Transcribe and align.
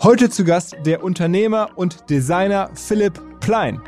Heute 0.00 0.30
zu 0.30 0.44
Gast 0.44 0.76
der 0.86 1.02
Unternehmer 1.02 1.70
und 1.74 2.08
Designer 2.08 2.70
Philipp 2.74 3.20
Plein. 3.40 3.82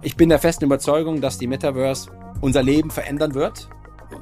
Ich 0.00 0.16
bin 0.16 0.30
der 0.30 0.38
festen 0.38 0.64
Überzeugung, 0.64 1.20
dass 1.20 1.36
die 1.36 1.46
Metaverse 1.46 2.10
unser 2.40 2.62
Leben 2.62 2.90
verändern 2.90 3.34
wird. 3.34 3.68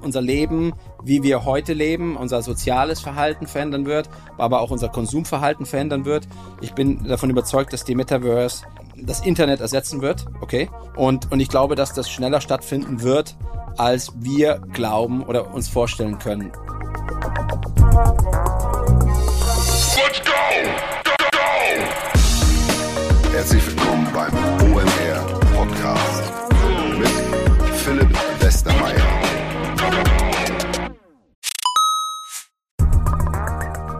Unser 0.02 0.20
Leben, 0.20 0.72
wie 1.04 1.22
wir 1.22 1.44
heute 1.44 1.72
leben, 1.72 2.16
unser 2.16 2.42
soziales 2.42 3.00
Verhalten 3.00 3.46
verändern 3.46 3.86
wird, 3.86 4.10
aber 4.36 4.60
auch 4.60 4.72
unser 4.72 4.88
Konsumverhalten 4.88 5.66
verändern 5.66 6.04
wird. 6.04 6.26
Ich 6.60 6.74
bin 6.74 7.04
davon 7.04 7.30
überzeugt, 7.30 7.72
dass 7.72 7.84
die 7.84 7.94
Metaverse 7.94 8.64
das 8.96 9.24
Internet 9.24 9.60
ersetzen 9.60 10.02
wird, 10.02 10.26
okay? 10.40 10.68
Und, 10.96 11.30
und 11.30 11.38
ich 11.38 11.48
glaube, 11.48 11.76
dass 11.76 11.92
das 11.92 12.10
schneller 12.10 12.40
stattfinden 12.40 13.02
wird, 13.02 13.36
als 13.76 14.12
wir 14.16 14.60
glauben 14.72 15.22
oder 15.22 15.54
uns 15.54 15.68
vorstellen 15.68 16.18
können. 16.18 16.50
Let's 19.96 20.20
go! 20.26 20.34
Go, 21.04 21.14
go! 21.30 21.46
Herzlich 23.32 23.64
willkommen 23.66 24.08
beim 24.12 24.32
OMR 24.72 25.22
Podcast 25.54 26.39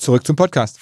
Zurück 0.00 0.26
zum 0.26 0.34
Podcast. 0.34 0.78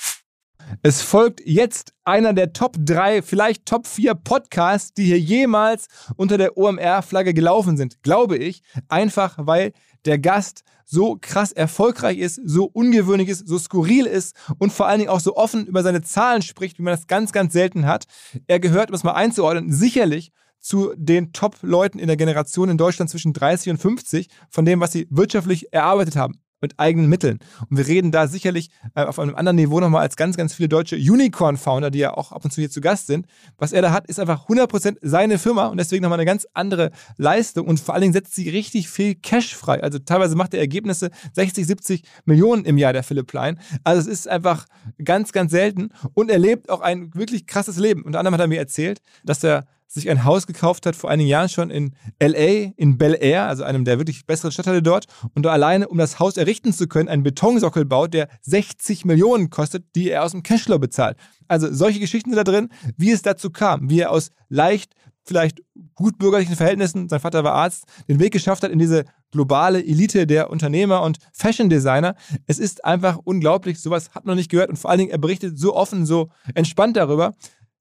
Es 0.83 1.03
folgt 1.03 1.41
jetzt 1.45 1.93
einer 2.05 2.33
der 2.33 2.53
Top 2.53 2.77
3, 2.79 3.23
vielleicht 3.23 3.67
Top 3.67 3.84
4 3.89 4.15
Podcasts, 4.15 4.95
die 4.95 5.06
hier 5.06 5.19
jemals 5.19 5.89
unter 6.15 6.39
der 6.39 6.56
OMR-Flagge 6.56 7.34
gelaufen 7.34 7.77
sind, 7.77 8.01
glaube 8.05 8.37
ich. 8.37 8.62
Einfach 8.89 9.34
weil 9.39 9.73
der 10.05 10.21
Gast 10.21 10.62
so 10.84 11.19
krass 11.21 11.51
erfolgreich 11.51 12.19
ist, 12.19 12.41
so 12.45 12.67
ungewöhnlich 12.67 13.29
ist, 13.29 13.49
so 13.49 13.59
skurril 13.59 14.06
ist 14.06 14.37
und 14.59 14.73
vor 14.73 14.87
allen 14.87 15.01
Dingen 15.01 15.11
auch 15.11 15.21
so 15.21 15.37
offen 15.37 15.67
über 15.67 15.83
seine 15.83 16.03
Zahlen 16.03 16.43
spricht, 16.43 16.79
wie 16.79 16.83
man 16.83 16.95
das 16.95 17.09
ganz, 17.09 17.33
ganz 17.33 17.53
selten 17.53 17.87
hat. 17.87 18.05
Er 18.47 18.61
gehört, 18.61 18.91
um 18.91 18.95
es 18.95 19.03
mal 19.03 19.15
einzuordnen, 19.15 19.73
sicherlich 19.73 20.31
zu 20.61 20.93
den 20.97 21.33
Top-Leuten 21.33 21.99
in 21.99 22.06
der 22.06 22.17
Generation 22.17 22.69
in 22.69 22.79
Deutschland 22.79 23.11
zwischen 23.11 23.33
30 23.33 23.71
und 23.71 23.79
50, 23.79 24.29
von 24.49 24.65
dem, 24.65 24.79
was 24.79 24.93
sie 24.93 25.09
wirtschaftlich 25.11 25.73
erarbeitet 25.73 26.15
haben 26.15 26.41
mit 26.61 26.79
eigenen 26.79 27.09
Mitteln. 27.09 27.39
Und 27.71 27.77
wir 27.77 27.87
reden 27.87 28.13
da 28.13 28.27
sicherlich 28.27 28.71
äh, 28.95 29.03
auf 29.03 29.19
einem 29.19 29.35
anderen 29.35 29.57
Niveau 29.57 29.81
nochmal 29.81 30.03
als 30.03 30.17
ganz, 30.17 30.37
ganz 30.37 30.55
viele 30.55 30.69
deutsche 30.69 30.97
Unicorn-Founder, 30.97 31.91
die 31.91 32.01
ja 32.01 32.15
auch 32.15 32.33
ab 32.33 32.45
und 32.45 32.51
zu 32.51 32.61
hier 32.61 32.71
zu 32.71 32.81
Gast 32.81 33.07
sind. 33.07 33.27
Was 33.57 33.73
er 33.73 33.83
da 33.83 33.93
hat, 33.93 34.07
ist 34.07 34.21
einfach 34.21 34.49
100% 34.49 34.99
seine 35.03 35.39
Firma 35.39 35.67
und 35.67 35.79
deswegen 35.79 36.03
nochmal 36.03 36.19
eine 36.19 36.27
ganz 36.27 36.47
andere 36.55 36.91
Leistung 37.17 37.67
und 37.67 37.81
vor 37.81 37.95
allen 37.95 38.03
Dingen 38.03 38.13
setzt 38.13 38.35
sie 38.35 38.49
richtig 38.49 38.89
viel 38.89 39.15
Cash 39.15 39.55
frei. 39.55 39.83
Also 39.83 39.99
teilweise 39.99 40.37
macht 40.37 40.55
er 40.55 40.61
Ergebnisse 40.61 41.11
60, 41.35 41.67
70 41.67 42.03
Millionen 42.25 42.65
im 42.65 42.79
Jahr, 42.79 42.93
der 42.93 43.03
Philipp 43.03 43.27
Plein. 43.27 43.59
Also 43.85 44.01
es 44.01 44.07
ist 44.07 44.29
einfach 44.29 44.67
ganz, 45.05 45.33
ganz 45.33 45.51
selten 45.51 45.91
und 46.15 46.31
er 46.31 46.39
lebt 46.39 46.71
auch 46.71 46.81
ein 46.81 47.15
wirklich 47.15 47.47
krasses 47.47 47.79
Leben. 47.79 48.03
Unter 48.03 48.19
anderem 48.19 48.35
hat 48.35 48.41
er 48.41 48.49
mir 48.49 48.59
erzählt, 48.59 49.01
dass 49.25 49.45
er 49.45 49.67
sich 49.88 50.10
ein 50.10 50.25
Haus 50.25 50.47
gekauft 50.47 50.87
hat, 50.87 50.94
vor 50.94 51.10
einigen 51.10 51.28
Jahren 51.28 51.49
schon 51.49 51.71
in 51.71 51.94
LA, 52.22 52.72
in 52.76 52.99
Bel 52.99 53.16
Air, 53.19 53.47
also 53.47 53.65
einem 53.65 53.84
der 53.84 53.99
wirklich 53.99 54.26
besseren 54.26 54.53
Stadtteile 54.53 54.82
dort, 54.82 55.06
und 55.34 55.43
da 55.44 55.50
alleine, 55.50 55.88
um 55.88 55.99
das 55.99 56.21
Haus 56.21 56.37
errichten 56.37 56.72
zu 56.72 56.87
können, 56.87 57.09
einen 57.09 57.22
Betonsockel 57.22 57.84
baut, 57.84 58.15
der 58.15 58.28
60 58.43 59.06
Millionen 59.06 59.50
kostet, 59.50 59.84
die 59.97 60.10
er 60.10 60.25
aus 60.25 60.32
dem 60.32 60.43
Cashflow 60.43 60.78
bezahlt. 60.78 61.16
Also 61.49 61.72
solche 61.72 62.00
Geschichten 62.00 62.31
sind 62.31 62.37
da 62.37 62.44
drin, 62.44 62.69
wie 62.97 63.10
es 63.10 63.22
dazu 63.22 63.50
kam, 63.50 63.88
wie 63.88 64.00
er 64.00 64.10
aus 64.10 64.31
leicht, 64.49 64.93
vielleicht 65.25 65.62
gut 65.94 66.19
bürgerlichen 66.19 66.56
Verhältnissen, 66.56 67.09
sein 67.09 67.20
Vater 67.20 67.44
war 67.44 67.53
Arzt, 67.53 67.84
den 68.09 68.20
Weg 68.20 68.32
geschafft 68.32 68.62
hat 68.62 68.70
in 68.70 68.78
diese 68.78 69.05
globale 69.31 69.84
Elite 69.84 70.26
der 70.26 70.50
Unternehmer 70.50 71.03
und 71.03 71.19
Fashion 71.32 71.69
Designer. 71.69 72.15
Es 72.47 72.59
ist 72.59 72.84
einfach 72.84 73.19
unglaublich, 73.25 73.81
sowas 73.81 74.10
hat 74.15 74.25
man 74.25 74.34
noch 74.34 74.38
nicht 74.38 74.50
gehört 74.50 74.70
und 74.70 74.76
vor 74.76 74.91
allen 74.91 75.00
Dingen, 75.00 75.10
er 75.10 75.19
berichtet 75.19 75.59
so 75.59 75.75
offen, 75.75 76.06
so 76.06 76.31
entspannt 76.55 76.97
darüber. 76.97 77.34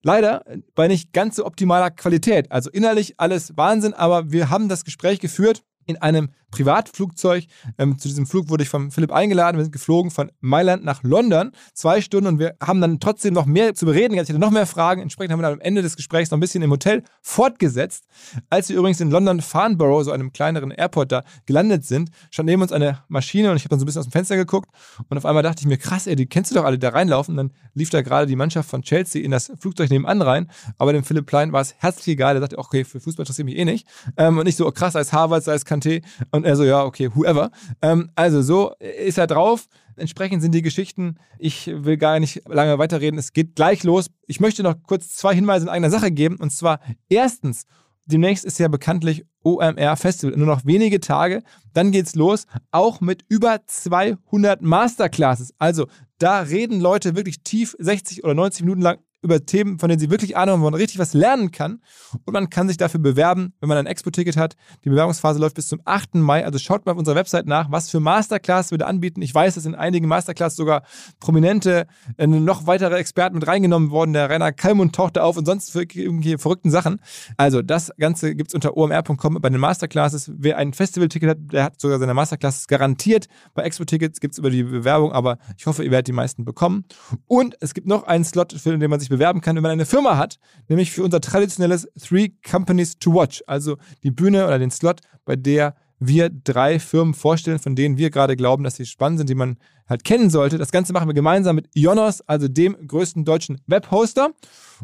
Leider 0.03 0.43
bei 0.75 0.87
nicht 0.87 1.11
ganz 1.13 1.35
so 1.35 1.45
optimaler 1.45 1.91
Qualität. 1.91 2.51
Also 2.51 2.69
innerlich 2.69 3.19
alles 3.19 3.57
Wahnsinn, 3.57 3.93
aber 3.93 4.31
wir 4.31 4.49
haben 4.49 4.69
das 4.69 4.85
Gespräch 4.85 5.19
geführt 5.19 5.63
in 5.85 5.97
einem 5.97 6.29
Privatflugzeug. 6.51 7.45
Ähm, 7.77 7.97
zu 7.97 8.07
diesem 8.07 8.25
Flug 8.25 8.49
wurde 8.49 8.63
ich 8.63 8.69
von 8.69 8.91
Philipp 8.91 9.11
eingeladen. 9.11 9.57
Wir 9.57 9.63
sind 9.63 9.71
geflogen 9.71 10.11
von 10.11 10.31
Mailand 10.39 10.83
nach 10.83 11.03
London. 11.03 11.51
Zwei 11.73 12.01
Stunden 12.01 12.27
und 12.27 12.39
wir 12.39 12.55
haben 12.61 12.81
dann 12.81 12.99
trotzdem 12.99 13.33
noch 13.33 13.45
mehr 13.45 13.75
zu 13.75 13.85
bereden. 13.85 14.13
Ich 14.13 14.19
hatte 14.19 14.37
noch 14.37 14.51
mehr 14.51 14.65
Fragen. 14.65 15.01
Entsprechend 15.01 15.33
haben 15.33 15.39
wir 15.39 15.43
dann 15.43 15.53
am 15.53 15.61
Ende 15.61 15.81
des 15.81 15.95
Gesprächs 15.95 16.31
noch 16.31 16.37
ein 16.37 16.41
bisschen 16.41 16.61
im 16.63 16.71
Hotel 16.71 17.03
fortgesetzt. 17.21 18.05
Als 18.49 18.69
wir 18.69 18.77
übrigens 18.77 18.99
in 19.01 19.11
London 19.11 19.41
Farnborough, 19.41 20.03
so 20.03 20.11
einem 20.11 20.31
kleineren 20.31 20.71
Airport 20.71 21.11
da, 21.11 21.23
gelandet 21.45 21.85
sind, 21.85 22.09
stand 22.31 22.47
neben 22.47 22.61
uns 22.61 22.71
eine 22.71 23.03
Maschine 23.07 23.51
und 23.51 23.57
ich 23.57 23.63
habe 23.63 23.69
dann 23.69 23.79
so 23.79 23.83
ein 23.83 23.87
bisschen 23.87 23.99
aus 23.99 24.07
dem 24.07 24.11
Fenster 24.11 24.35
geguckt 24.35 24.69
und 25.09 25.17
auf 25.17 25.25
einmal 25.25 25.43
dachte 25.43 25.61
ich 25.61 25.67
mir, 25.67 25.77
krass, 25.77 26.07
ey, 26.07 26.15
die 26.15 26.25
kennst 26.25 26.51
du 26.51 26.55
doch 26.55 26.65
alle, 26.65 26.77
die 26.77 26.81
da 26.81 26.89
reinlaufen. 26.89 27.33
Und 27.33 27.37
dann 27.37 27.57
lief 27.73 27.89
da 27.89 28.01
gerade 28.01 28.27
die 28.27 28.35
Mannschaft 28.35 28.69
von 28.69 28.81
Chelsea 28.81 29.23
in 29.23 29.31
das 29.31 29.51
Flugzeug 29.59 29.89
nebenan 29.89 30.21
rein. 30.21 30.49
Aber 30.77 30.93
dem 30.93 31.03
Philipp 31.03 31.25
Plein 31.25 31.51
war 31.51 31.61
es 31.61 31.75
herzlich 31.77 32.13
egal. 32.13 32.35
Er 32.35 32.41
sagte, 32.41 32.57
okay, 32.57 32.83
für 32.83 32.99
Fußball 32.99 33.23
interessiert 33.23 33.45
mich 33.45 33.57
eh 33.57 33.65
nicht. 33.65 33.87
Ähm, 34.17 34.37
und 34.37 34.45
nicht 34.45 34.57
so, 34.57 34.67
oh, 34.67 34.71
krass, 34.71 34.95
als 34.95 35.13
Harvard, 35.13 35.43
sei 35.43 35.53
es 35.53 35.65
Kanté. 35.65 36.03
Und 36.31 36.36
er 36.43 36.55
so, 36.55 36.63
ja, 36.63 36.83
okay, 36.83 37.09
whoever. 37.13 37.51
Ähm, 37.81 38.09
also 38.15 38.41
so 38.41 38.73
ist 38.79 39.17
er 39.17 39.27
drauf. 39.27 39.67
Entsprechend 39.95 40.41
sind 40.41 40.53
die 40.53 40.61
Geschichten, 40.61 41.15
ich 41.39 41.71
will 41.73 41.97
gar 41.97 42.19
nicht 42.19 42.43
lange 42.47 42.77
weiterreden, 42.77 43.17
es 43.17 43.33
geht 43.33 43.55
gleich 43.55 43.83
los. 43.83 44.11
Ich 44.27 44.39
möchte 44.39 44.61
noch 44.61 44.75
kurz 44.83 45.15
zwei 45.15 45.33
Hinweise 45.33 45.65
in 45.65 45.69
eigener 45.69 45.89
Sache 45.89 46.11
geben. 46.11 46.37
Und 46.37 46.51
zwar 46.51 46.79
erstens, 47.09 47.65
demnächst 48.05 48.45
ist 48.45 48.59
ja 48.59 48.67
bekanntlich 48.67 49.25
OMR 49.43 49.95
Festival, 49.97 50.37
nur 50.37 50.47
noch 50.47 50.65
wenige 50.65 50.99
Tage. 50.99 51.41
Dann 51.73 51.91
geht's 51.91 52.15
los, 52.15 52.45
auch 52.71 53.01
mit 53.01 53.23
über 53.27 53.59
200 53.65 54.61
Masterclasses. 54.61 55.53
Also 55.57 55.87
da 56.19 56.41
reden 56.41 56.79
Leute 56.79 57.15
wirklich 57.15 57.41
tief 57.43 57.75
60 57.79 58.23
oder 58.23 58.33
90 58.33 58.63
Minuten 58.63 58.81
lang 58.81 58.99
über 59.21 59.45
Themen, 59.45 59.79
von 59.79 59.89
denen 59.89 59.99
sie 59.99 60.09
wirklich 60.09 60.37
Ahnung 60.37 60.53
haben, 60.53 60.61
wo 60.61 60.65
man 60.65 60.73
richtig 60.75 60.99
was 60.99 61.13
lernen 61.13 61.51
kann. 61.51 61.81
Und 62.25 62.33
man 62.33 62.49
kann 62.49 62.67
sich 62.67 62.77
dafür 62.77 62.99
bewerben, 62.99 63.53
wenn 63.59 63.69
man 63.69 63.77
ein 63.77 63.87
Expo-Ticket 63.87 64.37
hat. 64.37 64.55
Die 64.83 64.89
Bewerbungsphase 64.89 65.39
läuft 65.39 65.55
bis 65.55 65.67
zum 65.67 65.81
8. 65.85 66.15
Mai. 66.15 66.45
Also 66.45 66.59
schaut 66.59 66.85
mal 66.85 66.91
auf 66.91 66.97
unserer 66.97 67.15
Website 67.15 67.47
nach, 67.47 67.71
was 67.71 67.89
für 67.89 67.99
Masterclass 67.99 68.71
wir 68.71 68.77
da 68.77 68.85
anbieten. 68.85 69.21
Ich 69.21 69.33
weiß, 69.33 69.55
dass 69.55 69.65
in 69.65 69.75
einigen 69.75 70.07
Masterclass 70.07 70.55
sogar 70.55 70.83
prominente, 71.19 71.87
äh, 72.17 72.27
noch 72.27 72.67
weitere 72.67 72.95
Experten 72.97 73.35
mit 73.35 73.47
reingenommen 73.47 73.91
worden. 73.91 74.13
Der 74.13 74.29
Rainer 74.29 74.51
Kallmund 74.51 74.95
tauchte 74.95 75.23
auf 75.23 75.35
und 75.37 75.45
sonst 75.45 75.71
für 75.71 75.81
irgendwelche 75.81 76.37
verrückten 76.37 76.69
Sachen. 76.69 77.01
Also 77.37 77.61
das 77.61 77.91
Ganze 77.97 78.35
gibt 78.35 78.51
es 78.51 78.55
unter 78.55 78.77
omr.com 78.77 79.39
bei 79.41 79.49
den 79.49 79.59
Masterclasses. 79.59 80.31
Wer 80.35 80.57
ein 80.57 80.73
Festival-Ticket 80.73 81.29
hat, 81.29 81.37
der 81.51 81.63
hat 81.63 81.81
sogar 81.81 81.99
seine 81.99 82.13
Masterclasses 82.13 82.67
garantiert. 82.67 83.27
Bei 83.55 83.63
Expo-Tickets 83.63 84.19
gibt 84.19 84.33
es 84.33 84.37
über 84.37 84.49
die 84.49 84.63
Bewerbung, 84.63 85.11
aber 85.11 85.37
ich 85.57 85.65
hoffe, 85.65 85.83
ihr 85.83 85.91
werdet 85.91 86.07
die 86.07 86.13
meisten 86.13 86.45
bekommen. 86.45 86.85
Und 87.25 87.55
es 87.59 87.73
gibt 87.73 87.87
noch 87.87 88.03
einen 88.03 88.23
Slot, 88.23 88.53
für 88.53 88.77
den 88.77 88.89
man 88.89 88.99
sich 88.99 89.06
bewerben 89.09 89.41
kann, 89.41 89.55
wenn 89.55 89.63
man 89.63 89.71
eine 89.71 89.85
Firma 89.85 90.17
hat, 90.17 90.39
nämlich 90.67 90.91
für 90.91 91.03
unser 91.03 91.21
traditionelles 91.21 91.87
Three 91.99 92.29
Companies 92.49 92.99
to 92.99 93.13
Watch, 93.13 93.43
also 93.47 93.77
die 94.03 94.11
Bühne 94.11 94.45
oder 94.45 94.59
den 94.59 94.71
Slot, 94.71 95.01
bei 95.25 95.35
der 95.35 95.75
wir 95.99 96.29
drei 96.29 96.79
Firmen 96.79 97.13
vorstellen, 97.13 97.59
von 97.59 97.75
denen 97.75 97.97
wir 97.97 98.09
gerade 98.09 98.35
glauben, 98.35 98.63
dass 98.63 98.75
sie 98.75 98.85
spannend 98.85 99.19
sind, 99.19 99.29
die 99.29 99.35
man 99.35 99.57
halt 99.87 100.03
kennen 100.03 100.29
sollte. 100.29 100.57
Das 100.57 100.71
Ganze 100.71 100.93
machen 100.93 101.07
wir 101.07 101.13
gemeinsam 101.13 101.55
mit 101.55 101.69
Ionos, 101.75 102.21
also 102.21 102.47
dem 102.47 102.75
größten 102.87 103.25
deutschen 103.25 103.61
Webhoster. 103.67 104.31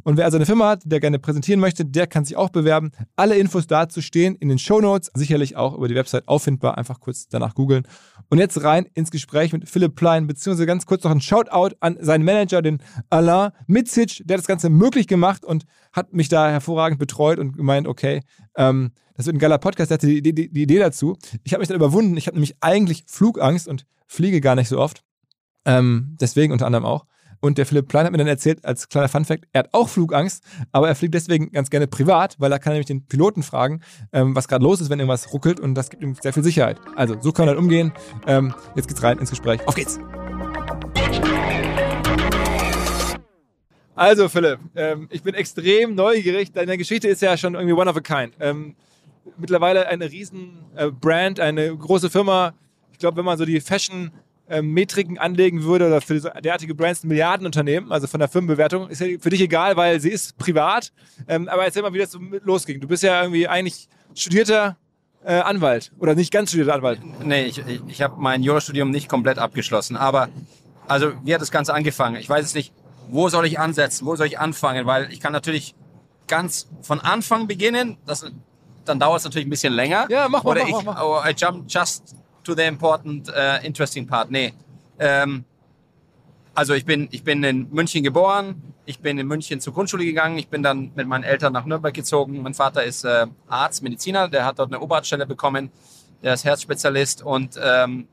Und 0.03 0.17
wer 0.17 0.25
also 0.25 0.37
eine 0.37 0.45
Firma 0.45 0.69
hat, 0.69 0.81
der 0.85 0.99
gerne 0.99 1.19
präsentieren 1.19 1.59
möchte, 1.59 1.85
der 1.85 2.07
kann 2.07 2.25
sich 2.25 2.35
auch 2.35 2.49
bewerben. 2.49 2.91
Alle 3.15 3.35
Infos 3.35 3.67
dazu 3.67 4.01
stehen 4.01 4.35
in 4.35 4.49
den 4.49 4.57
Show 4.57 4.81
Notes, 4.81 5.11
sicherlich 5.13 5.55
auch 5.55 5.75
über 5.75 5.87
die 5.87 5.95
Website 5.95 6.27
auffindbar. 6.27 6.77
Einfach 6.77 6.99
kurz 6.99 7.27
danach 7.27 7.53
googeln. 7.53 7.87
Und 8.29 8.39
jetzt 8.39 8.63
rein 8.63 8.87
ins 8.93 9.11
Gespräch 9.11 9.53
mit 9.53 9.69
Philipp 9.69 9.95
Plein, 9.95 10.25
beziehungsweise 10.27 10.65
ganz 10.65 10.85
kurz 10.85 11.03
noch 11.03 11.11
ein 11.11 11.21
Shoutout 11.21 11.75
an 11.79 11.97
seinen 11.99 12.23
Manager, 12.23 12.61
den 12.61 12.79
Alain 13.09 13.51
Mitzic, 13.67 14.21
der 14.25 14.37
das 14.37 14.47
Ganze 14.47 14.69
möglich 14.69 15.07
gemacht 15.07 15.45
und 15.45 15.65
hat 15.91 16.13
mich 16.13 16.29
da 16.29 16.49
hervorragend 16.49 16.99
betreut 16.99 17.37
und 17.37 17.57
gemeint, 17.57 17.87
okay, 17.87 18.21
ähm, 18.55 18.91
das 19.15 19.27
wird 19.27 19.35
ein 19.35 19.39
geiler 19.39 19.59
Podcast, 19.59 19.91
der 19.91 19.95
hatte 19.95 20.07
die, 20.07 20.21
die, 20.21 20.33
die 20.33 20.63
Idee 20.63 20.79
dazu. 20.79 21.15
Ich 21.43 21.53
habe 21.53 21.59
mich 21.59 21.67
dann 21.67 21.77
überwunden. 21.77 22.17
Ich 22.17 22.25
habe 22.27 22.35
nämlich 22.35 22.55
eigentlich 22.61 23.03
Flugangst 23.07 23.67
und 23.67 23.85
fliege 24.13 24.41
gar 24.41 24.55
nicht 24.55 24.69
so 24.69 24.79
oft. 24.79 25.03
Ähm, 25.65 26.17
deswegen 26.21 26.53
unter 26.53 26.65
anderem 26.65 26.85
auch. 26.85 27.05
Und 27.39 27.57
der 27.57 27.65
Philipp 27.65 27.89
Plein 27.89 28.05
hat 28.05 28.11
mir 28.13 28.19
dann 28.19 28.27
erzählt, 28.27 28.63
als 28.63 28.87
kleiner 28.87 29.09
Funfact, 29.09 29.45
er 29.51 29.59
hat 29.59 29.69
auch 29.73 29.89
Flugangst, 29.89 30.45
aber 30.71 30.87
er 30.87 30.95
fliegt 30.95 31.13
deswegen 31.13 31.51
ganz 31.51 31.69
gerne 31.69 31.87
privat, 31.87 32.35
weil 32.39 32.51
er 32.53 32.59
kann 32.59 32.71
nämlich 32.71 32.85
den 32.85 33.05
Piloten 33.05 33.43
fragen, 33.43 33.81
ähm, 34.13 34.33
was 34.33 34.47
gerade 34.47 34.63
los 34.63 34.79
ist, 34.79 34.89
wenn 34.89 34.99
irgendwas 34.99 35.33
ruckelt 35.33 35.59
und 35.59 35.75
das 35.75 35.89
gibt 35.89 36.03
ihm 36.03 36.15
sehr 36.15 36.31
viel 36.31 36.43
Sicherheit. 36.43 36.79
Also, 36.95 37.17
so 37.19 37.33
kann 37.33 37.47
er 37.47 37.55
dann 37.55 37.63
umgehen. 37.63 37.91
Ähm, 38.27 38.53
jetzt 38.75 38.87
geht's 38.87 39.03
rein 39.03 39.17
ins 39.17 39.29
Gespräch. 39.29 39.59
Auf 39.67 39.75
geht's! 39.75 39.99
Also, 43.95 44.29
Philipp, 44.29 44.59
ähm, 44.75 45.07
ich 45.11 45.21
bin 45.21 45.33
extrem 45.33 45.95
neugierig. 45.95 46.53
Deine 46.53 46.77
Geschichte 46.77 47.09
ist 47.09 47.21
ja 47.21 47.35
schon 47.35 47.55
irgendwie 47.55 47.73
one 47.73 47.89
of 47.89 47.97
a 47.97 47.99
kind. 47.99 48.35
Ähm, 48.39 48.75
mittlerweile 49.37 49.87
eine 49.87 50.09
riesen 50.09 50.65
äh, 50.75 50.89
Brand, 50.91 51.41
eine 51.41 51.75
große 51.75 52.09
Firma. 52.09 52.53
Ich 53.03 53.05
glaube, 53.05 53.17
wenn 53.17 53.25
man 53.25 53.37
so 53.37 53.43
die 53.43 53.59
Fashion 53.59 54.11
Metriken 54.61 55.17
anlegen 55.17 55.63
würde 55.63 55.87
oder 55.87 55.99
für 55.99 56.21
derartige 56.21 56.73
Brands 56.73 57.03
ein 57.03 57.09
Milliardenunternehmen, 57.09 57.91
also 57.91 58.07
von 58.07 58.21
der 58.21 58.29
Firmenbewertung, 58.29 58.87
ist 58.87 59.01
ja 59.01 59.07
für 59.19 59.29
dich 59.29 59.41
egal, 59.41 59.75
weil 59.75 59.99
sie 59.99 60.09
ist 60.09 60.37
privat. 60.37 60.93
Ähm, 61.27 61.49
aber 61.49 61.65
erzähl 61.65 61.81
mal, 61.81 61.91
wie 61.91 61.97
das 61.97 62.11
so 62.11 62.19
losging. 62.45 62.79
Du 62.79 62.87
bist 62.87 63.03
ja 63.03 63.23
irgendwie 63.23 63.45
eigentlich 63.45 63.89
studierter 64.15 64.77
äh, 65.25 65.33
Anwalt 65.33 65.91
oder 65.99 66.15
nicht 66.15 66.31
ganz 66.31 66.51
studierter 66.51 66.75
Anwalt. 66.75 67.01
Nee, 67.25 67.43
ich, 67.43 67.57
ich, 67.57 67.81
ich 67.89 68.01
habe 68.01 68.15
mein 68.21 68.41
Jurastudium 68.41 68.89
nicht 68.89 69.09
komplett 69.09 69.37
abgeschlossen. 69.37 69.97
Aber 69.97 70.29
also 70.87 71.11
wie 71.25 71.33
hat 71.33 71.41
das 71.41 71.51
Ganze 71.51 71.73
angefangen? 71.73 72.15
Ich 72.15 72.29
weiß 72.29 72.45
es 72.45 72.53
nicht, 72.53 72.71
wo 73.09 73.27
soll 73.27 73.45
ich 73.45 73.59
ansetzen, 73.59 74.05
wo 74.05 74.15
soll 74.15 74.27
ich 74.27 74.39
anfangen? 74.39 74.85
Weil 74.85 75.11
ich 75.11 75.19
kann 75.19 75.33
natürlich 75.33 75.75
ganz 76.27 76.69
von 76.81 77.01
Anfang 77.01 77.47
beginnen. 77.47 77.97
Das, 78.05 78.25
dann 78.85 78.97
dauert 78.97 79.19
es 79.19 79.25
natürlich 79.25 79.47
ein 79.47 79.49
bisschen 79.49 79.73
länger. 79.73 80.07
Ja, 80.09 80.29
mach 80.29 80.45
mal. 80.45 80.51
Oder 80.51 80.61
mach, 80.61 80.67
ich, 80.69 80.85
mach, 80.85 80.95
mach. 80.95 81.03
oh, 81.03 81.21
I 81.25 81.33
jump 81.35 81.65
just 81.67 82.15
to 82.43 82.55
the 82.55 82.63
important, 82.63 83.29
uh, 83.29 83.59
interesting 83.63 84.07
part. 84.07 84.31
Nee. 84.31 84.53
Ähm, 84.99 85.45
also 86.55 86.73
ich 86.73 86.85
bin, 86.85 87.07
ich 87.11 87.23
bin 87.23 87.43
in 87.43 87.69
München 87.71 88.03
geboren. 88.03 88.61
Ich 88.85 88.99
bin 88.99 89.17
in 89.17 89.27
München 89.27 89.59
zur 89.59 89.73
Grundschule 89.73 90.05
gegangen. 90.05 90.37
Ich 90.37 90.49
bin 90.49 90.61
dann 90.61 90.91
mit 90.93 91.07
meinen 91.07 91.23
Eltern 91.23 91.53
nach 91.53 91.65
Nürnberg 91.65 91.93
gezogen. 91.93 92.41
Mein 92.41 92.53
Vater 92.53 92.83
ist 92.83 93.05
äh, 93.05 93.27
Arzt, 93.47 93.81
Mediziner. 93.81 94.27
Der 94.27 94.45
hat 94.45 94.59
dort 94.59 94.71
eine 94.71 94.81
Oberarztstelle 94.81 95.25
bekommen. 95.25 95.71
Der 96.21 96.33
ist 96.33 96.45
Herzspezialist. 96.45 97.23
Und 97.23 97.59
ähm, 97.61 98.07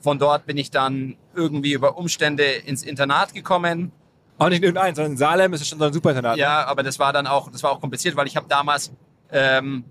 von 0.00 0.18
dort 0.18 0.46
bin 0.46 0.58
ich 0.58 0.70
dann 0.70 1.16
irgendwie 1.34 1.72
über 1.72 1.96
Umstände 1.96 2.44
ins 2.44 2.82
Internat 2.82 3.34
gekommen. 3.34 3.90
Auch 4.38 4.48
nicht 4.48 4.62
irgendein, 4.62 4.94
sondern 4.94 5.12
in 5.12 5.18
Salem 5.18 5.52
ist 5.52 5.62
es 5.62 5.68
schon 5.68 5.78
so 5.78 5.84
ein 5.84 5.92
Superinternat. 5.92 6.36
Ja, 6.36 6.64
aber 6.66 6.82
das 6.82 6.98
war 6.98 7.12
dann 7.12 7.26
auch, 7.26 7.50
das 7.50 7.62
war 7.62 7.70
auch 7.70 7.80
kompliziert, 7.80 8.16
weil 8.16 8.26
ich 8.26 8.36
habe 8.36 8.46
damals 8.48 8.92
ähm, 9.30 9.84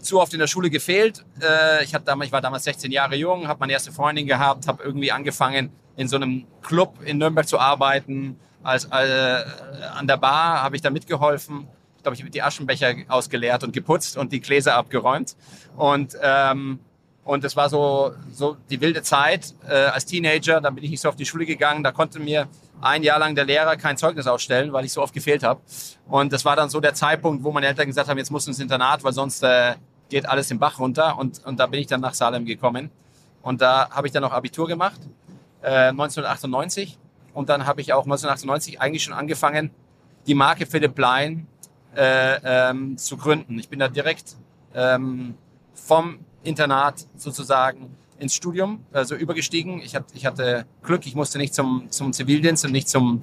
zu 0.00 0.20
oft 0.20 0.32
in 0.32 0.40
der 0.40 0.46
Schule 0.46 0.70
gefehlt. 0.70 1.24
Äh, 1.40 1.84
ich, 1.84 1.92
damals, 1.92 2.28
ich 2.28 2.32
war 2.32 2.40
damals 2.40 2.64
16 2.64 2.90
Jahre 2.90 3.16
jung, 3.16 3.48
habe 3.48 3.60
meine 3.60 3.72
erste 3.72 3.92
Freundin 3.92 4.26
gehabt, 4.26 4.66
habe 4.66 4.82
irgendwie 4.82 5.12
angefangen, 5.12 5.70
in 5.96 6.08
so 6.08 6.16
einem 6.16 6.46
Club 6.62 6.98
in 7.04 7.18
Nürnberg 7.18 7.46
zu 7.46 7.58
arbeiten. 7.58 8.38
Als, 8.62 8.86
äh, 8.86 9.44
an 9.94 10.06
der 10.06 10.16
Bar 10.16 10.62
habe 10.62 10.76
ich 10.76 10.82
da 10.82 10.90
mitgeholfen. 10.90 11.66
Ich 11.96 12.02
glaube, 12.02 12.14
ich 12.14 12.22
habe 12.22 12.30
die 12.30 12.42
Aschenbecher 12.42 12.94
ausgeleert 13.08 13.62
und 13.64 13.72
geputzt 13.72 14.16
und 14.16 14.32
die 14.32 14.40
Gläser 14.40 14.74
abgeräumt. 14.74 15.36
Und, 15.76 16.16
ähm, 16.22 16.80
und 17.24 17.44
das 17.44 17.56
war 17.56 17.68
so, 17.68 18.12
so 18.32 18.56
die 18.70 18.80
wilde 18.80 19.02
Zeit 19.02 19.54
äh, 19.68 19.74
als 19.74 20.06
Teenager. 20.06 20.60
Dann 20.60 20.74
bin 20.74 20.84
ich 20.84 20.90
nicht 20.90 21.00
so 21.00 21.10
auf 21.10 21.16
die 21.16 21.26
Schule 21.26 21.44
gegangen. 21.44 21.82
Da 21.82 21.92
konnte 21.92 22.18
mir 22.18 22.48
ein 22.80 23.02
Jahr 23.02 23.18
lang 23.18 23.34
der 23.34 23.44
Lehrer 23.44 23.76
kein 23.76 23.96
Zeugnis 23.96 24.26
ausstellen, 24.26 24.72
weil 24.72 24.84
ich 24.84 24.92
so 24.92 25.02
oft 25.02 25.12
gefehlt 25.12 25.42
habe. 25.42 25.60
Und 26.08 26.32
das 26.32 26.44
war 26.44 26.56
dann 26.56 26.70
so 26.70 26.80
der 26.80 26.94
Zeitpunkt, 26.94 27.44
wo 27.44 27.52
meine 27.52 27.66
Eltern 27.66 27.86
gesagt 27.86 28.08
haben, 28.08 28.18
jetzt 28.18 28.30
musst 28.30 28.46
du 28.46 28.50
ins 28.50 28.58
Internat, 28.58 29.04
weil 29.04 29.12
sonst 29.12 29.42
äh, 29.42 29.74
geht 30.10 30.28
alles 30.28 30.48
den 30.48 30.58
Bach 30.58 30.78
runter. 30.78 31.18
Und, 31.18 31.44
und 31.46 31.58
da 31.58 31.66
bin 31.66 31.80
ich 31.80 31.86
dann 31.86 32.00
nach 32.00 32.14
Salem 32.14 32.44
gekommen. 32.44 32.90
Und 33.42 33.62
da 33.62 33.88
habe 33.90 34.06
ich 34.06 34.12
dann 34.12 34.22
noch 34.22 34.32
Abitur 34.32 34.66
gemacht, 34.66 35.00
äh, 35.62 35.88
1998. 35.88 36.98
Und 37.32 37.48
dann 37.48 37.66
habe 37.66 37.80
ich 37.80 37.92
auch 37.92 38.04
1998 38.04 38.80
eigentlich 38.80 39.04
schon 39.04 39.14
angefangen, 39.14 39.70
die 40.26 40.34
Marke 40.34 40.66
Philipp 40.66 40.94
Plein 40.94 41.46
äh, 41.96 42.38
ähm, 42.44 42.98
zu 42.98 43.16
gründen. 43.16 43.58
Ich 43.58 43.68
bin 43.68 43.78
da 43.78 43.88
direkt 43.88 44.36
ähm, 44.74 45.34
vom 45.72 46.18
Internat 46.42 47.06
sozusagen 47.16 47.96
ins 48.18 48.34
Studium, 48.34 48.84
also 48.92 49.14
übergestiegen. 49.14 49.80
Ich, 49.80 49.96
hat, 49.96 50.04
ich 50.12 50.26
hatte 50.26 50.66
Glück, 50.82 51.06
ich 51.06 51.14
musste 51.14 51.38
nicht 51.38 51.54
zum, 51.54 51.90
zum 51.90 52.12
Zivildienst 52.12 52.64
und 52.64 52.72
nicht 52.72 52.88
zum, 52.88 53.22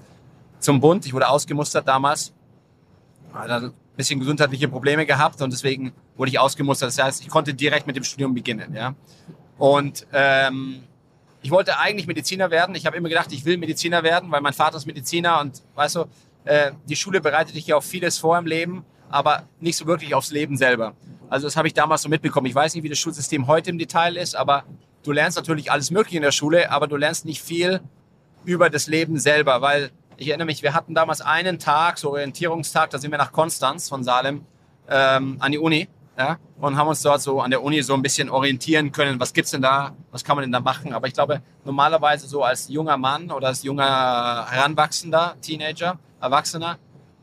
zum 0.59 0.79
Bund. 0.79 1.05
Ich 1.05 1.13
wurde 1.13 1.29
ausgemustert 1.29 1.87
damals. 1.87 2.33
Hatte 3.33 3.53
ein 3.53 3.73
bisschen 3.97 4.19
gesundheitliche 4.19 4.67
Probleme 4.69 5.05
gehabt 5.05 5.41
und 5.41 5.51
deswegen 5.51 5.91
wurde 6.15 6.29
ich 6.29 6.39
ausgemustert. 6.39 6.89
Das 6.89 7.03
heißt, 7.03 7.21
ich 7.21 7.27
konnte 7.27 7.53
direkt 7.53 7.87
mit 7.87 7.95
dem 7.95 8.03
Studium 8.03 8.33
beginnen. 8.33 8.73
Ja? 8.73 8.95
Und 9.57 10.07
ähm, 10.13 10.83
ich 11.41 11.51
wollte 11.51 11.77
eigentlich 11.79 12.07
Mediziner 12.07 12.51
werden. 12.51 12.75
Ich 12.75 12.85
habe 12.85 12.95
immer 12.95 13.09
gedacht, 13.09 13.31
ich 13.31 13.43
will 13.43 13.57
Mediziner 13.57 14.03
werden, 14.03 14.31
weil 14.31 14.41
mein 14.41 14.53
Vater 14.53 14.77
ist 14.77 14.85
Mediziner 14.85 15.41
und 15.41 15.63
weißt 15.75 15.95
du, 15.95 16.05
äh, 16.45 16.71
die 16.87 16.95
Schule 16.95 17.21
bereitet 17.21 17.55
dich 17.55 17.67
ja 17.67 17.75
auf 17.75 17.85
vieles 17.85 18.17
vor 18.17 18.37
im 18.37 18.45
Leben, 18.45 18.85
aber 19.09 19.43
nicht 19.59 19.77
so 19.77 19.87
wirklich 19.87 20.13
aufs 20.13 20.31
Leben 20.31 20.57
selber. 20.57 20.93
Also 21.29 21.47
das 21.47 21.57
habe 21.57 21.67
ich 21.67 21.73
damals 21.73 22.03
so 22.03 22.09
mitbekommen. 22.09 22.47
Ich 22.47 22.55
weiß 22.55 22.75
nicht, 22.75 22.83
wie 22.83 22.89
das 22.89 22.99
Schulsystem 22.99 23.47
heute 23.47 23.69
im 23.69 23.77
Detail 23.77 24.15
ist, 24.15 24.35
aber 24.35 24.63
du 25.03 25.11
lernst 25.11 25.37
natürlich 25.37 25.71
alles 25.71 25.91
Mögliche 25.91 26.17
in 26.17 26.23
der 26.23 26.31
Schule, 26.31 26.71
aber 26.71 26.87
du 26.87 26.95
lernst 26.95 27.25
nicht 27.25 27.41
viel 27.41 27.81
über 28.45 28.69
das 28.69 28.87
Leben 28.87 29.19
selber, 29.19 29.61
weil 29.61 29.91
ich 30.17 30.27
erinnere 30.29 30.47
mich, 30.47 30.63
wir 30.63 30.73
hatten 30.73 30.95
damals 30.95 31.21
einen 31.21 31.59
Tag, 31.59 31.97
so 31.97 32.11
Orientierungstag, 32.11 32.89
da 32.89 32.97
sind 32.97 33.11
wir 33.11 33.17
nach 33.17 33.31
Konstanz 33.31 33.87
von 33.87 34.03
Salem 34.03 34.45
ähm, 34.89 35.37
an 35.39 35.51
die 35.51 35.59
Uni 35.59 35.87
ja, 36.17 36.37
und 36.59 36.75
haben 36.75 36.87
uns 36.87 37.01
dort 37.01 37.21
so 37.21 37.41
an 37.41 37.51
der 37.51 37.61
Uni 37.63 37.81
so 37.83 37.93
ein 37.93 38.01
bisschen 38.01 38.29
orientieren 38.29 38.91
können, 38.91 39.19
was 39.19 39.33
gibt's 39.33 39.51
denn 39.51 39.61
da, 39.61 39.93
was 40.11 40.23
kann 40.23 40.35
man 40.35 40.43
denn 40.43 40.51
da 40.51 40.59
machen. 40.59 40.93
Aber 40.93 41.07
ich 41.07 41.13
glaube, 41.13 41.41
normalerweise 41.63 42.27
so 42.27 42.43
als 42.43 42.67
junger 42.69 42.97
Mann 42.97 43.31
oder 43.31 43.47
als 43.47 43.61
junger 43.63 44.47
Heranwachsender, 44.49 45.35
Teenager, 45.41 45.99
Erwachsener, 46.19 46.79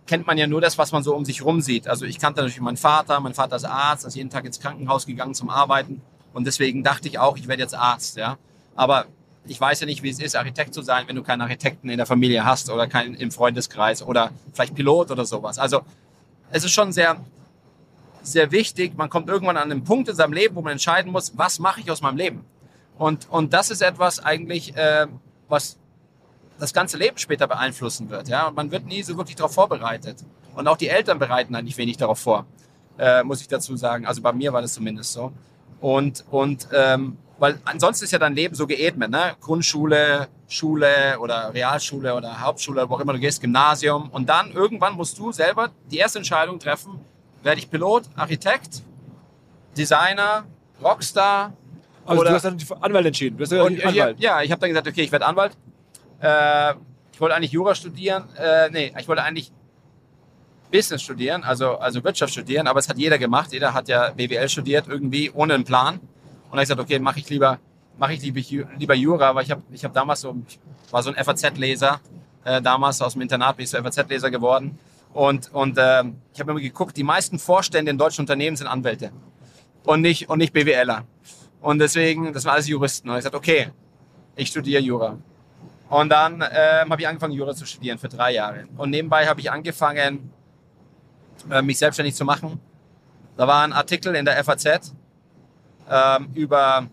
kennt 0.06 0.26
man 0.26 0.38
ja 0.38 0.46
nur 0.46 0.60
das, 0.60 0.78
was 0.78 0.92
man 0.92 1.02
so 1.02 1.16
um 1.16 1.24
sich 1.24 1.44
rum 1.44 1.60
sieht. 1.60 1.88
Also 1.88 2.04
ich 2.04 2.20
kannte 2.20 2.40
natürlich 2.40 2.60
meinen 2.60 2.76
Vater, 2.76 3.18
mein 3.18 3.34
Vater 3.34 3.56
ist 3.56 3.64
Arzt, 3.64 4.06
ist 4.06 4.14
jeden 4.14 4.30
Tag 4.30 4.44
ins 4.44 4.60
Krankenhaus 4.60 5.06
gegangen 5.06 5.34
zum 5.34 5.50
Arbeiten 5.50 6.00
und 6.32 6.46
deswegen 6.46 6.84
dachte 6.84 7.08
ich 7.08 7.18
auch, 7.18 7.36
ich 7.36 7.48
werde 7.48 7.62
jetzt 7.62 7.74
Arzt, 7.74 8.16
ja. 8.16 8.36
Aber 8.76 9.06
ich 9.46 9.60
weiß 9.60 9.80
ja 9.80 9.86
nicht, 9.86 10.02
wie 10.02 10.10
es 10.10 10.20
ist, 10.20 10.36
Architekt 10.36 10.74
zu 10.74 10.82
sein, 10.82 11.04
wenn 11.06 11.16
du 11.16 11.22
keinen 11.22 11.42
Architekten 11.42 11.88
in 11.88 11.96
der 11.96 12.06
Familie 12.06 12.44
hast 12.44 12.70
oder 12.70 12.86
keinen 12.86 13.14
im 13.14 13.30
Freundeskreis 13.30 14.02
oder 14.02 14.30
vielleicht 14.52 14.74
Pilot 14.74 15.10
oder 15.10 15.24
sowas. 15.24 15.58
Also 15.58 15.82
es 16.50 16.64
ist 16.64 16.72
schon 16.72 16.92
sehr, 16.92 17.16
sehr 18.22 18.52
wichtig. 18.52 18.96
Man 18.96 19.10
kommt 19.10 19.28
irgendwann 19.28 19.56
an 19.56 19.70
einen 19.70 19.84
Punkt 19.84 20.08
in 20.08 20.14
seinem 20.14 20.32
Leben, 20.32 20.54
wo 20.54 20.62
man 20.62 20.72
entscheiden 20.72 21.12
muss, 21.12 21.36
was 21.36 21.58
mache 21.58 21.80
ich 21.80 21.90
aus 21.90 22.00
meinem 22.00 22.16
Leben? 22.16 22.44
Und, 22.96 23.28
und 23.30 23.52
das 23.52 23.70
ist 23.70 23.82
etwas 23.82 24.20
eigentlich, 24.20 24.76
äh, 24.76 25.06
was 25.48 25.78
das 26.58 26.72
ganze 26.72 26.96
Leben 26.96 27.18
später 27.18 27.46
beeinflussen 27.46 28.08
wird. 28.10 28.28
Ja? 28.28 28.48
Und 28.48 28.56
man 28.56 28.70
wird 28.70 28.86
nie 28.86 29.02
so 29.02 29.16
wirklich 29.16 29.36
darauf 29.36 29.54
vorbereitet. 29.54 30.24
Und 30.54 30.68
auch 30.68 30.76
die 30.76 30.88
Eltern 30.88 31.18
bereiten 31.18 31.54
eigentlich 31.54 31.76
wenig 31.76 31.96
darauf 31.96 32.20
vor, 32.20 32.46
äh, 32.98 33.24
muss 33.24 33.40
ich 33.40 33.48
dazu 33.48 33.76
sagen. 33.76 34.06
Also 34.06 34.22
bei 34.22 34.32
mir 34.32 34.52
war 34.52 34.62
das 34.62 34.74
zumindest 34.74 35.12
so. 35.12 35.32
Und, 35.80 36.24
und 36.30 36.68
ähm, 36.72 37.18
weil 37.38 37.58
ansonsten 37.64 38.04
ist 38.04 38.12
ja 38.12 38.18
dein 38.18 38.34
Leben 38.34 38.54
so 38.54 38.66
geebnet, 38.66 39.10
ne? 39.10 39.34
Grundschule, 39.40 40.28
Schule 40.48 41.18
oder 41.18 41.52
Realschule 41.52 42.14
oder 42.14 42.40
Hauptschule, 42.40 42.88
wo 42.88 42.94
auch 42.94 43.00
immer 43.00 43.12
du 43.12 43.18
gehst, 43.18 43.40
Gymnasium. 43.40 44.08
Und 44.10 44.28
dann 44.28 44.52
irgendwann 44.52 44.94
musst 44.94 45.18
du 45.18 45.32
selber 45.32 45.70
die 45.90 45.98
erste 45.98 46.18
Entscheidung 46.18 46.58
treffen, 46.58 47.00
werde 47.42 47.58
ich 47.58 47.70
Pilot, 47.70 48.04
Architekt, 48.16 48.82
Designer, 49.76 50.44
Rockstar. 50.82 51.52
Also 52.06 52.20
oder, 52.20 52.30
du 52.30 52.36
hast 52.36 52.44
dann 52.44 52.58
die 52.58 52.66
Anwalt 52.80 53.06
entschieden. 53.06 53.36
Du 53.36 53.44
hast 53.44 53.52
ja 53.52 53.64
Anwalt. 53.64 54.20
Ja, 54.20 54.42
ich 54.42 54.50
habe 54.50 54.60
dann 54.60 54.70
gesagt, 54.70 54.86
okay, 54.86 55.02
ich 55.02 55.12
werde 55.12 55.26
Anwalt. 55.26 55.56
Äh, 56.20 56.74
ich 57.12 57.20
wollte 57.20 57.34
eigentlich 57.34 57.52
Jura 57.52 57.74
studieren. 57.74 58.24
Äh, 58.36 58.70
nee, 58.70 58.92
ich 58.98 59.08
wollte 59.08 59.22
eigentlich 59.22 59.52
Business 60.70 61.02
studieren, 61.02 61.44
also, 61.44 61.76
also 61.76 62.02
Wirtschaft 62.02 62.32
studieren, 62.32 62.66
aber 62.66 62.80
es 62.80 62.88
hat 62.88 62.98
jeder 62.98 63.16
gemacht. 63.16 63.52
Jeder 63.52 63.74
hat 63.74 63.88
ja 63.88 64.10
BWL 64.10 64.48
studiert, 64.48 64.88
irgendwie 64.88 65.30
ohne 65.30 65.54
einen 65.54 65.64
Plan. 65.64 66.00
Und 66.54 66.58
dann 66.58 66.60
habe 66.60 66.62
ich 66.62 66.68
gesagt, 66.68 66.80
okay, 66.80 66.98
mache 67.00 67.18
ich 67.18 67.28
lieber, 67.30 67.58
mache 67.98 68.12
ich 68.12 68.22
lieber, 68.22 68.38
Ju- 68.38 68.66
lieber 68.78 68.94
Jura, 68.94 69.34
weil 69.34 69.42
ich 69.42 69.50
habe 69.50 69.62
ich 69.72 69.84
hab 69.84 69.92
damals 69.92 70.20
so, 70.20 70.36
ich 70.46 70.60
war 70.92 71.02
so 71.02 71.12
ein 71.12 71.16
FAZ-Leser, 71.16 72.00
äh, 72.44 72.62
damals 72.62 73.02
aus 73.02 73.14
dem 73.14 73.22
Internat 73.22 73.56
bin 73.56 73.64
ich 73.64 73.70
so 73.70 73.76
FAZ-Leser 73.78 74.30
geworden. 74.30 74.78
Und, 75.12 75.52
und 75.52 75.76
äh, 75.78 76.04
ich 76.32 76.38
habe 76.38 76.52
immer 76.52 76.60
geguckt, 76.60 76.96
die 76.96 77.02
meisten 77.02 77.40
Vorstände 77.40 77.90
in 77.90 77.98
deutschen 77.98 78.22
Unternehmen 78.22 78.56
sind 78.56 78.68
Anwälte 78.68 79.10
und 79.84 80.00
nicht, 80.00 80.28
und 80.28 80.38
nicht 80.38 80.52
BWLer. 80.52 81.02
Und 81.60 81.80
deswegen, 81.80 82.32
das 82.32 82.44
waren 82.44 82.54
alles 82.54 82.68
Juristen. 82.68 83.08
Und 83.08 83.16
ich 83.16 83.20
gesagt, 83.24 83.34
okay, 83.34 83.70
ich 84.36 84.46
studiere 84.46 84.80
Jura. 84.80 85.18
Und 85.90 86.08
dann 86.10 86.34
ähm, 86.34 86.90
habe 86.90 87.00
ich 87.00 87.08
angefangen, 87.08 87.32
Jura 87.32 87.52
zu 87.52 87.66
studieren 87.66 87.98
für 87.98 88.08
drei 88.08 88.32
Jahre. 88.32 88.68
Und 88.76 88.90
nebenbei 88.90 89.26
habe 89.26 89.40
ich 89.40 89.50
angefangen, 89.50 90.30
äh, 91.50 91.62
mich 91.62 91.78
selbstständig 91.78 92.14
zu 92.14 92.24
machen. 92.24 92.60
Da 93.36 93.48
war 93.48 93.64
ein 93.64 93.72
Artikel 93.72 94.14
in 94.14 94.24
der 94.24 94.42
FAZ 94.44 94.94
ähm, 95.90 96.28
über 96.34 96.88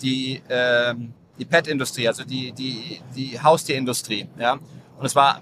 die, 0.00 0.42
ähm, 0.48 1.12
die 1.38 1.44
Pet-Industrie, 1.44 2.08
also 2.08 2.24
die, 2.24 2.52
die, 2.52 3.00
die 3.14 3.40
Haustierindustrie. 3.40 4.28
Ja? 4.38 4.52
Und 4.52 5.06
es 5.06 5.14
war 5.14 5.40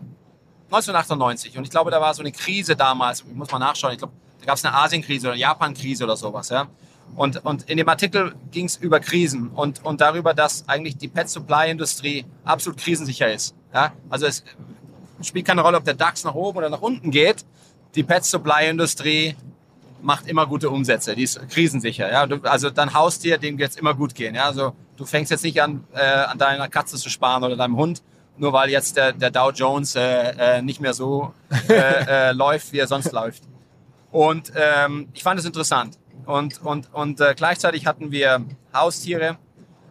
1998 0.66 1.56
und 1.56 1.64
ich 1.64 1.70
glaube, 1.70 1.90
da 1.90 2.00
war 2.00 2.14
so 2.14 2.22
eine 2.22 2.32
Krise 2.32 2.76
damals, 2.76 3.20
ich 3.20 3.34
muss 3.34 3.50
mal 3.50 3.58
nachschauen, 3.58 3.92
ich 3.92 3.98
glaube, 3.98 4.14
da 4.40 4.46
gab 4.46 4.56
es 4.56 4.64
eine 4.64 4.74
Asienkrise 4.74 5.28
oder 5.28 5.36
Japan-Krise 5.36 6.04
oder 6.04 6.16
sowas. 6.16 6.48
Ja? 6.48 6.66
Und, 7.16 7.44
und 7.44 7.68
in 7.70 7.76
dem 7.76 7.88
Artikel 7.88 8.34
ging 8.50 8.66
es 8.66 8.76
über 8.76 9.00
Krisen 9.00 9.48
und, 9.48 9.84
und 9.84 10.00
darüber, 10.00 10.34
dass 10.34 10.68
eigentlich 10.68 10.96
die 10.96 11.08
Pet-Supply-Industrie 11.08 12.24
absolut 12.44 12.78
krisensicher 12.78 13.32
ist. 13.32 13.54
Ja? 13.72 13.92
Also 14.10 14.26
es 14.26 14.44
spielt 15.22 15.46
keine 15.46 15.62
Rolle, 15.62 15.78
ob 15.78 15.84
der 15.84 15.94
DAX 15.94 16.24
nach 16.24 16.34
oben 16.34 16.58
oder 16.58 16.70
nach 16.70 16.82
unten 16.82 17.10
geht. 17.10 17.44
Die 17.94 18.02
Pet-Supply-Industrie 18.02 19.36
macht 20.04 20.28
immer 20.28 20.46
gute 20.46 20.70
Umsätze, 20.70 21.14
die 21.14 21.24
ist 21.24 21.48
krisensicher. 21.48 22.10
Ja? 22.10 22.26
Du, 22.26 22.36
also 22.42 22.70
dein 22.70 22.94
Haustier, 22.94 23.38
dem 23.38 23.58
wird 23.58 23.70
es 23.70 23.76
immer 23.76 23.94
gut 23.94 24.14
gehen. 24.14 24.34
Ja? 24.34 24.46
Also 24.46 24.74
du 24.96 25.04
fängst 25.04 25.30
jetzt 25.30 25.42
nicht 25.42 25.60
an, 25.60 25.84
äh, 25.94 26.00
an 26.00 26.38
deiner 26.38 26.68
Katze 26.68 26.96
zu 26.96 27.08
sparen 27.08 27.42
oder 27.42 27.56
deinem 27.56 27.76
Hund, 27.76 28.02
nur 28.36 28.52
weil 28.52 28.70
jetzt 28.70 28.96
der, 28.96 29.12
der 29.12 29.30
Dow 29.30 29.50
Jones 29.50 29.96
äh, 29.96 30.58
äh, 30.58 30.62
nicht 30.62 30.80
mehr 30.80 30.94
so 30.94 31.32
äh, 31.68 32.28
äh, 32.28 32.32
läuft, 32.32 32.72
wie 32.72 32.78
er 32.78 32.86
sonst 32.86 33.12
läuft. 33.12 33.44
Und 34.10 34.52
ähm, 34.54 35.08
ich 35.14 35.22
fand 35.22 35.40
es 35.40 35.46
interessant. 35.46 35.98
Und, 36.26 36.62
und, 36.62 36.92
und 36.92 37.20
äh, 37.20 37.34
gleichzeitig 37.36 37.86
hatten 37.86 38.12
wir 38.12 38.44
Haustiere. 38.72 39.38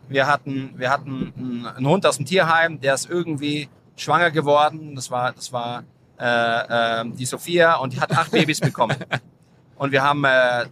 Wir 0.08 0.27
hatten, 0.27 0.74
wir 0.77 0.89
hatten 0.89 1.34
einen, 1.75 1.88
Hund 1.88 2.05
aus 2.05 2.17
dem 2.17 2.25
Tierheim, 2.25 2.79
der 2.79 2.93
ist 2.93 3.10
irgendwie 3.10 3.70
schwanger 3.96 4.32
geworden. 4.32 4.96
Das 4.96 5.12
war, 5.12 5.34
das 5.34 5.51
war 5.51 5.84
die 6.20 7.25
Sophia 7.25 7.75
und 7.77 7.91
die 7.91 8.00
hat 8.00 8.12
acht 8.15 8.32
Babys 8.32 8.62
bekommen. 8.62 8.96
Und 9.77 9.92
wir 9.92 10.03
haben 10.03 10.24
äh, 10.24 10.65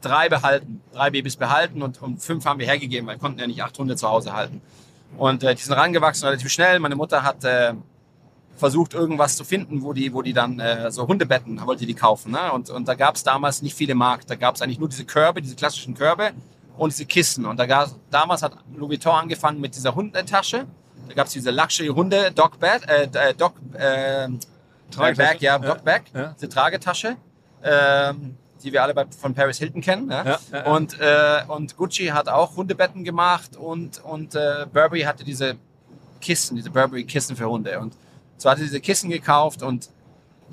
drei 0.00 0.28
behalten, 0.28 0.82
drei 0.92 1.10
Babys 1.10 1.36
behalten 1.36 1.82
und, 1.82 2.00
und 2.02 2.22
fünf 2.22 2.44
haben 2.44 2.58
wir 2.58 2.66
hergegeben, 2.66 3.06
weil 3.06 3.16
wir 3.16 3.20
konnten 3.20 3.38
ja 3.38 3.46
nicht 3.46 3.62
acht 3.62 3.78
Hunde 3.78 3.96
zu 3.96 4.08
Hause 4.08 4.32
halten. 4.32 4.60
Und 5.16 5.42
äh, 5.42 5.54
die 5.54 5.62
sind 5.62 5.74
rangewachsen 5.74 6.26
relativ 6.26 6.50
schnell. 6.50 6.78
Meine 6.78 6.96
Mutter 6.96 7.22
hat 7.22 7.44
äh, 7.44 7.74
versucht, 8.56 8.94
irgendwas 8.94 9.36
zu 9.36 9.44
finden, 9.44 9.82
wo 9.82 9.92
die, 9.92 10.12
wo 10.12 10.22
die 10.22 10.32
dann 10.32 10.60
äh, 10.60 10.90
so 10.90 11.08
Hundebetten, 11.08 11.60
wollte 11.66 11.86
die 11.86 11.94
kaufen. 11.94 12.32
Ne? 12.32 12.52
Und, 12.52 12.70
und 12.70 12.86
da 12.86 12.94
gab 12.94 13.16
es 13.16 13.24
damals 13.24 13.62
nicht 13.62 13.74
viele 13.74 13.94
Markt. 13.94 14.30
Da 14.30 14.36
gab 14.36 14.54
es 14.54 14.62
eigentlich 14.62 14.78
nur 14.78 14.88
diese 14.88 15.04
Körbe, 15.04 15.42
diese 15.42 15.56
klassischen 15.56 15.94
Körbe 15.94 16.30
und 16.76 16.92
diese 16.92 17.06
Kissen. 17.06 17.44
Und 17.44 17.58
da 17.58 17.66
gab, 17.66 17.90
damals 18.10 18.42
hat 18.42 18.52
Louis 18.74 18.90
Vuitton 18.90 19.14
angefangen 19.14 19.60
mit 19.60 19.74
dieser 19.74 19.94
Hundetasche. 19.94 20.66
Da 21.08 21.14
gab 21.14 21.26
es 21.26 21.32
diese 21.32 21.50
Luxury 21.50 21.88
Hunde 21.88 22.30
Dog 22.30 22.52
äh, 22.62 23.02
äh, 23.02 23.34
Dog, 23.34 23.54
äh, 23.72 24.28
Tragetasche? 24.90 25.16
Bag, 25.16 25.40
ja, 25.40 25.52
Ja, 25.52 25.58
Dog 25.58 25.84
Bag, 25.84 26.02
ja. 26.14 26.34
diese 26.36 26.48
Tragetasche, 26.48 27.16
ähm, 27.62 28.36
die 28.62 28.72
wir 28.72 28.82
alle 28.82 28.94
bei, 28.94 29.06
von 29.06 29.34
Paris 29.34 29.58
Hilton 29.58 29.80
kennen. 29.80 30.10
Ja? 30.10 30.38
Ja. 30.52 30.66
Und, 30.66 30.98
äh, 31.00 31.42
und 31.48 31.76
Gucci 31.76 32.06
hat 32.06 32.28
auch 32.28 32.56
Hundebetten 32.56 33.04
gemacht 33.04 33.56
und, 33.56 34.02
und 34.04 34.34
äh, 34.34 34.66
Burberry 34.72 35.02
hatte 35.02 35.24
diese 35.24 35.56
Kissen, 36.20 36.56
diese 36.56 36.70
Burberry-Kissen 36.70 37.36
für 37.36 37.48
Hunde. 37.48 37.78
Und 37.80 37.96
so 38.36 38.50
hatte 38.50 38.62
diese 38.62 38.80
Kissen 38.80 39.10
gekauft 39.10 39.62
und 39.62 39.90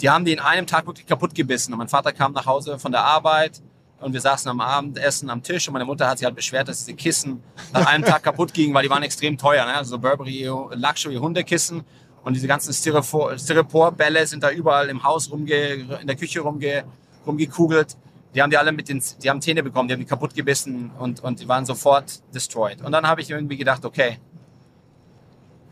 die 0.01 0.09
haben 0.09 0.25
die 0.25 0.33
in 0.33 0.39
einem 0.39 0.67
Tag 0.67 0.85
wirklich 0.87 1.07
kaputt 1.07 1.33
gebissen. 1.35 1.73
Und 1.73 1.79
mein 1.79 1.87
Vater 1.87 2.11
kam 2.11 2.33
nach 2.33 2.45
Hause 2.45 2.79
von 2.79 2.91
der 2.91 3.03
Arbeit 3.03 3.61
und 3.99 4.13
wir 4.13 4.21
saßen 4.21 4.49
am 4.49 4.61
Abendessen 4.61 5.29
am 5.29 5.41
Tisch 5.41 5.67
und 5.67 5.73
meine 5.73 5.85
Mutter 5.85 6.07
hat 6.07 6.19
sich 6.19 6.25
halt 6.25 6.35
beschwert, 6.35 6.67
dass 6.67 6.85
diese 6.85 6.95
Kissen 6.95 7.43
nach 7.73 7.87
einem 7.87 8.05
Tag 8.05 8.23
kaputt 8.23 8.53
gingen, 8.53 8.73
weil 8.73 8.83
die 8.83 8.89
waren 8.89 9.03
extrem 9.03 9.37
teuer. 9.37 9.65
Ne? 9.65 9.73
Also 9.73 9.97
Burberry 9.97 10.47
Luxury 10.75 11.15
Hundekissen 11.15 11.83
und 12.27 12.34
diese 12.34 12.48
ganzen 12.48 12.74
Styropor- 12.74 13.38
Styroporbälle 13.39 14.27
sind 14.27 14.43
da 14.43 14.51
überall 14.51 14.89
im 14.89 15.01
Haus 15.01 15.31
rumge, 15.31 15.53
in 16.01 16.07
der 16.07 16.15
Küche 16.17 16.41
rumge, 16.41 16.84
rumgekugelt. 17.25 17.96
Die 18.36 18.41
haben 18.41 18.50
die 18.50 18.57
alle 18.57 18.74
mit 18.74 18.89
den, 18.89 19.01
die 19.24 19.29
haben 19.29 19.41
Zähne 19.41 19.63
bekommen, 19.63 19.88
die 19.88 19.93
haben 19.93 20.01
die 20.01 20.05
kaputt 20.05 20.36
gebissen 20.36 20.91
und, 21.00 21.24
und 21.24 21.39
die 21.39 21.48
waren 21.48 21.65
sofort 21.65 22.22
destroyed. 22.36 22.81
Und 22.84 22.91
dann 22.91 23.07
habe 23.07 23.22
ich 23.22 23.29
irgendwie 23.29 23.55
gedacht, 23.55 23.86
okay, 23.86 24.19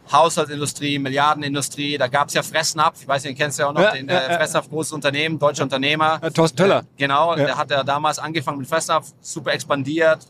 Haushaltsindustrie, 0.10 0.98
Milliardenindustrie, 1.00 1.98
da 1.98 2.08
gab's 2.08 2.34
ja 2.34 2.42
Fressnapf, 2.44 3.02
ich 3.02 3.08
weiß 3.08 3.24
nicht, 3.24 3.32
den 3.32 3.38
kennst 3.38 3.58
du 3.60 3.64
ja 3.64 3.70
auch 3.70 3.74
noch, 3.74 3.82
Ja, 3.82 3.92
den 3.92 4.08
ja, 4.08 4.18
äh, 4.20 4.32
ja. 4.32 4.38
Fressnapf, 4.38 4.70
großes 4.70 4.94
Unternehmen, 4.94 5.38
deutscher 5.38 5.64
Unternehmer. 5.64 6.20
Ja, 6.22 6.30
Thorsten 6.30 6.58
Töller. 6.58 6.80
Äh, 6.80 6.84
genau, 6.98 7.36
Ja. 7.36 7.46
der 7.46 7.58
hat 7.58 7.70
ja 7.72 7.84
damals 7.84 8.18
angefangen 8.20 8.60
mit 8.60 8.68
Fressnapf, 8.68 9.12
super 9.20 9.52
expandiert, 9.52 10.26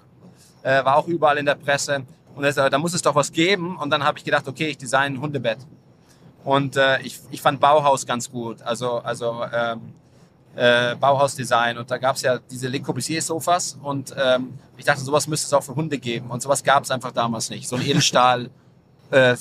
äh, 0.63 0.83
war 0.83 0.95
auch 0.95 1.07
überall 1.07 1.37
in 1.37 1.45
der 1.45 1.55
Presse. 1.55 2.03
Und 2.35 2.43
er 2.43 2.51
sagt, 2.51 2.73
da 2.73 2.77
muss 2.79 2.93
es 2.93 3.01
doch 3.01 3.15
was 3.15 3.31
geben. 3.31 3.77
Und 3.77 3.89
dann 3.91 4.03
habe 4.03 4.17
ich 4.17 4.25
gedacht, 4.25 4.45
okay, 4.47 4.67
ich 4.67 4.77
design 4.77 5.13
ein 5.13 5.21
Hundebett. 5.21 5.57
Und 6.45 6.77
äh, 6.77 7.01
ich, 7.01 7.19
ich 7.31 7.41
fand 7.41 7.59
Bauhaus 7.59 8.05
ganz 8.05 8.29
gut, 8.29 8.61
also, 8.61 8.99
also 8.99 9.43
ähm, 9.51 9.81
äh, 10.55 10.95
Bauhausdesign. 10.95 11.77
Und 11.79 11.89
da 11.89 11.97
gab's 11.97 12.21
ja 12.21 12.37
diese 12.37 12.67
Le 12.67 12.79
Corbusier-Sofas. 12.79 13.79
Und 13.81 14.15
ähm, 14.17 14.53
ich 14.77 14.85
dachte, 14.85 15.01
sowas 15.01 15.27
müsste 15.27 15.47
es 15.47 15.53
auch 15.53 15.63
für 15.63 15.75
Hunde 15.75 15.97
geben. 15.97 16.29
Und 16.29 16.43
sowas 16.43 16.63
gab's 16.63 16.91
einfach 16.91 17.11
damals 17.11 17.49
nicht. 17.49 17.67
So 17.67 17.75
ein 17.75 17.81
Edelstahl 17.81 18.51
äh, 19.11 19.35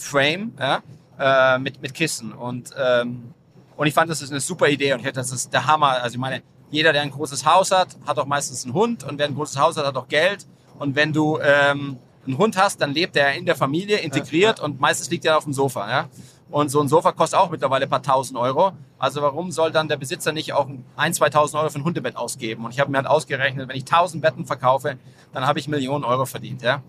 ja, 0.59 0.83
äh, 1.19 1.59
mit, 1.59 1.81
mit 1.83 1.93
Kissen. 1.93 2.33
Und, 2.33 2.71
ähm, 2.77 3.35
und 3.77 3.87
ich 3.87 3.95
fand, 3.95 4.11
das 4.11 4.23
ist 4.23 4.31
eine 4.31 4.41
super 4.41 4.69
Idee. 4.69 4.95
Und 4.95 5.01
ich 5.01 5.05
dachte, 5.05 5.21
das 5.21 5.31
ist 5.31 5.53
der 5.53 5.67
Hammer. 5.67 6.03
Also 6.03 6.15
ich 6.15 6.21
meine, 6.21 6.43
jeder, 6.71 6.95
der 6.95 7.03
ein 7.03 7.11
großes 7.11 7.45
Haus 7.45 7.71
hat, 7.71 7.97
hat 8.07 8.19
auch 8.19 8.27
meistens 8.27 8.65
einen 8.65 8.73
Hund. 8.73 9.05
Und 9.05 9.19
wer 9.19 9.27
ein 9.27 9.35
großes 9.35 9.59
Haus 9.59 9.77
hat, 9.77 9.85
hat 9.85 9.97
auch 9.97 10.09
Geld. 10.09 10.47
Und 10.79 10.97
wenn 10.97 11.13
du 11.13 11.39
ähm, 11.39 11.99
einen 12.27 12.39
Hund 12.39 12.57
hast, 12.57 12.81
dann 12.81 12.93
lebt 12.93 13.17
er 13.17 13.35
in 13.35 13.47
der 13.47 13.57
Familie 13.57 13.99
integriert 13.99 14.59
und 14.59 14.81
meistens 14.81 15.11
liegt 15.11 15.25
er 15.25 15.37
auf 15.37 15.45
dem 15.45 15.53
Sofa. 15.53 15.89
Ja? 15.91 16.09
Und 16.55 16.69
so 16.69 16.81
ein 16.81 16.87
Sofa 16.87 17.11
kostet 17.11 17.41
auch 17.41 17.51
mittlerweile 17.51 17.87
ein 17.87 17.91
paar 17.91 18.01
tausend 18.01 18.39
Euro. 18.39 18.71
Also 18.97 19.21
warum 19.21 19.51
soll 19.51 19.73
dann 19.73 19.89
der 19.89 19.97
Besitzer 19.97 20.31
nicht 20.31 20.53
auch 20.53 20.69
ein, 20.95 21.13
2.000 21.13 21.59
Euro 21.59 21.69
für 21.69 21.81
ein 21.81 21.85
Hundebett 21.85 22.15
ausgeben? 22.15 22.65
Und 22.65 22.71
ich 22.71 22.79
habe 22.79 22.93
mir 22.93 22.99
halt 22.99 23.09
ausgerechnet, 23.09 23.69
wenn 23.69 23.75
ich 23.75 23.83
1000 23.83 24.23
Betten 24.23 24.47
verkaufe, 24.47 24.97
dann 25.33 25.49
habe 25.49 25.59
ich 25.59 25.67
Millionen 25.67 26.05
Euro 26.05 26.27
verdient. 26.27 26.63
Ja? 26.63 26.85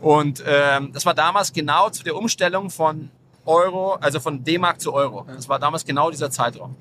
Und 0.00 0.42
ähm, 0.44 0.90
das 0.92 1.06
war 1.06 1.14
damals 1.14 1.52
genau 1.52 1.88
zu 1.90 2.02
der 2.02 2.16
Umstellung 2.16 2.68
von 2.68 3.08
Euro, 3.44 3.94
also 4.00 4.18
von 4.18 4.42
D-Mark 4.42 4.80
zu 4.80 4.92
Euro. 4.92 5.24
Das 5.28 5.48
war 5.48 5.60
damals 5.60 5.84
genau 5.84 6.10
dieser 6.10 6.32
Zeitraum. 6.32 6.74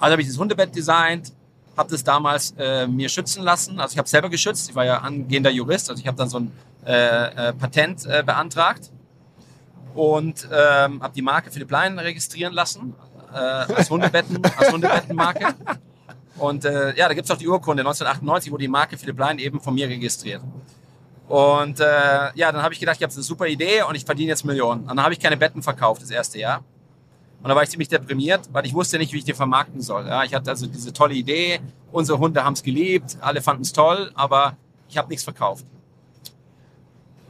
Also 0.00 0.10
habe 0.10 0.22
ich 0.22 0.26
das 0.26 0.36
Hundebett 0.36 0.74
designt, 0.74 1.32
habe 1.76 1.88
das 1.88 2.02
damals 2.02 2.52
äh, 2.58 2.88
mir 2.88 3.08
schützen 3.08 3.44
lassen. 3.44 3.78
Also 3.78 3.92
ich 3.92 3.98
habe 3.98 4.08
selber 4.08 4.28
geschützt. 4.28 4.70
Ich 4.70 4.74
war 4.74 4.84
ja 4.84 4.98
angehender 4.98 5.52
Jurist, 5.52 5.88
also 5.88 6.00
ich 6.00 6.08
habe 6.08 6.18
dann 6.18 6.28
so 6.28 6.38
ein 6.40 6.52
äh, 6.84 7.50
äh, 7.50 7.52
Patent 7.52 8.06
äh, 8.06 8.24
beantragt 8.26 8.90
und 9.94 10.48
ähm, 10.52 11.02
habe 11.02 11.14
die 11.14 11.22
Marke 11.22 11.50
Philipp 11.50 11.70
Lein 11.70 11.98
registrieren 11.98 12.52
lassen 12.52 12.94
äh, 13.32 13.36
als 13.36 13.90
Hundebetten, 13.90 14.40
als 14.56 14.72
Hundebettenmarke. 14.72 15.54
Und 16.36 16.64
äh, 16.64 16.96
ja, 16.96 17.08
da 17.08 17.14
gibt's 17.14 17.30
auch 17.30 17.38
die 17.38 17.48
Urkunde 17.48 17.82
1998 17.82 18.50
wurde 18.50 18.62
die 18.62 18.68
Marke 18.68 18.98
Philipp 18.98 19.18
Lein 19.18 19.38
eben 19.38 19.60
von 19.60 19.74
mir 19.74 19.88
registriert. 19.88 20.42
Und 21.28 21.80
äh, 21.80 21.84
ja, 22.34 22.52
dann 22.52 22.62
habe 22.62 22.74
ich 22.74 22.80
gedacht, 22.80 22.96
ich 22.96 23.02
habe 23.02 23.12
eine 23.12 23.22
super 23.22 23.46
Idee 23.46 23.82
und 23.82 23.94
ich 23.94 24.04
verdiene 24.04 24.30
jetzt 24.30 24.44
Millionen. 24.44 24.82
Und 24.82 24.88
dann 24.88 25.02
habe 25.02 25.14
ich 25.14 25.20
keine 25.20 25.36
Betten 25.36 25.62
verkauft 25.62 26.02
das 26.02 26.10
erste 26.10 26.38
Jahr. 26.38 26.64
Und 27.42 27.48
da 27.48 27.54
war 27.56 27.62
ich 27.62 27.70
ziemlich 27.70 27.88
deprimiert, 27.88 28.48
weil 28.52 28.64
ich 28.66 28.74
wusste 28.74 28.98
nicht, 28.98 29.12
wie 29.12 29.18
ich 29.18 29.24
die 29.24 29.34
vermarkten 29.34 29.80
soll. 29.80 30.06
Ja, 30.06 30.24
ich 30.24 30.34
hatte 30.34 30.50
also 30.50 30.66
diese 30.66 30.92
tolle 30.92 31.14
Idee, 31.14 31.60
unsere 31.92 32.18
Hunde 32.18 32.42
haben 32.42 32.54
es 32.54 32.62
geliebt, 32.62 33.18
alle 33.20 33.42
fanden 33.42 33.62
es 33.62 33.72
toll, 33.72 34.10
aber 34.14 34.56
ich 34.88 34.96
habe 34.96 35.08
nichts 35.08 35.24
verkauft. 35.24 35.66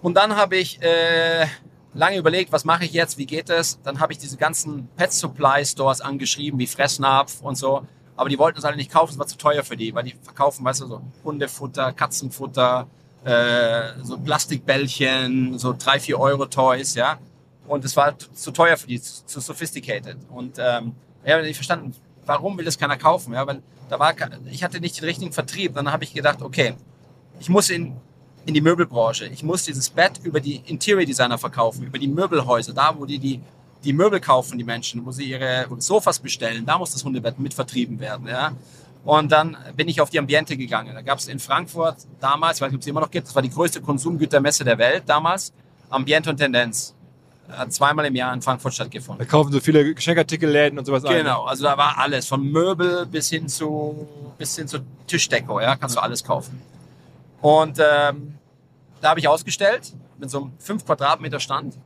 Und 0.02 0.14
dann 0.14 0.36
habe 0.36 0.56
ich 0.56 0.80
äh, 0.82 1.46
lange 1.94 2.16
überlegt, 2.16 2.52
was 2.52 2.64
mache 2.64 2.84
ich 2.84 2.92
jetzt, 2.92 3.18
wie 3.18 3.26
geht 3.26 3.50
es? 3.50 3.80
Dann 3.82 4.00
habe 4.00 4.12
ich 4.12 4.18
diese 4.18 4.36
ganzen 4.36 4.88
Pet 4.96 5.12
Supply 5.12 5.64
Stores 5.64 6.00
angeschrieben, 6.00 6.58
wie 6.58 6.66
Fressnapf 6.66 7.40
und 7.40 7.56
so. 7.56 7.86
Aber 8.16 8.28
die 8.28 8.38
wollten 8.38 8.58
es 8.58 8.64
alle 8.64 8.76
nicht 8.76 8.92
kaufen, 8.92 9.12
es 9.12 9.18
war 9.18 9.26
zu 9.26 9.36
teuer 9.38 9.64
für 9.64 9.76
die, 9.76 9.94
weil 9.94 10.04
die 10.04 10.14
verkaufen, 10.22 10.64
weißt 10.64 10.82
du, 10.82 10.86
so 10.86 11.00
Hundefutter, 11.24 11.92
Katzenfutter, 11.92 12.86
äh, 13.24 14.02
so 14.02 14.18
Plastikbällchen, 14.18 15.58
so 15.58 15.74
drei, 15.76 15.98
vier 15.98 16.20
Euro 16.20 16.46
Toys, 16.46 16.94
ja. 16.94 17.18
Und 17.66 17.84
es 17.84 17.96
war 17.96 18.16
zu 18.18 18.50
teuer 18.50 18.76
für 18.76 18.86
die, 18.86 19.00
zu, 19.00 19.24
zu 19.24 19.40
sophisticated. 19.40 20.18
Und 20.30 20.58
ähm, 20.58 20.94
ich 21.24 21.32
habe 21.32 21.42
nicht 21.42 21.56
verstanden, 21.56 21.94
warum 22.26 22.58
will 22.58 22.64
das 22.64 22.78
keiner 22.78 22.96
kaufen? 22.98 23.32
Ja, 23.32 23.46
weil 23.46 23.62
da 23.88 23.98
war, 23.98 24.14
ich 24.50 24.62
hatte 24.62 24.80
nicht 24.80 24.98
den 24.98 25.04
richtigen 25.04 25.32
Vertrieb. 25.32 25.74
Dann 25.74 25.90
habe 25.90 26.04
ich 26.04 26.12
gedacht, 26.12 26.42
okay, 26.42 26.74
ich 27.40 27.48
muss 27.48 27.70
in, 27.70 27.96
in 28.46 28.54
die 28.54 28.60
Möbelbranche. 28.60 29.26
Ich 29.26 29.42
muss 29.42 29.64
dieses 29.64 29.90
Bett 29.90 30.20
über 30.22 30.40
die 30.40 30.62
Interior 30.66 31.04
Designer 31.04 31.38
verkaufen, 31.38 31.84
über 31.84 31.98
die 31.98 32.08
Möbelhäuser, 32.08 32.72
da 32.72 32.94
wo 32.98 33.06
die 33.06 33.18
die, 33.18 33.40
die 33.84 33.92
Möbel 33.92 34.20
kaufen, 34.20 34.58
die 34.58 34.64
Menschen, 34.64 35.04
wo 35.04 35.12
sie 35.12 35.24
ihre 35.24 35.66
Sofas 35.78 36.18
bestellen. 36.18 36.64
Da 36.66 36.78
muss 36.78 36.92
das 36.92 37.04
Hundebett 37.04 37.38
mit 37.38 37.54
vertrieben 37.54 38.00
werden. 38.00 38.26
Ja. 38.26 38.52
Und 39.04 39.32
dann 39.32 39.56
bin 39.76 39.88
ich 39.88 40.00
auf 40.00 40.10
die 40.10 40.18
Ambiente 40.18 40.56
gegangen. 40.56 40.94
Da 40.94 41.02
gab 41.02 41.18
es 41.18 41.28
in 41.28 41.38
Frankfurt 41.38 41.96
damals, 42.20 42.58
ich 42.58 42.62
weiß 42.62 42.70
nicht, 42.70 42.76
ob 42.76 42.80
es 42.80 42.86
immer 42.86 43.00
noch 43.00 43.10
gibt, 43.10 43.26
das 43.26 43.34
war 43.34 43.42
die 43.42 43.50
größte 43.50 43.80
Konsumgütermesse 43.80 44.64
der 44.64 44.78
Welt 44.78 45.04
damals, 45.06 45.52
Ambiente 45.90 46.30
und 46.30 46.38
Tendenz. 46.38 46.94
Hat 47.46 47.70
zweimal 47.74 48.06
im 48.06 48.14
Jahr 48.14 48.32
in 48.32 48.40
Frankfurt 48.40 48.72
stattgefunden. 48.72 49.18
Da 49.18 49.30
kaufen 49.30 49.52
so 49.52 49.60
viele 49.60 49.92
Geschenkartikelläden 49.94 50.78
und 50.78 50.86
sowas 50.86 51.04
ein. 51.04 51.18
Genau, 51.18 51.44
also 51.44 51.64
da 51.64 51.76
war 51.76 51.98
alles, 51.98 52.26
von 52.26 52.42
Möbel 52.42 53.04
bis 53.04 53.28
hin 53.28 53.48
zu, 53.48 54.08
bis 54.38 54.56
hin 54.56 54.66
zu 54.66 54.78
Tischdeko, 55.06 55.60
ja, 55.60 55.76
kannst 55.76 55.96
du 55.96 56.00
alles 56.00 56.24
kaufen. 56.24 56.62
Und 57.44 57.78
ähm, 57.78 58.38
da 59.02 59.10
habe 59.10 59.20
ich 59.20 59.28
ausgestellt 59.28 59.92
mit 60.16 60.30
so 60.30 60.40
einem 60.40 60.58
5 60.58 60.86
Quadratmeter 60.86 61.40
Stand. 61.40 61.78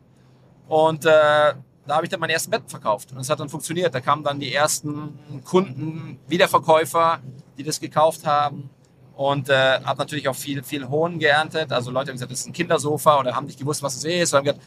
Und 0.69 1.05
äh, 1.05 1.09
da 1.09 1.57
habe 1.89 2.05
ich 2.05 2.11
dann 2.11 2.21
mein 2.21 2.31
erstes 2.31 2.49
Bett 2.49 2.63
verkauft. 2.69 3.11
Und 3.11 3.19
es 3.19 3.29
hat 3.29 3.41
dann 3.41 3.49
funktioniert. 3.49 3.93
Da 3.93 4.01
kamen 4.01 4.23
dann 4.23 4.39
die 4.39 4.55
ersten 4.55 5.19
Kunden, 5.45 6.21
Wiederverkäufer, 6.29 7.19
die 7.57 7.65
das 7.65 7.81
gekauft 7.81 8.25
haben. 8.25 8.71
Und 9.17 9.49
äh, 9.49 9.81
habe 9.83 9.99
natürlich 9.99 10.29
auch 10.29 10.37
viel, 10.37 10.63
viel 10.63 10.89
Hohn 10.89 11.19
geerntet. 11.19 11.73
Also 11.73 11.91
Leute 11.91 12.11
haben 12.11 12.15
gesagt, 12.15 12.31
das 12.31 12.39
ist 12.39 12.47
ein 12.47 12.53
Kindersofa 12.53 13.19
oder 13.19 13.35
haben 13.35 13.47
nicht 13.47 13.59
gewusst, 13.59 13.83
was 13.83 13.97
es 13.97 14.05
ist. 14.05 14.35
Oder 14.35 14.39
haben 14.39 14.61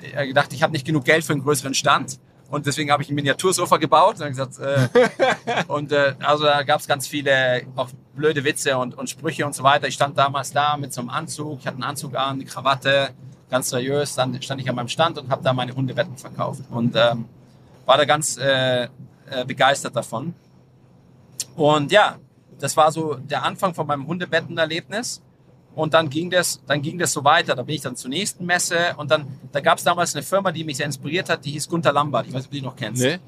gedacht, 0.00 0.26
gedacht 0.26 0.52
ich 0.54 0.64
habe 0.64 0.72
nicht 0.72 0.84
genug 0.84 1.04
Geld 1.04 1.24
für 1.24 1.34
einen 1.34 1.44
größeren 1.44 1.74
Stand. 1.74 2.18
Und 2.52 2.66
deswegen 2.66 2.90
habe 2.90 3.02
ich 3.02 3.08
ein 3.08 3.14
Miniatursofa 3.14 3.78
gebaut. 3.78 4.20
Und, 4.20 4.28
gesagt, 4.28 4.58
äh, 4.58 4.86
und 5.68 5.90
äh, 5.90 6.14
also 6.20 6.44
da 6.44 6.62
gab 6.64 6.80
es 6.80 6.86
ganz 6.86 7.08
viele 7.08 7.62
auch 7.76 7.88
blöde 8.14 8.44
Witze 8.44 8.76
und, 8.76 8.94
und 8.94 9.08
Sprüche 9.08 9.46
und 9.46 9.54
so 9.54 9.62
weiter. 9.62 9.88
Ich 9.88 9.94
stand 9.94 10.18
damals 10.18 10.52
da 10.52 10.76
mit 10.76 10.92
so 10.92 11.00
einem 11.00 11.08
Anzug. 11.08 11.60
Ich 11.60 11.66
hatte 11.66 11.76
einen 11.76 11.84
Anzug 11.84 12.14
an, 12.14 12.34
eine 12.34 12.44
Krawatte 12.44 13.08
ganz 13.48 13.70
seriös. 13.70 14.16
Dann 14.16 14.40
stand 14.42 14.60
ich 14.60 14.68
an 14.68 14.76
meinem 14.76 14.88
Stand 14.88 15.16
und 15.16 15.30
habe 15.30 15.42
da 15.42 15.54
meine 15.54 15.74
Hundebetten 15.74 16.18
verkauft 16.18 16.60
und 16.68 16.94
ähm, 16.94 17.24
war 17.86 17.96
da 17.96 18.04
ganz 18.04 18.36
äh, 18.36 18.84
äh, 18.84 18.88
begeistert 19.46 19.96
davon. 19.96 20.34
Und 21.56 21.90
ja, 21.90 22.18
das 22.58 22.76
war 22.76 22.92
so 22.92 23.14
der 23.14 23.44
Anfang 23.44 23.72
von 23.72 23.86
meinem 23.86 24.06
Hundebettenerlebnis. 24.06 25.22
Und 25.74 25.94
dann 25.94 26.10
ging 26.10 26.30
das, 26.30 26.60
dann 26.66 26.82
ging 26.82 26.98
das 26.98 27.12
so 27.12 27.24
weiter. 27.24 27.54
Da 27.54 27.62
bin 27.62 27.74
ich 27.74 27.80
dann 27.80 27.96
zur 27.96 28.10
nächsten 28.10 28.44
Messe 28.44 28.94
und 28.96 29.10
dann, 29.10 29.26
da 29.52 29.60
gab 29.60 29.78
es 29.78 29.84
damals 29.84 30.14
eine 30.14 30.22
Firma, 30.22 30.52
die 30.52 30.64
mich 30.64 30.76
sehr 30.76 30.86
inspiriert 30.86 31.28
hat, 31.28 31.44
die 31.44 31.52
hieß 31.52 31.68
Gunther 31.68 31.92
Lambert. 31.92 32.26
Ich 32.26 32.32
weiß 32.32 32.40
nicht, 32.40 32.46
ob 32.46 32.50
du 32.50 32.56
die 32.58 32.62
noch 32.62 32.76
kennst. 32.76 33.02
Nee. 33.02 33.18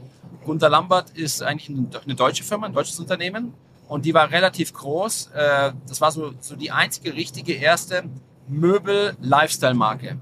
Gunther 0.45 0.69
Lambert 0.69 1.11
ist 1.11 1.43
eigentlich 1.43 1.71
eine 2.05 2.15
deutsche 2.15 2.45
Firma, 2.45 2.67
ein 2.67 2.73
deutsches 2.73 2.99
Unternehmen. 3.01 3.55
Und 3.89 4.05
die 4.05 4.15
war 4.15 4.31
relativ 4.31 4.73
groß. 4.73 5.31
Äh, 5.35 5.73
das 5.87 6.01
war 6.01 6.11
so, 6.11 6.33
so 6.41 6.57
die 6.57 6.71
einzige 6.71 7.15
richtige 7.15 7.55
erste 7.55 8.05
Möbel-Lifestyle-Marke. 8.49 10.19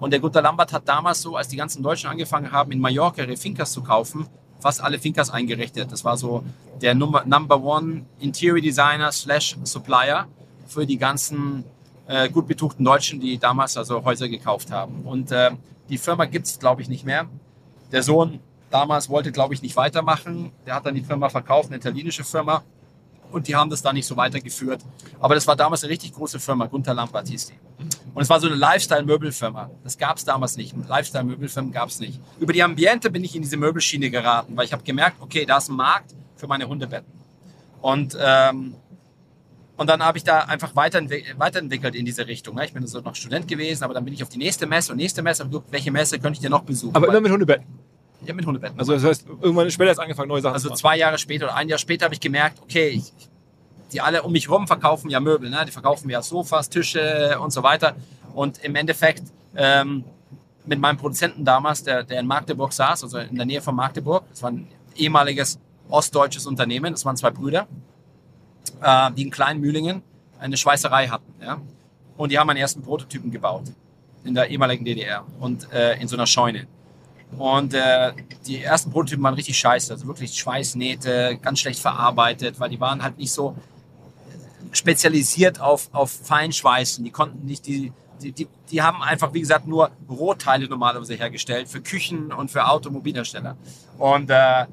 Und 0.00 0.10
der 0.12 0.20
Gunther 0.20 0.42
Lambert 0.42 0.72
hat 0.72 0.88
damals 0.88 1.22
so, 1.22 1.36
als 1.36 1.48
die 1.48 1.56
ganzen 1.56 1.82
Deutschen 1.82 2.10
angefangen 2.10 2.50
haben, 2.50 2.72
in 2.72 2.80
Mallorca 2.80 3.22
ihre 3.22 3.36
Fincas 3.36 3.72
zu 3.72 3.82
kaufen, 3.82 4.26
fast 4.60 4.82
alle 4.82 4.98
Fincas 4.98 5.30
eingerichtet. 5.30 5.92
Das 5.92 6.04
war 6.04 6.16
so 6.16 6.42
der 6.82 6.94
Number, 6.94 7.24
Number 7.24 7.62
One 7.62 8.06
Interior 8.18 8.60
Designer 8.60 9.12
slash 9.12 9.56
Supplier 9.62 10.26
für 10.66 10.86
die 10.86 10.98
ganzen 10.98 11.64
äh, 12.06 12.28
gut 12.28 12.46
betuchten 12.46 12.84
Deutschen, 12.84 13.20
die 13.20 13.38
damals 13.38 13.76
also 13.76 14.04
Häuser 14.04 14.28
gekauft 14.28 14.70
haben. 14.70 15.02
Und 15.02 15.32
äh, 15.32 15.50
die 15.88 15.98
Firma 15.98 16.24
gibt's 16.26 16.58
glaube 16.58 16.82
ich, 16.82 16.88
nicht 16.88 17.04
mehr. 17.04 17.26
Der 17.92 18.02
Sohn 18.02 18.40
damals 18.70 19.08
wollte, 19.08 19.32
glaube 19.32 19.54
ich, 19.54 19.62
nicht 19.62 19.76
weitermachen. 19.76 20.52
Der 20.66 20.74
hat 20.74 20.86
dann 20.86 20.94
die 20.94 21.02
Firma 21.02 21.28
verkauft, 21.28 21.68
eine 21.68 21.76
italienische 21.76 22.24
Firma 22.24 22.62
und 23.34 23.48
die 23.48 23.56
haben 23.56 23.68
das 23.68 23.82
da 23.82 23.92
nicht 23.92 24.06
so 24.06 24.16
weitergeführt. 24.16 24.82
Aber 25.20 25.34
das 25.34 25.46
war 25.46 25.56
damals 25.56 25.82
eine 25.82 25.92
richtig 25.92 26.12
große 26.12 26.38
Firma, 26.38 26.66
Gunther 26.66 26.94
Lambert 26.94 27.28
hieß 27.28 27.46
die. 27.46 27.54
Und 28.14 28.22
es 28.22 28.30
war 28.30 28.38
so 28.38 28.46
eine 28.46 28.56
Lifestyle-Möbelfirma. 28.56 29.70
Das 29.82 29.98
gab 29.98 30.16
es 30.18 30.24
damals 30.24 30.56
nicht. 30.56 30.74
Lifestyle-Möbelfirmen 30.88 31.72
gab 31.72 31.88
es 31.88 31.98
nicht. 31.98 32.20
Über 32.38 32.52
die 32.52 32.62
Ambiente 32.62 33.10
bin 33.10 33.24
ich 33.24 33.34
in 33.34 33.42
diese 33.42 33.56
Möbelschiene 33.56 34.08
geraten, 34.10 34.56
weil 34.56 34.66
ich 34.66 34.72
habe 34.72 34.84
gemerkt, 34.84 35.16
okay, 35.20 35.44
da 35.44 35.56
ist 35.56 35.68
ein 35.68 35.76
Markt 35.76 36.14
für 36.36 36.46
meine 36.46 36.68
Hundebetten. 36.68 37.12
Und, 37.80 38.16
ähm, 38.20 38.76
und 39.76 39.90
dann 39.90 40.02
habe 40.02 40.18
ich 40.18 40.24
da 40.24 40.40
einfach 40.40 40.76
weiterentwickelt, 40.76 41.38
weiterentwickelt 41.38 41.94
in 41.94 42.04
diese 42.04 42.26
Richtung. 42.26 42.58
Ich 42.60 42.72
bin 42.72 42.86
so 42.86 43.00
noch 43.00 43.14
Student 43.14 43.48
gewesen, 43.48 43.82
aber 43.82 43.94
dann 43.94 44.04
bin 44.04 44.14
ich 44.14 44.22
auf 44.22 44.28
die 44.28 44.38
nächste 44.38 44.66
Messe 44.66 44.92
und 44.92 44.98
nächste 44.98 45.22
Messe. 45.22 45.48
welche 45.70 45.90
Messe 45.90 46.18
könnte 46.18 46.36
ich 46.36 46.40
denn 46.40 46.52
noch 46.52 46.62
besuchen? 46.62 46.94
Aber 46.94 47.08
immer 47.08 47.20
mit 47.20 47.32
Hundebetten? 47.32 47.66
Ja, 48.24 48.34
mit 48.34 48.46
Hundebetten. 48.46 48.78
Also 48.78 48.92
das 48.94 49.04
heißt, 49.04 49.26
irgendwann 49.28 49.70
später 49.70 49.90
ist 49.90 49.98
angefangen, 49.98 50.28
neue 50.28 50.40
Sachen 50.40 50.54
Also 50.54 50.70
zwei 50.70 50.96
Jahre 50.96 51.18
später 51.18 51.46
oder 51.46 51.56
ein 51.56 51.68
Jahr 51.68 51.78
später 51.78 52.04
habe 52.04 52.14
ich 52.14 52.20
gemerkt, 52.20 52.60
okay, 52.62 52.88
ich, 52.88 53.12
die 53.92 54.00
alle 54.00 54.22
um 54.22 54.32
mich 54.32 54.48
rum 54.48 54.66
verkaufen 54.66 55.10
ja 55.10 55.20
Möbel, 55.20 55.50
ne? 55.50 55.64
die 55.66 55.72
verkaufen 55.72 56.08
ja 56.08 56.22
Sofas, 56.22 56.68
Tische 56.68 57.38
und 57.40 57.52
so 57.52 57.62
weiter. 57.62 57.96
Und 58.32 58.62
im 58.64 58.76
Endeffekt 58.76 59.24
ähm, 59.56 60.04
mit 60.64 60.78
meinem 60.78 60.96
Produzenten 60.96 61.44
damals, 61.44 61.82
der, 61.82 62.04
der 62.04 62.20
in 62.20 62.26
Magdeburg 62.26 62.72
saß, 62.72 63.02
also 63.02 63.18
in 63.18 63.36
der 63.36 63.44
Nähe 63.46 63.60
von 63.60 63.74
Magdeburg, 63.74 64.24
das 64.30 64.42
war 64.42 64.52
ein 64.52 64.68
ehemaliges 64.96 65.58
ostdeutsches 65.88 66.46
Unternehmen, 66.46 66.92
das 66.92 67.04
waren 67.04 67.16
zwei 67.16 67.30
Brüder, 67.30 67.66
äh, 68.80 69.10
die 69.12 69.22
in 69.22 69.30
Kleinmühlingen 69.30 70.02
eine 70.38 70.56
Schweißerei 70.56 71.08
hatten. 71.08 71.32
Ja? 71.40 71.60
Und 72.16 72.32
die 72.32 72.38
haben 72.38 72.50
einen 72.50 72.60
ersten 72.60 72.82
Prototypen 72.82 73.30
gebaut 73.30 73.64
in 74.24 74.34
der 74.34 74.48
ehemaligen 74.48 74.84
DDR 74.84 75.24
und 75.40 75.70
äh, 75.72 76.00
in 76.00 76.08
so 76.08 76.16
einer 76.16 76.26
Scheune. 76.26 76.66
Und 77.36 77.74
äh, 77.74 78.12
die 78.46 78.62
ersten 78.62 78.90
Prototypen 78.90 79.22
waren 79.24 79.34
richtig 79.34 79.58
scheiße, 79.58 79.92
also 79.92 80.06
wirklich 80.06 80.38
Schweißnähte, 80.38 81.38
ganz 81.42 81.60
schlecht 81.60 81.80
verarbeitet, 81.80 82.60
weil 82.60 82.70
die 82.70 82.80
waren 82.80 83.02
halt 83.02 83.18
nicht 83.18 83.32
so 83.32 83.56
spezialisiert 84.72 85.60
auf, 85.60 85.88
auf 85.92 86.10
Feinschweißen. 86.10 87.04
Die 87.04 87.10
konnten 87.10 87.44
nicht 87.46 87.66
die, 87.66 87.92
die, 88.22 88.32
die, 88.32 88.48
die 88.70 88.82
haben 88.82 89.02
einfach, 89.02 89.32
wie 89.34 89.40
gesagt, 89.40 89.66
nur 89.66 89.90
Rohteile 90.08 90.68
normalerweise 90.68 91.14
hergestellt 91.14 91.68
für 91.68 91.80
Küchen 91.80 92.32
und 92.32 92.50
für 92.50 92.66
Automobilhersteller. 92.66 93.56
Und, 93.98 94.30
äh, 94.30 94.66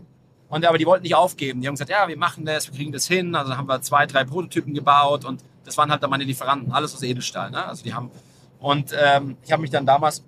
und 0.52 0.66
aber 0.66 0.78
die 0.78 0.86
wollten 0.86 1.04
nicht 1.04 1.16
aufgeben. 1.16 1.62
Die 1.62 1.68
haben 1.68 1.76
gesagt, 1.76 1.90
ja, 1.90 2.08
wir 2.08 2.18
machen 2.18 2.46
das, 2.46 2.68
wir 2.68 2.76
kriegen 2.76 2.92
das 2.92 3.08
hin. 3.08 3.34
Also 3.36 3.56
haben 3.56 3.68
wir 3.68 3.82
zwei, 3.82 4.06
drei 4.06 4.26
Prototypen 4.26 4.74
gebaut 4.74 5.26
und 5.26 5.42
das 5.64 5.78
waren 5.78 5.90
halt 5.90 6.04
dann 6.04 6.10
meine 6.10 6.26
Lieferanten, 6.26 6.72
alles 6.74 6.94
aus 6.94 7.02
Edelstahl. 7.04 7.50
Ne? 7.50 7.66
Also 7.66 7.84
die 7.84 7.94
haben 7.94 8.12
und 8.60 8.94
ähm, 8.94 9.38
ich 9.44 9.52
habe 9.52 9.62
mich 9.62 9.72
dann 9.72 9.86
damals 9.86 10.24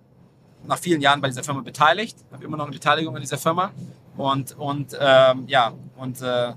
nach 0.66 0.80
vielen 0.80 1.02
Jahren 1.02 1.20
bei 1.20 1.28
dieser 1.28 1.44
Firma 1.44 1.62
beteiligt, 1.62 2.18
habe 2.32 2.44
immer 2.44 2.58
noch 2.58 2.66
eine 2.66 2.74
Beteiligung 2.74 3.16
an 3.16 3.22
dieser 3.22 3.38
Firma 3.38 3.72
und, 4.16 4.58
und 4.58 4.98
ähm, 5.00 5.44
ja, 5.48 5.74
und 5.98 6.22
äh, 6.22 6.54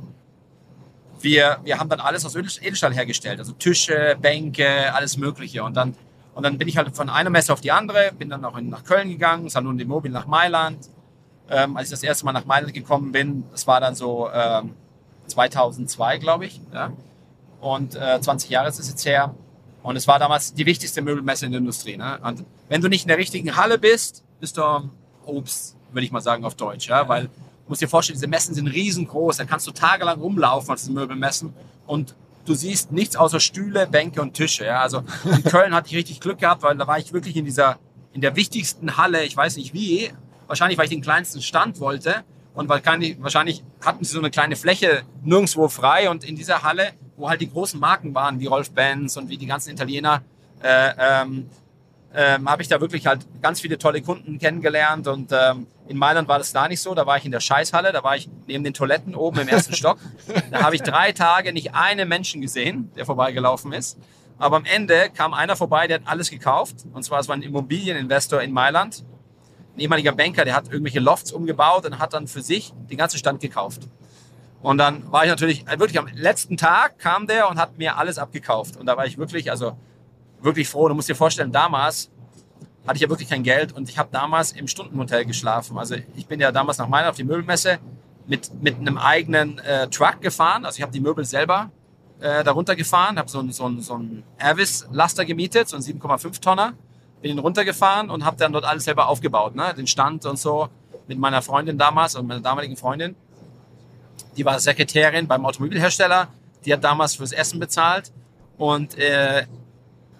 wir, 1.20 1.58
wir 1.64 1.78
haben 1.78 1.88
dann 1.88 2.00
alles 2.00 2.24
aus 2.24 2.36
Edelstahl 2.36 2.94
hergestellt, 2.94 3.40
also 3.40 3.52
Tische, 3.52 4.16
Bänke, 4.20 4.94
alles 4.94 5.16
Mögliche 5.16 5.64
und 5.64 5.76
dann, 5.76 5.94
und 6.34 6.44
dann 6.44 6.56
bin 6.56 6.68
ich 6.68 6.76
halt 6.76 6.94
von 6.94 7.10
einer 7.10 7.30
Messe 7.30 7.52
auf 7.52 7.60
die 7.60 7.72
andere, 7.72 8.12
bin 8.16 8.30
dann 8.30 8.44
auch 8.44 8.56
in, 8.56 8.70
nach 8.70 8.84
Köln 8.84 9.08
gegangen, 9.10 9.48
Salon 9.48 9.76
de 9.76 9.86
Mobil 9.86 10.12
nach 10.12 10.26
Mailand. 10.26 10.88
Ähm, 11.48 11.76
als 11.76 11.88
ich 11.88 11.90
das 11.92 12.02
erste 12.02 12.24
Mal 12.24 12.32
nach 12.32 12.44
Mailand 12.44 12.74
gekommen 12.74 13.12
bin, 13.12 13.44
das 13.52 13.66
war 13.66 13.80
dann 13.80 13.94
so 13.94 14.28
ähm, 14.32 14.74
2002, 15.28 16.18
glaube 16.18 16.46
ich, 16.46 16.60
ja? 16.72 16.92
und 17.60 17.94
äh, 17.94 18.20
20 18.20 18.50
Jahre 18.50 18.68
ist 18.68 18.78
es 18.78 18.88
jetzt 18.88 19.04
her. 19.06 19.34
Und 19.82 19.94
es 19.94 20.08
war 20.08 20.18
damals 20.18 20.52
die 20.52 20.66
wichtigste 20.66 21.00
Möbelmesse 21.00 21.46
in 21.46 21.52
der 21.52 21.60
Industrie. 21.60 21.96
Ne? 21.96 22.18
Und 22.24 22.44
wenn 22.68 22.80
du 22.80 22.88
nicht 22.88 23.02
in 23.02 23.08
der 23.08 23.18
richtigen 23.18 23.54
Halle 23.54 23.78
bist, 23.78 24.24
bist 24.40 24.56
du 24.56 24.90
Obst, 25.24 25.76
würde 25.92 26.04
ich 26.04 26.10
mal 26.10 26.20
sagen 26.20 26.44
auf 26.44 26.56
Deutsch. 26.56 26.88
Ja? 26.88 27.08
Weil 27.08 27.26
du 27.26 27.30
musst 27.68 27.82
dir 27.82 27.88
vorstellen, 27.88 28.16
diese 28.16 28.26
Messen 28.26 28.52
sind 28.52 28.66
riesengroß. 28.66 29.36
Da 29.36 29.44
kannst 29.44 29.64
du 29.68 29.70
tagelang 29.70 30.20
rumlaufen 30.20 30.70
als 30.70 30.88
Möbelmessen 30.88 31.54
und 31.86 32.16
du 32.46 32.54
siehst 32.54 32.90
nichts 32.90 33.14
außer 33.14 33.38
Stühle, 33.38 33.86
Bänke 33.86 34.20
und 34.20 34.34
Tische. 34.34 34.64
Ja? 34.64 34.80
Also 34.80 35.04
in 35.24 35.44
Köln 35.44 35.72
hatte 35.72 35.88
ich 35.88 35.94
richtig 35.94 36.18
Glück 36.18 36.40
gehabt, 36.40 36.64
weil 36.64 36.76
da 36.76 36.88
war 36.88 36.98
ich 36.98 37.12
wirklich 37.12 37.36
in 37.36 37.44
dieser, 37.44 37.78
in 38.12 38.20
der 38.20 38.34
wichtigsten 38.34 38.96
Halle, 38.96 39.22
ich 39.22 39.36
weiß 39.36 39.56
nicht 39.56 39.72
wie, 39.72 40.10
wahrscheinlich 40.46 40.78
weil 40.78 40.84
ich 40.84 40.90
den 40.90 41.02
kleinsten 41.02 41.42
Stand 41.42 41.80
wollte 41.80 42.24
und 42.54 42.68
keine, 42.82 43.16
wahrscheinlich 43.20 43.62
hatten 43.84 44.04
sie 44.04 44.12
so 44.12 44.18
eine 44.18 44.30
kleine 44.30 44.56
Fläche 44.56 45.02
nirgendwo 45.22 45.68
frei 45.68 46.08
und 46.10 46.24
in 46.24 46.36
dieser 46.36 46.62
Halle 46.62 46.92
wo 47.16 47.28
halt 47.28 47.40
die 47.40 47.50
großen 47.50 47.80
Marken 47.80 48.14
waren, 48.14 48.40
wie 48.40 48.46
Rolf 48.46 48.70
Benz 48.70 49.16
und 49.16 49.28
wie 49.28 49.38
die 49.38 49.46
ganzen 49.46 49.70
Italiener, 49.70 50.22
äh, 50.62 50.92
ähm, 50.98 51.50
ähm, 52.14 52.48
habe 52.48 52.62
ich 52.62 52.68
da 52.68 52.80
wirklich 52.80 53.06
halt 53.06 53.26
ganz 53.42 53.60
viele 53.60 53.78
tolle 53.78 54.00
Kunden 54.00 54.38
kennengelernt. 54.38 55.06
Und 55.06 55.32
ähm, 55.32 55.66
in 55.86 55.98
Mailand 55.98 56.28
war 56.28 56.38
das 56.38 56.52
da 56.52 56.68
nicht 56.68 56.80
so. 56.80 56.94
Da 56.94 57.06
war 57.06 57.18
ich 57.18 57.24
in 57.24 57.32
der 57.32 57.40
Scheißhalle, 57.40 57.92
da 57.92 58.02
war 58.02 58.16
ich 58.16 58.28
neben 58.46 58.64
den 58.64 58.72
Toiletten 58.72 59.14
oben 59.14 59.40
im 59.40 59.48
ersten 59.48 59.74
Stock. 59.74 59.98
Da 60.50 60.62
habe 60.62 60.74
ich 60.76 60.82
drei 60.82 61.12
Tage 61.12 61.52
nicht 61.52 61.74
einen 61.74 62.08
Menschen 62.08 62.40
gesehen, 62.40 62.90
der 62.96 63.04
vorbeigelaufen 63.04 63.72
ist. 63.72 63.98
Aber 64.38 64.56
am 64.56 64.64
Ende 64.64 65.10
kam 65.14 65.34
einer 65.34 65.56
vorbei, 65.56 65.86
der 65.86 66.00
hat 66.00 66.06
alles 66.06 66.30
gekauft. 66.30 66.76
Und 66.92 67.02
zwar, 67.02 67.20
es 67.20 67.28
war 67.28 67.36
ein 67.36 67.42
Immobilieninvestor 67.42 68.40
in 68.42 68.52
Mailand. 68.52 69.04
Ein 69.76 69.80
ehemaliger 69.80 70.12
Banker, 70.12 70.44
der 70.46 70.54
hat 70.54 70.68
irgendwelche 70.68 71.00
Lofts 71.00 71.32
umgebaut 71.32 71.84
und 71.84 71.98
hat 71.98 72.14
dann 72.14 72.26
für 72.26 72.40
sich 72.40 72.72
den 72.90 72.96
ganzen 72.96 73.18
Stand 73.18 73.40
gekauft. 73.40 73.82
Und 74.62 74.78
dann 74.78 75.12
war 75.12 75.24
ich 75.24 75.30
natürlich, 75.30 75.66
äh, 75.68 75.78
wirklich 75.78 75.98
am 75.98 76.08
letzten 76.14 76.56
Tag 76.56 76.98
kam 76.98 77.26
der 77.26 77.50
und 77.50 77.58
hat 77.58 77.76
mir 77.76 77.98
alles 77.98 78.16
abgekauft. 78.18 78.78
Und 78.78 78.86
da 78.86 78.96
war 78.96 79.04
ich 79.04 79.18
wirklich, 79.18 79.50
also 79.50 79.76
wirklich 80.40 80.66
froh. 80.66 80.88
Du 80.88 80.94
musst 80.94 81.10
dir 81.10 81.14
vorstellen, 81.14 81.52
damals 81.52 82.10
hatte 82.86 82.96
ich 82.96 83.02
ja 83.02 83.10
wirklich 83.10 83.28
kein 83.28 83.42
Geld 83.42 83.72
und 83.72 83.88
ich 83.90 83.98
habe 83.98 84.08
damals 84.10 84.52
im 84.52 84.66
Stundenhotel 84.66 85.26
geschlafen. 85.26 85.76
Also 85.76 85.96
ich 86.16 86.26
bin 86.26 86.40
ja 86.40 86.52
damals 86.52 86.78
nach 86.78 86.88
Mailand 86.88 87.10
auf 87.10 87.16
die 87.16 87.24
Möbelmesse 87.24 87.78
mit, 88.26 88.50
mit 88.62 88.76
einem 88.76 88.96
eigenen 88.96 89.58
äh, 89.58 89.88
Truck 89.88 90.20
gefahren. 90.22 90.64
Also 90.64 90.78
ich 90.78 90.82
habe 90.82 90.92
die 90.92 91.00
Möbel 91.00 91.24
selber 91.24 91.70
äh, 92.20 92.42
darunter 92.42 92.76
gefahren, 92.76 93.18
habe 93.18 93.28
so 93.28 93.40
einen 93.40 93.52
so 93.52 93.68
so 93.80 93.98
ein 93.98 94.22
Avis-Laster 94.38 95.24
gemietet, 95.24 95.68
so 95.68 95.76
einen 95.76 95.84
7,5 95.84 96.40
Tonner. 96.40 96.72
Bin 97.26 97.38
ihn 97.38 97.40
runtergefahren 97.40 98.08
und 98.08 98.24
habe 98.24 98.36
dann 98.36 98.52
dort 98.52 98.64
alles 98.64 98.84
selber 98.84 99.08
aufgebaut, 99.08 99.56
ne? 99.56 99.74
den 99.76 99.88
Stand 99.88 100.24
und 100.26 100.38
so 100.38 100.68
mit 101.08 101.18
meiner 101.18 101.42
Freundin 101.42 101.76
damals 101.76 102.14
und 102.14 102.28
meiner 102.28 102.40
damaligen 102.40 102.76
Freundin. 102.76 103.16
Die 104.36 104.44
war 104.44 104.60
Sekretärin 104.60 105.26
beim 105.26 105.44
Automobilhersteller. 105.44 106.28
Die 106.64 106.72
hat 106.72 106.84
damals 106.84 107.16
fürs 107.16 107.32
Essen 107.32 107.58
bezahlt 107.58 108.12
und 108.58 108.96
äh, 108.96 109.44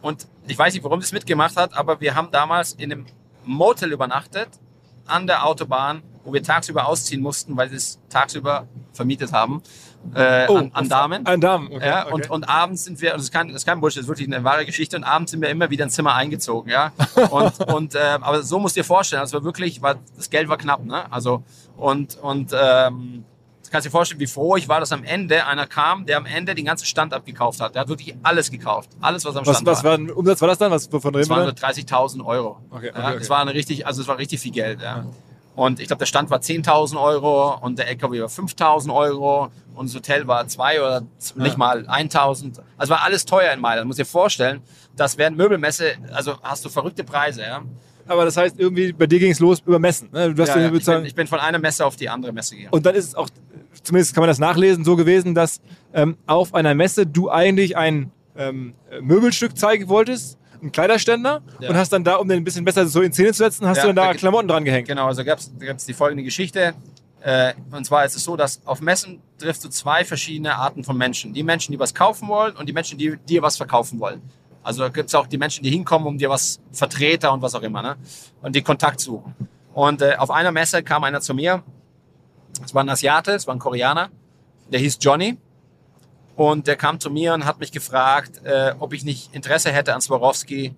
und 0.03 0.27
ich 0.49 0.59
weiß 0.59 0.75
nicht, 0.75 0.83
warum 0.83 1.01
sie 1.01 1.05
es 1.05 1.12
mitgemacht 1.12 1.57
hat, 1.57 1.77
aber 1.77 2.01
wir 2.01 2.16
haben 2.16 2.33
damals 2.33 2.73
in 2.73 2.90
einem 2.90 3.07
Motel 3.45 3.92
übernachtet 3.92 4.49
an 5.07 5.29
der 5.29 5.47
Autobahn, 5.47 6.03
wo 6.25 6.33
wir 6.33 6.42
tagsüber 6.42 6.88
ausziehen 6.88 7.23
mussten, 7.23 7.57
weil 7.57 7.69
sie 7.69 7.77
es 7.77 8.01
tagsüber 8.09 8.66
vermietet 8.92 9.33
haben 9.33 9.62
äh, 10.14 10.47
Oh, 10.49 10.57
an, 10.57 10.71
an 10.73 10.88
Damen. 10.88 11.27
An 11.27 11.40
Damen, 11.40 11.66
okay, 11.73 11.87
ja, 11.87 12.05
okay. 12.07 12.14
und, 12.14 12.31
und 12.31 12.49
abends 12.49 12.85
sind 12.85 13.01
wir, 13.01 13.12
und 13.12 13.19
das 13.19 13.25
ist, 13.25 13.33
kein, 13.33 13.49
das 13.49 13.57
ist 13.57 13.66
kein 13.66 13.81
Bullshit, 13.81 13.99
das 13.99 14.05
ist 14.05 14.09
wirklich 14.09 14.29
eine 14.33 14.45
wahre 14.45 14.64
Geschichte, 14.64 14.97
und 14.97 15.05
abends 15.05 15.33
sind 15.33 15.40
wir 15.40 15.49
immer 15.49 15.71
wieder 15.71 15.85
ins 15.85 15.95
Zimmer 15.95 16.14
eingezogen, 16.14 16.71
ja. 16.71 16.92
Und, 17.31 17.59
und 17.73 17.95
äh, 17.95 17.99
aber 17.99 18.42
so 18.42 18.59
musst 18.59 18.77
du 18.77 18.81
dir 18.81 18.85
vorstellen, 18.85 19.23
das 19.23 19.33
war 19.33 19.42
wirklich, 19.42 19.83
war, 19.83 19.97
das 20.16 20.31
Geld 20.31 20.49
war 20.49 20.59
knapp, 20.59 20.85
ne? 20.85 21.11
Also, 21.11 21.42
und, 21.77 22.16
und 22.23 22.53
ähm, 22.53 23.25
du 23.64 23.71
kannst 23.71 23.87
dir 23.87 23.90
vorstellen, 23.90 24.21
wie 24.21 24.27
froh 24.27 24.57
ich 24.57 24.69
war, 24.69 24.81
dass 24.81 24.92
am 24.92 25.05
Ende 25.05 25.47
einer 25.47 25.66
kam, 25.66 26.07
der 26.07 26.16
am 26.19 26.27
Ende 26.27 26.55
den 26.55 26.64
ganzen 26.64 26.87
Stand 26.87 27.12
abgekauft 27.12 27.61
hat. 27.61 27.75
Der 27.75 27.83
hat 27.83 27.88
wirklich 27.88 28.14
alles 28.23 28.51
gekauft. 28.51 28.90
Alles, 29.01 29.25
was 29.25 29.37
am 29.37 29.47
Was, 29.47 29.57
Stand 29.57 29.66
was 29.66 29.85
war 29.85 29.95
ein 29.95 30.11
Umsatz 30.11 30.40
war 30.40 30.49
das 30.49 30.59
dann? 30.59 30.71
Was, 30.71 30.90
wovon 30.92 31.12
das 31.12 31.21
reden 31.21 31.31
wir 31.31 31.37
waren 31.37 31.55
da? 31.55 31.69
nur 31.69 32.07
30.000 32.07 32.25
Euro. 32.25 32.61
Okay, 32.71 32.90
okay, 32.90 32.99
ja, 32.99 33.09
okay. 33.09 33.19
Das 33.19 33.31
war 33.31 33.40
eine 33.40 33.55
richtig, 33.55 33.87
also 33.87 34.03
es 34.03 34.09
war 34.09 34.19
richtig 34.19 34.40
viel 34.40 34.53
Geld. 34.53 34.81
Ja. 34.81 35.05
Und 35.57 35.81
ich 35.81 35.87
glaube, 35.88 35.99
der 36.01 36.07
Stand 36.07 36.31
war 36.31 36.38
10.000 36.38 37.01
Euro 37.03 37.57
und 37.61 37.79
der 37.79 37.88
LKW 37.88 38.21
war 38.21 38.29
5.000 38.29 38.95
Euro 38.95 39.49
und 39.75 39.88
das 39.88 39.97
Hotel 39.97 40.27
war 40.27 40.47
zwei 40.49 40.81
oder 40.81 41.03
z- 41.19 41.37
nicht 41.38 41.57
mal 41.57 41.87
1.000. 41.88 42.59
Also 42.77 42.90
war 42.92 43.03
alles 43.03 43.25
teuer 43.25 43.53
in 43.53 43.61
Mailand. 43.61 43.85
Du 43.85 43.87
musst 43.88 43.99
dir 43.99 44.05
vorstellen, 44.05 44.61
dass 44.97 45.16
während 45.19 45.37
Möbelmesse, 45.38 45.92
also 46.12 46.35
hast 46.42 46.64
du 46.64 46.69
verrückte 46.69 47.05
Preise. 47.05 47.40
Ja. 47.42 47.62
Aber 48.07 48.25
das 48.27 48.37
heißt, 48.37 48.59
irgendwie 48.61 48.92
bei 48.92 49.07
dir 49.07 49.19
ging 49.19 49.33
es 49.33 49.40
los 49.40 49.61
über 49.66 49.79
Messen. 49.79 50.09
Ne? 50.12 50.33
Du 50.35 50.42
hast 50.42 50.51
Ja, 50.51 50.61
ja. 50.61 50.73
Ich, 50.73 50.85
bin, 50.85 51.05
ich 51.07 51.14
bin 51.14 51.27
von 51.27 51.40
einer 51.40 51.59
Messe 51.59 51.85
auf 51.87 51.97
die 51.97 52.09
andere 52.09 52.33
Messe 52.33 52.55
gegangen. 52.55 52.73
Und 52.73 52.85
dann 52.87 52.95
ist 52.95 53.07
es 53.07 53.14
auch, 53.14 53.29
zumindest 53.83 54.14
kann 54.14 54.23
man 54.23 54.29
das 54.29 54.38
nachlesen, 54.38 54.85
so 54.85 54.95
gewesen, 54.95 55.35
dass 55.35 55.61
ähm, 55.95 56.16
auf 56.27 56.55
einer 56.55 56.75
Messe 56.75 57.07
du 57.07 57.31
eigentlich 57.31 57.77
ein 57.77 58.12
ähm, 58.37 58.75
Möbelstück 59.01 59.57
zeigen 59.59 59.88
wolltest, 59.88 60.38
einen 60.66 60.72
Kleiderständer, 60.72 61.42
Ja. 61.61 61.70
und 61.70 61.76
hast 61.76 61.92
dann 61.92 62.05
da, 62.05 62.16
um 62.16 62.29
den 62.29 62.38
ein 62.38 62.44
bisschen 62.44 62.64
besser 62.64 62.87
so 62.87 63.00
in 63.02 63.12
Szene 63.12 63.33
zu 63.33 63.38
setzen, 63.38 63.66
hast 63.66 63.79
Ja, 63.79 63.83
du 63.85 63.88
dann 63.88 63.96
da 63.96 64.12
da- 64.12 64.18
Klamotten 64.18 64.48
dran 64.48 64.64
gehängt. 64.64 64.88
Genau, 64.88 65.07
also 65.07 65.24
gab 65.24 65.38
es 65.38 65.87
die 65.87 65.94
folgende 65.94 66.22
Geschichte. 66.24 66.74
Äh, 67.22 67.55
und 67.72 67.85
zwar 67.85 68.05
ist 68.05 68.14
es 68.14 68.22
so, 68.24 68.37
dass 68.37 68.61
auf 68.66 68.81
Messen 68.81 69.20
triffst 69.38 69.64
du 69.64 69.68
zwei 69.68 70.05
verschiedene 70.05 70.55
Arten 70.57 70.85
von 70.85 70.96
Menschen. 70.96 71.33
Die 71.33 71.42
Menschen, 71.42 71.72
die 71.72 71.79
was 71.79 71.92
kaufen 71.94 72.29
wollen 72.29 72.55
und 72.57 72.68
die 72.68 72.72
Menschen, 72.72 72.98
die 72.98 73.16
dir 73.29 73.42
was 73.42 73.57
verkaufen 73.57 73.98
wollen. 73.98 74.20
Also 74.62 74.83
da 74.83 74.88
gibt 74.90 75.09
es 75.09 75.14
auch 75.14 75.26
die 75.26 75.38
Menschen, 75.38 75.62
die 75.64 75.70
hinkommen, 75.70 76.07
um 76.07 76.18
dir 76.18 76.29
was 76.31 76.61
Vertreter 76.72 77.33
und 77.33 77.40
was 77.42 77.55
auch 77.55 77.62
immer, 77.62 77.83
ne? 77.83 77.96
Und 78.42 78.55
die 78.55 78.62
Kontakt 78.62 79.00
suchen. 79.00 79.35
Und 79.74 80.02
äh, 80.02 80.14
auf 80.18 80.31
einer 80.31 80.52
Messe 80.52 80.83
kam 80.83 81.05
einer 81.05 81.20
zu 81.20 81.35
mir. 81.35 81.62
Es 82.64 82.74
war 82.74 82.83
ein 82.85 82.88
Asiate, 82.88 83.33
es 83.33 83.46
war 83.46 83.55
ein 83.55 83.59
Koreaner. 83.61 84.09
Der 84.72 84.81
hieß 84.81 84.98
Johnny. 85.00 85.37
Und 86.37 86.66
der 86.66 86.77
kam 86.77 87.01
zu 87.01 87.11
mir 87.11 87.35
und 87.35 87.46
hat 87.46 87.61
mich 87.61 87.72
gefragt, 87.72 88.42
äh, 88.44 88.75
ob 88.79 88.92
ich 88.92 89.05
nicht 89.05 89.35
Interesse 89.35 89.72
hätte 89.72 89.94
an 89.94 90.01
Swarovski 90.01 90.75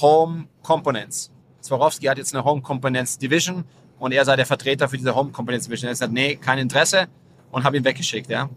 Home 0.00 0.46
Components. 0.62 1.30
Swarovski 1.62 2.06
hat 2.06 2.18
jetzt 2.18 2.34
eine 2.34 2.44
Home 2.44 2.62
Components 2.62 3.18
Division 3.18 3.64
und 3.98 4.12
er 4.12 4.24
sei 4.24 4.36
der 4.36 4.46
Vertreter 4.46 4.88
für 4.88 4.98
diese 4.98 5.14
Home 5.14 5.30
Components 5.30 5.66
Division. 5.66 5.88
Er 5.88 5.90
hat 5.90 5.94
gesagt, 5.94 6.12
nee, 6.12 6.36
kein 6.36 6.58
Interesse 6.58 7.08
und 7.50 7.64
habe 7.64 7.76
ihn 7.76 7.84
weggeschickt, 7.84 8.30
ja. 8.30 8.48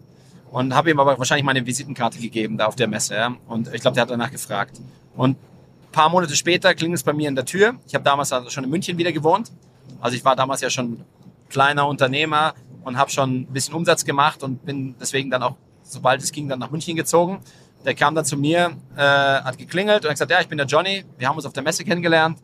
Und 0.50 0.74
habe 0.74 0.90
ihm 0.90 1.00
aber 1.00 1.18
wahrscheinlich 1.18 1.44
meine 1.44 1.64
Visitenkarte 1.66 2.18
gegeben 2.18 2.56
da 2.58 2.66
auf 2.66 2.76
der 2.76 2.88
Messe, 2.88 3.14
ja. 3.14 3.34
Und 3.48 3.72
ich 3.72 3.80
glaube, 3.80 3.94
der 3.94 4.02
hat 4.02 4.10
danach 4.10 4.30
gefragt. 4.30 4.80
Und 5.16 5.32
ein 5.32 5.92
paar 5.92 6.08
Monate 6.08 6.36
später 6.36 6.74
klingelt 6.74 6.98
es 6.98 7.02
bei 7.02 7.12
mir 7.12 7.28
in 7.28 7.34
der 7.34 7.44
Tür. 7.44 7.74
Ich 7.86 7.94
habe 7.94 8.04
damals 8.04 8.32
also 8.32 8.50
schon 8.50 8.64
in 8.64 8.70
München 8.70 8.98
wieder 8.98 9.12
gewohnt. 9.12 9.50
Also 10.00 10.16
ich 10.16 10.24
war 10.24 10.36
damals 10.36 10.60
ja 10.60 10.70
schon 10.70 11.04
kleiner 11.48 11.86
Unternehmer 11.86 12.54
und 12.84 12.98
habe 12.98 13.10
schon 13.10 13.40
ein 13.40 13.46
bisschen 13.46 13.74
Umsatz 13.74 14.04
gemacht 14.04 14.42
und 14.42 14.64
bin 14.64 14.94
deswegen 15.00 15.30
dann 15.30 15.42
auch, 15.42 15.56
sobald 15.94 16.22
es 16.22 16.32
ging, 16.32 16.48
dann 16.48 16.58
nach 16.58 16.70
München 16.70 16.96
gezogen. 16.96 17.40
Der 17.84 17.94
kam 17.94 18.14
dann 18.14 18.24
zu 18.24 18.36
mir, 18.36 18.76
äh, 18.96 19.00
hat 19.00 19.58
geklingelt 19.58 20.04
und 20.04 20.10
hat 20.10 20.14
gesagt, 20.14 20.30
ja, 20.30 20.40
ich 20.40 20.48
bin 20.48 20.58
der 20.58 20.66
Johnny, 20.66 21.04
wir 21.18 21.28
haben 21.28 21.36
uns 21.36 21.46
auf 21.46 21.52
der 21.52 21.62
Messe 21.62 21.84
kennengelernt 21.84 22.38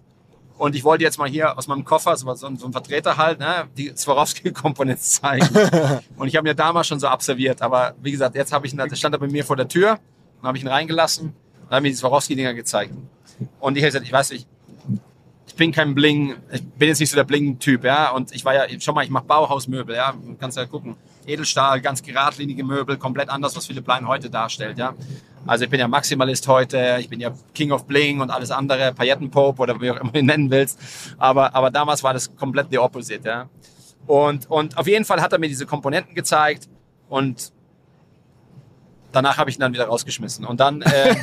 und 0.59 0.77
ich 0.77 0.85
wollte 0.85 1.03
jetzt 1.03 1.19
mal 1.19 1.29
hier 1.29 1.57
aus 1.57 1.67
meinem 1.67 1.85
Koffer, 1.87 2.15
so, 2.17 2.33
so 2.35 2.55
so 2.55 2.67
ein 2.67 2.73
Vertreter 2.73 3.17
halt, 3.17 3.41
ne, 3.41 3.67
die 3.79 3.93
Swarovski-Komponenten 3.97 5.03
zeigen. 5.03 5.49
und 6.17 6.29
ich 6.29 6.37
habe 6.37 6.47
mir 6.47 6.55
damals 6.55 6.87
schon 6.87 7.01
so 7.01 7.09
observiert, 7.11 7.63
aber 7.63 7.95
wie 8.03 8.11
gesagt, 8.11 8.35
jetzt 8.35 8.53
habe 8.53 8.67
ich 8.67 8.75
ihn, 8.75 8.97
stand 8.97 9.15
er 9.15 9.19
bei 9.19 9.29
mir 9.29 9.45
vor 9.45 9.57
der 9.57 9.69
Tür 9.69 9.99
und 10.41 10.47
habe 10.47 10.59
ich 10.59 10.65
ihn 10.65 10.69
reingelassen 10.69 11.29
und 11.63 11.71
habe 11.71 11.81
mir 11.81 11.89
die 11.89 11.95
Swarovski-Dinger 11.95 12.53
gezeigt. 12.53 12.93
Und 13.59 13.77
ich 13.79 13.83
habe 13.83 13.89
gesagt, 13.89 14.05
ich 14.05 14.13
weiß 14.13 14.33
nicht, 14.33 14.47
ich 14.60 14.60
bin 15.61 15.73
kein 15.73 15.95
Bling, 15.95 16.37
ich 16.51 16.65
bin 16.65 16.89
jetzt 16.89 17.01
nicht 17.01 17.11
so 17.11 17.17
der 17.17 17.25
Bling-Typ, 17.25 17.85
ja. 17.85 18.13
Und 18.13 18.35
ich 18.35 18.47
war 18.47 18.55
ja, 18.55 18.81
schon 18.81 18.95
mal, 18.95 19.05
ich 19.05 19.11
mache 19.11 19.27
Bauhausmöbel, 19.27 19.95
ja. 19.95 20.15
Kannst 20.41 20.57
ja 20.57 20.65
gucken. 20.65 20.97
Edelstahl, 21.27 21.83
ganz 21.83 22.03
geradlinige 22.03 22.65
Möbel, 22.65 22.97
komplett 22.97 23.29
anders, 23.29 23.55
was 23.55 23.67
Philipp 23.67 23.85
Plein 23.85 24.09
heute 24.09 24.31
darstellt, 24.31 24.79
ja. 24.79 24.95
Also 25.47 25.65
ich 25.65 25.71
bin 25.71 25.79
ja 25.79 25.87
Maximalist 25.87 26.49
heute, 26.49 26.97
ich 26.99 27.11
bin 27.11 27.21
ja 27.21 27.33
King 27.55 27.73
of 27.73 27.87
Bling 27.87 28.23
und 28.23 28.31
alles 28.31 28.51
andere, 28.51 28.95
Paillettenpope 28.95 29.61
oder 29.61 29.79
wie 29.83 29.91
auch 29.91 30.01
immer 30.01 30.11
du 30.11 30.21
ihn 30.21 30.27
nennen 30.27 30.51
willst. 30.51 30.79
Aber, 31.19 31.55
aber 31.55 31.71
damals 31.71 32.03
war 32.03 32.15
das 32.15 32.35
komplett 32.35 32.69
the 32.71 32.79
opposite, 32.79 33.29
ja. 33.29 33.51
Und, 34.07 34.49
und 34.51 34.79
auf 34.79 34.87
jeden 34.87 35.05
Fall 35.05 35.21
hat 35.21 35.35
er 35.35 35.39
mir 35.39 35.49
diese 35.49 35.67
Komponenten 35.67 36.15
gezeigt 36.15 36.71
und 37.11 37.53
danach 39.13 39.39
habe 39.39 39.51
ich 39.51 39.57
ihn 39.57 39.61
dann 39.61 39.73
wieder 39.73 39.87
rausgeschmissen. 39.87 40.45
Und 40.45 40.61
dann 40.61 40.83
äh, 40.83 41.15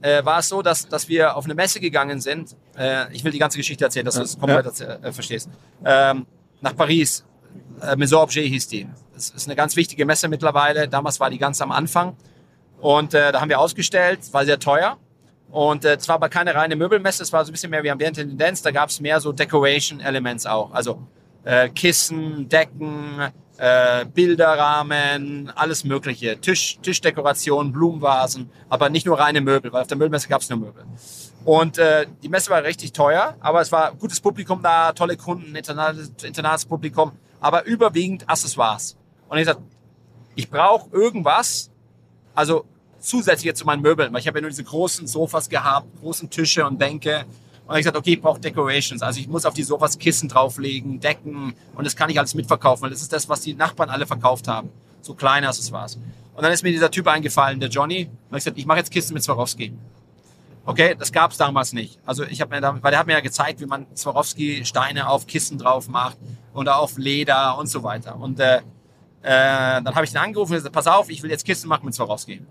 äh, 0.00 0.24
war 0.24 0.38
es 0.40 0.48
so, 0.48 0.62
dass, 0.62 0.88
dass 0.88 1.08
wir 1.08 1.36
auf 1.36 1.44
eine 1.44 1.54
Messe 1.54 1.80
gegangen 1.80 2.20
sind. 2.20 2.56
Äh, 2.76 3.12
ich 3.12 3.24
will 3.24 3.32
die 3.32 3.38
ganze 3.38 3.58
Geschichte 3.58 3.84
erzählen, 3.84 4.04
dass 4.06 4.14
du 4.16 4.22
es 4.22 4.38
komplett 4.38 4.66
erzäh- 4.66 5.02
äh, 5.02 5.12
verstehst. 5.12 5.48
Ähm, 5.84 6.26
nach 6.60 6.76
Paris. 6.76 7.24
Äh, 7.82 7.96
Maison 7.96 8.22
Objet 8.22 8.46
hieß 8.46 8.68
die. 8.68 8.88
Das 9.14 9.30
ist 9.30 9.46
eine 9.48 9.56
ganz 9.56 9.76
wichtige 9.76 10.04
Messe 10.06 10.28
mittlerweile. 10.28 10.88
Damals 10.88 11.20
war 11.20 11.30
die 11.30 11.38
ganz 11.38 11.60
am 11.60 11.72
Anfang. 11.72 12.16
Und 12.80 13.12
äh, 13.14 13.32
da 13.32 13.40
haben 13.40 13.48
wir 13.48 13.60
ausgestellt, 13.60 14.20
war 14.32 14.44
sehr 14.44 14.58
teuer. 14.58 14.96
Und 15.50 15.84
äh, 15.84 15.98
zwar 15.98 16.14
aber 16.16 16.28
keine 16.28 16.54
reine 16.54 16.76
Möbelmesse, 16.76 17.22
es 17.22 17.32
war 17.32 17.44
so 17.44 17.50
ein 17.50 17.52
bisschen 17.52 17.70
mehr 17.70 17.82
wie 17.82 17.90
ambiente 17.90 18.26
Tendenz. 18.26 18.62
Da 18.62 18.70
gab 18.70 18.88
es 18.88 19.00
mehr 19.00 19.20
so 19.20 19.32
Decoration 19.32 20.00
Elements 20.00 20.46
auch. 20.46 20.72
Also 20.72 21.02
äh, 21.44 21.68
Kissen, 21.70 22.48
Decken, 22.48 23.30
äh, 23.60 24.06
Bilderrahmen, 24.06 25.52
alles 25.54 25.84
Mögliche. 25.84 26.40
Tisch, 26.40 26.78
Tischdekoration, 26.80 27.72
Blumenvasen, 27.72 28.50
aber 28.70 28.88
nicht 28.88 29.04
nur 29.04 29.18
reine 29.18 29.42
Möbel, 29.42 29.70
weil 29.70 29.82
auf 29.82 29.86
der 29.86 29.98
Möbelmesse 29.98 30.28
gab 30.28 30.40
es 30.40 30.48
nur 30.48 30.58
Möbel. 30.58 30.84
Und 31.44 31.76
äh, 31.76 32.06
die 32.22 32.30
Messe 32.30 32.50
war 32.50 32.64
richtig 32.64 32.92
teuer, 32.92 33.36
aber 33.40 33.60
es 33.60 33.70
war 33.70 33.94
gutes 33.94 34.18
Publikum 34.20 34.62
da, 34.62 34.92
tolle 34.92 35.18
Kunden, 35.18 35.54
internationales, 35.54 36.08
internationales 36.08 36.64
Publikum, 36.64 37.12
aber 37.38 37.66
überwiegend 37.66 38.28
Accessoires. 38.30 38.96
Und 39.28 39.36
ich 39.36 39.42
gesagt, 39.46 39.60
ich 40.36 40.48
brauche 40.48 40.88
irgendwas, 40.90 41.70
also 42.34 42.64
zusätzlich 42.98 43.54
zu 43.54 43.66
meinen 43.66 43.82
Möbeln, 43.82 44.10
weil 44.12 44.20
ich 44.20 44.26
habe 44.26 44.38
ja 44.38 44.42
nur 44.42 44.50
diese 44.50 44.64
großen 44.64 45.06
Sofas 45.06 45.50
gehabt, 45.50 45.86
großen 46.00 46.30
Tische 46.30 46.66
und 46.66 46.78
Bänke. 46.78 47.26
Und 47.70 47.76
ich 47.76 47.82
gesagt, 47.82 47.96
okay, 47.96 48.14
ich 48.14 48.20
brauche 48.20 48.40
Decorations. 48.40 49.00
Also 49.00 49.20
ich 49.20 49.28
muss 49.28 49.46
auf 49.46 49.54
die 49.54 49.62
Sofas 49.62 49.96
Kissen 49.96 50.28
drauflegen, 50.28 50.98
Decken 50.98 51.54
und 51.76 51.86
das 51.86 51.94
kann 51.94 52.10
ich 52.10 52.18
alles 52.18 52.34
mitverkaufen, 52.34 52.82
weil 52.82 52.90
das 52.90 53.00
ist 53.00 53.12
das, 53.12 53.28
was 53.28 53.42
die 53.42 53.54
Nachbarn 53.54 53.90
alle 53.90 54.08
verkauft 54.08 54.48
haben. 54.48 54.70
So 55.02 55.14
klein 55.14 55.44
Accessoires. 55.44 55.94
Und 56.34 56.42
dann 56.42 56.50
ist 56.50 56.64
mir 56.64 56.72
dieser 56.72 56.90
Typ 56.90 57.06
eingefallen, 57.06 57.60
der 57.60 57.68
Johnny. 57.68 58.06
Und 58.28 58.36
ich 58.36 58.42
gesagt, 58.42 58.58
ich 58.58 58.66
mache 58.66 58.78
jetzt 58.78 58.90
Kisten 58.90 59.14
mit 59.14 59.22
Swarovski. 59.22 59.72
Okay, 60.64 60.96
das 60.98 61.12
gab 61.12 61.30
es 61.30 61.36
damals 61.36 61.72
nicht. 61.72 62.00
Also 62.04 62.24
ich 62.24 62.40
habe 62.40 62.56
mir 62.56 62.60
da, 62.60 62.76
weil 62.82 62.90
der 62.90 62.98
hat 62.98 63.06
mir 63.06 63.12
ja 63.12 63.20
gezeigt, 63.20 63.60
wie 63.60 63.66
man 63.66 63.86
Swarovski-Steine 63.94 65.08
auf 65.08 65.28
Kissen 65.28 65.56
drauf 65.56 65.88
macht 65.88 66.18
oder 66.52 66.80
auf 66.80 66.98
Leder 66.98 67.56
und 67.56 67.68
so 67.68 67.84
weiter. 67.84 68.16
Und 68.16 68.40
äh, 68.40 68.56
äh, 68.56 68.62
dann 69.22 69.94
habe 69.94 70.04
ich 70.04 70.10
den 70.10 70.18
angerufen 70.18 70.54
und 70.54 70.56
gesagt, 70.56 70.74
pass 70.74 70.88
auf, 70.88 71.08
ich 71.08 71.22
will 71.22 71.30
jetzt 71.30 71.44
Kisten 71.44 71.68
machen 71.68 71.84
mit 71.84 71.94
Swarovski. 71.94 72.42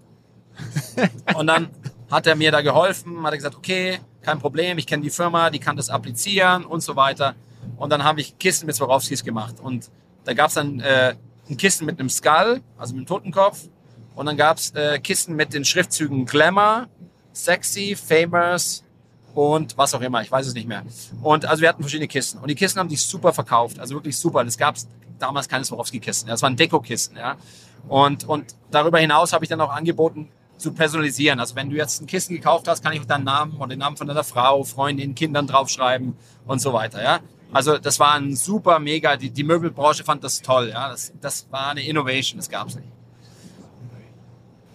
und 1.35 1.47
dann 1.47 1.71
hat 2.09 2.25
er 2.25 2.37
mir 2.37 2.53
da 2.53 2.61
geholfen, 2.61 3.21
hat 3.23 3.33
er 3.33 3.37
gesagt, 3.37 3.57
okay, 3.57 3.99
kein 4.21 4.39
Problem, 4.39 4.77
ich 4.77 4.87
kenne 4.87 5.03
die 5.03 5.09
Firma, 5.09 5.49
die 5.49 5.59
kann 5.59 5.75
das 5.75 5.89
applizieren 5.89 6.65
und 6.65 6.81
so 6.81 6.95
weiter. 6.95 7.35
Und 7.77 7.91
dann 7.91 8.03
habe 8.03 8.21
ich 8.21 8.37
Kisten 8.37 8.65
mit 8.65 8.75
Swarovskis 8.75 9.23
gemacht. 9.23 9.59
Und 9.59 9.89
da 10.25 10.33
gab 10.33 10.49
es 10.49 10.55
dann 10.55 10.79
äh, 10.79 11.15
ein 11.49 11.57
Kissen 11.57 11.85
mit 11.85 11.99
einem 11.99 12.09
Skull, 12.09 12.61
also 12.77 12.93
mit 12.93 12.99
einem 12.99 13.07
Totenkopf. 13.07 13.67
Und 14.15 14.25
dann 14.25 14.37
gab 14.37 14.57
es 14.57 14.71
äh, 14.71 14.99
Kisten 14.99 15.35
mit 15.35 15.53
den 15.53 15.63
Schriftzügen 15.63 16.25
Glamour, 16.25 16.87
Sexy, 17.33 17.95
Famous 17.95 18.83
und 19.33 19.77
was 19.77 19.93
auch 19.93 20.01
immer, 20.01 20.21
ich 20.21 20.31
weiß 20.31 20.47
es 20.47 20.53
nicht 20.53 20.67
mehr. 20.67 20.83
Und 21.21 21.45
also 21.45 21.61
wir 21.61 21.69
hatten 21.69 21.81
verschiedene 21.81 22.07
Kisten. 22.07 22.39
Und 22.39 22.49
die 22.49 22.55
Kisten 22.55 22.79
haben 22.79 22.89
sich 22.89 23.01
super 23.01 23.31
verkauft, 23.33 23.79
also 23.79 23.95
wirklich 23.95 24.17
super. 24.17 24.43
Das 24.43 24.57
gab 24.57 24.75
damals 25.19 25.47
keine 25.47 25.63
Swarovski-Kisten, 25.63 26.27
das 26.27 26.41
waren 26.41 26.55
Deko-Kisten. 26.55 27.17
Ja. 27.17 27.37
Und, 27.87 28.27
und 28.27 28.55
darüber 28.71 28.99
hinaus 28.99 29.31
habe 29.33 29.45
ich 29.45 29.49
dann 29.49 29.61
auch 29.61 29.71
angeboten, 29.71 30.29
zu 30.59 30.73
personalisieren. 30.73 31.39
Also 31.39 31.55
wenn 31.55 31.69
du 31.69 31.75
jetzt 31.75 32.01
ein 32.01 32.05
Kissen 32.07 32.35
gekauft 32.35 32.67
hast, 32.67 32.83
kann 32.83 32.93
ich 32.93 33.03
deinen 33.05 33.23
Namen 33.23 33.53
und 33.53 33.69
den 33.69 33.79
Namen 33.79 33.97
von 33.97 34.07
deiner 34.07 34.23
Frau, 34.23 34.63
Freundin, 34.63 35.15
Kindern 35.15 35.47
draufschreiben 35.47 36.15
und 36.45 36.59
so 36.59 36.73
weiter. 36.73 37.01
Ja? 37.01 37.19
Also 37.51 37.77
das 37.77 37.99
war 37.99 38.13
ein 38.13 38.35
super, 38.35 38.79
mega, 38.79 39.15
die, 39.15 39.31
die 39.31 39.43
Möbelbranche 39.43 40.03
fand 40.03 40.23
das 40.23 40.41
toll. 40.41 40.69
Ja? 40.69 40.89
Das, 40.89 41.13
das 41.19 41.47
war 41.49 41.69
eine 41.69 41.83
Innovation, 41.83 42.37
das 42.37 42.49
gab 42.49 42.67
es 42.67 42.75
nicht. 42.75 42.87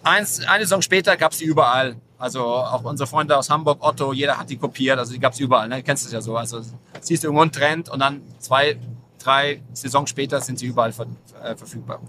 Eins, 0.03 0.45
eine 0.45 0.65
Saison 0.65 0.81
später 0.81 1.15
gab 1.17 1.31
es 1.31 1.37
die 1.37 1.45
überall. 1.45 1.95
Also 2.17 2.43
auch 2.43 2.83
unsere 2.83 3.07
Freunde 3.07 3.37
aus 3.37 3.49
Hamburg, 3.49 3.79
Otto, 3.81 4.13
jeder 4.13 4.37
hat 4.37 4.49
die 4.49 4.57
kopiert. 4.57 4.97
Also 4.97 5.13
die 5.13 5.19
gab 5.19 5.33
es 5.33 5.39
überall. 5.39 5.67
Ne? 5.67 5.77
Du 5.77 5.83
kennst 5.83 6.05
es 6.05 6.11
ja 6.11 6.21
so. 6.21 6.37
Also 6.37 6.61
siehst 7.01 7.23
du 7.23 7.27
irgendwo 7.27 7.41
einen 7.41 7.51
Trend 7.51 7.89
und 7.89 7.99
dann 7.99 8.21
zwei, 8.39 8.77
drei 9.19 9.61
Saisons 9.73 10.09
später 10.09 10.41
sind 10.41 10.59
sie 10.59 10.67
überall 10.67 10.93
ver 10.93 11.07
äh, 11.43 11.55
verfügbar. 11.55 11.99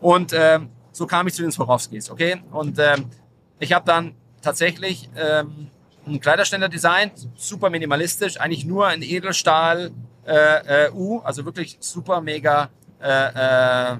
Und 0.00 0.32
ähm, 0.34 0.70
so 0.92 1.06
kam 1.06 1.26
ich 1.26 1.34
zu 1.34 1.42
den 1.42 1.50
Swarovskis, 1.50 2.10
okay? 2.10 2.42
Und 2.50 2.78
ähm, 2.78 3.06
ich 3.58 3.72
habe 3.72 3.84
dann 3.86 4.14
tatsächlich 4.42 5.08
ähm, 5.16 5.68
einen 6.06 6.20
Kleiderständer 6.20 6.68
designt, 6.68 7.28
super 7.34 7.70
minimalistisch, 7.70 8.38
eigentlich 8.38 8.64
nur 8.64 8.92
in 8.92 9.02
Edelstahl 9.02 9.90
äh, 10.26 10.86
äh, 10.86 10.92
U, 10.92 11.18
also 11.20 11.44
wirklich 11.44 11.78
super 11.80 12.20
mega 12.20 12.70
äh, 13.00 13.92
äh, 13.92 13.98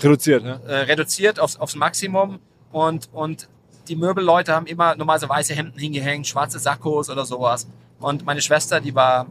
Reduziert, 0.00 0.42
ne? 0.42 0.60
äh, 0.66 0.74
reduziert 0.78 1.38
aufs, 1.38 1.56
aufs 1.56 1.76
Maximum 1.76 2.40
und, 2.72 3.08
und 3.12 3.48
die 3.88 3.96
Möbelleute 3.96 4.52
haben 4.52 4.66
immer 4.66 4.96
normalerweise 4.96 5.28
weiße 5.28 5.54
Hemden 5.54 5.78
hingehängt, 5.78 6.26
schwarze 6.26 6.58
Sakkos 6.58 7.10
oder 7.10 7.24
sowas. 7.24 7.68
Und 8.00 8.24
meine 8.24 8.40
Schwester, 8.40 8.80
die 8.80 8.94
war 8.94 9.26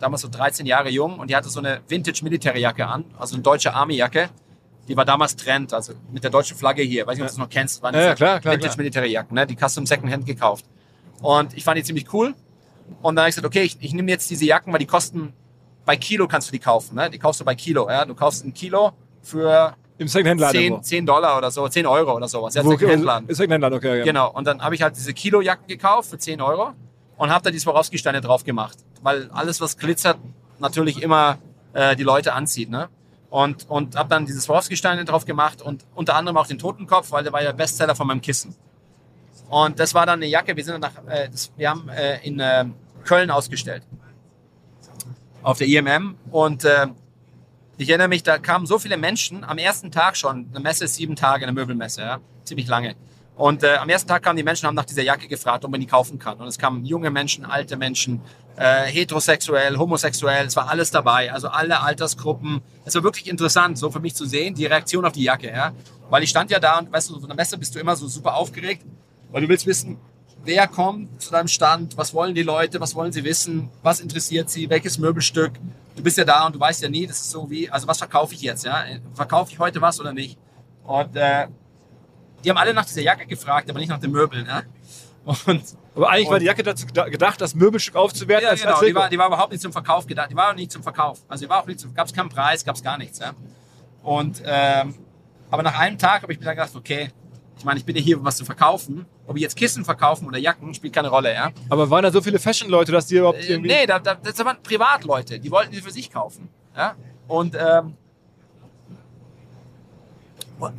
damals 0.00 0.22
so 0.22 0.28
13 0.28 0.66
Jahre 0.66 0.90
jung 0.90 1.18
und 1.18 1.30
die 1.30 1.36
hatte 1.36 1.48
so 1.48 1.60
eine 1.60 1.80
Vintage-Militärjacke 1.88 2.86
an, 2.86 3.04
also 3.18 3.34
eine 3.34 3.42
deutsche 3.42 3.72
Army-Jacke. 3.74 4.30
Die 4.88 4.96
war 4.96 5.04
damals 5.04 5.36
Trend, 5.36 5.72
also 5.72 5.94
mit 6.12 6.22
der 6.22 6.30
deutschen 6.30 6.56
Flagge 6.56 6.82
hier. 6.82 7.06
Weiß 7.06 7.16
nicht, 7.16 7.22
ob 7.22 7.28
du 7.28 7.32
es 7.32 7.38
noch 7.38 7.48
kennst. 7.48 7.82
Waren 7.82 7.94
Ja, 7.94 8.14
klar, 8.14 8.40
klar, 8.40 8.54
Vintage-Militärjacken, 8.54 9.34
ne? 9.34 9.46
die 9.46 9.56
Custom 9.56 9.86
Secondhand 9.86 10.26
gekauft. 10.26 10.64
Und 11.20 11.56
ich 11.56 11.64
fand 11.64 11.78
die 11.78 11.82
ziemlich 11.82 12.12
cool. 12.12 12.34
Und 13.02 13.16
dann 13.16 13.22
habe 13.22 13.30
ich 13.30 13.34
gesagt, 13.34 13.46
okay, 13.46 13.62
ich, 13.62 13.78
ich 13.80 13.92
nehme 13.94 14.10
jetzt 14.10 14.30
diese 14.30 14.44
Jacken, 14.44 14.72
weil 14.72 14.78
die 14.78 14.86
kosten, 14.86 15.32
bei 15.84 15.96
Kilo 15.96 16.28
kannst 16.28 16.48
du 16.48 16.52
die 16.52 16.58
kaufen. 16.58 16.94
Ne? 16.94 17.10
Die 17.10 17.18
kaufst 17.18 17.40
du 17.40 17.44
bei 17.44 17.54
Kilo. 17.54 17.88
Ja? 17.88 18.04
Du 18.04 18.14
kaufst 18.14 18.44
ein 18.44 18.54
Kilo 18.54 18.92
für 19.22 19.74
Im 19.98 20.08
Secondhand-Laden. 20.08 20.82
10, 20.82 20.82
10 20.82 21.06
Dollar 21.06 21.36
oder 21.38 21.50
so, 21.50 21.66
10 21.66 21.86
Euro 21.86 22.14
oder 22.14 22.28
sowas. 22.28 22.54
Ja, 22.54 22.62
Secondhand-Laden. 22.62 23.28
Ist 23.28 23.38
Secondhand-Laden, 23.38 23.76
okay. 23.76 23.98
Ja. 23.98 24.04
Genau. 24.04 24.30
Und 24.30 24.46
dann 24.46 24.62
habe 24.62 24.74
ich 24.74 24.82
halt 24.82 24.96
diese 24.96 25.12
Kilojacken 25.14 25.66
gekauft 25.66 26.10
für 26.10 26.18
10 26.18 26.40
Euro 26.40 26.72
und 27.16 27.30
habe 27.30 27.42
da 27.44 27.50
die 27.50 27.58
Swarovski-Steine 27.58 28.20
drauf 28.20 28.44
gemacht. 28.44 28.78
Weil 29.02 29.30
alles, 29.32 29.60
was 29.60 29.78
glitzert, 29.78 30.18
natürlich 30.58 31.02
immer 31.02 31.38
äh, 31.72 31.96
die 31.96 32.02
Leute 32.02 32.34
anzieht. 32.34 32.70
Ne? 32.70 32.88
Und, 33.36 33.68
und 33.68 33.96
habe 33.96 34.08
dann 34.08 34.24
diese 34.24 34.40
Swarovski-Steine 34.40 35.04
drauf 35.04 35.26
gemacht 35.26 35.60
und 35.60 35.84
unter 35.94 36.14
anderem 36.16 36.38
auch 36.38 36.46
den 36.46 36.58
Totenkopf, 36.58 37.12
weil 37.12 37.22
der 37.22 37.34
war 37.34 37.42
ja 37.42 37.52
Bestseller 37.52 37.94
von 37.94 38.06
meinem 38.06 38.22
Kissen. 38.22 38.56
Und 39.50 39.78
das 39.78 39.92
war 39.92 40.06
dann 40.06 40.20
eine 40.20 40.26
Jacke, 40.26 40.56
wir 40.56 40.64
sind 40.64 40.80
dann 40.80 40.90
nach, 40.90 41.12
äh, 41.12 41.28
das, 41.28 41.52
wir 41.54 41.68
haben 41.68 41.86
äh, 41.90 42.26
in 42.26 42.40
äh, 42.40 42.64
Köln 43.04 43.30
ausgestellt. 43.30 43.82
Auf 45.42 45.58
der 45.58 45.66
IMM. 45.66 46.16
Und 46.30 46.64
äh, 46.64 46.86
ich 47.76 47.90
erinnere 47.90 48.08
mich, 48.08 48.22
da 48.22 48.38
kamen 48.38 48.64
so 48.64 48.78
viele 48.78 48.96
Menschen 48.96 49.44
am 49.44 49.58
ersten 49.58 49.90
Tag 49.90 50.16
schon. 50.16 50.48
Eine 50.48 50.60
Messe 50.60 50.86
ist 50.86 50.94
sieben 50.94 51.14
Tage, 51.14 51.44
eine 51.44 51.52
Möbelmesse, 51.52 52.00
ja, 52.00 52.20
ziemlich 52.44 52.68
lange. 52.68 52.96
Und 53.36 53.62
äh, 53.62 53.76
am 53.76 53.88
ersten 53.90 54.08
Tag 54.08 54.22
kamen 54.22 54.38
die 54.38 54.42
Menschen, 54.42 54.66
haben 54.66 54.74
nach 54.74 54.86
dieser 54.86 55.02
Jacke 55.02 55.28
gefragt, 55.28 55.64
ob 55.64 55.70
man 55.70 55.78
die 55.78 55.86
kaufen 55.86 56.18
kann. 56.18 56.38
Und 56.38 56.48
es 56.48 56.58
kamen 56.58 56.86
junge 56.86 57.10
Menschen, 57.10 57.44
alte 57.44 57.76
Menschen, 57.76 58.22
äh, 58.56 58.84
heterosexuell, 58.86 59.76
homosexuell, 59.76 60.46
es 60.46 60.56
war 60.56 60.70
alles 60.70 60.90
dabei, 60.90 61.30
also 61.30 61.48
alle 61.48 61.80
Altersgruppen. 61.80 62.62
Es 62.86 62.94
war 62.94 63.02
wirklich 63.02 63.28
interessant, 63.28 63.76
so 63.76 63.90
für 63.90 64.00
mich 64.00 64.14
zu 64.14 64.24
sehen, 64.24 64.54
die 64.54 64.64
Reaktion 64.64 65.04
auf 65.04 65.12
die 65.12 65.22
Jacke, 65.22 65.48
ja. 65.48 65.72
Weil 66.08 66.22
ich 66.22 66.30
stand 66.30 66.50
ja 66.50 66.58
da 66.58 66.78
und 66.78 66.90
weißt 66.90 67.10
du, 67.10 67.20
von 67.20 67.28
der 67.28 67.36
Messe 67.36 67.58
bist 67.58 67.74
du 67.74 67.78
immer 67.78 67.94
so 67.94 68.08
super 68.08 68.36
aufgeregt, 68.36 68.86
weil 69.30 69.42
du 69.42 69.48
willst 69.48 69.66
wissen, 69.66 69.98
wer 70.42 70.66
kommt 70.66 71.20
zu 71.20 71.30
deinem 71.30 71.48
Stand, 71.48 71.98
was 71.98 72.14
wollen 72.14 72.34
die 72.34 72.42
Leute, 72.42 72.80
was 72.80 72.94
wollen 72.94 73.12
sie 73.12 73.24
wissen, 73.24 73.68
was 73.82 74.00
interessiert 74.00 74.48
sie, 74.48 74.70
welches 74.70 74.96
Möbelstück. 74.96 75.52
Du 75.94 76.02
bist 76.02 76.16
ja 76.16 76.24
da 76.24 76.46
und 76.46 76.54
du 76.54 76.60
weißt 76.60 76.82
ja 76.82 76.88
nie, 76.88 77.06
das 77.06 77.20
ist 77.20 77.30
so 77.30 77.50
wie, 77.50 77.68
also 77.68 77.86
was 77.86 77.98
verkaufe 77.98 78.34
ich 78.34 78.40
jetzt, 78.40 78.64
ja? 78.64 78.84
Verkaufe 79.14 79.52
ich 79.52 79.58
heute 79.58 79.82
was 79.82 80.00
oder 80.00 80.14
nicht? 80.14 80.38
Und 80.84 81.16
äh, 81.16 81.48
die 82.44 82.50
haben 82.50 82.56
alle 82.58 82.74
nach 82.74 82.84
dieser 82.84 83.02
Jacke 83.02 83.26
gefragt, 83.26 83.68
aber 83.70 83.78
nicht 83.78 83.88
nach 83.88 83.98
den 84.00 84.10
Möbeln, 84.12 84.46
ja? 84.46 84.62
Und 85.24 85.62
Aber 85.96 86.10
eigentlich 86.10 86.26
war 86.26 86.34
Und- 86.34 86.40
die 86.40 86.46
Jacke 86.46 86.62
dazu 86.62 86.86
geda- 86.86 87.08
gedacht, 87.10 87.40
das 87.40 87.54
Möbelstück 87.54 87.96
aufzuwerten. 87.96 88.44
ja, 88.44 88.50
als- 88.50 88.60
genau, 88.60 88.74
als 88.76 88.86
die 88.86 88.94
war, 88.94 89.08
die 89.08 89.18
war 89.18 89.26
überhaupt 89.26 89.50
nicht 89.50 89.62
zum 89.62 89.72
Verkauf 89.72 90.06
gedacht. 90.06 90.30
Die 90.30 90.36
war 90.36 90.50
auch 90.50 90.54
nicht 90.54 90.70
zum 90.70 90.82
Verkauf. 90.82 91.20
Also 91.26 91.44
die 91.44 91.50
war 91.50 91.62
auch 91.62 91.66
nicht 91.66 91.80
zum, 91.80 91.92
gab 91.94 92.06
es 92.06 92.12
keinen 92.12 92.28
Preis, 92.28 92.64
gab 92.64 92.76
es 92.76 92.82
gar 92.82 92.96
nichts. 92.98 93.18
Ja? 93.18 93.32
Und 94.02 94.40
ähm, 94.44 94.94
aber 95.50 95.62
nach 95.62 95.78
einem 95.78 95.98
Tag 95.98 96.22
habe 96.22 96.32
ich 96.32 96.38
mir 96.38 96.44
dann 96.44 96.54
gedacht, 96.56 96.76
okay, 96.76 97.10
ich 97.58 97.64
meine, 97.64 97.78
ich 97.80 97.84
bin 97.86 97.96
ja 97.96 98.02
hier, 98.02 98.18
um 98.18 98.24
was 98.24 98.36
zu 98.36 98.44
verkaufen. 98.44 99.06
Ob 99.26 99.34
ich 99.36 99.42
jetzt 99.42 99.56
Kissen 99.56 99.84
verkaufen 99.84 100.28
oder 100.28 100.38
Jacken, 100.38 100.72
spielt 100.74 100.92
keine 100.92 101.08
Rolle, 101.08 101.32
ja. 101.34 101.50
Aber 101.70 101.88
waren 101.90 102.02
da 102.04 102.12
so 102.12 102.20
viele 102.20 102.38
Fashion-Leute, 102.38 102.92
dass 102.92 103.06
die 103.06 103.16
überhaupt 103.16 103.38
Äh, 103.40 103.46
irgendwie... 103.54 103.70
nee, 103.70 103.86
da, 103.86 103.98
da, 103.98 104.14
das 104.14 104.38
waren 104.44 104.62
Privatleute, 104.62 105.40
die 105.40 105.50
wollten 105.50 105.72
die 105.72 105.80
für 105.80 105.90
sich 105.90 106.10
kaufen. 106.12 106.48
Ja? 106.76 106.94
Und 107.26 107.56
ähm, 107.56 107.96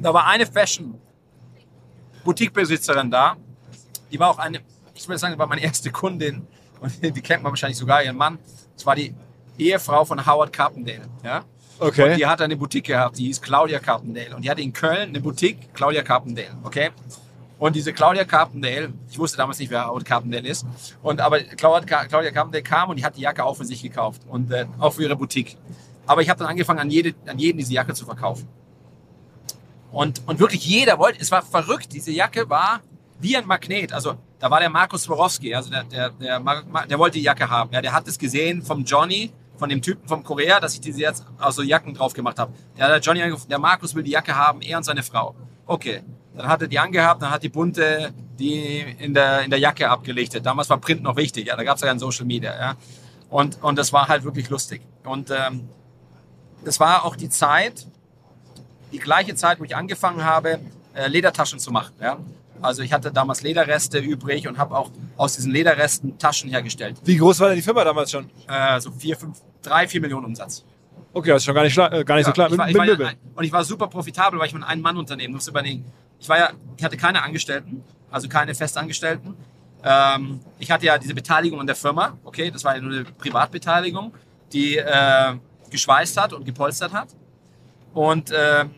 da 0.02 0.14
war 0.14 0.28
eine 0.28 0.46
Fashion-Boutique-Besitzerin 2.28 3.10
da, 3.10 3.38
die 4.12 4.20
war 4.20 4.30
auch 4.30 4.40
eine, 4.40 4.60
ich 4.94 5.08
würde 5.08 5.20
sagen, 5.20 5.38
war 5.38 5.48
meine 5.48 5.64
erste 5.64 5.92
Kundin 5.92 6.48
und 6.80 6.92
die 7.16 7.22
kennt 7.22 7.44
man 7.44 7.52
wahrscheinlich 7.52 7.78
sogar, 7.78 8.04
ihren 8.04 8.18
Mann. 8.18 8.38
Das 8.76 8.86
war 8.86 8.96
die 8.96 9.14
Ehefrau 9.58 10.06
von 10.06 10.26
Howard 10.26 10.54
Carpendale. 10.54 11.08
Ja? 11.24 11.44
Okay. 11.80 12.12
Und 12.12 12.18
die 12.18 12.26
hat 12.26 12.42
eine 12.42 12.58
Boutique 12.58 12.86
gehabt, 12.86 13.18
die 13.18 13.26
hieß 13.26 13.42
Claudia 13.42 13.80
Carpendale. 13.80 14.36
Und 14.36 14.44
die 14.44 14.50
hatte 14.50 14.62
in 14.62 14.74
Köln 14.74 15.10
eine 15.10 15.22
Boutique, 15.22 15.74
Claudia 15.74 16.04
Carpendale. 16.04 16.56
Okay? 16.64 16.90
Und 17.60 17.76
diese 17.76 17.92
Claudia 17.92 18.24
Carpendale, 18.24 18.94
ich 19.10 19.18
wusste 19.18 19.38
damals 19.38 19.58
nicht, 19.58 19.72
wer 19.72 19.88
Howard 19.88 20.06
Carpendale 20.06 20.48
ist, 20.48 20.66
und 21.02 21.20
aber 21.22 21.40
Claudia, 21.40 22.06
Claudia 22.06 22.32
Carpendale 22.32 22.64
kam 22.64 22.90
und 22.90 22.98
die 22.98 23.06
hat 23.06 23.18
die 23.18 23.22
Jacke 23.22 23.44
auch 23.44 23.56
für 23.56 23.66
sich 23.66 23.82
gekauft 23.82 24.22
und 24.28 24.52
äh, 24.52 24.66
auch 24.78 24.94
für 24.94 25.04
ihre 25.04 25.16
Boutique. 25.16 25.58
Aber 26.06 26.22
ich 26.22 26.30
habe 26.30 26.40
dann 26.40 26.48
angefangen, 26.48 26.80
an, 26.80 26.92
jede, 26.92 27.16
an 27.26 27.40
jeden 27.40 27.58
diese 27.58 27.74
Jacke 27.74 27.94
zu 27.94 28.06
verkaufen. 28.06 28.48
Und, 29.92 30.22
und 30.28 30.40
wirklich 30.40 30.66
jeder 30.66 31.00
wollte, 31.00 31.20
es 31.22 31.32
war 31.32 31.42
verrückt, 31.42 31.94
diese 31.94 32.12
Jacke 32.12 32.50
war 32.50 32.82
wie 33.20 33.36
ein 33.36 33.46
Magnet. 33.46 33.94
Also 33.94 34.16
da 34.40 34.52
war 34.52 34.60
der 34.60 34.70
Markus 34.70 35.04
Swarovski, 35.04 35.56
also 35.56 35.70
der, 35.70 35.84
der, 35.84 36.10
der, 36.12 36.40
der 36.40 37.00
wollte 37.00 37.18
die 37.18 37.24
Jacke 37.24 37.50
haben. 37.50 37.72
Ja, 37.72 37.82
der 37.82 37.94
hat 37.94 38.08
es 38.08 38.18
gesehen 38.18 38.62
vom 38.62 38.84
Johnny, 38.84 39.32
von 39.58 39.70
dem 39.70 39.82
Typen 39.82 40.08
vom 40.08 40.24
Korea, 40.24 40.60
dass 40.60 40.74
ich 40.74 40.82
diese 40.82 41.02
jetzt 41.02 41.26
aus 41.40 41.56
so 41.56 41.64
Jacken 41.64 41.94
drauf 41.94 42.14
gemacht 42.14 42.38
habe. 42.38 42.54
Hat 42.78 42.90
der 42.90 43.00
Johnny 43.00 43.22
angerufen, 43.22 43.50
der 43.50 43.60
Markus 43.60 43.96
will 43.96 44.04
die 44.04 44.12
Jacke 44.12 44.36
haben, 44.36 44.62
er 44.62 44.78
und 44.78 44.84
seine 44.84 45.04
Frau. 45.04 45.36
Okay. 45.66 46.04
Dann 46.36 46.48
hat 46.48 46.62
er 46.62 46.68
die 46.68 46.78
angehabt, 46.78 47.22
dann 47.24 47.32
hat 47.32 47.42
die 47.42 47.50
bunte 47.50 48.14
die 48.38 48.80
in 49.00 49.14
der, 49.16 49.42
in 49.42 49.50
der 49.50 49.60
Jacke 49.60 49.90
abgelichtet. 49.90 50.46
Damals 50.46 50.70
war 50.70 50.78
Print 50.78 51.02
noch 51.02 51.16
wichtig, 51.16 51.48
ja, 51.48 51.56
da 51.56 51.64
gab 51.64 51.76
es 51.76 51.82
ja 51.82 51.88
kein 51.88 51.98
Social 51.98 52.26
Media. 52.26 52.56
Ja. 52.56 52.76
Und, 53.30 53.62
und 53.64 53.78
das 53.78 53.92
war 53.92 54.08
halt 54.08 54.24
wirklich 54.24 54.50
lustig. 54.50 54.82
Und 55.04 55.32
ähm, 55.32 55.68
das 56.64 56.80
war 56.80 57.06
auch 57.06 57.16
die 57.16 57.30
Zeit, 57.30 57.88
die 58.92 59.00
gleiche 59.00 59.36
Zeit, 59.36 59.60
wo 59.60 59.64
ich 59.64 59.76
angefangen 59.76 60.24
habe, 60.24 60.60
äh, 60.94 61.08
Ledertaschen 61.08 61.60
zu 61.60 61.72
machen. 61.72 61.94
Ja? 62.02 62.18
Also 62.62 62.82
ich 62.82 62.94
hatte 62.94 63.12
damals 63.12 63.42
Lederreste 63.42 64.00
übrig 64.00 64.48
und 64.48 64.58
habe 64.58 64.76
auch 64.78 64.92
aus 65.16 65.36
diesen 65.36 65.52
Lederresten 65.52 66.18
Taschen 66.18 66.50
hergestellt. 66.50 66.98
Wie 67.04 67.18
groß 67.18 67.40
war 67.40 67.50
denn 67.50 67.58
die 67.58 67.62
Firma 67.62 67.84
damals 67.84 68.12
schon? 68.12 68.30
Äh, 68.48 68.80
so 68.80 68.92
vier, 68.92 69.16
fünf, 69.16 69.40
drei, 69.62 69.88
vier 69.88 70.02
Millionen 70.02 70.26
Umsatz. 70.26 70.64
Okay, 71.14 71.30
das 71.30 71.42
ist 71.42 71.46
schon 71.46 71.56
gar 71.56 71.64
nicht, 71.64 71.78
äh, 71.78 72.04
gar 72.04 72.16
nicht 72.16 72.26
so 72.26 72.32
klar. 72.32 72.52
Ich 72.52 72.58
war, 72.58 72.70
ich 72.70 72.78
war 72.78 72.86
ja, 72.86 73.12
und 73.36 73.44
ich 73.44 73.52
war 73.52 73.64
super 73.64 73.88
profitabel, 73.88 74.40
weil 74.40 74.48
ich 74.48 74.56
ein 74.56 74.64
Ein-Mann-Unternehmen 74.64 75.34
musste 75.34 75.52
überlegen. 75.52 75.86
Ich 76.20 76.28
war 76.30 76.38
ja, 76.38 76.52
ich 76.76 76.84
hatte 76.84 76.98
keine 76.98 77.24
Angestellten, 77.24 77.84
also 78.12 78.28
keine 78.28 78.56
Festangestellten. 78.56 79.36
Ähm, 79.84 80.40
ich 80.60 80.72
hatte 80.72 80.86
ja 80.86 80.98
diese 80.98 81.14
Beteiligung 81.14 81.60
an 81.60 81.68
der 81.68 81.76
Firma, 81.76 82.18
okay, 82.24 82.52
das 82.52 82.64
war 82.64 82.76
ja 82.76 82.82
nur 82.82 82.92
eine 82.92 83.04
Privatbeteiligung, 83.04 84.14
die 84.52 84.78
äh, 84.78 85.36
geschweißt 85.70 86.20
hat 86.20 86.34
und 86.34 86.46
gepolstert 86.46 86.94
hat. 86.94 87.10
Und 87.98 88.32
ähm, 88.32 88.70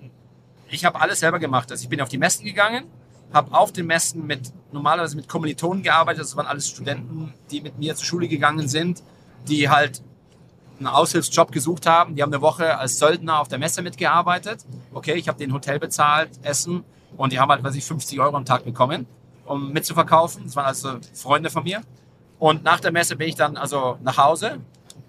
ich 0.70 0.86
habe 0.86 1.02
alles 1.02 1.20
selber 1.20 1.40
gemacht. 1.40 1.70
Also 1.72 1.84
ich 1.84 1.90
bin 1.90 2.00
auf 2.00 2.08
die 2.08 2.18
Messen 2.18 2.46
gegangen, 2.46 2.86
habe 3.34 3.54
auf 3.54 3.74
den 3.74 3.86
Messen 3.86 4.26
mit 4.26 4.54
normalerweise 4.72 5.18
mit 5.18 5.28
Kommilitonen 5.28 5.84
gearbeitet. 5.84 6.24
Das 6.24 6.38
waren 6.38 6.48
alles 6.48 6.70
Studenten, 6.70 7.34
die 7.52 7.60
mit 7.60 7.78
mir 7.78 7.98
zur 7.98 8.06
Schule 8.06 8.30
gegangen 8.30 8.70
sind, 8.70 9.04
die 9.46 9.68
halt 9.68 10.02
einen 10.78 10.88
Aushilfsjob 10.88 11.52
gesucht 11.52 11.86
haben. 11.86 12.16
Die 12.16 12.24
haben 12.24 12.32
eine 12.32 12.42
Woche 12.42 12.78
als 12.78 12.98
Söldner 12.98 13.42
auf 13.42 13.50
der 13.50 13.60
Messe 13.60 13.82
mitgearbeitet. 13.82 14.64
Okay, 14.94 15.16
ich 15.16 15.28
habe 15.28 15.38
den 15.38 15.52
Hotel 15.52 15.80
bezahlt, 15.80 16.30
Essen 16.44 16.86
und 17.18 17.34
die 17.34 17.42
haben 17.42 17.52
halt, 17.52 17.62
weiß 17.62 17.76
ich, 17.76 17.84
50 17.84 18.22
Euro 18.22 18.38
am 18.38 18.46
Tag 18.46 18.64
bekommen, 18.64 19.06
um 19.44 19.74
mitzuverkaufen. 19.74 20.46
Das 20.46 20.56
waren 20.56 20.66
also 20.66 20.98
Freunde 21.14 21.50
von 21.50 21.64
mir. 21.66 21.82
Und 22.38 22.64
nach 22.64 22.80
der 22.80 22.94
Messe 22.94 23.18
bin 23.18 23.28
ich 23.28 23.36
dann 23.36 23.58
also 23.58 23.98
nach 24.02 24.18
Hause, 24.18 24.62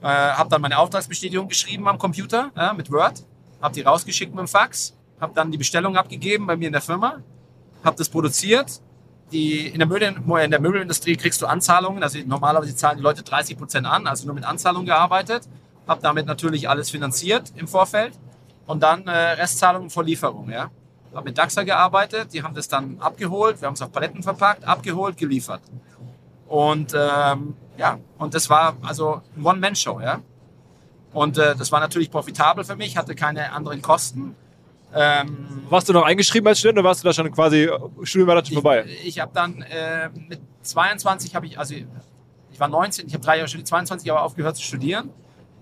äh, 0.03 0.07
habe 0.09 0.51
dann 0.51 0.63
meine 0.63 0.79
Auftragsbestätigung 0.79 1.47
geschrieben 1.47 1.87
am 1.87 1.99
Computer 1.99 2.51
ja, 2.57 2.73
mit 2.73 2.91
Word, 2.91 3.25
habe 3.61 3.75
die 3.75 3.83
rausgeschickt 3.83 4.33
mit 4.33 4.41
dem 4.41 4.49
Fax, 4.49 4.97
habe 5.21 5.33
dann 5.35 5.51
die 5.51 5.59
Bestellung 5.59 5.97
abgegeben 5.97 6.47
bei 6.47 6.57
mir 6.57 6.67
in 6.67 6.73
der 6.73 6.83
Firma, 6.83 7.21
habe 7.85 7.97
das 7.97 8.09
produziert. 8.09 8.81
Die, 9.33 9.69
in, 9.69 9.79
der 9.79 9.89
in 10.43 10.51
der 10.51 10.61
Möbelindustrie 10.61 11.17
kriegst 11.17 11.41
du 11.41 11.47
Anzahlungen, 11.47 12.03
also 12.03 12.19
normalerweise 12.27 12.75
zahlen 12.75 12.97
die 12.97 13.03
Leute 13.03 13.23
30 13.23 13.57
Prozent 13.57 13.87
an, 13.87 14.09
also 14.09 14.27
nur 14.27 14.35
mit 14.35 14.45
Anzahlung 14.45 14.85
gearbeitet, 14.85 15.49
habe 15.87 16.03
damit 16.03 16.27
natürlich 16.27 16.69
alles 16.69 16.91
finanziert 16.91 17.53
im 17.55 17.69
Vorfeld 17.69 18.19
und 18.67 18.83
dann 18.83 19.07
äh, 19.07 19.11
Restzahlungen 19.11 19.89
vor 19.89 20.03
Lieferung. 20.03 20.51
Ja? 20.51 20.71
habe 21.15 21.29
mit 21.29 21.39
DAXA 21.39 21.63
gearbeitet, 21.65 22.33
die 22.33 22.43
haben 22.43 22.55
das 22.55 22.69
dann 22.69 22.99
abgeholt, 23.01 23.61
wir 23.61 23.67
haben 23.67 23.75
es 23.75 23.83
auf 23.83 23.93
Paletten 23.93 24.23
verpackt, 24.23 24.65
abgeholt, 24.65 25.17
geliefert. 25.17 25.63
Und 26.47 26.95
ähm, 26.95 27.55
ja, 27.77 27.99
und 28.19 28.35
das 28.35 28.51
war 28.51 28.77
also 28.83 29.23
ein 29.37 29.45
One-Man-Show, 29.45 30.01
ja. 30.01 30.21
Und 31.13 31.39
äh, 31.39 31.57
das 31.57 31.73
war 31.73 31.81
natürlich 31.81 32.11
profitabel 32.11 32.65
für 32.65 32.77
mich, 32.77 32.97
hatte 32.97 33.15
keine 33.15 33.53
anderen 33.53 33.83
Kosten. 33.83 34.37
Ähm, 34.95 35.65
Warst 35.69 35.89
du 35.89 35.93
noch 35.93 36.05
eingeschrieben 36.05 36.49
als 36.49 36.59
Student 36.59 36.79
oder 36.79 36.89
warst 36.89 37.03
du 37.03 37.09
da 37.09 37.13
schon 37.13 37.31
quasi, 37.31 37.71
Studium 38.03 38.29
war 38.29 38.37
da 38.37 38.45
schon 38.45 38.55
vorbei? 38.55 38.85
ich, 38.87 39.07
ich 39.07 39.21
habe 39.21 39.31
dann 39.33 39.63
äh, 39.63 40.09
mit 40.29 40.41
22 40.63 41.35
habe 41.35 41.47
ich, 41.47 41.59
also 41.59 41.75
ich 41.75 42.59
war 42.59 42.69
19, 42.69 43.07
ich 43.07 43.15
habe 43.15 43.25
drei 43.25 43.37
Jahre 43.37 43.49
studiert, 43.49 43.69
22 43.69 44.07
Jahre 44.07 44.23
aufgehört 44.23 44.57
zu 44.57 44.63
studieren 44.63 45.11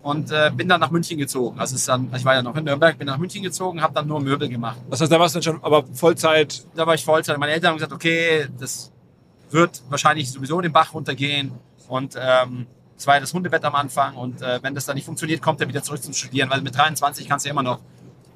und 0.02 0.30
äh, 0.30 0.50
bin 0.54 0.68
dann 0.68 0.80
nach 0.80 0.90
München 0.90 1.18
gezogen. 1.18 1.58
Also 1.60 1.76
ist 1.76 1.88
dann, 1.88 2.10
ich 2.16 2.24
war 2.24 2.34
ja 2.34 2.42
noch 2.42 2.56
in 2.56 2.64
Nürnberg, 2.64 2.96
bin 2.96 3.06
nach 3.06 3.18
München 3.18 3.42
gezogen, 3.42 3.82
habe 3.82 3.92
dann 3.94 4.06
nur 4.06 4.20
Möbel 4.20 4.48
gemacht. 4.48 4.78
Das 4.88 5.00
heißt, 5.00 5.12
da 5.12 5.20
warst 5.20 5.34
du 5.34 5.40
dann 5.40 5.42
schon 5.42 5.62
aber 5.62 5.84
Vollzeit. 5.92 6.64
Da 6.74 6.86
war 6.86 6.94
ich 6.94 7.04
Vollzeit. 7.04 7.36
Meine 7.38 7.52
Eltern 7.52 7.70
haben 7.70 7.76
gesagt, 7.76 7.92
okay, 7.92 8.46
das 8.58 8.90
wird 9.50 9.82
wahrscheinlich 9.88 10.30
sowieso 10.30 10.60
den 10.60 10.72
Bach 10.72 10.94
runtergehen 10.94 11.52
und 11.88 12.14
ähm, 12.18 12.66
es 12.98 13.06
war 13.06 13.14
ja 13.14 13.20
das 13.20 13.32
Hundebett 13.32 13.64
am 13.64 13.76
Anfang 13.76 14.16
und 14.16 14.42
äh, 14.42 14.58
wenn 14.62 14.74
das 14.74 14.84
dann 14.84 14.96
nicht 14.96 15.04
funktioniert, 15.04 15.40
kommt 15.40 15.60
er 15.60 15.68
wieder 15.68 15.82
zurück 15.82 16.02
zum 16.02 16.12
Studieren, 16.12 16.50
weil 16.50 16.60
mit 16.60 16.76
23 16.76 17.28
kannst 17.28 17.44
du 17.44 17.48
ja 17.48 17.52
immer 17.52 17.62
noch 17.62 17.78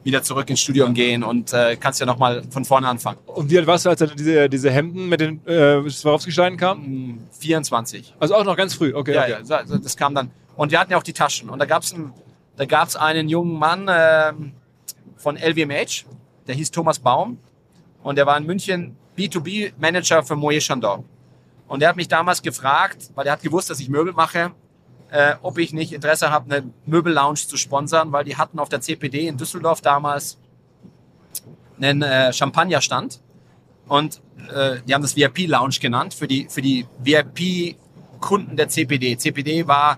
wieder 0.05 0.22
zurück 0.22 0.48
ins 0.51 0.61
Studium 0.61 0.94
gehen 0.94 1.22
und 1.22 1.53
äh, 1.53 1.77
kannst 1.77 2.01
ja 2.01 2.07
nochmal 2.07 2.42
von 2.51 2.64
vorne 2.64 2.88
anfangen. 2.88 3.18
Und 3.27 3.51
wie 3.51 3.59
alt 3.59 3.66
warst 3.66 3.85
du, 3.85 3.90
als 3.90 4.01
dann 4.01 4.12
diese, 4.16 4.48
diese 4.48 4.70
Hemden 4.70 5.09
mit 5.09 5.20
den 5.20 5.44
äh, 5.46 5.88
Swarovski-Steinen 5.88 6.59
kamen? 6.59 6.85
Hm, 6.85 7.18
24. 7.38 8.14
Also 8.18 8.35
auch 8.35 8.44
noch 8.44 8.57
ganz 8.57 8.75
früh, 8.75 8.94
okay. 8.94 9.14
Ja, 9.14 9.22
okay. 9.22 9.37
ja, 9.44 9.62
das 9.62 9.96
kam 9.96 10.14
dann. 10.14 10.31
Und 10.57 10.70
wir 10.70 10.81
hatten 10.81 10.92
ja 10.92 10.98
auch 10.98 11.03
die 11.03 11.12
Taschen. 11.12 11.51
Und 11.51 11.59
da 11.59 11.66
gab 11.66 11.83
es 11.83 11.94
da 12.57 12.64
gab's 12.66 12.96
einen 12.96 13.29
jungen 13.29 13.59
Mann 13.59 13.88
ähm, 13.90 14.53
von 15.16 15.37
LVMH, 15.37 16.05
der 16.46 16.55
hieß 16.55 16.70
Thomas 16.70 16.98
Baum. 16.98 17.38
Und 18.03 18.16
der 18.16 18.27
war 18.27 18.37
in 18.37 18.44
München 18.44 18.96
B2B-Manager 19.16 20.22
für 20.22 20.35
Moët 20.35 20.61
Chandon. 20.61 21.05
Und 21.72 21.80
der 21.80 21.88
hat 21.88 21.96
mich 21.96 22.08
damals 22.08 22.42
gefragt, 22.42 23.08
weil 23.14 23.26
er 23.26 23.32
hat 23.32 23.40
gewusst, 23.40 23.70
dass 23.70 23.80
ich 23.80 23.88
Möbel 23.88 24.12
mache, 24.12 24.52
äh, 25.11 25.37
ob 25.40 25.56
ich 25.56 25.72
nicht 25.72 25.94
Interesse 25.94 26.30
habe, 26.30 26.54
eine 26.54 26.70
Möbel-Lounge 26.85 27.46
zu 27.48 27.56
sponsern, 27.56 28.12
weil 28.12 28.24
die 28.24 28.37
hatten 28.37 28.58
auf 28.58 28.68
der 28.68 28.82
CPD 28.82 29.26
in 29.26 29.38
Düsseldorf 29.38 29.80
damals 29.80 30.37
einen 31.80 32.02
äh, 32.02 32.30
Champagnerstand. 32.30 33.22
Und 33.88 34.20
äh, 34.54 34.82
die 34.87 34.92
haben 34.92 35.00
das 35.00 35.16
VIP-Lounge 35.16 35.76
genannt 35.80 36.12
für 36.12 36.28
die, 36.28 36.46
für 36.50 36.61
die 36.61 36.87
VIP-Kunden 36.98 38.54
der 38.54 38.68
CPD. 38.68 39.16
CPD 39.16 39.66
war 39.66 39.96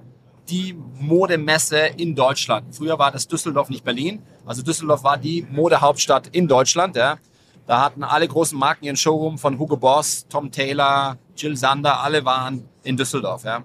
die 0.49 0.79
Modemesse 1.01 1.79
in 1.97 2.15
Deutschland. 2.15 2.73
Früher 2.73 3.01
war 3.01 3.11
das 3.11 3.27
Düsseldorf, 3.27 3.69
nicht 3.69 3.83
Berlin. 3.83 4.23
Also 4.47 4.63
Düsseldorf 4.63 5.03
war 5.03 5.19
die 5.19 5.45
Modehauptstadt 5.51 6.29
in 6.29 6.47
Deutschland. 6.47 6.95
Ja. 6.95 7.19
Da 7.67 7.81
hatten 7.81 8.03
alle 8.03 8.29
großen 8.29 8.59
Marken 8.59 8.85
ihren 8.85 8.97
Showroom 8.97 9.39
von 9.39 9.59
Hugo 9.59 9.77
Boss, 9.77 10.27
Tom 10.29 10.51
Taylor, 10.51 11.17
Jill 11.37 11.57
Sander, 11.57 12.01
alle 12.01 12.25
waren 12.25 12.69
in 12.83 12.97
Düsseldorf. 12.97 13.45
Ja. 13.45 13.63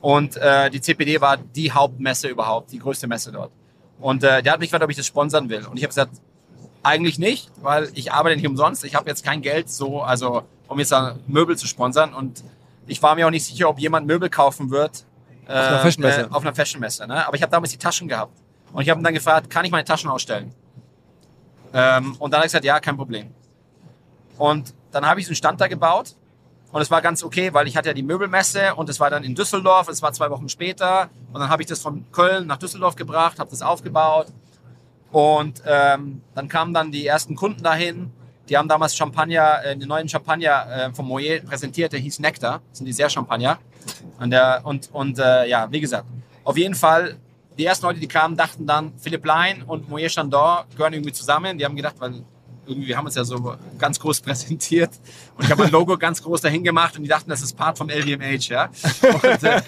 Und 0.00 0.36
äh, 0.36 0.70
die 0.70 0.80
CPD 0.80 1.20
war 1.20 1.36
die 1.36 1.72
Hauptmesse 1.72 2.28
überhaupt, 2.28 2.70
die 2.72 2.78
größte 2.78 3.06
Messe 3.06 3.32
dort. 3.32 3.50
Und 3.98 4.22
äh, 4.22 4.42
der 4.42 4.52
hat 4.52 4.60
mich 4.60 4.68
gefragt, 4.68 4.84
ob 4.84 4.90
ich 4.90 4.96
das 4.96 5.06
sponsern 5.06 5.48
will. 5.48 5.66
Und 5.66 5.76
ich 5.76 5.82
habe 5.82 5.88
gesagt, 5.88 6.12
eigentlich 6.82 7.18
nicht, 7.18 7.50
weil 7.62 7.90
ich 7.94 8.12
arbeite 8.12 8.36
nicht 8.36 8.46
umsonst. 8.46 8.84
Ich 8.84 8.94
habe 8.94 9.08
jetzt 9.08 9.24
kein 9.24 9.40
Geld 9.40 9.70
so, 9.70 10.02
also 10.02 10.42
um 10.68 10.78
jetzt 10.78 10.94
Möbel 11.26 11.56
zu 11.56 11.66
sponsern. 11.66 12.14
Und 12.14 12.44
ich 12.86 13.02
war 13.02 13.14
mir 13.14 13.26
auch 13.26 13.30
nicht 13.30 13.46
sicher, 13.46 13.68
ob 13.68 13.78
jemand 13.78 14.06
Möbel 14.06 14.28
kaufen 14.28 14.70
wird. 14.70 15.06
Äh, 15.46 15.52
auf 15.52 15.58
einer 15.58 15.78
Fashionmesse. 15.80 16.28
Auf 16.30 16.42
einer 16.42 16.54
Fashionmesse. 16.54 17.06
Ne? 17.06 17.26
Aber 17.26 17.36
ich 17.36 17.42
habe 17.42 17.50
damals 17.50 17.72
die 17.72 17.78
Taschen 17.78 18.06
gehabt. 18.06 18.32
Und 18.72 18.82
ich 18.82 18.90
habe 18.90 19.00
ihn 19.00 19.04
dann 19.04 19.14
gefragt, 19.14 19.50
kann 19.50 19.64
ich 19.64 19.70
meine 19.70 19.84
Taschen 19.84 20.10
ausstellen? 20.10 20.52
Ähm, 21.74 22.14
und 22.18 22.32
dann 22.32 22.38
hat 22.38 22.44
er 22.44 22.48
gesagt, 22.48 22.64
ja, 22.64 22.80
kein 22.80 22.96
Problem. 22.96 23.34
Und 24.38 24.72
dann 24.92 25.04
habe 25.04 25.20
ich 25.20 25.26
so 25.26 25.30
einen 25.30 25.36
Stand 25.36 25.60
da 25.60 25.66
gebaut. 25.66 26.14
Und 26.72 26.80
es 26.80 26.90
war 26.90 27.02
ganz 27.02 27.22
okay, 27.22 27.52
weil 27.52 27.68
ich 27.68 27.76
hatte 27.76 27.88
ja 27.88 27.94
die 27.94 28.02
Möbelmesse 28.02 28.74
und 28.74 28.88
es 28.88 28.98
war 28.98 29.10
dann 29.10 29.22
in 29.22 29.34
Düsseldorf. 29.34 29.88
Es 29.88 30.02
war 30.02 30.12
zwei 30.12 30.30
Wochen 30.30 30.48
später. 30.48 31.08
Und 31.32 31.40
dann 31.40 31.48
habe 31.48 31.62
ich 31.62 31.68
das 31.68 31.80
von 31.80 32.04
Köln 32.10 32.46
nach 32.46 32.56
Düsseldorf 32.56 32.96
gebracht, 32.96 33.38
habe 33.38 33.50
das 33.50 33.62
aufgebaut. 33.62 34.26
Und 35.12 35.62
ähm, 35.66 36.22
dann 36.34 36.48
kamen 36.48 36.74
dann 36.74 36.90
die 36.90 37.06
ersten 37.06 37.36
Kunden 37.36 37.62
dahin. 37.62 38.10
Die 38.48 38.56
haben 38.56 38.68
damals 38.68 38.96
Champagner, 38.96 39.64
äh, 39.64 39.76
den 39.76 39.88
neuen 39.88 40.08
Champagner 40.08 40.66
äh, 40.68 40.92
von 40.92 41.06
Moet 41.06 41.44
präsentiert, 41.46 41.92
der 41.92 42.00
hieß 42.00 42.18
Nectar. 42.18 42.60
Das 42.70 42.78
sind 42.78 42.86
die 42.86 42.92
sehr 42.92 43.08
Champagner. 43.08 43.58
Und, 44.18 44.30
der, 44.30 44.62
und, 44.64 44.90
und 44.92 45.18
äh, 45.18 45.46
ja, 45.48 45.70
wie 45.70 45.80
gesagt, 45.80 46.06
auf 46.42 46.58
jeden 46.58 46.74
Fall, 46.74 47.16
die 47.58 47.64
ersten 47.64 47.86
Leute, 47.86 48.00
die 48.00 48.08
kamen, 48.08 48.36
dachten 48.36 48.66
dann, 48.66 48.92
Philipp 48.98 49.24
Lein 49.24 49.62
und 49.62 49.88
Moet 49.88 50.10
Chandon 50.10 50.64
gehören 50.76 50.92
irgendwie 50.92 51.12
zusammen. 51.12 51.58
Die 51.58 51.64
haben 51.64 51.76
gedacht, 51.76 51.96
weil 51.98 52.24
irgendwie, 52.66 52.88
wir 52.88 52.96
haben 52.96 53.06
uns 53.06 53.14
ja 53.14 53.24
so 53.24 53.56
ganz 53.78 54.00
groß 54.00 54.20
präsentiert 54.22 54.90
und 55.36 55.44
ich 55.44 55.50
habe 55.50 55.62
mein 55.62 55.72
Logo 55.72 55.96
ganz 55.98 56.22
groß 56.22 56.40
dahin 56.40 56.64
gemacht 56.64 56.96
und 56.96 57.02
die 57.02 57.08
dachten, 57.08 57.30
das 57.30 57.42
ist 57.42 57.56
Part 57.56 57.78
vom 57.78 57.88
LVMH, 57.88 58.48
ja. 58.48 58.70
Und, 59.12 59.42
äh, 59.42 59.62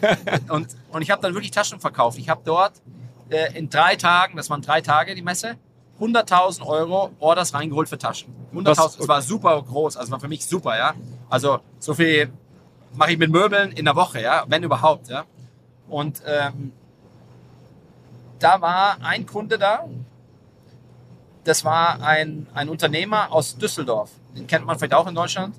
und, 0.48 0.68
und 0.90 1.02
ich 1.02 1.10
habe 1.10 1.22
dann 1.22 1.34
wirklich 1.34 1.50
Taschen 1.50 1.80
verkauft. 1.80 2.18
Ich 2.18 2.28
habe 2.28 2.40
dort 2.44 2.72
äh, 3.28 3.56
in 3.56 3.68
drei 3.68 3.96
Tagen, 3.96 4.36
das 4.36 4.50
waren 4.50 4.62
drei 4.62 4.80
Tage 4.80 5.14
die 5.14 5.22
Messe, 5.22 5.56
100.000 6.00 6.62
Euro 6.66 7.10
Orders 7.18 7.54
reingeholt 7.54 7.88
für 7.88 7.98
Taschen. 7.98 8.34
100.000, 8.54 9.00
es 9.00 9.08
war 9.08 9.22
super 9.22 9.62
groß, 9.62 9.96
also 9.96 10.12
war 10.12 10.20
für 10.20 10.28
mich 10.28 10.46
super, 10.46 10.76
ja. 10.76 10.94
Also 11.28 11.60
so 11.78 11.94
viel 11.94 12.30
mache 12.94 13.12
ich 13.12 13.18
mit 13.18 13.30
Möbeln 13.30 13.72
in 13.72 13.84
der 13.84 13.96
Woche, 13.96 14.20
ja, 14.22 14.44
wenn 14.48 14.62
überhaupt, 14.62 15.08
ja. 15.08 15.24
Und 15.88 16.22
ähm, 16.26 16.72
da 18.38 18.60
war 18.60 18.98
ein 19.02 19.26
Kunde 19.26 19.58
da, 19.58 19.84
das 21.44 21.64
war 21.64 22.02
ein, 22.02 22.46
ein 22.54 22.68
Unternehmer 22.68 23.32
aus 23.32 23.56
Düsseldorf. 23.56 24.10
Den 24.36 24.46
kennt 24.46 24.66
man 24.66 24.78
vielleicht 24.78 24.94
auch 24.94 25.06
in 25.06 25.14
Deutschland. 25.14 25.54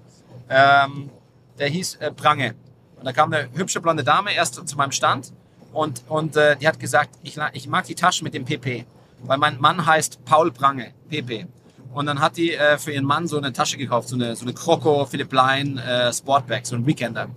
Ähm, 0.49 1.09
der 1.57 1.69
hieß 1.69 1.95
äh, 1.95 2.11
Prange. 2.11 2.55
Und 2.97 3.05
da 3.05 3.13
kam 3.13 3.31
eine 3.31 3.49
hübsche 3.53 3.79
blonde 3.79 4.03
Dame 4.03 4.33
erst 4.33 4.67
zu 4.67 4.75
meinem 4.75 4.91
Stand 4.91 5.31
und, 5.73 6.03
und 6.07 6.35
äh, 6.35 6.55
die 6.57 6.67
hat 6.67 6.79
gesagt, 6.79 7.11
ich, 7.23 7.37
ich 7.53 7.67
mag 7.67 7.85
die 7.85 7.95
Taschen 7.95 8.25
mit 8.25 8.33
dem 8.33 8.45
PP. 8.45 8.85
Weil 9.23 9.37
mein 9.37 9.59
Mann 9.59 9.85
heißt 9.85 10.25
Paul 10.25 10.51
Prange, 10.51 10.93
PP. 11.09 11.47
Und 11.93 12.05
dann 12.05 12.19
hat 12.19 12.37
die 12.37 12.53
äh, 12.53 12.77
für 12.77 12.91
ihren 12.91 13.05
Mann 13.05 13.27
so 13.27 13.37
eine 13.37 13.53
Tasche 13.53 13.77
gekauft, 13.77 14.09
so 14.09 14.15
eine, 14.15 14.35
so 14.35 14.45
eine 14.45 14.53
Croco 14.53 15.05
Philipp 15.05 15.31
Line 15.31 15.81
äh, 15.81 16.13
Sportbag, 16.13 16.65
so 16.65 16.75
ein 16.75 16.85
Weekender. 16.85 17.29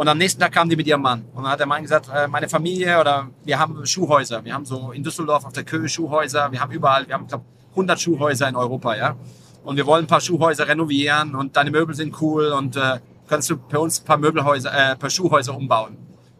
Und 0.00 0.08
am 0.08 0.16
nächsten 0.16 0.40
Tag 0.40 0.52
kam 0.52 0.66
die 0.66 0.76
mit 0.76 0.86
ihrem 0.86 1.02
Mann. 1.02 1.26
Und 1.34 1.42
dann 1.42 1.52
hat 1.52 1.60
der 1.60 1.66
Mann 1.66 1.82
gesagt, 1.82 2.08
äh, 2.08 2.26
meine 2.26 2.48
Familie 2.48 2.98
oder 2.98 3.28
wir 3.44 3.58
haben 3.58 3.84
Schuhhäuser. 3.84 4.42
Wir 4.42 4.54
haben 4.54 4.64
so 4.64 4.92
in 4.92 5.02
Düsseldorf 5.02 5.44
auf 5.44 5.52
der 5.52 5.62
Köhe 5.62 5.90
Schuhhäuser. 5.90 6.50
Wir 6.50 6.58
haben 6.58 6.72
überall, 6.72 7.06
wir 7.06 7.12
haben, 7.16 7.26
glaube 7.26 7.44
100 7.72 8.00
Schuhhäuser 8.00 8.48
in 8.48 8.56
Europa, 8.56 8.96
ja. 8.96 9.14
Und 9.62 9.76
wir 9.76 9.84
wollen 9.84 10.04
ein 10.04 10.06
paar 10.06 10.22
Schuhhäuser 10.22 10.66
renovieren 10.66 11.34
und 11.34 11.54
deine 11.54 11.70
Möbel 11.70 11.94
sind 11.94 12.18
cool 12.22 12.46
und 12.46 12.76
äh, 12.76 13.00
kannst 13.28 13.50
du 13.50 13.58
bei 13.58 13.76
uns 13.76 14.00
ein 14.00 14.06
paar 14.06 14.16
Möbelhäuser, 14.16 14.72
äh, 14.72 14.96
paar 14.96 15.10
Schuhhäuser 15.10 15.54
umbauen. 15.54 15.98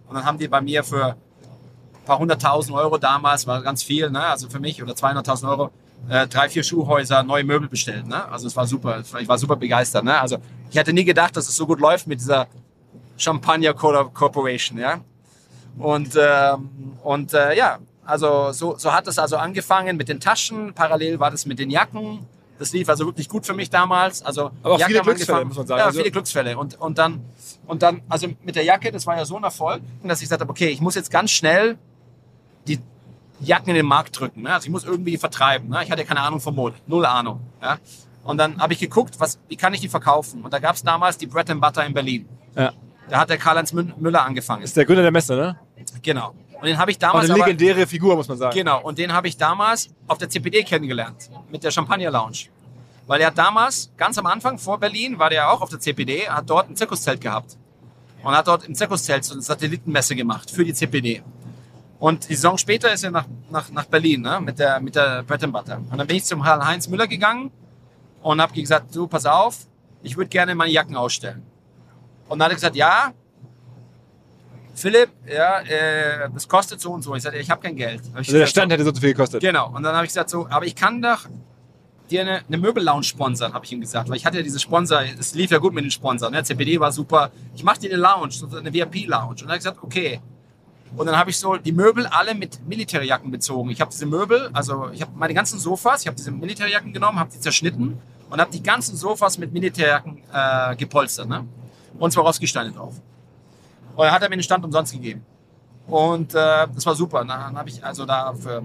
Und 0.08 0.14
dann 0.14 0.24
haben 0.24 0.38
die 0.38 0.48
bei 0.48 0.62
mir 0.62 0.82
für 0.82 1.08
ein 1.08 2.04
paar 2.06 2.18
hunderttausend 2.18 2.74
Euro 2.74 2.96
damals, 2.96 3.46
war 3.46 3.60
ganz 3.60 3.82
viel, 3.82 4.08
ne? 4.08 4.24
also 4.24 4.48
für 4.48 4.58
mich, 4.58 4.82
oder 4.82 4.94
200.000 4.94 5.50
Euro, 5.50 5.70
äh, 6.08 6.26
drei, 6.28 6.48
vier 6.48 6.62
Schuhhäuser, 6.62 7.22
neue 7.24 7.44
Möbel 7.44 7.68
bestellt. 7.68 8.06
Ne? 8.06 8.26
Also 8.32 8.46
es 8.46 8.56
war 8.56 8.66
super, 8.66 9.02
ich 9.20 9.28
war 9.28 9.36
super 9.36 9.56
begeistert. 9.56 10.02
Ne? 10.02 10.18
Also 10.18 10.38
ich 10.70 10.78
hätte 10.78 10.94
nie 10.94 11.04
gedacht, 11.04 11.36
dass 11.36 11.46
es 11.46 11.54
so 11.54 11.66
gut 11.66 11.78
läuft 11.78 12.06
mit 12.06 12.20
dieser 12.20 12.46
Champagner 13.20 13.74
Cor- 13.74 14.12
Corporation. 14.12 14.78
Ja? 14.78 15.00
Und, 15.78 16.16
ähm, 16.20 16.70
und 17.02 17.32
äh, 17.34 17.56
ja, 17.56 17.78
also 18.04 18.50
so, 18.52 18.76
so 18.76 18.92
hat 18.92 19.06
es 19.06 19.18
also 19.18 19.36
angefangen 19.36 19.96
mit 19.96 20.08
den 20.08 20.18
Taschen, 20.20 20.72
parallel 20.74 21.20
war 21.20 21.30
das 21.30 21.46
mit 21.46 21.58
den 21.58 21.70
Jacken. 21.70 22.26
Das 22.58 22.72
lief 22.72 22.88
also 22.88 23.06
wirklich 23.06 23.28
gut 23.28 23.46
für 23.46 23.54
mich 23.54 23.70
damals. 23.70 24.22
Also 24.22 24.50
Aber 24.62 24.74
auch 24.74 24.82
viele 24.82 25.00
Glücksfälle, 25.00 25.44
muss 25.44 25.56
man 25.56 25.66
sagen. 25.66 25.78
Ja, 25.78 25.86
Also- 25.86 25.98
viele 26.00 26.10
Glücksfälle. 26.10 26.58
Und, 26.58 26.78
und 26.80 26.98
dann, 26.98 27.24
und 27.66 27.82
dann, 27.82 28.02
also 28.08 28.26
mit 28.42 28.56
der 28.56 28.64
Jacke, 28.64 28.90
das 28.92 29.06
war 29.06 29.16
ja 29.16 29.24
so 29.24 29.36
ein 29.36 29.44
Erfolg, 29.44 29.80
dass 30.02 30.18
ich 30.20 30.24
gesagt 30.26 30.40
habe, 30.40 30.50
okay, 30.50 30.68
ich 30.68 30.80
muss 30.80 30.94
jetzt 30.94 31.10
ganz 31.10 31.30
schnell 31.30 31.78
die 32.68 32.78
Jacken 33.40 33.70
in 33.70 33.76
den 33.76 33.86
Markt 33.86 34.18
drücken. 34.18 34.42
Ne? 34.42 34.52
Also 34.52 34.66
ich 34.66 34.70
muss 34.70 34.84
irgendwie 34.84 35.16
vertreiben. 35.16 35.68
Ne? 35.70 35.82
Ich 35.84 35.90
hatte 35.90 36.02
ja 36.02 36.06
keine 36.08 36.20
Ahnung 36.20 36.40
vom 36.40 36.54
Mode, 36.54 36.76
null 36.86 37.06
Ahnung. 37.06 37.40
Ja? 37.62 37.78
Und 38.24 38.36
dann 38.36 38.60
habe 38.60 38.74
ich 38.74 38.78
geguckt, 38.80 39.14
was, 39.18 39.38
wie 39.48 39.56
kann 39.56 39.72
ich 39.72 39.80
die 39.80 39.88
verkaufen? 39.88 40.42
Und 40.42 40.52
da 40.52 40.58
gab 40.58 40.74
es 40.74 40.82
damals 40.82 41.16
die 41.16 41.26
Bread 41.26 41.48
and 41.48 41.60
Butter 41.62 41.86
in 41.86 41.94
Berlin. 41.94 42.28
Ja. 42.54 42.72
Da 43.10 43.18
hat 43.18 43.30
der 43.30 43.38
Karl-Heinz 43.38 43.72
Müller 43.72 44.24
angefangen. 44.24 44.62
Ist 44.62 44.76
der 44.76 44.84
Gründer 44.84 45.02
der 45.02 45.10
Messe, 45.10 45.34
ne? 45.34 45.58
Genau. 46.02 46.34
Und 46.60 46.66
den 46.66 46.78
habe 46.78 46.90
ich 46.90 46.96
Auch 46.98 47.00
damals 47.00 47.24
eine 47.24 47.34
aber, 47.34 47.46
legendäre 47.46 47.86
Figur, 47.86 48.14
muss 48.14 48.28
man 48.28 48.38
sagen. 48.38 48.54
Genau, 48.54 48.82
und 48.82 48.98
den 48.98 49.12
habe 49.12 49.26
ich 49.28 49.36
damals 49.36 49.88
auf 50.06 50.18
der 50.18 50.28
CPD 50.28 50.62
kennengelernt, 50.62 51.30
mit 51.50 51.64
der 51.64 51.70
Champagner 51.70 52.10
Lounge. 52.10 52.48
Weil 53.06 53.22
er 53.22 53.28
hat 53.28 53.38
damals, 53.38 53.90
ganz 53.96 54.18
am 54.18 54.26
Anfang 54.26 54.58
vor 54.58 54.78
Berlin, 54.78 55.18
war 55.18 55.30
der 55.30 55.50
auch 55.50 55.62
auf 55.62 55.70
der 55.70 55.80
CPD, 55.80 56.28
hat 56.28 56.48
dort 56.48 56.70
ein 56.70 56.76
Zirkuszelt 56.76 57.20
gehabt. 57.20 57.56
Und 58.22 58.32
hat 58.32 58.46
dort 58.46 58.64
im 58.64 58.74
Zirkuszelt 58.74 59.24
so 59.24 59.32
eine 59.32 59.42
Satellitenmesse 59.42 60.14
gemacht 60.14 60.50
für 60.50 60.64
die 60.64 60.74
CPD. 60.74 61.22
Und 61.98 62.28
die 62.28 62.34
Saison 62.34 62.58
später 62.58 62.92
ist 62.92 63.02
er 63.02 63.10
nach, 63.10 63.26
nach, 63.50 63.70
nach 63.70 63.86
Berlin 63.86 64.20
ne, 64.20 64.40
mit 64.40 64.58
der, 64.58 64.80
mit 64.80 64.94
der 64.94 65.22
Bread 65.22 65.42
and 65.42 65.52
Butter. 65.52 65.78
Und 65.90 65.98
dann 65.98 66.06
bin 66.06 66.16
ich 66.18 66.24
zum 66.24 66.44
Heinz 66.44 66.88
Müller 66.88 67.06
gegangen 67.06 67.50
und 68.22 68.40
habe 68.40 68.52
gesagt, 68.52 68.94
du, 68.94 69.06
pass 69.06 69.26
auf, 69.26 69.66
ich 70.02 70.16
würde 70.16 70.28
gerne 70.28 70.54
meine 70.54 70.70
Jacken 70.70 70.96
ausstellen. 70.96 71.42
Und 72.30 72.38
dann 72.38 72.46
hat 72.46 72.52
er 72.52 72.54
gesagt, 72.54 72.76
ja, 72.76 73.12
Philipp, 74.76 75.10
ja, 75.26 75.60
äh, 75.62 76.30
das 76.32 76.46
kostet 76.46 76.80
so 76.80 76.92
und 76.92 77.02
so. 77.02 77.14
Ich 77.16 77.24
sagte, 77.24 77.38
ich 77.38 77.50
habe 77.50 77.60
kein 77.60 77.74
Geld. 77.74 78.02
Hab 78.10 78.18
Also 78.18 78.32
der 78.32 78.46
Stand 78.46 78.70
hätte 78.72 78.84
so 78.84 78.92
viel 78.94 79.10
gekostet. 79.10 79.40
Genau. 79.40 79.68
Und 79.74 79.82
dann 79.82 79.96
habe 79.96 80.04
ich 80.06 80.10
gesagt, 80.10 80.30
so, 80.30 80.46
aber 80.48 80.64
ich 80.64 80.76
kann 80.76 81.02
doch 81.02 81.26
dir 82.08 82.20
eine, 82.20 82.42
eine 82.46 82.56
Möbellounge 82.56 83.02
sponsern, 83.02 83.52
habe 83.52 83.64
ich 83.64 83.72
ihm 83.72 83.80
gesagt. 83.80 84.08
Weil 84.08 84.16
ich 84.16 84.24
hatte 84.24 84.36
ja 84.38 84.42
diese 84.44 84.60
Sponsor, 84.60 85.02
es 85.18 85.34
lief 85.34 85.50
ja 85.50 85.58
gut 85.58 85.74
mit 85.74 85.82
den 85.82 85.90
Sponsoren. 85.90 86.32
Ne? 86.32 86.44
CPD 86.44 86.78
war 86.78 86.92
super. 86.92 87.32
Ich 87.56 87.64
mache 87.64 87.80
dir 87.80 87.92
eine 87.92 88.00
Lounge, 88.00 88.30
so 88.30 88.46
eine 88.56 88.72
VIP-Lounge. 88.72 89.30
Und 89.30 89.40
dann 89.42 89.48
habe 89.48 89.56
ich 89.58 89.64
gesagt, 89.64 89.82
okay. 89.82 90.20
Und 90.96 91.06
dann 91.06 91.16
habe 91.16 91.30
ich 91.30 91.38
so 91.38 91.56
die 91.56 91.72
Möbel 91.72 92.06
alle 92.06 92.36
mit 92.36 92.64
Militärjacken 92.66 93.32
bezogen. 93.32 93.70
Ich 93.70 93.80
habe 93.80 93.90
diese 93.90 94.06
Möbel, 94.06 94.50
also 94.52 94.88
ich 94.92 95.02
habe 95.02 95.10
meine 95.16 95.34
ganzen 95.34 95.58
Sofas, 95.58 96.02
ich 96.02 96.06
habe 96.06 96.16
diese 96.16 96.30
Militärjacken 96.30 96.92
genommen, 96.92 97.18
habe 97.18 97.30
die 97.32 97.40
zerschnitten 97.40 97.98
und 98.30 98.40
habe 98.40 98.50
die 98.52 98.62
ganzen 98.62 98.96
Sofas 98.96 99.36
mit 99.36 99.52
Militärjacken 99.52 100.22
äh, 100.32 100.76
gepolstert. 100.76 101.28
Ne? 101.28 101.44
Und 102.00 102.10
zwar 102.10 102.24
Swarovski-Steine 102.24 102.72
drauf. 102.72 102.94
Und 103.94 104.04
dann 104.04 104.10
hat 104.10 104.22
er 104.22 104.30
mir 104.30 104.36
den 104.36 104.42
Stand 104.42 104.64
umsonst 104.64 104.92
gegeben. 104.92 105.24
Und 105.86 106.34
äh, 106.34 106.66
das 106.74 106.86
war 106.86 106.94
super. 106.94 107.24
Dann 107.24 107.56
habe 107.56 107.68
ich 107.68 107.84
also 107.84 108.06
da 108.06 108.32
für 108.32 108.62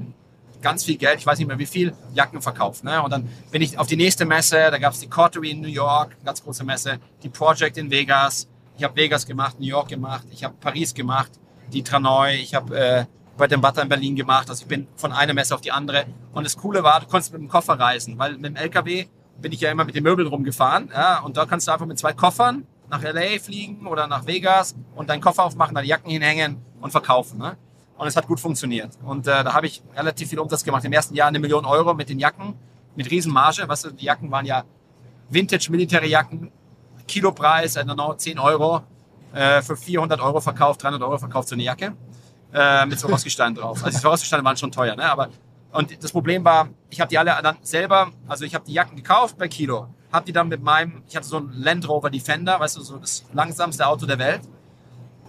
ganz 0.62 0.86
viel 0.86 0.96
Geld, 0.96 1.20
ich 1.20 1.26
weiß 1.26 1.38
nicht 1.38 1.48
mehr 1.48 1.60
wie 1.60 1.66
viel, 1.66 1.94
Jacken 2.14 2.42
verkauft. 2.42 2.84
Ne? 2.84 3.04
Und 3.04 3.12
dann 3.12 3.28
bin 3.52 3.62
ich 3.62 3.78
auf 3.78 3.88
die 3.88 3.98
nächste 3.98 4.26
Messe, 4.26 4.56
da 4.72 4.78
gab 4.78 4.94
es 4.94 5.02
die 5.02 5.10
Cottery 5.10 5.52
in 5.52 5.62
New 5.62 5.68
York, 5.68 6.16
ganz 6.24 6.44
große 6.44 6.64
Messe, 6.64 6.98
die 7.22 7.30
Project 7.30 7.78
in 7.78 7.92
Vegas. 7.92 8.48
Ich 8.78 8.84
habe 8.84 8.96
Vegas 8.96 9.26
gemacht, 9.26 9.60
New 9.60 9.68
York 9.68 9.90
gemacht, 9.90 10.26
ich 10.32 10.44
habe 10.44 10.56
Paris 10.60 10.94
gemacht, 10.94 11.32
die 11.72 11.84
Tranoy, 11.84 12.36
ich 12.36 12.56
habe 12.56 12.78
äh, 12.78 13.06
bei 13.38 13.48
dem 13.48 13.62
Butter 13.62 13.82
in 13.82 13.90
Berlin 13.90 14.16
gemacht. 14.16 14.50
Also 14.50 14.64
ich 14.64 14.68
bin 14.68 14.88
von 14.96 15.12
einer 15.12 15.34
Messe 15.34 15.54
auf 15.54 15.62
die 15.62 15.72
andere. 15.72 16.06
Und 16.34 16.46
das 16.46 16.58
Coole 16.58 16.84
war, 16.84 17.02
du 17.02 17.08
konntest 17.08 17.34
mit 17.34 17.42
dem 17.42 17.50
Koffer 17.50 17.78
reisen, 17.78 18.18
weil 18.18 18.38
mit 18.38 18.46
dem 18.46 18.56
LKW 18.56 19.08
bin 19.42 19.52
ich 19.52 19.60
ja 19.60 19.72
immer 19.72 19.84
mit 19.84 19.94
den 19.94 20.04
Möbeln 20.04 20.28
rumgefahren. 20.28 20.90
Ja? 20.94 21.20
Und 21.20 21.38
da 21.38 21.46
kannst 21.46 21.68
du 21.68 21.74
einfach 21.74 21.86
mit 21.86 22.00
zwei 22.00 22.14
Koffern 22.14 22.66
nach 22.98 23.14
LA 23.14 23.40
fliegen 23.40 23.88
oder 23.88 24.08
nach 24.08 24.26
Vegas 24.26 24.76
und 24.96 25.10
deinen 25.10 25.22
Koffer 25.22 25.44
aufmachen, 25.44 25.76
da 25.76 25.82
Jacken 25.82 26.10
hinhängen 26.10 26.58
und 26.82 26.92
verkaufen. 26.92 27.40
Ne? 27.40 27.58
Und 27.98 28.08
es 28.08 28.16
hat 28.16 28.28
gut 28.28 28.40
funktioniert. 28.40 28.92
Und 29.04 29.28
äh, 29.28 29.44
da 29.44 29.54
habe 29.54 29.68
ich 29.68 29.82
relativ 29.96 30.30
viel 30.30 30.40
Umsatz 30.40 30.64
gemacht. 30.64 30.84
Im 30.86 30.94
ersten 30.94 31.16
Jahr 31.16 31.28
eine 31.28 31.40
Million 31.40 31.66
Euro 31.66 31.94
mit 31.94 32.10
den 32.10 32.20
Jacken, 32.20 32.56
mit 32.96 33.10
Riesenmarge. 33.10 33.68
Weißt 33.68 33.86
du, 33.86 33.92
die 33.92 34.06
Jacken 34.06 34.32
waren 34.32 34.46
ja 34.46 34.64
Vintage-Military-Jacken, 35.30 36.52
Kilopreis, 37.08 37.76
I 37.76 37.80
don't 37.80 37.96
know, 37.96 38.14
10 38.14 38.40
Euro, 38.40 38.84
äh, 39.34 39.62
für 39.62 39.76
400 39.76 40.20
Euro 40.22 40.40
verkauft, 40.40 40.84
300 40.84 41.02
Euro 41.02 41.18
verkauft 41.18 41.50
so 41.50 41.56
eine 41.56 41.64
Jacke 41.64 41.94
äh, 42.54 42.86
mit 42.86 43.00
Swarovski-Steinen 43.00 43.56
drauf. 43.56 43.84
Also 43.84 43.98
die 43.98 44.02
Swarovski-Steine 44.02 44.44
waren 44.44 44.58
schon 44.58 44.72
teuer, 44.72 44.96
ne? 44.96 45.10
aber 45.10 45.30
und 45.72 46.02
das 46.02 46.12
Problem 46.14 46.46
war, 46.46 46.70
ich 46.90 47.02
habe 47.02 47.10
die 47.10 47.18
alle 47.18 47.38
dann 47.44 47.58
selber, 47.62 48.10
also 48.30 48.46
ich 48.46 48.56
habe 48.56 48.64
die 48.66 48.72
Jacken 48.72 48.96
gekauft 48.96 49.38
bei 49.38 49.50
Kilo, 49.50 49.90
habe 50.16 50.26
die 50.26 50.34
dann 50.34 50.48
mit 50.48 50.64
meinem, 50.64 51.04
ich 51.08 51.16
hatte 51.16 51.28
so 51.28 51.38
einen 51.38 51.54
Land 51.54 51.88
Rover 51.88 52.10
Defender, 52.10 52.60
weißt 52.60 52.78
du, 52.78 52.82
so 52.82 52.98
das 52.98 53.26
langsamste 53.34 53.86
Auto 53.86 54.06
der 54.06 54.18
Welt. 54.18 54.42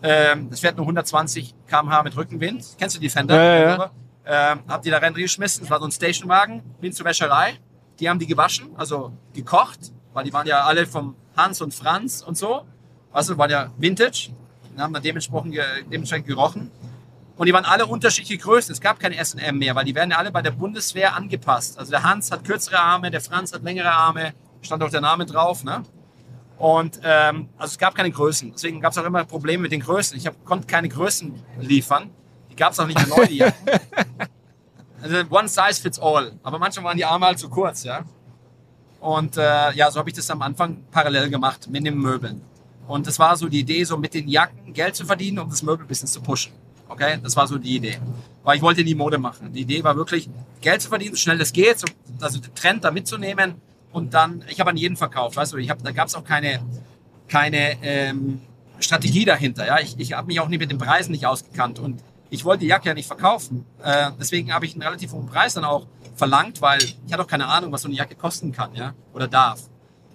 Ähm, 0.03 0.49
das 0.51 0.61
fährt 0.61 0.76
nur 0.76 0.84
120 0.84 1.55
km/h 1.66 2.03
mit 2.03 2.16
Rückenwind. 2.16 2.64
Kennst 2.78 2.97
du 2.97 3.01
Defender? 3.01 3.34
Ja, 3.34 3.59
ja, 3.59 3.76
ja. 3.76 4.53
Ähm, 4.53 4.61
hab 4.68 4.82
die 4.82 4.91
da 4.91 4.99
rein 4.99 5.14
geschmissen. 5.14 5.62
Das 5.62 5.70
war 5.70 5.80
so 5.80 5.87
ein 5.87 5.93
Stationwagen. 5.93 6.62
Bin 6.80 6.93
zur 6.93 7.07
Wäscherei. 7.07 7.59
Die 8.01 8.09
haben 8.09 8.18
die 8.18 8.26
gewaschen, 8.26 8.70
also 8.76 9.12
gekocht, 9.34 9.93
weil 10.12 10.24
die 10.24 10.32
waren 10.32 10.47
ja 10.47 10.64
alle 10.64 10.87
vom 10.87 11.16
Hans 11.37 11.62
und 11.62 11.72
Franz 11.72 12.22
und 12.22 12.37
so. 12.37 12.62
Also 13.12 13.39
waren 13.39 13.51
ja 13.51 13.70
Vintage. 13.78 14.30
Die 14.76 14.80
haben 14.80 14.93
dann 14.93 15.03
dementsprechend, 15.03 15.57
dementsprechend 15.91 16.26
gerochen. 16.26 16.70
Und 17.37 17.47
die 17.47 17.53
waren 17.53 17.64
alle 17.64 17.87
unterschiedliche 17.87 18.39
Größen. 18.39 18.72
Es 18.72 18.80
gab 18.80 18.99
keine 18.99 19.16
S&M 19.16 19.59
mehr, 19.59 19.74
weil 19.74 19.84
die 19.84 19.95
werden 19.95 20.11
ja 20.11 20.18
alle 20.18 20.30
bei 20.30 20.43
der 20.43 20.51
Bundeswehr 20.51 21.14
angepasst. 21.14 21.78
Also 21.78 21.91
der 21.91 22.03
Hans 22.03 22.30
hat 22.30 22.45
kürzere 22.45 22.78
Arme, 22.78 23.11
der 23.11 23.20
Franz 23.20 23.53
hat 23.53 23.62
längere 23.62 23.91
Arme. 23.91 24.34
Stand 24.62 24.82
auch 24.82 24.90
der 24.90 25.00
Name 25.00 25.26
drauf. 25.26 25.64
Ne? 25.64 25.82
Und 26.59 27.00
ähm, 27.04 27.48
also 27.59 27.72
es 27.72 27.78
gab 27.78 27.94
keine 27.94 28.11
Größen. 28.11 28.52
Deswegen 28.52 28.80
gab 28.80 28.92
es 28.92 28.98
auch 28.98 29.04
immer 29.04 29.24
Probleme 29.24 29.62
mit 29.62 29.72
den 29.72 29.80
Größen. 29.80 30.16
Ich 30.16 30.26
hab, 30.26 30.44
konnte 30.44 30.66
keine 30.66 30.88
Größen 30.88 31.34
liefern. 31.61 32.11
Die 32.50 32.57
gab 32.57 32.72
es 32.72 32.80
auch 32.80 32.86
nicht 32.86 32.98
mehr 32.98 33.16
neu, 33.16 33.26
die 33.26 33.38
Jacken. 33.38 33.66
Also 35.02 35.16
one 35.30 35.46
size 35.46 35.80
fits 35.80 36.00
all. 36.00 36.32
Aber 36.42 36.59
manchmal 36.59 36.86
waren 36.86 36.96
die 36.96 37.04
Arme 37.04 37.26
halt 37.26 37.38
zu 37.38 37.48
kurz, 37.48 37.84
ja. 37.84 38.04
Und 38.98 39.36
äh, 39.36 39.72
ja, 39.72 39.90
so 39.90 40.00
habe 40.00 40.09
ich 40.09 40.16
das 40.16 40.28
am 40.30 40.42
Anfang 40.42 40.84
parallel 40.90 41.28
gemacht 41.28 41.68
mit 41.68 41.86
den 41.86 41.98
Möbeln. 41.98 42.40
Und 42.88 43.07
das 43.07 43.18
war 43.18 43.36
so 43.36 43.48
die 43.48 43.61
Idee, 43.61 43.84
so 43.84 43.96
mit 43.96 44.14
den 44.14 44.26
Jacken 44.26 44.72
Geld 44.72 44.96
zu 44.96 45.04
verdienen, 45.04 45.38
um 45.38 45.50
das 45.50 45.62
Möbelbusiness 45.62 46.12
zu 46.12 46.22
pushen. 46.22 46.52
Okay, 46.88 47.18
das 47.22 47.36
war 47.36 47.46
so 47.46 47.59
die 47.59 47.76
Idee. 47.76 47.98
Weil 48.42 48.57
ich 48.57 48.62
wollte 48.62 48.82
nie 48.84 48.94
Mode 48.94 49.18
machen. 49.18 49.52
Die 49.52 49.61
Idee 49.61 49.84
war 49.84 49.96
wirklich, 49.96 50.28
Geld 50.61 50.80
zu 50.80 50.88
verdienen, 50.88 51.14
so 51.14 51.18
schnell 51.18 51.40
es 51.40 51.52
geht, 51.52 51.78
so, 51.78 51.86
also 52.20 52.38
den 52.38 52.54
Trend 52.54 52.84
da 52.84 52.90
mitzunehmen. 52.90 53.61
Und 53.97 54.12
dann, 54.12 54.44
ich 54.51 54.61
habe 54.61 54.68
an 54.68 54.76
jeden 54.76 54.94
verkauft, 54.94 55.36
weißt 55.36 55.55
du, 55.55 55.57
ich 55.57 55.70
hab, 55.70 55.82
da 55.82 55.90
gab 55.90 56.09
es 56.09 56.14
auch 56.14 56.22
keine, 56.22 56.61
keine 57.28 57.82
ähm, 57.82 58.42
Strategie 58.78 59.24
dahinter. 59.24 59.66
Ja? 59.66 59.80
Ich, 59.80 59.99
ich 59.99 60.12
habe 60.12 60.26
mich 60.26 60.38
auch 60.38 60.49
nie 60.49 60.59
mit 60.59 60.70
den 60.70 60.76
Preisen 60.76 61.12
nicht 61.12 61.24
ausgekannt. 61.24 61.78
Und 61.78 62.03
ich 62.28 62.44
wollte 62.44 62.61
die 62.61 62.66
Jacke 62.66 62.88
ja 62.88 62.94
nicht 62.94 63.07
verkaufen. 63.07 63.64
Äh, 63.82 64.11
deswegen 64.20 64.53
habe 64.53 64.66
ich 64.66 64.74
einen 64.74 64.82
relativ 64.82 65.12
hohen 65.12 65.24
Preis 65.24 65.55
dann 65.55 65.64
auch 65.64 65.86
verlangt, 66.14 66.61
weil 66.61 66.78
ich 66.82 67.11
hatte 67.11 67.22
auch 67.22 67.26
keine 67.26 67.47
Ahnung, 67.47 67.72
was 67.72 67.80
so 67.80 67.88
eine 67.88 67.97
Jacke 67.97 68.16
kosten 68.16 68.53
kann 68.53 68.74
ja? 68.74 68.92
oder 69.14 69.28
darf. 69.28 69.62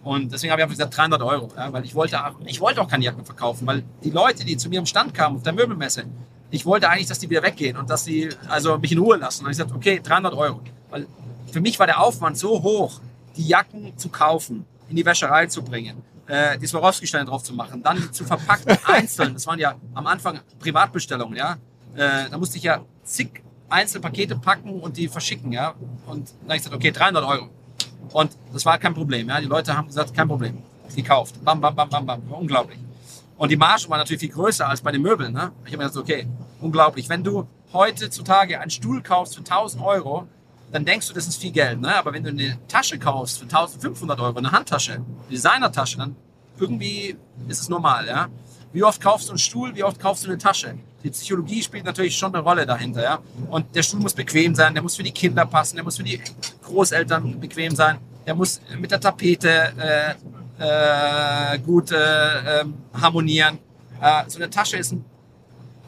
Und 0.03 0.31
deswegen 0.31 0.51
habe 0.51 0.61
ich 0.61 0.63
einfach 0.65 0.77
gesagt 0.77 0.95
300 0.95 1.19
Euro, 1.23 1.49
ja? 1.57 1.73
weil 1.73 1.83
ich 1.83 1.95
wollte, 1.95 2.23
auch, 2.23 2.35
ich 2.45 2.61
wollte 2.61 2.81
auch 2.81 2.87
keine 2.87 3.03
Jacken 3.03 3.25
verkaufen, 3.25 3.65
weil 3.65 3.81
die 4.03 4.11
Leute, 4.11 4.45
die 4.45 4.57
zu 4.57 4.69
mir 4.69 4.77
im 4.77 4.85
Stand 4.85 5.15
kamen 5.15 5.37
auf 5.37 5.43
der 5.43 5.53
Möbelmesse, 5.53 6.03
ich 6.51 6.67
wollte 6.67 6.87
eigentlich, 6.87 7.07
dass 7.07 7.17
die 7.17 7.31
wieder 7.31 7.41
weggehen 7.41 7.77
und 7.77 7.89
dass 7.89 8.03
sie 8.03 8.29
also 8.47 8.77
mich 8.77 8.91
in 8.91 8.99
Ruhe 8.99 9.17
lassen. 9.17 9.43
Und 9.43 9.49
ich 9.49 9.57
sagte, 9.57 9.73
okay, 9.73 9.99
300 10.03 10.35
Euro. 10.35 10.61
Weil 10.91 11.07
für 11.51 11.61
mich 11.61 11.79
war 11.79 11.87
der 11.87 11.99
Aufwand 11.99 12.37
so 12.37 12.61
hoch, 12.61 13.01
die 13.35 13.47
Jacken 13.47 13.97
zu 13.97 14.09
kaufen, 14.09 14.65
in 14.89 14.95
die 14.95 15.05
Wäscherei 15.05 15.47
zu 15.47 15.63
bringen, 15.63 16.03
äh, 16.27 16.57
die 16.57 16.67
Swarovski-Steine 16.67 17.25
drauf 17.25 17.43
zu 17.43 17.53
machen, 17.53 17.81
dann 17.83 17.97
die 17.97 18.11
zu 18.11 18.25
verpacken, 18.25 18.77
einzeln. 18.85 19.33
Das 19.33 19.47
waren 19.47 19.59
ja 19.59 19.75
am 19.93 20.07
Anfang 20.07 20.39
Privatbestellungen, 20.59 21.37
ja. 21.37 21.57
Äh, 21.95 22.29
da 22.29 22.37
musste 22.37 22.57
ich 22.57 22.63
ja 22.63 22.81
zig 23.03 23.41
Einzelpakete 23.69 24.35
packen 24.35 24.81
und 24.81 24.97
die 24.97 25.07
verschicken, 25.07 25.51
ja. 25.51 25.73
Und 26.05 26.33
dann 26.41 26.49
habe 26.49 26.55
ich 26.55 26.63
gesagt, 26.63 26.75
okay, 26.75 26.91
300 26.91 27.23
Euro. 27.23 27.49
Und 28.11 28.37
das 28.51 28.65
war 28.65 28.77
kein 28.77 28.93
Problem, 28.93 29.29
ja. 29.29 29.39
Die 29.39 29.47
Leute 29.47 29.75
haben 29.75 29.87
gesagt, 29.87 30.13
kein 30.13 30.27
Problem. 30.27 30.61
Gekauft. 30.93 31.41
Bam, 31.43 31.61
bam, 31.61 31.73
bam, 31.73 31.89
bam, 31.89 32.05
bam. 32.05 32.29
War 32.29 32.37
unglaublich. 32.37 32.77
Und 33.37 33.49
die 33.49 33.55
Marge 33.55 33.85
war 33.87 33.97
natürlich 33.97 34.19
viel 34.19 34.29
größer 34.29 34.67
als 34.67 34.81
bei 34.81 34.91
den 34.91 35.01
Möbeln. 35.01 35.33
Ne? 35.33 35.51
Ich 35.65 35.71
habe 35.71 35.83
mir 35.83 35.89
gedacht, 35.89 35.97
okay, 35.97 36.27
unglaublich. 36.59 37.07
Wenn 37.07 37.23
du 37.23 37.47
heutzutage 37.73 38.59
einen 38.59 38.69
Stuhl 38.69 39.01
kaufst 39.01 39.35
für 39.35 39.39
1000 39.39 39.81
Euro, 39.81 40.27
dann 40.71 40.85
denkst 40.85 41.07
du, 41.07 41.13
das 41.13 41.27
ist 41.27 41.41
viel 41.41 41.51
Geld. 41.51 41.81
Ne? 41.81 41.95
Aber 41.95 42.13
wenn 42.13 42.23
du 42.23 42.29
eine 42.29 42.57
Tasche 42.67 42.97
kaufst 42.97 43.39
für 43.39 43.43
1500 43.43 44.19
Euro, 44.19 44.37
eine 44.37 44.51
Handtasche, 44.51 45.01
Designertasche, 45.29 45.97
dann 45.97 46.15
irgendwie 46.59 47.17
ist 47.47 47.61
es 47.61 47.69
normal. 47.69 48.07
Ja? 48.07 48.27
Wie 48.73 48.83
oft 48.83 49.01
kaufst 49.01 49.27
du 49.27 49.31
einen 49.31 49.39
Stuhl, 49.39 49.75
wie 49.75 49.83
oft 49.83 49.99
kaufst 49.99 50.23
du 50.23 50.29
eine 50.29 50.37
Tasche? 50.37 50.75
Die 51.03 51.09
Psychologie 51.09 51.61
spielt 51.61 51.83
natürlich 51.83 52.15
schon 52.17 52.33
eine 52.33 52.43
Rolle 52.43 52.65
dahinter. 52.65 53.03
Ja? 53.03 53.19
Und 53.49 53.75
der 53.75 53.83
Stuhl 53.83 53.99
muss 53.99 54.13
bequem 54.13 54.55
sein, 54.55 54.73
der 54.73 54.83
muss 54.83 54.95
für 54.95 55.03
die 55.03 55.11
Kinder 55.11 55.45
passen, 55.45 55.75
der 55.75 55.83
muss 55.83 55.97
für 55.97 56.03
die 56.03 56.21
Großeltern 56.63 57.39
bequem 57.39 57.75
sein, 57.75 57.97
der 58.25 58.35
muss 58.35 58.61
mit 58.79 58.91
der 58.91 58.99
Tapete 58.99 59.73
äh, 59.77 60.13
äh, 61.55 61.59
gut 61.59 61.91
äh, 61.91 62.61
ähm, 62.61 62.75
harmonieren. 62.93 63.57
Äh, 63.99 64.23
so 64.27 64.37
eine 64.37 64.49
Tasche 64.49 64.77
ist 64.77 64.91
ein 64.93 65.03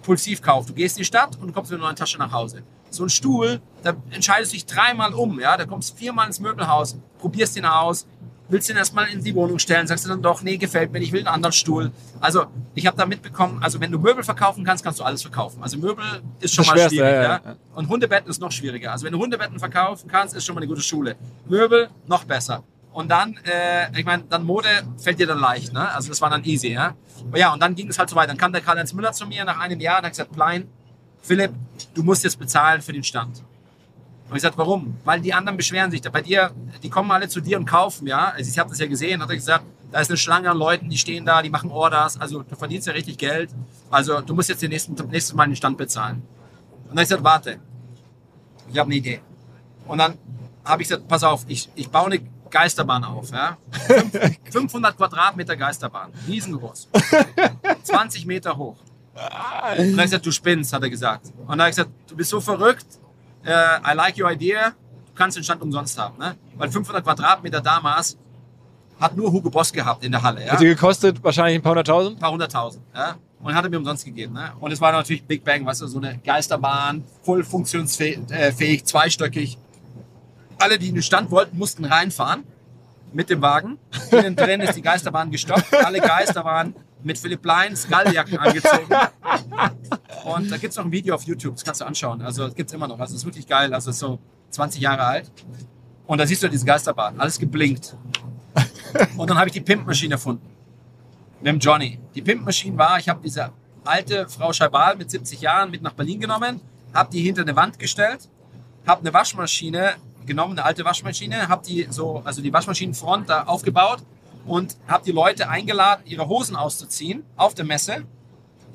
Pulsivkauf. 0.02 0.66
Du 0.66 0.74
gehst 0.74 0.98
in 0.98 1.02
die 1.02 1.06
Stadt 1.06 1.38
und 1.40 1.54
kommst 1.54 1.72
mit 1.72 1.80
einer 1.80 1.88
neuen 1.88 1.96
Tasche 1.96 2.18
nach 2.18 2.32
Hause. 2.32 2.64
So 2.94 3.04
ein 3.04 3.10
Stuhl, 3.10 3.62
da 3.84 3.94
entscheidest 4.12 4.52
du 4.52 4.56
dich 4.56 4.66
dreimal 4.66 5.14
um. 5.14 5.40
Ja? 5.40 5.58
Da 5.58 5.66
kommst 5.66 5.98
viermal 5.98 6.28
ins 6.28 6.40
Möbelhaus, 6.40 6.98
probierst 7.20 7.56
den 7.56 7.66
aus, 7.66 8.06
willst 8.50 8.70
den 8.70 8.78
erstmal 8.78 9.08
in 9.08 9.24
die 9.24 9.34
Wohnung 9.34 9.58
stellen, 9.58 9.88
sagst 9.88 10.06
du 10.06 10.10
dann 10.10 10.22
doch, 10.22 10.44
nee, 10.44 10.58
gefällt 10.58 10.92
mir, 10.92 11.00
ich 11.00 11.12
will 11.12 11.22
einen 11.22 11.28
anderen 11.28 11.54
Stuhl. 11.54 11.92
Also 12.20 12.46
ich 12.76 12.86
habe 12.86 12.96
da 12.96 13.06
mitbekommen, 13.06 13.64
also 13.64 13.80
wenn 13.80 13.92
du 13.92 13.98
Möbel 14.00 14.24
verkaufen 14.24 14.64
kannst, 14.64 14.84
kannst 14.84 15.00
du 15.00 15.04
alles 15.04 15.22
verkaufen. 15.24 15.64
Also 15.64 15.78
Möbel 15.78 16.04
ist 16.40 16.54
schon 16.54 16.66
Das 16.66 16.76
mal 16.76 16.90
schwierig. 16.90 17.00
ja, 17.00 17.22
Ja, 17.22 17.42
ja. 17.46 17.56
Und 17.74 17.90
Hundebetten 17.90 18.30
ist 18.30 18.40
noch 18.40 18.52
schwieriger. 18.52 18.92
Also 18.92 19.06
wenn 19.06 19.14
du 19.14 19.20
Hundebetten 19.20 19.58
verkaufen 19.60 20.08
kannst, 20.08 20.36
ist 20.36 20.46
schon 20.46 20.56
mal 20.56 20.62
eine 20.62 20.68
gute 20.68 20.82
Schule. 20.82 21.16
Möbel 21.48 21.90
noch 22.06 22.26
besser. 22.26 22.64
Und 22.92 23.10
dann, 23.10 23.38
äh, 23.38 24.00
ich 24.00 24.06
meine, 24.06 24.24
dann 24.30 24.44
Mode 24.44 24.70
fällt 24.98 25.18
dir 25.20 25.26
dann 25.26 25.40
leicht, 25.40 25.74
ne? 25.74 25.90
Also 25.96 26.10
das 26.10 26.22
war 26.22 26.30
dann 26.30 26.44
easy, 26.44 26.74
ja. 26.74 26.94
Aber 27.28 27.40
ja, 27.40 27.52
und 27.52 27.60
dann 27.60 27.74
ging 27.74 27.90
es 27.90 27.98
halt 27.98 28.08
so 28.08 28.16
weiter. 28.16 28.28
Dann 28.28 28.38
kam 28.38 28.52
der 28.54 28.62
Karl-Heinz 28.62 28.94
Müller 28.94 29.14
zu 29.14 29.26
mir 29.26 29.44
nach 29.46 29.60
einem 29.60 29.80
Jahr 29.80 29.98
und 29.98 30.06
hat 30.06 30.12
gesagt, 30.12 30.32
Plein, 30.32 30.68
Philipp, 31.24 31.52
du 31.96 32.04
musst 32.04 32.24
jetzt 32.24 32.38
bezahlen 32.38 32.82
für 32.82 32.94
den 32.94 33.04
Stand. 33.04 33.42
Und 34.30 34.36
ich 34.36 34.42
sagte, 34.42 34.58
warum? 34.58 34.98
Weil 35.04 35.22
die 35.22 35.34
anderen 35.34 35.58
beschweren 35.58 35.90
sich. 35.90 36.02
Da 36.02 36.10
bei 36.10 36.22
dir, 36.22 36.52
die 36.84 36.90
kommen 36.90 37.10
alle 37.12 37.28
zu 37.30 37.40
dir 37.42 37.58
und 37.58 37.66
kaufen, 37.66 38.06
ja. 38.08 38.30
Also 38.30 38.50
ich 38.52 38.60
habe 38.60 38.70
das 38.70 38.80
ja 38.80 38.88
gesehen, 38.88 39.22
hat 39.22 39.30
er 39.30 39.36
gesagt, 39.36 39.66
da 39.92 40.00
ist 40.00 40.10
eine 40.10 40.18
Schlange 40.18 40.50
an 40.52 40.58
Leuten, 40.58 40.90
die 40.90 40.98
stehen 40.98 41.26
da, 41.26 41.42
die 41.42 41.50
machen 41.50 41.72
Orders. 41.72 42.20
Also 42.20 42.44
du 42.44 42.56
verdienst 42.56 42.88
ja 42.88 42.94
richtig 42.94 43.18
Geld. 43.18 43.52
Also 43.90 44.22
du 44.22 44.34
musst 44.34 44.50
jetzt 44.50 44.62
den 44.62 44.70
nächsten, 44.72 44.94
nächstes 45.10 45.34
Mal 45.34 45.46
den 45.48 45.56
Stand 45.56 45.78
bezahlen. 45.78 46.24
Und 46.84 46.90
dann 46.90 46.92
habe 46.92 47.02
ich 47.04 47.10
gesagt, 47.10 47.24
warte, 47.24 47.60
ich 48.72 48.78
habe 48.78 48.88
eine 48.88 48.96
Idee. 48.96 49.22
Und 49.88 49.98
dann 50.00 50.18
habe 50.66 50.82
ich 50.82 50.90
gesagt, 50.90 51.08
pass 51.08 51.24
auf, 51.24 51.46
ich, 51.48 51.70
ich 51.76 51.90
baue 51.90 52.08
eine 52.08 52.20
Geisterbahn 52.50 53.04
auf. 53.04 53.30
Ja? 53.32 53.58
Fünf- 53.72 54.72
500 54.72 54.98
Quadratmeter 54.98 55.56
Geisterbahn, 55.56 56.12
riesengroß, 56.28 56.90
20 57.84 58.26
Meter 58.26 58.58
hoch. 58.58 58.78
Und 59.14 59.22
dann 59.22 59.78
habe 59.78 59.96
ich 59.96 59.98
gesagt, 60.04 60.26
du 60.26 60.32
spinnst, 60.32 60.74
hat 60.74 60.82
er 60.82 60.90
gesagt. 60.90 61.28
Und 61.38 61.50
dann 61.50 61.60
habe 61.62 61.70
ich 61.70 61.76
gesagt, 61.76 61.92
du 62.08 62.16
bist 62.16 62.30
so 62.32 62.42
verrückt, 62.42 62.86
äh, 63.46 63.52
I 63.52 63.96
like 63.96 64.18
your 64.18 64.32
idea, 64.32 64.70
du 64.70 65.14
kannst 65.14 65.38
den 65.38 65.44
Stand 65.44 65.62
umsonst 65.62 65.98
haben. 66.00 66.18
Ne? 66.18 66.36
Weil 66.56 66.72
500 66.72 67.04
Quadratmeter 67.04 67.62
damals 67.62 68.18
hat 69.00 69.16
nur 69.16 69.32
Hugo 69.32 69.50
Boss 69.50 69.72
gehabt 69.72 70.04
in 70.04 70.12
der 70.12 70.24
Halle. 70.24 70.46
Ja? 70.46 70.54
Hat 70.54 70.62
die 70.62 70.66
gekostet 70.66 71.24
wahrscheinlich 71.24 71.60
ein 71.60 71.62
paar 71.62 71.72
hunderttausend? 71.72 72.18
ein 72.18 72.20
paar 72.20 72.32
hunderttausend. 72.32 72.84
Ja? 72.96 73.18
Und 73.42 73.54
hat 73.54 73.64
er 73.64 73.70
mir 73.70 73.78
umsonst 73.78 74.06
gegeben. 74.06 74.34
Ne? 74.34 74.52
Und 74.60 74.72
es 74.72 74.82
war 74.82 74.92
natürlich 74.92 75.24
Big 75.26 75.44
Bang, 75.44 75.66
weißt 75.66 75.82
du, 75.82 75.88
so 75.88 76.00
eine 76.00 76.18
Geisterbahn, 76.20 77.04
voll 77.22 77.44
funktionsfähig, 77.44 78.20
äh, 78.32 78.84
zweistöckig. 78.84 79.58
Alle, 80.58 80.80
die 80.80 80.88
in 80.90 80.96
den 80.96 81.04
Stand 81.04 81.30
wollten, 81.30 81.58
mussten 81.58 81.86
reinfahren 81.86 82.46
mit 83.12 83.30
dem 83.30 83.42
Wagen. 83.42 83.78
Innen 84.12 84.36
drin 84.36 84.62
ist 84.62 84.76
die 84.76 84.82
Geisterbahn 84.82 85.30
gestoppt. 85.30 85.74
Alle 85.74 86.00
Geister 86.00 86.44
waren 86.46 86.74
mit 87.06 87.18
Philipp 87.18 87.46
Lein 87.46 87.76
Skulljacken 87.76 88.38
angezogen. 88.38 88.94
Und 90.26 90.52
da 90.52 90.58
gibt 90.58 90.72
es 90.72 90.78
noch 90.78 90.86
ein 90.86 90.92
Video 90.92 91.16
auf 91.16 91.24
YouTube, 91.24 91.56
das 91.56 91.64
kannst 91.64 91.82
du 91.82 91.86
anschauen. 91.86 92.22
Also 92.22 92.46
das 92.46 92.56
gibt 92.56 92.70
es 92.70 92.74
immer 92.74 92.88
noch. 92.88 93.00
Also 93.00 93.14
es 93.14 93.22
ist 93.22 93.26
wirklich 93.26 93.48
geil. 93.48 93.74
Also 93.74 93.92
es 93.92 94.00
so 94.00 94.20
20 94.52 94.82
Jahre 94.82 95.04
alt. 95.04 95.32
Und 96.06 96.18
da 96.18 96.28
siehst 96.28 96.44
du 96.44 96.50
diese 96.50 96.66
Geisterbahn, 96.66 97.20
alles 97.20 97.40
geblinkt. 97.40 97.98
Und 99.18 99.30
dann 99.30 99.38
habe 99.38 99.48
ich 99.48 99.54
die 99.54 99.62
Pimpmaschine 99.62 100.16
erfunden. 100.16 100.48
Mit 101.40 101.48
dem 101.48 101.60
Johnny. 101.60 102.00
Die 102.16 102.22
Pimpmaschine 102.22 102.78
war, 102.78 103.00
ich 103.00 103.10
habe 103.10 103.22
diese 103.24 103.52
alte 103.84 104.30
Frau 104.30 104.54
Scheibal 104.54 104.96
mit 104.96 105.12
70 105.12 105.42
Jahren 105.42 105.72
mit 105.72 105.82
nach 105.82 105.94
Berlin 105.94 106.20
genommen, 106.20 106.62
habe 106.94 107.10
die 107.12 107.22
hinter 107.22 107.42
eine 107.42 107.56
Wand 107.56 107.80
gestellt, 107.80 108.30
habe 108.86 109.02
eine 109.02 109.14
Waschmaschine 109.14 109.96
genommen, 110.26 110.54
eine 110.54 110.66
alte 110.66 110.86
Waschmaschine, 110.86 111.50
habe 111.50 111.66
die 111.66 111.88
so, 111.90 112.22
also 112.24 112.42
die 112.42 112.54
Waschmaschinenfront 112.54 113.30
da 113.30 113.44
aufgebaut 113.44 114.04
und 114.46 114.78
habe 114.88 115.04
die 115.06 115.12
Leute 115.12 115.50
eingeladen, 115.50 116.04
ihre 116.06 116.28
Hosen 116.28 116.56
auszuziehen 116.56 117.24
auf 117.36 117.54
der 117.54 117.66
Messe, 117.66 118.04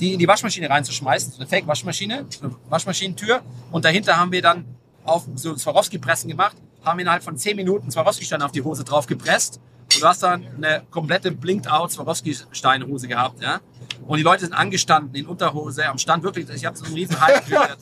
die 0.00 0.12
in 0.12 0.18
die 0.18 0.28
Waschmaschine 0.28 0.70
reinzuschmeißen, 0.70 1.32
so 1.32 1.38
eine 1.38 1.48
Fake-Waschmaschine, 1.48 2.26
eine 2.42 2.56
Waschmaschinentür 2.68 3.42
und 3.70 3.84
dahinter 3.84 4.16
haben 4.16 4.32
wir 4.32 4.42
dann 4.42 4.64
auf 5.04 5.24
so 5.34 5.56
Swarovski-Pressen 5.56 6.28
gemacht, 6.28 6.56
haben 6.84 6.98
innerhalb 7.00 7.22
von 7.22 7.36
10 7.36 7.56
Minuten 7.56 7.90
Swarovski-Steine 7.90 8.44
auf 8.44 8.52
die 8.52 8.62
Hose 8.62 8.84
drauf 8.84 9.06
gepresst 9.06 9.60
und 9.94 10.02
du 10.02 10.06
hast 10.06 10.22
dann 10.22 10.46
eine 10.56 10.82
komplette 10.90 11.32
Blinked-Out 11.32 11.92
Swarovski-Steinhose 11.92 13.08
gehabt, 13.08 13.42
ja. 13.42 13.60
Und 14.06 14.16
die 14.18 14.22
Leute 14.22 14.44
sind 14.44 14.54
angestanden 14.54 15.14
in 15.14 15.26
Unterhose 15.26 15.86
am 15.88 15.98
Stand 15.98 16.22
wirklich. 16.22 16.48
Ich 16.50 16.64
habe 16.64 16.76
so 16.76 16.84
einen 16.84 16.94
riesen 16.94 17.20
Hype 17.20 17.44
gekriegt. 17.46 17.78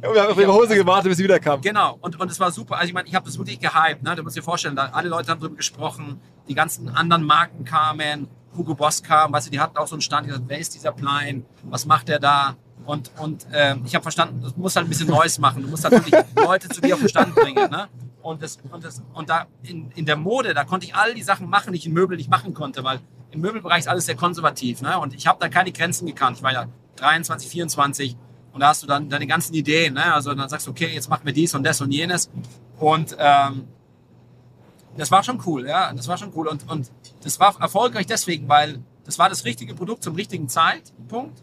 Wir 0.00 0.22
haben 0.22 0.32
auf 0.32 0.38
ihre 0.38 0.52
Hose 0.52 0.74
gewartet, 0.74 1.10
bis 1.10 1.18
sie 1.18 1.24
wiederkam. 1.24 1.60
Genau, 1.60 1.98
und, 2.00 2.20
und 2.20 2.30
es 2.30 2.38
war 2.38 2.50
super. 2.50 2.76
Also 2.76 2.88
ich 2.88 2.94
meine, 2.94 3.08
ich 3.08 3.14
habe 3.14 3.24
das 3.26 3.38
wirklich 3.38 3.60
gehypt. 3.60 4.02
Ne? 4.02 4.14
Du 4.16 4.22
musst 4.22 4.36
dir 4.36 4.42
vorstellen, 4.42 4.76
da 4.76 4.90
alle 4.92 5.08
Leute 5.08 5.30
haben 5.30 5.40
drüber 5.40 5.56
gesprochen, 5.56 6.20
die 6.48 6.54
ganzen 6.54 6.88
anderen 6.88 7.24
Marken 7.24 7.64
kamen, 7.64 8.28
Hugo 8.56 8.74
Boss 8.74 9.02
kam, 9.02 9.32
weißt 9.32 9.46
du, 9.46 9.50
die 9.50 9.60
hatten 9.60 9.76
auch 9.76 9.86
so 9.86 9.94
einen 9.94 10.02
Stand, 10.02 10.26
die 10.26 10.30
gesagt, 10.30 10.46
wer 10.48 10.58
ist 10.58 10.74
dieser 10.74 10.92
Plein, 10.92 11.44
was 11.62 11.86
macht 11.86 12.08
der 12.08 12.18
da? 12.18 12.56
Und, 12.84 13.10
und 13.18 13.46
ähm, 13.52 13.82
ich 13.84 13.94
habe 13.94 14.02
verstanden, 14.02 14.42
du 14.42 14.60
musst 14.60 14.76
halt 14.76 14.86
ein 14.86 14.88
bisschen 14.88 15.08
Neues 15.08 15.38
machen. 15.38 15.62
Du 15.62 15.68
musst 15.68 15.84
halt 15.84 15.94
wirklich 15.94 16.14
Leute 16.36 16.68
zu 16.68 16.80
dir 16.80 16.94
auf 16.94 17.00
den 17.00 17.08
Stand 17.08 17.34
bringen. 17.34 17.70
Ne? 17.70 17.88
Und, 18.22 18.42
das, 18.42 18.58
und, 18.70 18.84
das, 18.84 19.02
und 19.14 19.28
da 19.28 19.46
in, 19.62 19.90
in 19.92 20.06
der 20.06 20.16
Mode, 20.16 20.54
da 20.54 20.64
konnte 20.64 20.86
ich 20.86 20.94
all 20.94 21.14
die 21.14 21.22
Sachen 21.22 21.48
machen, 21.48 21.72
die 21.72 21.78
ich 21.78 21.86
in 21.86 21.92
Möbel 21.92 22.16
nicht 22.16 22.30
machen 22.30 22.54
konnte, 22.54 22.82
weil 22.82 23.00
im 23.32 23.40
Möbelbereich 23.40 23.80
ist 23.80 23.88
alles 23.88 24.06
sehr 24.06 24.16
konservativ. 24.16 24.82
Ne? 24.82 24.98
Und 24.98 25.14
ich 25.14 25.26
habe 25.26 25.38
da 25.40 25.48
keine 25.48 25.72
Grenzen 25.72 26.06
gekannt. 26.06 26.38
Ich 26.38 26.42
war 26.42 26.52
ja 26.52 26.66
23, 26.96 27.48
24 27.48 28.16
und 28.52 28.60
da 28.60 28.68
hast 28.68 28.82
du 28.82 28.86
dann 28.86 29.08
deine 29.08 29.26
ganzen 29.26 29.54
Ideen. 29.54 29.94
Ne? 29.94 30.12
Also 30.12 30.34
dann 30.34 30.48
sagst 30.48 30.66
du, 30.66 30.70
okay, 30.70 30.88
jetzt 30.92 31.08
machen 31.08 31.24
wir 31.24 31.32
dies 31.32 31.54
und 31.54 31.62
das 31.62 31.80
und 31.80 31.92
jenes. 31.92 32.30
Und 32.78 33.16
ähm, 33.18 33.68
das 34.96 35.10
war 35.10 35.22
schon 35.22 35.40
cool, 35.46 35.66
ja, 35.66 35.92
das 35.92 36.08
war 36.08 36.18
schon 36.18 36.32
cool. 36.34 36.48
Und, 36.48 36.68
und 36.68 36.90
das 37.22 37.38
war 37.38 37.58
erfolgreich 37.60 38.06
deswegen, 38.06 38.48
weil 38.48 38.80
das 39.04 39.18
war 39.18 39.28
das 39.28 39.44
richtige 39.44 39.74
Produkt 39.74 40.02
zum 40.02 40.14
richtigen 40.14 40.48
Zeitpunkt. 40.48 41.42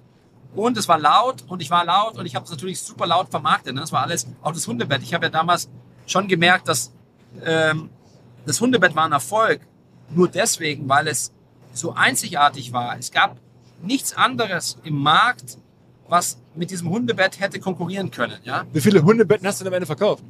Und 0.55 0.77
es 0.77 0.88
war 0.88 0.97
laut 0.97 1.43
und 1.47 1.61
ich 1.61 1.69
war 1.69 1.85
laut 1.85 2.17
und 2.17 2.25
ich 2.25 2.35
habe 2.35 2.45
es 2.45 2.51
natürlich 2.51 2.81
super 2.81 3.05
laut 3.05 3.29
vermarktet. 3.29 3.75
Ne? 3.75 3.81
Das 3.81 3.91
war 3.91 4.01
alles, 4.01 4.27
auch 4.41 4.53
das 4.53 4.67
Hundebett. 4.67 5.03
Ich 5.03 5.13
habe 5.13 5.25
ja 5.25 5.29
damals 5.29 5.69
schon 6.05 6.27
gemerkt, 6.27 6.67
dass 6.67 6.91
ähm, 7.45 7.89
das 8.45 8.59
Hundebett 8.59 8.95
war 8.95 9.05
ein 9.05 9.11
Erfolg. 9.11 9.61
Nur 10.09 10.29
deswegen, 10.29 10.88
weil 10.88 11.07
es 11.07 11.33
so 11.78 11.93
einzigartig 11.93 12.73
war. 12.73 12.97
Es 12.97 13.11
gab 13.11 13.38
nichts 13.82 14.15
anderes 14.15 14.78
im 14.84 14.95
Markt, 14.95 15.57
was 16.07 16.38
mit 16.55 16.71
diesem 16.71 16.89
Hundebett 16.89 17.39
hätte 17.39 17.59
konkurrieren 17.59 18.11
können. 18.11 18.38
Ja? 18.43 18.65
Wie 18.71 18.82
viele 18.82 19.03
Hundebetten 19.03 19.47
hast 19.47 19.59
du 19.59 19.63
denn 19.63 19.73
am 19.73 19.75
Ende 19.75 19.86
verkauft? 19.86 20.23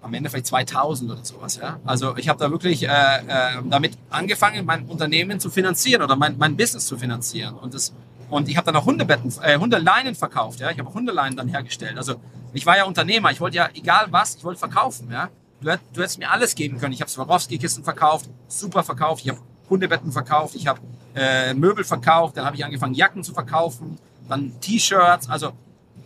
Am 0.00 0.14
Ende 0.14 0.30
vielleicht 0.30 0.46
2000 0.46 1.10
oder 1.10 1.24
sowas. 1.24 1.56
Ja? 1.56 1.80
Also 1.84 2.16
ich 2.16 2.28
habe 2.28 2.38
da 2.38 2.50
wirklich 2.50 2.84
äh, 2.84 2.86
äh, 2.86 3.62
damit 3.64 3.98
angefangen, 4.10 4.64
mein 4.64 4.84
Unternehmen 4.86 5.40
zu 5.40 5.50
finanzieren 5.50 6.02
oder 6.02 6.16
mein, 6.16 6.38
mein 6.38 6.56
Business 6.56 6.86
zu 6.86 6.96
finanzieren. 6.96 7.54
Und, 7.56 7.74
das, 7.74 7.92
und 8.30 8.48
ich 8.48 8.56
habe 8.56 8.66
dann 8.66 8.76
auch 8.76 8.86
Hundebetten, 8.86 9.32
äh, 9.42 9.58
Hundeleinen 9.58 10.14
verkauft. 10.14 10.60
Ja? 10.60 10.70
Ich 10.70 10.78
habe 10.78 10.92
Hundeleinen 10.92 11.36
dann 11.36 11.48
hergestellt. 11.48 11.96
Also 11.96 12.16
ich 12.52 12.64
war 12.64 12.76
ja 12.76 12.84
Unternehmer. 12.84 13.30
Ich 13.32 13.40
wollte 13.40 13.56
ja, 13.56 13.68
egal 13.74 14.06
was, 14.10 14.36
ich 14.36 14.44
wollte 14.44 14.60
verkaufen. 14.60 15.10
Ja? 15.10 15.30
Du, 15.60 15.70
hätt, 15.70 15.80
du 15.92 16.00
hättest 16.00 16.18
mir 16.18 16.30
alles 16.30 16.54
geben 16.54 16.78
können. 16.78 16.92
Ich 16.92 17.00
habe 17.00 17.10
Swarovski-Kisten 17.10 17.82
verkauft, 17.82 18.30
super 18.46 18.84
verkauft. 18.84 19.24
Ich 19.24 19.30
habe 19.30 19.40
Hundebetten 19.70 20.12
verkauft, 20.12 20.54
ich 20.54 20.66
habe 20.66 20.80
äh, 21.14 21.54
Möbel 21.54 21.84
verkauft, 21.84 22.36
dann 22.36 22.44
habe 22.44 22.56
ich 22.56 22.64
angefangen, 22.64 22.94
Jacken 22.94 23.22
zu 23.22 23.32
verkaufen, 23.32 23.98
dann 24.28 24.52
T-Shirts, 24.60 25.28
also 25.28 25.52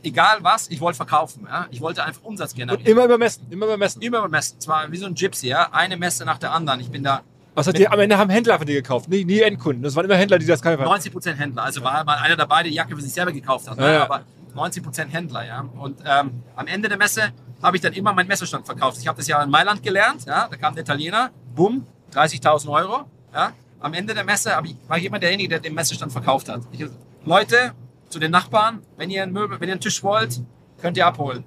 egal 0.02 0.38
was, 0.40 0.68
ich 0.68 0.80
wollte 0.80 0.96
verkaufen. 0.96 1.46
Ja? 1.48 1.66
Ich 1.70 1.80
wollte 1.80 2.04
einfach 2.04 2.22
Umsatz 2.22 2.54
generieren. 2.54 2.80
Und 2.80 2.88
immer 2.88 3.04
übermessen, 3.04 3.46
immer 3.50 3.66
übermessen. 3.66 4.02
Immer 4.02 4.18
übermessen. 4.18 4.60
Zwar 4.60 4.90
wie 4.90 4.96
so 4.96 5.06
ein 5.06 5.14
Gypsy, 5.14 5.48
ja? 5.48 5.68
eine 5.72 5.96
Messe 5.96 6.24
nach 6.24 6.38
der 6.38 6.52
anderen. 6.52 6.80
Ich 6.80 6.90
bin 6.90 7.02
da 7.02 7.22
Was 7.54 7.66
hat 7.66 7.78
die, 7.78 7.88
am 7.88 7.98
Ende 8.00 8.18
haben 8.18 8.30
Händler 8.30 8.58
von 8.58 8.66
dir 8.66 8.74
gekauft, 8.74 9.08
nie, 9.08 9.24
nie 9.24 9.40
Endkunden. 9.40 9.82
Das 9.82 9.94
waren 9.94 10.04
immer 10.04 10.16
Händler, 10.16 10.38
die 10.38 10.46
das 10.46 10.62
gekauft 10.62 10.82
haben. 10.82 10.90
90% 10.90 11.34
Händler. 11.34 11.64
Also 11.64 11.82
war 11.82 12.04
mal 12.04 12.18
einer 12.18 12.36
dabei, 12.36 12.62
der 12.62 12.70
die 12.70 12.76
Jacke 12.76 12.94
für 12.94 13.02
sich 13.02 13.12
selber 13.12 13.32
gekauft 13.32 13.68
hat. 13.68 13.78
Ja, 13.78 13.84
ne? 13.84 13.94
ja. 13.94 14.02
Aber 14.04 14.22
90% 14.54 15.08
Händler, 15.08 15.44
ja. 15.46 15.64
Und 15.78 16.00
ähm, 16.04 16.42
am 16.56 16.66
Ende 16.66 16.88
der 16.88 16.98
Messe 16.98 17.32
habe 17.62 17.76
ich 17.76 17.82
dann 17.82 17.92
immer 17.92 18.12
meinen 18.12 18.28
Messestand 18.28 18.66
verkauft. 18.66 18.98
Ich 19.00 19.06
habe 19.06 19.16
das 19.16 19.26
ja 19.26 19.42
in 19.42 19.50
Mailand 19.50 19.82
gelernt, 19.82 20.24
ja. 20.26 20.48
Da 20.48 20.56
kam 20.56 20.74
der 20.74 20.82
Italiener, 20.82 21.30
bumm, 21.54 21.86
30.000 22.12 22.68
Euro, 22.68 23.04
ja. 23.32 23.52
Am 23.80 23.94
Ende 23.94 24.14
der 24.14 24.24
Messe 24.24 24.52
ich, 24.64 24.76
war 24.86 24.98
ich 24.98 25.04
immer 25.04 25.18
derjenige, 25.18 25.48
der 25.48 25.60
den 25.60 25.74
Messestand 25.74 26.12
verkauft 26.12 26.48
hat. 26.48 26.62
Ich, 26.70 26.84
Leute, 27.24 27.72
zu 28.08 28.18
den 28.18 28.30
Nachbarn, 28.30 28.82
wenn 28.96 29.10
ihr 29.10 29.22
einen 29.22 29.32
Möbel, 29.32 29.60
wenn 29.60 29.68
ihr 29.68 29.72
einen 29.72 29.80
Tisch 29.80 30.02
wollt, 30.02 30.40
könnt 30.80 30.96
ihr 30.96 31.06
abholen. 31.06 31.44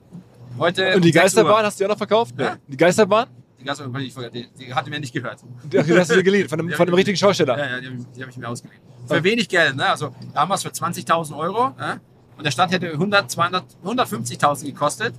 Heute 0.58 0.96
Und 0.96 1.04
die 1.04 1.10
um 1.10 1.14
6 1.14 1.16
Uhr. 1.16 1.22
Geisterbahn 1.22 1.66
hast 1.66 1.80
du 1.80 1.84
ja 1.84 1.88
noch 1.90 1.98
verkauft? 1.98 2.36
Ja. 2.38 2.58
Die 2.68 2.78
Geisterbahn? 2.78 3.28
Die 3.60 3.64
Geisterbahn, 3.64 4.02
die, 4.34 4.48
die 4.58 4.74
hatte 4.74 4.90
mir 4.90 5.00
nicht 5.00 5.14
gehört. 5.14 5.40
Die 5.64 5.70
die 5.84 5.98
hast 5.98 6.12
du 6.12 6.16
dir 6.16 6.24
geliehen, 6.24 6.50
von 6.50 6.58
dem, 6.58 6.70
von 6.72 6.86
dem 6.86 6.96
richtigen 6.96 7.18
Schausteller. 7.18 7.58
Ja, 7.58 7.72
ja, 7.72 7.82
die, 7.82 8.06
die 8.16 8.22
habe 8.22 8.32
ich 8.32 8.38
mir 8.38 8.48
ausgeliehen. 8.48 8.82
Für 9.08 9.24
wenig 9.24 9.48
Geld, 9.48 9.76
ne? 9.76 9.88
Also 9.88 10.14
damals 10.34 10.64
für 10.64 10.70
20.000 10.70 11.38
Euro. 11.38 11.70
Ne? 11.78 12.00
Und 12.38 12.44
der 12.44 12.52
Stand 12.52 12.72
hätte 12.74 12.92
100, 12.92 13.32
200, 13.32 13.64
150.000 13.84 14.66
gekostet. 14.66 15.14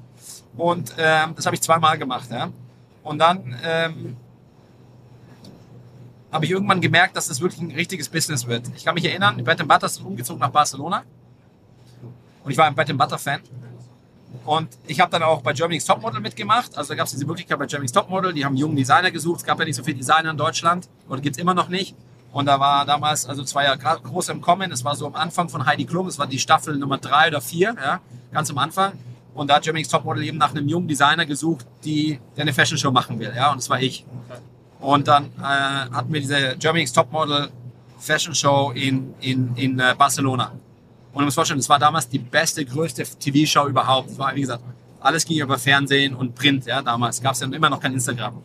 Und 0.57 0.93
ähm, 0.99 1.35
das 1.35 1.47
habe 1.47 1.55
ich 1.55 1.63
zweimal 1.63 1.97
gemacht. 1.99 2.31
Ja? 2.31 2.51
Und 3.03 3.19
dann 3.19 3.57
ähm, 3.63 4.17
habe 6.33 6.45
ich 6.45 6.51
irgendwann 6.51 6.81
gemerkt, 6.81 7.17
dass 7.17 7.29
das 7.29 7.41
wirklich 7.41 7.61
ein 7.61 7.71
richtiges 7.71 8.09
Business 8.09 8.47
wird. 8.47 8.65
Ich 8.77 8.85
kann 8.85 8.95
mich 8.95 9.05
erinnern, 9.05 9.43
Bread 9.43 9.61
and 9.61 9.69
Butter 9.69 9.87
ist 9.87 10.01
umgezogen 10.01 10.41
nach 10.41 10.51
Barcelona. 10.51 11.03
Und 12.45 12.51
ich 12.51 12.59
war 12.59 12.67
ein 12.67 12.75
Bread 12.75 12.97
Butter 12.97 13.19
Fan. 13.19 13.41
Und 14.45 14.69
ich 14.87 15.01
habe 15.01 15.11
dann 15.11 15.23
auch 15.23 15.43
bei 15.43 15.53
Germany's 15.53 15.85
Topmodel 15.85 16.21
mitgemacht. 16.21 16.77
Also 16.77 16.91
da 16.91 16.95
gab 16.95 17.07
es 17.07 17.13
diese 17.13 17.27
Möglichkeit 17.27 17.59
bei 17.59 17.67
Germany's 17.67 17.93
Topmodel. 17.93 18.33
Die 18.33 18.45
haben 18.45 18.57
jungen 18.57 18.77
Designer 18.77 19.11
gesucht. 19.11 19.41
Es 19.41 19.45
gab 19.45 19.59
ja 19.59 19.65
nicht 19.65 19.75
so 19.75 19.83
viele 19.83 19.97
Designer 19.97 20.31
in 20.31 20.37
Deutschland. 20.37 20.89
Oder 21.09 21.21
gibt 21.21 21.37
es 21.37 21.43
immer 21.43 21.55
noch 21.55 21.69
nicht. 21.69 21.97
Und 22.33 22.47
da 22.47 22.61
war 22.61 22.85
damals, 22.85 23.27
also 23.27 23.43
zwei 23.45 23.65
Jahre 23.65 23.79
groß 23.79 24.29
im 24.29 24.41
Kommen. 24.41 24.71
Es 24.71 24.85
war 24.85 24.95
so 24.95 25.07
am 25.07 25.15
Anfang 25.15 25.49
von 25.49 25.67
Heidi 25.67 25.87
Klum. 25.87 26.07
Es 26.07 26.19
war 26.19 26.27
die 26.27 26.39
Staffel 26.39 26.77
Nummer 26.77 26.99
drei 26.99 27.29
oder 27.29 27.41
vier, 27.41 27.75
ja, 27.83 28.01
ganz 28.31 28.51
am 28.51 28.59
Anfang. 28.59 28.93
Und 29.35 29.49
da 29.49 29.57
hat 29.57 29.63
Germany's 29.63 29.89
Topmodel 29.89 30.23
eben 30.23 30.39
nach 30.39 30.51
einem 30.51 30.69
jungen 30.69 30.87
Designer 30.87 31.27
gesucht, 31.27 31.67
die, 31.85 32.21
der 32.37 32.43
eine 32.43 32.53
Fashion 32.53 32.79
Show 32.79 32.91
machen 32.91 33.19
will. 33.19 33.33
Ja, 33.35 33.51
und 33.51 33.59
das 33.59 33.71
war 33.71 33.81
ich. 33.81 34.05
Und 34.87 35.09
dann 35.09 35.25
äh, 35.41 35.43
hatten 35.43 36.13
wir 36.13 36.21
diese 36.21 36.57
Germany's 36.59 36.93
Topmodel 36.93 37.51
Fashion 37.99 38.33
Show 38.33 38.71
in, 38.73 39.15
in, 39.21 39.53
in 39.57 39.81
äh, 39.81 39.97
Barcelona. 39.99 40.53
Und 41.13 41.19
du 41.19 41.25
musst 41.25 41.35
vorstellen, 41.35 41.59
das 41.59 41.69
war 41.69 41.81
damals 41.81 42.09
die 42.09 42.21
beste, 42.21 42.65
größte 42.65 43.03
TV-Show 43.03 43.67
überhaupt. 43.67 44.11
Es 44.11 44.19
war, 44.21 44.33
wie 44.37 44.43
gesagt, 44.43 44.63
alles 45.01 45.25
ging 45.25 45.41
über 45.41 45.59
Fernsehen 45.59 46.15
und 46.15 46.37
Print, 46.37 46.67
ja, 46.67 46.83
damals. 46.83 47.21
Gab 47.21 47.33
es 47.33 47.41
ja 47.41 47.49
immer 47.49 47.69
noch 47.69 47.81
kein 47.81 47.95
Instagram. 47.95 48.41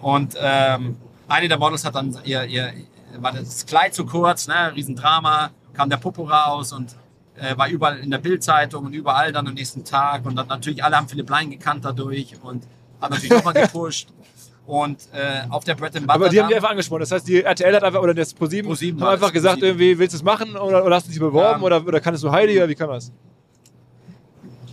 Und 0.00 0.36
ähm, 0.40 0.98
eine 1.26 1.48
der 1.48 1.58
Models 1.58 1.84
hat 1.84 1.96
dann 1.96 2.16
ihr, 2.22 2.44
ihr 2.44 2.72
war 3.16 3.32
das 3.32 3.66
Kleid 3.66 3.92
zu 3.92 4.06
kurz, 4.06 4.46
ne, 4.46 4.72
Riesendrama, 4.76 5.50
kam 5.72 5.90
der 5.90 5.96
Popo 5.96 6.22
raus 6.22 6.72
und 6.72 6.94
äh, 7.34 7.58
war 7.58 7.66
überall 7.68 7.98
in 7.98 8.12
der 8.12 8.18
Bildzeitung 8.18 8.84
und 8.84 8.92
überall 8.92 9.32
dann 9.32 9.48
am 9.48 9.54
nächsten 9.54 9.84
Tag. 9.84 10.26
Und 10.26 10.36
dann 10.36 10.46
natürlich 10.46 10.84
alle 10.84 10.96
haben 10.96 11.08
Philipp 11.08 11.28
Lein 11.28 11.50
gekannt 11.50 11.84
dadurch 11.84 12.36
und 12.40 12.62
hat 13.00 13.10
natürlich 13.10 13.32
nochmal 13.32 13.54
gepusht. 13.54 14.12
Und 14.64 15.08
äh, 15.12 15.42
auf 15.50 15.64
der 15.64 15.74
Bread 15.74 15.96
and 15.96 16.06
Butter. 16.06 16.14
Aber 16.14 16.28
die 16.28 16.40
haben 16.40 16.48
die 16.48 16.54
einfach 16.54 16.70
angesprochen. 16.70 17.00
Das 17.00 17.10
heißt, 17.10 17.26
die 17.26 17.42
RTL 17.42 17.74
hat 17.74 17.82
einfach, 17.82 18.00
oder 18.00 18.14
das 18.14 18.32
ProSieben, 18.32 18.68
ProSieben 18.68 19.00
haben 19.00 19.06
war 19.06 19.12
einfach 19.14 19.32
gesagt, 19.32 19.60
ProSieben. 19.60 19.80
irgendwie, 19.80 19.98
willst 19.98 20.12
du 20.14 20.18
es 20.18 20.22
machen 20.22 20.56
oder, 20.56 20.84
oder 20.84 20.94
hast 20.96 21.06
du 21.06 21.10
dich 21.10 21.18
beworben 21.18 21.60
Ja. 21.60 21.66
oder, 21.66 21.84
oder 21.86 22.00
kannst 22.00 22.22
du 22.22 22.30
Heidi 22.30 22.56
oder 22.56 22.68
wie 22.68 22.74
kann 22.74 22.88
das? 22.88 23.10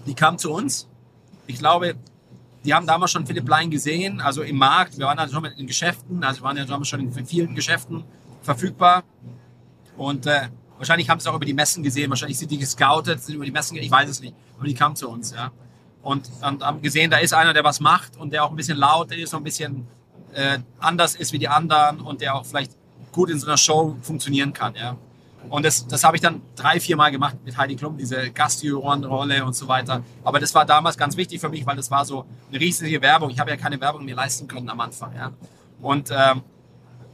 die 0.05 0.13
kam 0.15 0.37
zu 0.37 0.51
uns. 0.51 0.87
Ich 1.45 1.59
glaube, 1.59 1.95
die 2.65 2.73
haben 2.73 2.87
damals 2.87 3.11
schon 3.11 3.25
Philipp 3.25 3.47
Lein 3.47 3.69
gesehen, 3.69 4.21
also 4.21 4.41
im 4.41 4.57
Markt. 4.57 4.97
Wir 4.97 5.05
waren 5.05 5.17
ja 5.17 5.27
schon 5.27 5.45
in 5.45 5.67
Geschäften, 5.67 6.23
also 6.23 6.41
wir 6.41 6.45
waren 6.45 6.57
ja 6.57 6.65
damals 6.65 6.87
schon 6.87 6.99
in 6.99 7.25
vielen 7.25 7.53
Geschäften 7.55 8.03
verfügbar. 8.41 9.03
Und 9.97 10.25
äh, 10.25 10.47
wahrscheinlich 10.77 11.09
haben 11.09 11.19
sie 11.19 11.29
auch 11.29 11.35
über 11.35 11.45
die 11.45 11.53
Messen 11.53 11.83
gesehen, 11.83 12.09
wahrscheinlich 12.09 12.39
sind 12.39 12.49
die 12.49 12.57
gescoutet, 12.57 13.21
sind 13.21 13.35
über 13.35 13.45
die 13.45 13.51
Messen, 13.51 13.77
ich 13.77 13.91
weiß 13.91 14.09
es 14.09 14.21
nicht. 14.21 14.33
Aber 14.57 14.67
die 14.67 14.73
kam 14.73 14.95
zu 14.95 15.09
uns, 15.09 15.31
ja. 15.31 15.51
Und, 16.01 16.29
und 16.41 16.63
haben 16.63 16.81
gesehen, 16.81 17.11
da 17.11 17.17
ist 17.17 17.33
einer, 17.33 17.53
der 17.53 17.63
was 17.63 17.79
macht 17.79 18.17
und 18.17 18.31
der 18.31 18.43
auch 18.43 18.51
ein 18.51 18.55
bisschen 18.55 18.77
laut 18.77 19.11
ist 19.11 19.33
und 19.33 19.41
ein 19.41 19.43
bisschen 19.43 19.87
äh, 20.33 20.59
anders 20.79 21.15
ist 21.15 21.33
wie 21.33 21.39
die 21.39 21.49
anderen 21.49 21.99
und 21.99 22.21
der 22.21 22.35
auch 22.35 22.45
vielleicht 22.45 22.71
gut 23.11 23.29
in 23.29 23.39
so 23.39 23.47
einer 23.47 23.57
Show 23.57 23.97
funktionieren 24.01 24.53
kann, 24.53 24.75
ja. 24.75 24.95
Und 25.49 25.65
das, 25.65 25.87
das 25.87 26.03
habe 26.03 26.17
ich 26.17 26.21
dann 26.21 26.41
drei, 26.55 26.79
vier 26.79 26.97
Mal 26.97 27.11
gemacht 27.11 27.37
mit 27.45 27.57
Heidi 27.57 27.75
Klum, 27.75 27.97
diese 27.97 28.29
Gastjurorenrolle 28.31 29.45
und 29.45 29.55
so 29.55 29.67
weiter. 29.67 30.03
Aber 30.23 30.39
das 30.39 30.53
war 30.53 30.65
damals 30.65 30.97
ganz 30.97 31.15
wichtig 31.15 31.39
für 31.39 31.49
mich, 31.49 31.65
weil 31.65 31.77
das 31.77 31.89
war 31.89 32.03
so 32.03 32.25
eine 32.49 32.59
riesige 32.59 33.01
Werbung. 33.01 33.29
Ich 33.29 33.39
habe 33.39 33.49
ja 33.49 33.57
keine 33.57 33.79
Werbung 33.79 34.03
mehr 34.03 34.15
leisten 34.15 34.47
können 34.47 34.69
am 34.69 34.79
Anfang. 34.81 35.15
Ja. 35.15 35.31
Und 35.81 36.11
ähm, 36.11 36.41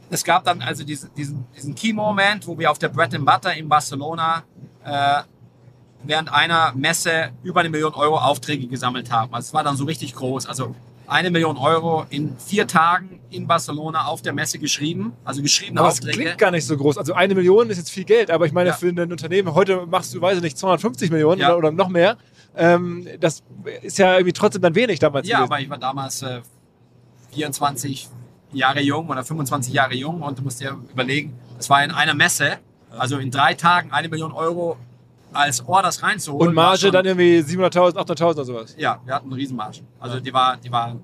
es 0.09 0.23
gab 0.23 0.43
dann 0.43 0.61
also 0.61 0.83
diesen, 0.83 1.13
diesen, 1.13 1.45
diesen 1.55 1.75
Key-Moment, 1.75 2.47
wo 2.47 2.57
wir 2.57 2.71
auf 2.71 2.79
der 2.79 2.89
Bread 2.89 3.13
and 3.13 3.25
Butter 3.25 3.53
in 3.53 3.69
Barcelona 3.69 4.43
äh, 4.83 5.21
während 6.07 6.31
einer 6.31 6.73
Messe 6.75 7.29
über 7.43 7.59
eine 7.61 7.69
Million 7.69 7.93
Euro 7.93 8.17
Aufträge 8.17 8.67
gesammelt 8.67 9.11
haben. 9.11 9.33
Also 9.33 9.47
es 9.47 9.53
war 9.53 9.63
dann 9.63 9.77
so 9.77 9.85
richtig 9.85 10.13
groß. 10.15 10.45
Also 10.45 10.75
eine 11.07 11.29
Million 11.29 11.57
Euro 11.57 12.05
in 12.09 12.35
vier 12.39 12.65
Tagen 12.67 13.19
in 13.29 13.45
Barcelona 13.45 14.05
auf 14.05 14.21
der 14.23 14.33
Messe 14.33 14.57
geschrieben, 14.57 15.13
also 15.23 15.41
geschriebene 15.41 15.79
aber 15.79 15.89
Aufträge. 15.89 16.17
Das 16.17 16.23
klingt 16.25 16.37
gar 16.39 16.51
nicht 16.51 16.65
so 16.65 16.75
groß. 16.77 16.97
Also 16.97 17.13
eine 17.13 17.35
Million 17.35 17.69
ist 17.69 17.77
jetzt 17.77 17.91
viel 17.91 18.05
Geld, 18.05 18.31
aber 18.31 18.45
ich 18.47 18.51
meine, 18.53 18.69
Ja. 18.69 18.75
für 18.75 18.87
ein 18.89 19.11
Unternehmen, 19.11 19.53
heute 19.53 19.85
machst 19.85 20.13
du, 20.15 20.21
weiß 20.21 20.37
ich 20.37 20.43
nicht, 20.43 20.57
250 20.57 21.11
Millionen 21.11 21.41
Ja. 21.41 21.49
oder, 21.49 21.57
oder 21.57 21.71
noch 21.71 21.89
mehr. 21.89 22.17
Ähm, 22.55 23.07
das 23.19 23.43
ist 23.83 23.97
ja 23.99 24.13
irgendwie 24.13 24.33
trotzdem 24.33 24.61
dann 24.63 24.73
wenig 24.73 24.97
damals. 24.99 25.27
Ja, 25.27 25.37
gewesen. 25.39 25.51
aber 25.51 25.61
ich 25.61 25.69
war 25.69 25.77
damals 25.77 26.21
äh, 26.23 26.41
24 27.33 28.07
Jahre 28.53 28.81
jung 28.81 29.09
oder 29.09 29.23
25 29.23 29.73
Jahre 29.73 29.93
jung 29.95 30.21
und 30.21 30.39
du 30.39 30.43
musst 30.43 30.61
dir 30.61 30.77
überlegen, 30.91 31.33
es 31.59 31.69
war 31.69 31.83
in 31.83 31.91
einer 31.91 32.13
Messe, 32.13 32.57
also 32.97 33.17
in 33.17 33.29
drei 33.31 33.53
Tagen 33.53 33.91
eine 33.91 34.07
Million 34.09 34.31
Euro 34.31 34.77
als 35.35 35.65
Orders 35.67 36.01
reinzuholen. 36.01 36.49
Und 36.49 36.55
Marge 36.55 36.79
schon- 36.79 36.91
dann 36.91 37.05
irgendwie 37.05 37.39
700.000, 37.41 37.97
800.000 37.97 38.31
oder 38.35 38.45
sowas. 38.45 38.75
Ja, 38.77 38.99
wir 39.05 39.13
hatten 39.15 39.27
eine 39.27 39.35
Riesenmarge. 39.35 39.81
Also 39.99 40.19
die 40.19 40.33
war, 40.33 40.57
die 40.57 40.71
war 40.71 40.95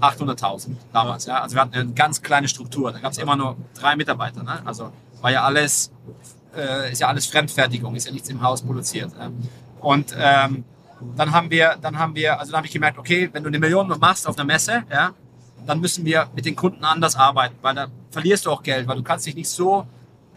800.000 0.00 0.76
damals. 0.92 1.26
Ja. 1.26 1.42
Also 1.42 1.54
wir 1.56 1.62
hatten 1.62 1.74
eine 1.74 1.92
ganz 1.92 2.22
kleine 2.22 2.48
Struktur. 2.48 2.92
Da 2.92 2.98
gab 2.98 3.12
es 3.12 3.18
immer 3.18 3.36
nur 3.36 3.56
drei 3.78 3.94
Mitarbeiter. 3.96 4.42
Ne? 4.42 4.60
Also 4.64 4.90
war 5.20 5.30
ja 5.30 5.44
alles, 5.44 5.92
äh, 6.56 6.90
ist 6.90 7.00
ja 7.00 7.08
alles 7.08 7.26
Fremdfertigung, 7.26 7.94
ist 7.94 8.06
ja 8.06 8.12
nichts 8.12 8.28
im 8.28 8.42
Haus 8.42 8.62
produziert. 8.62 9.12
Ja. 9.18 9.30
Und 9.80 10.14
ähm, 10.18 10.64
dann 11.16 11.32
haben 11.32 11.50
wir, 11.50 11.76
dann 11.80 11.98
haben 11.98 12.14
wir, 12.14 12.38
also 12.38 12.50
dann 12.52 12.58
habe 12.58 12.66
ich 12.66 12.72
gemerkt, 12.72 12.98
okay, 12.98 13.28
wenn 13.32 13.42
du 13.42 13.48
eine 13.48 13.58
Million 13.58 13.86
noch 13.88 13.98
machst 13.98 14.26
auf 14.26 14.36
einer 14.36 14.44
Messe, 14.44 14.82
ja, 14.90 15.12
dann 15.66 15.80
müssen 15.80 16.04
wir 16.04 16.26
mit 16.34 16.46
den 16.46 16.56
Kunden 16.56 16.84
anders 16.84 17.14
arbeiten, 17.16 17.54
weil 17.62 17.74
da 17.74 17.86
verlierst 18.10 18.46
du 18.46 18.50
auch 18.50 18.62
Geld, 18.62 18.88
weil 18.88 18.96
du 18.96 19.02
kannst 19.04 19.26
dich 19.26 19.34
nicht 19.36 19.48
so 19.48 19.86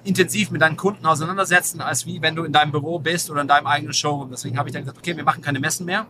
intensiv 0.05 0.51
mit 0.51 0.61
deinen 0.61 0.77
Kunden 0.77 1.05
auseinandersetzen, 1.05 1.81
als 1.81 2.05
wie 2.05 2.21
wenn 2.21 2.35
du 2.35 2.43
in 2.43 2.53
deinem 2.53 2.71
Büro 2.71 2.99
bist 2.99 3.29
oder 3.29 3.41
in 3.41 3.47
deinem 3.47 3.67
eigenen 3.67 3.93
Showroom. 3.93 4.29
Deswegen 4.29 4.57
habe 4.57 4.69
ich 4.69 4.73
dann 4.73 4.83
gesagt, 4.83 4.97
okay, 4.97 5.17
wir 5.17 5.23
machen 5.23 5.41
keine 5.41 5.59
Messen 5.59 5.85
mehr. 5.85 6.05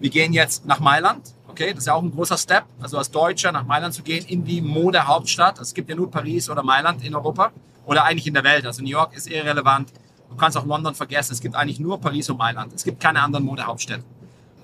Wir 0.00 0.10
gehen 0.10 0.32
jetzt 0.32 0.66
nach 0.66 0.80
Mailand. 0.80 1.34
Okay, 1.48 1.70
das 1.70 1.80
ist 1.80 1.86
ja 1.86 1.94
auch 1.94 2.02
ein 2.02 2.10
großer 2.10 2.36
Step. 2.36 2.64
Also 2.80 2.98
als 2.98 3.10
Deutscher 3.10 3.52
nach 3.52 3.64
Mailand 3.64 3.94
zu 3.94 4.02
gehen, 4.02 4.24
in 4.26 4.44
die 4.44 4.60
Modehauptstadt. 4.60 5.60
Es 5.60 5.72
gibt 5.72 5.88
ja 5.88 5.94
nur 5.94 6.10
Paris 6.10 6.50
oder 6.50 6.62
Mailand 6.62 7.04
in 7.04 7.14
Europa 7.14 7.52
oder 7.86 8.04
eigentlich 8.04 8.26
in 8.26 8.34
der 8.34 8.44
Welt. 8.44 8.66
Also 8.66 8.82
New 8.82 8.90
York 8.90 9.16
ist 9.16 9.28
irrelevant. 9.28 9.92
Du 10.28 10.36
kannst 10.36 10.56
auch 10.56 10.66
London 10.66 10.94
vergessen. 10.94 11.32
Es 11.32 11.40
gibt 11.40 11.54
eigentlich 11.54 11.78
nur 11.78 12.00
Paris 12.00 12.28
und 12.28 12.38
Mailand. 12.38 12.72
Es 12.72 12.82
gibt 12.82 13.00
keine 13.00 13.22
anderen 13.22 13.44
Modehauptstädte. 13.44 14.02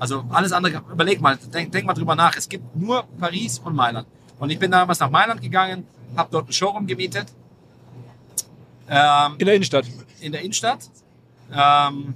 Also 0.01 0.25
alles 0.31 0.51
andere, 0.51 0.83
überleg 0.91 1.21
mal, 1.21 1.37
denk, 1.37 1.71
denk 1.71 1.87
mal 1.87 1.95
drüber 1.95 2.17
nach. 2.17 2.35
Es 2.37 2.49
gibt 2.49 2.75
nur 2.75 3.05
Paris 3.19 3.61
und 3.61 3.77
Mailand. 3.77 4.09
Und 4.39 4.51
ich 4.51 4.59
bin 4.59 4.71
damals 4.71 4.99
nach 4.99 5.11
Mailand 5.11 5.43
gegangen, 5.43 5.87
habe 6.17 6.31
dort 6.33 6.49
ein 6.49 6.53
Showroom 6.53 6.87
gemietet. 6.87 7.27
Ähm, 8.91 9.37
In 9.39 9.47
der 9.47 9.55
Innenstadt. 9.55 9.87
in 10.21 10.33
der 10.33 10.41
Innenstadt. 10.43 10.91
Ähm, 11.53 12.15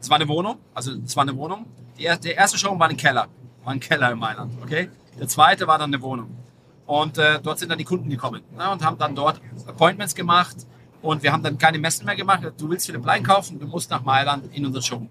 es 0.00 0.08
war 0.08 0.16
eine 0.16 0.26
Wohnung, 0.28 0.56
also 0.74 0.92
es 1.04 1.14
war 1.14 1.22
eine 1.22 1.36
Wohnung. 1.36 1.66
Die 1.98 2.06
er, 2.06 2.16
der 2.16 2.36
erste 2.36 2.56
Showroom 2.56 2.80
war 2.80 2.88
ein 2.88 2.96
Keller, 2.96 3.28
war 3.64 3.72
ein 3.74 3.80
Keller 3.80 4.10
in 4.10 4.18
Mailand, 4.18 4.52
okay? 4.62 4.88
Der 5.18 5.28
zweite 5.28 5.66
war 5.66 5.78
dann 5.78 5.92
eine 5.92 6.02
Wohnung. 6.02 6.34
Und 6.86 7.18
äh, 7.18 7.38
dort 7.40 7.58
sind 7.58 7.68
dann 7.68 7.78
die 7.78 7.84
Kunden 7.84 8.08
gekommen 8.08 8.42
ne, 8.56 8.70
und 8.70 8.82
haben 8.82 8.96
dann 8.98 9.14
dort 9.14 9.40
Appointments 9.66 10.14
gemacht. 10.14 10.56
Und 11.02 11.22
wir 11.22 11.32
haben 11.32 11.42
dann 11.42 11.56
keine 11.56 11.78
Messen 11.78 12.04
mehr 12.04 12.16
gemacht. 12.16 12.42
Du 12.58 12.68
willst 12.68 12.86
Philipp 12.86 13.02
Plein 13.02 13.22
kaufen, 13.22 13.58
du 13.58 13.66
musst 13.66 13.90
nach 13.90 14.02
Mailand 14.02 14.54
in 14.54 14.66
unser 14.66 14.82
Showroom. 14.82 15.10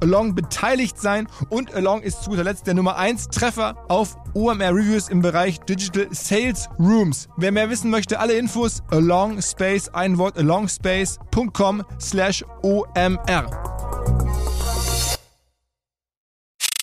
Along 0.00 0.34
beteiligt 0.34 0.98
sein 0.98 1.26
und 1.48 1.74
Along 1.74 2.02
ist 2.02 2.22
zu 2.22 2.30
guter 2.30 2.44
Letzt 2.44 2.66
der 2.66 2.74
Nummer 2.74 2.96
1 2.96 3.28
Treffer 3.28 3.76
auf 3.88 4.16
OMR 4.34 4.74
Reviews 4.74 5.08
im 5.08 5.22
Bereich 5.22 5.60
Digital 5.60 6.08
Sales 6.10 6.68
Rooms. 6.78 7.28
Wer 7.36 7.52
mehr 7.52 7.70
wissen 7.70 7.90
möchte, 7.90 8.18
alle 8.18 8.34
Infos 8.34 8.82
Along 8.90 9.40
Space, 9.42 9.88
ein 9.88 10.18
Wort 10.18 10.36
alongspace.com 10.38 11.84
slash 12.00 12.44
OMR. 12.62 13.46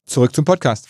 Zurück 0.05 0.35
zum 0.35 0.45
Podcast. 0.45 0.87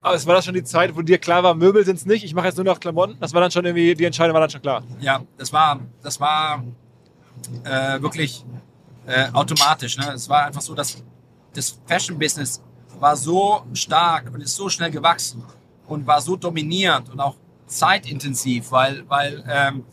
Aber 0.00 0.14
es 0.14 0.26
war 0.26 0.34
das 0.34 0.44
schon 0.44 0.54
die 0.54 0.62
Zeit, 0.62 0.94
wo 0.96 1.02
dir 1.02 1.18
klar 1.18 1.42
war, 1.42 1.54
Möbel 1.54 1.84
sind 1.84 1.96
es 1.96 2.06
nicht, 2.06 2.24
ich 2.24 2.34
mache 2.34 2.46
jetzt 2.46 2.56
nur 2.56 2.64
noch 2.64 2.78
Klamotten. 2.78 3.16
Das 3.20 3.34
war 3.34 3.40
dann 3.40 3.50
schon 3.50 3.64
irgendwie, 3.64 3.94
die 3.94 4.04
Entscheidung 4.04 4.34
war 4.34 4.40
dann 4.40 4.50
schon 4.50 4.62
klar. 4.62 4.84
Ja, 5.00 5.22
das 5.36 5.52
war, 5.52 5.80
das 6.02 6.20
war 6.20 6.62
äh, 7.64 8.00
wirklich 8.00 8.44
äh, 9.06 9.28
automatisch. 9.32 9.96
Ne? 9.96 10.12
Es 10.14 10.28
war 10.28 10.44
einfach 10.44 10.60
so, 10.60 10.74
dass 10.74 11.02
das 11.56 11.78
Fashion-Business 11.86 12.62
war 12.98 13.16
so 13.16 13.62
stark 13.72 14.30
und 14.32 14.40
ist 14.40 14.56
so 14.56 14.68
schnell 14.68 14.90
gewachsen 14.90 15.42
und 15.86 16.06
war 16.06 16.20
so 16.20 16.36
dominierend 16.36 17.10
und 17.10 17.20
auch 17.20 17.36
zeitintensiv, 17.66 18.70
weil, 18.70 19.04
weil 19.08 19.44
ähm, 19.48 19.84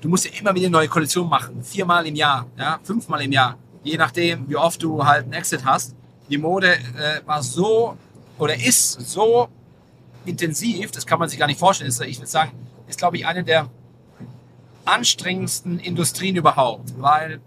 du 0.00 0.08
musst 0.08 0.24
ja 0.24 0.30
immer 0.38 0.54
wieder 0.54 0.68
neue 0.68 0.88
Kollektion 0.88 1.28
machen. 1.28 1.62
Viermal 1.62 2.06
im 2.06 2.14
Jahr, 2.14 2.46
ja, 2.58 2.78
fünfmal 2.82 3.22
im 3.22 3.32
Jahr. 3.32 3.56
Je 3.82 3.96
nachdem, 3.96 4.48
wie 4.48 4.56
oft 4.56 4.82
du 4.82 5.04
halt 5.04 5.24
einen 5.24 5.32
Exit 5.32 5.64
hast. 5.64 5.94
Die 6.28 6.38
Mode 6.38 6.74
äh, 6.74 7.20
war 7.24 7.42
so 7.42 7.96
oder 8.38 8.54
ist 8.54 8.92
so 8.92 9.48
intensiv, 10.24 10.90
das 10.90 11.06
kann 11.06 11.18
man 11.18 11.28
sich 11.28 11.38
gar 11.38 11.46
nicht 11.46 11.60
vorstellen. 11.60 11.90
Ich 12.06 12.18
würde 12.18 12.26
sagen, 12.26 12.52
ist, 12.88 12.98
glaube 12.98 13.16
ich, 13.16 13.26
eine 13.26 13.44
der 13.44 13.70
anstrengendsten 14.84 15.78
Industrien 15.78 16.36
überhaupt. 16.36 17.00
Weil, 17.00 17.40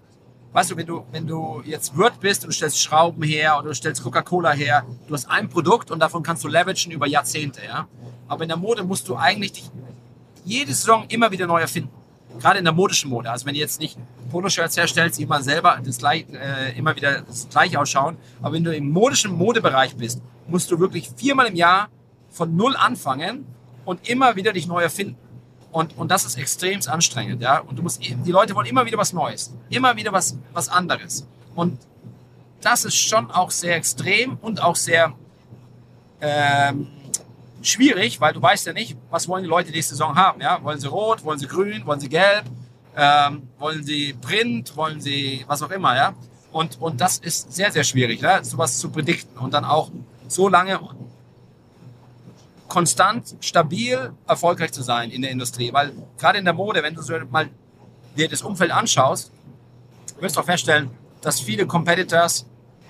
weißt 0.54 0.72
du, 0.72 0.78
wenn 0.78 0.86
du, 0.86 1.06
wenn 1.12 1.28
du 1.28 1.62
jetzt 1.66 1.96
Wirt 1.98 2.20
bist 2.20 2.44
und 2.44 2.50
du 2.50 2.54
stellst 2.54 2.82
Schrauben 2.82 3.24
her 3.24 3.58
oder 3.58 3.70
du 3.70 3.76
stellst 3.76 4.04
Coca-Cola 4.04 4.52
her, 4.52 4.86
du 5.08 5.14
hast 5.14 5.30
ein 5.30 5.50
Produkt 5.50 5.92
und 5.92 6.00
davon 6.00 6.24
kannst 6.24 6.44
du 6.44 6.48
leveragen 6.48 6.92
über 6.92 7.08
Jahrzehnte, 7.08 7.62
ja. 7.66 7.88
Aber 8.28 8.44
in 8.44 8.50
der 8.50 8.58
Mode 8.58 8.84
musst 8.84 9.08
du 9.08 9.16
eigentlich 9.16 9.54
dich 9.54 9.72
jede 10.46 10.74
Saison 10.74 11.06
immer 11.10 11.32
wieder 11.32 11.48
neu 11.48 11.62
erfinden. 11.62 11.92
Gerade 12.40 12.60
in 12.60 12.66
der 12.66 12.74
modischen 12.74 13.10
Mode. 13.10 13.30
Also 13.30 13.46
wenn 13.46 13.54
du 13.54 13.60
jetzt 13.60 13.80
nicht 13.80 13.98
Poloshirts 14.32 14.78
herstellst, 14.78 15.20
immer 15.20 15.42
selber 15.42 15.80
das 15.84 15.98
gleich, 15.98 16.26
äh, 16.32 16.78
immer 16.78 16.96
wieder 16.96 17.22
das 17.22 17.50
gleich 17.50 17.78
ausschauen. 17.78 18.18
Aber 18.42 18.54
wenn 18.54 18.64
du 18.64 18.76
im 18.76 18.90
modischen 18.90 19.32
Modebereich 19.32 19.96
bist, 19.96 20.22
musst 20.48 20.72
du 20.72 20.80
wirklich 20.80 21.10
viermal 21.16 21.48
im 21.48 21.56
Jahr 21.56 21.90
von 22.30 22.56
null 22.56 22.76
anfangen 22.76 23.46
und 23.86 24.08
immer 24.08 24.36
wieder 24.36 24.54
dich 24.54 24.68
neu 24.68 24.82
erfinden. 24.82 25.18
Und, 25.72 25.98
und 25.98 26.10
das 26.10 26.26
ist 26.26 26.38
extrem 26.38 26.80
anstrengend, 26.88 27.42
ja. 27.42 27.60
Und 27.60 27.78
du 27.78 27.84
musst, 27.84 28.02
die 28.02 28.32
Leute 28.32 28.56
wollen 28.56 28.68
immer 28.68 28.86
wieder 28.86 28.98
was 28.98 29.14
Neues. 29.14 29.54
Immer 29.70 29.96
wieder 29.96 30.12
was, 30.12 30.38
was 30.54 30.68
anderes. 30.70 31.28
Und 31.56 31.80
das 32.62 32.86
ist 32.86 32.96
schon 32.96 33.30
auch 33.32 33.52
sehr 33.52 33.76
extrem 33.76 34.38
und 34.42 34.62
auch 34.62 34.76
sehr, 34.76 35.14
ähm, 36.22 36.88
schwierig, 37.62 38.22
weil 38.22 38.34
du 38.34 38.42
weißt 38.42 38.68
ja 38.68 38.74
nicht, 38.74 38.98
was 39.10 39.28
wollen 39.28 39.44
die 39.44 39.50
Leute 39.50 39.72
die 39.72 39.82
Saison 39.82 40.16
haben. 40.16 40.42
Ja? 40.42 40.64
Wollen 40.64 40.80
sie 40.80 40.88
rot, 40.88 41.24
wollen 41.24 41.40
sie 41.40 41.48
grün, 41.48 41.86
wollen 41.86 42.00
sie 42.00 42.10
gelb? 42.10 42.46
Ähm, 42.96 43.50
wollen 43.58 43.84
sie 43.84 44.14
Print? 44.14 44.76
Wollen 44.76 45.02
sie 45.02 45.44
was 45.48 45.62
auch 45.62 45.72
immer, 45.72 45.96
ja? 45.96 46.14
Und, 46.52 46.82
und 46.82 47.00
das 47.00 47.20
ist 47.20 47.54
sehr, 47.54 47.72
sehr 47.72 47.84
schwierig, 47.84 48.22
ne? 48.22 48.40
sowas 48.44 48.80
zu 48.80 48.90
predikten 48.90 49.38
und 49.38 49.54
dann 49.54 49.66
auch 49.66 49.92
so 50.28 50.50
lange 50.50 50.80
konstant, 52.70 53.36
stabil, 53.42 54.14
erfolgreich 54.28 54.72
zu 54.72 54.82
sein 54.82 55.12
in 55.12 55.22
der 55.22 55.32
Industrie. 55.32 55.74
Weil 55.74 55.92
gerade 56.18 56.40
in 56.40 56.46
der 56.46 56.54
Mode, 56.54 56.82
wenn 56.84 56.94
du 56.94 57.02
so 57.02 57.14
mal 57.30 57.50
dir 58.16 58.30
das 58.30 58.42
Umfeld 58.42 58.72
anschaust, 58.72 59.32
wirst 60.20 60.36
du 60.36 60.40
auch 60.40 60.46
feststellen, 60.46 60.90
dass 61.22 61.40
viele 61.40 61.66
Competitors, 61.66 62.46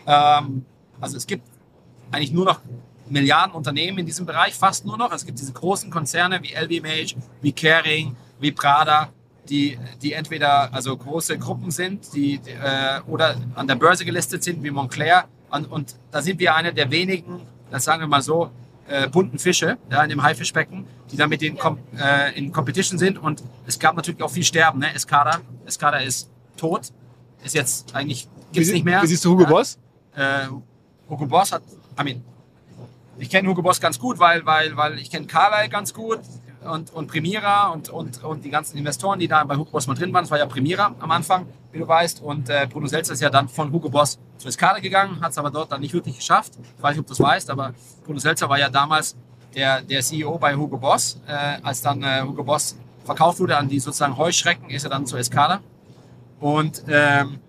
ähm, 0.05 0.65
also 1.01 1.17
es 1.17 1.25
gibt 1.25 1.43
eigentlich 2.11 2.32
nur 2.32 2.45
noch 2.45 2.59
Milliarden 3.09 3.55
Unternehmen 3.55 3.97
in 3.99 4.05
diesem 4.05 4.25
Bereich, 4.25 4.53
fast 4.53 4.86
nur 4.86 4.97
noch. 4.97 5.11
Es 5.11 5.25
gibt 5.25 5.39
diese 5.39 5.51
großen 5.51 5.89
Konzerne 5.89 6.41
wie 6.43 6.53
LVMH, 6.53 7.15
wie 7.41 7.51
Kering, 7.51 8.15
wie 8.39 8.51
Prada, 8.51 9.09
die, 9.49 9.80
die 10.01 10.13
entweder 10.13 10.71
also 10.73 10.95
große 10.95 11.39
Gruppen 11.39 11.71
sind, 11.71 12.13
die, 12.13 12.36
äh, 12.36 13.01
oder 13.07 13.36
an 13.55 13.67
der 13.67 13.75
Börse 13.75 14.05
gelistet 14.05 14.43
sind, 14.43 14.63
wie 14.63 14.69
Montclair. 14.69 15.25
Und, 15.49 15.71
und 15.71 15.95
da 16.11 16.21
sind 16.21 16.39
wir 16.39 16.53
eine 16.53 16.71
der 16.71 16.91
wenigen, 16.91 17.41
das 17.71 17.86
sagen 17.86 18.01
wir 18.01 18.07
mal 18.07 18.21
so, 18.21 18.51
äh, 18.90 19.08
bunten 19.08 19.40
Fische 19.40 19.78
ja, 19.90 20.04
in 20.04 20.10
dem 20.10 20.24
Haifischbecken, 20.24 20.86
die 21.12 21.18
da 21.18 21.28
mit 21.28 21.42
denen 21.42 21.58
kom 21.58 21.78
äh, 21.98 22.38
in 22.38 22.52
Competition 22.52 22.98
sind. 22.98 23.18
Und 23.18 23.44
es 23.66 23.80
gab 23.80 23.96
natürlich 23.96 24.22
auch 24.22 24.32
viel 24.32 24.44
Sterben. 24.44 24.80
Ne? 24.80 24.94
Escada, 24.94 25.40
Escada 25.66 25.98
ist 25.98 26.30
tot, 26.58 26.92
ist 27.44 27.56
jetzt 27.56 27.96
eigentlich, 27.96 28.28
gibt 28.52 28.66
es 28.66 28.74
nicht 28.74 28.86
mehr. 28.86 29.02
Wie 29.02 29.08
siehst 29.08 29.24
du 29.24 29.32
Hugo 29.32 29.44
ja? 29.44 29.50
Boss? 29.50 29.78
Äh, 30.16 30.48
Hugo 31.10 31.26
Boss 31.26 31.52
hat, 31.52 31.64
I 32.00 32.04
mean, 32.04 32.24
ich 33.18 33.30
kenne 33.30 33.48
Hugo 33.48 33.62
Boss 33.62 33.80
ganz 33.80 34.00
gut, 34.00 34.20
weil, 34.20 34.46
weil, 34.46 34.76
weil 34.76 35.00
ich 35.00 35.10
kenne 35.10 35.28
Carlyle 35.28 35.70
ganz 35.70 35.94
gut 35.94 36.20
und, 36.66 36.93
und 36.93 37.07
Primera 37.07 37.70
und, 37.70 37.89
und, 37.89 38.24
und 38.24 38.43
die 38.43 38.49
ganzen 38.49 38.78
Investoren, 38.78 39.20
die 39.20 39.28
da 39.28 39.43
bei 39.43 39.55
Hugo 39.55 39.72
Boss 39.72 39.88
mal 39.88 39.93
drin 39.95 40.14
waren. 40.14 40.24
Das 40.24 40.32
war 40.32 40.38
ja 40.38 40.45
Primera 40.45 40.93
am 40.99 41.12
Anfang, 41.12 41.45
wie 41.72 41.80
du 41.80 41.88
weißt. 41.88 42.22
Und 42.22 42.49
äh, 42.49 42.68
Bruno 42.70 42.88
Selzer 42.88 43.14
ist 43.14 43.22
ja 43.22 43.30
dann 43.30 43.47
von 43.47 43.72
Hugo 43.72 43.89
Boss 43.89 44.20
zu 44.38 44.47
Escada 44.47 44.80
gegangen, 44.80 45.22
hat 45.22 45.32
es 45.32 45.38
aber 45.38 45.51
dort 45.51 45.72
dann 45.72 45.82
nicht 45.82 45.93
wirklich 45.93 46.18
geschafft. 46.18 46.53
Ich 46.78 46.84
weiß 46.84 46.91
nicht, 46.91 47.01
ob 47.01 47.07
du 47.07 47.14
es 47.14 47.20
weißt, 47.20 47.49
aber 47.49 47.74
Bruno 48.05 48.20
Selzer 48.20 48.49
war 48.49 48.60
ja 48.60 48.70
damals 48.70 49.16
der, 49.55 49.82
der 49.82 50.01
CEO 50.01 50.38
bei 50.38 50.55
Hugo 50.55 50.78
Boss. 50.78 51.20
Äh, 51.28 51.60
als 51.64 51.82
dann 51.82 52.03
äh, 52.03 52.22
Hugo 52.22 52.43
Boss 52.43 52.78
verkauft 53.05 53.39
wurde 53.39 53.57
an 53.57 53.68
die 53.68 53.80
sozusagen 53.80 54.18
Heuschrecken, 54.18 54.70
ist 54.70 54.84
er 54.84 54.89
dann 54.89 55.05
zu 55.05 55.18
Escada. 55.18 55.62
Und 56.39 56.84
ähm, 56.88 57.39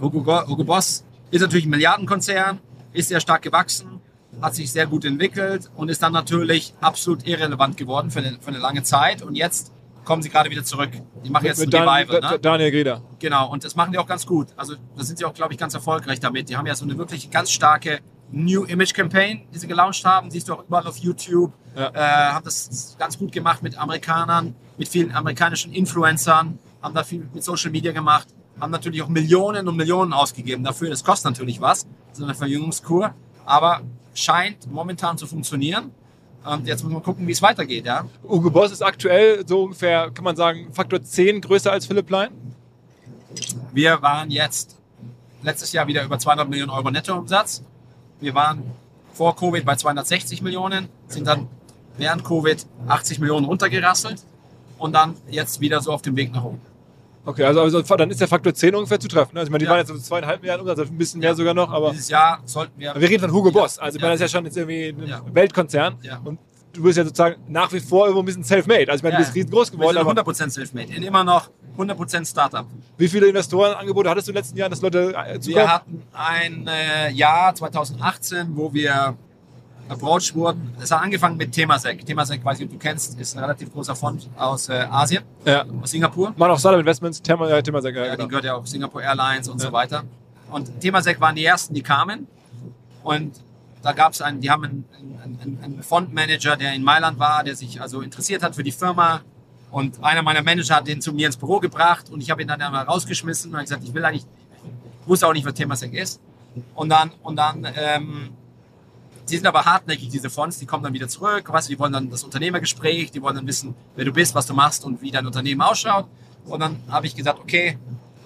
Hugo, 0.00 0.46
Hugo 0.46 0.64
Boss 0.64 1.04
ist 1.30 1.40
natürlich 1.40 1.66
ein 1.66 1.70
Milliardenkonzern, 1.70 2.60
ist 2.92 3.08
sehr 3.08 3.20
stark 3.20 3.42
gewachsen, 3.42 3.99
hat 4.40 4.54
sich 4.54 4.72
sehr 4.72 4.86
gut 4.86 5.04
entwickelt 5.04 5.70
und 5.76 5.88
ist 5.88 6.02
dann 6.02 6.12
natürlich 6.12 6.74
absolut 6.80 7.26
irrelevant 7.26 7.76
geworden 7.76 8.10
für 8.10 8.20
eine, 8.20 8.38
für 8.40 8.48
eine 8.48 8.58
lange 8.58 8.82
Zeit. 8.82 9.22
Und 9.22 9.34
jetzt 9.34 9.72
kommen 10.04 10.22
sie 10.22 10.30
gerade 10.30 10.50
wieder 10.50 10.64
zurück. 10.64 10.90
Die 11.24 11.30
machen 11.30 11.46
jetzt 11.46 11.58
ein 11.58 11.66
Mit 11.66 11.74
Dan, 11.74 11.88
Revival. 11.88 12.20
Ne? 12.20 12.38
Daniel 12.38 12.70
Grieder. 12.70 13.02
Genau, 13.18 13.50
und 13.50 13.64
das 13.64 13.76
machen 13.76 13.92
die 13.92 13.98
auch 13.98 14.06
ganz 14.06 14.26
gut. 14.26 14.48
Also 14.56 14.74
da 14.96 15.04
sind 15.04 15.18
sie 15.18 15.24
auch, 15.24 15.34
glaube 15.34 15.52
ich, 15.52 15.58
ganz 15.58 15.74
erfolgreich 15.74 16.20
damit. 16.20 16.48
Die 16.48 16.56
haben 16.56 16.66
ja 16.66 16.74
so 16.74 16.84
eine 16.84 16.96
wirklich 16.96 17.30
ganz 17.30 17.50
starke 17.50 18.00
New 18.32 18.64
Image 18.64 18.94
Campaign, 18.94 19.42
die 19.52 19.58
sie 19.58 19.66
gelauncht 19.66 20.04
haben. 20.04 20.30
Siehst 20.30 20.48
du 20.48 20.54
auch 20.54 20.64
überall 20.64 20.86
auf 20.86 20.96
YouTube. 20.96 21.52
Ja. 21.76 21.90
Äh, 21.94 22.32
haben 22.32 22.44
das 22.44 22.96
ganz 22.98 23.18
gut 23.18 23.32
gemacht 23.32 23.62
mit 23.62 23.78
Amerikanern, 23.78 24.54
mit 24.76 24.88
vielen 24.88 25.12
amerikanischen 25.12 25.72
Influencern, 25.72 26.58
haben 26.82 26.94
da 26.94 27.04
viel 27.04 27.28
mit 27.32 27.44
Social 27.44 27.70
Media 27.70 27.92
gemacht, 27.92 28.28
haben 28.60 28.72
natürlich 28.72 29.02
auch 29.02 29.08
Millionen 29.08 29.68
und 29.68 29.76
Millionen 29.76 30.12
ausgegeben 30.12 30.64
dafür. 30.64 30.90
Das 30.90 31.04
kostet 31.04 31.30
natürlich 31.30 31.60
was, 31.60 31.86
so 32.12 32.24
eine 32.24 32.34
Verjüngungskur, 32.34 33.14
aber 33.44 33.82
scheint 34.14 34.70
momentan 34.70 35.18
zu 35.18 35.26
funktionieren. 35.26 35.90
Und 36.44 36.66
jetzt 36.66 36.82
muss 36.82 36.92
man 36.92 37.02
gucken, 37.02 37.26
wie 37.26 37.32
es 37.32 37.42
weitergeht. 37.42 37.84
Ja? 37.84 38.06
Hugo 38.22 38.50
Boss 38.50 38.72
ist 38.72 38.82
aktuell 38.82 39.46
so 39.46 39.64
ungefähr, 39.64 40.10
kann 40.10 40.24
man 40.24 40.36
sagen, 40.36 40.72
Faktor 40.72 41.02
10 41.02 41.42
größer 41.42 41.70
als 41.70 41.86
Philipp 41.86 42.06
Plein. 42.06 42.30
Wir 43.72 44.00
waren 44.02 44.30
jetzt 44.30 44.76
letztes 45.42 45.72
Jahr 45.72 45.86
wieder 45.86 46.02
über 46.02 46.18
200 46.18 46.48
Millionen 46.48 46.70
Euro 46.70 46.90
Nettoumsatz. 46.90 47.62
Wir 48.20 48.34
waren 48.34 48.62
vor 49.12 49.36
Covid 49.36 49.64
bei 49.64 49.76
260 49.76 50.42
Millionen, 50.42 50.88
sind 51.08 51.26
dann 51.26 51.48
während 51.98 52.24
Covid 52.24 52.66
80 52.88 53.18
Millionen 53.18 53.44
runtergerasselt 53.44 54.24
und 54.78 54.94
dann 54.94 55.14
jetzt 55.28 55.60
wieder 55.60 55.80
so 55.80 55.92
auf 55.92 56.02
dem 56.02 56.16
Weg 56.16 56.32
nach 56.32 56.44
oben. 56.44 56.60
Okay, 57.30 57.44
also, 57.44 57.60
also 57.62 57.80
dann 57.82 58.10
ist 58.10 58.20
der 58.20 58.28
Faktor 58.28 58.52
10 58.54 58.74
ungefähr 58.74 58.98
zu 59.00 59.08
treffen. 59.08 59.34
ne? 59.34 59.40
Also 59.40 59.48
ich 59.48 59.52
meine, 59.52 59.58
die 59.60 59.64
Ja. 59.66 59.70
waren 59.70 59.78
jetzt 59.78 59.88
so 59.88 59.98
zweieinhalb 59.98 60.40
Milliarden 60.40 60.62
Umsatz, 60.62 60.78
also 60.80 60.92
ein 60.92 60.98
bisschen 60.98 61.20
mehr 61.20 61.34
sogar 61.34 61.54
noch, 61.54 61.70
aber 61.70 61.90
Dieses 61.90 62.08
Jahr 62.08 62.40
sollten 62.44 62.78
wir. 62.78 62.94
wir 62.94 63.08
reden 63.08 63.20
von 63.20 63.32
Hugo. 63.32 63.50
Boss. 63.50 63.78
Also 63.78 63.96
ich 63.96 64.02
meine, 64.02 64.14
das 64.14 64.20
ist 64.22 64.32
ja 64.32 64.38
schon 64.38 64.44
jetzt 64.46 64.56
irgendwie 64.56 64.88
ein. 65.12 65.34
Weltkonzern. 65.34 65.96
Und 66.24 66.38
du 66.72 66.82
bist 66.82 66.98
ja 66.98 67.04
sozusagen 67.04 67.36
nach 67.48 67.72
wie 67.72 67.80
vor 67.80 68.04
irgendwo 68.06 68.22
ein 68.22 68.26
bisschen 68.26 68.44
self-made. 68.44 68.90
Also 68.90 68.96
ich 68.98 69.02
meine, 69.02 69.16
du 69.16 69.22
bist 69.22 69.34
riesengroß 69.34 69.72
wir 69.72 69.78
geworden, 69.78 69.96
sind 69.96 70.18
aber 70.18 70.32
100% 70.32 70.50
Selfmade. 70.50 70.92
Immer 70.94 71.24
noch 71.24 71.50
100% 71.76 72.24
Startup. 72.30 72.66
wie 72.98 73.08
viele 73.08 73.26
Investorenangebote 73.28 74.10
hattest 74.10 74.28
du 74.28 74.32
in 74.32 74.34
den 74.34 74.40
letzten 74.42 74.56
Jahren, 74.58 74.70
dass 74.70 74.80
Leute 74.82 75.14
äh, 75.16 75.34
Wir 75.34 75.40
zukommen? 75.40 75.68
hatten 75.68 76.02
ein 76.12 76.66
äh, 76.68 77.10
Jahr 77.12 77.54
2018, 77.54 78.48
wo 78.56 78.72
wir 78.74 79.16
wurden. 80.00 80.74
Es 80.80 80.90
hat 80.90 81.02
angefangen 81.02 81.36
mit 81.36 81.52
Temasek. 81.52 82.04
Temasek, 82.04 82.44
weiß 82.44 82.60
ich, 82.60 82.66
ob 82.66 82.72
du 82.72 82.78
kennst, 82.78 83.18
ist 83.18 83.36
ein 83.36 83.40
relativ 83.40 83.72
großer 83.72 83.94
Fonds 83.96 84.28
aus 84.36 84.68
äh, 84.68 84.86
Asien, 84.90 85.24
Ja. 85.44 85.64
aus 85.82 85.90
Singapur. 85.90 86.32
Machen 86.36 86.52
auch 86.52 86.58
Startup 86.58 86.80
Investments, 86.80 87.20
Thema, 87.22 87.48
ja, 87.48 87.60
Thema 87.62 87.82
sehr 87.82 87.92
Ja, 87.92 88.00
geil. 88.02 88.10
die 88.12 88.16
genau. 88.16 88.28
gehört 88.28 88.44
ja 88.44 88.54
auch 88.54 88.66
Singapore 88.66 89.02
Airlines 89.04 89.48
und 89.48 89.60
Ja. 89.60 89.66
so 89.68 89.72
weiter. 89.72 90.04
Und 90.50 90.80
Temasek 90.80 91.20
waren 91.20 91.34
die 91.34 91.44
ersten, 91.44 91.74
die 91.74 91.82
kamen. 91.82 92.26
Und 93.02 93.40
da 93.82 93.92
gab 93.92 94.12
es 94.12 94.20
einen, 94.20 94.40
die 94.40 94.50
haben 94.50 94.64
einen, 94.64 94.84
einen, 95.42 95.58
einen 95.62 95.82
Fondmanager, 95.82 96.56
der 96.56 96.74
in 96.74 96.82
Mailand 96.82 97.18
war, 97.18 97.42
der 97.44 97.56
sich 97.56 97.80
also 97.80 98.00
interessiert 98.02 98.42
hat 98.42 98.54
für 98.54 98.62
die 98.62 98.72
Firma. 98.72 99.22
Und 99.70 100.02
einer 100.02 100.22
meiner 100.22 100.42
Manager 100.42 100.76
hat 100.76 100.88
den 100.88 101.00
zu 101.00 101.12
mir 101.12 101.26
ins 101.26 101.36
Büro 101.36 101.60
gebracht 101.60 102.10
und 102.10 102.20
ich 102.20 102.30
habe 102.30 102.42
ihn 102.42 102.48
dann 102.48 102.60
einmal 102.60 102.84
rausgeschmissen 102.84 103.54
und 103.54 103.60
gesagt, 103.60 103.84
ich 103.84 103.94
will 103.94 104.04
eigentlich, 104.04 104.24
ich 105.02 105.08
wusste 105.08 105.26
auch 105.28 105.32
nicht, 105.32 105.46
was 105.46 105.54
Temasek 105.54 105.94
ist. 105.94 106.20
Und 106.74 106.88
dann, 106.88 107.12
und 107.22 107.36
dann, 107.36 107.66
ähm, 107.76 108.30
die 109.30 109.36
sind 109.36 109.46
aber 109.46 109.64
hartnäckig, 109.64 110.08
diese 110.08 110.30
Fonds, 110.30 110.58
die 110.58 110.66
kommen 110.66 110.84
dann 110.84 110.92
wieder 110.92 111.08
zurück, 111.08 111.44
du, 111.44 111.68
die 111.68 111.78
wollen 111.78 111.92
dann 111.92 112.10
das 112.10 112.24
Unternehmergespräch, 112.24 113.10
die 113.10 113.22
wollen 113.22 113.36
dann 113.36 113.46
wissen, 113.46 113.74
wer 113.96 114.04
du 114.04 114.12
bist, 114.12 114.34
was 114.34 114.46
du 114.46 114.54
machst 114.54 114.84
und 114.84 115.00
wie 115.02 115.10
dein 115.10 115.26
Unternehmen 115.26 115.60
ausschaut. 115.60 116.06
Und 116.44 116.60
dann 116.60 116.82
habe 116.88 117.06
ich 117.06 117.14
gesagt, 117.14 117.38
okay, 117.38 117.78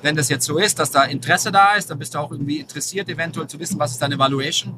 wenn 0.02 0.16
das 0.16 0.28
jetzt 0.28 0.44
so 0.44 0.58
ist, 0.58 0.78
dass 0.78 0.90
da 0.90 1.04
Interesse 1.04 1.50
da 1.50 1.74
ist, 1.74 1.90
dann 1.90 1.98
bist 1.98 2.14
du 2.14 2.18
auch 2.18 2.30
irgendwie 2.30 2.58
interessiert, 2.58 3.08
eventuell 3.08 3.46
zu 3.46 3.58
wissen, 3.58 3.78
was 3.78 3.92
ist 3.92 4.02
deine 4.02 4.18
Valuation. 4.18 4.74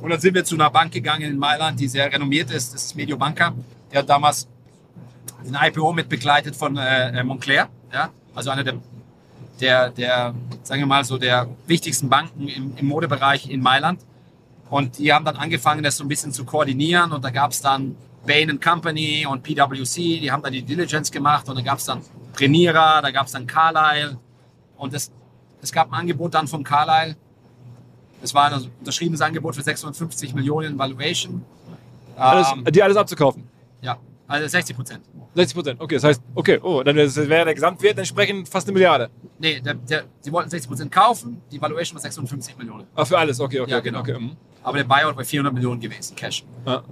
Und 0.00 0.10
dann 0.10 0.20
sind 0.20 0.34
wir 0.34 0.44
zu 0.44 0.54
einer 0.54 0.70
Bank 0.70 0.92
gegangen 0.92 1.22
in 1.22 1.38
Mailand, 1.38 1.78
die 1.78 1.88
sehr 1.88 2.10
renommiert 2.12 2.50
ist, 2.50 2.72
das 2.72 2.86
ist 2.86 2.96
Mediobanca. 2.96 3.54
Der 3.92 4.00
hat 4.00 4.08
damals 4.08 4.48
ein 5.44 5.56
IPO 5.68 5.92
mit 5.92 6.08
begleitet 6.08 6.56
von 6.56 6.76
äh, 6.76 7.22
Montclair, 7.24 7.68
ja, 7.92 8.10
also 8.34 8.50
einer 8.50 8.64
der, 8.64 8.74
der, 9.60 9.90
der, 9.90 10.34
sagen 10.62 10.80
wir 10.80 10.86
mal 10.86 11.04
so, 11.04 11.18
der 11.18 11.48
wichtigsten 11.66 12.08
Banken 12.08 12.48
im, 12.48 12.76
im 12.76 12.86
Modebereich 12.86 13.50
in 13.50 13.60
Mailand. 13.60 14.00
Und 14.70 14.98
die 14.98 15.12
haben 15.12 15.24
dann 15.24 15.36
angefangen, 15.36 15.82
das 15.82 15.96
so 15.96 16.04
ein 16.04 16.08
bisschen 16.08 16.32
zu 16.32 16.44
koordinieren. 16.44 17.12
Und 17.12 17.24
da 17.24 17.30
gab 17.30 17.52
es 17.52 17.60
dann 17.60 17.96
Bain 18.26 18.60
Company 18.60 19.26
und 19.26 19.42
PwC, 19.42 20.20
die 20.20 20.30
haben 20.30 20.42
da 20.42 20.50
die 20.50 20.62
Diligence 20.62 21.10
gemacht. 21.10 21.48
Und 21.48 21.56
da 21.56 21.62
gab 21.62 21.78
es 21.78 21.84
dann 21.86 22.02
Premiera, 22.34 23.00
da 23.00 23.10
gab 23.10 23.26
es 23.26 23.32
dann 23.32 23.46
Carlyle. 23.46 24.18
Und 24.76 24.92
es, 24.94 25.10
es 25.62 25.72
gab 25.72 25.88
ein 25.92 25.94
Angebot 26.00 26.34
dann 26.34 26.46
von 26.46 26.62
Carlyle. 26.62 27.16
Es 28.22 28.34
war 28.34 28.52
ein 28.52 28.68
unterschriebenes 28.80 29.20
Angebot 29.20 29.54
für 29.54 29.62
650 29.62 30.34
Millionen 30.34 30.78
Valuation. 30.78 31.44
Alles, 32.16 32.48
Ähm, 32.52 32.64
die 32.64 32.82
alles 32.82 32.96
abzukaufen. 32.96 33.48
ja, 33.80 33.96
also 34.26 34.48
60 34.48 34.74
Prozent. 34.76 35.04
60 35.36 35.54
Prozent. 35.54 35.80
Okay, 35.80 35.94
das 35.94 36.04
heißt, 36.04 36.22
okay, 36.34 36.58
oh, 36.60 36.82
dann 36.82 36.96
wäre 36.96 37.44
der 37.44 37.54
Gesamtwert 37.54 37.96
entsprechend 37.96 38.48
fast 38.48 38.66
eine 38.66 38.74
Milliarde. 38.74 39.08
Nee, 39.38 39.60
der, 39.60 39.74
der, 39.74 40.04
sie 40.20 40.32
wollten 40.32 40.50
60 40.50 40.68
Prozent 40.68 40.90
kaufen, 40.92 41.40
die 41.52 41.60
Valuation 41.60 41.94
war 41.94 42.02
650 42.02 42.58
Millionen. 42.58 42.86
Ah, 42.96 43.04
für 43.04 43.16
alles, 43.16 43.38
okay, 43.38 43.60
okay, 43.60 43.70
Ja, 43.70 43.78
okay, 43.78 43.88
genau. 43.90 44.00
okay. 44.00 44.18
mhm. 44.18 44.36
Aber 44.68 44.76
der 44.76 44.84
Buyout 44.84 45.16
war 45.16 45.24
400 45.24 45.54
Millionen 45.54 45.80
gewesen, 45.80 46.14
Cash. 46.14 46.44
Ja. 46.66 46.82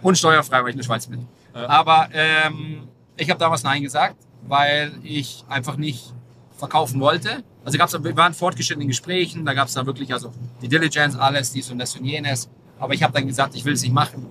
Und 0.00 0.16
steuerfrei, 0.16 0.62
weil 0.62 0.70
ich 0.70 0.74
in 0.74 0.78
der 0.78 0.84
Schweiz 0.84 1.06
bin. 1.06 1.28
Ja. 1.54 1.68
Aber 1.68 2.08
ähm, 2.12 2.88
ich 3.18 3.28
habe 3.28 3.38
damals 3.38 3.62
Nein 3.62 3.82
gesagt, 3.82 4.16
weil 4.46 4.92
ich 5.02 5.44
einfach 5.48 5.76
nicht 5.76 6.14
verkaufen 6.56 7.00
wollte. 7.00 7.44
Also 7.66 7.76
gab's, 7.76 7.92
wir 7.92 8.16
waren 8.16 8.32
fortgeschritten 8.32 8.80
in 8.80 8.88
Gesprächen, 8.88 9.44
da 9.44 9.52
gab 9.52 9.68
es 9.68 9.74
dann 9.74 9.84
wirklich 9.84 10.12
also 10.12 10.32
die 10.62 10.68
Diligence, 10.68 11.16
alles, 11.18 11.52
dies 11.52 11.70
und 11.70 11.78
das 11.78 11.94
und 11.96 12.04
jenes. 12.06 12.48
Aber 12.78 12.94
ich 12.94 13.02
habe 13.02 13.12
dann 13.12 13.26
gesagt, 13.26 13.54
ich 13.54 13.64
will 13.66 13.74
es 13.74 13.82
nicht 13.82 13.92
machen, 13.92 14.26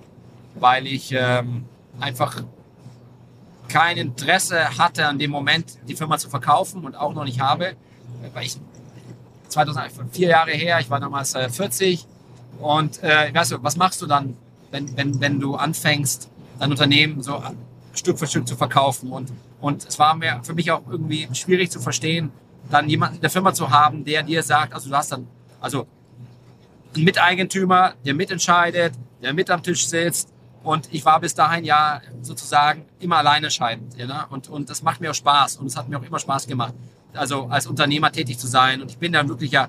weil 0.54 0.86
ich 0.88 1.12
ähm, 1.12 1.66
einfach 2.00 2.42
kein 3.68 3.96
Interesse 3.96 4.76
hatte, 4.76 5.06
an 5.06 5.20
dem 5.20 5.30
Moment 5.30 5.78
die 5.86 5.94
Firma 5.94 6.18
zu 6.18 6.28
verkaufen 6.28 6.84
und 6.84 6.96
auch 6.96 7.14
noch 7.14 7.24
nicht 7.24 7.40
habe. 7.40 7.76
Weil 8.34 8.46
ich 8.46 8.56
2000, 9.48 9.92
vier 10.10 10.28
Jahre 10.30 10.50
her, 10.50 10.80
ich 10.80 10.90
war 10.90 10.98
damals 10.98 11.34
äh, 11.34 11.48
40 11.48 12.06
und 12.60 13.02
äh, 13.02 13.32
weißt 13.32 13.52
du, 13.52 13.62
was 13.62 13.76
machst 13.76 14.02
du 14.02 14.06
dann, 14.06 14.36
wenn, 14.70 14.96
wenn, 14.96 15.20
wenn 15.20 15.40
du 15.40 15.56
anfängst, 15.56 16.30
dein 16.58 16.70
Unternehmen 16.70 17.22
so 17.22 17.42
Stück 17.94 18.18
für 18.18 18.26
Stück 18.26 18.46
zu 18.48 18.56
verkaufen? 18.56 19.10
Und, 19.10 19.32
und 19.60 19.86
es 19.86 19.98
war 19.98 20.14
mir 20.14 20.40
für 20.42 20.54
mich 20.54 20.70
auch 20.70 20.82
irgendwie 20.90 21.28
schwierig 21.32 21.70
zu 21.70 21.80
verstehen, 21.80 22.32
dann 22.70 22.88
jemanden 22.88 23.16
in 23.16 23.20
der 23.20 23.30
Firma 23.30 23.54
zu 23.54 23.70
haben, 23.70 24.04
der 24.04 24.22
dir 24.22 24.42
sagt, 24.42 24.74
also 24.74 24.90
du 24.90 24.96
hast 24.96 25.12
dann, 25.12 25.26
also 25.60 25.86
einen 26.94 27.04
Miteigentümer, 27.04 27.94
der 28.04 28.14
mitentscheidet, 28.14 28.94
der 29.22 29.32
mit 29.32 29.50
am 29.50 29.62
Tisch 29.62 29.86
sitzt 29.86 30.32
Und 30.62 30.92
ich 30.92 31.04
war 31.04 31.20
bis 31.20 31.34
dahin 31.34 31.64
ja 31.64 32.00
sozusagen 32.22 32.84
immer 32.98 33.18
alleine 33.18 33.50
scheidend. 33.50 33.96
Ja, 33.96 34.06
ne? 34.06 34.26
und, 34.30 34.48
und 34.48 34.68
das 34.68 34.82
macht 34.82 35.00
mir 35.00 35.10
auch 35.10 35.14
Spaß. 35.14 35.56
Und 35.56 35.66
es 35.66 35.76
hat 35.76 35.88
mir 35.88 35.98
auch 35.98 36.02
immer 36.02 36.18
Spaß 36.18 36.46
gemacht, 36.46 36.74
also 37.14 37.46
als 37.46 37.66
Unternehmer 37.66 38.10
tätig 38.12 38.38
zu 38.38 38.46
sein. 38.46 38.82
Und 38.82 38.90
ich 38.90 38.98
bin 38.98 39.12
dann 39.12 39.28
wirklich 39.28 39.52
ja, 39.52 39.68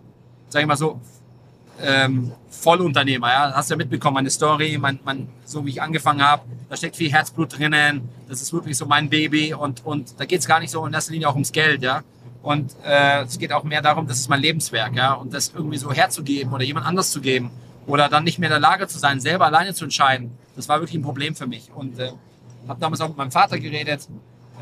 sag 0.50 0.62
ich 0.62 0.68
mal 0.68 0.78
so, 0.78 1.00
ähm, 1.82 2.32
Vollunternehmer. 2.50 3.28
Ja? 3.28 3.54
Hast 3.54 3.70
ja 3.70 3.76
mitbekommen, 3.76 4.16
meine 4.16 4.30
Story, 4.30 4.78
mein, 4.80 5.00
mein, 5.04 5.30
so 5.46 5.66
wie 5.66 5.70
ich 5.70 5.82
angefangen 5.82 6.22
habe. 6.22 6.44
Da 6.70 6.76
steckt 6.76 6.96
viel 6.96 7.12
Herzblut 7.12 7.58
drinnen. 7.58 8.10
Das 8.28 8.42
ist 8.42 8.54
wirklich 8.54 8.78
so 8.78 8.86
mein 8.86 9.10
Baby. 9.10 9.54
Und, 9.54 9.86
und 9.86 10.20
da 10.20 10.26
geht 10.26 10.40
es 10.40 10.48
gar 10.48 10.60
nicht 10.60 10.72
so 10.72 10.86
in 10.86 10.94
erster 10.94 11.14
Linie 11.14 11.30
auch 11.30 11.34
ums 11.34 11.52
Geld. 11.52 11.82
Ja? 11.82 12.04
Und 12.42 12.76
äh, 12.86 13.24
es 13.24 13.38
geht 13.40 13.52
auch 13.52 13.64
mehr 13.64 13.82
darum, 13.82 14.08
das 14.08 14.20
ist 14.20 14.30
mein 14.30 14.42
Lebenswerk. 14.42 14.96
Ja? 14.96 15.14
Und 15.14 15.34
das 15.34 15.52
irgendwie 15.56 15.78
so 15.78 15.92
herzugeben 15.92 16.54
oder 16.54 16.64
jemand 16.64 16.86
anders 16.86 17.12
zu 17.12 17.22
geben 17.22 17.52
oder 17.88 18.08
dann 18.08 18.24
nicht 18.24 18.40
mehr 18.40 18.50
in 18.50 18.54
der 18.54 18.60
Lage 18.60 18.88
zu 18.88 19.00
sein, 19.00 19.20
selber 19.20 19.48
alleine 19.48 19.74
zu 19.74 19.84
entscheiden, 19.84 20.32
das 20.56 20.70
war 20.70 20.80
wirklich 20.80 21.00
ein 21.00 21.04
Problem 21.04 21.36
für 21.36 21.48
mich. 21.48 21.72
Und 21.74 21.98
äh, 22.00 22.12
habe 22.68 22.80
damals 22.80 23.02
auch 23.02 23.10
mit 23.10 23.18
meinem 23.18 23.32
Vater 23.32 23.60
geredet 23.60 24.08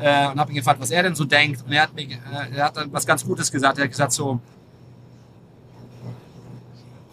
äh, 0.00 0.28
und 0.28 0.40
habe 0.40 0.50
ihn 0.50 0.56
gefragt, 0.56 0.80
was 0.80 0.90
er 0.90 1.02
denn 1.02 1.14
so 1.14 1.24
denkt. 1.24 1.62
Und 1.64 1.72
er 1.72 1.82
hat, 1.82 1.94
mir, 1.94 2.04
äh, 2.04 2.56
er 2.56 2.64
hat 2.64 2.76
dann 2.76 2.92
was 2.92 3.06
ganz 3.06 3.24
Gutes 3.24 3.52
gesagt. 3.52 3.78
Er 3.78 3.84
hat 3.84 3.90
gesagt 3.90 4.12
so, 4.12 4.40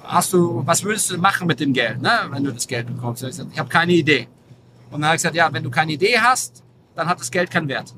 hast 0.08 0.34
du, 0.34 0.62
was 0.66 0.84
würdest 0.84 1.12
du 1.12 1.18
machen 1.18 1.48
mit 1.48 1.60
dem 1.60 1.74
Geld, 1.74 2.02
ne, 2.02 2.12
wenn 2.30 2.44
du 2.44 2.52
das 2.52 2.68
Geld 2.68 2.88
bekommst? 2.88 3.24
Ich, 3.24 3.40
ich 3.40 3.60
habe 3.60 3.70
keine 3.70 3.94
Idee. 3.94 4.28
Und 4.92 5.02
dann 5.02 5.06
habe 5.06 5.16
ich 5.16 5.22
gesagt, 5.22 5.36
ja, 5.36 5.52
wenn 5.52 5.64
du 5.64 5.70
keine 5.70 5.94
Idee 5.94 6.18
hast, 6.20 6.64
dann 6.96 7.08
hat 7.08 7.20
das 7.20 7.32
Geld 7.32 7.52
keinen 7.52 7.68
Wert. 7.68 7.94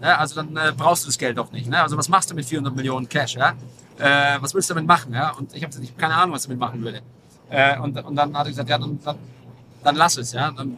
Ja, 0.00 0.16
also 0.16 0.42
dann 0.42 0.56
äh, 0.56 0.72
brauchst 0.76 1.04
du 1.04 1.08
das 1.08 1.18
Geld 1.18 1.38
auch 1.38 1.52
nicht. 1.52 1.68
Ne? 1.68 1.80
Also 1.80 1.96
was 1.96 2.08
machst 2.08 2.30
du 2.30 2.34
mit 2.34 2.44
400 2.44 2.74
Millionen 2.74 3.08
Cash? 3.08 3.36
Ja? 3.36 3.54
Äh, 3.98 4.38
was 4.40 4.52
willst 4.54 4.68
du 4.68 4.74
damit 4.74 4.88
machen? 4.88 5.12
Ja? 5.12 5.30
Und 5.30 5.54
ich 5.54 5.62
habe 5.62 5.74
hab 5.74 5.98
keine 5.98 6.14
Ahnung, 6.14 6.34
was 6.34 6.42
ich 6.42 6.48
damit 6.48 6.60
machen 6.60 6.82
würde. 6.82 7.02
Äh, 7.50 7.78
und, 7.78 7.96
und 8.04 8.16
dann 8.16 8.36
hat 8.36 8.46
er 8.46 8.50
gesagt, 8.50 8.68
ja, 8.68 8.78
dann, 8.78 8.98
dann, 9.04 9.16
dann 9.84 9.94
lass 9.96 10.16
es. 10.16 10.32
Ja? 10.32 10.50
Dann, 10.50 10.76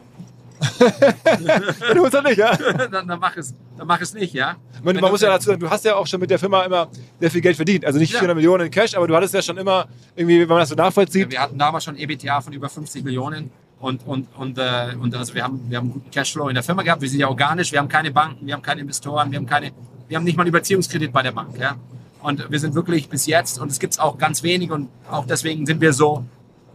du 1.95 2.01
musst 2.01 2.23
nicht, 2.23 2.37
ja? 2.37 2.57
dann, 2.91 3.09
dann, 3.09 3.21
mach 3.21 3.37
es, 3.37 3.55
dann 3.77 3.87
mach 3.87 4.01
es 4.01 4.15
nicht, 4.15 4.35
ja. 4.35 4.57
Man, 4.83 4.97
man 4.97 5.11
muss 5.11 5.21
ja 5.21 5.29
dazu 5.29 5.49
sagen, 5.49 5.61
du 5.61 5.71
hast 5.71 5.85
ja 5.85 5.95
auch 5.97 6.07
schon 6.07 6.21
mit 6.21 6.31
der 6.31 6.39
Firma 6.39 6.63
immer 6.65 6.89
sehr 7.21 7.31
viel 7.31 7.41
Geld 7.41 7.57
verdient. 7.57 7.85
Also 7.85 7.99
nicht 7.99 8.13
ja. 8.13 8.19
400 8.19 8.37
Millionen 8.37 8.67
in 8.67 8.71
Cash, 8.71 8.95
aber 8.95 9.07
du 9.07 9.15
hattest 9.17 9.35
ja 9.35 9.43
schon 9.43 9.57
immer 9.57 9.87
irgendwie, 10.17 10.41
wenn 10.41 10.49
man 10.49 10.59
das 10.59 10.69
so 10.69 10.75
nachvollzieht. 10.75 11.25
Ja, 11.25 11.31
wir 11.31 11.41
hatten 11.41 11.59
damals 11.59 11.85
schon 11.85 11.97
EBTA 11.97 12.41
von 12.41 12.53
über 12.53 12.69
50 12.69 13.05
Millionen. 13.05 13.51
Und, 13.81 14.07
und, 14.07 14.29
und, 14.37 14.57
äh, 14.59 14.95
und 14.99 15.15
also 15.15 15.35
wir 15.35 15.45
haben, 15.45 15.61
wir 15.69 15.79
haben 15.79 15.91
guten 15.91 16.11
Cashflow 16.11 16.49
in 16.49 16.55
der 16.55 16.63
Firma 16.63 16.83
gehabt. 16.83 17.03
Wir 17.03 17.09
sind 17.09 17.21
ja 17.21 17.29
organisch, 17.29 17.71
wir 17.73 17.81
haben 17.81 17.89
keine 17.89 18.11
Banken, 18.11 18.47
wir 18.47 18.55
haben 18.55 18.63
keine 18.63 18.81
Investoren, 18.81 19.31
wir 19.31 19.39
haben, 19.39 19.47
keine, 19.47 19.73
wir 20.09 20.17
haben 20.17 20.25
nicht 20.25 20.37
mal 20.37 20.43
einen 20.43 20.49
Überziehungskredit 20.49 21.13
bei 21.13 21.23
der 21.23 21.33
Bank. 21.33 21.59
Ja? 21.59 21.77
Und 22.23 22.51
wir 22.51 22.59
sind 22.59 22.75
wirklich 22.75 23.09
bis 23.09 23.27
jetzt, 23.27 23.59
und 23.59 23.71
es 23.71 23.79
gibt 23.79 23.93
es 23.93 23.99
auch 23.99 24.17
ganz 24.17 24.43
wenig, 24.43 24.71
und 24.71 24.89
auch 25.11 25.27
deswegen 25.27 25.67
sind 25.67 25.83
wir 25.83 25.93
so, 25.93 26.25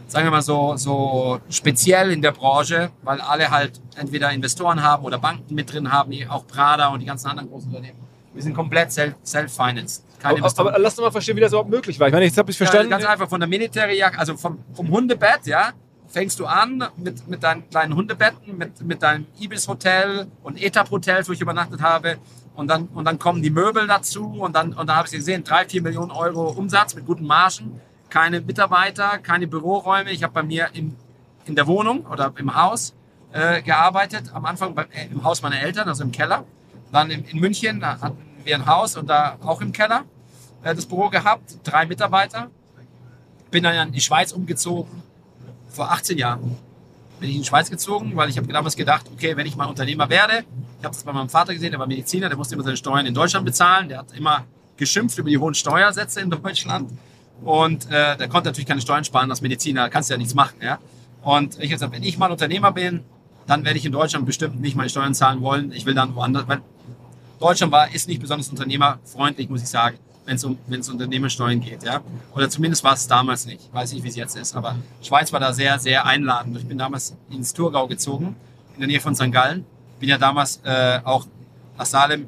sagen 0.10 0.26
wir 0.26 0.32
mal 0.32 0.42
so, 0.42 0.76
so 0.76 1.40
speziell 1.50 2.12
in 2.12 2.22
der 2.22 2.32
Branche, 2.32 2.92
weil 3.04 3.22
alle 3.22 3.50
halt 3.50 3.80
entweder 3.96 4.32
Investoren 4.32 4.82
haben 4.82 5.06
oder 5.06 5.20
Banken 5.20 5.54
mit 5.54 5.72
drin 5.72 5.92
haben, 5.92 6.12
auch 6.30 6.46
Prada 6.48 6.88
und 6.88 7.00
die 7.00 7.06
ganzen 7.06 7.28
anderen 7.28 7.50
großen 7.50 7.70
Unternehmen. 7.70 8.00
Wir 8.34 8.44
sind 8.44 8.54
komplett 8.54 8.92
self-financed. 8.92 10.04
Aber, 10.22 10.46
aber, 10.58 10.80
lass 10.80 10.98
uns 10.98 11.06
mal 11.06 11.12
verstehen, 11.12 11.38
wie 11.38 11.42
das 11.42 11.52
überhaupt 11.52 11.70
möglich 11.70 12.00
war. 12.00 12.08
Ich 12.08 12.14
meine, 12.14 12.26
jetzt 12.26 12.38
habe 12.38 12.52
ich 12.52 12.58
verstanden. 12.58 12.92
Ja, 12.92 12.98
ganz 12.98 13.10
einfach 13.10 13.30
von 13.30 13.40
der 13.40 13.48
Militärjagd, 13.48 14.20
also 14.20 14.36
vom, 14.36 14.60
vom 14.74 14.90
Hundebett, 14.90 15.46
ja, 15.46 15.72
fängst 16.08 16.40
du 16.40 16.46
an 16.46 16.84
mit, 16.98 17.28
mit 17.28 17.44
deinen 17.44 17.70
kleinen 17.70 17.96
Hundebetten, 17.96 18.58
mit, 18.58 18.82
mit 18.82 19.02
deinem 19.02 19.28
Ibis-Hotel 19.40 20.28
und 20.44 20.62
Etap-Hotel, 20.62 21.28
wo 21.28 21.32
ich 21.32 21.42
übernachtet 21.42 21.82
habe. 21.82 22.18
Und 22.56 22.68
dann, 22.68 22.88
und 22.88 23.06
dann 23.06 23.18
kommen 23.18 23.42
die 23.42 23.52
Möbel 23.52 23.88
dazu 23.88 24.26
und 24.26 24.56
dann, 24.56 24.74
und 24.74 24.88
dann 24.88 24.98
habe 24.98 25.08
ich 25.08 25.14
gesehen, 25.14 25.44
drei, 25.44 25.66
vier 25.66 25.82
Millionen 25.82 26.12
Euro 26.12 26.50
Umsatz 26.50 26.94
mit 26.96 27.06
guten 27.06 27.26
Margen, 27.26 27.80
keine 28.10 28.42
Mitarbeiter, 28.42 29.18
keine 29.20 29.48
Büroräume. 29.48 30.12
Ich 30.12 30.24
habe 30.24 30.34
bei 30.34 30.44
mir 30.44 30.70
im, 30.74 30.96
in 31.46 31.56
der 31.56 31.68
Wohnung 31.68 32.06
oder 32.06 32.34
im 32.38 32.56
Haus 32.56 32.94
äh, 33.32 33.62
gearbeitet, 33.62 34.32
am 34.34 34.46
Anfang 34.46 34.76
bei, 34.76 34.84
äh, 34.84 35.08
im 35.12 35.24
Haus 35.24 35.42
meiner 35.42 35.62
Eltern, 35.62 35.88
also 35.88 36.04
im 36.04 36.12
Keller. 36.12 36.46
Dann 36.92 37.12
in, 37.12 37.24
in 37.26 37.40
München 37.40 37.80
da 37.80 38.00
hatten 38.02 38.18
wir 38.44 38.56
ein 38.56 38.66
Haus 38.66 38.98
und 38.98 39.08
da 39.08 39.38
auch 39.42 39.62
im 39.62 39.72
Keller 39.72 40.06
äh, 40.64 40.74
das 40.74 40.86
Büro 40.86 41.10
gehabt, 41.10 41.58
drei 41.64 41.86
Mitarbeiter. 41.86 42.50
Bin 43.52 43.64
dann 43.64 43.88
in 43.88 43.94
die 43.94 44.02
Schweiz 44.02 44.32
umgezogen, 44.32 45.04
vor 45.70 45.92
18 45.92 46.18
Jahren 46.18 46.58
bin 47.20 47.30
ich 47.30 47.36
in 47.36 47.42
die 47.42 47.48
Schweiz 47.48 47.70
gezogen, 47.70 48.16
weil 48.16 48.30
ich 48.30 48.38
habe 48.38 48.48
damals 48.48 48.76
gedacht, 48.76 49.06
okay, 49.14 49.36
wenn 49.36 49.46
ich 49.46 49.56
mal 49.56 49.66
Unternehmer 49.66 50.10
werde, 50.10 50.46
ich 50.80 50.86
habe 50.86 50.96
das 50.96 51.04
bei 51.04 51.12
meinem 51.12 51.30
Vater 51.30 51.54
gesehen, 51.54 51.72
der 51.72 51.80
war 51.80 51.88
Mediziner, 51.88 52.30
der 52.30 52.38
musste 52.38 52.56
immer 52.56 52.64
seine 52.64 52.78
Steuern 52.78 53.06
in 53.06 53.14
Deutschland 53.14 53.46
bezahlen, 53.46 53.90
der 53.90 54.00
hat 54.00 54.14
immer 54.14 54.46
geschimpft 54.78 55.18
über 55.18 55.30
die 55.30 55.38
hohen 55.38 55.54
Steuersätze 55.54 56.22
in 56.22 56.30
Deutschland 56.30 56.92
und 57.44 57.86
äh, 57.90 58.18
der 58.18 58.28
konnte 58.28 58.50
natürlich 58.50 58.68
keine 58.68 58.82
Steuern 58.82 59.04
sparen 59.04 59.30
als 59.30 59.42
Mediziner, 59.42 59.90
kannst 59.90 60.10
du 60.10 60.14
ja 60.14 60.18
nichts 60.18 60.34
machen, 60.34 60.58
ja. 60.62 60.80
Und 61.22 61.56
ich 61.56 61.64
habe 61.64 61.70
gesagt, 61.70 61.94
wenn 61.94 62.04
ich 62.04 62.18
mal 62.18 62.32
Unternehmer 62.32 62.72
bin, 62.72 63.04
dann 63.48 63.66
werde 63.66 63.78
ich 63.78 63.86
in 63.86 63.92
Deutschland 63.92 64.26
bestimmt 64.26 64.62
nicht 64.62 64.76
meine 64.76 64.90
Steuern 64.90 65.14
zahlen 65.14 65.42
wollen. 65.42 65.72
Ich 65.72 65.86
will 65.86 65.94
dann 65.94 66.16
woanders, 66.16 66.48
weil 66.48 66.62
Deutschland 67.40 67.72
war, 67.72 67.94
ist 67.94 68.08
nicht 68.08 68.22
besonders 68.22 68.50
unternehmerfreundlich, 68.50 69.50
muss 69.50 69.62
ich 69.62 69.70
sagen 69.70 69.98
wenn 70.30 70.36
es 70.36 70.44
um, 70.44 70.60
wenn's 70.68 70.88
Unternehmersteuern 70.88 71.60
geht. 71.60 71.82
Ja? 71.82 72.02
Oder 72.36 72.52
zumindest 72.52 72.84
war 72.84 72.94
es 72.94 73.08
damals 73.08 73.48
nicht. 73.48 73.62
Ich 73.68 73.74
weiß 73.74 73.94
nicht, 73.94 74.04
wie 74.04 74.10
es 74.10 74.16
jetzt 74.16 74.38
ist. 74.38 74.56
Aber 74.56 74.76
Schweiz 75.02 75.34
war 75.34 75.40
da 75.40 75.54
sehr, 75.54 75.80
sehr 75.80 76.06
einladend. 76.06 76.56
Ich 76.56 76.68
bin 76.68 76.78
damals 76.78 77.16
ins 77.32 77.52
Thurgau 77.52 77.88
gezogen, 77.88 78.36
in 78.76 78.82
der 78.82 78.88
Nähe 78.88 79.00
von 79.00 79.16
St. 79.16 79.32
Gallen. 79.32 79.66
Bin 80.00 80.08
ja 80.08 80.20
damals 80.20 80.62
äh, 80.64 81.00
auch 81.04 81.26
nach 81.80 81.88
Salem 81.88 82.28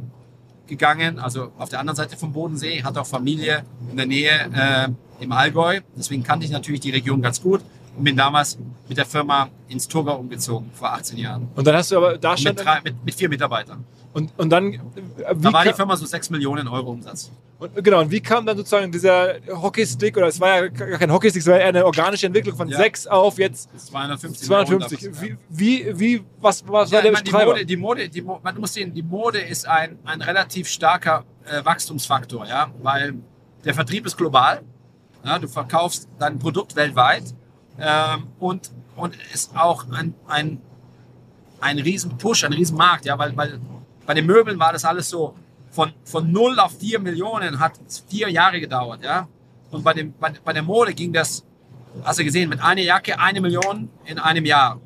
gegangen, 0.72 1.20
also 1.20 1.52
auf 1.58 1.70
der 1.70 1.80
anderen 1.80 1.98
Seite 1.98 2.16
vom 2.16 2.32
Bodensee, 2.32 2.82
hatte 2.82 3.02
auch 3.02 3.06
Familie 3.06 3.64
in 3.92 3.98
der 3.98 4.06
Nähe 4.06 4.32
äh, 4.32 4.88
im 5.24 5.32
Allgäu. 5.34 5.82
Deswegen 5.98 6.24
kannte 6.24 6.46
ich 6.46 6.52
natürlich 6.52 6.80
die 6.80 6.92
Region 6.92 7.22
ganz 7.22 7.42
gut 7.42 7.62
und 7.98 8.04
bin 8.04 8.16
damals 8.16 8.58
mit 8.88 8.98
der 8.98 9.06
Firma 9.06 9.50
ins 9.68 9.88
Thurgau 9.88 10.18
umgezogen, 10.18 10.70
vor 10.74 10.92
18 10.94 11.18
Jahren. 11.18 11.50
Und 11.56 11.66
dann 11.66 11.76
hast 11.76 11.92
du 11.92 11.98
aber 11.98 12.18
da 12.18 12.38
schon... 12.38 12.56
Mit, 12.56 12.84
mit, 12.84 13.06
mit 13.06 13.16
vier 13.16 13.30
Mitarbeitern. 13.30 13.86
Und, 14.14 14.32
und 14.38 14.50
dann. 14.50 14.80
da 15.18 15.54
war 15.54 15.64
die 15.64 15.74
Firma 15.74 15.96
so 15.96 16.06
6 16.06 16.30
Millionen 16.32 16.68
Euro 16.68 16.92
Umsatz. 16.92 17.32
Und, 17.60 17.84
genau, 17.84 18.02
und 18.02 18.12
wie 18.12 18.20
kam 18.20 18.46
dann 18.46 18.58
sozusagen 18.58 18.92
dieser 18.92 19.36
Hockeystick, 19.50 20.18
oder 20.18 20.28
es 20.28 20.39
war 20.39 20.64
ja 20.64 20.68
gar 20.68 20.98
kein 20.98 21.12
Hockeystick, 21.12 21.42
es 21.42 21.48
war 21.48 21.60
eher 21.60 21.68
eine 21.68 21.86
organische 21.86 22.26
Entwicklung 22.26 22.58
von 22.58 22.68
ja. 22.68 22.78
6 22.78 23.08
auf 23.08 23.38
jetzt 23.38 23.70
250. 23.78 24.48
250. 24.48 25.22
Wie, 25.22 25.38
wie, 25.50 26.00
wie, 26.00 26.24
was, 26.39 26.68
was 26.68 26.92
ja, 26.92 26.98
war 26.98 27.04
der 27.04 27.12
meine, 27.12 27.24
die 27.24 27.32
Mode, 27.32 27.66
die 27.66 27.78
Mode, 27.78 28.10
die 28.10 28.22
man 28.22 28.60
muss 28.60 28.74
sehen, 28.74 28.94
die 28.94 29.04
Mode 29.04 29.39
ist 29.39 29.68
ein, 29.68 30.00
ein 30.06 30.22
relativ 30.22 30.68
starker 30.68 31.24
äh, 31.46 31.64
Wachstumsfaktor, 31.64 32.48
ja, 32.48 32.72
weil 32.82 33.14
der 33.64 33.76
Vertrieb 33.76 34.06
ist 34.06 34.18
global. 34.18 34.62
Ja, 35.24 35.38
du 35.38 35.48
verkaufst 35.48 36.10
dein 36.18 36.39
Produkt 36.39 36.76
weltweit 36.76 37.36
ähm, 37.82 38.28
und, 38.40 38.72
und 38.96 39.18
ist 39.34 39.56
auch 39.56 39.90
ein, 39.92 40.14
ein, 40.28 40.62
ein 41.60 41.80
riesen 41.80 42.18
Push, 42.18 42.44
ein 42.44 42.54
riesen 42.54 42.78
Markt, 42.78 43.06
ja, 43.06 43.18
weil, 43.18 43.36
weil 43.36 43.60
bei 44.06 44.14
den 44.14 44.26
Möbeln 44.26 44.60
war 44.60 44.74
das 44.74 44.86
alles 44.86 45.10
so, 45.10 45.36
von, 45.72 45.94
von 46.04 46.32
0 46.32 46.60
auf 46.60 46.78
4 46.80 47.00
Millionen 47.00 47.60
hat 47.60 47.74
vier 48.10 48.30
Jahre 48.30 48.60
gedauert, 48.60 49.04
ja. 49.04 49.28
Und 49.72 49.84
bei, 49.84 49.94
dem, 49.94 50.14
bei, 50.20 50.34
bei 50.44 50.54
der 50.54 50.64
Mode 50.64 50.94
ging 50.94 51.14
das, 51.14 51.46
hast 52.04 52.20
du 52.20 52.24
gesehen, 52.26 52.50
mit 52.50 52.62
einer 52.62 52.82
Jacke 52.82 53.18
eine 53.18 53.40
Million 53.40 53.90
in 54.06 54.20
einem 54.20 54.46
Jahr. 54.46 54.80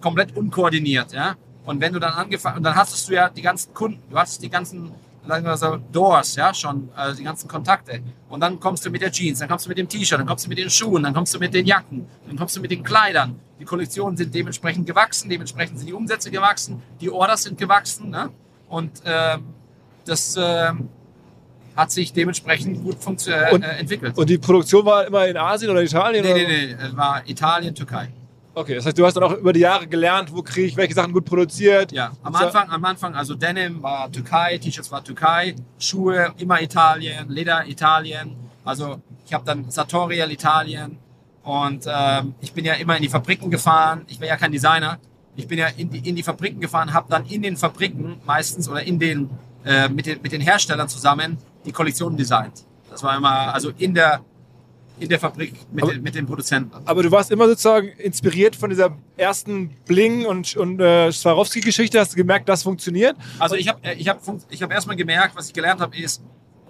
Komplett 0.00 0.36
unkoordiniert, 0.36 1.12
ja. 1.12 1.36
Und 1.64 1.80
wenn 1.80 1.92
du 1.92 1.98
dann 1.98 2.12
angefangen, 2.12 2.58
und 2.58 2.62
dann 2.62 2.74
hattest 2.74 3.08
du 3.08 3.14
ja 3.14 3.28
die 3.28 3.42
ganzen 3.42 3.72
Kunden, 3.74 4.02
du 4.10 4.16
hattest 4.16 4.42
die 4.42 4.50
ganzen, 4.50 4.92
sagen 5.26 5.44
wir 5.44 5.56
so, 5.56 5.78
Doors, 5.92 6.36
ja, 6.36 6.52
schon, 6.54 6.88
also 6.94 7.16
die 7.16 7.24
ganzen 7.24 7.48
Kontakte. 7.48 8.00
Und 8.28 8.40
dann 8.40 8.58
kommst 8.58 8.84
du 8.86 8.90
mit 8.90 9.02
der 9.02 9.10
Jeans, 9.10 9.38
dann 9.38 9.48
kommst 9.48 9.66
du 9.66 9.68
mit 9.68 9.78
dem 9.78 9.88
T-Shirt, 9.88 10.18
dann 10.18 10.26
kommst 10.26 10.46
du 10.46 10.48
mit 10.48 10.58
den 10.58 10.70
Schuhen, 10.70 11.02
dann 11.02 11.14
kommst 11.14 11.34
du 11.34 11.38
mit 11.38 11.52
den 11.52 11.66
Jacken, 11.66 12.06
dann 12.26 12.36
kommst 12.36 12.56
du 12.56 12.60
mit 12.60 12.70
den 12.70 12.82
Kleidern. 12.82 13.38
Die 13.58 13.64
Kollektionen 13.64 14.16
sind 14.16 14.34
dementsprechend 14.34 14.86
gewachsen, 14.86 15.28
dementsprechend 15.28 15.78
sind 15.78 15.88
die 15.88 15.92
Umsätze 15.92 16.30
gewachsen, 16.30 16.82
die 17.00 17.10
Orders 17.10 17.42
sind 17.42 17.58
gewachsen, 17.58 18.10
ne? 18.10 18.30
Und 18.68 19.04
äh, 19.04 19.36
das 20.06 20.36
äh, 20.36 20.72
hat 21.76 21.90
sich 21.90 22.12
dementsprechend 22.12 22.82
gut 22.82 22.96
äh, 23.26 23.52
und, 23.52 23.62
entwickelt. 23.62 24.16
Und 24.16 24.30
die 24.30 24.38
Produktion 24.38 24.84
war 24.84 25.06
immer 25.06 25.26
in 25.26 25.36
Asien 25.36 25.70
oder 25.70 25.82
Italien? 25.82 26.24
Nee, 26.24 26.32
oder? 26.32 26.42
nee, 26.42 26.66
nee, 26.66 26.76
es 26.80 26.96
war 26.96 27.22
Italien, 27.26 27.74
Türkei. 27.74 28.08
Okay, 28.52 28.74
das 28.74 28.84
heißt, 28.84 28.98
du 28.98 29.06
hast 29.06 29.14
dann 29.14 29.22
auch 29.22 29.32
über 29.32 29.52
die 29.52 29.60
Jahre 29.60 29.86
gelernt, 29.86 30.34
wo 30.34 30.42
kriege 30.42 30.66
ich 30.66 30.76
welche 30.76 30.94
Sachen 30.94 31.12
gut 31.12 31.24
produziert. 31.24 31.92
Ja, 31.92 32.12
am 32.22 32.34
Anfang, 32.34 32.68
am 32.68 32.84
Anfang, 32.84 33.14
also 33.14 33.34
Denim 33.34 33.82
war 33.82 34.10
Türkei, 34.10 34.58
T-Shirts 34.58 34.90
war 34.90 35.04
Türkei, 35.04 35.54
Schuhe 35.78 36.34
immer 36.38 36.60
Italien, 36.60 37.28
Leder 37.28 37.66
Italien. 37.68 38.36
Also 38.64 39.00
ich 39.24 39.32
habe 39.32 39.44
dann 39.44 39.70
Sartorial 39.70 40.32
Italien 40.32 40.98
und 41.44 41.86
ähm, 41.86 42.34
ich 42.40 42.52
bin 42.52 42.64
ja 42.64 42.74
immer 42.74 42.96
in 42.96 43.02
die 43.02 43.08
Fabriken 43.08 43.50
gefahren. 43.50 44.04
Ich 44.08 44.20
war 44.20 44.26
ja 44.26 44.36
kein 44.36 44.50
Designer, 44.50 44.98
ich 45.36 45.46
bin 45.46 45.58
ja 45.58 45.68
in 45.68 45.90
die, 45.90 46.08
in 46.08 46.16
die 46.16 46.22
Fabriken 46.22 46.60
gefahren, 46.60 46.92
habe 46.92 47.06
dann 47.08 47.26
in 47.26 47.42
den 47.42 47.56
Fabriken 47.56 48.20
meistens 48.26 48.68
oder 48.68 48.82
in 48.82 48.98
den, 48.98 49.30
äh, 49.64 49.88
mit, 49.88 50.06
den, 50.06 50.20
mit 50.22 50.32
den 50.32 50.40
Herstellern 50.40 50.88
zusammen 50.88 51.38
die 51.64 51.72
Kollektionen 51.72 52.16
designt. 52.16 52.64
Das 52.90 53.02
war 53.02 53.16
immer, 53.16 53.54
also 53.54 53.70
in 53.78 53.94
der, 53.94 54.20
in 55.00 55.08
der 55.08 55.18
Fabrik 55.18 55.54
mit, 55.72 55.82
aber, 55.82 55.92
den, 55.92 56.02
mit 56.02 56.14
den 56.14 56.26
Produzenten. 56.26 56.70
Aber 56.84 57.02
du 57.02 57.10
warst 57.10 57.30
immer 57.30 57.46
sozusagen 57.48 57.88
inspiriert 57.98 58.54
von 58.54 58.70
dieser 58.70 58.96
ersten 59.16 59.70
Bling- 59.86 60.26
und, 60.26 60.56
und 60.56 60.80
äh, 60.80 61.10
Swarovski-Geschichte. 61.10 61.98
Hast 61.98 62.12
du 62.12 62.16
gemerkt, 62.16 62.48
das 62.48 62.62
funktioniert? 62.62 63.16
Also 63.38 63.56
ich 63.56 63.68
habe 63.68 63.80
ich 63.96 64.08
hab, 64.08 64.20
ich 64.50 64.62
hab 64.62 64.70
erstmal 64.70 64.96
gemerkt, 64.96 65.34
was 65.34 65.48
ich 65.48 65.52
gelernt 65.52 65.80
habe, 65.80 65.96
ist, 65.96 66.22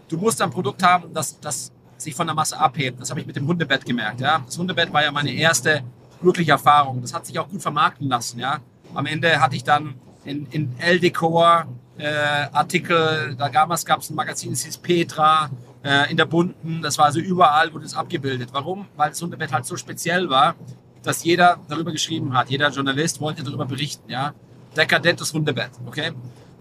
du 0.09 0.17
musst 0.17 0.41
ein 0.41 0.51
Produkt 0.51 0.83
haben, 0.83 1.13
das, 1.13 1.39
das 1.41 1.73
sich 1.99 2.15
von 2.15 2.27
der 2.27 2.35
Masse 2.35 2.59
abhebt. 2.59 3.01
Das 3.01 3.11
habe 3.11 3.21
ich 3.21 3.27
mit 3.27 3.37
dem 3.37 3.47
Hundebett 3.47 3.85
gemerkt. 3.85 4.21
Ja? 4.21 4.43
Das 4.45 4.57
Hundebett 4.59 4.93
war 4.93 5.03
ja 5.03 5.13
meine 5.13 5.33
erste 5.33 5.83
wirkliche 6.21 6.53
Erfahrung. 6.53 7.01
Das 7.03 7.13
hat 7.13 7.27
sich 7.27 7.39
auch 7.39 7.49
gut 7.49 7.63
vermarkten 7.63 8.09
lassen. 8.09 8.39
Ja. 8.39 8.61
Am 8.95 9.07
Ende 9.07 9.41
hatte 9.41 9.57
ich 9.57 9.65
dann 9.65 9.95
in, 10.25 10.47
in 10.51 10.73
El-Decor 10.79 11.67
äh, 11.99 12.47
Artikel, 12.53 13.35
da 13.37 13.49
damals 13.49 13.85
gab 13.85 14.01
es 14.01 14.11
ein 14.11 14.15
Magazin, 14.15 14.51
das 14.51 14.65
hieß 14.65 14.79
Petra, 14.79 15.51
äh, 15.83 16.11
in 16.11 16.17
der 16.17 16.27
Bunten, 16.27 16.83
das 16.83 16.99
war 16.99 17.07
also 17.07 17.21
überall, 17.21 17.73
wurde 17.73 17.85
es 17.87 17.95
abgebildet. 17.95 18.51
Warum? 18.53 18.87
Weil 18.97 19.11
das 19.11 19.21
Hundebett 19.23 19.53
halt 19.53 19.65
so 19.67 19.77
speziell 19.77 20.29
war, 20.29 20.55
dass 21.03 21.25
jeder 21.25 21.59
darüber 21.69 21.93
geschrieben 21.93 22.35
hat. 22.35 22.51
Jeder 22.51 22.69
Journalist 22.71 23.21
wollte 23.21 23.43
darüber 23.43 23.65
berichten. 23.65 24.11
Ja. 24.11 24.35
Dekadentes 24.77 25.33
Hundebett, 25.33 25.71
okay? 25.87 26.13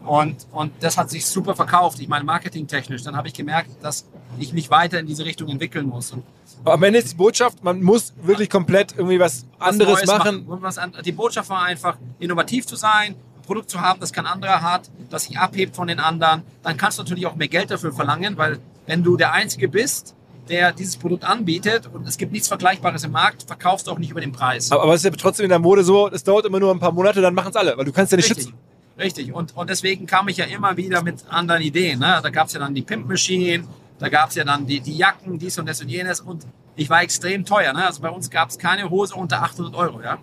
Und, 0.05 0.47
und 0.51 0.72
das 0.80 0.97
hat 0.97 1.09
sich 1.09 1.26
super 1.26 1.55
verkauft. 1.55 1.99
Ich 1.99 2.07
meine, 2.07 2.24
marketingtechnisch. 2.24 3.03
Dann 3.03 3.17
habe 3.17 3.28
ich 3.28 3.34
gemerkt, 3.34 3.70
dass 3.84 4.05
ich 4.39 4.53
mich 4.53 4.72
weiter 4.72 4.97
in 4.99 5.05
diese 5.05 5.26
Richtung 5.26 5.49
entwickeln 5.49 5.86
muss. 5.88 6.11
Und 6.11 6.24
Aber 6.63 6.74
am 6.76 6.84
Ende 6.84 6.99
ist 6.99 7.11
die 7.11 7.15
Botschaft, 7.17 7.61
man 7.63 7.84
muss 7.84 8.13
wirklich 8.24 8.49
komplett 8.49 8.93
irgendwie 8.97 9.20
was 9.20 9.45
anderes 9.59 9.95
Neues 9.95 10.07
machen. 10.07 10.45
Was 10.47 10.78
an- 10.78 10.93
Die 11.03 11.11
Botschaft 11.11 11.49
war 11.49 11.63
einfach, 11.63 11.97
innovativ 12.20 12.65
zu 12.65 12.78
sein, 12.78 13.15
ein 13.15 13.41
Produkt 13.45 13.70
zu 13.70 13.82
haben, 13.82 13.99
das 13.99 14.13
kein 14.13 14.26
anderer 14.26 14.61
hat, 14.61 14.89
das 15.09 15.26
sich 15.26 15.38
abhebt 15.38 15.76
von 15.76 15.88
den 15.88 15.99
anderen. 15.99 16.43
Dann 16.63 16.78
kannst 16.78 16.97
du 16.97 17.03
natürlich 17.03 17.28
auch 17.28 17.36
mehr 17.36 17.49
Geld 17.49 17.70
dafür 17.70 17.91
verlangen, 17.91 18.38
weil 18.38 18.59
wenn 18.90 19.04
du 19.04 19.18
der 19.18 19.34
Einzige 19.34 19.70
bist, 19.70 20.16
der 20.50 20.72
dieses 20.72 20.98
Produkt 20.98 21.24
anbietet 21.24 21.88
und 21.94 22.08
es 22.08 22.18
gibt 22.18 22.32
nichts 22.32 22.48
Vergleichbares 22.48 23.04
im 23.04 23.12
Markt, 23.12 23.44
verkaufst 23.44 23.86
du 23.86 23.92
auch 23.92 24.00
nicht 24.00 24.10
über 24.10 24.20
den 24.20 24.32
Preis. 24.32 24.72
Aber, 24.72 24.82
aber 24.82 24.96
es 24.96 25.02
ist 25.02 25.06
ja 25.06 25.12
trotzdem 25.12 25.44
in 25.44 25.50
der 25.50 25.60
Mode 25.60 25.84
so, 25.84 26.10
es 26.10 26.24
dauert 26.24 26.46
immer 26.46 26.60
nur 26.60 26.74
ein 26.74 26.80
paar 26.80 26.92
Monate, 26.92 27.22
dann 27.22 27.36
machen 27.36 27.52
es 27.52 27.56
alle, 27.56 27.78
weil 27.78 27.86
du 27.86 27.92
kannst 27.92 28.12
ja 28.12 28.16
nicht 28.16 28.30
Richtig. 28.30 28.46
schützen. 28.46 28.58
Richtig. 28.98 29.32
Und, 29.32 29.56
und 29.56 29.70
deswegen 29.70 30.08
kam 30.08 30.28
ich 30.28 30.38
ja 30.38 30.46
immer 30.46 30.76
wieder 30.76 31.04
mit 31.04 31.24
anderen 31.30 31.62
Ideen. 31.62 32.00
Ne? 32.00 32.20
Da 32.22 32.30
gab 32.32 32.48
es 32.48 32.54
ja 32.54 32.60
dann 32.60 32.74
die 32.74 32.82
Pimp 32.82 33.08
Machine, 33.08 33.64
da 34.00 34.10
gab 34.10 34.30
es 34.30 34.36
ja 34.36 34.44
dann 34.44 34.66
die, 34.66 34.80
die 34.80 34.98
Jacken, 34.98 35.38
dies 35.38 35.60
und 35.60 35.70
das 35.70 35.82
und 35.82 35.88
jenes. 35.88 36.20
Und 36.20 36.48
ich 36.76 36.90
war 36.90 37.04
extrem 37.04 37.46
teuer. 37.46 37.72
Ne? 37.72 37.86
Also 37.86 38.02
bei 38.02 38.10
uns 38.10 38.30
gab 38.30 38.50
es 38.50 38.58
keine 38.58 38.90
Hose 38.90 39.14
unter 39.14 39.44
800 39.44 39.76
Euro. 39.76 40.02
Ja? 40.02 40.18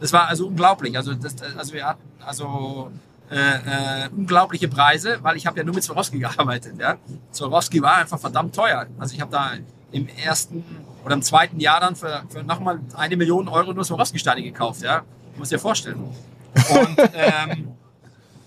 Das 0.00 0.14
war 0.14 0.28
also 0.28 0.46
unglaublich. 0.46 0.96
Also, 0.96 1.12
das, 1.12 1.36
also 1.56 1.74
wir 1.74 1.86
hatten 1.86 2.02
also 2.24 2.90
äh, 3.32 4.04
äh, 4.04 4.08
unglaubliche 4.14 4.68
Preise, 4.68 5.18
weil 5.22 5.38
ich 5.38 5.46
habe 5.46 5.56
ja 5.58 5.64
nur 5.64 5.74
mit 5.74 5.82
Swarovski 5.82 6.18
gearbeitet. 6.20 6.74
Ja? 6.78 6.98
Swarovski 7.32 7.80
war 7.80 7.96
einfach 7.96 8.20
verdammt 8.20 8.54
teuer. 8.54 8.86
Also 8.98 9.14
ich 9.14 9.22
habe 9.22 9.30
da 9.30 9.52
im 9.90 10.06
ersten 10.08 10.62
oder 11.02 11.14
im 11.14 11.22
zweiten 11.22 11.58
Jahr 11.58 11.80
dann 11.80 11.96
für, 11.96 12.24
für 12.28 12.42
nochmal 12.42 12.80
eine 12.94 13.16
Million 13.16 13.48
Euro 13.48 13.72
nur 13.72 13.84
Swarovski-Steine 13.84 14.42
gekauft. 14.42 14.82
Ja? 14.82 15.02
Muss 15.38 15.48
dir 15.48 15.58
vorstellen. 15.58 15.96
Und 15.96 16.98
ähm, 17.14 17.68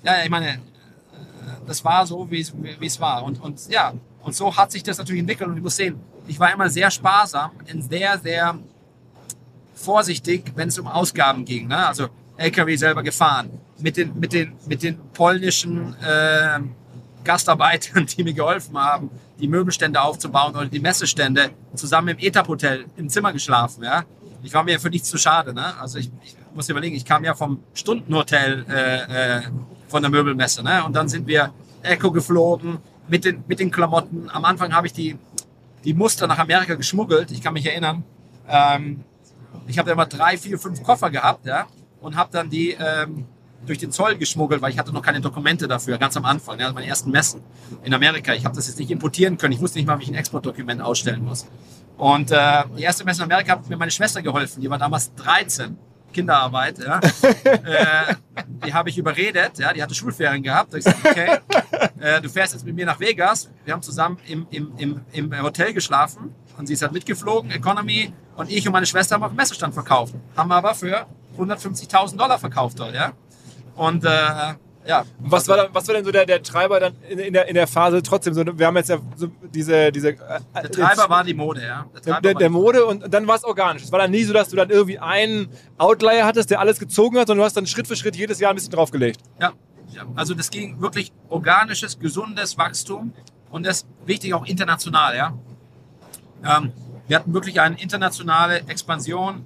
ja, 0.03 0.23
ich 0.23 0.29
meine, 0.29 0.49
äh, 0.49 0.57
das 1.65 1.83
war 1.83 2.05
so, 2.05 2.29
wie 2.29 2.41
es, 2.41 2.53
wie 2.55 2.85
es 2.85 2.99
war. 2.99 3.23
Und, 3.23 3.41
und 3.41 3.67
ja, 3.67 3.91
und 4.21 4.35
so 4.35 4.55
hat 4.55 4.71
sich 4.71 4.83
das 4.83 4.99
natürlich 4.99 5.21
entwickelt. 5.21 5.49
Und 5.49 5.57
ich 5.57 5.63
muss 5.63 5.75
sehen, 5.75 5.99
ich 6.27 6.39
war 6.39 6.53
immer 6.53 6.69
sehr 6.69 6.91
sparsam 6.91 7.51
und 7.71 7.89
sehr, 7.89 8.19
sehr 8.19 8.55
vorsichtig, 9.73 10.51
wenn 10.55 10.67
es 10.67 10.77
um 10.77 10.85
Ausgaben 10.85 11.43
ging. 11.43 11.69
Ne? 11.69 11.87
Also 11.87 12.09
LKW 12.37 12.75
selber 12.75 13.01
gefahren. 13.01 13.49
Mit 13.79 13.97
den, 13.97 14.17
mit 14.17 14.31
den, 14.31 14.53
mit 14.67 14.83
den 14.83 14.97
polnischen 15.11 15.95
äh, 16.01 16.59
Gastarbeitern, 17.25 18.05
die 18.17 18.23
mir 18.23 18.33
geholfen 18.33 18.77
haben, 18.77 19.09
die 19.39 19.47
Möbelstände 19.47 20.01
aufzubauen 20.01 20.55
oder 20.55 20.67
die 20.67 20.79
Messestände, 20.79 21.49
zusammen 21.75 22.09
im 22.09 22.19
Etap-Hotel 22.19 22.85
im 22.95 23.09
Zimmer 23.09 23.33
geschlafen. 23.33 23.83
Ja? 23.83 24.05
Ich 24.43 24.53
war 24.53 24.63
mir 24.63 24.79
für 24.79 24.89
nichts 24.89 25.09
zu 25.09 25.17
schade. 25.17 25.53
Ne? 25.53 25.77
Also 25.79 25.97
ich, 25.97 26.09
ich 26.23 26.37
muss 26.53 26.69
überlegen, 26.69 26.95
ich 26.95 27.03
kam 27.03 27.25
ja 27.25 27.33
vom 27.33 27.59
Stundenhotel 27.73 28.65
äh, 28.69 29.37
äh, 29.37 29.41
von 29.89 30.01
der 30.01 30.09
Möbelmesse. 30.09 30.63
Ne? 30.63 30.83
Und 30.85 30.95
dann 30.95 31.09
sind 31.09 31.27
wir 31.27 31.53
Echo 31.81 32.11
geflogen 32.11 32.77
mit 33.07 33.25
den, 33.25 33.43
mit 33.47 33.59
den 33.59 33.71
Klamotten. 33.71 34.29
Am 34.29 34.45
Anfang 34.45 34.73
habe 34.73 34.87
ich 34.87 34.93
die, 34.93 35.17
die 35.83 35.93
Muster 35.93 36.27
nach 36.27 36.39
Amerika 36.39 36.75
geschmuggelt. 36.75 37.31
Ich 37.31 37.41
kann 37.41 37.53
mich 37.53 37.65
erinnern. 37.65 38.03
Ähm, 38.47 39.03
ich 39.67 39.77
habe 39.79 39.91
immer 39.91 40.05
drei, 40.05 40.37
vier, 40.37 40.59
fünf 40.59 40.83
Koffer 40.83 41.09
gehabt 41.09 41.45
ja, 41.45 41.67
und 42.01 42.15
habe 42.15 42.29
dann 42.31 42.49
die 42.49 42.71
ähm, 42.71 43.25
durch 43.65 43.79
den 43.79 43.91
Zoll 43.91 44.17
geschmuggelt, 44.17 44.61
weil 44.61 44.71
ich 44.71 44.79
hatte 44.79 44.93
noch 44.93 45.01
keine 45.01 45.21
Dokumente 45.21 45.67
dafür, 45.67 45.97
ganz 45.97 46.15
am 46.17 46.25
Anfang, 46.25 46.59
ja, 46.59 46.71
meine 46.71 46.87
ersten 46.87 47.11
Messen 47.11 47.41
in 47.83 47.93
Amerika. 47.93 48.33
Ich 48.33 48.45
habe 48.45 48.55
das 48.55 48.67
jetzt 48.67 48.79
nicht 48.79 48.91
importieren 48.91 49.37
können. 49.37 49.53
Ich 49.53 49.61
wusste 49.61 49.79
nicht 49.79 49.87
mal, 49.87 49.99
wie 49.99 50.03
ich 50.03 50.09
ein 50.09 50.15
Exportdokument 50.15 50.81
ausstellen 50.81 51.23
muss. 51.23 51.47
Und 51.97 52.31
äh, 52.31 52.63
die 52.77 52.83
erste 52.83 53.05
Messe 53.05 53.23
in 53.23 53.31
Amerika 53.31 53.53
hat 53.53 53.69
mir 53.69 53.77
meine 53.77 53.91
Schwester 53.91 54.21
geholfen. 54.21 54.61
Die 54.61 54.69
war 54.69 54.77
damals 54.77 55.13
13. 55.15 55.77
Kinderarbeit, 56.15 56.79
ja. 56.79 56.99
äh, 57.43 58.15
die 58.65 58.73
habe 58.73 58.89
ich 58.89 58.97
überredet, 58.97 59.59
ja, 59.59 59.73
die 59.73 59.83
hatte 59.83 59.93
Schulferien 59.93 60.41
gehabt. 60.41 60.73
Da 60.73 60.77
ich 60.77 60.85
gesagt, 60.85 61.05
okay, 61.05 61.39
äh, 61.99 62.21
du 62.21 62.29
fährst 62.29 62.53
jetzt 62.53 62.65
mit 62.65 62.73
mir 62.73 62.85
nach 62.85 62.99
Vegas. 63.01 63.49
Wir 63.65 63.73
haben 63.73 63.81
zusammen 63.81 64.17
im, 64.27 64.47
im, 64.49 64.71
im, 64.77 65.01
im 65.11 65.41
Hotel 65.41 65.73
geschlafen 65.73 66.33
und 66.57 66.67
sie 66.67 66.73
ist 66.73 66.81
halt 66.81 66.93
mitgeflogen, 66.93 67.51
Economy. 67.51 68.13
Und 68.37 68.49
ich 68.49 68.65
und 68.65 68.71
meine 68.71 68.85
Schwester 68.85 69.15
haben 69.15 69.23
auf 69.23 69.31
dem 69.31 69.35
Messestand 69.35 69.73
verkauft. 69.73 70.15
Haben 70.37 70.51
aber 70.53 70.73
für 70.73 71.05
150.000 71.37 72.17
Dollar 72.17 72.39
verkauft 72.39 72.79
dort, 72.79 72.95
ja. 72.95 73.11
Und 73.75 74.05
äh, 74.05 74.09
ja. 74.87 75.03
Was 75.19 75.47
war, 75.47 75.57
da, 75.57 75.67
was 75.73 75.87
war 75.87 75.95
denn 75.95 76.05
so 76.05 76.11
der, 76.11 76.25
der 76.25 76.43
Treiber 76.43 76.79
dann 76.79 76.93
in, 77.09 77.17
in, 77.19 77.33
der, 77.33 77.47
in 77.47 77.55
der 77.55 77.67
Phase 77.67 78.03
trotzdem? 78.03 78.33
So, 78.33 78.43
wir 78.45 78.67
haben 78.67 78.77
jetzt 78.77 78.89
ja 78.89 78.99
so 79.15 79.27
diese. 79.53 79.91
diese 79.91 80.09
äh, 80.09 80.17
Der 80.53 80.71
Treiber 80.71 81.09
war 81.09 81.23
die 81.23 81.33
Mode, 81.33 81.63
ja. 81.63 81.85
Der, 82.05 82.21
der, 82.21 82.33
der, 82.35 82.49
Mode 82.49 82.85
und 82.85 83.11
dann 83.11 83.27
war 83.27 83.35
es 83.35 83.43
organisch. 83.43 83.83
Es 83.83 83.91
war 83.91 83.99
dann 83.99 84.11
nie 84.11 84.23
so, 84.23 84.33
dass 84.33 84.49
du 84.49 84.55
dann 84.55 84.69
irgendwie 84.69 84.99
einen 84.99 85.49
Outlier 85.77 86.25
hattest, 86.25 86.51
der 86.51 86.59
alles 86.59 86.79
gezogen 86.79 87.17
hat, 87.17 87.27
sondern 87.27 87.41
du 87.41 87.45
hast 87.45 87.57
dann 87.57 87.65
Schritt 87.65 87.87
für 87.87 87.95
Schritt 87.95 88.15
jedes 88.15 88.39
Jahr 88.39 88.51
ein 88.51 88.55
bisschen 88.55 88.71
draufgelegt. 88.71 89.19
Ja, 89.39 89.53
ja, 89.91 90.03
also 90.15 90.33
das 90.33 90.49
ging 90.51 90.79
wirklich 90.81 91.11
organisches, 91.29 91.99
gesundes 91.99 92.57
Wachstum 92.57 93.13
und 93.49 93.65
das 93.65 93.85
wichtig 94.05 94.33
auch 94.33 94.45
international, 94.45 95.15
ja. 95.15 95.33
Ähm, 96.43 96.71
wir 97.07 97.17
hatten 97.17 97.33
wirklich 97.33 97.59
eine 97.59 97.79
internationale 97.79 98.59
Expansion. 98.67 99.45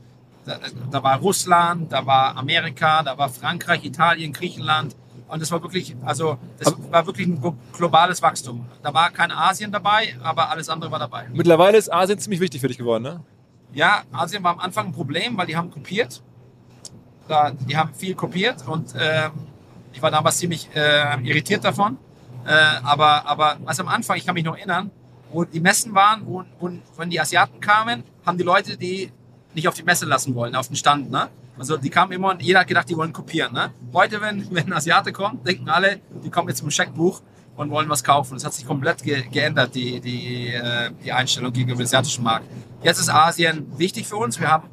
Da, 0.49 0.57
da 0.89 1.03
war 1.03 1.17
Russland, 1.19 1.91
da 1.91 2.03
war 2.05 2.35
Amerika, 2.35 3.03
da 3.03 3.15
war 3.17 3.29
Frankreich, 3.29 3.85
Italien, 3.85 4.33
Griechenland. 4.33 4.95
Und 5.27 5.39
das 5.43 5.51
war 5.51 5.61
wirklich, 5.61 5.95
also 6.03 6.39
das 6.57 6.73
war 6.89 7.05
wirklich 7.05 7.27
ein 7.27 7.39
glo- 7.39 7.55
globales 7.77 8.19
Wachstum. 8.23 8.65
Da 8.81 8.91
war 8.91 9.11
kein 9.11 9.31
Asien 9.31 9.71
dabei, 9.71 10.15
aber 10.23 10.49
alles 10.49 10.69
andere 10.69 10.89
war 10.89 10.97
dabei. 10.97 11.27
Mittlerweile 11.31 11.77
ist 11.77 11.93
Asien 11.93 12.17
ziemlich 12.17 12.39
wichtig 12.39 12.61
für 12.61 12.67
dich 12.67 12.79
geworden, 12.79 13.03
ne? 13.03 13.21
Ja, 13.71 14.01
Asien 14.11 14.43
war 14.43 14.53
am 14.53 14.59
Anfang 14.59 14.87
ein 14.87 14.91
Problem, 14.91 15.37
weil 15.37 15.45
die 15.45 15.55
haben 15.55 15.69
kopiert. 15.69 16.23
Da, 17.27 17.51
die 17.51 17.77
haben 17.77 17.93
viel 17.93 18.15
kopiert 18.15 18.67
und 18.67 18.95
ähm, 18.99 19.31
ich 19.93 20.01
war 20.01 20.09
damals 20.09 20.37
ziemlich 20.39 20.67
äh, 20.73 21.15
irritiert 21.23 21.63
davon. 21.63 21.99
Äh, 22.47 22.51
aber, 22.83 23.27
aber 23.27 23.57
also 23.67 23.83
am 23.83 23.89
Anfang, 23.89 24.17
ich 24.17 24.25
kann 24.25 24.33
mich 24.33 24.45
noch 24.45 24.57
erinnern, 24.57 24.89
wo 25.31 25.43
die 25.43 25.59
Messen 25.59 25.93
waren 25.93 26.23
und, 26.23 26.47
und 26.59 26.81
wenn 26.97 27.11
die 27.11 27.19
Asiaten 27.21 27.59
kamen, 27.59 28.03
haben 28.25 28.37
die 28.39 28.43
Leute 28.43 28.77
die 28.77 29.11
nicht 29.53 29.67
auf 29.67 29.73
die 29.73 29.83
Messe 29.83 30.05
lassen 30.05 30.35
wollen, 30.35 30.55
auf 30.55 30.67
den 30.67 30.75
Stand. 30.75 31.09
Ne? 31.11 31.29
Also 31.57 31.77
die 31.77 31.89
kamen 31.89 32.11
immer 32.11 32.29
und 32.29 32.41
jeder 32.41 32.61
hat 32.61 32.67
gedacht, 32.67 32.89
die 32.89 32.95
wollen 32.95 33.13
kopieren. 33.13 33.53
Ne? 33.53 33.71
Heute, 33.93 34.21
wenn, 34.21 34.47
wenn 34.51 34.71
Asiate 34.71 35.11
kommt, 35.11 35.47
denken 35.47 35.69
alle, 35.69 35.99
die 36.23 36.29
kommen 36.29 36.47
jetzt 36.49 36.59
zum 36.59 36.71
Scheckbuch 36.71 37.21
und 37.55 37.69
wollen 37.71 37.89
was 37.89 38.03
kaufen. 38.03 38.35
Das 38.35 38.45
hat 38.45 38.53
sich 38.53 38.65
komplett 38.65 39.03
ge 39.03 39.23
geändert, 39.29 39.75
die, 39.75 39.99
die, 39.99 40.53
äh, 40.53 40.91
die 41.03 41.11
Einstellung 41.11 41.51
gegenüber 41.51 41.79
dem 41.79 41.85
asiatischen 41.85 42.23
Markt. 42.23 42.45
Jetzt 42.81 42.99
ist 42.99 43.09
Asien 43.09 43.67
wichtig 43.77 44.07
für 44.07 44.15
uns. 44.15 44.39
Wir 44.39 44.49
haben 44.49 44.69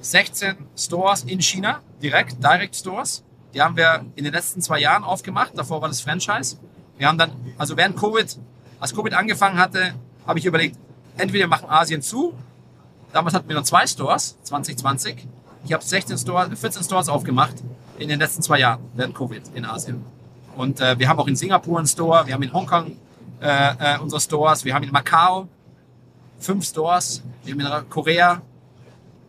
16 0.00 0.56
Stores 0.76 1.24
in 1.24 1.42
China, 1.42 1.80
direkt, 2.02 2.42
Direct 2.42 2.74
Stores. 2.74 3.22
Die 3.52 3.60
haben 3.60 3.76
wir 3.76 4.06
in 4.14 4.24
den 4.24 4.32
letzten 4.32 4.62
zwei 4.62 4.80
Jahren 4.80 5.04
aufgemacht. 5.04 5.52
Davor 5.56 5.82
war 5.82 5.88
das 5.88 6.00
Franchise. 6.00 6.56
Wir 6.96 7.08
haben 7.08 7.18
dann, 7.18 7.32
also 7.58 7.76
während 7.76 7.96
Covid, 7.96 8.38
als 8.78 8.94
Covid 8.94 9.12
angefangen 9.12 9.58
hatte, 9.58 9.94
habe 10.26 10.38
ich 10.38 10.46
überlegt, 10.46 10.76
entweder 11.16 11.46
machen 11.48 11.68
Asien 11.68 12.00
zu. 12.00 12.34
Damals 13.12 13.34
hatten 13.34 13.48
wir 13.48 13.56
noch 13.56 13.64
zwei 13.64 13.86
Stores, 13.86 14.36
2020. 14.44 15.26
Ich 15.64 15.72
habe 15.72 15.82
16 15.84 16.16
Stores, 16.18 16.48
14 16.58 16.82
Stores 16.84 17.08
aufgemacht 17.08 17.54
in 17.98 18.08
den 18.08 18.18
letzten 18.18 18.42
zwei 18.42 18.58
Jahren 18.60 18.80
während 18.94 19.14
Covid 19.14 19.42
in 19.54 19.64
Asien. 19.64 20.04
Und 20.56 20.80
äh, 20.80 20.98
wir 20.98 21.08
haben 21.08 21.18
auch 21.18 21.26
in 21.26 21.36
Singapur 21.36 21.78
einen 21.78 21.86
Store, 21.86 22.26
wir 22.26 22.34
haben 22.34 22.42
in 22.42 22.52
Hongkong 22.52 22.96
äh, 23.40 23.94
äh, 23.96 23.98
unsere 23.98 24.20
Stores, 24.20 24.64
wir 24.64 24.74
haben 24.74 24.84
in 24.84 24.90
Macau 24.90 25.48
fünf 26.38 26.64
Stores, 26.66 27.22
wir 27.44 27.52
haben 27.54 27.60
in 27.82 27.90
Korea 27.90 28.40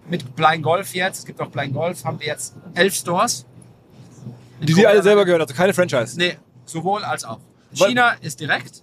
mit 0.08 0.36
Blind 0.36 0.64
Golf 0.64 0.94
jetzt, 0.96 1.20
es 1.20 1.26
gibt 1.26 1.42
auch 1.42 1.50
Blind 1.50 1.74
Golf, 1.74 2.04
haben 2.06 2.20
wir 2.20 2.28
jetzt 2.28 2.54
elf 2.74 2.96
Stores. 2.96 3.46
In 4.60 4.68
Die 4.68 4.74
dir 4.74 4.88
alle 4.88 5.00
Korea- 5.00 5.04
selber 5.04 5.26
gehören, 5.26 5.42
also 5.42 5.54
keine 5.54 5.74
Franchise. 5.74 6.18
Nee, 6.18 6.38
sowohl 6.66 7.04
als 7.04 7.24
auch. 7.26 7.40
Weil- 7.78 7.90
China 7.90 8.12
ist 8.22 8.40
direkt, 8.40 8.82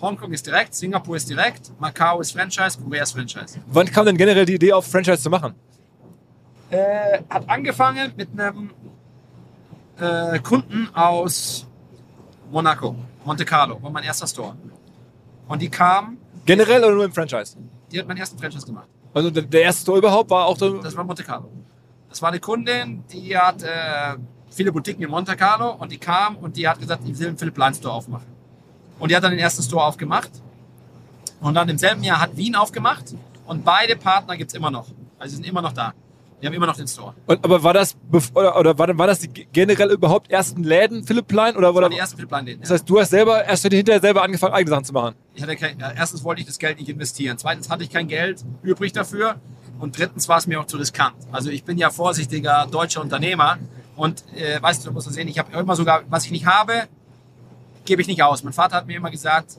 Hongkong 0.00 0.32
ist 0.32 0.46
direkt, 0.46 0.74
Singapur 0.74 1.16
ist 1.16 1.28
direkt, 1.28 1.72
Macau 1.80 2.20
ist 2.20 2.32
Franchise, 2.32 2.78
Korea 2.78 3.02
ist 3.02 3.12
Franchise. 3.12 3.58
Wann 3.66 3.86
kam 3.86 4.06
denn 4.06 4.16
generell 4.16 4.44
die 4.44 4.54
Idee 4.54 4.72
auf, 4.72 4.86
Franchise 4.86 5.22
zu 5.22 5.30
machen? 5.30 5.54
Äh, 6.70 7.20
hat 7.28 7.48
angefangen 7.48 8.12
mit 8.16 8.28
einem 8.38 8.70
äh, 9.98 10.38
Kunden 10.40 10.88
aus 10.94 11.66
Monaco, 12.50 12.94
Monte 13.24 13.44
Carlo, 13.44 13.82
war 13.82 13.90
mein 13.90 14.04
erster 14.04 14.26
Store. 14.26 14.54
Und 15.48 15.62
die 15.62 15.68
kam, 15.68 16.18
Generell 16.44 16.84
oder 16.84 16.94
nur 16.94 17.04
im 17.04 17.12
Franchise? 17.12 17.56
die 17.90 17.98
hat 17.98 18.06
meinen 18.06 18.18
ersten 18.18 18.38
Franchise 18.38 18.66
gemacht. 18.66 18.88
Also 19.14 19.30
der, 19.30 19.42
der 19.42 19.62
erste 19.62 19.82
Store 19.82 19.98
überhaupt 19.98 20.30
war 20.30 20.46
auch 20.46 20.56
so. 20.56 20.78
Das 20.80 20.96
war 20.96 21.04
Monte 21.04 21.24
Carlo. 21.24 21.50
Das 22.08 22.22
war 22.22 22.28
eine 22.28 22.40
Kundin, 22.40 23.04
die 23.12 23.36
hat 23.36 23.62
äh, 23.62 24.16
viele 24.50 24.72
Boutiquen 24.72 25.02
in 25.02 25.10
Monte 25.10 25.36
Carlo 25.36 25.72
und 25.72 25.90
die 25.90 25.98
kam 25.98 26.36
und 26.36 26.56
die 26.56 26.68
hat 26.68 26.78
gesagt, 26.78 27.02
ich 27.06 27.18
will 27.18 27.28
einen 27.28 27.38
Philipp 27.38 27.54
Plein 27.54 27.74
Store 27.74 27.94
aufmachen. 27.94 28.37
Und 28.98 29.10
die 29.10 29.16
hat 29.16 29.22
dann 29.22 29.30
den 29.30 29.40
ersten 29.40 29.62
Store 29.62 29.84
aufgemacht. 29.84 30.30
Und 31.40 31.54
dann 31.54 31.68
im 31.68 31.78
selben 31.78 32.02
Jahr 32.02 32.20
hat 32.20 32.36
Wien 32.36 32.56
aufgemacht 32.56 33.14
und 33.46 33.64
beide 33.64 33.96
Partner 33.96 34.36
gibt 34.36 34.50
es 34.50 34.54
immer 34.54 34.70
noch. 34.70 34.86
Also 35.18 35.30
sie 35.30 35.36
sind 35.36 35.46
immer 35.46 35.62
noch 35.62 35.72
da. 35.72 35.94
Wir 36.40 36.48
haben 36.48 36.54
immer 36.54 36.66
noch 36.66 36.76
den 36.76 36.86
Store. 36.86 37.14
Und, 37.26 37.44
aber 37.44 37.62
war 37.64 37.74
das, 37.74 37.96
oder, 38.34 38.56
oder 38.56 38.78
war, 38.78 38.96
war 38.96 39.06
das 39.08 39.18
die 39.20 39.28
generell 39.52 39.90
überhaupt 39.90 40.30
ersten 40.30 40.62
Läden, 40.62 41.02
Philipp 41.04 41.26
Plein? 41.26 41.56
Oder, 41.56 41.68
Das 41.68 41.76
oder 41.76 41.82
waren 41.84 41.90
die 41.92 41.98
ersten 41.98 42.16
Philipp-Läden. 42.16 42.60
das 42.60 42.70
heißt, 42.70 42.88
du 42.88 43.00
hast 43.00 43.10
selber 43.10 43.44
erst 43.44 43.62
hinterher 43.62 44.00
selber 44.00 44.22
angefangen, 44.22 44.54
eigene 44.54 44.70
Sachen 44.70 44.84
zu 44.84 44.92
machen. 44.92 45.14
Ich 45.34 45.42
hatte 45.42 45.56
kein, 45.56 45.78
ja, 45.80 45.90
erstens 45.90 46.22
wollte 46.22 46.40
ich 46.40 46.46
das 46.46 46.58
Geld 46.58 46.78
nicht 46.78 46.88
investieren. 46.88 47.38
Zweitens 47.38 47.68
hatte 47.70 47.82
ich 47.82 47.90
kein 47.90 48.06
Geld 48.06 48.44
übrig 48.62 48.92
dafür. 48.92 49.36
Und 49.80 49.98
drittens 49.98 50.28
war 50.28 50.38
es 50.38 50.46
mir 50.46 50.60
auch 50.60 50.66
zu 50.66 50.76
riskant. 50.76 51.16
Also 51.32 51.50
ich 51.50 51.64
bin 51.64 51.78
ja 51.78 51.90
vorsichtiger 51.90 52.66
deutscher 52.70 53.00
Unternehmer. 53.00 53.58
Und 53.96 54.22
äh, 54.36 54.62
weißt 54.62 54.84
du, 54.84 54.88
du 54.88 54.94
musst 54.94 55.12
sehen, 55.12 55.26
ich 55.26 55.38
habe 55.40 55.56
immer 55.58 55.74
sogar, 55.74 56.02
was 56.08 56.24
ich 56.24 56.30
nicht 56.30 56.46
habe, 56.46 56.84
gebe 57.88 58.02
ich 58.02 58.08
nicht 58.08 58.22
aus. 58.22 58.44
Mein 58.44 58.52
Vater 58.52 58.76
hat 58.76 58.86
mir 58.86 58.96
immer 58.96 59.10
gesagt, 59.10 59.56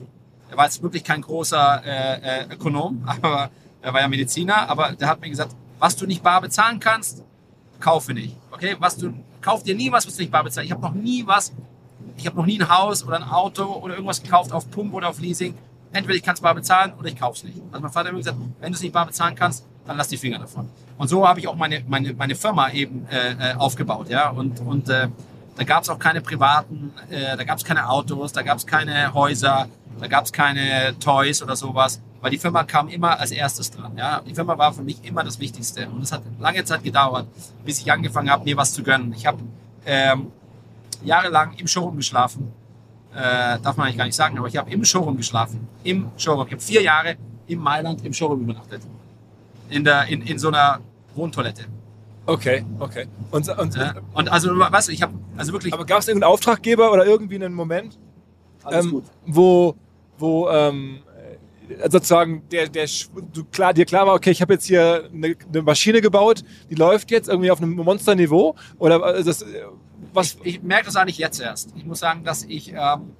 er 0.50 0.56
war 0.56 0.64
jetzt 0.64 0.82
wirklich 0.82 1.04
kein 1.04 1.20
großer 1.20 1.82
äh, 1.84 2.42
äh, 2.42 2.54
Ökonom, 2.54 3.02
aber 3.06 3.50
er 3.82 3.92
war 3.92 4.00
ja 4.00 4.08
Mediziner, 4.08 4.68
aber 4.68 4.92
der 4.92 5.08
hat 5.08 5.20
mir 5.20 5.28
gesagt, 5.28 5.54
was 5.78 5.96
du 5.96 6.06
nicht 6.06 6.22
bar 6.22 6.40
bezahlen 6.40 6.80
kannst, 6.80 7.24
kaufe 7.80 8.14
nicht. 8.14 8.36
Okay, 8.50 8.76
was 8.78 8.96
du 8.96 9.12
kauf 9.40 9.62
dir 9.62 9.74
nie 9.74 9.90
was, 9.90 10.06
was 10.06 10.16
du 10.16 10.22
nicht 10.22 10.32
bar 10.32 10.44
bezahlen. 10.44 10.66
Ich 10.66 10.72
habe 10.72 10.82
noch 10.82 10.94
nie 10.94 11.26
was 11.26 11.52
ich 12.16 12.26
habe 12.26 12.36
noch 12.36 12.46
nie 12.46 12.60
ein 12.60 12.68
Haus 12.68 13.04
oder 13.06 13.16
ein 13.16 13.22
Auto 13.22 13.64
oder 13.64 13.94
irgendwas 13.94 14.22
gekauft 14.22 14.52
auf 14.52 14.70
Pump 14.70 14.92
oder 14.94 15.08
auf 15.08 15.20
Leasing. 15.20 15.54
Entweder 15.92 16.14
ich 16.14 16.22
kann 16.22 16.34
es 16.34 16.40
bar 16.40 16.54
bezahlen 16.54 16.92
oder 16.98 17.08
ich 17.08 17.18
kaufe 17.18 17.38
es 17.38 17.44
nicht. 17.44 17.60
Also 17.72 17.82
mein 17.82 17.90
Vater 17.90 18.06
hat 18.06 18.10
immer 18.10 18.18
gesagt, 18.18 18.38
wenn 18.60 18.72
du 18.72 18.76
es 18.76 18.82
nicht 18.82 18.92
bar 18.92 19.06
bezahlen 19.06 19.34
kannst, 19.34 19.66
dann 19.86 19.96
lass 19.96 20.08
die 20.08 20.18
Finger 20.18 20.38
davon. 20.38 20.68
Und 20.98 21.08
so 21.08 21.26
habe 21.26 21.40
ich 21.40 21.48
auch 21.48 21.56
meine, 21.56 21.82
meine, 21.88 22.12
meine 22.12 22.34
Firma 22.34 22.70
eben 22.70 23.06
äh, 23.10 23.52
äh, 23.52 23.54
aufgebaut. 23.54 24.08
Ja? 24.08 24.30
Und, 24.30 24.60
und 24.60 24.88
äh, 24.88 25.08
da 25.60 25.66
gab 25.66 25.82
es 25.82 25.90
auch 25.90 25.98
keine 25.98 26.22
privaten, 26.22 26.90
äh, 27.10 27.36
da 27.36 27.44
gab 27.44 27.58
es 27.58 27.64
keine 27.66 27.86
Autos, 27.86 28.32
da 28.32 28.40
gab 28.40 28.56
es 28.56 28.66
keine 28.66 29.12
Häuser, 29.12 29.68
da 30.00 30.06
gab 30.06 30.24
es 30.24 30.32
keine 30.32 30.98
Toys 30.98 31.42
oder 31.42 31.54
sowas. 31.54 32.00
Weil 32.22 32.30
die 32.30 32.38
Firma 32.38 32.64
kam 32.64 32.88
immer 32.88 33.20
als 33.20 33.30
erstes 33.30 33.70
dran. 33.70 33.92
Ja? 33.94 34.22
Die 34.22 34.34
Firma 34.34 34.56
war 34.56 34.72
für 34.72 34.80
mich 34.80 35.04
immer 35.04 35.22
das 35.22 35.38
Wichtigste. 35.38 35.86
Und 35.90 36.02
es 36.02 36.12
hat 36.12 36.22
lange 36.38 36.64
Zeit 36.64 36.82
gedauert, 36.82 37.26
bis 37.62 37.78
ich 37.78 37.92
angefangen 37.92 38.30
habe, 38.30 38.44
mir 38.44 38.56
was 38.56 38.72
zu 38.72 38.82
gönnen. 38.82 39.12
Ich 39.12 39.26
habe 39.26 39.40
ähm, 39.84 40.32
jahrelang 41.04 41.52
im 41.58 41.66
Showroom 41.66 41.98
geschlafen. 41.98 42.54
Äh, 43.14 43.58
darf 43.60 43.76
man 43.76 43.84
eigentlich 43.84 43.98
gar 43.98 44.06
nicht 44.06 44.16
sagen, 44.16 44.38
aber 44.38 44.48
ich 44.48 44.56
habe 44.56 44.70
im 44.70 44.82
Showroom 44.82 45.18
geschlafen. 45.18 45.68
Im 45.84 46.10
Showroom. 46.16 46.46
Ich 46.46 46.52
habe 46.54 46.62
vier 46.62 46.82
Jahre 46.82 47.16
in 47.46 47.58
Mailand 47.58 48.02
im 48.06 48.14
Showroom 48.14 48.40
übernachtet. 48.40 48.80
In, 49.68 49.84
der, 49.84 50.06
in, 50.06 50.22
in 50.22 50.38
so 50.38 50.48
einer 50.48 50.80
Wohntoilette. 51.14 51.66
Okay, 52.26 52.64
okay. 52.78 53.06
Und, 53.30 53.48
und, 53.48 53.74
Ja? 53.74 53.94
Und 54.12 54.30
also, 54.30 54.50
weißt 54.56 54.88
du, 54.88 54.92
ich 54.92 55.02
habe 55.02 55.14
also 55.36 55.52
wirklich 55.52 55.72
aber 55.72 55.84
gab 55.84 56.00
es 56.00 56.08
irgendeinen 56.08 56.32
Auftraggeber 56.32 56.92
oder 56.92 57.06
irgendwie 57.06 57.36
einen 57.36 57.54
Moment, 57.54 57.98
ähm, 58.70 59.02
wo, 59.26 59.74
wo 60.18 60.48
ähm, 60.50 61.00
äh, 61.68 61.88
sozusagen 61.90 62.42
der, 62.50 62.68
der, 62.68 62.86
du 63.32 63.44
klar, 63.44 63.72
dir 63.72 63.84
klar 63.84 64.06
war, 64.06 64.14
okay, 64.14 64.30
ich 64.30 64.42
habe 64.42 64.52
jetzt 64.54 64.66
hier 64.66 65.08
eine, 65.12 65.34
eine 65.48 65.62
Maschine 65.62 66.00
gebaut, 66.00 66.44
die 66.68 66.74
läuft 66.74 67.10
jetzt 67.10 67.28
irgendwie 67.28 67.50
auf 67.50 67.60
einem 67.60 67.74
Monsterniveau? 67.74 68.54
Oder 68.78 69.16
äh, 69.16 69.24
das, 69.24 69.42
äh, 69.42 69.64
was? 70.12 70.36
Ich, 70.42 70.56
ich 70.56 70.62
merke 70.62 70.86
das 70.86 70.96
eigentlich 70.96 71.18
jetzt 71.18 71.40
erst. 71.40 71.72
Ich 71.76 71.84
muss 71.84 72.00
sagen, 72.00 72.24
dass 72.24 72.44
ich 72.44 72.72
ähm, 72.72 73.12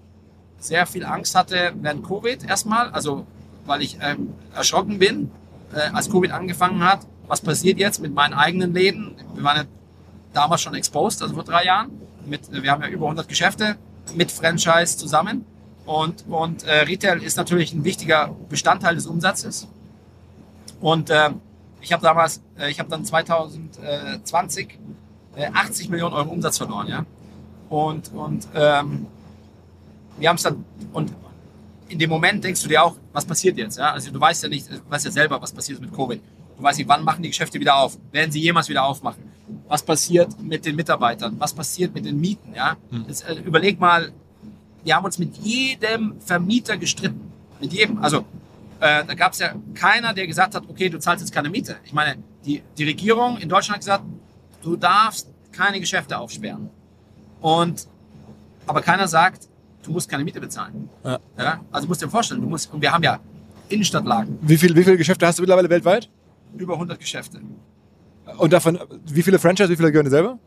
sehr 0.58 0.86
viel 0.86 1.04
Angst 1.04 1.34
hatte 1.34 1.72
während 1.80 2.06
Covid 2.06 2.44
erstmal, 2.44 2.90
also 2.90 3.26
weil 3.66 3.82
ich 3.82 3.98
ähm, 4.00 4.34
erschrocken 4.54 4.98
bin, 4.98 5.30
äh, 5.74 5.90
als 5.92 6.10
Covid 6.10 6.30
angefangen 6.30 6.84
hat. 6.84 7.06
Was 7.30 7.40
passiert 7.40 7.78
jetzt 7.78 8.00
mit 8.00 8.12
meinen 8.12 8.34
eigenen 8.34 8.74
Läden? 8.74 9.14
Wir 9.34 9.44
waren 9.44 9.56
ja 9.58 9.64
damals 10.32 10.62
schon 10.62 10.74
exposed, 10.74 11.22
also 11.22 11.32
vor 11.32 11.44
drei 11.44 11.64
Jahren. 11.64 11.92
Mit, 12.26 12.50
wir 12.50 12.68
haben 12.68 12.82
ja 12.82 12.88
über 12.88 13.04
100 13.04 13.28
Geschäfte 13.28 13.76
mit 14.16 14.32
Franchise 14.32 14.98
zusammen. 14.98 15.44
Und, 15.86 16.24
und 16.26 16.64
äh, 16.64 16.80
Retail 16.80 17.22
ist 17.22 17.36
natürlich 17.36 17.72
ein 17.72 17.84
wichtiger 17.84 18.34
Bestandteil 18.48 18.96
des 18.96 19.06
Umsatzes. 19.06 19.68
Und 20.80 21.10
äh, 21.10 21.30
ich 21.80 21.92
habe 21.92 22.02
damals, 22.02 22.42
äh, 22.58 22.68
ich 22.68 22.80
habe 22.80 22.90
dann 22.90 23.04
2020 23.04 24.78
äh, 25.36 25.50
80 25.54 25.88
Millionen 25.88 26.14
Euro 26.14 26.30
Umsatz 26.30 26.58
verloren, 26.58 26.88
ja. 26.88 27.06
Und, 27.68 28.12
und 28.12 28.48
ähm, 28.56 29.06
wir 30.18 30.28
haben 30.28 30.36
es 30.36 30.42
dann, 30.42 30.64
und 30.92 31.12
in 31.86 32.00
dem 32.00 32.10
Moment 32.10 32.42
denkst 32.42 32.60
du 32.60 32.68
dir 32.68 32.82
auch, 32.82 32.96
was 33.12 33.24
passiert 33.24 33.56
jetzt? 33.56 33.78
Ja? 33.78 33.92
Also 33.92 34.10
du 34.10 34.20
weißt 34.20 34.42
ja 34.42 34.48
nicht, 34.48 34.68
du 34.68 34.80
weißt 34.88 35.04
ja 35.04 35.12
selber, 35.12 35.40
was 35.40 35.52
passiert 35.52 35.80
mit 35.80 35.94
Covid. 35.94 36.20
Du 36.60 36.64
weißt 36.64 36.78
nicht, 36.78 36.88
wann 36.88 37.04
machen 37.04 37.22
die 37.22 37.30
Geschäfte 37.30 37.58
wieder 37.58 37.74
auf? 37.76 37.96
Werden 38.12 38.30
sie 38.30 38.38
jemals 38.38 38.68
wieder 38.68 38.84
aufmachen? 38.84 39.24
Was 39.66 39.82
passiert 39.82 40.38
mit 40.42 40.66
den 40.66 40.76
Mitarbeitern? 40.76 41.36
Was 41.38 41.54
passiert 41.54 41.94
mit 41.94 42.04
den 42.04 42.20
Mieten? 42.20 42.52
Ja? 42.54 42.76
Jetzt, 43.08 43.26
äh, 43.26 43.40
überleg 43.40 43.80
mal, 43.80 44.12
wir 44.84 44.94
haben 44.94 45.06
uns 45.06 45.18
mit 45.18 45.38
jedem 45.38 46.20
Vermieter 46.20 46.76
gestritten. 46.76 47.32
Mit 47.62 47.72
jedem. 47.72 48.02
Also 48.04 48.26
äh, 48.78 49.04
da 49.06 49.14
gab 49.14 49.32
es 49.32 49.38
ja 49.38 49.54
keiner, 49.72 50.12
der 50.12 50.26
gesagt 50.26 50.54
hat, 50.54 50.64
okay, 50.68 50.90
du 50.90 50.98
zahlst 50.98 51.22
jetzt 51.22 51.32
keine 51.32 51.48
Miete. 51.48 51.76
Ich 51.82 51.94
meine, 51.94 52.22
die, 52.44 52.62
die 52.76 52.84
Regierung 52.84 53.38
in 53.38 53.48
Deutschland 53.48 53.76
hat 53.76 53.80
gesagt, 53.80 54.04
du 54.62 54.76
darfst 54.76 55.28
keine 55.52 55.80
Geschäfte 55.80 56.18
aufsperren. 56.18 56.68
Und 57.40 57.88
aber 58.66 58.82
keiner 58.82 59.08
sagt, 59.08 59.48
du 59.82 59.92
musst 59.92 60.10
keine 60.10 60.24
Miete 60.24 60.42
bezahlen. 60.42 60.90
Ja. 61.04 61.18
Ja? 61.38 61.60
Also 61.72 61.88
musst 61.88 62.02
dir 62.02 62.10
vorstellen, 62.10 62.42
du 62.42 62.48
musst, 62.48 62.70
und 62.70 62.82
wir 62.82 62.92
haben 62.92 63.02
ja 63.02 63.18
Innenstadtlagen, 63.70 64.38
Wie, 64.42 64.58
viel, 64.58 64.76
wie 64.76 64.84
viele 64.84 64.98
Geschäfte 64.98 65.26
hast 65.26 65.38
du 65.38 65.42
mittlerweile 65.42 65.70
weltweit? 65.70 66.10
Über 66.56 66.74
100 66.74 66.98
Geschäfte. 66.98 67.40
Und 68.38 68.52
davon, 68.52 68.78
wie 69.06 69.22
viele 69.22 69.38
Franchise, 69.38 69.68
wie 69.70 69.76
viele 69.76 69.90
gehören 69.90 70.04
dir 70.06 70.10
selber? 70.10 70.38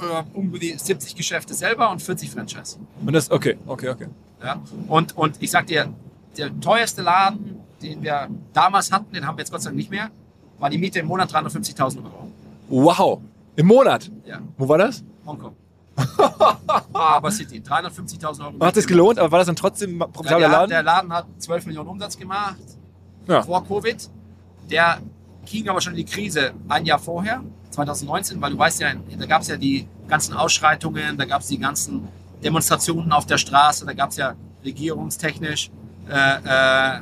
Äh, 0.00 0.22
um 0.36 0.52
die 0.58 0.76
70 0.76 1.14
Geschäfte 1.14 1.54
selber 1.54 1.90
und 1.90 2.02
40 2.02 2.30
Franchise. 2.30 2.78
Und 3.04 3.12
das, 3.12 3.30
okay, 3.30 3.56
okay, 3.66 3.88
okay. 3.90 4.06
Ja? 4.42 4.60
Und, 4.88 5.16
und 5.16 5.36
ich 5.40 5.50
sag 5.50 5.66
dir, 5.66 5.92
der 6.36 6.58
teuerste 6.60 7.02
Laden, 7.02 7.60
den 7.82 8.02
wir 8.02 8.28
damals 8.52 8.90
hatten, 8.92 9.12
den 9.14 9.26
haben 9.26 9.36
wir 9.36 9.42
jetzt 9.42 9.50
Gott 9.50 9.62
sei 9.62 9.70
Dank 9.70 9.76
nicht 9.76 9.90
mehr, 9.90 10.10
war 10.58 10.68
die 10.70 10.78
Miete 10.78 10.98
im 10.98 11.06
Monat 11.06 11.32
350.000 11.32 11.98
Euro. 12.04 12.30
Wow. 12.68 13.20
Im 13.56 13.66
Monat? 13.66 14.10
Ja, 14.26 14.40
Wo 14.58 14.68
war 14.68 14.78
das? 14.78 15.02
Hongkong. 15.24 15.54
Aber 16.92 17.30
City, 17.30 17.62
350.000 17.66 18.44
Euro. 18.44 18.66
Hat 18.66 18.76
das 18.76 18.86
gelohnt, 18.86 19.18
aber 19.18 19.30
war 19.32 19.38
das 19.38 19.46
dann 19.46 19.56
trotzdem 19.56 19.98
profitabler 19.98 20.38
der, 20.40 20.48
Laden? 20.48 20.70
der 20.70 20.82
Laden 20.82 21.12
hat 21.12 21.26
12 21.38 21.66
Millionen 21.66 21.88
Umsatz 21.88 22.18
gemacht 22.18 22.56
Ja. 23.26 23.42
vor 23.42 23.64
Covid. 23.66 24.10
Der 24.70 24.98
ging 25.46 25.68
aber 25.68 25.80
schon 25.80 25.94
in 25.94 25.98
die 25.98 26.04
Krise 26.04 26.52
ein 26.68 26.84
Jahr 26.84 26.98
vorher, 26.98 27.42
2019, 27.70 28.40
weil 28.40 28.52
du 28.52 28.58
weißt 28.58 28.80
ja, 28.80 28.92
da 29.18 29.26
gab 29.26 29.42
es 29.42 29.48
ja 29.48 29.56
die 29.56 29.86
ganzen 30.08 30.34
Ausschreitungen, 30.34 31.16
da 31.16 31.24
gab 31.24 31.40
es 31.40 31.48
die 31.48 31.58
ganzen 31.58 32.08
Demonstrationen 32.42 33.12
auf 33.12 33.26
der 33.26 33.38
Straße, 33.38 33.86
da 33.86 33.92
gab 33.92 34.10
es 34.10 34.16
ja 34.16 34.34
regierungstechnisch, 34.64 35.70
äh, 36.08 36.12
äh, 36.12 37.00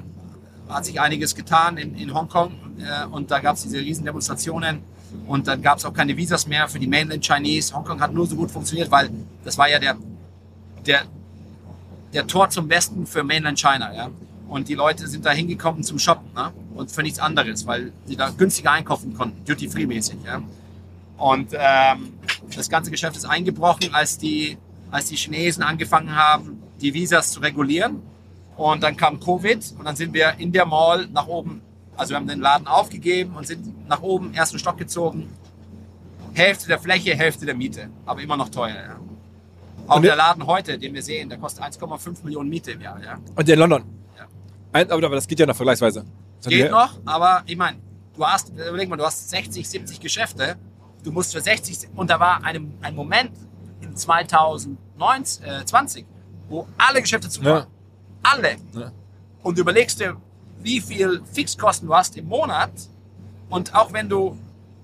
hat 0.68 0.84
sich 0.84 1.01
einiges 1.01 1.34
getan 1.34 1.76
in, 1.76 1.95
in 1.97 2.14
Hongkong 2.14 2.53
äh, 2.78 3.07
und 3.07 3.30
da 3.30 3.40
gab 3.40 3.57
es 3.57 3.62
diese 3.62 3.78
riesen 3.78 4.05
Demonstrationen 4.05 4.82
und 5.26 5.47
dann 5.47 5.62
gab 5.62 5.78
es 5.78 5.84
auch 5.84 5.92
keine 5.92 6.16
Visas 6.16 6.47
mehr 6.47 6.68
für 6.68 6.78
die 6.78 6.86
Mainland 6.86 7.24
Chinese. 7.24 7.74
Hongkong 7.74 8.01
hat 8.01 8.12
nur 8.12 8.26
so 8.26 8.36
gut 8.36 8.51
funktioniert, 8.51 8.90
weil 8.90 9.11
das 9.45 9.57
war 9.59 9.68
ja 9.68 9.78
der, 9.78 9.97
der, 10.86 11.03
der 12.12 12.26
Tor 12.26 12.49
zum 12.51 12.68
Westen 12.68 13.07
für 13.07 13.22
Mainland 13.22 13.59
China. 13.59 13.95
Ja? 13.95 14.11
Und 14.49 14.68
die 14.68 14.74
Leute 14.74 15.07
sind 15.07 15.24
da 15.24 15.30
hingekommen 15.30 15.82
zum 15.82 15.99
Shoppen 15.99 16.28
ne? 16.34 16.53
Und 16.75 16.91
für 16.91 17.03
nichts 17.03 17.18
anderes, 17.18 17.66
weil 17.66 17.93
sie 18.07 18.16
da 18.16 18.31
günstiger 18.31 18.72
einkaufen 18.72 19.14
konnten, 19.14 19.45
duty-free-mäßig. 19.45 20.16
Ja? 20.25 20.43
Und 21.16 21.53
ähm, 21.53 22.14
das 22.55 22.68
ganze 22.68 22.91
Geschäft 22.91 23.16
ist 23.16 23.25
eingebrochen, 23.25 23.95
als 23.95 24.18
die, 24.18 24.59
als 24.91 25.07
die 25.07 25.16
Chinesen 25.16 25.62
angefangen 25.62 26.14
haben, 26.14 26.62
die 26.81 26.93
Visas 26.93 27.33
zu 27.33 27.41
regulieren. 27.41 28.03
Und 28.57 28.83
dann 28.83 28.97
kam 28.97 29.20
Covid 29.20 29.75
und 29.79 29.85
dann 29.85 29.97
sind 29.97 30.12
wir 30.14 30.35
in 30.39 30.53
der 30.53 30.66
Mall 30.66 31.09
nach 31.12 31.27
oben, 31.27 31.61
also 31.97 32.11
wir 32.11 32.16
haben 32.16 32.27
den 32.27 32.41
Laden 32.41 32.66
aufgegeben 32.66 33.37
und 33.37 33.47
sind 33.47 33.89
nach 33.89 34.03
oben, 34.03 34.35
ersten 34.35 34.59
Stock 34.59 34.79
gezogen. 34.79 35.29
Hälfte 36.35 36.66
der 36.66 36.79
Fläche, 36.79 37.14
Hälfte 37.14 37.47
der 37.47 37.55
Miete, 37.55 37.89
aber 38.07 38.20
immer 38.20 38.37
noch 38.37 38.49
teuer. 38.49 38.75
Ja? 38.75 39.01
Auch 39.87 39.97
Und 39.97 40.03
der 40.03 40.16
Laden 40.16 40.47
heute, 40.47 40.79
den 40.79 40.95
wir 40.95 41.03
sehen, 41.03 41.29
der 41.29 41.39
kostet 41.39 41.64
1,5 41.64 42.25
Millionen 42.25 42.49
Miete 42.49 42.72
im 42.72 42.81
Jahr. 42.81 43.01
Ja? 43.03 43.18
Und 43.35 43.47
der 43.47 43.55
in 43.55 43.61
London? 43.61 43.85
Ja. 44.16 44.89
Aber 44.89 45.14
das 45.14 45.29
geht 45.29 45.39
ja 45.39 45.47
noch 45.47 45.57
vergleichsweise. 45.57 46.05
Geht 46.51 46.70
noch, 46.70 46.99
aber 47.04 47.42
ich 47.46 47.57
meine, 47.57 47.79
du 48.14 48.25
hast, 48.26 48.50
überleg 48.50 48.88
mal, 48.88 48.96
du 48.96 49.04
hast 49.04 49.29
60, 49.30 49.68
70 49.68 50.00
Geschäfte, 50.00 50.57
du 51.03 51.12
musst 51.12 51.33
für 51.33 51.41
60, 51.41 51.88
und 51.95 52.11
da 52.11 52.18
war 52.21 52.42
ein, 52.45 52.75
ein 52.80 52.95
Moment 52.95 53.33
in 53.80 53.96
2020, 53.96 55.42
äh, 55.45 56.07
wo 56.49 56.66
alle 56.79 57.00
Geschäfte 57.00 57.29
zu 57.29 57.42
Ja. 57.42 57.50
waren. 57.50 57.66
Alle. 58.22 58.57
Ja. 58.72 58.92
Und 59.42 59.58
du 59.58 59.62
überlegst 59.62 60.00
dir, 60.00 60.16
wie 60.61 60.80
viel 60.80 61.22
Fixkosten 61.33 61.88
du 61.88 61.95
hast 61.95 62.16
im 62.16 62.26
Monat 62.26 62.72
und 63.50 63.75
auch 63.75 63.92
wenn 63.92 64.08
du 64.08 64.38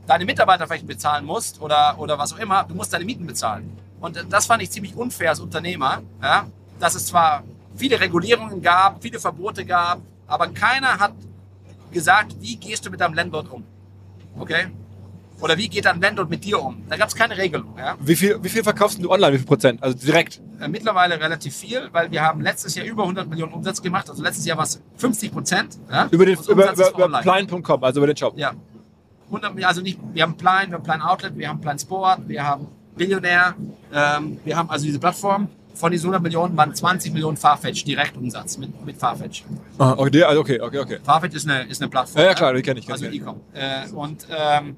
deine 0.07 0.24
Mitarbeiter 0.24 0.66
vielleicht 0.66 0.87
bezahlen 0.87 1.24
musst 1.24 1.61
oder, 1.61 1.95
oder 1.99 2.19
was 2.19 2.32
auch 2.35 2.39
immer, 2.39 2.65
du 2.65 2.74
musst 2.74 2.93
deine 2.93 3.05
Mieten 3.05 3.27
bezahlen. 3.27 3.78
Und 4.01 4.27
das 4.28 4.47
fand 4.47 4.62
ich 4.62 4.70
ziemlich 4.70 4.95
unfair 4.97 5.31
als 5.31 5.41
Unternehmer, 5.41 6.03
ja? 6.23 6.47
dass 6.78 6.95
es 6.95 7.07
zwar 7.07 7.45
viele 7.77 7.99
Regulierungen 8.01 8.61
gab, 8.61 9.03
viele 9.03 9.19
Verbote 9.20 9.65
gab, 9.65 10.01
aber 10.27 10.49
keiner 10.49 10.99
hat 10.99 11.12
gesagt, 11.91 12.37
wie 12.41 12.57
gehst 12.57 12.87
du 12.87 12.91
mit 12.91 13.01
deinem 13.01 13.15
Landlord 13.15 13.51
um? 13.51 13.65
Okay? 14.39 14.67
Oder 15.41 15.57
wie 15.57 15.69
geht 15.69 15.87
dein 15.87 16.01
Landlord 16.01 16.29
mit 16.29 16.45
dir 16.45 16.62
um? 16.62 16.83
Da 16.89 16.97
gab 16.97 17.09
es 17.09 17.15
keine 17.15 17.37
Regelung. 17.37 17.75
Ja? 17.79 17.97
Wie 17.99 18.15
viel, 18.15 18.39
wie 18.43 18.49
viel 18.49 18.62
verkaufst 18.62 19.03
du 19.03 19.11
online? 19.11 19.33
Wie 19.33 19.39
viel 19.39 19.47
Prozent? 19.47 19.83
Also 19.83 19.97
direkt? 19.97 20.41
Äh, 20.61 20.69
Mittlerweile 20.69 21.19
relativ 21.19 21.57
viel, 21.57 21.89
weil 21.93 22.11
wir 22.11 22.23
haben 22.23 22.43
letztes 22.43 22.75
Jahr 22.75 22.85
über 22.87 23.03
100 23.05 23.29
Millionen 23.29 23.53
Umsatz 23.53 23.81
gemacht. 23.81 24.11
Also 24.11 24.23
letztes 24.23 24.45
Jahr 24.45 24.59
war 24.59 24.65
es 24.65 24.83
50 24.97 25.33
Prozent. 25.33 25.79
Ja? 25.91 26.09
Über, 26.11 26.27
den, 26.27 26.39
über, 26.39 26.73
über, 26.73 26.91
über. 26.91 27.21
Plein.com, 27.23 27.83
also 27.83 28.01
über 28.01 28.07
den 28.07 28.17
Shop. 28.17 28.37
Ja. 28.37 28.53
100, 29.27 29.65
also 29.65 29.81
nicht, 29.81 29.99
wir 30.12 30.23
haben 30.25 30.37
Plan, 30.37 30.69
wir 30.69 30.75
haben 30.75 30.83
Plan 30.83 31.01
Outlet, 31.03 31.37
wir 31.39 31.49
haben 31.49 31.61
Plan 31.61 31.79
Sport, 31.79 32.29
wir 32.29 32.45
haben 32.45 32.67
Billionär, 32.97 33.55
ähm, 33.95 34.39
wir 34.45 34.57
haben 34.57 34.69
also 34.69 34.85
diese 34.85 34.99
Plattform. 34.99 35.49
Von 35.75 35.93
diesen 35.93 36.07
100 36.07 36.23
Millionen 36.23 36.57
waren 36.57 36.75
20 36.75 37.13
Millionen 37.13 37.37
Farfetch 37.37 37.85
Direktumsatz 37.85 38.59
mit, 38.59 38.85
mit 38.85 38.97
Farfetch. 38.97 39.45
Ah, 39.79 39.95
okay, 39.97 40.23
also 40.25 40.41
okay, 40.41 40.61
okay, 40.61 40.79
okay. 40.79 40.99
Farfetch 41.03 41.35
ist 41.35 41.49
eine, 41.49 41.63
ist 41.69 41.81
eine 41.81 41.89
Plattform. 41.91 42.21
Ja, 42.23 42.29
ja, 42.29 42.35
klar, 42.35 42.53
die 42.53 42.63
kenn 42.63 42.77
ich, 42.77 42.85
kenn 42.87 42.93
Also. 42.95 43.07
E-Com. 43.07 43.41
Äh, 43.55 43.89
und 43.95 44.27
ähm, 44.31 44.77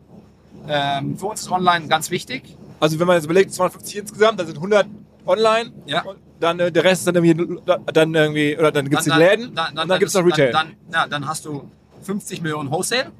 ähm, 0.68 1.18
für 1.18 1.26
uns 1.26 1.40
ist 1.40 1.50
online 1.50 1.88
ganz 1.88 2.10
wichtig. 2.10 2.56
Also 2.78 2.98
wenn 3.00 3.06
man 3.06 3.16
jetzt 3.16 3.24
überlegt, 3.24 3.52
250 3.52 3.96
insgesamt, 3.98 4.38
dann 4.38 4.46
sind 4.46 4.56
100 4.56 4.86
online. 5.26 5.72
Ja. 5.86 6.04
Dann 6.40 6.60
äh, 6.60 6.70
der 6.72 6.84
Rest 6.84 7.02
ist 7.02 7.06
dann 7.06 7.24
irgendwie, 7.24 7.60
dann 7.92 8.14
irgendwie 8.14 8.56
oder 8.58 8.70
dann 8.72 8.88
gibt 8.88 9.00
es 9.00 9.04
die 9.06 9.10
Läden 9.12 9.54
dann- 9.54 9.74
dann- 9.74 9.82
und 9.84 9.88
dann 9.88 9.98
gibt 9.98 10.08
es 10.08 10.14
noch 10.14 10.24
Retail. 10.26 10.52
Dann, 10.52 10.66
dann, 10.90 11.00
ja, 11.02 11.06
dann 11.08 11.26
hast 11.28 11.44
du 11.44 11.70
50 12.02 12.42
Millionen 12.42 12.70
Wholesale. 12.70 13.10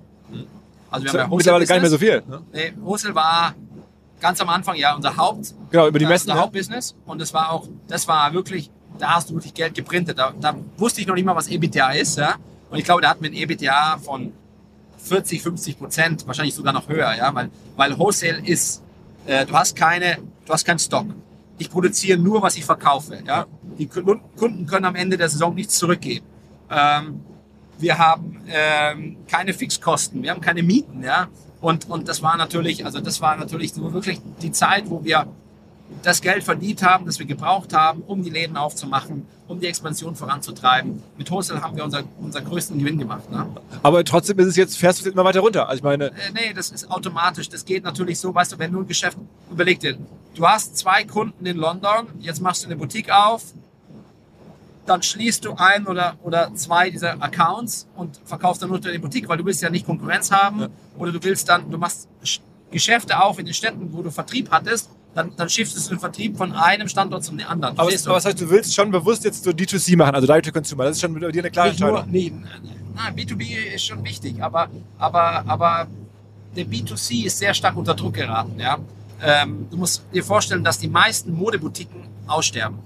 Also 0.91 1.05
wir 1.05 1.13
haben 1.13 1.31
ja 1.31 1.37
mittlerweile 1.37 1.67
gar 1.67 1.75
nicht 1.77 1.83
mehr 1.83 1.91
so 1.91 1.99
viel. 1.99 2.23
Ne? 2.29 2.43
Nee, 2.53 2.73
Wholesale 2.81 3.15
war 3.15 3.55
ganz 4.23 4.41
am 4.41 4.49
Anfang 4.49 4.77
ja 4.77 4.95
unser 4.95 5.17
Haupt, 5.17 5.55
Genau, 5.71 5.87
über 5.89 5.99
die 5.99 6.05
äh, 6.07 6.09
Messen. 6.09 6.31
unser 6.31 6.35
ne? 6.37 6.41
Hauptbusiness. 6.41 6.95
Und 7.05 7.21
das 7.21 7.35
war 7.35 7.51
auch, 7.53 7.69
das 7.89 8.09
war 8.09 8.33
wirklich, 8.33 8.71
da 8.99 9.17
hast 9.17 9.29
du 9.29 9.35
wirklich 9.35 9.53
Geld 9.53 9.75
geprintet. 9.75 10.19
Da, 10.19 10.33
da 10.41 10.55
wusste 10.79 11.01
ich 11.03 11.07
noch 11.07 11.15
nicht 11.15 11.25
mal, 11.25 11.37
was 11.37 11.49
EBITDA 11.49 11.91
ist. 11.93 12.17
Ja? 12.17 12.37
Und 12.71 12.79
ich 12.79 12.85
glaube, 12.85 13.03
da 13.03 13.11
hatten 13.11 13.23
wir 13.23 13.31
ein 13.31 13.35
EBITDA 13.35 13.99
von 13.99 14.33
40, 14.99 15.43
50 15.43 15.79
Prozent, 15.79 16.27
wahrscheinlich 16.27 16.55
sogar 16.55 16.73
noch 16.73 16.89
höher, 16.89 17.13
ja, 17.17 17.35
weil, 17.35 17.51
weil 17.77 17.99
Wholesale 17.99 18.41
ist, 18.47 18.83
äh, 19.27 19.45
du 19.45 19.53
hast 19.53 19.75
keine, 19.77 20.19
du 20.47 20.53
hast 20.53 20.65
keinen 20.65 20.79
Stock. 20.79 21.07
Ich 21.59 21.69
produziere 21.71 22.19
nur, 22.19 22.41
was 22.41 22.57
ich 22.57 22.65
verkaufe, 22.65 23.19
ja. 23.27 23.47
Die 23.79 23.87
Kun- 23.89 24.21
Kunden 24.37 24.67
können 24.67 24.85
am 24.85 24.95
Ende 24.95 25.17
der 25.17 25.29
Saison 25.29 25.55
nichts 25.55 25.77
zurückgeben. 25.79 26.25
Ähm, 26.71 27.21
wir 27.79 27.99
haben 27.99 28.41
ähm, 28.49 29.17
keine 29.29 29.53
Fixkosten, 29.55 30.23
wir 30.23 30.31
haben 30.31 30.41
keine 30.41 30.63
Mieten, 30.63 31.03
ja. 31.03 31.27
Und, 31.63 31.89
und 31.89 32.09
das 32.09 32.23
war 32.23 32.37
natürlich, 32.37 32.85
also 32.85 33.01
das 33.01 33.21
war 33.23 33.37
natürlich 33.37 33.73
so 33.73 33.93
wirklich 33.95 34.21
die 34.43 34.53
Zeit, 34.53 34.91
wo 34.91 35.05
wir 35.05 35.27
das 36.03 36.21
Geld 36.21 36.43
verdient 36.43 36.83
haben, 36.83 37.07
das 37.07 37.19
wir 37.19 37.27
gebraucht 37.27 37.73
haben, 37.73 38.03
um 38.03 38.23
die 38.25 38.31
Läden 38.31 38.57
aufzumachen, 38.57 39.27
um 39.47 39.61
die 39.61 39.67
Expansion 39.67 40.17
voranzutreiben. 40.17 41.03
Mit 41.17 41.31
Wholesale 41.31 41.63
haben 41.63 41.77
wir 41.77 41.85
unser, 41.85 42.03
unseren 42.19 42.45
größten 42.45 42.79
Gewinn 42.79 42.99
gemacht. 42.99 43.31
Ne? 43.31 43.47
Aber 43.83 44.03
trotzdem 44.05 44.39
ist 44.41 44.49
es 44.49 44.57
jetzt, 44.57 44.77
fährst 44.77 45.05
du 45.05 45.11
immer 45.11 45.25
weiter 45.25 45.41
runter. 45.41 45.69
Also 45.69 45.79
ich 45.79 45.85
meine, 45.85 46.07
Äh, 46.07 46.33
nee, 46.35 46.53
das 46.55 46.71
ist 46.71 46.91
automatisch. 46.91 47.49
Das 47.49 47.65
geht 47.65 47.85
natürlich 47.85 48.19
so, 48.19 48.35
weißt 48.35 48.53
du, 48.53 48.59
wenn 48.59 48.73
du 48.73 48.81
ein 48.81 48.89
Geschäft, 48.89 49.17
überleg 49.51 49.79
dir, 49.81 49.97
du 50.35 50.47
hast 50.47 50.77
zwei 50.77 51.05
Kunden 51.05 51.47
in 51.47 51.59
London, 51.59 52.09
jetzt 52.19 52.41
machst 52.41 52.65
du 52.65 52.67
eine 52.67 52.77
Boutique 52.77 53.11
auf, 53.11 53.43
dann 54.87 55.03
schließt 55.03 55.45
du 55.45 55.55
ein 55.55 55.87
oder, 55.87 56.17
oder 56.23 56.55
zwei 56.55 56.91
dieser 56.91 57.23
Accounts 57.23 57.87
und 57.97 58.21
verkaufst 58.25 58.63
dann 58.63 58.69
nur 58.71 58.81
die 58.81 58.99
Boutique, 58.99 59.29
weil 59.29 59.39
du 59.39 59.45
willst 59.45 59.63
ja 59.63 59.71
nicht 59.71 59.87
Konkurrenz 59.87 60.31
haben 60.31 60.67
oder 60.99 61.13
du 61.13 61.23
willst 61.23 61.49
dann, 61.49 61.71
du 61.71 61.79
machst 61.79 62.09
Sch- 62.25 62.41
Geschäfte 62.71 63.23
auf 63.23 63.39
in 63.39 63.45
den 63.45 63.55
Städten, 63.55 63.93
wo 63.93 64.03
du 64.03 64.11
Vertrieb 64.11 64.51
hattest, 64.51 64.91
dann, 65.15 65.31
dann 65.37 65.49
shiftest 65.49 65.87
du 65.87 65.95
den 65.95 66.01
Vertrieb 66.01 66.37
von 66.39 66.53
einem 66.53 66.89
Standort 66.89 67.23
zum 67.23 67.39
anderen. 67.47 67.79
aber, 67.79 67.91
aber 67.93 68.15
was 68.17 68.25
heißt, 68.25 68.41
du 68.41 68.49
willst 68.49 68.75
schon 68.75 68.91
bewusst 68.91 69.25
jetzt 69.25 69.45
so 69.45 69.51
D2C 69.51 69.97
machen, 69.97 70.15
also 70.15 70.27
Direct 70.27 70.47
to 70.47 70.53
Consumer. 70.53 70.85
Das 70.85 70.97
ist 70.97 71.03
schon 71.03 71.13
bei 71.15 71.31
dir 71.31 71.43
eine 71.43 71.51
klare 71.51 71.69
nicht 71.69 71.81
nur, 71.81 72.01
Entscheidung. 72.01 72.11
nee, 72.11 72.33
nein, 72.95 73.15
B2B 73.15 73.75
ist 73.75 73.85
schon 73.87 74.03
wichtig, 74.05 74.43
aber, 74.43 74.69
aber, 74.99 75.45
aber 75.47 75.87
der 76.57 76.65
B2C 76.67 77.27
ist 77.27 77.39
sehr 77.39 77.53
stark 77.55 77.77
unter 77.77 77.95
Druck 77.95 78.15
geraten. 78.15 78.59
Ja? 78.59 78.79
Ähm, 79.23 79.67
du 79.71 79.77
musst 79.77 80.03
dir 80.15 80.25
vorstellen, 80.25 80.65
dass 80.65 80.79
die 80.79 80.89
meisten 80.89 81.33
Modeboutiquen 81.35 82.03
aussterben. 82.27 82.79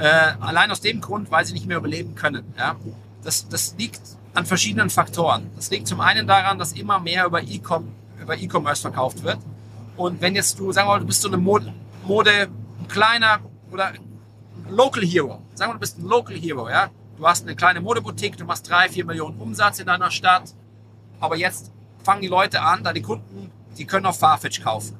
Äh, 0.00 0.32
allein 0.40 0.70
aus 0.70 0.80
dem 0.80 1.00
Grund, 1.00 1.30
weil 1.30 1.44
sie 1.44 1.52
nicht 1.52 1.66
mehr 1.66 1.76
überleben 1.76 2.14
können. 2.14 2.54
Ja? 2.56 2.76
Das, 3.22 3.48
das 3.48 3.74
liegt 3.78 4.00
an 4.34 4.46
verschiedenen 4.46 4.90
Faktoren. 4.90 5.50
Das 5.56 5.70
liegt 5.70 5.86
zum 5.86 6.00
einen 6.00 6.26
daran, 6.26 6.58
dass 6.58 6.72
immer 6.72 6.98
mehr 7.00 7.26
über 7.26 7.42
E-Com 7.42 7.88
über 8.20 8.36
E-Commerce 8.36 8.82
verkauft 8.82 9.22
wird. 9.22 9.38
Und 9.96 10.20
wenn 10.20 10.34
jetzt 10.34 10.58
du, 10.58 10.72
sagen 10.72 10.88
wir 10.88 10.92
mal, 10.92 11.00
du 11.00 11.06
bist 11.06 11.22
so 11.22 11.28
eine 11.28 11.36
Mode, 11.36 11.72
Mode 12.04 12.48
ein 12.78 12.88
kleiner 12.88 13.40
oder 13.70 13.92
Local 14.68 15.02
Hero. 15.02 15.42
Sagen 15.54 15.70
wir, 15.70 15.74
du 15.74 15.80
bist 15.80 15.98
ein 15.98 16.04
Local 16.04 16.36
Hero, 16.36 16.68
ja. 16.68 16.90
Du 17.16 17.26
hast 17.26 17.46
eine 17.46 17.56
kleine 17.56 17.80
Modeboutique, 17.80 18.36
du 18.36 18.44
machst 18.44 18.68
drei, 18.68 18.88
vier 18.88 19.04
Millionen 19.04 19.38
Umsatz 19.38 19.78
in 19.78 19.86
deiner 19.86 20.10
Stadt. 20.10 20.54
Aber 21.18 21.36
jetzt 21.36 21.72
fangen 22.02 22.22
die 22.22 22.28
Leute 22.28 22.62
an, 22.62 22.82
da 22.82 22.92
die 22.92 23.02
Kunden, 23.02 23.50
die 23.76 23.84
können 23.84 24.06
auf 24.06 24.18
Farfetch 24.18 24.62
kaufen. 24.62 24.96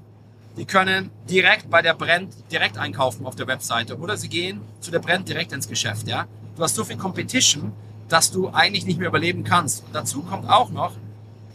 Die 0.61 0.66
können 0.66 1.11
direkt 1.27 1.70
bei 1.70 1.81
der 1.81 1.95
Brand 1.95 2.35
direkt 2.53 2.77
einkaufen 2.77 3.24
auf 3.24 3.35
der 3.35 3.47
Webseite 3.47 3.97
oder 3.99 4.19
sie 4.19 4.28
gehen 4.28 4.61
zu 4.81 4.91
der 4.91 4.99
Brand 4.99 5.27
direkt 5.27 5.53
ins 5.53 5.66
Geschäft, 5.66 6.07
ja. 6.07 6.27
Du 6.55 6.62
hast 6.62 6.74
so 6.74 6.85
viel 6.85 6.99
Competition, 6.99 7.73
dass 8.11 8.31
du 8.31 8.51
eigentlich 8.51 8.85
nicht 8.85 8.99
mehr 8.99 9.09
überleben 9.09 9.43
kannst. 9.43 9.87
Und 9.87 9.95
dazu 9.95 10.20
kommt 10.20 10.47
auch 10.51 10.69
noch, 10.69 10.93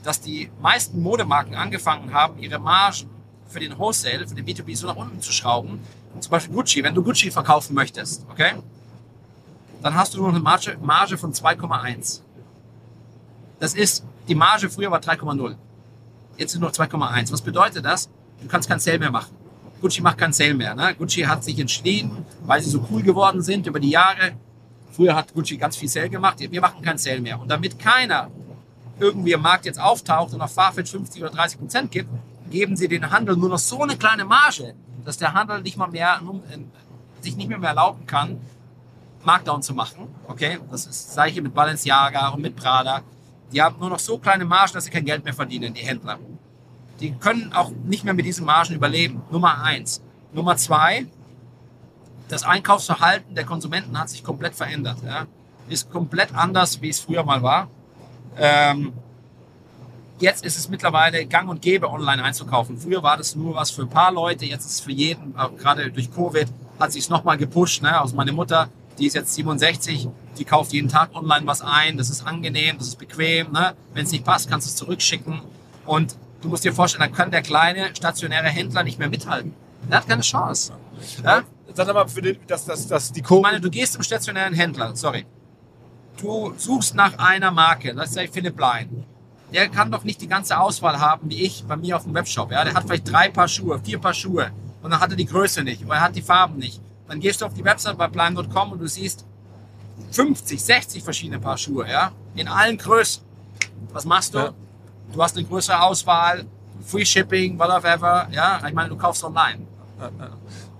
dass 0.03 0.22
die 0.22 0.49
meisten 0.60 1.03
Modemarken 1.03 1.53
angefangen 1.53 2.15
haben, 2.15 2.40
ihre 2.40 2.57
Margen 2.57 3.07
für 3.48 3.60
den 3.60 3.77
Wholesale, 3.77 4.27
für 4.27 4.34
den 4.34 4.44
B2B 4.44 4.76
so 4.76 4.88
nach 4.88 4.95
unten 4.95 5.22
zu 5.22 5.32
schrauben. 5.32 5.82
Zum 6.19 6.32
Beispiel 6.32 6.56
Gucci, 6.56 6.84
wenn 6.84 6.95
du 6.95 7.03
Gucci 7.03 7.30
verkaufen 7.30 7.76
möchtest, 7.76 8.26
okay? 8.32 8.53
Dann 9.84 9.94
hast 9.94 10.15
du 10.15 10.18
nur 10.18 10.30
eine 10.30 10.40
Marge, 10.40 10.80
Marge 10.82 11.19
von 11.19 11.32
2,1. 11.32 12.22
Das 13.60 13.76
ist, 13.76 14.03
die 14.27 14.34
Marge 14.34 14.68
früher 14.68 14.90
war 14.90 14.99
3,0. 14.99 15.57
Jetzt 16.38 16.53
sind 16.53 16.61
noch 16.61 16.72
2,1. 16.72 17.32
Was 17.32 17.44
bedeutet 17.44 17.86
das? 17.86 18.10
Du 18.41 18.48
kannst 18.48 18.70
kein 18.70 18.80
Sale 18.80 18.99
mehr 18.99 19.12
machen. 19.12 19.36
Gucci 19.82 20.02
macht 20.02 20.18
kein 20.18 20.34
Sale 20.34 20.53
mehr. 20.53 20.76
Ne? 20.76 20.95
Gucci 20.95 21.22
hat 21.22 21.44
sich 21.44 21.60
entschieden, 21.60 22.26
weil 22.45 22.62
sie 22.62 22.70
so 22.70 22.86
cool 22.90 23.03
geworden 23.03 23.41
sind 23.41 23.68
über 23.68 23.80
die 23.80 23.90
Jahre. 23.90 24.34
Früher 24.91 25.16
hat 25.16 25.34
Gucci 25.34 25.57
ganz 25.57 25.76
viel 25.76 25.90
Sale 25.90 26.10
gemacht. 26.10 26.40
Wir 26.40 26.62
machen 26.62 26.82
kein 26.82 26.98
Sale 26.98 27.22
mehr. 27.22 27.40
Und 27.40 27.49
damit 27.49 27.78
keiner 27.78 28.32
irgendwie 28.99 29.34
im 29.34 29.41
Markt 29.41 29.66
jetzt 29.66 29.80
auftaucht 29.80 30.34
und 30.34 30.41
auf 30.41 30.53
Farfetch 30.53 30.91
50 30.91 31.22
oder 31.22 31.32
30 31.32 31.60
Prozent 31.60 31.91
gibt, 31.91 32.10
geben 32.49 32.76
sie 32.76 32.88
den 32.88 33.12
Handel 33.12 33.36
nur 33.36 33.49
noch 33.49 33.60
so 33.60 33.82
eine 33.82 33.98
kleine 33.98 34.26
Marge, 34.26 34.74
dass 35.03 35.18
der 35.18 35.34
Handel 35.34 35.62
nicht 35.62 35.78
mal 35.78 35.88
mehr, 35.88 36.22
äh, 36.49 36.57
sich 37.22 37.36
nicht 37.36 37.49
mehr, 37.49 37.57
mehr 37.57 37.70
erlauben 37.70 38.06
kann, 38.06 38.40
Markdown 39.24 39.62
zu 39.62 39.74
machen. 39.74 40.07
Okay, 40.28 40.60
das 40.72 40.86
ist 40.86 41.07
das 41.07 41.14
gleiche 41.16 41.41
mit 41.41 41.53
Balenciaga 41.53 42.30
und 42.30 42.41
mit 42.41 42.56
Prada. 42.56 43.02
Die 43.52 43.62
haben 43.62 43.78
nur 43.80 43.90
noch 43.90 43.99
so 43.99 44.18
kleine 44.18 44.45
Margen, 44.45 44.74
dass 44.74 44.86
sie 44.86 44.91
kein 44.91 45.06
Geld 45.06 45.24
mehr 45.24 45.34
verdienen, 45.34 45.74
die 45.74 45.82
Händler. 45.82 46.20
Die 47.00 47.12
können 47.12 47.52
auch 47.54 47.72
nicht 47.86 48.04
mehr 48.04 48.14
mit 48.14 48.26
diesen 48.26 48.46
Margen 48.46 48.74
überleben. 48.74 49.22
Nummer 49.32 49.64
eins. 49.64 50.02
Nummer 50.34 50.58
zwei, 50.58 51.06
das 52.28 52.44
Einkaufsverhalten 52.44 53.36
der 53.36 53.46
Konsumenten 53.46 54.00
hat 54.00 54.10
sich 54.10 54.24
komplett 54.24 54.56
verändert. 54.56 54.98
Ja? 55.06 55.28
Ist 55.70 55.92
komplett 55.92 56.34
anders, 56.36 56.82
wie 56.82 56.90
es 56.90 57.00
früher 57.00 57.24
mal 57.24 57.42
war. 57.42 57.70
Ähm, 58.38 58.94
jetzt 60.20 60.46
ist 60.46 60.58
es 60.58 60.70
mittlerweile 60.70 61.26
gang 61.26 61.50
und 61.50 61.62
gäbe, 61.62 61.90
online 61.90 62.24
einzukaufen. 62.24 62.78
Früher 62.78 63.04
war 63.04 63.18
das 63.18 63.36
nur 63.36 63.56
was 63.56 63.72
für 63.72 63.84
ein 63.84 63.90
paar 63.90 64.12
Leute, 64.12 64.46
jetzt 64.46 64.66
ist 64.66 64.74
es 64.74 64.80
für 64.80 64.92
jeden, 64.92 65.34
gerade 65.58 65.92
durch 65.92 66.14
Covid, 66.14 66.48
hat 66.80 66.92
sich 66.92 67.04
es 67.04 67.10
nochmal 67.10 67.38
gepusht. 67.38 67.82
Ne? 67.82 68.00
Also 68.00 68.16
meine 68.16 68.32
Mutter, 68.32 68.70
die 68.98 69.08
ist 69.08 69.14
jetzt 69.14 69.34
67, 69.36 70.08
die 70.38 70.46
kauft 70.46 70.74
jeden 70.74 70.90
Tag 70.90 71.16
online 71.16 71.46
was 71.46 71.62
ein. 71.62 71.98
Das 71.98 72.10
ist 72.10 72.26
angenehm, 72.26 72.78
das 72.78 72.88
ist 72.88 73.00
bequem. 73.00 73.52
Ne? 73.52 73.74
Wenn 73.94 74.06
es 74.06 74.12
nicht 74.12 74.26
passt, 74.26 74.50
kannst 74.50 74.68
du 74.68 74.70
es 74.70 74.76
zurückschicken. 74.76 75.42
Und 75.86 76.16
du 76.46 76.50
musst 76.50 76.64
dir 76.64 76.74
vorstellen, 76.74 77.02
dann 77.02 77.14
kann 77.14 77.32
der 77.32 77.42
kleine 77.42 77.96
stationäre 77.96 78.48
Händler 78.48 78.84
nicht 78.84 79.00
mehr 79.00 79.10
mithalten. 79.10 79.54
Der 79.90 79.98
hat 79.98 80.08
keine 80.08 80.22
Chance. 80.22 80.74
Ja? 81.24 81.44
Sag 81.74 81.94
mal, 81.94 82.08
für 82.08 82.22
den, 82.22 82.38
dass, 82.48 82.66
dass, 82.66 82.88
dass 82.88 83.12
die 83.12 83.20
Ich 83.20 83.26
Co. 83.26 83.42
meine, 83.42 83.60
du 83.60 83.70
gehst 83.70 83.94
zum 83.94 84.04
stationären 84.04 84.54
Händler, 84.54 84.96
sorry. 84.96 85.26
Du 86.22 86.54
suchst 86.56 86.96
nach 86.96 87.18
einer 87.18 87.52
Marke, 87.52 87.94
das 87.94 88.16
ist 88.16 88.34
Philipp 88.34 88.60
Line. 88.60 89.04
Der 89.54 89.68
kann 89.70 89.92
doch 89.92 90.04
nicht 90.04 90.22
die 90.22 90.28
ganze 90.28 90.58
Auswahl 90.60 91.00
haben, 91.00 91.30
wie 91.30 91.42
ich 91.42 91.66
bei 91.66 91.76
mir 91.76 91.98
auf 91.98 92.04
dem 92.04 92.14
Webshop. 92.14 92.52
Ja? 92.52 92.64
Der 92.64 92.74
hat 92.74 92.84
vielleicht 92.84 93.12
drei 93.12 93.30
Paar 93.30 93.48
Schuhe, 93.48 93.80
vier 93.84 94.00
Paar 94.00 94.14
Schuhe 94.14 94.52
und 94.82 94.92
dann 94.92 95.00
hat 95.00 95.10
er 95.10 95.18
die 95.18 95.26
Größe 95.26 95.64
nicht 95.64 95.84
oder 95.84 95.96
er 95.96 96.02
hat 96.02 96.16
die 96.16 96.22
Farben 96.22 96.58
nicht. 96.58 96.80
Dann 97.08 97.20
gehst 97.20 97.42
du 97.42 97.46
auf 97.46 97.54
die 97.54 97.64
Website 97.64 97.98
bei 97.98 98.08
Plan.com 98.08 98.72
und 98.72 98.80
du 98.80 98.88
siehst 98.88 99.26
50, 100.12 100.64
60 100.64 101.04
verschiedene 101.04 101.40
Paar 101.40 101.58
Schuhe, 101.58 101.90
ja, 101.90 102.12
in 102.36 102.48
allen 102.48 102.78
Größen. 102.78 103.24
Was 103.92 104.06
machst 104.06 104.34
du? 104.34 104.40
Ja. 104.40 104.54
Du 105.14 105.22
hast 105.22 105.38
eine 105.38 105.45
größere 105.45 105.82
Auswahl, 105.82 106.45
Free 106.86 107.06
Shipping, 107.06 107.57
whatever, 107.57 108.27
ja. 108.32 108.61
Ich 108.68 108.73
meine, 108.73 108.90
du 108.90 108.98
kaufst 108.98 109.23
online. 109.23 109.65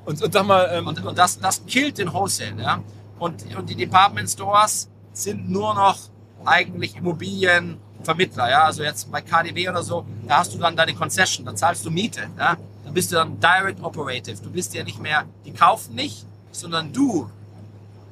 Und, 0.06 0.22
und 0.22 0.34
sag 0.34 0.45
mal, 0.45 0.69
ähm, 0.72 0.88
Und, 0.88 1.03
und 1.03 1.18
das, 1.18 1.39
das 1.39 1.65
killt 1.65 1.97
den 1.97 2.11
Wholesale. 2.11 2.61
Ja? 2.61 2.81
Und, 3.18 3.43
und 3.56 3.69
die 3.69 3.76
Department 3.76 4.30
Stores 4.30 4.89
sind 5.14 5.49
nur 5.49 5.73
noch 5.73 5.97
eigentlich 6.43 6.95
Immobilienvermittler. 6.95 8.49
Ja? 8.49 8.64
Also 8.65 8.84
jetzt 8.84 9.11
bei 9.11 9.22
KDW 9.22 9.69
oder 9.69 9.84
so, 9.84 10.06
da 10.27 10.39
hast 10.39 10.53
du 10.53 10.57
dann 10.60 10.76
deine 10.76 10.93
Concession, 10.93 11.45
da 11.45 11.56
zahlst 11.56 11.85
du 11.85 11.91
Miete. 11.91 12.27
Ja? 12.38 12.57
Da 12.84 12.91
bist 12.91 13.11
du 13.11 13.15
dann 13.15 13.39
Direct 13.39 13.81
Operative. 13.84 14.38
Du 14.41 14.52
bist 14.52 14.73
ja 14.76 14.84
nicht 14.84 15.02
mehr, 15.02 15.26
die 15.43 15.53
kaufen 15.53 15.95
nicht, 15.95 16.26
sondern 16.52 16.93
du 16.93 17.30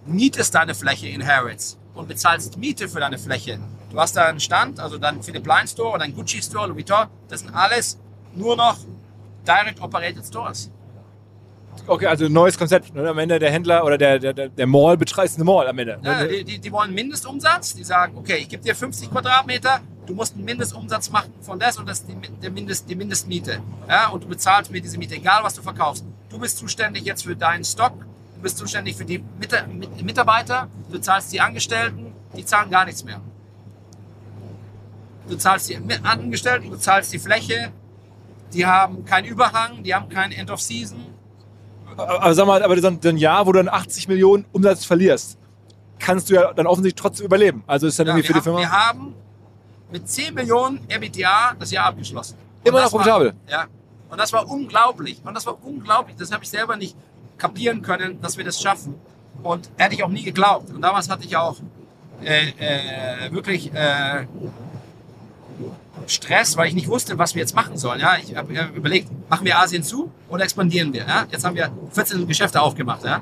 mietest 0.06 0.56
deine 0.56 0.74
Fläche 0.74 1.08
in 1.08 1.26
Harrods 1.26 1.78
und 1.94 2.08
bezahlst 2.08 2.58
Miete 2.58 2.90
für 2.90 3.00
deine 3.00 3.20
Fläche. 3.20 3.60
Du 3.94 4.00
hast 4.00 4.16
da 4.18 4.26
einen 4.26 4.40
Stand, 4.40 4.80
also 4.80 4.98
dein 4.98 5.22
Philipp 5.22 5.46
Line 5.46 5.68
Store 5.68 5.94
oder 5.94 6.04
ein 6.04 6.16
Gucci 6.16 6.42
Store, 6.42 6.66
Louis 6.68 6.78
Vuitton, 6.78 7.06
das 7.30 7.42
sind 7.42 7.54
alles 7.56 8.00
nur 8.34 8.56
noch 8.58 8.76
Direct 9.48 9.80
Operated 9.82 10.26
Stores. 10.26 10.72
okay, 11.86 12.08
also 12.08 12.26
ein 12.26 12.34
neues 12.34 12.58
Konzept. 12.58 12.94
Ne? 12.96 13.08
Am 13.08 13.18
Ende 13.20 13.38
der 13.38 13.52
Händler 13.52 13.86
oder 13.86 13.98
der, 14.00 14.18
der, 14.18 14.34
der- 14.50 14.68
Mall 14.68 14.98
betreibt 14.98 15.36
eine 15.36 15.44
Mall 15.44 15.68
am 15.68 15.78
Ende. 15.78 16.00
Ja, 16.04 16.22
Ne? 16.22 16.28
die, 16.28 16.44
die, 16.44 16.60
die 16.60 16.72
wollen 16.72 16.92
Mindestumsatz. 16.94 17.76
Die 17.76 17.84
sagen, 17.84 18.18
okay, 18.18 18.38
ich 18.38 18.50
gebe 18.50 18.64
dir 18.64 18.76
50 18.76 19.12
Quadratmeter, 19.12 19.80
du 20.08 20.16
musst 20.16 20.34
einen 20.36 20.46
Mindestumsatz 20.46 21.12
machen 21.12 21.32
von 21.42 21.60
das 21.60 21.78
und 21.78 21.88
das 21.88 22.00
ist 22.00 22.08
die, 22.10 22.16
der 22.42 22.50
Mindest, 22.50 22.90
die 22.90 22.96
Mindestmiete. 22.96 23.60
Ja, 23.88 24.10
und 24.10 24.24
du 24.24 24.28
bezahlst 24.28 24.72
mir 24.72 24.82
diese 24.82 24.98
Miete, 24.98 25.16
egal 25.16 25.44
was 25.44 25.54
du 25.54 25.62
verkaufst. 25.62 26.04
Du 26.32 26.40
bist 26.40 26.58
zuständig 26.58 27.04
jetzt 27.04 27.26
für 27.26 27.36
deinen 27.36 27.64
Stock, 27.64 27.94
du 28.36 28.42
bist 28.42 28.58
zuständig 28.58 28.96
für 28.96 29.06
die 29.06 29.24
Mit 29.40 30.04
Mitarbeiter, 30.04 30.68
du 30.92 30.98
zahlst 31.00 31.32
die 31.32 31.42
Angestellten, 31.42 32.12
die 32.36 32.44
zahlen 32.44 32.72
gar 32.72 32.86
nichts 32.86 33.04
mehr. 33.04 33.22
Du 35.28 35.38
zahlst 35.38 35.70
die 35.70 35.78
Angestellten, 36.04 36.70
du 36.70 36.78
zahlst 36.78 37.14
die 37.14 37.20
Fläche, 37.20 37.72
die 38.54 38.66
haben 38.66 39.06
keinen 39.06 39.26
Überhang, 39.26 39.84
die 39.84 39.94
haben 39.96 40.10
kein 40.10 40.32
End 40.32 40.52
of 40.52 40.62
Season. 40.62 41.00
Aber 41.98 42.34
sag 42.34 42.46
mal, 42.48 42.62
aber 42.64 42.80
so 42.80 42.88
ein 42.88 43.18
Jahr, 43.18 43.46
wo 43.46 43.52
du 43.52 43.60
dann 43.64 43.70
80 43.70 44.08
Millionen 44.08 44.46
Umsatz 44.52 44.84
verlierst, 44.86 45.38
kannst 46.00 46.30
du 46.30 46.34
ja 46.36 46.52
dann 46.54 46.68
offensichtlich 46.68 47.02
trotzdem 47.02 47.26
überleben. 47.28 47.64
Also 47.68 47.88
ist 47.88 47.98
dann 48.00 48.08
Ja, 48.08 48.14
irgendwie 48.14 48.28
für 48.28 48.34
die 48.34 48.42
Firma 48.42 48.60
wir 48.60 48.72
haben 48.72 49.14
mit 49.92 50.10
10 50.10 50.34
Millionen 50.34 50.80
EBITDA 50.90 51.56
das 51.60 51.72
Jahr 51.72 51.86
abgeschlossen. 51.86 52.36
Und 52.64 52.68
Immer 52.70 52.82
noch 52.82 52.92
war- 52.92 53.00
profitabel? 53.00 53.34
Ja. 53.50 53.66
Und 54.10 54.20
das 54.20 54.34
war 54.34 54.48
unglaublich. 54.50 55.22
Und 55.24 55.34
das 55.36 55.46
war 55.46 55.58
unglaublich. 55.64 56.16
Das 56.18 56.32
habe 56.32 56.44
ich 56.44 56.50
selber 56.50 56.76
nicht 56.76 56.96
kapieren 57.38 57.82
können, 57.82 58.20
dass 58.22 58.38
wir 58.38 58.44
das 58.44 58.62
schaffen. 58.62 58.96
Und 59.42 59.70
hätte 59.78 59.96
ich 59.96 60.04
auch 60.04 60.10
nie 60.10 60.24
geglaubt. 60.24 60.70
Und 60.72 60.82
damals 60.82 61.10
hatte 61.10 61.26
ich 61.26 61.36
auch 61.38 61.58
äh, 62.24 62.50
äh, 62.60 63.32
wirklich 63.32 63.74
äh, 63.74 64.26
Stress, 66.08 66.58
weil 66.58 66.68
ich 66.68 66.74
nicht 66.74 66.88
wusste, 66.88 67.18
was 67.18 67.36
wir 67.36 67.42
jetzt 67.42 67.56
machen 67.56 67.78
sollen. 67.78 68.00
Ja, 68.00 68.18
ich 68.18 68.36
habe 68.36 68.54
überlegt, 68.76 69.10
machen 69.30 69.46
wir 69.46 69.60
Asien 69.60 69.84
zu 69.84 70.12
oder 70.30 70.44
expandieren 70.44 70.94
wir? 70.94 71.06
Ja? 71.08 71.26
Jetzt 71.32 71.46
haben 71.46 71.56
wir 71.56 71.72
14 71.92 72.28
Geschäfte 72.28 72.62
aufgemacht. 72.62 73.04
Ja? 73.04 73.22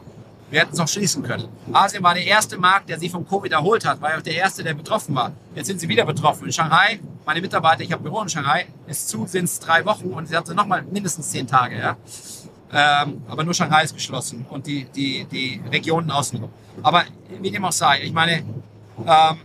Wir 0.49 0.61
hätten 0.61 0.73
es 0.73 0.79
noch 0.79 0.87
schließen 0.87 1.23
können. 1.23 1.47
Asien 1.71 2.03
war 2.03 2.13
der 2.13 2.25
erste 2.25 2.57
Markt, 2.57 2.89
der 2.89 2.99
sich 2.99 3.11
vom 3.11 3.27
Covid 3.27 3.51
erholt 3.51 3.85
hat, 3.85 4.01
war 4.01 4.17
auch 4.17 4.21
der 4.21 4.35
erste, 4.35 4.63
der 4.63 4.73
betroffen 4.73 5.15
war. 5.15 5.31
Jetzt 5.55 5.67
sind 5.67 5.79
sie 5.79 5.87
wieder 5.87 6.05
betroffen. 6.05 6.45
In 6.45 6.51
Shanghai, 6.51 6.99
meine 7.25 7.41
Mitarbeiter, 7.41 7.83
ich 7.83 7.91
habe 7.91 8.03
Büro 8.03 8.21
in 8.21 8.29
Shanghai, 8.29 8.65
ist 8.87 9.07
zu, 9.07 9.25
sind 9.27 9.45
es 9.45 9.59
drei 9.59 9.85
Wochen 9.85 10.07
und 10.07 10.27
sie 10.27 10.35
hatte 10.35 10.53
nochmal 10.53 10.83
mindestens 10.83 11.29
zehn 11.29 11.47
Tage. 11.47 11.77
Ja? 11.77 11.97
Ähm, 12.73 13.21
aber 13.27 13.43
nur 13.43 13.53
Shanghai 13.53 13.83
ist 13.83 13.93
geschlossen 13.93 14.45
und 14.49 14.65
die, 14.65 14.85
die, 14.85 15.25
die 15.25 15.61
Regionen 15.71 16.09
außenrum. 16.09 16.49
Aber 16.83 17.03
wie 17.41 17.51
dem 17.51 17.63
auch 17.65 17.71
sei, 17.71 18.01
ich 18.03 18.13
meine, 18.13 18.43
ähm, 19.05 19.37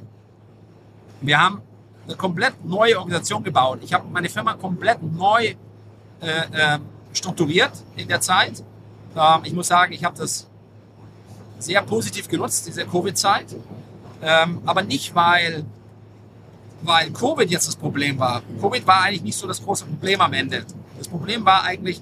wir 1.20 1.40
haben 1.40 1.62
eine 2.06 2.16
komplett 2.16 2.64
neue 2.64 2.98
Organisation 2.98 3.42
gebaut. 3.42 3.80
Ich 3.82 3.92
habe 3.92 4.06
meine 4.10 4.28
Firma 4.28 4.54
komplett 4.54 5.02
neu 5.02 5.54
äh, 6.20 6.42
ähm, 6.54 6.82
strukturiert 7.12 7.72
in 7.96 8.08
der 8.08 8.20
Zeit. 8.20 8.62
Ähm, 9.16 9.40
ich 9.44 9.52
muss 9.52 9.68
sagen, 9.68 9.92
ich 9.92 10.04
habe 10.04 10.16
das 10.16 10.46
sehr 11.58 11.82
positiv 11.82 12.28
genutzt, 12.28 12.66
diese 12.66 12.86
Covid-Zeit. 12.86 13.56
Ähm, 14.22 14.60
aber 14.64 14.82
nicht, 14.82 15.14
weil, 15.14 15.64
weil 16.82 17.10
Covid 17.10 17.50
jetzt 17.50 17.68
das 17.68 17.76
Problem 17.76 18.18
war. 18.18 18.42
Covid 18.60 18.86
war 18.86 19.02
eigentlich 19.02 19.22
nicht 19.22 19.36
so 19.36 19.46
das 19.46 19.62
große 19.62 19.84
Problem 19.84 20.20
am 20.20 20.32
Ende. 20.32 20.64
Das 20.98 21.08
Problem 21.08 21.44
war 21.44 21.64
eigentlich, 21.64 22.00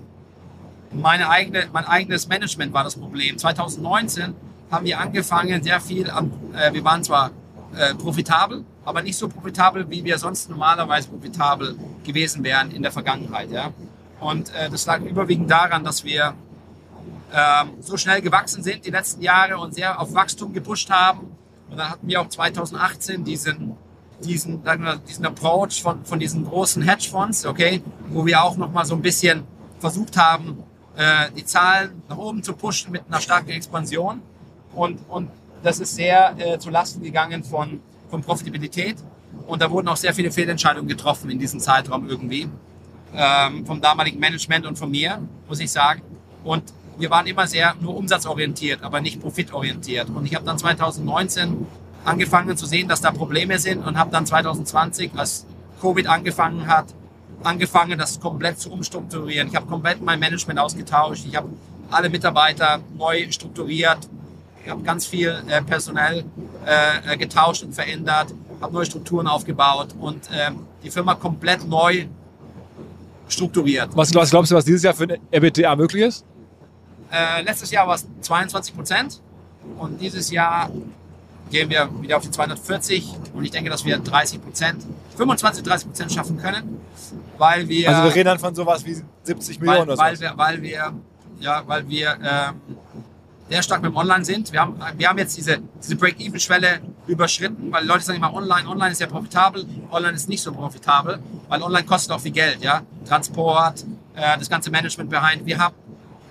meine 0.93 1.29
eigene, 1.29 1.67
mein 1.73 1.85
eigenes 1.85 2.29
Management 2.29 2.73
war 2.73 2.85
das 2.85 2.97
Problem. 2.97 3.37
2019 3.37 4.35
haben 4.71 4.87
wir 4.87 5.01
angefangen, 5.01 5.63
sehr 5.63 5.81
viel 5.81 6.11
an, 6.11 6.33
äh, 6.55 6.73
wir 6.73 6.85
waren 6.85 7.03
zwar 7.03 7.31
äh, 7.77 7.95
profitabel, 7.95 8.65
aber 8.85 9.03
nicht 9.03 9.17
so 9.17 9.29
profitabel, 9.29 9.89
wie 9.91 10.05
wir 10.05 10.19
sonst 10.19 10.51
normalerweise 10.51 11.09
profitabel 11.09 11.77
gewesen 12.05 12.45
wären 12.45 12.71
in 12.71 12.83
der 12.83 12.93
Vergangenheit. 12.93 13.51
Ja? 13.51 13.73
Und 14.21 14.53
äh, 14.55 14.71
das 14.71 14.87
lag 14.87 15.01
überwiegend 15.01 15.51
daran, 15.51 15.85
dass 15.85 16.05
wir 16.05 16.35
ähm, 17.33 17.71
so 17.81 17.97
schnell 17.97 18.21
gewachsen 18.21 18.63
sind 18.63 18.85
die 18.85 18.91
letzten 18.91 19.23
Jahre 19.23 19.59
und 19.59 19.75
sehr 19.75 20.01
auf 20.01 20.15
Wachstum 20.15 20.53
gepusht 20.53 20.91
haben. 20.91 21.37
Und 21.71 21.79
dann 21.79 21.91
hatten 21.91 22.07
wir 22.07 22.21
auch 22.21 22.29
2018 22.29 23.25
diesen, 23.25 23.77
diesen, 24.23 24.63
sagen 24.63 24.85
wir, 24.85 24.97
diesen 24.97 25.27
Approach 25.27 25.83
von, 25.83 26.05
von 26.05 26.19
diesen 26.19 26.45
großen 26.45 26.83
Hedgefonds, 26.83 27.47
okay, 27.47 27.83
wo 28.11 28.25
wir 28.25 28.43
auch 28.43 28.57
nochmal 28.57 28.85
so 28.85 28.95
ein 28.95 29.03
bisschen 29.03 29.45
versucht 29.81 30.17
haben, 30.17 30.63
äh, 30.97 31.31
die 31.37 31.45
Zahlen 31.45 32.03
nach 32.09 32.19
oben 32.19 32.43
zu 32.43 32.55
pushen 32.55 32.93
mit 32.93 33.03
einer 33.09 33.21
starken 33.21 33.51
Expansion. 33.51 34.23
Und, 34.75 35.01
und 35.09 35.31
das 35.63 35.81
ist 35.81 35.97
sehr 35.97 36.37
äh, 36.39 36.59
zu 36.59 36.71
Lasten 36.71 37.03
gegangen 37.03 37.43
von, 37.43 37.81
von 38.15 38.23
Profitabilität. 38.23 38.97
Und 39.47 39.61
da 39.61 39.71
wurden 39.71 39.89
auch 39.89 39.97
sehr 39.97 40.15
viele 40.15 40.31
Fehlentscheidungen 40.31 40.89
getroffen 40.89 41.31
in 41.31 41.39
diesem 41.39 41.59
Zeitraum 41.59 42.09
irgendwie. 42.09 42.49
Ähm, 43.17 43.67
vom 43.67 43.81
damaligen 43.81 44.21
Management 44.21 44.67
und 44.67 44.79
von 44.79 44.91
mir, 44.91 45.21
muss 45.49 45.61
ich 45.61 45.71
sagen. 45.71 46.03
Und 46.45 46.63
wir 46.97 47.11
waren 47.11 47.27
immer 47.27 47.47
sehr 47.49 47.75
nur 47.81 47.97
umsatzorientiert, 47.97 48.83
aber 48.83 49.01
nicht 49.01 49.21
profitorientiert. 49.21 50.09
Und 50.11 50.27
ich 50.27 50.35
habe 50.35 50.45
dann 50.45 50.59
2019 50.59 51.67
angefangen 52.05 52.57
zu 52.57 52.67
sehen, 52.67 52.87
dass 52.89 53.01
da 53.01 53.11
Probleme 53.11 53.59
sind 53.59 53.85
und 53.85 53.99
habe 53.99 54.11
dann 54.13 54.27
2020, 54.27 55.13
als 55.17 55.47
Covid 55.81 56.07
angefangen 56.07 56.67
hat, 56.69 56.87
angefangen, 57.43 57.99
das 57.99 58.21
komplett 58.21 58.61
zu 58.61 58.71
umstrukturieren. 58.71 59.49
Ich 59.49 59.57
habe 59.57 59.67
komplett 59.67 60.01
mein 60.03 60.21
Management 60.21 60.61
ausgetauscht. 60.61 61.25
Ich 61.27 61.35
habe 61.37 61.49
alle 61.91 62.09
Mitarbeiter 62.11 62.81
neu 62.97 63.31
strukturiert. 63.31 63.99
Ich 64.65 64.71
habe 64.71 64.83
ganz 64.83 65.05
viel 65.05 65.43
äh, 65.49 65.63
personell 65.63 66.25
äh, 66.67 67.17
getauscht 67.17 67.63
und 67.63 67.75
verändert, 67.75 68.35
habe 68.61 68.73
neue 68.73 68.87
Strukturen 68.87 69.27
aufgebaut 69.27 69.89
und 69.99 70.29
ähm, 70.33 70.61
die 70.83 70.91
Firma 70.91 71.15
komplett 71.15 71.67
neu 71.69 72.07
strukturiert. 73.29 73.91
Was, 73.95 74.15
was 74.15 74.31
glaubst 74.31 74.51
du, 74.51 74.57
was 74.57 74.65
dieses 74.65 74.83
Jahr 74.83 74.95
für 74.95 75.05
ein 75.05 75.19
EBITDA 75.31 75.77
möglich 75.77 76.03
ist? 76.05 76.25
Äh, 77.11 77.43
letztes 77.43 77.71
Jahr 77.71 77.87
war 77.87 77.95
es 77.95 78.07
22 78.23 78.75
Prozent 78.75 79.21
und 79.79 80.01
dieses 80.01 80.31
Jahr 80.31 80.71
gehen 81.51 81.71
wir 81.71 81.89
wieder 82.01 82.17
auf 82.17 82.23
die 82.23 82.31
240 82.31 83.15
und 83.35 83.45
ich 83.45 83.51
denke, 83.51 83.71
dass 83.71 83.85
wir 83.85 83.99
30 83.99 84.43
Prozent, 84.43 84.85
25, 85.17 85.63
30 85.63 85.87
Prozent 85.89 86.13
schaffen 86.13 86.39
können, 86.39 86.81
weil 87.39 87.69
wir, 87.69 87.89
Also 87.89 88.05
wir 88.05 88.15
reden 88.15 88.27
dann 88.27 88.39
von 88.39 88.55
sowas 88.55 88.85
wie 88.85 88.97
70 89.23 89.61
Millionen 89.61 89.81
weil, 89.81 89.89
oder 89.89 89.99
weil 89.99 90.17
so. 90.17 90.23
wir, 90.23 90.33
weil 90.37 90.63
wir, 90.63 90.93
ja, 91.41 91.63
weil 91.67 91.89
wir 91.89 92.17
ähm, 92.23 92.77
sehr 93.49 93.63
stark 93.63 93.83
mit 93.83 93.93
dem 93.93 93.97
Online 93.97 94.25
sind. 94.25 94.53
Wir 94.53 94.61
haben, 94.61 94.81
wir 94.97 95.09
haben 95.09 95.19
jetzt 95.19 95.37
diese, 95.37 95.59
diese 95.83 95.97
Break-Even-Schwelle 95.97 96.81
überschritten, 97.07 97.71
weil 97.71 97.85
Leute 97.87 98.05
sagen 98.05 98.19
immer, 98.19 98.33
online, 98.33 98.69
online 98.69 98.93
ist 98.93 99.01
ja 99.01 99.07
profitabel, 99.07 99.67
online 99.91 100.15
ist 100.15 100.29
nicht 100.29 100.43
so 100.43 100.53
profitabel, 100.53 101.19
weil 101.49 101.63
online 101.63 101.85
kostet 101.85 102.13
auch 102.13 102.21
viel 102.21 102.33
Geld, 102.33 102.63
ja, 102.63 102.83
Transport, 103.07 103.85
äh, 104.15 104.39
das 104.39 104.49
ganze 104.49 104.71
Management 104.71 105.11
behind. 105.11 105.45
Wir 105.45 105.59
haben, 105.59 105.75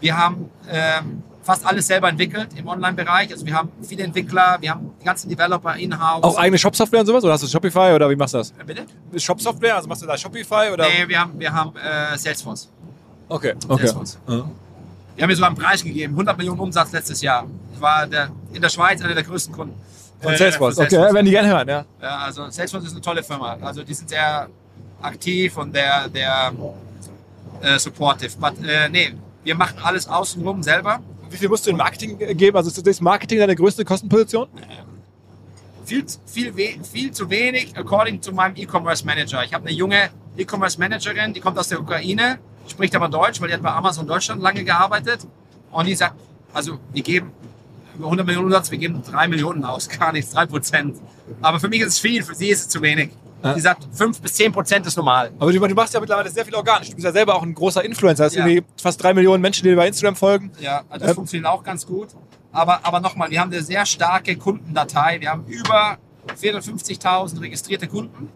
wir 0.02 0.18
haben 0.18 0.50
ähm, 0.70 1.24
fast 1.44 1.66
alles 1.66 1.86
selber 1.88 2.10
entwickelt 2.10 2.50
im 2.56 2.68
Online-Bereich. 2.68 3.32
Also 3.32 3.46
wir 3.46 3.54
haben 3.54 3.70
viele 3.82 4.04
Entwickler, 4.04 4.58
wir 4.62 4.72
haben 4.72 4.92
die 5.00 5.06
ganzen 5.06 5.30
Developer 5.30 5.76
in-house. 5.76 6.24
Auch 6.24 6.38
eigene 6.38 6.58
Shop-Software 6.58 7.02
und 7.02 7.06
sowas? 7.06 7.24
Oder 7.24 7.34
hast 7.34 7.44
du 7.44 7.48
Shopify 7.48 7.94
oder 7.94 8.10
wie 8.10 8.16
machst 8.16 8.34
du 8.34 8.40
das? 8.40 8.52
Äh, 8.52 8.64
Bitte? 8.66 8.86
Shop-Software? 9.18 9.76
Also 9.76 9.88
machst 9.88 10.02
du 10.02 10.08
da 10.08 10.18
Shopify 10.18 10.72
oder? 10.74 10.88
Nee, 10.88 11.08
wir 11.08 11.20
haben, 11.20 11.40
wir 11.40 11.54
haben 11.54 11.74
äh, 11.76 12.18
Salesforce. 12.18 12.70
Okay, 13.30 13.54
okay. 13.68 13.88
Salesforce. 13.88 14.18
Ja. 14.28 14.46
Wir 15.16 15.24
haben 15.24 15.30
mir 15.30 15.36
sogar 15.36 15.50
einen 15.50 15.58
Preis 15.58 15.84
gegeben, 15.84 16.14
100 16.14 16.38
Millionen 16.38 16.60
Umsatz 16.60 16.92
letztes 16.92 17.22
Jahr. 17.22 17.46
Ich 17.74 17.82
war 17.82 18.08
der, 18.08 18.30
in 18.54 18.62
der 18.62 18.70
Schweiz 18.70 19.02
einer 19.02 19.14
der 19.14 19.24
größten 19.24 19.54
Kunden. 19.54 19.76
Von 20.22 20.34
äh, 20.34 20.38
Salesforce. 20.38 20.76
von 20.76 20.86
Okay, 20.86 20.96
ja, 20.96 21.14
werden 21.14 21.26
die 21.26 21.32
gerne 21.32 21.50
hören, 21.50 21.68
ja. 21.68 21.86
Ja, 22.02 22.18
also 22.20 22.50
Salesforce 22.50 22.86
ist 22.86 22.92
eine 22.94 23.02
tolle 23.02 23.24
Firma. 23.24 23.58
Also 23.62 23.84
die 23.84 23.94
sind 23.94 24.10
sehr 24.10 24.48
aktiv 25.02 25.58
und 25.58 25.76
der, 25.76 26.08
der 26.10 26.52
äh, 27.62 27.78
supportive. 27.78 28.32
But, 28.40 28.54
äh, 28.66 28.90
nee, 28.90 29.14
wir 29.44 29.56
machen 29.56 29.76
alles 29.84 30.08
außenrum 30.08 30.64
selber. 30.64 31.00
Wie 31.30 31.38
viel 31.38 31.50
musst 31.50 31.66
du 31.66 31.72
in 31.72 31.78
Marketing 31.78 32.18
geben? 32.38 32.58
Also 32.58 32.70
ist 32.70 32.86
das 32.86 33.02
Marketing 33.02 33.40
deine 33.40 33.56
größte 33.56 33.84
Kostenposition? 33.84 34.48
Viel, 35.86 36.06
viel, 36.26 36.56
we- 36.56 36.80
viel 36.84 37.12
zu 37.12 37.30
wenig 37.30 37.76
according 37.78 38.22
to 38.22 38.32
meinem 38.32 38.56
E-Commerce 38.56 39.06
Manager. 39.06 39.44
Ich 39.44 39.54
habe 39.54 39.68
eine 39.68 39.76
junge 39.76 40.10
E-Commerce 40.38 40.80
Managerin, 40.80 41.34
die 41.34 41.40
kommt 41.42 41.58
aus 41.60 41.68
der 41.68 41.80
Ukraine, 41.82 42.40
spricht 42.68 42.96
aber 42.96 43.10
Deutsch, 43.10 43.40
weil 43.42 43.48
die 43.50 43.54
hat 43.54 43.62
bei 43.62 43.72
Amazon 43.72 44.08
Deutschland 44.08 44.42
lange 44.42 44.64
gearbeitet. 44.64 45.26
Und 45.72 45.86
die 45.88 45.96
sagt, 45.96 46.16
also 46.54 46.80
wir 46.92 47.02
geben 47.04 47.32
über 47.96 48.06
100 48.06 48.26
Millionen 48.26 48.46
Umsatz, 48.48 48.72
wir 48.72 48.78
geben 48.78 49.02
3 49.04 49.28
Millionen 49.28 49.64
aus, 49.66 49.88
gar 50.00 50.12
nichts, 50.12 50.32
3 50.32 50.46
Prozent. 50.48 50.98
Aber 51.42 51.60
für 51.60 51.68
mich 51.70 51.82
ist 51.82 51.88
es 51.90 52.00
viel, 52.00 52.24
für 52.24 52.36
sie 52.36 52.50
ist 52.50 52.62
es 52.62 52.70
zu 52.70 52.82
wenig. 52.82 53.10
Ja. 53.44 53.54
Sie 53.56 53.60
sagt, 53.60 53.86
5 53.92 54.22
bis 54.22 54.34
10 54.36 54.52
Prozent 54.54 54.86
ist 54.88 54.96
normal. 54.96 55.32
Aber 55.38 55.52
du, 55.52 55.60
du 55.60 55.76
machst 55.76 55.94
ja 55.94 56.00
mittlerweile 56.00 56.30
sehr 56.30 56.46
viel 56.46 56.56
organisch. 56.56 56.90
Du 56.90 56.96
bist 56.96 57.04
ja 57.06 57.12
selber 57.12 57.36
auch 57.36 57.44
ein 57.44 57.54
großer 57.54 57.84
Influencer. 57.84 58.24
Hast 58.26 58.36
Ja. 58.36 58.46
irgendwie 58.48 58.66
fast 58.82 59.04
drei 59.04 59.14
Millionen 59.14 59.42
Menschen, 59.42 59.64
die 59.64 59.70
dir 59.72 59.76
bei 59.76 59.88
Instagram 59.88 60.16
folgen. 60.16 60.52
Ja, 60.60 60.84
das 60.90 61.10
Ähm. 61.10 61.16
funktioniert 61.16 61.48
auch 61.52 61.62
ganz 61.64 61.86
gut. 61.86 62.10
Aber, 62.54 62.86
aber 62.86 63.00
nochmal, 63.02 63.30
wir 63.32 63.42
haben 63.42 63.52
eine 63.52 63.62
sehr 63.62 63.86
starke 63.86 64.38
Kundendatei. 64.38 65.20
Wir 65.20 65.32
haben 65.32 65.46
über 65.48 65.98
450.000 66.42 67.42
registrierte 67.42 67.88
Kunden. 67.88 68.30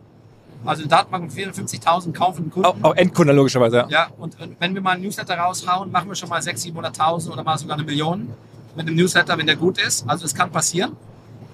Also 0.65 0.81
eine 0.81 0.89
Datenbank 0.89 1.23
mit 1.25 1.55
450.000 1.55 2.13
kaufenden 2.13 2.51
Kunden. 2.51 2.67
Auch, 2.67 2.91
auch 2.91 2.95
Endkunden 2.95 3.35
logischerweise, 3.35 3.77
ja. 3.77 3.87
Ja, 3.89 4.07
und, 4.17 4.39
und 4.41 4.59
wenn 4.59 4.73
wir 4.73 4.81
mal 4.81 4.91
einen 4.91 5.03
Newsletter 5.03 5.37
raushauen, 5.37 5.91
machen 5.91 6.09
wir 6.09 6.15
schon 6.15 6.29
mal 6.29 6.41
600.000, 6.41 6.73
700.000 6.73 7.31
oder 7.31 7.43
mal 7.43 7.57
sogar 7.57 7.77
eine 7.77 7.85
Million 7.85 8.33
mit 8.75 8.87
einem 8.87 8.95
Newsletter, 8.95 9.37
wenn 9.37 9.47
der 9.47 9.55
gut 9.55 9.77
ist. 9.79 10.07
Also 10.07 10.25
es 10.25 10.35
kann 10.35 10.51
passieren, 10.51 10.95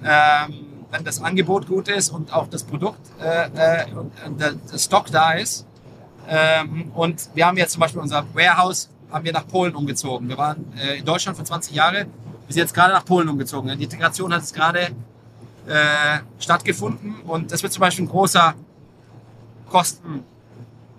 ähm, 0.03 0.65
wenn 0.91 1.03
das 1.03 1.21
Angebot 1.21 1.67
gut 1.67 1.87
ist 1.87 2.09
und 2.09 2.33
auch 2.33 2.47
das 2.47 2.63
Produkt 2.63 2.99
äh, 3.21 3.83
äh, 3.83 3.91
und, 3.93 4.11
und 4.25 4.41
der, 4.41 4.53
der 4.53 4.77
Stock 4.77 5.07
da 5.11 5.33
ist. 5.33 5.65
Ähm, 6.27 6.91
und 6.93 7.29
wir 7.33 7.45
haben 7.45 7.57
jetzt 7.57 7.73
zum 7.73 7.81
Beispiel 7.81 8.01
unser 8.01 8.25
Warehouse 8.33 8.89
haben 9.11 9.25
wir 9.25 9.33
nach 9.33 9.47
Polen 9.47 9.75
umgezogen. 9.75 10.27
Wir 10.27 10.37
waren 10.37 10.65
äh, 10.77 10.99
in 10.99 11.05
Deutschland 11.05 11.37
für 11.37 11.43
20 11.43 11.75
Jahre, 11.75 12.05
wir 12.47 12.53
sind 12.53 12.61
jetzt 12.61 12.73
gerade 12.73 12.93
nach 12.93 13.05
Polen 13.05 13.29
umgezogen. 13.29 13.77
Die 13.77 13.83
Integration 13.83 14.33
hat 14.33 14.41
jetzt 14.41 14.55
gerade 14.55 14.89
äh, 15.67 16.19
stattgefunden 16.39 17.15
und 17.25 17.51
das 17.51 17.63
wird 17.63 17.73
zum 17.73 17.81
Beispiel 17.81 18.05
ein 18.05 18.09
großer 18.09 18.53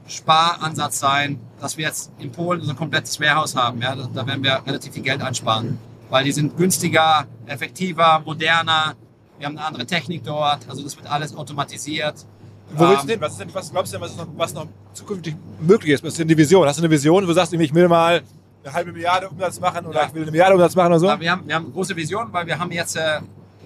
Kostensparansatz 0.05 0.99
sein, 0.99 1.39
dass 1.61 1.77
wir 1.77 1.87
jetzt 1.87 2.11
in 2.19 2.33
Polen 2.33 2.61
unser 2.61 2.75
komplettes 2.75 3.19
Warehouse 3.21 3.55
haben. 3.57 3.81
Ja, 3.81 3.95
da, 3.95 4.27
werden 4.27 4.43
wir 4.43 4.63
relativ 4.67 4.93
viel 4.93 5.03
Geld 5.03 5.23
einsparen, 5.23 5.79
weil 6.11 6.25
die 6.25 6.33
sind 6.33 6.57
günstiger, 6.57 7.27
effektiver, 7.47 8.21
moderner. 8.25 8.95
Wir 9.39 9.47
haben 9.47 9.57
eine 9.57 9.67
andere 9.67 9.87
Technik 9.87 10.25
dort, 10.25 10.69
also 10.69 10.83
das 10.83 10.97
wird 10.97 11.07
alles 11.11 11.35
automatisiert. 11.37 12.25
Wo 12.75 12.89
willst 12.89 13.05
du 13.05 13.07
Ähm, 13.07 13.11
hin? 13.11 13.21
Was, 13.21 13.33
ist 13.33 13.41
denn, 13.41 13.55
was 13.55 13.71
glaubst 13.71 13.93
du 13.93 13.99
denn, 13.99 14.03
was 14.09 14.17
noch, 14.17 14.27
was 14.37 14.55
noch 14.55 14.67
zukünftig 14.93 15.37
möglich 15.61 15.93
ist? 15.95 16.03
Was 16.03 16.13
ist 16.15 16.19
denn 16.19 16.29
die 16.29 16.37
Vision? 16.37 16.67
Hast 16.67 16.79
du 16.79 16.83
eine 16.83 16.91
Vision, 16.91 17.23
wo 17.23 17.27
du 17.27 17.33
sagst, 17.33 17.53
ich 17.53 17.75
will 17.75 17.89
mal 17.89 18.23
eine 18.65 18.73
halbe 18.73 18.93
Milliarde 18.93 19.29
Umsatz 19.29 19.61
machen 19.61 19.87
oder 19.87 20.01
Ja. 20.01 20.07
ich 20.09 20.15
will 20.15 20.23
eine 20.23 20.31
Milliarde 20.31 20.55
Umsatz 20.55 20.75
machen 20.75 20.89
oder 20.89 20.99
so? 21.01 21.09
Aber 21.11 21.21
wir 21.21 21.31
haben, 21.31 21.47
wir 21.47 21.55
haben 21.55 21.65
eine 21.67 21.73
große 21.75 21.95
Vision, 21.95 22.29
weil 22.33 22.47
wir 22.47 22.59
haben 22.59 22.73
jetzt 22.73 22.97
äh, 22.97 23.01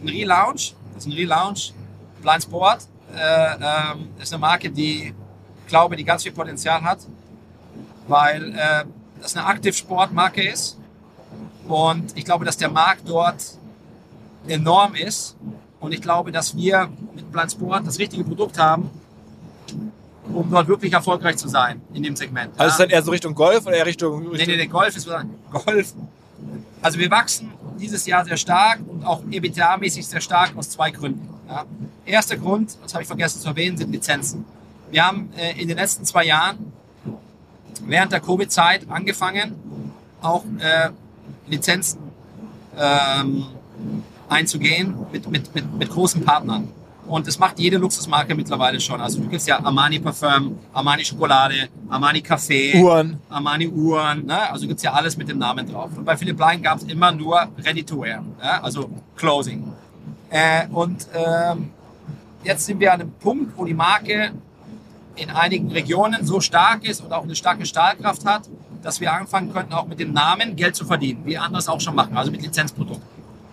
einen 0.01 0.09
Relaunch. 0.09 0.75
Das 0.95 1.07
ist 1.07 1.13
ein 1.13 1.13
Relaunch. 1.13 1.73
Blind 2.23 2.43
Sport 2.43 2.89
äh, 3.15 3.55
ähm, 3.55 4.09
ist 4.21 4.33
eine 4.33 4.41
Marke, 4.41 4.71
die 4.71 5.15
glaube, 5.67 5.97
die 5.97 6.05
ganz 6.05 6.23
viel 6.23 6.33
Potenzial 6.33 6.83
hat, 6.83 6.99
weil 8.07 8.55
äh, 8.55 8.85
das 9.21 9.37
eine 9.37 9.47
Aktivsportmarke 9.47 10.43
ist. 10.43 10.79
Und 11.67 12.17
ich 12.17 12.25
glaube, 12.25 12.45
dass 12.45 12.57
der 12.57 12.71
Markt 12.71 13.03
dort 13.07 13.43
enorm 14.47 14.95
ist. 14.95 15.37
Und 15.81 15.93
ich 15.93 16.01
glaube, 16.01 16.33
dass 16.33 16.57
wir 16.57 16.89
mit 17.15 17.31
Blind 17.31 17.53
Sport 17.53 17.87
das 17.87 17.99
richtige 17.99 18.25
Produkt 18.25 18.59
haben, 18.59 18.91
um 20.33 20.51
dort 20.51 20.67
wirklich 20.67 20.93
erfolgreich 20.93 21.37
zu 21.37 21.49
sein 21.49 21.81
in 21.93 22.03
dem 22.03 22.17
Segment. 22.17 22.53
Also 22.59 22.73
ist 22.73 22.79
Ja. 22.79 22.85
dann 22.87 22.91
eher 22.91 23.03
so 23.03 23.11
Richtung 23.11 23.35
Golf 23.35 23.67
oder 23.67 23.77
eher 23.77 23.87
Richtung. 23.87 24.23
Nee, 24.23 24.29
Richtung 24.31 24.49
nee, 24.49 24.57
der 24.57 24.67
Golf 24.67 24.97
ist 24.97 25.09
Golf. 25.51 25.95
Also 26.81 26.99
wir 26.99 27.11
wachsen 27.11 27.51
dieses 27.79 28.07
Jahr 28.07 28.25
sehr 28.25 28.37
stark 28.37 28.81
und 28.87 29.05
auch 29.05 29.23
EBITDA-mäßig 29.25 30.07
sehr 30.07 30.21
stark 30.21 30.57
aus 30.57 30.71
zwei 30.71 30.91
Gründen. 30.91 31.29
Ja. 31.49 31.65
Erster 32.05 32.37
Grund, 32.37 32.77
das 32.83 32.95
habe 32.95 33.03
ich 33.03 33.09
vergessen 33.09 33.41
zu 33.41 33.49
erwähnen, 33.49 33.77
sind 33.77 33.93
Lizenzen. 33.93 34.45
Wir 34.91 35.07
haben 35.07 35.31
äh, 35.37 35.61
in 35.61 35.69
den 35.69 35.77
letzten 35.77 36.05
zwei 36.05 36.25
Jahren 36.25 36.73
während 37.85 38.13
der 38.13 38.21
Covid-Zeit 38.21 38.89
angefangen, 38.91 39.55
auch 40.21 40.45
äh, 40.59 40.91
Lizenzen 41.47 42.01
ähm, 42.77 43.47
einzugehen 44.29 44.95
mit, 45.13 45.29
mit, 45.31 45.55
mit, 45.55 45.73
mit 45.75 45.91
großen 45.91 46.25
Partnern. 46.25 46.69
Und 47.09 47.27
das 47.27 47.39
macht 47.39 47.59
jede 47.59 47.79
Luxusmarke 47.79 48.35
mittlerweile 48.35 48.79
schon. 48.79 49.01
Also 49.01 49.21
du 49.21 49.29
gibst 49.29 49.49
ja 49.49 49.59
Armani 49.65 49.99
Parfum, 49.99 50.59
Armani 50.75 51.05
Schokolade, 51.05 51.69
Armani 51.89 52.21
Kaffee, 52.21 52.75
Uhren. 52.81 53.19
Armani 53.31 53.67
Uhren, 53.67 54.27
ne? 54.27 54.51
also 54.51 54.67
gibt's 54.67 54.83
ja 54.83 54.93
alles 54.93 55.17
mit 55.17 55.29
dem 55.29 55.39
Namen 55.39 55.67
drauf. 55.67 55.91
Und 55.97 56.05
bei 56.05 56.17
Philipp 56.17 56.39
Line 56.39 56.61
gab's 56.61 56.83
immer 56.83 57.11
nur 57.11 57.49
Ready 57.65 57.83
to 57.83 58.03
Wear, 58.03 58.23
ja? 58.43 58.61
also 58.63 58.91
Closing. 59.17 59.73
Äh, 60.29 60.67
und 60.69 61.09
ähm, 61.15 61.71
jetzt 62.45 62.67
sind 62.67 62.79
wir 62.79 62.93
an 62.93 63.01
einem 63.01 63.13
Punkt, 63.13 63.57
wo 63.57 63.65
die 63.65 63.75
Marke 63.75 64.33
in 65.17 65.31
einigen 65.31 65.73
Regionen 65.73 66.27
so 66.27 66.41
stark 66.41 66.85
ist 66.85 67.01
und 67.01 67.13
auch 67.13 67.25
eine 67.25 67.35
starke 67.35 67.65
Stahlkraft 67.65 68.27
hat, 68.27 68.43
dass 68.83 69.01
wir 69.01 69.13
anfangen 69.13 69.53
könnten, 69.53 69.73
auch 69.73 69.87
mit 69.87 69.99
dem 69.99 70.13
Namen 70.13 70.57
Geld 70.57 70.77
zu 70.77 70.85
verdienen, 70.85 71.23
wie 71.25 71.39
andere 71.39 71.61
es 71.61 71.69
auch 71.69 71.81
schon 71.81 71.95
machen, 71.95 72.17
also 72.17 72.31
mit 72.31 72.43
Lizenzprodukten. 72.43 73.03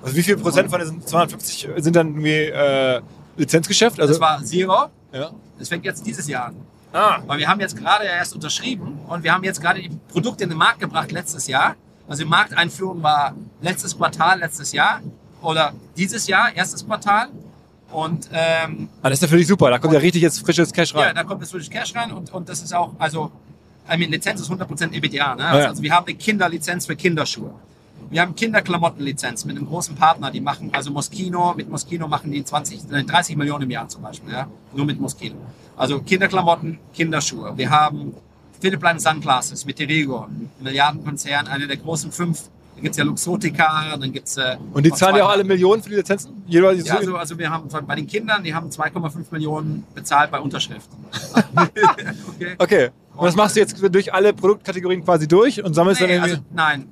Also 0.04 0.18
wie 0.18 0.24
viel 0.24 0.38
Prozent 0.38 0.70
von 0.70 0.80
diesen 0.80 1.02
250 1.02 1.70
sind 1.78 1.96
dann 1.96 2.10
irgendwie 2.10 2.30
äh, 2.30 3.02
Lizenzgeschäft? 3.38 4.00
Also, 4.00 4.14
Das 4.14 4.22
war 4.22 4.44
Zero, 4.44 4.86
ja. 5.12 5.32
das 5.60 5.70
fängt 5.70 5.86
jetzt 5.86 6.06
dieses 6.06 6.28
Jahr 6.28 6.48
an. 6.48 6.56
Ah, 6.94 7.20
Weil 7.28 7.40
wir 7.40 7.48
haben 7.50 7.60
jetzt 7.60 7.76
gerade 7.76 8.06
erst 8.06 8.34
unterschrieben 8.34 9.00
und 9.08 9.24
wir 9.24 9.34
haben 9.34 9.44
jetzt 9.44 9.62
gerade 9.62 9.82
die 9.82 9.90
Produkte 10.08 10.44
in 10.46 10.50
den 10.50 10.58
Markt 10.58 10.80
gebracht 10.80 11.12
letztes 11.12 11.48
Jahr. 11.48 11.76
Also 12.08 12.24
die 12.24 12.30
Markteinführung 12.30 13.04
war 13.04 13.34
letztes 13.62 13.98
Quartal 13.98 14.40
letztes 14.40 14.72
Jahr 14.72 15.02
oder 15.42 15.74
dieses 15.98 16.28
Jahr, 16.28 16.56
erstes 16.56 16.86
Quartal. 16.86 17.28
Und 17.92 18.30
ähm, 18.32 18.88
ah, 19.02 19.10
das 19.10 19.20
ist 19.20 19.24
ja 19.24 19.28
für 19.28 19.38
dich 19.38 19.48
super. 19.48 19.70
Da 19.70 19.80
kommt 19.80 19.94
ja 19.94 20.00
richtig 20.00 20.22
jetzt 20.22 20.40
frisches 20.40 20.72
Cash 20.72 20.94
ja, 20.94 21.02
rein. 21.02 21.16
da 21.16 21.24
kommt 21.24 21.42
jetzt 21.42 21.52
wirklich 21.52 21.70
Cash 21.70 21.94
rein 21.96 22.12
und, 22.12 22.32
und 22.34 22.48
das 22.48 22.62
ist 22.62 22.74
auch, 22.74 22.94
also, 22.98 23.32
I 23.92 23.98
mean, 23.98 24.12
Lizenz 24.12 24.40
ist 24.42 24.50
100% 24.50 24.94
EBTA. 24.94 25.36
Ne? 25.36 25.46
Also, 25.46 25.60
Ja. 25.62 25.70
also 25.70 25.84
wir 25.84 25.92
haben 25.94 26.06
eine 26.08 26.16
Kinderlizenz 26.16 26.86
für 26.86 26.96
Kinderschuhe. 26.96 27.54
Wir 28.10 28.22
haben 28.22 28.36
Kinderklamottenlizenz 28.36 29.46
mit 29.46 29.58
einem 29.58 29.68
großen 29.68 29.96
Partner, 29.96 30.32
die 30.32 30.42
machen, 30.42 30.70
also 30.74 30.92
Moschino, 30.92 31.54
mit 31.56 31.70
Moschino 31.70 32.08
machen 32.08 32.32
die 32.32 32.44
20, 32.44 32.92
äh, 32.92 33.04
30 33.04 33.36
Millionen 33.36 33.64
im 33.64 33.72
Jahr 33.72 33.88
zum 33.88 34.02
Beispiel, 34.04 34.32
ja? 34.34 34.48
nur 34.74 34.86
mit 34.86 35.00
Moschino. 35.00 35.36
Also 35.76 36.00
Kinderklamotten, 36.02 36.80
Kinderschuhe. 36.94 37.54
Wir 37.58 37.70
haben 37.70 38.14
Philipp 38.62 38.82
Line 38.82 39.00
Sunglasses 39.00 39.66
mit 39.66 39.80
Derigo, 39.80 40.26
ein 40.26 40.50
Milliardenkonzern, 40.60 41.48
einer 41.48 41.68
der 41.68 41.78
großen 41.78 42.12
fünf. 42.12 42.50
Da 42.76 42.82
gibt's 42.82 42.98
ja 42.98 43.06
Luxotica, 43.06 43.96
dann 43.98 44.12
gibt's 44.12 44.36
äh, 44.36 44.58
Und 44.74 44.86
die 44.86 44.92
zahlen 44.92 45.16
ja 45.16 45.26
auch 45.26 45.30
alle 45.30 45.46
Millionen 45.46 45.82
für 45.82 45.90
die 45.90 45.96
Lizenzen? 45.96 46.44
Jeder, 46.46 46.74
ja, 46.74 46.96
also, 46.96 47.16
also 47.16 47.38
wir 47.38 47.50
haben 47.50 47.70
von- 47.70 47.86
bei 47.86 47.96
den 47.96 48.06
Kindern, 48.06 48.44
die 48.44 48.54
haben 48.54 48.70
2,5 48.70 49.32
Millionen 49.32 49.86
bezahlt 49.96 50.30
bei 50.32 50.40
Unterschrift. 50.40 50.90
okay. 51.56 52.56
okay. 52.58 52.90
Und 53.16 53.26
das 53.28 53.36
machst 53.36 53.56
du 53.56 53.62
jetzt 53.62 53.82
durch 53.94 54.14
alle 54.14 54.34
Produktkategorien 54.34 55.04
quasi 55.06 55.26
durch 55.26 55.64
und 55.64 55.74
sammelst 55.74 56.02
Nee, 56.02 56.08
dann 56.08 56.16
irgendwie. 56.16 56.32
also, 56.32 56.44
nein, 56.54 56.88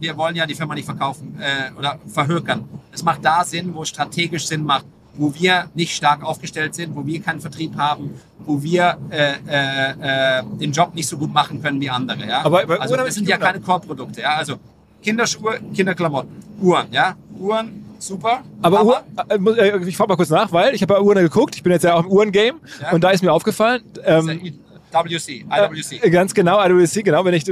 wir 0.00 0.16
wollen 0.16 0.34
ja 0.34 0.46
die 0.46 0.54
Firma 0.54 0.74
nicht 0.74 0.86
verkaufen 0.86 1.38
äh, 1.40 1.78
oder 1.78 1.98
verhökern. 2.06 2.64
Es 2.92 3.02
macht 3.02 3.24
da 3.24 3.44
Sinn, 3.44 3.74
wo 3.74 3.82
es 3.82 3.90
strategisch 3.90 4.46
Sinn 4.46 4.64
macht, 4.64 4.86
wo 5.14 5.32
wir 5.34 5.66
nicht 5.74 5.94
stark 5.94 6.24
aufgestellt 6.24 6.74
sind, 6.74 6.96
wo 6.96 7.06
wir 7.06 7.20
keinen 7.20 7.40
Vertrieb 7.40 7.76
haben, 7.76 8.18
wo 8.40 8.62
wir 8.62 8.96
äh, 9.10 9.34
äh, 9.46 10.38
äh, 10.38 10.42
den 10.58 10.72
Job 10.72 10.94
nicht 10.94 11.08
so 11.08 11.18
gut 11.18 11.32
machen 11.32 11.62
können 11.62 11.80
wie 11.80 11.90
andere. 11.90 12.26
Ja? 12.26 12.44
Aber 12.44 12.66
bei 12.66 12.78
also 12.80 12.94
Uhren 12.94 13.04
das 13.06 13.14
sind 13.14 13.28
ja 13.28 13.36
keine 13.36 13.60
Core-Produkte. 13.60 14.22
Ja? 14.22 14.36
Also 14.36 14.56
Kinderschuhe, 15.02 15.60
Kinderklamotten, 15.74 16.30
Uhren. 16.60 16.86
Ja? 16.90 17.16
Uhren, 17.38 17.84
super. 17.98 18.42
Aber 18.62 18.84
Uhr, 18.84 19.02
äh, 19.28 19.34
äh, 19.34 19.88
ich 19.88 19.96
frage 19.96 20.08
mal 20.08 20.16
kurz 20.16 20.30
nach, 20.30 20.50
weil 20.52 20.74
ich 20.74 20.82
habe 20.82 20.94
bei 20.94 21.00
Uhren 21.00 21.22
geguckt. 21.22 21.54
Ich 21.56 21.62
bin 21.62 21.72
jetzt 21.72 21.82
ja 21.82 21.94
auch 21.94 22.04
im 22.04 22.10
Uhrengame 22.10 22.58
Ja. 22.80 22.92
und 22.92 23.04
da 23.04 23.10
ist 23.10 23.22
mir 23.22 23.32
aufgefallen. 23.32 23.82
Ähm, 24.04 24.54
ist 24.90 25.28
ja 25.28 25.70
WC, 25.70 25.92
IWC. 25.98 26.04
Äh, 26.04 26.10
Ganz 26.10 26.34
genau, 26.34 26.58
IWC, 26.64 27.02
genau, 27.04 27.22
bin 27.22 27.34
ich 27.34 27.44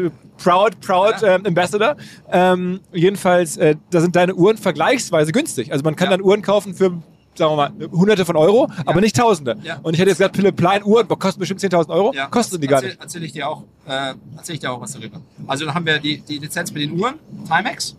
proud, 0.43 0.81
proud 0.81 1.21
Ja. 1.23 1.37
ähm, 1.37 1.47
Ambassador. 1.47 1.97
Ähm, 2.31 2.81
jedenfalls, 2.93 3.57
äh, 3.57 3.77
da 3.91 4.01
sind 4.01 4.15
deine 4.17 4.35
Uhren 4.35 4.57
vergleichsweise 4.59 5.33
günstig. 5.33 5.73
Also 5.73 5.83
man 5.85 5.97
kann 5.97 6.07
Ja. 6.11 6.17
dann 6.17 6.23
Uhren 6.27 6.43
kaufen 6.43 6.75
für, 6.75 6.91
sagen 7.35 7.53
wir 7.53 7.57
mal, 7.57 7.73
hunderte 7.93 8.25
von 8.25 8.37
Euro, 8.37 8.69
aber 8.87 9.01
nicht 9.01 9.17
tausende. 9.17 9.57
Ja. 9.63 9.79
Und 9.83 9.95
ich 9.95 10.01
hätte 10.01 10.11
jetzt 10.11 10.19
gesagt, 10.19 10.37
Philipp 10.37 10.57
Plein 10.57 10.83
Uhren 10.85 11.07
kosten 11.09 11.41
bestimmt 11.41 11.61
10.000 11.61 11.91
Euro, 11.91 12.13
Ja, 12.15 12.27
kosten 12.27 12.61
die 12.61 12.67
gar 12.67 12.77
erzähl, 12.77 12.91
nicht. 12.91 13.01
Erzähle 13.03 13.27
ich 13.27 13.33
dir 13.33 13.49
auch, 13.49 13.63
äh, 13.87 14.15
erzähl 14.37 14.55
ich 14.55 14.61
dir 14.61 14.73
auch 14.73 14.81
was 14.81 14.93
darüber. 14.93 15.21
Also 15.47 15.65
dann 15.65 15.75
haben 15.75 15.87
wir 15.87 15.99
die, 15.99 16.21
die 16.21 16.39
Lizenz 16.39 16.73
mit 16.73 16.83
den 16.83 16.99
Uhren, 16.99 17.15
Timex. 17.49 17.97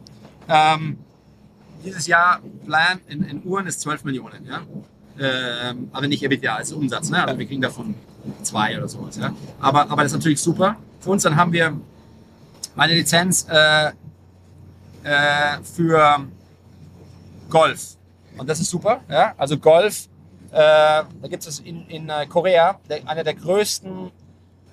Ähm, 0.47 0.97
dieses 1.85 2.07
Jahr 2.07 2.39
Plan 2.65 2.99
in, 3.07 3.23
in 3.23 3.41
Uhren 3.43 3.65
ist 3.67 3.79
12 3.81 4.03
Millionen, 4.03 4.45
ja. 4.45 4.61
Ähm, 5.21 5.89
aber 5.91 6.07
nicht 6.07 6.23
EBITDA, 6.23 6.57
ist 6.57 6.71
Umsatz, 6.71 7.09
ne? 7.09 7.25
Also 7.25 7.37
wir 7.37 7.45
kriegen 7.45 7.61
davon 7.61 7.93
zwei 8.43 8.77
oder 8.77 8.87
sowas, 8.87 9.17
ja. 9.17 9.33
Aber, 9.59 9.89
aber 9.89 10.03
das 10.03 10.11
ist 10.11 10.17
natürlich 10.17 10.41
super. 10.41 10.75
Für 10.99 11.11
uns 11.11 11.23
dann 11.23 11.35
haben 11.35 11.51
wir 11.51 11.79
eine 12.75 12.93
Lizenz 12.93 13.47
äh, 13.49 13.91
äh, 15.03 15.63
für 15.63 16.27
Golf. 17.49 17.97
Und 18.37 18.47
das 18.47 18.59
ist 18.59 18.69
super, 18.69 19.01
ja. 19.09 19.33
Also 19.37 19.57
Golf, 19.57 20.07
äh, 20.51 20.57
da 20.57 21.27
gibt 21.29 21.45
es 21.45 21.59
in, 21.59 21.87
in 21.87 22.09
äh, 22.09 22.25
Korea 22.27 22.79
der, 22.89 23.07
einer 23.07 23.23
der 23.23 23.33
größten 23.33 24.11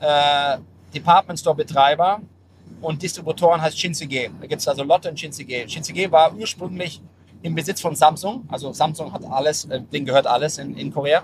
äh, 0.01 0.59
Department 0.95 1.39
Store 1.39 1.57
Betreiber 1.57 2.21
und 2.81 3.03
Distributoren 3.03 3.61
heißt 3.61 3.79
Shinsegae. 3.79 4.31
Da 4.41 4.47
gibt 4.47 4.61
es 4.61 4.69
also 4.69 4.83
Lotte 4.83 5.11
und 5.11 5.19
Shinsegae. 5.19 5.69
Shinsegae 5.69 6.11
war 6.11 6.35
ursprünglich 6.35 7.01
im 7.43 7.55
Besitz 7.55 7.81
von 7.81 7.95
Samsung. 7.95 8.45
Also 8.49 8.73
Samsung 8.73 9.13
hat 9.13 9.25
alles, 9.25 9.65
äh, 9.67 9.81
denen 9.81 10.07
gehört 10.07 10.27
alles 10.27 10.59
in, 10.59 10.77
in 10.77 10.93
Korea. 10.93 11.23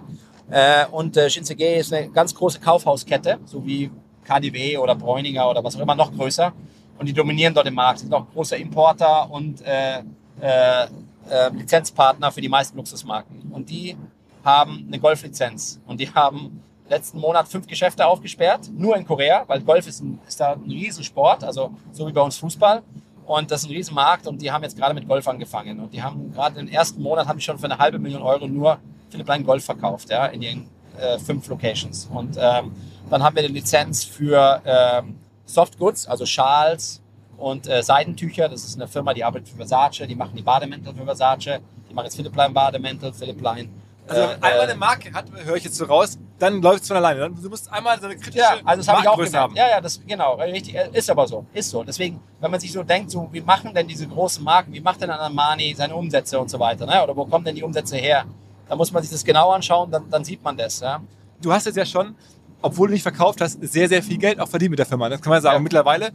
Äh, 0.53 0.85
und 0.91 1.17
äh, 1.17 1.31
Shinsegae 1.31 1.79
ist 1.79 1.95
eine 1.95 2.11
ganz 2.11 2.35
große 2.35 2.61
Kaufhauskette, 2.61 3.39
so 3.47 3.65
wie 3.65 3.91
KDW 4.25 4.77
oder 4.77 4.95
Bräuninger 4.95 5.49
oder 5.49 5.65
was 5.65 5.77
auch 5.77 5.81
immer, 5.81 5.95
noch 5.95 6.13
größer. 6.13 6.53
Und 6.99 7.07
die 7.07 7.15
dominieren 7.15 7.55
dort 7.55 7.67
den 7.67 7.75
Markt, 7.75 8.01
sind 8.01 8.13
auch 8.13 8.27
großer 8.35 8.59
Importer 8.59 9.31
und 9.31 9.63
äh, 9.63 10.01
äh, 10.43 10.85
äh, 11.31 11.49
Lizenzpartner 11.55 12.31
für 12.31 12.43
die 12.43 12.51
meisten 12.51 12.77
Luxusmarken. 12.77 13.51
Und 13.51 13.71
die 13.71 13.97
haben 14.45 14.85
eine 14.87 14.99
Golflizenz. 14.99 15.81
Und 15.87 16.01
die 16.01 16.11
haben 16.11 16.63
letzten 16.87 17.19
Monat 17.19 17.49
fünf 17.49 17.67
Geschäfte 17.67 18.07
aufgesperrt, 18.07 18.71
nur 18.77 18.95
in 18.97 19.07
Korea, 19.07 19.45
weil 19.47 19.63
Golf 19.63 19.87
ist, 19.87 20.03
ein, 20.03 20.21
ist 20.29 20.39
da 20.39 20.53
ein 20.53 20.71
Riesensport, 20.71 21.45
also 21.45 21.73
so 21.93 22.07
wie 22.07 22.13
bei 22.13 22.21
uns 22.21 22.37
Fußball. 22.37 22.83
Und 23.27 23.51
das 23.51 23.63
ist 23.63 23.69
ein 23.69 23.73
Riesenmarkt 23.73 24.27
und 24.27 24.43
die 24.43 24.51
haben 24.51 24.63
jetzt 24.63 24.77
gerade 24.77 24.95
mit 24.95 25.07
Golf 25.07 25.27
angefangen. 25.29 25.81
Und 25.81 25.93
die 25.93 26.03
haben 26.03 26.33
gerade 26.33 26.59
im 26.61 26.69
ersten 26.69 27.03
Monat 27.03 27.29
haben 27.29 27.39
die 27.39 27.45
schon 27.45 27.59
für 27.59 27.67
eine 27.67 27.79
halbe 27.79 27.99
Million 27.99 28.23
Euro 28.23 28.47
nur 28.47 28.79
Philipp 29.11 29.27
Plein 29.27 29.45
Golf 29.45 29.65
verkauft, 29.65 30.11
ja, 30.11 30.27
in 30.27 30.43
ihren 30.43 30.69
äh, 30.99 31.19
fünf 31.19 31.47
Locations. 31.49 32.09
Und 32.13 32.37
ähm, 32.39 32.73
dann 33.11 33.23
haben 33.23 33.37
wir 33.37 33.45
eine 33.45 33.53
Lizenz 33.53 34.05
für 34.05 34.63
ähm, 34.65 35.19
Softgoods, 35.45 36.07
also 36.07 36.27
Schals 36.27 37.03
und 37.37 37.69
äh, 37.69 37.83
Seidentücher. 37.83 38.49
Das 38.49 38.65
ist 38.65 38.77
eine 38.77 38.89
Firma, 38.89 39.15
die 39.15 39.25
arbeitet 39.25 39.49
für 39.49 39.57
Versace, 39.57 40.07
die 40.07 40.15
machen 40.15 40.37
die 40.37 40.43
Bademäntel 40.43 40.95
für 40.95 41.05
Versace, 41.05 41.61
die 41.89 41.95
machen 41.95 42.07
jetzt 42.07 42.17
Philipp 42.17 42.33
Plein 42.33 42.53
Bademäntel, 42.53 43.13
Philipp 43.13 43.39
Plein. 43.39 43.69
Also 44.07 44.21
äh, 44.21 44.25
wenn 44.25 44.41
man 44.41 44.51
einmal 44.51 44.67
äh, 44.67 44.71
eine 44.71 44.75
Marke 44.79 45.13
hat, 45.13 45.27
höre 45.45 45.57
ich 45.57 45.65
jetzt 45.65 45.77
so 45.77 45.85
raus, 45.85 46.19
dann 46.39 46.61
läuft 46.61 46.83
es 46.83 46.89
von 46.89 46.97
alleine. 46.97 47.31
Du 47.31 47.49
musst 47.49 47.73
einmal 47.73 47.99
so 48.01 48.07
eine 48.07 48.17
kritische 48.17 48.39
Ja, 48.39 48.57
also 48.65 48.81
das 48.81 48.89
habe 48.89 49.01
ich 49.03 49.09
auch 49.09 49.17
gemerkt. 49.17 49.57
Ja, 49.57 49.71
ja, 49.71 49.81
das 49.81 50.01
genau, 50.07 50.35
richtig, 50.35 50.75
äh, 50.75 50.89
ist 50.93 51.09
aber 51.11 51.27
so, 51.27 51.47
ist 51.53 51.71
so. 51.71 51.85
Deswegen, 51.85 52.21
wenn 52.41 52.51
man 52.51 52.61
sich 52.61 52.73
so 52.73 52.83
denkt, 52.83 53.11
so 53.11 53.29
wie 53.31 53.41
machen 53.41 53.73
denn 53.75 53.87
diese 53.87 54.07
großen 54.07 54.43
Marken, 54.43 54.73
wie 54.73 54.81
macht 54.81 55.01
denn 55.01 55.11
Armani 55.11 55.75
seine 55.77 55.95
Umsätze 55.95 56.39
und 56.39 56.51
so 56.51 56.59
weiter, 56.59 56.87
ne? 56.87 57.03
Oder 57.03 57.17
wo 57.17 57.25
kommen 57.27 57.45
denn 57.45 57.55
die 57.55 57.63
Umsätze 57.63 57.97
her? 57.97 58.25
Da 58.69 58.77
muss 58.77 58.91
man 58.93 59.03
sich 59.03 59.13
das 59.13 59.25
genau 59.25 59.51
anschauen, 59.51 59.91
dann, 59.91 60.11
dann 60.11 60.25
sieht 60.25 60.43
man 60.43 60.57
das, 60.57 60.81
ja. 60.81 61.01
du 61.41 61.53
hast 61.53 61.67
jetzt 61.67 61.77
ja 61.77 61.87
schon 61.87 62.17
obwohl 62.63 62.89
du 62.89 62.95
nicht 62.95 63.03
verkauft 63.03 63.41
hast, 63.41 63.59
sehr, 63.61 63.89
sehr 63.89 64.03
viel 64.03 64.19
Geld 64.19 64.39
auch 64.39 64.49
verdient 64.49 64.71
mit 64.71 64.79
der 64.79 64.87
Firma. 64.87 65.09
Das 65.09 65.21
kann 65.21 65.31
man 65.31 65.43
sagen. 65.43 65.57
Ja. 65.57 65.63
Mittlerweile 65.63 66.13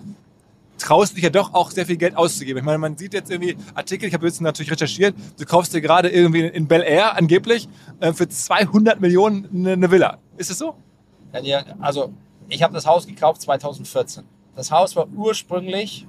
traust 0.78 1.16
dich 1.16 1.24
ja 1.24 1.30
doch 1.30 1.54
auch 1.54 1.72
sehr 1.72 1.86
viel 1.86 1.98
Geld 1.98 2.16
auszugeben. 2.16 2.60
Ich 2.60 2.66
meine, 2.66 2.78
man 2.78 2.98
sieht 2.98 3.14
jetzt 3.14 3.30
irgendwie 3.32 3.58
Artikel, 3.76 4.08
ich 4.08 4.14
habe 4.14 4.26
jetzt 4.28 4.42
natürlich 4.42 4.72
recherchiert, 4.72 5.16
du 5.38 5.46
kaufst 5.46 5.74
dir 5.74 5.82
gerade 5.82 6.10
irgendwie 6.10 6.42
in 6.42 6.68
Bel 6.68 6.82
Air 6.84 7.16
angeblich 7.16 7.68
äh, 8.00 8.14
für 8.14 8.28
200 8.28 9.00
Millionen 9.00 9.48
eine, 9.54 9.74
eine 9.74 9.92
Villa. 9.92 10.18
Ist 10.38 10.52
es 10.52 10.58
so? 10.58 10.76
Ja, 11.44 11.64
also, 11.80 12.14
ich 12.50 12.64
habe 12.64 12.74
das 12.74 12.86
Haus 12.86 13.06
gekauft 13.06 13.42
2014. 13.42 14.24
Das 14.56 14.72
Haus 14.72 14.96
war 14.96 15.08
ursprünglich, 15.16 16.08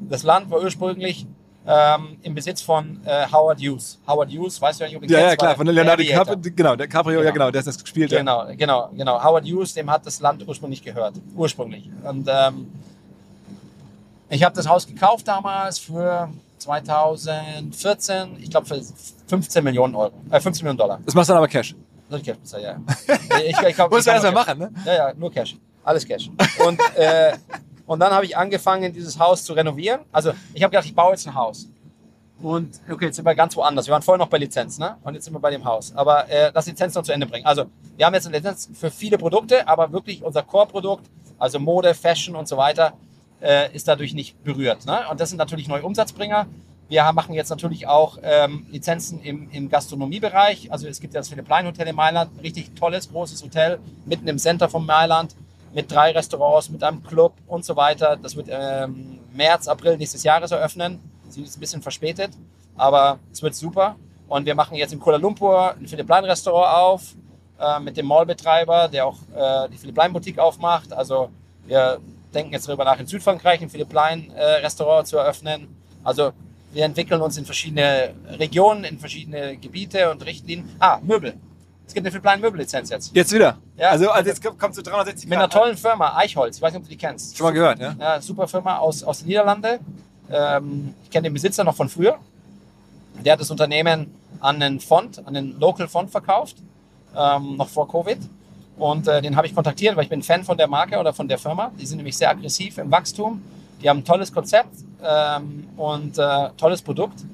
das 0.00 0.22
Land 0.22 0.50
war 0.50 0.60
ursprünglich 0.62 1.26
ähm, 1.66 2.16
im 2.22 2.34
Besitz 2.34 2.62
von 2.62 3.00
äh, 3.04 3.26
Howard 3.30 3.60
Hughes. 3.60 4.00
Howard 4.06 4.30
Hughes, 4.30 4.60
weißt 4.60 4.80
du 4.80 4.84
nicht, 4.84 4.96
ob 4.96 5.02
du 5.06 5.12
Ja, 5.12 5.20
ja, 5.20 5.36
klar, 5.36 5.54
von 5.54 5.66
der 5.66 5.74
Leonardo. 5.74 6.02
DiCaprio, 6.02 6.36
genau, 6.56 6.76
der 6.76 6.88
Caprio, 6.88 7.18
ja 7.18 7.30
Genau. 7.30 7.32
genau, 7.34 7.50
der 7.50 7.58
ist 7.60 7.66
das 7.66 7.78
gespielt. 7.82 8.10
ja. 8.10 8.18
Genau, 8.18 8.46
genau, 8.56 8.88
genau. 8.96 9.22
Howard 9.22 9.44
Hughes, 9.44 9.74
dem 9.74 9.90
hat 9.90 10.06
das 10.06 10.18
Land 10.20 10.48
ursprünglich 10.48 10.82
gehört. 10.82 11.14
Ursprünglich. 11.36 11.90
Und 12.02 12.26
ähm, 12.32 12.68
ich 14.30 14.42
habe 14.42 14.54
das 14.54 14.68
Haus 14.68 14.86
gekauft 14.86 15.26
damals 15.26 15.78
für 15.78 16.28
2014, 16.58 18.36
ich 18.40 18.50
glaube 18.50 18.66
für 18.66 18.80
15 19.28 19.64
Millionen 19.64 19.94
Euro, 19.94 20.12
äh, 20.30 20.40
15 20.40 20.64
Millionen 20.64 20.78
Dollar. 20.78 21.00
Das 21.04 21.14
machst 21.14 21.28
du 21.28 21.32
dann 21.32 21.38
aber 21.38 21.48
Cash. 21.48 21.74
Ich 22.10 22.22
Cash 22.22 22.38
bezahlen, 22.38 22.64
ja. 22.64 22.70
ja. 23.08 23.38
Ich, 23.40 23.58
ich, 23.68 23.74
glaub, 23.74 23.90
Musst 23.90 24.06
ich 24.06 24.12
du 24.12 24.20
kann 24.20 24.22
erst 24.22 24.24
mal 24.24 24.30
nur 24.30 24.32
machen, 24.32 24.58
ne? 24.58 24.72
Ja, 24.84 24.94
ja, 25.08 25.14
nur 25.14 25.30
Cash. 25.30 25.56
Alles 25.84 26.06
Cash. 26.06 26.30
Und, 26.66 26.80
äh, 26.96 27.36
und 27.86 28.00
dann 28.00 28.12
habe 28.12 28.24
ich 28.24 28.36
angefangen, 28.36 28.92
dieses 28.92 29.18
Haus 29.18 29.44
zu 29.44 29.52
renovieren. 29.52 30.00
Also 30.12 30.32
ich 30.54 30.62
habe 30.62 30.70
gedacht, 30.70 30.86
ich 30.86 30.94
baue 30.94 31.12
jetzt 31.12 31.26
ein 31.26 31.34
Haus. 31.34 31.68
Und 32.40 32.80
okay, 32.88 33.06
jetzt 33.06 33.16
sind 33.16 33.24
wir 33.24 33.34
ganz 33.34 33.56
woanders. 33.56 33.86
Wir 33.86 33.92
waren 33.92 34.02
vorher 34.02 34.18
noch 34.18 34.28
bei 34.30 34.38
Lizenz, 34.38 34.78
ne? 34.78 34.96
Und 35.02 35.14
jetzt 35.14 35.24
sind 35.24 35.34
wir 35.34 35.40
bei 35.40 35.50
dem 35.50 35.64
Haus. 35.64 35.94
Aber 35.94 36.28
äh, 36.28 36.52
lass 36.54 36.66
Lizenz 36.66 36.94
noch 36.94 37.02
zu 37.02 37.12
Ende 37.12 37.26
bringen. 37.26 37.44
Also 37.44 37.64
wir 37.96 38.06
haben 38.06 38.14
jetzt 38.14 38.26
eine 38.26 38.36
Lizenz 38.36 38.70
für 38.74 38.90
viele 38.90 39.18
Produkte, 39.18 39.66
aber 39.66 39.92
wirklich 39.92 40.22
unser 40.22 40.42
Core-Produkt, 40.42 41.06
also 41.38 41.58
Mode, 41.58 41.94
Fashion 41.94 42.36
und 42.36 42.46
so 42.46 42.56
weiter, 42.56 42.92
äh, 43.40 43.74
ist 43.74 43.88
dadurch 43.88 44.14
nicht 44.14 44.42
berührt. 44.44 44.86
Ne? 44.86 45.00
Und 45.10 45.20
das 45.20 45.30
sind 45.30 45.38
natürlich 45.38 45.68
neue 45.68 45.82
Umsatzbringer. 45.82 46.46
Wir 46.88 47.04
haben, 47.04 47.14
machen 47.14 47.34
jetzt 47.34 47.50
natürlich 47.50 47.86
auch 47.86 48.18
ähm, 48.22 48.66
Lizenzen 48.70 49.20
im, 49.20 49.50
im 49.50 49.68
Gastronomiebereich. 49.68 50.72
Also 50.72 50.88
es 50.88 51.00
gibt 51.00 51.12
ja 51.12 51.20
das 51.20 51.28
Philipp 51.28 51.44
Plein 51.44 51.66
Hotel 51.66 51.86
in 51.86 51.94
Mailand, 51.94 52.30
richtig 52.42 52.74
tolles, 52.74 53.10
großes 53.10 53.42
Hotel, 53.42 53.78
mitten 54.06 54.26
im 54.26 54.38
Center 54.38 54.70
von 54.70 54.86
Mailand, 54.86 55.36
mit 55.74 55.92
drei 55.92 56.12
Restaurants, 56.12 56.70
mit 56.70 56.82
einem 56.82 57.02
Club 57.02 57.34
und 57.46 57.64
so 57.64 57.76
weiter. 57.76 58.16
Das 58.16 58.36
wird 58.36 58.48
ähm, 58.50 59.18
März, 59.34 59.68
April 59.68 59.98
nächstes 59.98 60.22
Jahres 60.22 60.50
eröffnen. 60.50 60.98
Sie 61.28 61.42
ist 61.42 61.58
ein 61.58 61.60
bisschen 61.60 61.82
verspätet, 61.82 62.30
aber 62.74 63.18
es 63.30 63.42
wird 63.42 63.54
super. 63.54 63.96
Und 64.26 64.46
wir 64.46 64.54
machen 64.54 64.76
jetzt 64.76 64.94
in 64.94 64.98
Kuala 64.98 65.18
Lumpur 65.18 65.74
ein 65.74 65.86
Philipp 65.86 66.06
Plein 66.06 66.24
Restaurant 66.24 66.74
auf 66.74 67.02
äh, 67.60 67.80
mit 67.80 67.98
dem 67.98 68.06
Mallbetreiber, 68.06 68.88
der 68.88 69.06
auch 69.06 69.18
äh, 69.34 69.68
die 69.68 69.76
Philipp 69.76 69.94
Plein 69.94 70.12
Boutique 70.12 70.38
aufmacht. 70.38 70.92
Also 70.92 71.28
wir 71.66 72.00
denken 72.34 72.52
jetzt 72.52 72.68
darüber 72.68 72.84
nach, 72.84 72.98
in 72.98 73.06
Südfrankreich 73.06 73.60
ein 73.62 73.70
Philipp 73.70 73.88
Plein 73.88 74.30
äh, 74.30 74.42
Restaurant 74.42 75.06
zu 75.06 75.16
eröffnen. 75.16 75.68
Also 76.04 76.32
wir 76.72 76.84
entwickeln 76.84 77.20
uns 77.20 77.36
in 77.36 77.44
verschiedene 77.44 78.14
Regionen, 78.38 78.84
in 78.84 78.98
verschiedene 78.98 79.56
Gebiete 79.56 80.10
und 80.10 80.24
Richtlinien. 80.24 80.68
Ah, 80.78 80.98
Möbel. 81.02 81.34
Es 81.86 81.94
gibt 81.94 82.04
eine 82.04 82.10
Philipp 82.10 82.22
Plein 82.22 82.40
Möbellizenz 82.40 82.90
jetzt. 82.90 83.14
Jetzt 83.14 83.32
wieder. 83.32 83.56
Ja. 83.76 83.90
Also, 83.90 84.10
also 84.10 84.28
jetzt 84.28 84.42
kommt 84.42 84.74
zu 84.74 84.82
360 84.82 85.28
Mit 85.28 85.38
einer 85.38 85.48
Grad, 85.48 85.54
ne? 85.54 85.60
tollen 85.60 85.76
Firma, 85.76 86.16
Eichholz. 86.16 86.56
Ich 86.56 86.62
weiß 86.62 86.72
nicht, 86.72 86.80
ob 86.80 86.84
du 86.84 86.90
die 86.90 86.98
kennst. 86.98 87.36
Schon 87.36 87.46
mal 87.46 87.52
gehört, 87.52 87.78
ja? 87.78 87.96
Ja, 87.98 88.20
super 88.20 88.46
Firma 88.46 88.76
aus, 88.76 89.02
aus 89.02 89.20
den 89.20 89.28
Niederlanden. 89.28 89.78
Ähm, 90.30 90.94
ich 91.04 91.10
kenne 91.10 91.28
den 91.28 91.32
Besitzer 91.32 91.64
noch 91.64 91.74
von 91.74 91.88
früher. 91.88 92.18
Der 93.24 93.32
hat 93.32 93.40
das 93.40 93.50
Unternehmen 93.50 94.14
an 94.40 94.62
einen 94.62 94.80
Fond, 94.80 95.18
an 95.26 95.34
einen 95.34 95.58
Local 95.58 95.88
Fond 95.88 96.10
verkauft, 96.10 96.56
ähm, 97.16 97.56
noch 97.56 97.68
vor 97.68 97.88
Covid. 97.88 98.18
Und 98.78 99.08
äh, 99.08 99.20
den 99.20 99.36
habe 99.36 99.46
ich 99.46 99.54
kontaktiert, 99.54 99.96
weil 99.96 100.04
ich 100.04 100.10
bin 100.10 100.22
Fan 100.22 100.44
von 100.44 100.56
der 100.56 100.68
Marke 100.68 100.98
oder 100.98 101.12
von 101.12 101.26
der 101.26 101.38
Firma. 101.38 101.72
Die 101.80 101.86
sind 101.86 101.96
nämlich 101.96 102.16
sehr 102.16 102.30
aggressiv 102.30 102.78
im 102.78 102.90
Wachstum. 102.90 103.42
Die 103.82 103.88
haben 103.88 103.98
ein 103.98 104.04
tolles 104.04 104.32
Konzept 104.32 104.74
ähm, 105.02 105.68
und 105.76 106.18
äh, 106.18 106.50
tolles 106.56 106.82
Produkt. 106.82 107.24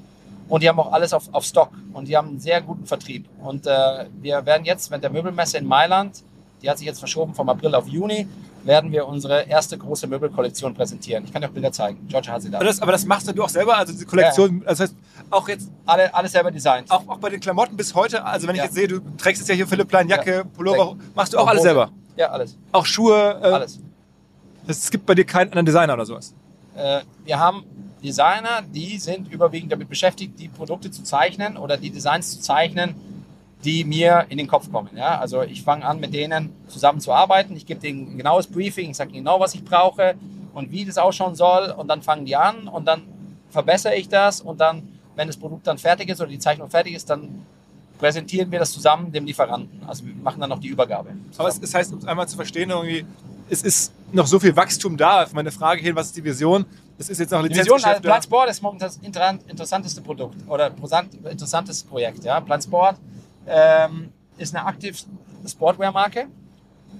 Und 0.47 0.61
die 0.61 0.69
haben 0.69 0.79
auch 0.79 0.91
alles 0.91 1.13
auf, 1.13 1.23
auf 1.31 1.43
Stock. 1.43 1.69
Und 1.93 2.07
die 2.07 2.15
haben 2.15 2.29
einen 2.29 2.39
sehr 2.39 2.61
guten 2.61 2.85
Vertrieb. 2.85 3.27
Und 3.43 3.65
äh, 3.65 4.05
wir 4.21 4.45
werden 4.45 4.65
jetzt, 4.65 4.91
wenn 4.91 5.01
der 5.01 5.09
Möbelmesse 5.09 5.57
in 5.57 5.65
Mailand, 5.65 6.23
die 6.61 6.69
hat 6.69 6.77
sich 6.77 6.87
jetzt 6.87 6.99
verschoben 6.99 7.33
vom 7.33 7.49
April 7.49 7.75
auf 7.75 7.87
Juni, 7.87 8.27
werden 8.63 8.91
wir 8.91 9.07
unsere 9.07 9.43
erste 9.43 9.77
große 9.77 10.07
Möbelkollektion 10.07 10.73
präsentieren. 10.73 11.23
Ich 11.25 11.31
kann 11.31 11.41
dir 11.41 11.47
auch 11.47 11.53
Bilder 11.53 11.71
zeigen. 11.71 12.07
George 12.07 12.31
hat 12.31 12.41
sie 12.41 12.49
da. 12.49 12.57
Aber 12.57 12.65
das, 12.65 12.81
aber 12.81 12.91
das 12.91 13.05
machst 13.05 13.27
du 13.27 13.43
auch 13.43 13.49
selber, 13.49 13.77
also 13.77 13.93
diese 13.93 14.05
Kollektion, 14.05 14.63
das 14.65 14.79
heißt, 14.79 14.95
auch 15.29 15.47
jetzt, 15.47 15.69
Alle, 15.85 16.13
alles 16.13 16.31
selber 16.31 16.51
designt. 16.51 16.89
auch, 16.91 17.07
auch 17.07 17.17
bei 17.17 17.29
den 17.29 17.39
Klamotten 17.39 17.75
bis 17.77 17.93
heute, 17.93 18.23
also 18.23 18.47
wenn 18.47 18.55
ich 18.55 18.59
Ja. 18.59 18.65
jetzt 18.65 18.75
sehe, 18.75 18.87
du 18.87 18.99
trägst 19.17 19.41
jetzt 19.41 19.49
ja 19.49 19.55
hier 19.55 19.67
Philipp 19.67 19.87
Plein 19.87 20.07
Jacke, 20.09 20.35
Ja. 20.37 20.43
Pullover, 20.43 20.95
machst 21.13 21.33
du 21.33 21.37
auch 21.37 21.43
Auch 21.43 21.47
alles 21.47 21.63
selber? 21.63 21.89
Ja, 22.17 22.29
alles. 22.29 22.57
Auch 22.71 22.85
Schuhe, 22.85 23.39
äh, 23.41 23.45
Alles. 23.47 23.79
Es 24.67 24.89
gibt 24.89 25.05
bei 25.05 25.13
dir 25.15 25.25
keinen 25.25 25.47
anderen 25.49 25.65
Designer 25.65 25.93
oder 25.93 26.05
sowas. 26.05 26.33
Äh, 26.75 27.01
wir 27.23 27.39
haben 27.39 27.63
Designer, 28.03 28.61
die 28.73 28.97
sind 28.97 29.31
überwiegend 29.31 29.71
damit 29.71 29.89
beschäftigt, 29.89 30.39
die 30.39 30.47
Produkte 30.47 30.89
zu 30.91 31.03
zeichnen 31.03 31.57
oder 31.57 31.77
die 31.77 31.89
Designs 31.89 32.31
zu 32.31 32.39
zeichnen, 32.41 32.95
die 33.63 33.83
mir 33.83 34.25
in 34.29 34.37
den 34.37 34.47
Kopf 34.47 34.71
kommen. 34.71 34.89
Ja? 34.95 35.19
Also 35.19 35.41
ich 35.43 35.63
fange 35.63 35.85
an, 35.85 35.99
mit 35.99 36.13
denen 36.13 36.53
zusammen 36.67 36.99
zu 36.99 37.11
arbeiten. 37.13 37.55
Ich 37.55 37.65
gebe 37.65 37.79
denen 37.79 38.13
ein 38.13 38.17
genaues 38.17 38.47
Briefing, 38.47 38.91
ich 38.91 38.97
sage 38.97 39.09
ihnen 39.11 39.19
genau, 39.25 39.39
was 39.39 39.55
ich 39.55 39.63
brauche 39.63 40.15
und 40.53 40.71
wie 40.71 40.85
das 40.85 40.97
ausschauen 40.97 41.35
soll. 41.35 41.71
Und 41.71 41.87
dann 41.87 42.01
fangen 42.01 42.25
die 42.25 42.35
an 42.35 42.67
und 42.67 42.85
dann 42.85 43.03
verbessere 43.49 43.95
ich 43.95 44.07
das. 44.09 44.41
Und 44.41 44.59
dann, 44.61 44.94
wenn 45.15 45.27
das 45.27 45.37
Produkt 45.37 45.65
dann 45.67 45.77
fertig 45.77 46.09
ist 46.09 46.19
oder 46.21 46.29
die 46.29 46.39
Zeichnung 46.39 46.69
fertig 46.69 46.93
ist, 46.93 47.09
dann 47.09 47.45
präsentieren 47.97 48.51
wir 48.51 48.59
das 48.59 48.71
zusammen 48.71 49.11
dem 49.11 49.25
Lieferanten. 49.25 49.81
Also 49.87 50.05
wir 50.05 50.13
machen 50.15 50.41
dann 50.41 50.49
noch 50.49 50.59
die 50.59 50.67
Übergabe. 50.67 51.11
Aber 51.37 51.47
es, 51.47 51.59
es 51.59 51.73
heißt, 51.73 51.93
um 51.93 51.99
es 51.99 52.05
einmal 52.05 52.27
zu 52.27 52.35
verstehen, 52.35 52.69
irgendwie, 52.69 53.05
es 53.49 53.63
ist 53.63 53.93
noch 54.11 54.27
so 54.27 54.39
viel 54.39 54.55
Wachstum 54.55 54.97
da. 54.97 55.23
Auf 55.23 55.33
meine 55.33 55.51
Frage 55.51 55.81
hin, 55.81 55.95
was 55.95 56.07
ist 56.07 56.17
die 56.17 56.23
Vision? 56.23 56.65
Es 56.97 57.09
ist 57.09 57.19
jetzt 57.19 57.31
noch 57.31 57.41
Die 57.43 57.49
Vision 57.49 57.65
Lizenzgeschäft. 57.77 58.01
Plan 58.03 58.21
Sport 58.21 58.49
ist 58.49 58.61
momentan 58.61 58.89
das 58.89 58.97
inter- 58.97 59.39
interessanteste 59.47 60.01
Produkt 60.01 60.35
oder 60.47 60.71
interessantes 61.29 61.83
Projekt. 61.83 62.23
Ja? 62.25 62.39
Plan 62.41 62.61
Sport 62.61 62.97
ähm, 63.47 64.09
ist 64.37 64.53
eine 64.53 64.65
aktive 64.65 64.97
Sportwear-Marke 65.47 66.27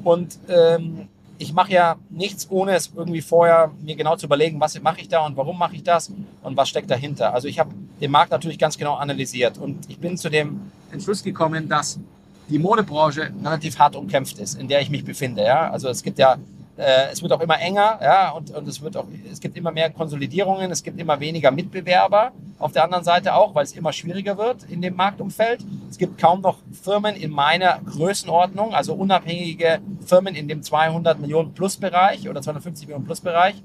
und 0.04 0.38
ähm, 0.48 1.08
ich 1.38 1.54
mache 1.54 1.72
ja 1.72 1.96
nichts, 2.10 2.48
ohne 2.50 2.76
es 2.76 2.92
irgendwie 2.96 3.22
vorher 3.22 3.72
mir 3.82 3.96
genau 3.96 4.16
zu 4.16 4.26
überlegen, 4.26 4.60
was 4.60 4.80
mache 4.82 5.02
ich 5.02 5.10
da 5.10 5.26
und 5.26 5.36
warum 5.36 5.58
mache 5.58 5.76
ich 5.76 5.84
das 5.84 6.12
und 6.44 6.58
was 6.58 6.70
steckt 6.70 6.90
dahinter. 6.90 7.34
Also 7.34 7.48
ich 7.48 7.60
habe 7.60 7.72
den 8.00 8.12
Markt 8.12 8.32
natürlich 8.32 8.58
ganz 8.58 8.78
genau 8.78 8.96
analysiert 8.96 9.58
und 9.58 9.90
ich 9.90 10.00
bin 10.00 10.18
zu 10.18 10.30
dem 10.30 10.72
Entschluss 10.92 11.24
gekommen, 11.24 11.68
dass 11.68 12.00
die 12.48 12.60
Modebranche 12.60 13.32
relativ 13.44 13.80
hart 13.80 13.96
umkämpft 13.96 14.40
ist, 14.40 14.60
in 14.60 14.68
der 14.68 14.82
ich 14.82 14.90
mich 14.90 15.04
befinde. 15.04 15.44
Ja? 15.44 15.72
Also 15.72 15.90
es 15.90 16.04
gibt 16.04 16.20
ja, 16.20 16.38
äh, 16.78 17.12
es 17.12 17.22
wird 17.22 17.32
auch 17.32 17.40
immer 17.40 17.60
enger, 17.60 18.00
ja, 18.02 18.32
und, 18.32 18.52
und 18.52 18.68
es 18.68 18.82
wird 18.82 18.98
auch, 18.98 19.06
es 19.32 19.40
gibt 19.40 19.56
immer 19.58 19.72
mehr 19.72 19.90
Konsolidierungen, 19.90 20.72
es 20.72 20.84
gibt 20.84 21.00
immer 21.00 21.20
weniger 21.20 21.52
Mitbewerber. 21.52 22.32
Auf 22.60 22.74
der 22.74 22.84
anderen 22.84 23.04
Seite 23.04 23.34
auch, 23.34 23.56
weil 23.56 23.64
es 23.64 23.74
immer 23.74 23.94
schwieriger 23.94 24.38
wird 24.38 24.64
in 24.64 24.82
dem 24.82 24.96
Marktumfeld. 24.96 25.64
Es 25.90 25.98
gibt 25.98 26.18
kaum 26.18 26.42
noch 26.42 26.58
Firmen 26.84 27.16
in 27.16 27.32
meiner 27.32 27.80
Größenordnung, 27.80 28.74
also 28.74 28.94
unabhängige 28.94 29.80
Firmen 30.06 30.36
in 30.36 30.48
dem 30.48 30.64
200 30.64 31.20
Millionen 31.20 31.54
Plus 31.54 31.78
Bereich 31.78 32.28
oder 32.28 32.42
250 32.42 32.88
Millionen 32.88 33.06
Plus 33.06 33.22
Bereich. 33.22 33.56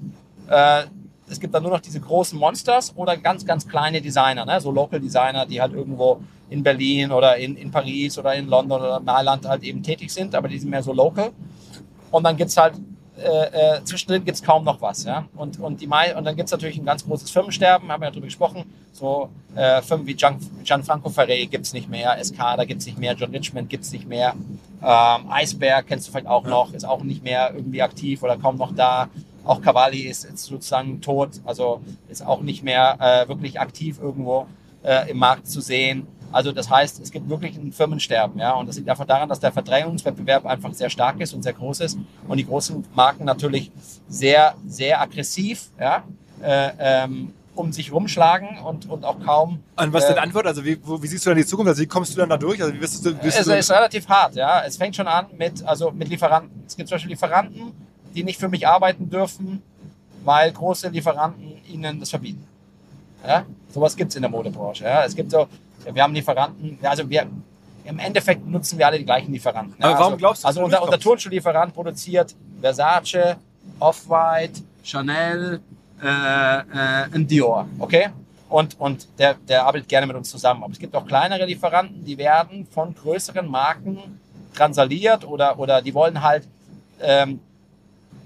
Äh, 0.47 0.83
es 1.29 1.39
gibt 1.39 1.53
dann 1.53 1.63
nur 1.63 1.71
noch 1.71 1.79
diese 1.79 1.99
großen 1.99 2.37
Monsters 2.37 2.93
oder 2.95 3.15
ganz, 3.15 3.45
ganz 3.45 3.67
kleine 3.67 4.01
Designer, 4.01 4.45
ne? 4.45 4.59
so 4.59 4.71
Local 4.71 4.99
Designer, 4.99 5.45
die 5.45 5.61
halt 5.61 5.73
irgendwo 5.73 6.19
in 6.49 6.61
Berlin 6.61 7.11
oder 7.11 7.37
in, 7.37 7.55
in 7.55 7.71
Paris 7.71 8.17
oder 8.17 8.35
in 8.35 8.47
London 8.47 8.81
oder 8.81 8.99
Mailand 8.99 9.47
halt 9.47 9.63
eben 9.63 9.81
tätig 9.81 10.11
sind, 10.11 10.35
aber 10.35 10.49
die 10.49 10.59
sind 10.59 10.69
mehr 10.69 10.83
so 10.83 10.91
local. 10.91 11.31
Und 12.11 12.23
dann 12.25 12.35
gibt's 12.35 12.57
halt, 12.57 12.73
äh, 13.23 13.77
äh, 13.77 13.83
zwischendrin 13.83 14.25
gibt's 14.25 14.43
kaum 14.43 14.63
noch 14.63 14.81
was. 14.81 15.03
Ja? 15.03 15.25
Und, 15.35 15.59
und, 15.59 15.81
die 15.81 15.87
Mai 15.87 16.15
und 16.15 16.23
dann 16.25 16.35
gibt's 16.35 16.51
natürlich 16.51 16.77
ein 16.77 16.85
ganz 16.85 17.05
großes 17.05 17.29
Firmensterben, 17.31 17.91
haben 17.91 18.01
wir 18.01 18.07
ja 18.07 18.11
drüber 18.11 18.27
gesprochen. 18.27 18.65
So 18.93 19.29
äh, 19.55 19.81
Firmen 19.81 20.07
wie 20.07 20.15
Gian, 20.15 20.37
Gianfranco 20.63 21.09
Ferré 21.09 21.47
gibt's 21.47 21.73
nicht 21.73 21.89
mehr, 21.89 22.17
SK, 22.23 22.37
da 22.57 22.65
gibt's 22.65 22.85
nicht 22.85 22.97
mehr, 22.97 23.13
John 23.13 23.31
Richmond 23.31 23.69
gibt's 23.69 23.91
nicht 23.91 24.07
mehr. 24.07 24.33
Ähm, 24.83 25.29
Eisberg 25.29 25.87
kennst 25.87 26.07
du 26.07 26.11
vielleicht 26.11 26.27
auch 26.27 26.45
noch, 26.45 26.73
ist 26.73 26.85
auch 26.85 27.03
nicht 27.03 27.23
mehr 27.23 27.53
irgendwie 27.53 27.81
aktiv 27.81 28.23
oder 28.23 28.37
kaum 28.37 28.57
noch 28.57 28.73
da. 28.75 29.09
Auch 29.43 29.61
Cavalli 29.61 30.01
ist, 30.01 30.25
ist 30.25 30.45
sozusagen 30.45 31.01
tot, 31.01 31.41
also 31.45 31.81
ist 32.09 32.25
auch 32.25 32.41
nicht 32.41 32.63
mehr 32.63 32.97
äh, 32.99 33.27
wirklich 33.27 33.59
aktiv 33.59 33.99
irgendwo 33.99 34.47
äh, 34.83 35.09
im 35.09 35.17
Markt 35.17 35.47
zu 35.47 35.61
sehen. 35.61 36.07
Also 36.31 36.51
das 36.51 36.69
heißt, 36.69 36.99
es 37.01 37.11
gibt 37.11 37.29
wirklich 37.29 37.55
ein 37.57 37.71
Firmensterben, 37.71 38.39
ja, 38.39 38.53
und 38.53 38.67
das 38.67 38.77
liegt 38.77 38.89
einfach 38.89 39.05
daran, 39.05 39.29
dass 39.29 39.39
der 39.39 39.51
Verdrängungswettbewerb 39.51 40.45
einfach 40.45 40.73
sehr 40.73 40.89
stark 40.89 41.19
ist 41.19 41.33
und 41.33 41.43
sehr 41.43 41.53
groß 41.53 41.81
ist 41.81 41.97
und 42.27 42.37
die 42.37 42.45
großen 42.45 42.85
Marken 42.95 43.25
natürlich 43.25 43.71
sehr, 44.07 44.55
sehr 44.67 45.01
aggressiv, 45.01 45.69
ja, 45.79 46.03
äh, 46.41 46.71
ähm, 46.79 47.33
um 47.53 47.73
sich 47.73 47.91
rumschlagen 47.91 48.59
und, 48.59 48.89
und 48.89 49.03
auch 49.03 49.19
kaum. 49.19 49.59
Und 49.75 49.93
was 49.93 50.03
ist 50.03 50.09
äh, 50.09 50.13
deine 50.13 50.23
Antwort? 50.27 50.47
Also 50.47 50.63
wie, 50.63 50.79
wo, 50.83 51.01
wie 51.03 51.07
siehst 51.07 51.25
du 51.25 51.31
dann 51.31 51.37
die 51.37 51.45
Zukunft? 51.45 51.69
Also 51.69 51.81
wie 51.81 51.87
kommst 51.87 52.13
du 52.13 52.17
dann 52.17 52.29
da 52.29 52.37
durch? 52.37 52.61
Also 52.61 52.73
wie 52.73 52.81
wirst 52.81 53.05
du, 53.05 53.23
wirst 53.23 53.39
es 53.39 53.45
du 53.45 53.55
ist 53.55 53.69
relativ 53.71 54.07
hart, 54.07 54.35
ja. 54.35 54.63
Es 54.65 54.77
fängt 54.77 54.95
schon 54.95 55.07
an 55.07 55.27
mit, 55.37 55.65
also 55.65 55.91
mit 55.91 56.07
Lieferanten. 56.07 56.63
Es 56.65 56.75
gibt 56.75 56.87
zum 56.87 56.95
Beispiel 56.95 57.11
Lieferanten, 57.11 57.73
die 58.15 58.23
nicht 58.23 58.39
für 58.39 58.49
mich 58.49 58.67
arbeiten 58.67 59.09
dürfen, 59.09 59.61
weil 60.23 60.51
große 60.51 60.89
Lieferanten 60.89 61.61
ihnen 61.67 61.99
das 61.99 62.09
verbieten. 62.09 62.45
Ja? 63.25 63.45
Sowas 63.73 63.95
gibt 63.95 64.09
es 64.09 64.15
in 64.15 64.21
der 64.21 64.31
Modebranche. 64.31 64.83
Ja? 64.83 65.03
Es 65.03 65.15
gibt 65.15 65.31
so, 65.31 65.47
wir 65.91 66.03
haben 66.03 66.13
Lieferanten, 66.13 66.77
also 66.83 67.09
wir, 67.09 67.27
im 67.85 67.99
Endeffekt 67.99 68.45
nutzen 68.47 68.77
wir 68.77 68.87
alle 68.87 68.97
die 68.97 69.05
gleichen 69.05 69.31
Lieferanten. 69.31 69.81
Aber 69.83 69.99
warum 69.99 70.17
glaubst 70.17 70.43
du, 70.43 70.47
Also 70.47 70.63
unser, 70.63 70.83
unser? 70.83 70.99
Turnschuhlieferant 70.99 71.73
produziert 71.73 72.35
Versace, 72.61 73.37
Off-White, 73.79 74.61
Chanel, 74.83 75.61
äh, 76.01 76.59
äh, 77.15 77.25
Dior, 77.25 77.67
okay? 77.79 78.09
Und, 78.49 78.79
und 78.79 79.07
der, 79.17 79.35
der 79.35 79.65
arbeitet 79.65 79.87
gerne 79.87 80.07
mit 80.07 80.15
uns 80.15 80.29
zusammen. 80.29 80.63
Aber 80.63 80.73
es 80.73 80.79
gibt 80.79 80.93
auch 80.95 81.05
kleinere 81.05 81.45
Lieferanten, 81.45 82.03
die 82.03 82.17
werden 82.17 82.67
von 82.69 82.93
größeren 82.93 83.47
Marken 83.47 84.19
transaliert 84.53 85.25
oder, 85.25 85.57
oder 85.57 85.81
die 85.81 85.93
wollen 85.93 86.21
halt, 86.21 86.47
ähm, 86.99 87.39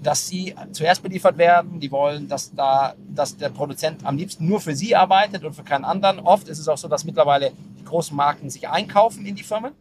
dass 0.02 0.26
sie 0.26 0.54
zuerst 0.72 1.02
beliefert 1.02 1.38
werden. 1.38 1.80
Die 1.80 1.90
wollen, 1.90 2.28
dass 2.28 2.54
da, 2.54 2.94
dass 3.08 3.36
der 3.36 3.48
Produzent 3.48 4.04
am 4.04 4.16
liebsten 4.16 4.46
nur 4.46 4.60
für 4.60 4.74
sie 4.74 4.94
arbeitet 4.94 5.44
und 5.44 5.54
für 5.54 5.64
keinen 5.64 5.84
anderen. 5.84 6.20
Oft 6.20 6.48
ist 6.48 6.58
es 6.58 6.68
auch 6.68 6.78
so, 6.78 6.88
dass 6.88 7.04
mittlerweile 7.04 7.52
die 7.78 7.84
großen 7.84 8.16
Marken 8.16 8.50
sich 8.50 8.68
einkaufen 8.68 9.24
in 9.26 9.34
die 9.34 9.42
Firmen. 9.42 9.72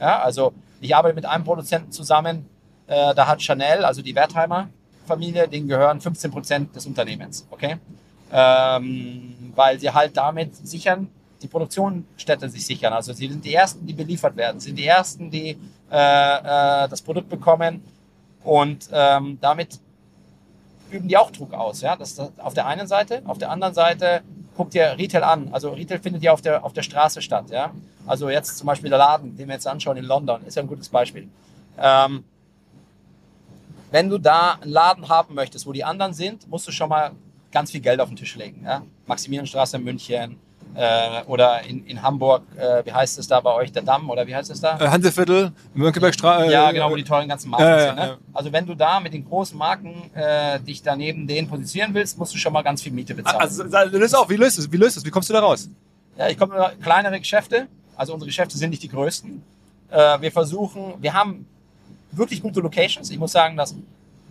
Ja, 0.00 0.20
also 0.20 0.52
ich 0.80 0.94
arbeite 0.94 1.14
mit 1.14 1.26
einem 1.26 1.44
Produzenten 1.44 1.90
zusammen, 1.90 2.46
äh, 2.86 3.14
da 3.14 3.26
hat 3.26 3.42
Chanel, 3.42 3.84
also 3.84 4.00
die 4.00 4.14
Wertheimer 4.14 4.68
Familie, 5.06 5.48
denen 5.48 5.66
gehören 5.66 6.00
15 6.00 6.30
Prozent 6.30 6.76
des 6.76 6.86
Unternehmens, 6.86 7.46
okay? 7.50 7.78
Ähm, 8.30 9.52
weil 9.54 9.80
sie 9.80 9.90
halt 9.90 10.16
damit 10.16 10.54
sichern, 10.54 11.08
die 11.42 11.48
Produktionsstätte 11.48 12.48
sich 12.48 12.66
sichern. 12.66 12.92
Also 12.92 13.12
sie 13.12 13.28
sind 13.28 13.44
die 13.44 13.54
Ersten, 13.54 13.86
die 13.86 13.94
beliefert 13.94 14.36
werden, 14.36 14.60
sind 14.60 14.76
die 14.76 14.86
Ersten, 14.86 15.30
die 15.30 15.56
äh, 15.90 16.84
äh, 16.84 16.88
das 16.88 17.00
Produkt 17.00 17.28
bekommen 17.28 17.82
und 18.44 18.88
ähm, 18.92 19.38
damit 19.40 19.80
üben 20.90 21.08
die 21.08 21.16
auch 21.16 21.30
Druck 21.30 21.52
aus. 21.52 21.80
Ja? 21.80 21.96
Das 21.96 22.14
das 22.14 22.30
auf 22.38 22.54
der 22.54 22.66
einen 22.66 22.86
Seite. 22.86 23.22
Auf 23.26 23.38
der 23.38 23.50
anderen 23.50 23.74
Seite 23.74 24.22
guckt 24.56 24.74
ihr 24.74 24.96
Retail 24.98 25.24
an. 25.24 25.48
Also 25.52 25.70
Retail 25.70 25.98
findet 26.00 26.22
ja 26.22 26.32
auf 26.32 26.42
der, 26.42 26.64
auf 26.64 26.72
der 26.72 26.82
Straße 26.82 27.22
statt. 27.22 27.50
Ja? 27.50 27.72
Also 28.06 28.30
jetzt 28.30 28.58
zum 28.58 28.66
Beispiel 28.66 28.90
der 28.90 28.98
Laden, 28.98 29.36
den 29.36 29.48
wir 29.48 29.54
jetzt 29.54 29.66
anschauen 29.66 29.96
in 29.96 30.04
London, 30.04 30.44
ist 30.46 30.56
ja 30.56 30.62
ein 30.62 30.68
gutes 30.68 30.88
Beispiel. 30.88 31.28
Ähm, 31.78 32.24
wenn 33.90 34.08
du 34.08 34.18
da 34.18 34.58
einen 34.60 34.72
Laden 34.72 35.08
haben 35.08 35.34
möchtest, 35.34 35.66
wo 35.66 35.72
die 35.72 35.84
anderen 35.84 36.12
sind, 36.12 36.48
musst 36.48 36.66
du 36.68 36.72
schon 36.72 36.88
mal 36.88 37.12
ganz 37.52 37.70
viel 37.70 37.80
Geld 37.80 38.00
auf 38.00 38.08
den 38.08 38.16
Tisch 38.16 38.36
legen. 38.36 38.62
Ja? 38.64 38.82
Maximilianstraße 39.06 39.76
in 39.76 39.84
München 39.84 40.38
äh, 40.74 41.22
oder 41.26 41.62
in, 41.64 41.84
in 41.86 42.02
Hamburg, 42.02 42.42
äh, 42.56 42.84
wie 42.84 42.92
heißt 42.92 43.18
es 43.18 43.26
da 43.26 43.40
bei 43.40 43.52
euch, 43.54 43.72
der 43.72 43.82
Damm 43.82 44.08
oder 44.10 44.26
wie 44.26 44.34
heißt 44.34 44.50
es 44.50 44.60
da? 44.60 44.78
Äh, 44.78 44.88
Hanseviertel, 44.88 45.52
Mönckebergstraße. 45.74 46.50
Ja, 46.50 46.70
genau, 46.70 46.90
wo 46.90 46.96
die 46.96 47.04
teuren 47.04 47.28
ganzen 47.28 47.50
Marken 47.50 47.80
sind. 47.80 47.96
Ne? 47.96 48.18
Also 48.32 48.52
wenn 48.52 48.66
du 48.66 48.74
da 48.74 49.00
mit 49.00 49.12
den 49.12 49.24
großen 49.24 49.56
Marken 49.58 50.10
äh, 50.14 50.60
dich 50.60 50.82
daneben 50.82 51.26
denen 51.26 51.48
positionieren 51.48 51.94
willst, 51.94 52.18
musst 52.18 52.34
du 52.34 52.38
schon 52.38 52.52
mal 52.52 52.62
ganz 52.62 52.82
viel 52.82 52.92
Miete 52.92 53.14
bezahlen. 53.14 53.40
Also, 53.40 53.64
löst 53.64 54.16
auch, 54.16 54.28
wie 54.28 54.36
löst 54.36 54.58
es? 54.58 54.70
Wie 54.70 54.76
löst 54.76 54.96
es? 54.96 55.04
Wie 55.04 55.10
kommst 55.10 55.28
du 55.28 55.32
da 55.34 55.40
raus? 55.40 55.68
Ja, 56.16 56.28
ich 56.28 56.38
komme 56.38 56.54
über 56.54 56.72
kleinere 56.82 57.18
Geschäfte. 57.18 57.66
Also 57.96 58.12
unsere 58.12 58.28
Geschäfte 58.28 58.56
sind 58.56 58.70
nicht 58.70 58.82
die 58.82 58.88
größten. 58.88 59.42
Äh, 59.90 60.20
wir 60.20 60.32
versuchen, 60.32 60.94
wir 61.00 61.14
haben 61.14 61.46
wirklich 62.12 62.42
gute 62.42 62.60
Locations. 62.60 63.10
Ich 63.10 63.18
muss 63.18 63.32
sagen, 63.32 63.56
dass 63.56 63.74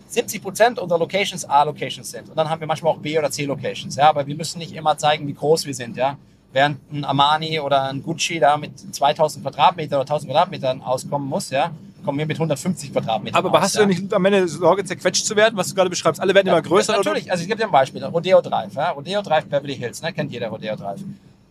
70 0.07 0.41
Prozent 0.41 0.79
unserer 0.79 0.99
Locations 0.99 1.45
A-Locations 1.45 2.09
sind. 2.09 2.29
Und 2.29 2.37
dann 2.37 2.49
haben 2.49 2.59
wir 2.59 2.67
manchmal 2.67 2.93
auch 2.93 2.99
B- 2.99 3.17
oder 3.17 3.29
C-Locations. 3.29 3.95
Ja, 3.95 4.09
aber 4.09 4.25
wir 4.25 4.35
müssen 4.35 4.59
nicht 4.59 4.73
immer 4.73 4.97
zeigen, 4.97 5.27
wie 5.27 5.33
groß 5.33 5.65
wir 5.65 5.73
sind. 5.73 5.97
Ja, 5.97 6.17
während 6.53 6.79
ein 6.91 7.03
Armani 7.03 7.59
oder 7.59 7.83
ein 7.83 8.01
Gucci 8.01 8.39
da 8.39 8.57
mit 8.57 8.95
2000 8.95 9.43
Quadratmeter 9.43 9.97
oder 9.97 10.03
1000 10.03 10.31
Quadratmetern 10.31 10.81
auskommen 10.81 11.27
muss, 11.27 11.49
ja, 11.49 11.71
kommen 12.03 12.17
wir 12.17 12.25
mit 12.25 12.37
150 12.37 12.93
Quadratmetern 12.93 13.45
Aber 13.45 13.57
aus, 13.57 13.63
hast 13.63 13.75
du 13.75 13.79
ja. 13.81 13.85
denn 13.85 13.97
nicht 13.97 14.13
am 14.13 14.25
Ende 14.25 14.47
Sorge, 14.47 14.83
zerquetscht 14.85 15.25
zu 15.25 15.35
werden, 15.35 15.57
was 15.57 15.67
du 15.69 15.75
gerade 15.75 15.89
beschreibst? 15.89 16.21
Alle 16.21 16.33
werden 16.33 16.47
immer 16.47 16.61
größer. 16.61 16.93
Ja, 16.93 16.99
natürlich, 16.99 17.29
also 17.29 17.41
ich 17.41 17.47
gebe 17.47 17.59
dir 17.59 17.65
ein 17.65 17.71
Beispiel. 17.71 18.03
Rodeo 18.03 18.41
Drive, 18.41 18.73
ja? 18.73 18.91
Rodeo 18.91 19.21
Drive 19.21 19.45
Beverly 19.45 19.75
Hills, 19.75 20.01
ne? 20.01 20.13
kennt 20.13 20.31
jeder 20.31 20.47
Rodeo 20.47 20.75
Drive. 20.75 21.01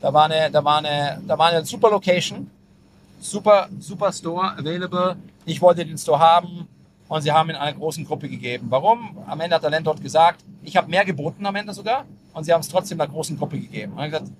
Da 0.01 0.13
war 0.13 0.25
eine, 0.25 0.51
da 0.51 0.65
war 0.65 0.79
eine, 0.79 1.21
da 1.27 1.39
war 1.39 1.49
eine 1.49 1.65
super 1.65 1.91
Location, 1.91 2.51
super, 3.21 3.69
super 3.79 4.13
Store 4.13 4.57
available. 4.59 5.17
Ich 5.45 5.61
wollte 5.61 5.85
den 5.85 5.99
Store 5.99 6.19
haben 6.19 6.69
und 7.09 7.23
sie 7.23 7.33
haben 7.33 7.51
ihn 7.51 7.57
einer 7.57 7.77
großen 7.77 8.05
Gruppe 8.05 8.29
gegeben. 8.29 8.67
Warum? 8.71 9.17
Am 9.27 9.41
Ende 9.41 9.57
hat 9.57 9.63
der 9.63 9.71
Landlord 9.71 10.03
gesagt, 10.03 10.45
ich 10.63 10.77
habe 10.77 10.91
mehr 10.91 11.05
geboten 11.05 11.47
am 11.47 11.55
Ende 11.55 11.73
sogar 11.73 12.05
und 12.35 12.45
sie 12.45 12.53
haben 12.53 12.61
es 12.61 12.69
trotzdem 12.69 13.01
einer 13.01 13.11
großen 13.11 13.39
Gruppe 13.39 13.59
gegeben. 13.59 13.93
Und 13.93 13.99
er 13.99 14.05
hat 14.05 14.11
gesagt, 14.11 14.33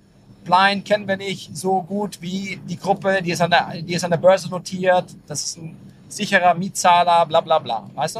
Blind 0.43 0.85
kennen 0.85 1.07
wir 1.07 1.17
nicht 1.17 1.55
so 1.55 1.81
gut 1.81 2.21
wie 2.21 2.59
die 2.69 2.77
Gruppe, 2.77 3.21
die 3.21 3.31
ist 3.31 3.41
an 3.41 3.51
der, 3.51 3.81
die 3.81 3.93
ist 3.93 4.03
an 4.03 4.11
der 4.11 4.17
Börse 4.17 4.49
notiert, 4.49 5.05
das 5.27 5.43
ist 5.43 5.57
ein 5.57 5.75
sicherer 6.07 6.53
Mietzahler, 6.53 7.25
bla 7.25 7.41
bla 7.41 7.59
bla, 7.59 7.89
weißt 7.95 8.15
du? 8.17 8.19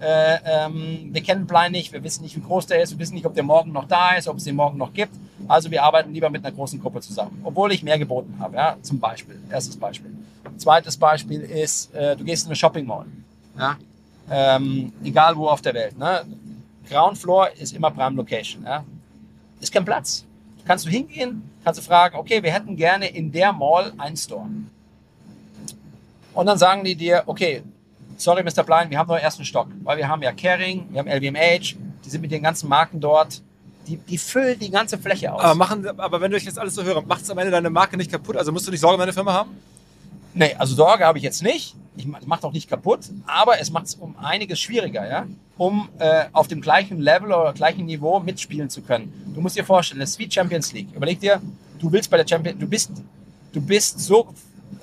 Äh, 0.00 0.38
ähm, 0.44 1.08
wir 1.12 1.22
kennen 1.22 1.46
Blind 1.46 1.72
nicht, 1.72 1.92
wir 1.92 2.02
wissen 2.02 2.22
nicht, 2.22 2.36
wie 2.36 2.40
groß 2.40 2.66
der 2.66 2.82
ist, 2.82 2.92
wir 2.92 2.98
wissen 2.98 3.14
nicht, 3.14 3.26
ob 3.26 3.34
der 3.34 3.44
morgen 3.44 3.72
noch 3.72 3.86
da 3.86 4.14
ist, 4.14 4.28
ob 4.28 4.36
es 4.36 4.44
den 4.44 4.56
morgen 4.56 4.76
noch 4.78 4.92
gibt. 4.92 5.14
Also 5.48 5.70
wir 5.70 5.82
arbeiten 5.82 6.12
lieber 6.12 6.28
mit 6.28 6.44
einer 6.44 6.54
großen 6.54 6.80
Gruppe 6.80 7.00
zusammen, 7.00 7.40
obwohl 7.44 7.72
ich 7.72 7.82
mehr 7.82 7.98
geboten 7.98 8.36
habe, 8.38 8.56
ja, 8.56 8.76
zum 8.82 8.98
Beispiel. 8.98 9.38
Erstes 9.50 9.76
Beispiel. 9.76 10.14
Zweites 10.58 10.96
Beispiel 10.96 11.40
ist, 11.40 11.94
äh, 11.94 12.16
du 12.16 12.24
gehst 12.24 12.44
in 12.44 12.48
eine 12.48 12.56
Shopping 12.56 12.86
Mall, 12.86 13.06
ja, 13.58 13.76
ähm, 14.30 14.92
egal 15.04 15.36
wo 15.36 15.48
auf 15.48 15.62
der 15.62 15.74
Welt. 15.74 15.98
Ne? 15.98 16.24
Ground 16.88 17.18
Floor 17.18 17.50
ist 17.58 17.74
immer 17.74 17.90
Prime 17.90 18.16
Location, 18.16 18.64
ja. 18.64 18.84
Ist 19.60 19.72
kein 19.72 19.84
Platz. 19.84 20.24
Kannst 20.66 20.84
du 20.84 20.90
hingehen, 20.90 21.48
kannst 21.64 21.80
du 21.80 21.84
fragen, 21.84 22.16
okay, 22.16 22.42
wir 22.42 22.52
hätten 22.52 22.76
gerne 22.76 23.08
in 23.08 23.30
der 23.32 23.52
Mall 23.52 23.92
einen 23.98 24.16
Store. 24.16 24.46
Und 26.34 26.46
dann 26.46 26.58
sagen 26.58 26.84
die 26.84 26.94
dir, 26.94 27.22
okay, 27.26 27.62
sorry, 28.16 28.42
Mr. 28.42 28.62
Blind, 28.62 28.90
wir 28.90 28.98
haben 28.98 29.08
nur 29.08 29.18
ersten 29.18 29.44
Stock, 29.44 29.68
weil 29.82 29.96
wir 29.96 30.08
haben 30.08 30.22
ja 30.22 30.32
Caring, 30.32 30.86
wir 30.90 31.00
haben 31.00 31.08
LVMH, 31.08 31.76
die 32.04 32.10
sind 32.10 32.20
mit 32.20 32.30
den 32.30 32.42
ganzen 32.42 32.68
Marken 32.68 33.00
dort, 33.00 33.42
die, 33.86 33.96
die 33.96 34.18
füllen 34.18 34.58
die 34.58 34.70
ganze 34.70 34.98
Fläche 34.98 35.32
aus. 35.32 35.40
Aber, 35.40 35.54
machen, 35.54 35.86
aber 35.98 36.20
wenn 36.20 36.30
du 36.30 36.36
jetzt 36.36 36.58
alles 36.58 36.74
so 36.74 36.82
hörst, 36.82 37.06
macht 37.06 37.22
es 37.22 37.30
am 37.30 37.38
Ende 37.38 37.52
deine 37.52 37.70
Marke 37.70 37.96
nicht 37.96 38.10
kaputt? 38.10 38.36
Also 38.36 38.52
musst 38.52 38.66
du 38.66 38.70
nicht 38.70 38.80
Sorge 38.80 38.94
um 38.94 39.00
deine 39.00 39.12
Firma 39.12 39.32
haben? 39.32 39.50
Nee, 40.38 40.54
also 40.58 40.74
Sorge 40.74 41.04
habe 41.06 41.16
ich 41.16 41.24
jetzt 41.24 41.42
nicht. 41.42 41.74
Ich 41.96 42.06
mache 42.06 42.46
auch 42.46 42.52
nicht 42.52 42.68
kaputt, 42.68 43.00
aber 43.26 43.58
es 43.58 43.70
macht 43.70 43.86
es 43.86 43.94
um 43.94 44.16
einiges 44.18 44.60
schwieriger, 44.60 45.08
ja, 45.08 45.24
um 45.56 45.88
äh, 45.98 46.26
auf 46.32 46.46
dem 46.46 46.60
gleichen 46.60 47.00
Level 47.00 47.32
oder 47.32 47.54
gleichen 47.54 47.86
Niveau 47.86 48.20
mitspielen 48.20 48.68
zu 48.68 48.82
können. 48.82 49.32
Du 49.34 49.40
musst 49.40 49.56
dir 49.56 49.64
vorstellen, 49.64 50.00
das 50.00 50.10
ist 50.10 50.18
wie 50.18 50.30
Champions 50.30 50.74
League. 50.74 50.88
Überleg 50.94 51.20
dir, 51.20 51.40
du 51.78 51.90
willst 51.90 52.10
bei 52.10 52.18
der 52.18 52.28
Champions, 52.28 52.60
du 52.60 52.68
bist, 52.68 52.90
du 53.50 53.62
bist 53.62 53.98
so 53.98 54.28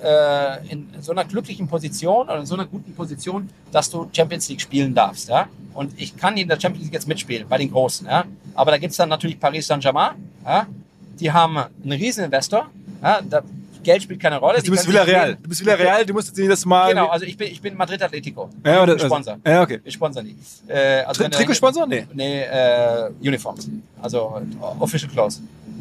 äh, 0.02 0.66
in 0.72 0.88
so 1.00 1.12
einer 1.12 1.24
glücklichen 1.24 1.68
Position 1.68 2.24
oder 2.24 2.40
in 2.40 2.46
so 2.46 2.54
einer 2.54 2.66
guten 2.66 2.92
Position, 2.92 3.48
dass 3.70 3.88
du 3.88 4.08
Champions 4.12 4.48
League 4.48 4.60
spielen 4.60 4.92
darfst, 4.92 5.28
ja. 5.28 5.46
Und 5.72 5.92
ich 6.00 6.16
kann 6.16 6.36
in 6.36 6.48
der 6.48 6.58
Champions 6.58 6.86
League 6.86 6.94
jetzt 6.94 7.06
mitspielen 7.06 7.46
bei 7.48 7.58
den 7.58 7.70
Großen, 7.70 8.08
ja. 8.08 8.24
Aber 8.56 8.72
da 8.72 8.78
gibt's 8.78 8.96
dann 8.96 9.08
natürlich 9.08 9.38
Paris 9.38 9.68
Saint-Germain, 9.68 10.14
ja. 10.44 10.66
Die 11.20 11.30
haben 11.30 11.58
einen 11.58 11.92
Rieseninvestor, 11.92 12.68
ja. 13.00 13.22
Da, 13.22 13.42
Geld 13.84 14.02
spielt 14.02 14.20
keine 14.20 14.38
Rolle. 14.38 14.60
Du 14.62 14.70
bist 14.70 14.88
Villarreal. 14.88 15.36
Du 15.36 15.48
bist 15.48 15.60
Villarreal, 15.60 16.04
du 16.04 16.12
musst 16.12 16.28
jetzt 16.28 16.38
jedes 16.38 16.64
Mal. 16.66 16.88
Genau, 16.90 17.06
also 17.08 17.24
ich 17.24 17.36
bin, 17.36 17.48
ich 17.52 17.60
bin 17.60 17.76
Madrid 17.76 18.02
Atletico. 18.02 18.50
Ja, 18.64 18.82
oder- 18.82 18.96
Ich 18.96 19.02
Sponsor. 19.02 19.34
also- 19.34 19.50
ja, 19.50 19.62
okay. 19.62 19.80
Wir 19.82 19.92
sponsern 19.92 20.24
die. 20.26 20.36
Äh, 20.72 21.02
also 21.02 21.22
Tri 21.22 21.30
Trikotsponsor? 21.30 21.86
Nee. 21.86 22.06
Nee, 22.12 22.42
äh, 22.42 23.10
Uniforms. 23.20 23.68
Also 24.02 24.40
Official 24.80 25.10
Clothes. 25.10 25.40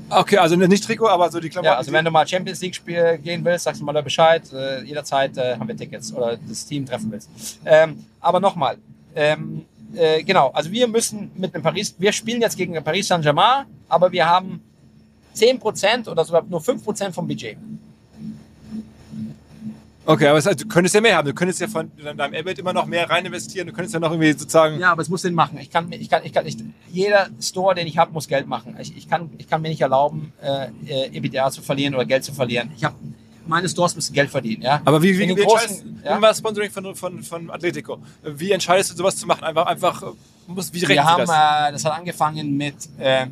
Okay, 0.10 0.38
also 0.38 0.56
nicht 0.56 0.84
Trikot, 0.86 1.08
aber 1.08 1.32
so 1.32 1.40
die 1.40 1.50
Klamotten. 1.50 1.72
Ja, 1.72 1.78
also 1.78 1.92
wenn 1.92 2.06
du 2.06 2.12
mal 2.12 2.28
Champions 2.28 2.62
League 2.62 2.76
Spiel 2.76 3.18
gehen 3.24 3.44
willst, 3.44 3.64
sagst 3.64 3.82
du 3.82 3.86
mal 3.86 3.94
da 3.94 4.02
Bescheid. 4.02 4.44
Äh, 4.54 4.84
jederzeit 4.84 5.36
äh, 5.38 5.56
haben 5.58 5.68
wir 5.68 5.76
Tickets 5.76 6.14
oder 6.14 6.38
das 6.48 6.66
Team 6.66 6.86
treffen 6.86 7.12
willst. 7.12 7.30
Ähm, 7.66 8.06
aber 8.20 8.40
nochmal, 8.40 8.78
ähm, 9.16 9.66
äh, 9.96 10.22
genau, 10.24 10.52
also 10.52 10.72
wir 10.72 10.88
müssen 10.88 11.32
mit 11.36 11.56
dem 11.56 11.64
Paris, 11.64 11.96
wir 11.98 12.12
spielen 12.12 12.42
jetzt 12.42 12.58
gegen 12.58 12.74
Paris 12.84 13.08
Saint-Germain, 13.08 13.66
aber 13.90 14.12
wir 14.12 14.28
haben 14.28 14.62
10% 15.36 16.08
oder 16.08 16.24
sogar 16.26 16.44
nur 16.44 16.60
5% 16.62 17.12
vom 17.12 17.28
Budget. 17.28 17.58
Okay, 20.06 20.28
aber 20.28 20.38
das 20.38 20.46
heißt, 20.46 20.62
du 20.62 20.68
könntest 20.68 20.94
ja 20.96 21.02
mehr 21.02 21.16
haben. 21.16 21.28
Du 21.28 21.34
könntest 21.34 21.62
ja 21.62 21.68
von 21.68 21.90
deinem 21.98 22.34
Airbnb 22.34 22.60
immer 22.60 22.74
noch 22.74 22.86
mehr 22.86 23.10
rein 23.10 23.26
investieren. 23.26 23.68
Du 23.68 23.74
könntest 23.74 23.94
ja 23.94 24.00
noch 24.02 24.12
irgendwie 24.12 24.34
sozusagen. 24.34 24.78
Ja, 24.80 24.92
aber 24.92 25.02
es 25.02 25.08
muss 25.08 25.22
Sinn 25.22 25.34
machen. 25.34 25.58
Ich 25.60 25.70
kann, 25.70 25.90
ich 25.94 26.10
kann, 26.10 26.26
ich 26.26 26.34
kann 26.34 26.44
nicht. 26.44 26.60
Jeder 26.92 27.30
Store, 27.40 27.74
den 27.74 27.88
ich 27.88 27.98
habe, 27.98 28.12
muss 28.12 28.28
Geld 28.28 28.48
machen. 28.48 28.76
Ich, 28.82 28.96
ich, 28.98 29.10
kann, 29.10 29.30
ich 29.38 29.48
kann 29.48 29.62
mir 29.62 29.70
nicht 29.70 29.80
erlauben, 29.82 30.34
äh, 30.42 30.68
äh, 30.88 31.16
EBITDA 31.18 31.52
zu 31.52 31.62
verlieren 31.62 31.96
oder 31.96 32.04
Geld 32.06 32.26
zu 32.26 32.34
verlieren. 32.34 32.72
Ich 32.76 32.84
habe 32.84 32.96
meine 33.48 33.68
Stores 33.68 33.96
müssen 33.96 34.14
Geld 34.14 34.30
verdienen. 34.30 34.62
Ja. 34.62 34.82
Aber 34.86 35.02
wie, 35.02 35.18
wie, 35.18 35.28
wie 35.28 35.42
großen- 35.42 35.84
du? 36.02 36.08
ja? 36.08 36.18
Immer 36.18 36.34
Sponsoring 36.34 36.72
von, 36.72 36.96
von, 36.96 37.24
von 37.24 37.50
Atletico. 37.50 38.00
Wie 38.24 38.52
entscheidest 38.52 38.92
du 38.92 38.96
sowas 38.96 39.16
zu 39.16 39.26
machen? 39.26 39.44
Einfach, 39.44 39.66
einfach, 39.66 40.04
muss, 40.48 40.74
wie 40.74 40.88
Wir 40.88 41.04
haben, 41.04 41.26
das? 41.26 41.30
äh, 41.30 41.72
das 41.74 41.86
hat 41.86 41.94
angefangen 41.94 42.56
mit 42.58 42.76
äh, 43.00 43.28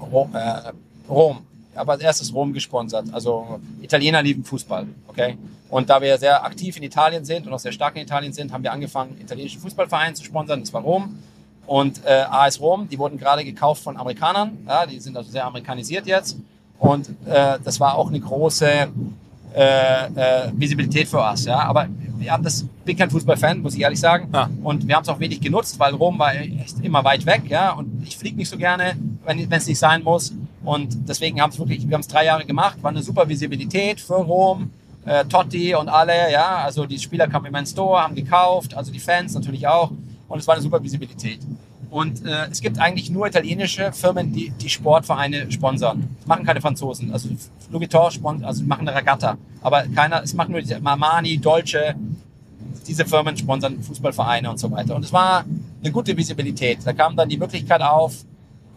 Rom, 0.00 0.34
äh, 0.34 0.72
Rom. 1.08 1.40
Aber 1.74 1.92
als 1.92 2.02
erstes 2.02 2.34
Rom 2.34 2.52
gesponsert. 2.52 3.06
Also 3.12 3.60
Italiener 3.80 4.22
lieben 4.22 4.44
Fußball, 4.44 4.86
okay? 5.08 5.36
Und 5.68 5.88
da 5.88 6.02
wir 6.02 6.18
sehr 6.18 6.44
aktiv 6.44 6.76
in 6.76 6.82
Italien 6.82 7.24
sind 7.24 7.46
und 7.46 7.52
auch 7.52 7.58
sehr 7.58 7.72
stark 7.72 7.96
in 7.96 8.02
Italien 8.02 8.32
sind, 8.32 8.52
haben 8.52 8.64
wir 8.64 8.72
angefangen, 8.72 9.16
italienischen 9.20 9.60
Fußballverein 9.60 10.14
zu 10.14 10.24
sponsern. 10.24 10.60
Das 10.60 10.72
war 10.72 10.82
Rom. 10.82 11.18
Und 11.66 12.04
äh, 12.04 12.24
AS 12.28 12.60
Rom, 12.60 12.88
die 12.88 12.98
wurden 12.98 13.16
gerade 13.16 13.44
gekauft 13.44 13.84
von 13.84 13.96
Amerikanern. 13.96 14.58
Ja, 14.66 14.86
die 14.86 14.98
sind 14.98 15.16
also 15.16 15.30
sehr 15.30 15.44
amerikanisiert 15.44 16.06
jetzt. 16.06 16.36
Und 16.80 17.10
äh, 17.26 17.58
das 17.62 17.78
war 17.78 17.94
auch 17.94 18.08
eine 18.08 18.18
große 18.18 18.88
äh, 19.54 20.06
äh, 20.06 20.52
Visibilität 20.54 21.06
für 21.06 21.20
uns. 21.20 21.44
Ja? 21.44 21.60
Aber 21.60 21.86
wir 22.18 22.32
haben 22.32 22.42
das, 22.42 22.64
bin 22.84 22.96
kein 22.96 23.10
Fußballfan, 23.10 23.60
muss 23.60 23.74
ich 23.74 23.80
ehrlich 23.82 24.00
sagen. 24.00 24.28
Ah. 24.32 24.48
Und 24.62 24.88
wir 24.88 24.96
haben 24.96 25.02
es 25.02 25.08
auch 25.08 25.20
wenig 25.20 25.40
genutzt, 25.40 25.78
weil 25.78 25.94
Rom 25.94 26.18
war 26.18 26.34
echt 26.34 26.80
immer 26.82 27.04
weit 27.04 27.26
weg. 27.26 27.42
Ja? 27.48 27.72
Und 27.72 28.02
ich 28.04 28.16
fliege 28.16 28.36
nicht 28.36 28.48
so 28.48 28.56
gerne, 28.56 28.96
wenn 29.24 29.52
es 29.52 29.66
nicht 29.66 29.78
sein 29.78 30.02
muss. 30.02 30.32
Und 30.64 31.08
deswegen 31.08 31.40
haben 31.40 31.50
es 31.50 31.58
wirklich, 31.58 31.88
wir 31.88 31.94
haben 31.94 32.02
es 32.02 32.08
drei 32.08 32.24
Jahre 32.26 32.44
gemacht, 32.44 32.82
war 32.82 32.90
eine 32.90 33.02
super 33.02 33.28
Visibilität 33.28 34.00
für 34.00 34.14
Rom. 34.14 34.70
äh, 35.06 35.24
Totti 35.24 35.74
und 35.74 35.88
alle, 35.88 36.30
ja, 36.30 36.56
also 36.56 36.86
die 36.86 36.98
Spieler 36.98 37.26
kamen 37.26 37.46
in 37.46 37.52
meinen 37.52 37.66
Store, 37.66 38.02
haben 38.02 38.14
gekauft, 38.14 38.74
also 38.74 38.92
die 38.92 39.00
Fans 39.00 39.34
natürlich 39.34 39.66
auch 39.66 39.90
und 40.28 40.38
es 40.38 40.46
war 40.46 40.54
eine 40.54 40.62
super 40.62 40.82
Visibilität. 40.82 41.40
Und 41.90 42.24
äh, 42.24 42.46
es 42.50 42.60
gibt 42.60 42.78
eigentlich 42.78 43.10
nur 43.10 43.26
italienische 43.26 43.92
Firmen, 43.92 44.32
die 44.32 44.50
die 44.50 44.68
Sportvereine 44.68 45.50
sponsern. 45.50 46.08
Das 46.18 46.26
machen 46.28 46.46
keine 46.46 46.60
Franzosen. 46.60 47.12
Also 47.12 47.28
Louis 47.28 47.50
Vuitton 47.72 48.10
sponsert, 48.12 48.46
also 48.46 48.62
machen 48.64 48.86
eine 48.86 48.96
Regatta. 48.96 49.36
Aber 49.60 49.82
keiner, 49.88 50.22
es 50.22 50.32
machen 50.34 50.52
nur 50.52 50.60
diese 50.60 50.78
Marmani, 50.78 51.38
Dolce, 51.38 51.96
diese 52.86 53.04
Firmen 53.04 53.36
sponsern 53.36 53.82
Fußballvereine 53.82 54.48
und 54.48 54.58
so 54.58 54.70
weiter. 54.70 54.94
Und 54.94 55.04
es 55.04 55.12
war 55.12 55.44
eine 55.82 55.92
gute 55.92 56.16
Visibilität. 56.16 56.78
Da 56.84 56.92
kam 56.92 57.16
dann 57.16 57.28
die 57.28 57.38
Möglichkeit 57.38 57.82
auf, 57.82 58.24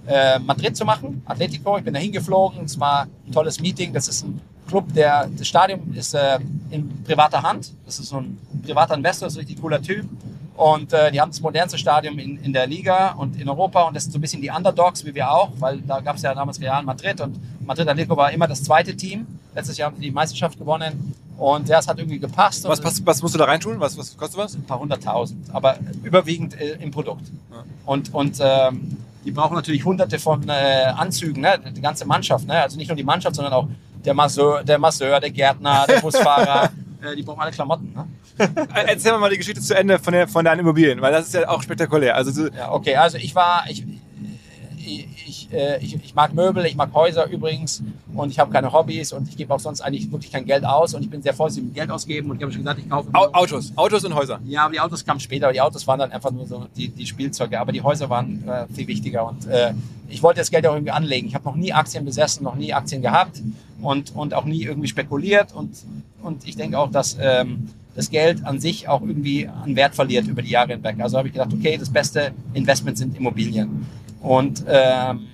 äh, 0.08 0.40
Madrid 0.40 0.76
zu 0.76 0.86
machen, 0.86 1.22
Atletico. 1.26 1.78
Ich 1.78 1.84
bin 1.84 1.94
da 1.94 2.00
hingeflogen. 2.00 2.66
Es 2.66 2.80
war 2.80 3.08
ein 3.26 3.32
tolles 3.32 3.60
Meeting. 3.60 3.94
Das 3.94 4.08
ist 4.08 4.24
ein 4.24 4.42
Club, 4.68 4.94
der, 4.94 5.30
das 5.38 5.48
Stadion 5.48 5.94
ist 5.94 6.14
äh, 6.14 6.40
in 6.72 7.04
privater 7.04 7.42
Hand. 7.42 7.74
Das 7.86 8.00
ist 8.00 8.10
so 8.10 8.18
ein 8.18 8.38
privater 8.64 8.96
Investor, 8.96 9.28
das 9.28 9.34
ist 9.34 9.38
ein 9.38 9.46
richtig 9.46 9.62
cooler 9.62 9.82
Typ. 9.82 10.08
Und 10.56 10.94
äh, 10.94 11.12
die 11.12 11.20
haben 11.20 11.32
das 11.32 11.42
modernste 11.42 11.78
Stadion 11.78 12.20
in, 12.20 12.38
in 12.44 12.54
der 12.54 12.68
Liga 12.68 13.14
und 13.14 13.40
in 13.40 13.50
Europa 13.50 13.84
und 13.84 13.96
das 13.96 14.04
sind 14.04 14.12
so 14.12 14.20
ein 14.20 14.22
bisschen 14.22 14.42
die 14.42 14.52
Underdogs, 14.52 15.04
wie 15.04 15.16
wir 15.16 15.32
auch, 15.32 15.50
weil 15.60 15.80
da 15.80 16.00
gab 16.00 16.16
es 16.16 16.22
ja 16.22 16.34
damals 16.36 16.62
Real 16.62 16.84
Madrid 16.84 17.22
und 17.22 17.40
Madrid 17.66 17.88
Atletico 17.88 18.16
war 18.16 18.32
immer 18.32 18.48
das 18.48 18.64
zweite 18.64 18.96
Team. 18.96 19.26
Letztes 19.56 19.78
Jahr 19.78 19.90
haben 19.90 19.96
sie 19.96 20.04
die 20.04 20.12
Meisterschaft 20.12 20.60
gewonnen 20.60 21.16
und 21.38 21.68
ja, 21.70 21.80
es 21.80 21.88
hat 21.88 21.98
irgendwie 21.98 22.20
gepasst. 22.20 22.66
Was, 22.66 22.80
und 22.80 23.06
was, 23.06 23.22
musst 23.24 23.34
du 23.34 23.40
da 23.40 23.46
reintun? 23.46 23.80
Was, 23.80 23.98
was 23.98 24.16
kostet 24.16 24.38
was? 24.38 24.54
ein 24.54 24.64
paar 24.64 24.80
hunderttausend, 24.80 25.54
aber 25.54 25.78
überwiegend 26.04 26.60
äh, 26.60 26.78
im 26.80 26.92
Produkt. 26.92 27.32
Und, 27.86 28.14
und 28.14 28.38
ähm, 28.40 28.98
die 29.26 29.32
brauchen 29.32 29.56
natürlich 29.56 29.86
hunderte 29.86 30.20
von 30.20 30.48
äh, 30.48 30.86
Anzügen, 30.95 31.41
ne? 31.41 31.60
die 31.76 31.82
ganze 31.82 32.06
Mannschaft. 32.06 32.48
Ne? 32.48 32.62
Also 32.62 32.78
nicht 32.78 32.88
nur 32.88 32.98
die 32.98 33.04
Mannschaft, 33.04 33.36
sondern 33.36 33.54
auch 33.54 33.68
der 34.04 34.14
Masseur, 34.14 34.64
der, 34.64 34.80
Masseur, 34.80 35.20
der 35.20 35.32
Gärtner, 35.32 35.86
der 35.88 36.02
Busfahrer. 36.02 36.72
äh, 37.02 37.16
die 37.16 37.24
brauchen 37.24 37.41
alle 37.41 37.52
Klamotten. 37.52 37.94
Ne? 37.94 38.08
Erzähl 38.74 39.14
mir 39.14 39.20
mal 39.20 39.30
die 39.30 39.38
Geschichte 39.38 39.62
zu 39.62 39.76
Ende 39.76 40.00
von, 40.00 40.14
der, 40.14 40.28
von 40.28 40.44
deinen 40.44 40.60
Immobilien, 40.60 41.02
weil 41.02 41.12
das 41.12 41.28
ist 41.28 41.34
ja 41.34 41.48
auch 41.48 41.62
spektakulär. 41.62 42.16
Also 42.16 42.32
so, 42.32 42.48
Ja, 42.48 42.72
okay, 42.72 42.95
also 42.95 43.18
ich 43.18 43.36
war, 43.36 43.64
ich, 43.70 43.86
ich, 44.78 45.08
äh, 45.54 45.78
ich, 45.80 45.96
ich 45.96 46.16
mag 46.16 46.34
Möbel, 46.34 46.66
ich 46.66 46.76
mag 46.76 46.94
Häuser 46.94 47.28
übrigens 47.30 47.84
und 48.14 48.30
ich 48.32 48.40
habe 48.40 48.52
keine 48.52 48.72
Hobbys 48.74 49.14
und 49.14 49.30
ich 49.30 49.38
gebe 49.38 49.54
auch 49.54 49.60
sonst 49.60 49.82
eigentlich 49.82 50.12
wirklich 50.12 50.32
kein 50.32 50.46
Geld 50.46 50.66
aus 50.66 50.94
und 50.94 51.04
ich 51.04 51.10
bin 51.10 51.22
sehr 51.22 51.34
vorsichtig 51.34 51.66
mit 51.66 51.76
Geld 51.76 51.90
ausgeben 51.90 52.30
und 52.30 52.38
ich 52.38 52.42
habe 52.44 52.52
schon 52.52 52.62
gesagt, 52.64 52.80
ich 52.80 52.90
kaufe 52.90 53.10
Au- 53.14 53.32
Autos, 53.34 53.72
Autos 53.76 54.04
und 54.04 54.16
Häuser. 54.16 54.40
Ja, 54.46 54.66
aber 54.66 54.74
die 54.74 54.80
Autos 54.80 55.06
kamen 55.06 55.20
später. 55.20 55.52
Die 55.54 55.62
Autos 55.62 55.86
waren 55.88 56.00
dann 56.00 56.12
einfach 56.12 56.32
nur 56.32 56.46
so 56.46 56.68
die, 56.76 56.90
die 56.90 57.06
Spielzeuge. 57.06 57.60
Aber 57.60 57.72
die 57.72 57.82
Häuser 57.82 58.10
waren 58.10 58.44
äh, 58.48 58.66
viel 58.74 58.88
wichtiger. 58.88 59.28
Und 59.28 59.48
äh, 59.48 59.74
ich 60.10 60.22
wollte 60.24 60.40
das 60.42 60.52
Geld 60.52 60.66
auch 60.68 60.74
irgendwie 60.74 60.92
anlegen. 60.92 61.28
Ich 61.28 61.36
habe 61.36 61.46
noch 61.46 61.56
nie 61.56 61.74
Aktien 61.74 62.06
besessen, 62.06 62.44
noch 62.44 62.56
nie 62.56 62.74
Aktien 62.74 63.02
gehabt 63.02 63.42
und, 63.82 64.16
und 64.16 64.34
auch 64.34 64.46
nie 64.46 64.64
irgendwie 64.64 64.88
spekuliert. 64.88 65.54
Und, 65.54 65.78
und 66.22 66.48
ich 66.48 66.56
denke 66.56 66.78
auch, 66.80 66.92
dass 66.92 67.18
ähm, 67.22 67.70
das 67.96 68.10
Geld 68.10 68.46
an 68.46 68.60
sich 68.60 68.88
auch 68.88 69.02
irgendwie 69.02 69.48
an 69.48 69.76
Wert 69.76 69.94
verliert 69.96 70.28
über 70.28 70.42
die 70.42 70.50
Jahre 70.50 70.74
hinweg. 70.74 70.96
Also 71.00 71.18
habe 71.18 71.28
ich 71.28 71.34
gedacht, 71.34 71.54
okay, 71.54 71.78
das 71.78 71.90
beste 71.90 72.32
Investment 72.54 72.98
sind 72.98 73.16
Immobilien. 73.18 73.86
Und 74.22 74.64
ähm, 74.68 75.28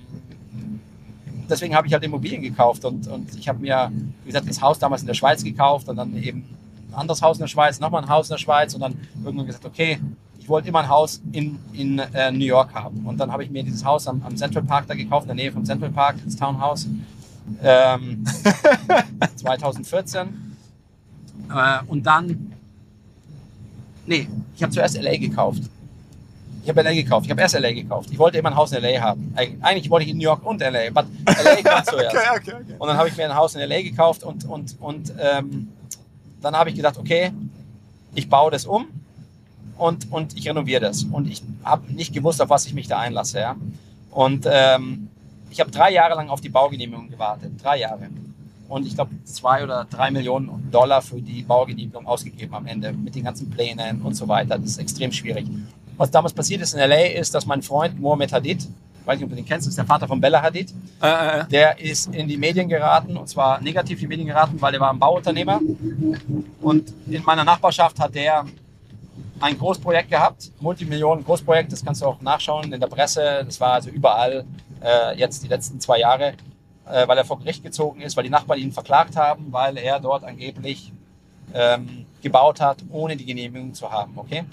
deswegen 1.50 1.74
habe 1.74 1.86
ich 1.86 1.92
halt 1.92 2.02
Immobilien 2.04 2.42
gekauft 2.42 2.84
und, 2.84 3.06
und 3.08 3.34
ich 3.36 3.48
habe 3.48 3.58
mir, 3.58 3.90
wie 4.24 4.28
gesagt, 4.28 4.48
das 4.48 4.60
Haus 4.60 4.78
damals 4.78 5.02
in 5.02 5.06
der 5.06 5.14
Schweiz 5.14 5.42
gekauft 5.42 5.88
und 5.88 5.96
dann 5.96 6.16
eben 6.16 6.44
ein 6.90 6.94
anderes 6.94 7.22
Haus 7.22 7.36
in 7.36 7.42
der 7.42 7.48
Schweiz, 7.48 7.80
nochmal 7.80 8.02
ein 8.02 8.08
Haus 8.08 8.28
in 8.28 8.34
der 8.34 8.38
Schweiz 8.38 8.74
und 8.74 8.80
dann 8.80 8.94
irgendwann 9.24 9.46
gesagt, 9.46 9.64
okay, 9.64 9.98
ich 10.38 10.48
wollte 10.48 10.68
immer 10.68 10.80
ein 10.80 10.88
Haus 10.88 11.20
in, 11.32 11.58
in 11.72 11.98
äh, 11.98 12.30
New 12.32 12.44
York 12.44 12.74
haben. 12.74 13.06
Und 13.06 13.18
dann 13.18 13.30
habe 13.30 13.44
ich 13.44 13.50
mir 13.50 13.62
dieses 13.62 13.84
Haus 13.84 14.06
am, 14.06 14.22
am 14.22 14.36
Central 14.36 14.64
Park 14.64 14.86
da 14.88 14.94
gekauft, 14.94 15.24
in 15.24 15.28
der 15.28 15.36
Nähe 15.36 15.52
vom 15.52 15.64
Central 15.64 15.90
Park, 15.90 16.16
das 16.24 16.34
Townhouse, 16.36 16.88
ähm, 17.62 18.24
2014. 19.36 20.56
Äh, 21.54 21.78
und 21.86 22.04
dann, 22.04 22.52
nee, 24.06 24.28
ich 24.56 24.62
habe 24.62 24.72
zuerst 24.72 25.00
LA 25.00 25.16
gekauft. 25.16 25.62
Ich 26.70 26.76
habe 26.76 26.82
LA 26.88 26.94
gekauft. 26.94 27.26
Ich 27.26 27.30
habe 27.30 27.40
erst 27.40 27.58
LA 27.58 27.72
gekauft. 27.72 28.08
Ich 28.12 28.18
wollte 28.18 28.38
immer 28.38 28.50
ein 28.50 28.56
Haus 28.56 28.72
in 28.72 28.82
LA 28.82 29.00
haben. 29.00 29.32
Eig- 29.36 29.60
Eigentlich 29.60 29.90
wollte 29.90 30.04
ich 30.06 30.10
in 30.12 30.18
New 30.18 30.22
York 30.24 30.44
und 30.46 30.60
LA, 30.60 30.88
aber 30.88 31.04
LA 31.26 31.56
kam 31.62 31.84
zuerst. 31.84 32.16
okay, 32.16 32.52
okay. 32.52 32.74
Und 32.78 32.88
dann 32.88 32.96
habe 32.96 33.08
ich 33.08 33.16
mir 33.16 33.24
ein 33.24 33.34
Haus 33.34 33.54
in 33.54 33.60
LA 33.68 33.82
gekauft 33.82 34.22
und, 34.22 34.44
und, 34.44 34.76
und 34.80 35.12
ähm, 35.20 35.68
dann 36.40 36.54
habe 36.56 36.70
ich 36.70 36.76
gedacht, 36.76 36.96
okay, 36.98 37.32
ich 38.14 38.28
baue 38.28 38.50
das 38.50 38.66
um 38.66 38.86
und, 39.78 40.10
und 40.12 40.36
ich 40.36 40.48
renoviere 40.48 40.80
das. 40.80 41.02
Und 41.04 41.28
ich 41.28 41.42
habe 41.64 41.92
nicht 41.92 42.12
gewusst, 42.14 42.40
auf 42.40 42.50
was 42.50 42.66
ich 42.66 42.74
mich 42.74 42.86
da 42.88 42.98
einlasse. 42.98 43.40
Ja? 43.40 43.56
Und 44.10 44.46
ähm, 44.50 45.08
ich 45.50 45.58
habe 45.60 45.70
drei 45.70 45.90
Jahre 45.92 46.14
lang 46.14 46.28
auf 46.28 46.40
die 46.40 46.48
Baugenehmigung 46.48 47.08
gewartet. 47.10 47.52
Drei 47.62 47.78
Jahre. 47.80 48.08
Und 48.68 48.86
ich 48.86 48.94
glaube, 48.94 49.10
zwei 49.24 49.64
oder 49.64 49.84
drei 49.90 50.12
Millionen 50.12 50.70
Dollar 50.70 51.02
für 51.02 51.20
die 51.20 51.42
Baugenehmigung 51.42 52.06
ausgegeben 52.06 52.54
am 52.54 52.66
Ende 52.66 52.92
mit 52.92 53.16
den 53.16 53.24
ganzen 53.24 53.50
Plänen 53.50 54.00
und 54.02 54.14
so 54.14 54.28
weiter. 54.28 54.56
Das 54.58 54.70
ist 54.70 54.78
extrem 54.78 55.10
schwierig. 55.10 55.46
Was 56.00 56.10
damals 56.10 56.32
passiert 56.32 56.62
ist 56.62 56.72
in 56.72 56.80
LA, 56.80 57.08
ist, 57.08 57.34
dass 57.34 57.44
mein 57.44 57.60
Freund 57.60 58.00
Mohamed 58.00 58.32
Hadid, 58.32 58.62
ich 58.62 59.06
weiß 59.06 59.18
nicht, 59.18 59.24
ob 59.24 59.28
du 59.28 59.36
den 59.36 59.44
kennst, 59.44 59.68
ist 59.68 59.76
der 59.76 59.84
Vater 59.84 60.08
von 60.08 60.18
Bella 60.18 60.40
Hadid, 60.40 60.72
Äh, 61.02 61.06
äh, 61.06 61.40
äh. 61.40 61.44
der 61.48 61.78
ist 61.78 62.14
in 62.14 62.26
die 62.26 62.38
Medien 62.38 62.70
geraten 62.70 63.18
und 63.18 63.28
zwar 63.28 63.60
negativ 63.60 63.98
in 63.98 64.00
die 64.00 64.06
Medien 64.06 64.28
geraten, 64.28 64.56
weil 64.62 64.72
er 64.72 64.80
war 64.80 64.90
ein 64.90 64.98
Bauunternehmer. 64.98 65.60
Und 66.62 66.94
in 67.06 67.22
meiner 67.22 67.44
Nachbarschaft 67.44 68.00
hat 68.00 68.14
der 68.14 68.46
ein 69.40 69.58
Großprojekt 69.58 70.08
gehabt, 70.08 70.50
Multimillionen 70.58 71.22
Großprojekt, 71.22 71.70
das 71.70 71.84
kannst 71.84 72.00
du 72.00 72.06
auch 72.06 72.22
nachschauen 72.22 72.72
in 72.72 72.80
der 72.80 72.86
Presse. 72.86 73.42
Das 73.44 73.60
war 73.60 73.74
also 73.74 73.90
überall 73.90 74.46
äh, 74.82 75.18
jetzt 75.18 75.42
die 75.42 75.48
letzten 75.48 75.80
zwei 75.80 75.98
Jahre, 75.98 76.32
äh, 76.86 77.06
weil 77.06 77.18
er 77.18 77.26
vor 77.26 77.40
Gericht 77.40 77.62
gezogen 77.62 78.00
ist, 78.00 78.16
weil 78.16 78.24
die 78.24 78.30
Nachbarn 78.30 78.58
ihn 78.58 78.72
verklagt 78.72 79.16
haben, 79.16 79.48
weil 79.50 79.76
er 79.76 80.00
dort 80.00 80.24
angeblich 80.24 80.94
ähm, 81.52 82.06
gebaut 82.22 82.58
hat, 82.58 82.78
ohne 82.90 83.18
die 83.18 83.26
Genehmigung 83.26 83.74
zu 83.74 83.92
haben. 83.92 84.14
Okay? 84.16 84.44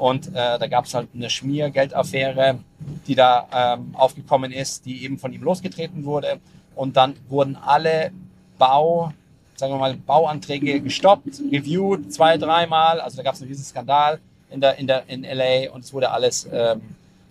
Und 0.00 0.28
äh, 0.28 0.58
da 0.58 0.66
gab 0.66 0.86
es 0.86 0.94
halt 0.94 1.10
eine 1.14 1.28
Schmiergeldaffäre, 1.28 2.58
die 3.06 3.14
da 3.14 3.46
ähm, 3.52 3.94
aufgekommen 3.94 4.50
ist, 4.50 4.86
die 4.86 5.04
eben 5.04 5.18
von 5.18 5.30
ihm 5.30 5.42
losgetreten 5.42 6.06
wurde. 6.06 6.40
Und 6.74 6.96
dann 6.96 7.16
wurden 7.28 7.54
alle 7.54 8.10
Bau, 8.56 9.12
sagen 9.56 9.74
wir 9.74 9.78
mal, 9.78 9.94
Bauanträge 9.94 10.80
gestoppt, 10.80 11.42
reviewed 11.52 12.10
zwei, 12.14 12.38
dreimal. 12.38 12.98
Also 12.98 13.18
da 13.18 13.22
gab 13.24 13.34
es 13.34 13.42
einen 13.42 13.50
riesen 13.50 13.62
Skandal 13.62 14.20
in, 14.48 14.62
der, 14.62 14.78
in, 14.78 14.86
der, 14.86 15.06
in 15.06 15.22
LA 15.22 15.70
und 15.70 15.84
es 15.84 15.92
wurde 15.92 16.10
alles 16.10 16.48
ähm, 16.50 16.80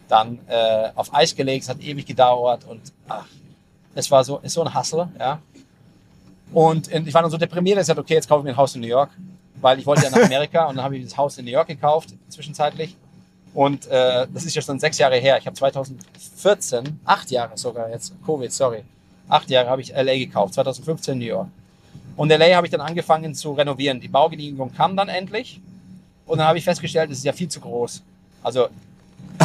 dann 0.07 0.37
äh, 0.47 0.89
auf 0.93 1.11
Eis 1.11 1.35
gelegt. 1.35 1.63
Es 1.63 1.69
hat 1.69 1.81
ewig 1.81 2.05
gedauert 2.05 2.65
und 2.69 2.81
ach, 3.07 3.25
es 3.95 4.11
war 4.11 4.23
so, 4.23 4.37
ist 4.43 4.53
so 4.53 4.63
ein 4.63 4.75
Hustle, 4.75 5.09
ja. 5.17 5.39
Und 6.53 6.91
ich 6.91 7.13
war 7.15 7.23
dann 7.23 7.31
so 7.31 7.37
deprimiert, 7.37 7.77
dass 7.77 7.85
ich 7.85 7.87
sagte, 7.87 8.01
okay, 8.01 8.13
jetzt 8.13 8.29
kaufe 8.29 8.41
ich 8.41 8.43
mir 8.43 8.51
ein 8.51 8.57
Haus 8.57 8.75
in 8.75 8.81
New 8.81 8.87
York, 8.87 9.09
weil 9.61 9.80
ich 9.80 9.86
wollte 9.86 10.03
ja 10.03 10.10
nach 10.10 10.23
Amerika 10.23 10.65
und 10.65 10.76
dann 10.76 10.86
habe 10.86 10.98
ich 10.98 11.03
das 11.03 11.18
Haus 11.18 11.38
in 11.38 11.45
New 11.45 11.52
York 11.52 11.68
gekauft, 11.68 12.10
zwischenzeitlich. 12.30 12.95
Und 13.53 13.88
äh, 13.88 14.27
das 14.31 14.45
ist 14.45 14.56
ja 14.56 14.61
schon 14.61 14.80
sechs 14.80 14.98
Jahre 14.98 15.18
her. 15.18 15.38
Ich 15.38 15.45
habe 15.45 15.56
2014, 15.56 16.99
acht 17.06 17.31
Jahre 17.31 17.57
sogar 17.57 17.90
jetzt, 17.90 18.14
Covid, 18.26 18.52
sorry, 18.52 18.84
acht 19.27 19.49
Jahre 19.49 19.69
habe 19.69 19.81
ich 19.81 19.90
LA 19.90 20.18
gekauft, 20.18 20.53
2015 20.53 21.18
New 21.18 21.26
York. 21.26 21.48
Und 22.15 22.30
LA 22.30 22.56
habe 22.56 22.68
ich 22.68 22.72
dann 22.72 22.81
angefangen 22.81 23.34
zu 23.34 23.53
renovieren. 23.53 23.99
Die 23.99 24.07
Baugenehmigung 24.07 24.73
kam 24.73 24.95
dann 24.95 25.10
endlich 25.10 25.61
und 26.26 26.38
dann 26.38 26.48
habe 26.48 26.57
ich 26.57 26.64
festgestellt, 26.64 27.10
es 27.11 27.19
ist 27.19 27.23
ja 27.23 27.34
viel 27.34 27.48
zu 27.48 27.60
groß. 27.60 28.03
Also 28.44 28.68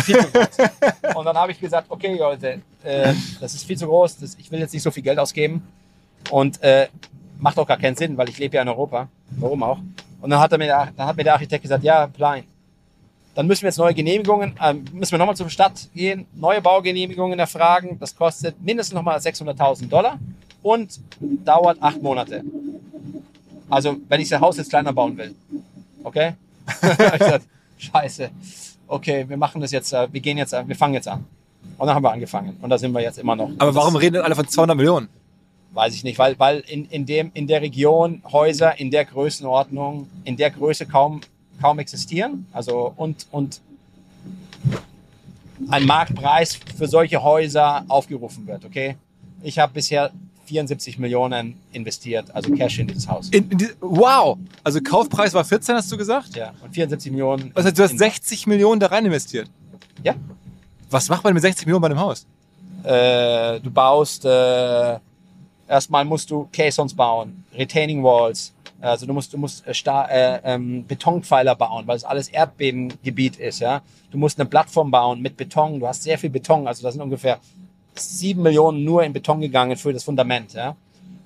viel 0.02 0.18
zu 0.18 0.30
groß. 0.30 1.14
Und 1.16 1.24
dann 1.24 1.36
habe 1.36 1.52
ich 1.52 1.60
gesagt, 1.60 1.86
okay 1.88 2.16
Leute, 2.18 2.60
äh, 2.82 3.14
das 3.40 3.54
ist 3.54 3.64
viel 3.64 3.78
zu 3.78 3.86
groß, 3.86 4.18
das, 4.18 4.36
ich 4.38 4.50
will 4.50 4.60
jetzt 4.60 4.72
nicht 4.72 4.82
so 4.82 4.90
viel 4.90 5.02
Geld 5.02 5.18
ausgeben. 5.18 5.66
Und 6.30 6.62
äh, 6.62 6.88
macht 7.38 7.58
auch 7.58 7.66
gar 7.66 7.78
keinen 7.78 7.96
Sinn, 7.96 8.16
weil 8.16 8.28
ich 8.28 8.38
lebe 8.38 8.56
ja 8.56 8.62
in 8.62 8.68
Europa. 8.68 9.08
Warum 9.30 9.62
auch? 9.62 9.78
Und 10.24 10.30
dann 10.30 10.40
hat, 10.40 10.50
er 10.52 10.56
mir 10.56 10.64
der, 10.64 10.88
dann 10.96 11.06
hat 11.06 11.18
mir 11.18 11.22
der 11.22 11.34
Architekt 11.34 11.60
gesagt, 11.60 11.84
ja, 11.84 12.06
Plein, 12.06 12.44
dann 13.34 13.46
müssen 13.46 13.60
wir 13.60 13.68
jetzt 13.68 13.76
neue 13.76 13.92
Genehmigungen, 13.92 14.54
ähm, 14.58 14.86
müssen 14.94 15.12
wir 15.12 15.18
nochmal 15.18 15.36
zur 15.36 15.50
Stadt 15.50 15.90
gehen, 15.94 16.26
neue 16.32 16.62
Baugenehmigungen 16.62 17.38
erfragen. 17.38 17.98
Das 18.00 18.16
kostet 18.16 18.58
mindestens 18.62 18.94
nochmal 18.94 19.18
600.000 19.18 19.86
Dollar 19.90 20.18
und 20.62 20.98
dauert 21.20 21.76
acht 21.82 22.00
Monate. 22.00 22.42
Also, 23.68 23.98
wenn 24.08 24.18
ich 24.22 24.30
das 24.30 24.40
Haus 24.40 24.56
jetzt 24.56 24.70
kleiner 24.70 24.94
bauen 24.94 25.14
will. 25.18 25.34
Okay? 26.02 26.32
ich 26.80 27.18
gesagt, 27.18 27.44
scheiße. 27.76 28.30
Okay, 28.86 29.28
wir 29.28 29.36
machen 29.36 29.60
das 29.60 29.72
jetzt, 29.72 29.92
äh, 29.92 30.08
wir 30.10 30.22
gehen 30.22 30.38
jetzt, 30.38 30.54
äh, 30.54 30.66
wir 30.66 30.74
fangen 30.74 30.94
jetzt 30.94 31.06
an. 31.06 31.26
Und 31.76 31.86
dann 31.86 31.94
haben 31.94 32.02
wir 32.02 32.12
angefangen. 32.12 32.56
Und 32.62 32.70
da 32.70 32.78
sind 32.78 32.92
wir 32.92 33.02
jetzt 33.02 33.18
immer 33.18 33.36
noch. 33.36 33.50
Aber 33.58 33.74
warum 33.74 33.94
reden 33.96 34.22
alle 34.22 34.34
von 34.34 34.48
200 34.48 34.74
Millionen? 34.74 35.10
Weiß 35.74 35.94
ich 35.94 36.04
nicht, 36.04 36.18
weil, 36.18 36.38
weil 36.38 36.60
in, 36.60 36.84
in, 36.86 37.04
dem, 37.04 37.30
in 37.34 37.46
der 37.48 37.60
Region 37.60 38.22
Häuser 38.30 38.78
in 38.78 38.90
der 38.90 39.04
Größenordnung, 39.04 40.08
in 40.24 40.36
der 40.36 40.50
Größe 40.50 40.86
kaum, 40.86 41.20
kaum 41.60 41.78
existieren. 41.80 42.46
Also 42.52 42.92
und, 42.96 43.26
und 43.32 43.60
ein 45.68 45.84
Marktpreis 45.86 46.58
für 46.76 46.86
solche 46.86 47.22
Häuser 47.22 47.84
aufgerufen 47.88 48.46
wird, 48.46 48.64
okay? 48.64 48.96
Ich 49.42 49.58
habe 49.58 49.72
bisher 49.72 50.10
74 50.46 50.98
Millionen 50.98 51.56
investiert, 51.72 52.26
also 52.34 52.52
Cash 52.52 52.78
in 52.78 52.86
dieses 52.86 53.08
Haus. 53.08 53.28
In, 53.30 53.50
in 53.50 53.58
die, 53.58 53.68
wow! 53.80 54.36
Also 54.62 54.80
Kaufpreis 54.80 55.32
war 55.34 55.44
14, 55.44 55.74
hast 55.76 55.90
du 55.90 55.96
gesagt? 55.96 56.36
Ja, 56.36 56.52
und 56.62 56.72
74 56.74 57.10
Millionen. 57.10 57.50
Das 57.54 57.64
heißt, 57.64 57.78
du 57.78 57.82
hast 57.82 57.92
in- 57.92 57.98
60 57.98 58.46
Millionen 58.46 58.78
da 58.80 58.86
rein 58.86 59.06
investiert. 59.06 59.48
Ja. 60.02 60.14
Was 60.90 61.08
macht 61.08 61.24
man 61.24 61.32
mit 61.34 61.42
60 61.42 61.66
Millionen 61.66 61.82
bei 61.82 61.88
einem 61.88 62.00
Haus? 62.00 62.26
Äh, 62.82 63.60
du 63.60 63.70
baust, 63.70 64.24
äh, 64.24 64.98
erstmal 65.68 66.04
musst 66.04 66.30
du 66.30 66.48
Caissons 66.52 66.94
bauen, 66.94 67.44
Retaining 67.54 68.02
Walls, 68.02 68.52
Also 68.80 69.06
du 69.06 69.12
musst, 69.14 69.32
du 69.32 69.38
musst 69.38 69.66
äh, 69.66 69.72
Sta 69.74 70.06
äh, 70.08 70.40
ähm, 70.44 70.84
Betonpfeiler 70.86 71.54
bauen, 71.54 71.86
weil 71.86 71.96
es 71.96 72.04
alles 72.04 72.28
Erdbebengebiet 72.28 73.36
ist. 73.36 73.60
Ja, 73.60 73.80
du 74.10 74.18
musst 74.18 74.38
eine 74.38 74.48
Plattform 74.48 74.90
bauen 74.90 75.20
mit 75.22 75.36
Beton. 75.36 75.80
Du 75.80 75.86
hast 75.88 76.02
sehr 76.02 76.18
viel 76.18 76.30
Beton. 76.30 76.66
Also 76.68 76.82
da 76.82 76.92
sind 76.92 77.00
ungefähr 77.00 77.38
sieben 77.94 78.42
Millionen 78.42 78.84
nur 78.84 79.02
in 79.04 79.12
Beton 79.12 79.40
gegangen 79.40 79.76
für 79.76 79.92
das 79.92 80.04
Fundament. 80.04 80.52
Ja, 80.52 80.76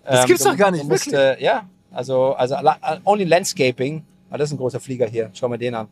Das 0.04 0.26
gibt's 0.26 0.42
du, 0.44 0.50
doch 0.50 0.56
gar 0.56 0.70
nicht, 0.70 0.84
musst, 0.84 1.06
wirklich? 1.10 1.38
Äh, 1.40 1.42
ja, 1.42 1.68
also 1.90 2.34
also 2.34 2.54
la- 2.60 2.78
only 3.04 3.24
landscaping. 3.24 4.04
Ah, 4.30 4.36
das 4.36 4.50
ist 4.50 4.54
ein 4.54 4.58
großer 4.58 4.78
Flieger 4.78 5.08
hier. 5.08 5.30
Schau 5.32 5.48
mal 5.48 5.56
den 5.58 5.74
an. 5.74 5.88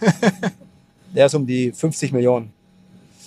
Der 1.14 1.26
ist 1.26 1.34
um 1.34 1.46
die 1.46 1.70
50 1.72 2.12
Millionen. 2.12 2.52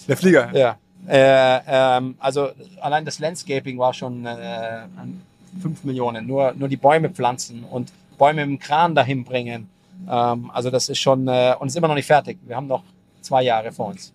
Der 0.08 0.18
Flieger. 0.18 0.52
Ja. 0.56 0.78
Äh, 1.08 1.60
ähm, 1.68 2.16
also 2.20 2.50
allein 2.82 3.06
das 3.06 3.20
Landscaping 3.20 3.78
war 3.78 3.94
schon 3.94 4.26
äh, 4.26 4.30
an 4.30 5.22
5 5.62 5.84
Millionen. 5.86 6.28
Nur, 6.28 6.54
nur 6.54 6.68
die 6.68 6.78
Bäume 6.78 7.10
pflanzen 7.10 7.64
und 7.64 7.92
Bäume 8.18 8.44
im 8.44 8.60
Kran 8.60 8.94
dahin 8.94 9.24
bringen. 9.24 9.70
Ähm, 10.10 10.52
also 10.54 10.70
das 10.70 10.90
ist 10.90 11.00
schon, 11.00 11.28
äh, 11.28 11.56
und 11.60 11.68
ist 11.68 11.76
immer 11.76 11.88
noch 11.88 11.96
nicht 11.96 12.08
fertig. 12.08 12.38
Wir 12.46 12.56
haben 12.56 12.68
noch 12.68 12.84
zwei 13.22 13.44
Jahre 13.44 13.72
vor 13.72 13.88
uns. 13.88 14.14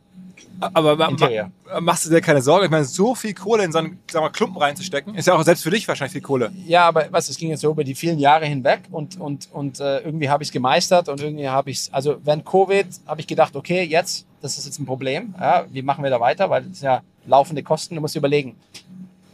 Aber 0.75 0.97
ma, 0.97 1.11
ma, 1.11 1.81
machst 1.81 2.07
du 2.07 2.11
dir 2.11 2.21
keine 2.21 2.43
Sorge? 2.43 2.67
Ich 2.67 2.71
meine, 2.71 2.85
so 2.85 3.15
viel 3.15 3.35
Kohle 3.35 3.65
in 3.65 3.73
so 3.73 3.79
einen 3.79 3.99
sagen 4.11 4.25
wir, 4.25 4.31
Klumpen 4.31 4.61
reinzustecken, 4.61 5.15
ist 5.15 5.27
ja 5.27 5.35
auch 5.35 5.43
selbst 5.43 5.63
für 5.63 5.71
dich 5.71 5.87
wahrscheinlich 5.89 6.13
viel 6.13 6.23
Kohle. 6.23 6.53
Ja, 6.67 6.87
aber 6.89 7.07
was, 7.11 7.29
es 7.29 7.37
ging 7.37 7.51
jetzt 7.51 7.61
so 7.61 7.71
über 7.71 7.85
die 7.85 7.95
vielen 7.95 8.19
Jahre 8.19 8.47
hinweg 8.47 8.83
und, 8.91 9.21
und, 9.21 9.49
und 9.53 9.81
äh, 9.81 10.01
irgendwie 10.01 10.29
habe 10.29 10.43
ich 10.43 10.49
es 10.49 10.53
gemeistert 10.53 11.09
und 11.09 11.21
irgendwie 11.21 11.49
habe 11.49 11.71
ich 11.71 11.79
es, 11.79 11.93
also 11.93 12.17
während 12.25 12.45
Covid 12.45 12.87
habe 13.07 13.21
ich 13.21 13.27
gedacht, 13.27 13.57
okay, 13.57 13.83
jetzt, 13.83 14.27
das 14.41 14.59
ist 14.59 14.67
jetzt 14.67 14.79
ein 14.79 14.87
Problem. 14.87 15.35
Ja, 15.39 15.65
wie 15.71 15.83
machen 15.83 16.05
wir 16.05 16.11
da 16.11 16.21
weiter? 16.21 16.49
Weil 16.51 16.63
das 16.63 16.79
sind 16.79 16.87
ja 16.87 17.03
laufende 17.27 17.63
Kosten, 17.63 17.95
du 17.95 18.01
musst 18.01 18.17
überlegen. 18.17 18.57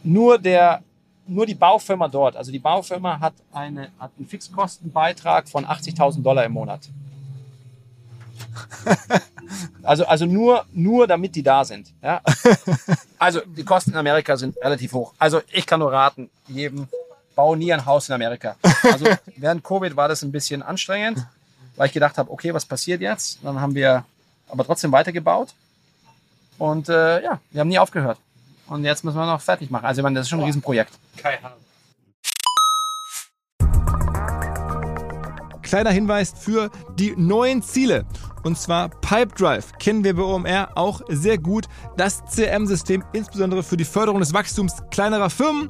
Nur 0.03 0.37
der, 0.37 0.81
nur 1.27 1.45
die 1.45 1.55
Baufirma 1.55 2.07
dort, 2.07 2.35
also 2.35 2.51
die 2.51 2.59
Baufirma 2.59 3.19
hat, 3.19 3.33
eine, 3.51 3.89
hat 3.99 4.11
einen 4.17 4.27
Fixkostenbeitrag 4.27 5.47
von 5.47 5.65
80.000 5.65 6.21
Dollar 6.21 6.45
im 6.45 6.53
Monat. 6.53 6.89
Also, 9.81 10.05
also 10.05 10.25
nur, 10.25 10.65
nur 10.71 11.07
damit 11.07 11.35
die 11.35 11.41
da 11.41 11.65
sind. 11.65 11.91
Ja? 12.01 12.21
Also 13.17 13.41
die 13.41 13.65
Kosten 13.65 13.91
in 13.91 13.97
Amerika 13.97 14.37
sind 14.37 14.55
relativ 14.63 14.93
hoch. 14.93 15.13
Also 15.17 15.41
ich 15.51 15.65
kann 15.65 15.79
nur 15.79 15.91
raten, 15.91 16.29
jedem 16.47 16.87
bau 17.35 17.55
nie 17.55 17.73
ein 17.73 17.85
Haus 17.85 18.07
in 18.07 18.15
Amerika. 18.15 18.55
Also 18.83 19.07
während 19.35 19.63
Covid 19.63 19.95
war 19.95 20.07
das 20.07 20.21
ein 20.21 20.31
bisschen 20.31 20.61
anstrengend, 20.61 21.25
weil 21.75 21.87
ich 21.87 21.93
gedacht 21.93 22.17
habe, 22.17 22.31
okay, 22.31 22.53
was 22.53 22.65
passiert 22.65 23.01
jetzt? 23.01 23.39
Dann 23.43 23.59
haben 23.59 23.75
wir 23.75 24.05
aber 24.47 24.63
trotzdem 24.65 24.91
weitergebaut. 24.91 25.53
Und 26.57 26.87
äh, 26.89 27.23
ja, 27.23 27.39
wir 27.51 27.61
haben 27.61 27.67
nie 27.67 27.79
aufgehört. 27.79 28.19
Und 28.67 28.85
jetzt 28.85 29.03
müssen 29.03 29.17
wir 29.17 29.25
noch 29.25 29.41
fertig 29.41 29.71
machen. 29.71 29.85
Also 29.85 29.99
ich 29.99 30.03
meine, 30.03 30.19
das 30.19 30.27
ist 30.27 30.29
schon 30.29 30.39
ein 30.39 30.45
Riesenprojekt. 30.45 30.93
Kleiner 35.61 35.91
Hinweis 35.91 36.33
für 36.37 36.71
die 36.97 37.15
neuen 37.15 37.61
Ziele. 37.61 38.05
Und 38.43 38.57
zwar 38.57 38.89
Pipedrive 38.89 39.65
kennen 39.79 40.03
wir 40.03 40.15
bei 40.15 40.21
OMR 40.21 40.69
auch 40.75 41.01
sehr 41.09 41.37
gut. 41.37 41.65
Das 41.97 42.23
CRM-System 42.33 43.03
insbesondere 43.13 43.63
für 43.63 43.77
die 43.77 43.85
Förderung 43.85 44.19
des 44.19 44.33
Wachstums 44.33 44.75
kleinerer 44.91 45.29
Firmen. 45.29 45.69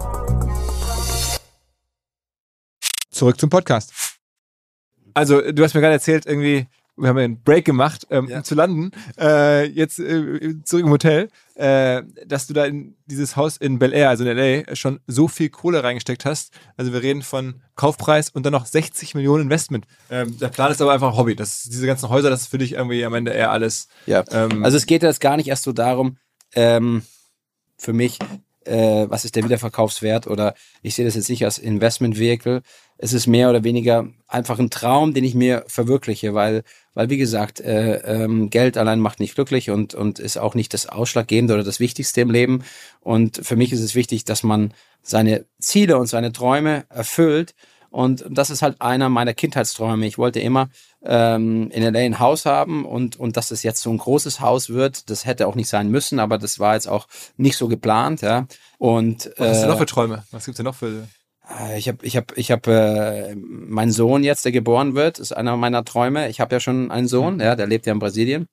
Zurück 3.11 3.39
zum 3.39 3.49
Podcast. 3.49 3.93
Also, 5.13 5.41
du 5.51 5.63
hast 5.63 5.73
mir 5.73 5.81
gerade 5.81 5.93
erzählt, 5.95 6.25
irgendwie, 6.25 6.67
wir 6.95 7.09
haben 7.09 7.17
einen 7.17 7.43
Break 7.43 7.65
gemacht, 7.65 8.07
ähm, 8.09 8.27
Ja. 8.29 8.37
um 8.37 8.43
zu 8.45 8.55
landen. 8.55 8.91
Äh, 9.19 9.65
jetzt 9.67 9.99
äh, 9.99 10.55
zurück 10.63 10.85
im 10.85 10.91
Hotel, 10.91 11.29
äh, 11.55 12.03
dass 12.25 12.47
du 12.47 12.53
da 12.53 12.65
in 12.65 12.95
dieses 13.05 13.35
Haus 13.35 13.57
in 13.57 13.79
Bel 13.79 13.91
Air, 13.91 14.09
also 14.09 14.23
in 14.23 14.37
LA, 14.37 14.75
schon 14.75 14.99
so 15.07 15.27
viel 15.27 15.49
Kohle 15.49 15.83
reingesteckt 15.83 16.23
hast. 16.23 16.53
Also 16.77 16.93
wir 16.93 17.01
reden 17.01 17.21
von 17.21 17.61
Kaufpreis 17.75 18.29
und 18.29 18.43
dann 18.45 18.53
noch 18.53 18.65
60 18.65 19.15
Millionen 19.15 19.43
Investment. 19.43 19.85
Ähm, 20.09 20.37
der 20.39 20.47
Plan 20.49 20.71
ist 20.71 20.81
aber 20.81 20.93
einfach 20.93 21.17
Hobby. 21.17 21.35
Das, 21.35 21.63
diese 21.63 21.87
ganzen 21.87 22.07
Häuser, 22.09 22.29
das 22.29 22.41
ist 22.41 22.47
für 22.47 22.57
dich 22.59 22.73
irgendwie 22.73 23.03
am 23.03 23.13
Ende 23.13 23.31
eher 23.31 23.51
alles. 23.51 23.87
Ja. 24.05 24.23
Ähm, 24.31 24.63
Also 24.63 24.77
es 24.77 24.85
geht 24.85 25.03
jetzt 25.03 25.19
gar 25.21 25.35
nicht 25.35 25.47
erst 25.49 25.63
so 25.63 25.73
darum, 25.73 26.17
ähm, 26.53 27.01
für 27.77 27.93
mich, 27.93 28.19
äh, 28.63 29.07
was 29.09 29.25
ist 29.25 29.35
der 29.35 29.43
Wiederverkaufswert 29.43 30.27
oder 30.27 30.53
ich 30.83 30.93
sehe 30.95 31.03
das 31.05 31.15
jetzt 31.15 31.29
nicht 31.29 31.43
als 31.43 31.57
Investment 31.57 32.19
Vehicle. 32.19 32.61
Es 33.03 33.13
ist 33.13 33.25
mehr 33.25 33.49
oder 33.49 33.63
weniger 33.63 34.07
einfach 34.27 34.59
ein 34.59 34.69
Traum, 34.69 35.15
den 35.15 35.23
ich 35.23 35.33
mir 35.33 35.63
verwirkliche, 35.67 36.35
weil, 36.35 36.63
weil 36.93 37.09
wie 37.09 37.17
gesagt, 37.17 37.59
äh, 37.59 37.95
ähm, 37.95 38.51
Geld 38.51 38.77
allein 38.77 38.99
macht 38.99 39.19
nicht 39.19 39.33
glücklich 39.33 39.71
und, 39.71 39.95
und 39.95 40.19
ist 40.19 40.37
auch 40.37 40.53
nicht 40.53 40.71
das 40.75 40.87
Ausschlaggebende 40.87 41.55
oder 41.55 41.63
das 41.63 41.79
Wichtigste 41.79 42.21
im 42.21 42.29
Leben. 42.29 42.63
Und 42.99 43.41
für 43.43 43.55
mich 43.55 43.73
ist 43.73 43.81
es 43.81 43.95
wichtig, 43.95 44.23
dass 44.25 44.43
man 44.43 44.71
seine 45.01 45.45
Ziele 45.59 45.97
und 45.97 46.05
seine 46.05 46.31
Träume 46.31 46.85
erfüllt. 46.89 47.55
Und 47.89 48.23
das 48.29 48.51
ist 48.51 48.61
halt 48.61 48.79
einer 48.81 49.09
meiner 49.09 49.33
Kindheitsträume. 49.33 50.05
Ich 50.05 50.19
wollte 50.19 50.39
immer 50.39 50.69
ähm, 51.03 51.71
in 51.71 51.83
LA 51.83 51.99
ein 52.01 52.19
Haus 52.19 52.45
haben 52.45 52.85
und, 52.85 53.19
und 53.19 53.35
dass 53.35 53.49
es 53.49 53.63
jetzt 53.63 53.81
so 53.81 53.89
ein 53.89 53.97
großes 53.97 54.39
Haus 54.39 54.69
wird, 54.69 55.09
das 55.09 55.25
hätte 55.25 55.47
auch 55.47 55.55
nicht 55.55 55.69
sein 55.69 55.89
müssen, 55.89 56.19
aber 56.19 56.37
das 56.37 56.59
war 56.59 56.75
jetzt 56.75 56.87
auch 56.87 57.07
nicht 57.35 57.57
so 57.57 57.67
geplant, 57.67 58.21
ja. 58.21 58.47
Und 58.77 59.31
was 59.37 59.49
hast 59.49 59.63
du 59.63 59.65
äh, 59.65 59.69
noch 59.69 59.77
für 59.79 59.85
Träume? 59.87 60.23
Was 60.31 60.45
gibt's 60.45 60.57
denn 60.57 60.65
noch 60.65 60.75
für... 60.75 61.07
äh, 61.59 61.77
Ich 61.77 61.87
habe, 61.87 62.05
ich 62.05 62.15
habe, 62.17 62.27
ich 62.35 62.51
habe 62.51 62.71
äh, 62.71 63.35
mein 63.35 63.91
Sohn 63.91 64.23
jetzt, 64.23 64.45
der 64.45 64.51
geboren 64.51 64.95
wird, 64.95 65.19
ist 65.19 65.31
einer 65.31 65.57
meiner 65.57 65.83
Träume. 65.83 66.29
Ich 66.29 66.39
habe 66.39 66.55
ja 66.55 66.59
schon 66.59 66.91
einen 66.91 67.07
Sohn, 67.07 67.39
ja, 67.39 67.55
der 67.55 67.67
lebt 67.67 67.85
ja 67.85 67.93
in 67.93 67.99
Brasilien 67.99 68.47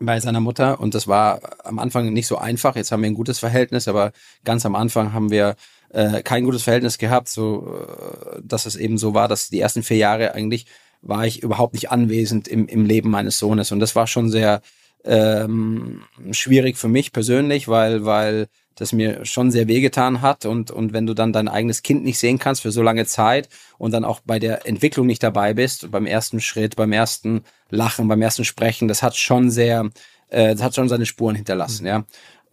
bei 0.00 0.20
seiner 0.20 0.40
Mutter 0.40 0.80
und 0.80 0.94
das 0.94 1.06
war 1.08 1.40
am 1.64 1.78
Anfang 1.78 2.12
nicht 2.12 2.26
so 2.26 2.36
einfach. 2.36 2.76
Jetzt 2.76 2.92
haben 2.92 3.02
wir 3.02 3.10
ein 3.10 3.14
gutes 3.14 3.38
Verhältnis, 3.38 3.88
aber 3.88 4.12
ganz 4.44 4.66
am 4.66 4.74
Anfang 4.74 5.12
haben 5.12 5.30
wir 5.30 5.56
äh, 5.90 6.22
kein 6.22 6.44
gutes 6.44 6.62
Verhältnis 6.62 6.98
gehabt, 6.98 7.28
so 7.28 7.78
äh, 7.78 8.40
dass 8.42 8.66
es 8.66 8.76
eben 8.76 8.98
so 8.98 9.14
war, 9.14 9.28
dass 9.28 9.50
die 9.50 9.60
ersten 9.60 9.82
vier 9.82 9.98
Jahre 9.98 10.34
eigentlich 10.34 10.66
war 11.02 11.26
ich 11.26 11.42
überhaupt 11.42 11.74
nicht 11.74 11.90
anwesend 11.90 12.48
im, 12.48 12.66
im 12.66 12.86
Leben 12.86 13.10
meines 13.10 13.38
Sohnes 13.38 13.72
und 13.72 13.80
das 13.80 13.94
war 13.94 14.06
schon 14.06 14.30
sehr 14.30 14.62
ähm, 15.04 16.02
schwierig 16.30 16.78
für 16.78 16.88
mich 16.88 17.12
persönlich, 17.12 17.68
weil 17.68 18.04
weil 18.04 18.48
das 18.76 18.92
mir 18.92 19.24
schon 19.24 19.50
sehr 19.50 19.68
wehgetan 19.68 20.20
hat 20.22 20.46
und 20.46 20.70
und 20.70 20.92
wenn 20.92 21.06
du 21.06 21.14
dann 21.14 21.32
dein 21.32 21.48
eigenes 21.48 21.82
Kind 21.82 22.04
nicht 22.04 22.18
sehen 22.18 22.38
kannst 22.38 22.62
für 22.62 22.72
so 22.72 22.82
lange 22.82 23.06
Zeit 23.06 23.48
und 23.78 23.92
dann 23.92 24.04
auch 24.04 24.20
bei 24.24 24.38
der 24.38 24.66
Entwicklung 24.66 25.06
nicht 25.06 25.22
dabei 25.22 25.54
bist, 25.54 25.90
beim 25.90 26.06
ersten 26.06 26.40
Schritt, 26.40 26.76
beim 26.76 26.92
ersten 26.92 27.42
Lachen, 27.70 28.08
beim 28.08 28.22
ersten 28.22 28.44
Sprechen, 28.44 28.88
das 28.88 29.02
hat 29.02 29.16
schon 29.16 29.50
sehr, 29.50 29.90
äh, 30.28 30.52
das 30.52 30.62
hat 30.62 30.74
schon 30.74 30.88
seine 30.88 31.06
Spuren 31.06 31.36
hinterlassen, 31.36 31.86
ja. 31.86 32.04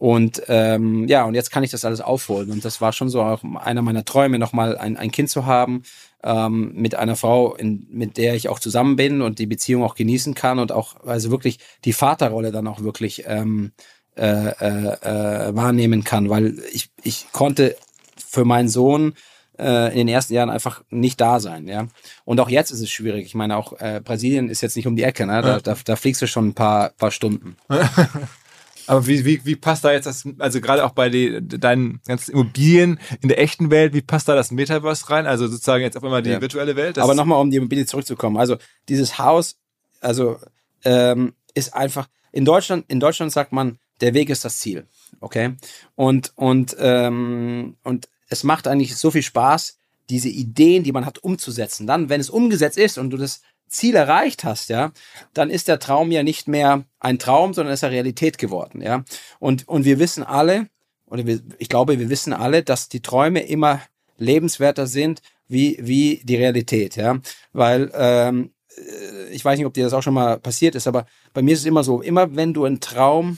Und 0.01 0.41
ähm, 0.47 1.07
ja, 1.07 1.25
und 1.25 1.35
jetzt 1.35 1.51
kann 1.51 1.61
ich 1.63 1.69
das 1.69 1.85
alles 1.85 2.01
aufholen. 2.01 2.49
Und 2.49 2.65
das 2.65 2.81
war 2.81 2.91
schon 2.91 3.07
so 3.07 3.21
auch 3.21 3.43
einer 3.43 3.83
meiner 3.83 4.03
Träume, 4.03 4.39
nochmal 4.39 4.75
ein, 4.75 4.97
ein 4.97 5.11
Kind 5.11 5.29
zu 5.29 5.45
haben, 5.45 5.83
ähm, 6.23 6.71
mit 6.73 6.95
einer 6.95 7.15
Frau, 7.15 7.53
in, 7.53 7.85
mit 7.91 8.17
der 8.17 8.33
ich 8.33 8.49
auch 8.49 8.57
zusammen 8.57 8.95
bin 8.95 9.21
und 9.21 9.37
die 9.37 9.45
Beziehung 9.45 9.83
auch 9.83 9.93
genießen 9.93 10.33
kann 10.33 10.57
und 10.57 10.71
auch 10.71 11.05
also 11.05 11.29
wirklich 11.29 11.59
die 11.85 11.93
Vaterrolle 11.93 12.51
dann 12.51 12.67
auch 12.67 12.81
wirklich 12.81 13.25
ähm, 13.27 13.73
äh, 14.15 14.49
äh, 14.49 15.47
äh, 15.49 15.55
wahrnehmen 15.55 16.03
kann, 16.03 16.29
weil 16.29 16.59
ich, 16.71 16.89
ich 17.03 17.27
konnte 17.31 17.75
für 18.17 18.45
meinen 18.45 18.69
Sohn 18.69 19.13
äh, 19.57 19.91
in 19.91 19.97
den 19.99 20.07
ersten 20.07 20.33
Jahren 20.33 20.49
einfach 20.49 20.83
nicht 20.89 21.21
da 21.21 21.39
sein, 21.39 21.67
ja. 21.67 21.87
Und 22.25 22.39
auch 22.39 22.49
jetzt 22.49 22.71
ist 22.71 22.81
es 22.81 22.89
schwierig. 22.89 23.25
Ich 23.25 23.35
meine, 23.35 23.57
auch 23.57 23.79
äh, 23.79 24.01
Brasilien 24.03 24.49
ist 24.49 24.61
jetzt 24.61 24.75
nicht 24.75 24.87
um 24.87 24.95
die 24.95 25.03
Ecke, 25.03 25.25
ne? 25.25 25.41
Da, 25.41 25.59
da, 25.59 25.75
da 25.83 25.95
fliegst 25.95 26.21
du 26.21 26.27
schon 26.27 26.49
ein 26.49 26.53
paar, 26.53 26.89
paar 26.91 27.11
Stunden. 27.11 27.55
Aber 28.87 29.07
wie, 29.07 29.23
wie, 29.25 29.45
wie 29.45 29.55
passt 29.55 29.85
da 29.85 29.91
jetzt 29.91 30.05
das, 30.05 30.27
also 30.39 30.59
gerade 30.59 30.83
auch 30.83 30.91
bei 30.91 31.09
die, 31.09 31.39
deinen 31.47 32.01
ganzen 32.07 32.31
Immobilien 32.31 32.99
in 33.21 33.29
der 33.29 33.39
echten 33.39 33.69
Welt, 33.69 33.93
wie 33.93 34.01
passt 34.01 34.27
da 34.27 34.35
das 34.35 34.51
Metaverse 34.51 35.09
rein? 35.09 35.27
Also 35.27 35.47
sozusagen 35.47 35.83
jetzt 35.83 35.95
auf 35.97 36.03
einmal 36.03 36.23
die 36.23 36.31
Ja. 36.31 36.41
virtuelle 36.41 36.75
Welt? 36.75 36.97
Aber 36.97 37.13
nochmal, 37.13 37.39
um 37.39 37.51
die 37.51 37.57
Immobilie 37.57 37.85
zurückzukommen. 37.85 38.37
Also 38.37 38.57
dieses 38.89 39.17
Haus, 39.17 39.57
also 40.01 40.37
ähm, 40.83 41.33
ist 41.53 41.73
einfach, 41.75 42.07
in 42.31 42.43
Deutschland, 42.43 42.85
in 42.87 42.99
Deutschland 42.99 43.31
sagt 43.31 43.51
man, 43.51 43.77
der 44.01 44.13
Weg 44.13 44.29
ist 44.29 44.43
das 44.43 44.59
Ziel. 44.59 44.85
Okay? 45.19 45.55
Und, 45.95 46.33
und, 46.35 46.75
ähm, 46.79 47.77
und 47.83 48.09
es 48.29 48.43
macht 48.43 48.67
eigentlich 48.67 48.95
so 48.95 49.11
viel 49.11 49.23
Spaß, 49.23 49.77
diese 50.09 50.29
Ideen, 50.29 50.83
die 50.83 50.91
man 50.91 51.05
hat, 51.05 51.19
umzusetzen. 51.19 51.87
Dann, 51.87 52.09
wenn 52.09 52.21
es 52.21 52.29
umgesetzt 52.29 52.77
ist 52.77 52.97
und 52.97 53.11
du 53.11 53.17
das 53.17 53.41
Ziel 53.67 53.95
erreicht 53.95 54.43
hast, 54.43 54.69
ja, 54.69 54.91
dann 55.33 55.49
ist 55.49 55.67
der 55.67 55.79
Traum 55.79 56.11
ja 56.11 56.23
nicht 56.23 56.47
mehr 56.47 56.83
ein 56.99 57.19
Traum, 57.19 57.53
sondern 57.53 57.73
ist 57.73 57.83
er 57.83 57.91
Realität 57.91 58.37
geworden, 58.37 58.81
ja. 58.81 59.03
Und, 59.39 59.67
und 59.67 59.85
wir 59.85 59.97
wissen 59.97 60.23
alle, 60.23 60.67
oder 61.07 61.25
wir, 61.25 61.39
ich 61.57 61.69
glaube, 61.69 61.97
wir 61.97 62.09
wissen 62.09 62.33
alle, 62.33 62.63
dass 62.63 62.89
die 62.89 63.01
Träume 63.01 63.41
immer 63.41 63.81
lebenswerter 64.17 64.87
sind, 64.87 65.21
wie, 65.47 65.77
wie 65.81 66.21
die 66.23 66.35
Realität, 66.35 66.97
ja. 66.97 67.19
Weil, 67.53 67.91
ähm, 67.95 68.51
äh, 68.77 69.29
ich 69.29 69.43
weiß 69.43 69.57
nicht, 69.57 69.65
ob 69.65 69.73
dir 69.73 69.85
das 69.85 69.93
auch 69.93 70.03
schon 70.03 70.13
mal 70.13 70.37
passiert 70.37 70.75
ist, 70.75 70.87
aber 70.87 71.05
bei 71.33 71.41
mir 71.41 71.53
ist 71.53 71.61
es 71.61 71.65
immer 71.65 71.85
so, 71.85 72.01
immer 72.01 72.35
wenn 72.35 72.53
du 72.53 72.65
einen 72.65 72.81
Traum 72.81 73.37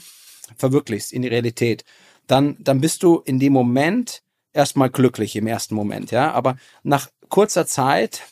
verwirklichst 0.56 1.12
in 1.12 1.22
die 1.22 1.28
Realität, 1.28 1.84
dann, 2.26 2.56
dann 2.60 2.80
bist 2.80 3.02
du 3.02 3.18
in 3.18 3.38
dem 3.38 3.52
Moment 3.52 4.22
erstmal 4.52 4.90
glücklich 4.90 5.36
im 5.36 5.46
ersten 5.46 5.74
Moment, 5.74 6.10
ja. 6.10 6.32
Aber 6.32 6.56
nach 6.82 7.10
kurzer 7.28 7.66
Zeit, 7.66 8.22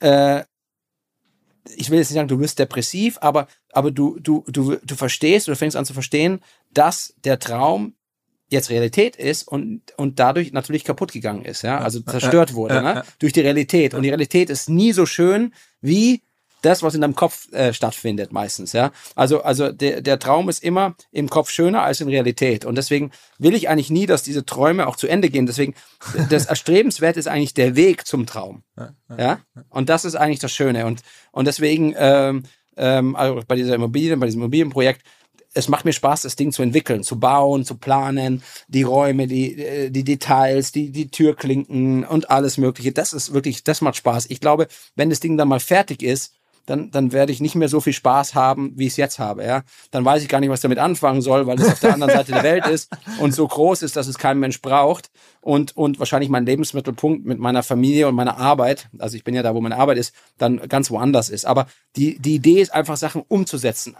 äh, 0.00 0.42
ich 1.76 1.90
will 1.90 1.98
jetzt 1.98 2.10
nicht 2.10 2.16
sagen, 2.16 2.28
du 2.28 2.38
wirst 2.40 2.58
depressiv, 2.58 3.18
aber, 3.20 3.48
aber 3.72 3.90
du, 3.90 4.18
du, 4.20 4.44
du, 4.46 4.76
du 4.76 4.94
verstehst 4.94 5.48
oder 5.48 5.56
fängst 5.56 5.76
an 5.76 5.84
zu 5.84 5.94
verstehen, 5.94 6.40
dass 6.72 7.14
der 7.24 7.38
Traum 7.38 7.94
jetzt 8.48 8.70
Realität 8.70 9.16
ist 9.16 9.48
und, 9.48 9.82
und 9.96 10.18
dadurch 10.18 10.52
natürlich 10.52 10.84
kaputt 10.84 11.12
gegangen 11.12 11.44
ist, 11.44 11.62
ja, 11.62 11.78
also 11.78 12.00
zerstört 12.00 12.54
wurde, 12.54 12.82
ne? 12.82 13.04
durch 13.18 13.32
die 13.32 13.40
Realität. 13.40 13.94
Und 13.94 14.02
die 14.02 14.10
Realität 14.10 14.50
ist 14.50 14.68
nie 14.68 14.92
so 14.92 15.06
schön 15.06 15.52
wie 15.80 16.22
das, 16.64 16.82
was 16.82 16.94
in 16.94 17.00
deinem 17.00 17.14
Kopf 17.14 17.52
äh, 17.52 17.72
stattfindet, 17.72 18.32
meistens, 18.32 18.72
ja. 18.72 18.92
Also, 19.14 19.42
also 19.42 19.70
der, 19.70 20.00
der 20.00 20.18
Traum 20.18 20.48
ist 20.48 20.62
immer 20.62 20.94
im 21.12 21.28
Kopf 21.28 21.50
schöner 21.50 21.82
als 21.82 22.00
in 22.00 22.08
Realität. 22.08 22.64
Und 22.64 22.76
deswegen 22.76 23.10
will 23.38 23.54
ich 23.54 23.68
eigentlich 23.68 23.90
nie, 23.90 24.06
dass 24.06 24.22
diese 24.22 24.44
Träume 24.44 24.86
auch 24.86 24.96
zu 24.96 25.06
Ende 25.06 25.30
gehen. 25.30 25.46
Deswegen, 25.46 25.74
das 26.30 26.46
Erstrebenswert 26.46 27.16
ist 27.16 27.28
eigentlich 27.28 27.54
der 27.54 27.76
Weg 27.76 28.06
zum 28.06 28.26
Traum. 28.26 28.62
Ja. 29.18 29.40
Und 29.70 29.88
das 29.88 30.04
ist 30.04 30.14
eigentlich 30.14 30.40
das 30.40 30.52
Schöne. 30.52 30.86
Und, 30.86 31.02
und 31.32 31.46
deswegen, 31.46 31.94
ähm, 31.96 32.44
ähm, 32.76 33.16
also 33.16 33.40
bei 33.46 33.56
dieser 33.56 33.74
Immobilie, 33.74 34.16
bei 34.16 34.26
diesem 34.26 34.40
Immobilienprojekt, 34.40 35.02
es 35.54 35.68
macht 35.68 35.84
mir 35.84 35.92
Spaß, 35.92 36.22
das 36.22 36.36
Ding 36.36 36.52
zu 36.52 36.62
entwickeln, 36.62 37.04
zu 37.04 37.18
bauen, 37.18 37.64
zu 37.64 37.76
planen, 37.76 38.42
die 38.66 38.82
Räume, 38.82 39.28
die, 39.28 39.56
äh, 39.56 39.90
die 39.90 40.04
Details, 40.04 40.72
die, 40.72 40.90
die 40.90 41.08
Türklinken 41.08 42.04
und 42.04 42.28
alles 42.28 42.58
Mögliche. 42.58 42.92
Das 42.92 43.12
ist 43.12 43.32
wirklich, 43.32 43.62
das 43.62 43.80
macht 43.80 43.96
Spaß. 43.96 44.26
Ich 44.30 44.40
glaube, 44.40 44.66
wenn 44.96 45.10
das 45.10 45.20
Ding 45.20 45.38
dann 45.38 45.48
mal 45.48 45.60
fertig 45.60 46.02
ist, 46.02 46.34
dann, 46.66 46.90
dann 46.90 47.12
werde 47.12 47.32
ich 47.32 47.40
nicht 47.40 47.54
mehr 47.54 47.68
so 47.68 47.80
viel 47.80 47.92
Spaß 47.92 48.34
haben, 48.34 48.72
wie 48.76 48.86
ich 48.86 48.92
es 48.92 48.96
jetzt 48.96 49.18
habe. 49.18 49.44
Ja? 49.44 49.62
Dann 49.90 50.04
weiß 50.04 50.22
ich 50.22 50.28
gar 50.28 50.40
nicht, 50.40 50.50
was 50.50 50.60
damit 50.60 50.78
anfangen 50.78 51.20
soll, 51.20 51.46
weil 51.46 51.60
es 51.60 51.68
auf 51.68 51.80
der 51.80 51.94
anderen 51.94 52.12
Seite 52.12 52.32
der 52.32 52.42
Welt 52.42 52.66
ist 52.66 52.90
und 53.20 53.34
so 53.34 53.46
groß 53.46 53.82
ist, 53.82 53.96
dass 53.96 54.06
es 54.06 54.18
kein 54.18 54.38
Mensch 54.38 54.60
braucht 54.62 55.10
und, 55.40 55.76
und 55.76 55.98
wahrscheinlich 55.98 56.30
mein 56.30 56.46
Lebensmittelpunkt 56.46 57.24
mit 57.26 57.38
meiner 57.38 57.62
Familie 57.62 58.08
und 58.08 58.14
meiner 58.14 58.38
Arbeit, 58.38 58.88
also 58.98 59.16
ich 59.16 59.24
bin 59.24 59.34
ja 59.34 59.42
da, 59.42 59.54
wo 59.54 59.60
meine 59.60 59.76
Arbeit 59.76 59.98
ist, 59.98 60.14
dann 60.38 60.56
ganz 60.68 60.90
woanders 60.90 61.28
ist. 61.28 61.44
Aber 61.44 61.66
die, 61.96 62.18
die 62.18 62.36
Idee 62.36 62.60
ist 62.60 62.72
einfach, 62.72 62.96
Sachen 62.96 63.22
umzusetzen. 63.26 63.96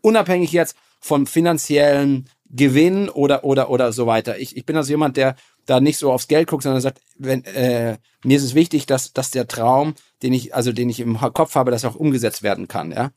Unabhängig 0.00 0.52
jetzt 0.52 0.76
vom 1.00 1.26
finanziellen 1.26 2.28
Gewinn 2.50 3.08
oder, 3.08 3.44
oder, 3.44 3.70
oder 3.70 3.92
so 3.92 4.06
weiter. 4.06 4.38
Ich, 4.38 4.56
ich 4.56 4.66
bin 4.66 4.76
also 4.76 4.90
jemand, 4.90 5.16
der 5.16 5.36
da 5.66 5.80
nicht 5.80 5.98
so 5.98 6.12
aufs 6.12 6.28
Geld 6.28 6.48
guckt, 6.48 6.62
sondern 6.62 6.80
sagt, 6.80 7.00
wenn, 7.16 7.44
äh, 7.44 7.98
mir 8.24 8.36
ist 8.36 8.44
es 8.44 8.54
wichtig, 8.54 8.86
dass, 8.86 9.12
dass 9.12 9.30
der 9.30 9.46
Traum, 9.48 9.94
den 10.22 10.32
ich, 10.32 10.54
also 10.54 10.72
den 10.72 10.90
ich 10.90 11.00
im 11.00 11.18
Kopf 11.18 11.54
habe, 11.54 11.70
dass 11.70 11.84
er 11.84 11.90
auch 11.90 11.96
umgesetzt 11.96 12.42
werden 12.42 12.68
kann, 12.68 12.92
ja, 12.92 13.10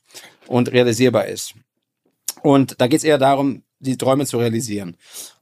und 0.47 0.71
realisierbar 0.71 1.25
ist. 1.25 1.55
Und 2.41 2.79
da 2.79 2.87
geht 2.87 2.99
es 2.99 3.03
eher 3.03 3.17
darum, 3.17 3.63
die 3.79 3.97
Träume 3.97 4.25
zu 4.25 4.37
realisieren. 4.37 4.97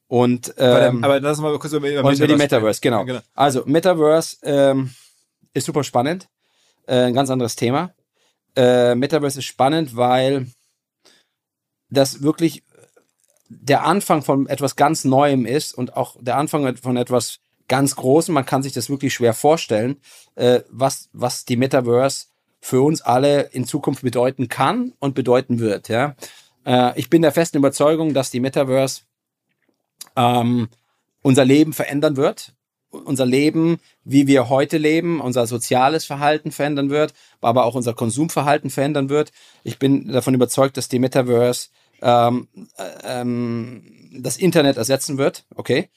Und 0.07 0.53
ähm, 0.57 1.03
aber 1.03 1.19
lass 1.19 1.39
mal 1.39 1.57
kurz 1.57 1.73
über, 1.73 1.89
über, 1.89 2.13
die 2.27 2.35
Metaverse, 2.35 2.79
genau. 2.81 3.03
genau. 3.03 3.21
Also 3.33 3.63
Metaverse 3.65 4.37
ähm, 4.43 4.91
ist 5.53 5.65
super 5.65 5.83
spannend, 5.83 6.29
äh, 6.85 7.05
ein 7.05 7.13
ganz 7.13 7.29
anderes 7.29 7.55
Thema. 7.55 7.93
Äh, 8.55 8.95
Metaverse 8.95 9.39
ist 9.39 9.45
spannend, 9.45 9.95
weil 9.95 10.47
das 11.89 12.21
wirklich 12.21 12.63
der 13.61 13.85
Anfang 13.85 14.21
von 14.21 14.47
etwas 14.47 14.75
ganz 14.75 15.05
Neuem 15.05 15.45
ist 15.45 15.73
und 15.73 15.95
auch 15.95 16.15
der 16.19 16.37
Anfang 16.37 16.75
von 16.77 16.97
etwas 16.97 17.39
ganz 17.67 17.95
Großem. 17.95 18.33
Man 18.33 18.45
kann 18.45 18.63
sich 18.63 18.73
das 18.73 18.89
wirklich 18.89 19.13
schwer 19.13 19.33
vorstellen, 19.33 19.97
äh, 20.35 20.61
was, 20.69 21.09
was 21.13 21.45
die 21.45 21.57
Metaverse 21.57 22.27
für 22.59 22.81
uns 22.81 23.01
alle 23.01 23.49
in 23.51 23.65
Zukunft 23.65 24.03
bedeuten 24.03 24.47
kann 24.47 24.93
und 24.99 25.15
bedeuten 25.15 25.59
wird. 25.59 25.89
Ja? 25.89 26.15
Äh, 26.65 26.97
ich 26.99 27.09
bin 27.09 27.21
der 27.21 27.31
festen 27.31 27.57
Überzeugung, 27.57 28.13
dass 28.13 28.31
die 28.31 28.39
Metaverse 28.39 29.01
ähm, 30.15 30.69
unser 31.21 31.45
Leben 31.45 31.73
verändern 31.73 32.17
wird. 32.17 32.53
Unser 32.89 33.25
Leben, 33.25 33.79
wie 34.03 34.27
wir 34.27 34.49
heute 34.49 34.77
leben, 34.77 35.19
unser 35.19 35.47
soziales 35.47 36.05
Verhalten 36.05 36.51
verändern 36.51 36.91
wird, 36.91 37.15
aber 37.41 37.65
auch 37.65 37.73
unser 37.73 37.95
Konsumverhalten 37.95 38.69
verändern 38.69 39.09
wird. 39.09 39.31
Ich 39.63 39.79
bin 39.79 40.09
davon 40.09 40.35
überzeugt, 40.35 40.77
dass 40.77 40.89
die 40.89 40.99
Metaverse 40.99 41.69
ähm, 42.01 42.47
äh, 42.77 43.21
ähm, 43.21 44.11
das 44.21 44.37
Internet 44.37 44.77
ersetzen 44.77 45.17
wird, 45.17 45.45
okay. 45.55 45.89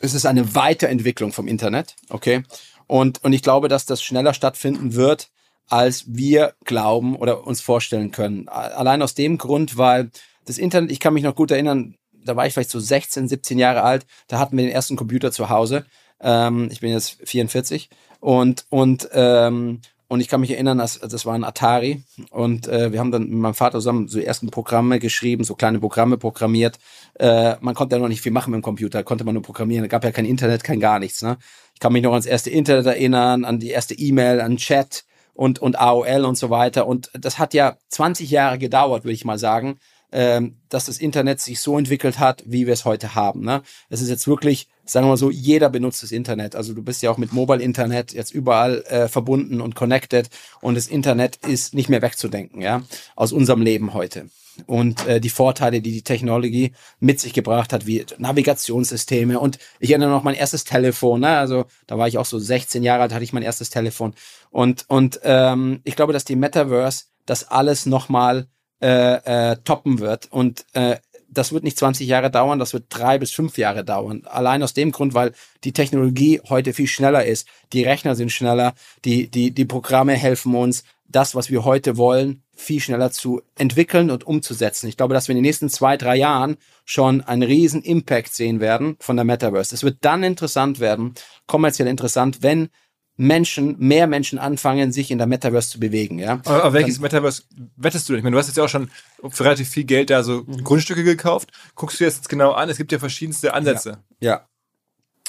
Es 0.00 0.14
ist 0.14 0.26
eine 0.26 0.54
Weiterentwicklung 0.54 1.32
vom 1.32 1.48
Internet, 1.48 1.96
okay. 2.10 2.42
Und, 2.86 3.24
und 3.24 3.32
ich 3.32 3.42
glaube, 3.42 3.68
dass 3.68 3.86
das 3.86 4.02
schneller 4.02 4.34
stattfinden 4.34 4.94
wird, 4.94 5.30
als 5.68 6.04
wir 6.06 6.54
glauben 6.64 7.16
oder 7.16 7.46
uns 7.46 7.60
vorstellen 7.60 8.12
können. 8.12 8.48
Allein 8.48 9.02
aus 9.02 9.14
dem 9.14 9.38
Grund, 9.38 9.76
weil 9.76 10.10
das 10.44 10.58
Internet, 10.58 10.92
ich 10.92 11.00
kann 11.00 11.14
mich 11.14 11.24
noch 11.24 11.34
gut 11.34 11.50
erinnern, 11.50 11.96
da 12.12 12.36
war 12.36 12.46
ich 12.46 12.52
vielleicht 12.52 12.70
so 12.70 12.80
16, 12.80 13.28
17 13.28 13.58
Jahre 13.58 13.82
alt, 13.82 14.06
da 14.28 14.38
hatten 14.38 14.56
wir 14.56 14.64
den 14.64 14.72
ersten 14.72 14.96
Computer 14.96 15.32
zu 15.32 15.48
Hause. 15.48 15.86
Ähm, 16.20 16.68
ich 16.70 16.80
bin 16.80 16.92
jetzt 16.92 17.18
44 17.24 17.90
und, 18.20 18.66
und, 18.68 19.08
ähm, 19.12 19.80
und 20.08 20.20
ich 20.20 20.28
kann 20.28 20.40
mich 20.40 20.52
erinnern, 20.52 20.78
dass, 20.78 21.00
das 21.00 21.26
war 21.26 21.34
ein 21.34 21.42
Atari. 21.42 22.02
Und 22.30 22.68
äh, 22.68 22.92
wir 22.92 23.00
haben 23.00 23.10
dann 23.10 23.22
mit 23.22 23.32
meinem 23.32 23.54
Vater 23.54 23.78
zusammen 23.78 24.06
so 24.06 24.20
ersten 24.20 24.50
Programme 24.50 25.00
geschrieben, 25.00 25.42
so 25.42 25.54
kleine 25.54 25.80
Programme 25.80 26.16
programmiert. 26.16 26.78
Äh, 27.14 27.56
man 27.60 27.74
konnte 27.74 27.96
ja 27.96 28.00
noch 28.00 28.08
nicht 28.08 28.20
viel 28.20 28.32
machen 28.32 28.52
mit 28.52 28.58
dem 28.58 28.62
Computer, 28.62 29.02
konnte 29.02 29.24
man 29.24 29.34
nur 29.34 29.42
programmieren. 29.42 29.84
Es 29.84 29.90
gab 29.90 30.04
ja 30.04 30.12
kein 30.12 30.24
Internet, 30.24 30.62
kein 30.62 30.78
gar 30.78 31.00
nichts. 31.00 31.22
Ne? 31.22 31.38
Ich 31.74 31.80
kann 31.80 31.92
mich 31.92 32.02
noch 32.02 32.12
ans 32.12 32.26
erste 32.26 32.50
Internet 32.50 32.86
erinnern, 32.86 33.44
an 33.44 33.58
die 33.58 33.70
erste 33.70 33.94
E-Mail, 33.94 34.40
an 34.40 34.58
Chat 34.58 35.04
und, 35.34 35.58
und 35.58 35.78
AOL 35.78 36.24
und 36.24 36.38
so 36.38 36.50
weiter. 36.50 36.86
Und 36.86 37.10
das 37.14 37.40
hat 37.40 37.52
ja 37.52 37.76
20 37.88 38.30
Jahre 38.30 38.58
gedauert, 38.58 39.04
würde 39.04 39.14
ich 39.14 39.24
mal 39.24 39.38
sagen, 39.38 39.78
ähm, 40.12 40.56
dass 40.68 40.86
das 40.86 40.98
Internet 40.98 41.40
sich 41.40 41.60
so 41.60 41.76
entwickelt 41.76 42.20
hat, 42.20 42.44
wie 42.46 42.66
wir 42.66 42.74
es 42.74 42.84
heute 42.84 43.16
haben. 43.16 43.44
Ne? 43.44 43.62
Es 43.90 44.00
ist 44.00 44.08
jetzt 44.08 44.28
wirklich, 44.28 44.68
sagen 44.86 45.06
wir 45.06 45.10
mal 45.10 45.16
so, 45.16 45.30
jeder 45.30 45.68
benutzt 45.68 46.02
das 46.02 46.12
Internet. 46.12 46.56
Also 46.56 46.72
du 46.72 46.82
bist 46.82 47.02
ja 47.02 47.10
auch 47.10 47.18
mit 47.18 47.32
Mobile 47.32 47.62
Internet 47.62 48.12
jetzt 48.12 48.32
überall 48.32 48.82
äh, 48.82 49.08
verbunden 49.08 49.60
und 49.60 49.74
connected 49.74 50.30
und 50.60 50.76
das 50.76 50.86
Internet 50.86 51.36
ist 51.46 51.74
nicht 51.74 51.88
mehr 51.88 52.02
wegzudenken, 52.02 52.62
ja, 52.62 52.82
aus 53.14 53.32
unserem 53.32 53.62
Leben 53.62 53.94
heute. 53.94 54.28
Und 54.64 55.06
äh, 55.06 55.20
die 55.20 55.28
Vorteile, 55.28 55.82
die 55.82 55.92
die 55.92 56.02
Technologie 56.02 56.72
mit 56.98 57.20
sich 57.20 57.34
gebracht 57.34 57.74
hat, 57.74 57.86
wie 57.86 58.06
Navigationssysteme. 58.16 59.38
Und 59.38 59.58
ich 59.80 59.90
erinnere 59.90 60.08
noch 60.08 60.22
mein 60.22 60.34
erstes 60.34 60.64
Telefon. 60.64 61.20
Ne? 61.20 61.36
Also 61.36 61.66
da 61.86 61.98
war 61.98 62.08
ich 62.08 62.16
auch 62.16 62.24
so 62.24 62.38
16 62.38 62.82
Jahre 62.82 63.02
alt, 63.02 63.12
hatte 63.12 63.24
ich 63.24 63.34
mein 63.34 63.42
erstes 63.42 63.68
Telefon. 63.68 64.14
Und 64.50 64.86
und 64.88 65.20
ähm, 65.24 65.80
ich 65.84 65.94
glaube, 65.94 66.14
dass 66.14 66.24
die 66.24 66.36
Metaverse 66.36 67.04
das 67.26 67.50
alles 67.50 67.84
nochmal 67.84 68.46
äh, 68.80 69.50
äh, 69.52 69.56
toppen 69.64 69.98
wird. 70.00 70.30
Und 70.30 70.64
äh, 70.72 70.96
das 71.36 71.52
wird 71.52 71.64
nicht 71.64 71.78
20 71.78 72.06
Jahre 72.08 72.30
dauern, 72.30 72.58
das 72.58 72.72
wird 72.72 72.86
drei 72.88 73.18
bis 73.18 73.30
fünf 73.30 73.58
Jahre 73.58 73.84
dauern. 73.84 74.22
Allein 74.24 74.62
aus 74.62 74.74
dem 74.74 74.92
Grund, 74.92 75.14
weil 75.14 75.32
die 75.64 75.72
Technologie 75.72 76.40
heute 76.48 76.72
viel 76.72 76.86
schneller 76.86 77.24
ist. 77.24 77.46
Die 77.72 77.82
Rechner 77.82 78.14
sind 78.14 78.32
schneller, 78.32 78.74
die, 79.04 79.28
die, 79.30 79.50
die 79.50 79.64
Programme 79.64 80.14
helfen 80.14 80.54
uns, 80.54 80.84
das, 81.08 81.34
was 81.34 81.50
wir 81.50 81.64
heute 81.64 81.96
wollen, 81.96 82.42
viel 82.56 82.80
schneller 82.80 83.10
zu 83.10 83.42
entwickeln 83.56 84.10
und 84.10 84.26
umzusetzen. 84.26 84.88
Ich 84.88 84.96
glaube, 84.96 85.14
dass 85.14 85.28
wir 85.28 85.32
in 85.32 85.38
den 85.38 85.48
nächsten 85.48 85.68
zwei, 85.68 85.96
drei 85.96 86.16
Jahren 86.16 86.56
schon 86.84 87.20
einen 87.20 87.42
riesen 87.42 87.82
Impact 87.82 88.34
sehen 88.34 88.60
werden 88.60 88.96
von 88.98 89.16
der 89.16 89.24
Metaverse. 89.24 89.74
Es 89.74 89.84
wird 89.84 89.98
dann 90.00 90.22
interessant 90.22 90.80
werden, 90.80 91.14
kommerziell 91.46 91.86
interessant, 91.86 92.42
wenn 92.42 92.70
Menschen, 93.16 93.76
mehr 93.78 94.06
Menschen 94.06 94.38
anfangen, 94.38 94.92
sich 94.92 95.10
in 95.10 95.18
der 95.18 95.26
Metaverse 95.26 95.70
zu 95.70 95.80
bewegen, 95.80 96.18
ja. 96.18 96.40
Aber, 96.44 96.72
welches 96.74 96.96
Dann, 96.96 97.02
Metaverse 97.02 97.44
wettest 97.76 98.08
du 98.08 98.12
denn? 98.12 98.18
Ich 98.18 98.24
meine, 98.24 98.34
du 98.34 98.38
hast 98.38 98.48
jetzt 98.48 98.56
ja 98.56 98.64
auch 98.64 98.68
schon 98.68 98.90
für 99.30 99.44
relativ 99.44 99.68
viel 99.68 99.84
Geld 99.84 100.10
da 100.10 100.22
so 100.22 100.44
mhm. 100.46 100.62
Grundstücke 100.64 101.02
gekauft. 101.02 101.50
Guckst 101.74 101.98
du 101.98 102.04
dir 102.04 102.08
das 102.08 102.16
jetzt 102.16 102.28
genau 102.28 102.52
an? 102.52 102.68
Es 102.68 102.76
gibt 102.76 102.92
ja 102.92 102.98
verschiedenste 102.98 103.54
Ansätze. 103.54 103.98
Ja. 104.20 104.30
ja. 104.30 104.48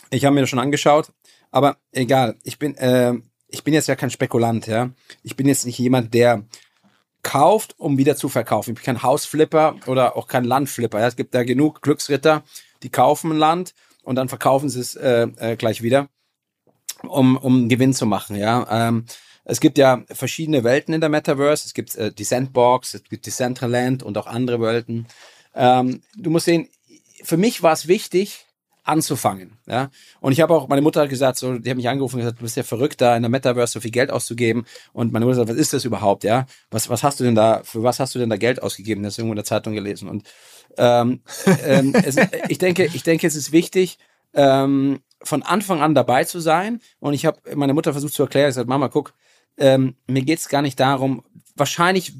Ich 0.09 0.25
habe 0.25 0.33
mir 0.33 0.41
das 0.41 0.49
schon 0.49 0.59
angeschaut, 0.59 1.11
aber 1.51 1.77
egal. 1.91 2.35
Ich 2.43 2.59
bin, 2.59 2.75
äh, 2.75 3.13
ich 3.47 3.63
bin 3.63 3.73
jetzt 3.73 3.87
ja 3.87 3.95
kein 3.95 4.09
Spekulant, 4.09 4.67
ja. 4.67 4.89
Ich 5.23 5.37
bin 5.37 5.47
jetzt 5.47 5.65
nicht 5.65 5.79
jemand, 5.79 6.13
der 6.13 6.43
kauft, 7.23 7.75
um 7.77 7.97
wieder 7.97 8.15
zu 8.17 8.27
verkaufen. 8.27 8.71
Ich 8.71 8.75
bin 8.75 8.85
kein 8.85 9.03
Hausflipper 9.03 9.75
oder 9.85 10.17
auch 10.17 10.27
kein 10.27 10.43
Landflipper. 10.43 10.99
Ja. 10.99 11.07
Es 11.07 11.15
gibt 11.15 11.33
da 11.33 11.43
genug 11.43 11.81
Glücksritter, 11.81 12.43
die 12.83 12.89
kaufen 12.89 13.31
Land 13.31 13.73
und 14.03 14.15
dann 14.15 14.27
verkaufen 14.27 14.69
sie 14.69 14.81
es 14.81 14.95
äh, 14.95 15.27
äh, 15.37 15.55
gleich 15.55 15.81
wieder 15.81 16.09
um, 17.03 17.37
um 17.37 17.69
Gewinn 17.69 17.93
zu 17.93 18.05
machen, 18.05 18.35
ja. 18.35 18.67
Ähm, 18.69 19.05
es 19.45 19.61
gibt 19.61 19.77
ja 19.77 20.03
verschiedene 20.11 20.63
Welten 20.65 20.93
in 20.93 20.99
der 20.99 21.09
Metaverse. 21.09 21.65
Es 21.65 21.73
gibt 21.73 21.95
äh, 21.95 22.11
die 22.11 22.25
Sandbox, 22.25 22.95
es 22.95 23.03
gibt 23.03 23.25
die 23.25 23.29
Decentraland 23.29 24.03
und 24.03 24.17
auch 24.17 24.27
andere 24.27 24.59
Welten. 24.59 25.07
Ähm, 25.55 26.01
du 26.17 26.29
musst 26.29 26.45
sehen, 26.45 26.67
für 27.23 27.37
mich 27.37 27.63
war 27.63 27.71
es 27.71 27.87
wichtig, 27.87 28.45
anzufangen, 28.87 29.57
ja. 29.67 29.89
Und 30.21 30.31
ich 30.31 30.39
habe 30.39 30.53
auch, 30.53 30.67
meine 30.69 30.81
Mutter 30.81 31.01
hat 31.01 31.09
gesagt, 31.09 31.37
so, 31.37 31.57
die 31.57 31.69
hat 31.69 31.75
mich 31.75 31.89
angerufen 31.89 32.15
und 32.15 32.21
gesagt, 32.21 32.39
du 32.39 32.43
bist 32.43 32.55
ja 32.55 32.63
verrückt, 32.63 33.01
da 33.01 33.15
in 33.15 33.21
der 33.21 33.29
Metaverse 33.29 33.73
so 33.73 33.79
viel 33.81 33.91
Geld 33.91 34.11
auszugeben. 34.11 34.65
Und 34.93 35.11
meine 35.11 35.25
Mutter 35.25 35.37
sagt, 35.37 35.49
was 35.49 35.57
ist 35.57 35.73
das 35.73 35.83
überhaupt, 35.83 36.23
ja? 36.23 36.45
Was, 36.71 36.89
was 36.89 37.03
hast 37.03 37.19
du 37.19 37.25
denn 37.25 37.35
da, 37.35 37.61
für 37.63 37.83
was 37.83 37.99
hast 37.99 38.15
du 38.15 38.19
denn 38.19 38.29
da 38.29 38.37
Geld 38.37 38.63
ausgegeben? 38.63 39.03
Das 39.03 39.13
ist 39.13 39.17
irgendwo 39.19 39.33
in 39.33 39.37
der 39.37 39.45
Zeitung 39.45 39.73
gelesen. 39.73 40.07
Und 40.07 40.23
ähm, 40.77 41.21
ähm, 41.65 41.93
es, 41.95 42.15
ich 42.47 42.57
denke, 42.59 42.85
ich 42.85 43.03
denke, 43.03 43.27
es 43.27 43.35
ist 43.35 43.51
wichtig, 43.51 43.97
ähm, 44.33 44.99
von 45.23 45.43
Anfang 45.43 45.81
an 45.81 45.95
dabei 45.95 46.23
zu 46.23 46.39
sein. 46.39 46.81
Und 46.99 47.13
ich 47.13 47.25
habe 47.25 47.39
meine 47.55 47.73
Mutter 47.73 47.91
versucht 47.91 48.13
zu 48.13 48.23
erklären, 48.23 48.49
ich 48.49 48.55
gesagt, 48.55 48.69
Mama, 48.69 48.87
guck, 48.87 49.13
ähm, 49.57 49.95
mir 50.07 50.21
geht's 50.21 50.49
gar 50.49 50.61
nicht 50.61 50.79
darum, 50.79 51.23
wahrscheinlich 51.55 52.13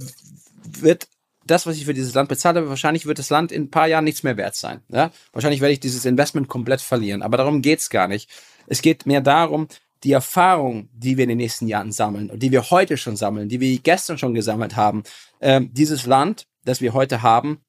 wird 0.64 1.08
das, 1.46 1.66
was 1.66 1.78
ich 1.78 1.86
für 1.86 1.94
dieses 1.94 2.14
Land 2.14 2.30
bezahle, 2.30 2.68
wahrscheinlich 2.68 3.06
wird 3.06 3.20
das 3.20 3.30
Land 3.30 3.52
in 3.52 3.64
ein 3.64 3.72
paar 3.72 3.88
Jahren 3.88 4.04
nichts 4.04 4.24
mehr 4.24 4.38
wert 4.38 4.56
sein. 4.56 4.82
Ja? 4.90 5.12
Wahrscheinlich 5.32 5.62
werde 5.62 5.74
ich 5.74 5.80
dieses 5.80 6.06
Investment 6.06 6.48
komplett 6.48 6.82
verlieren. 6.82 7.22
Aber 7.22 7.38
darum 7.38 7.62
geht's 7.62 7.90
gar 7.90 8.08
nicht. 8.08 8.30
Es 8.68 8.82
geht 8.82 9.06
mehr 9.06 9.22
darum, 9.22 9.68
die 10.04 10.12
Erfahrung, 10.12 10.90
die 10.94 11.18
wir 11.18 11.24
in 11.24 11.30
den 11.30 11.38
nächsten 11.38 11.68
Jahren 11.68 11.92
sammeln 11.92 12.30
und 12.30 12.44
die 12.44 12.52
wir 12.52 12.70
heute 12.70 12.98
schon 12.98 13.16
sammeln, 13.16 13.50
die 13.50 13.60
wir 13.60 13.80
gestern 13.80 14.18
schon 14.18 14.34
gesammelt 14.34 14.76
haben, 14.76 15.04
äh, 15.40 15.62
dieses 15.64 16.06
Land, 16.06 16.48
das 16.66 16.82
wir 16.82 16.94
heute 16.94 17.22
haben, 17.22 17.62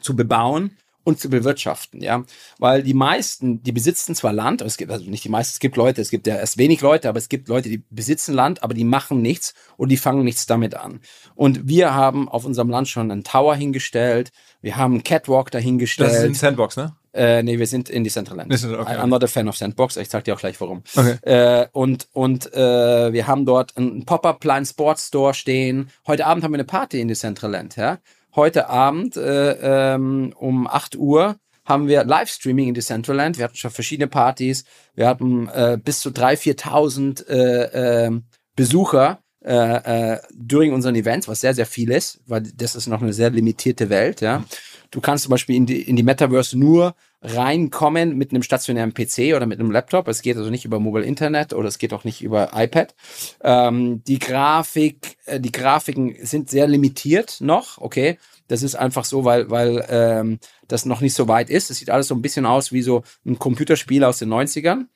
zu 0.00 0.16
bebauen 0.16 0.76
und 1.04 1.18
zu 1.18 1.28
bewirtschaften, 1.28 2.00
ja, 2.00 2.24
weil 2.58 2.82
die 2.82 2.94
meisten, 2.94 3.62
die 3.62 3.72
besitzen 3.72 4.14
zwar 4.14 4.32
Land, 4.32 4.62
es 4.62 4.76
gibt 4.76 4.90
also 4.90 5.08
nicht 5.08 5.24
die 5.24 5.28
meisten, 5.28 5.52
es 5.54 5.60
gibt 5.60 5.76
Leute, 5.76 6.00
es 6.00 6.10
gibt 6.10 6.26
ja 6.26 6.36
erst 6.36 6.58
wenig 6.58 6.80
Leute, 6.80 7.08
aber 7.08 7.18
es 7.18 7.28
gibt 7.28 7.48
Leute, 7.48 7.68
die 7.68 7.82
besitzen 7.90 8.34
Land, 8.34 8.62
aber 8.62 8.74
die 8.74 8.84
machen 8.84 9.22
nichts 9.22 9.54
und 9.76 9.88
die 9.88 9.96
fangen 9.96 10.24
nichts 10.24 10.46
damit 10.46 10.74
an. 10.74 11.00
Und 11.34 11.68
wir 11.68 11.94
haben 11.94 12.28
auf 12.28 12.44
unserem 12.44 12.70
Land 12.70 12.88
schon 12.88 13.10
einen 13.10 13.24
Tower 13.24 13.54
hingestellt, 13.54 14.32
wir 14.60 14.76
haben 14.76 14.94
einen 14.94 15.04
Catwalk 15.04 15.50
dahingestellt. 15.50 16.10
Das 16.10 16.18
ist 16.18 16.24
ein 16.24 16.34
Sandbox, 16.34 16.76
ne? 16.76 16.94
Äh, 17.14 17.42
nee, 17.42 17.58
wir 17.58 17.66
sind 17.66 17.90
in 17.90 18.04
Decentraland. 18.04 18.50
Okay. 18.52 18.96
I'm 18.96 19.08
not 19.08 19.22
a 19.22 19.26
fan 19.26 19.46
of 19.46 19.56
Sandbox. 19.56 19.98
Ich 19.98 20.08
sag 20.08 20.24
dir 20.24 20.34
auch 20.34 20.38
gleich 20.38 20.58
warum. 20.60 20.82
Okay. 20.96 21.16
Äh, 21.22 21.66
und 21.72 22.08
und 22.12 22.52
äh, 22.54 23.12
wir 23.12 23.26
haben 23.26 23.44
dort 23.44 23.76
einen 23.76 24.06
Pop-up 24.06 24.42
Line 24.44 24.64
Sports 24.64 25.08
Store 25.08 25.34
stehen. 25.34 25.90
Heute 26.06 26.24
Abend 26.24 26.42
haben 26.42 26.52
wir 26.52 26.56
eine 26.56 26.64
Party 26.64 27.00
in 27.00 27.08
Decentraland, 27.08 27.76
ja 27.76 27.98
heute 28.34 28.68
Abend 28.68 29.16
äh, 29.16 29.94
ähm, 29.94 30.32
um 30.36 30.66
8 30.66 30.96
Uhr 30.96 31.36
haben 31.64 31.86
wir 31.86 32.04
Livestreaming 32.04 32.68
in 32.68 32.74
Decentraland. 32.74 33.38
Wir 33.38 33.44
hatten 33.44 33.56
schon 33.56 33.70
verschiedene 33.70 34.08
Partys. 34.08 34.64
Wir 34.94 35.06
hatten 35.06 35.48
äh, 35.48 35.78
bis 35.82 36.00
zu 36.00 36.10
3.000, 36.10 37.26
4.000 37.26 37.28
äh, 37.28 38.06
äh, 38.06 38.20
Besucher 38.56 39.20
äh, 39.44 40.12
äh, 40.14 40.18
during 40.34 40.72
unseren 40.72 40.94
Events, 40.94 41.28
was 41.28 41.40
sehr, 41.40 41.54
sehr 41.54 41.66
viel 41.66 41.90
ist, 41.90 42.20
weil 42.26 42.42
das 42.42 42.74
ist 42.74 42.86
noch 42.86 43.02
eine 43.02 43.12
sehr 43.12 43.30
limitierte 43.30 43.90
Welt. 43.90 44.20
Ja. 44.20 44.44
Du 44.92 45.00
kannst 45.00 45.24
zum 45.24 45.30
Beispiel 45.30 45.56
in 45.56 45.64
die, 45.64 45.80
in 45.80 45.96
die 45.96 46.02
Metaverse 46.02 46.56
nur 46.56 46.94
reinkommen 47.22 48.16
mit 48.18 48.30
einem 48.30 48.42
stationären 48.42 48.92
PC 48.92 49.34
oder 49.34 49.46
mit 49.46 49.58
einem 49.58 49.70
Laptop. 49.70 50.06
Es 50.06 50.20
geht 50.20 50.36
also 50.36 50.50
nicht 50.50 50.66
über 50.66 50.78
Mobile 50.80 51.04
Internet 51.04 51.54
oder 51.54 51.66
es 51.66 51.78
geht 51.78 51.94
auch 51.94 52.04
nicht 52.04 52.22
über 52.22 52.50
iPad. 52.54 52.94
Ähm, 53.42 54.04
die 54.04 54.18
Grafik, 54.18 55.16
äh, 55.24 55.40
die 55.40 55.50
Grafiken 55.50 56.14
sind 56.20 56.50
sehr 56.50 56.68
limitiert 56.68 57.38
noch, 57.40 57.78
okay. 57.78 58.18
Das 58.48 58.62
ist 58.62 58.74
einfach 58.74 59.06
so, 59.06 59.24
weil, 59.24 59.48
weil 59.48 59.86
ähm, 59.88 60.38
das 60.68 60.84
noch 60.84 61.00
nicht 61.00 61.14
so 61.14 61.26
weit 61.26 61.48
ist. 61.48 61.70
Es 61.70 61.78
sieht 61.78 61.88
alles 61.88 62.08
so 62.08 62.14
ein 62.14 62.20
bisschen 62.20 62.44
aus 62.44 62.70
wie 62.70 62.82
so 62.82 63.02
ein 63.24 63.38
Computerspiel 63.38 64.04
aus 64.04 64.18
den 64.18 64.28
90ern. 64.28 64.88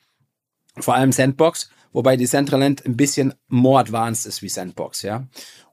Vor 0.77 0.93
allem 0.93 1.11
Sandbox, 1.11 1.71
wobei 1.91 2.17
die 2.17 2.27
Centraland 2.27 2.85
ein 2.85 2.97
bisschen 2.97 3.33
more 3.47 3.79
advanced 3.79 4.27
ist 4.27 4.43
wie 4.43 4.49
Sandbox, 4.49 5.01
ja. 5.01 5.25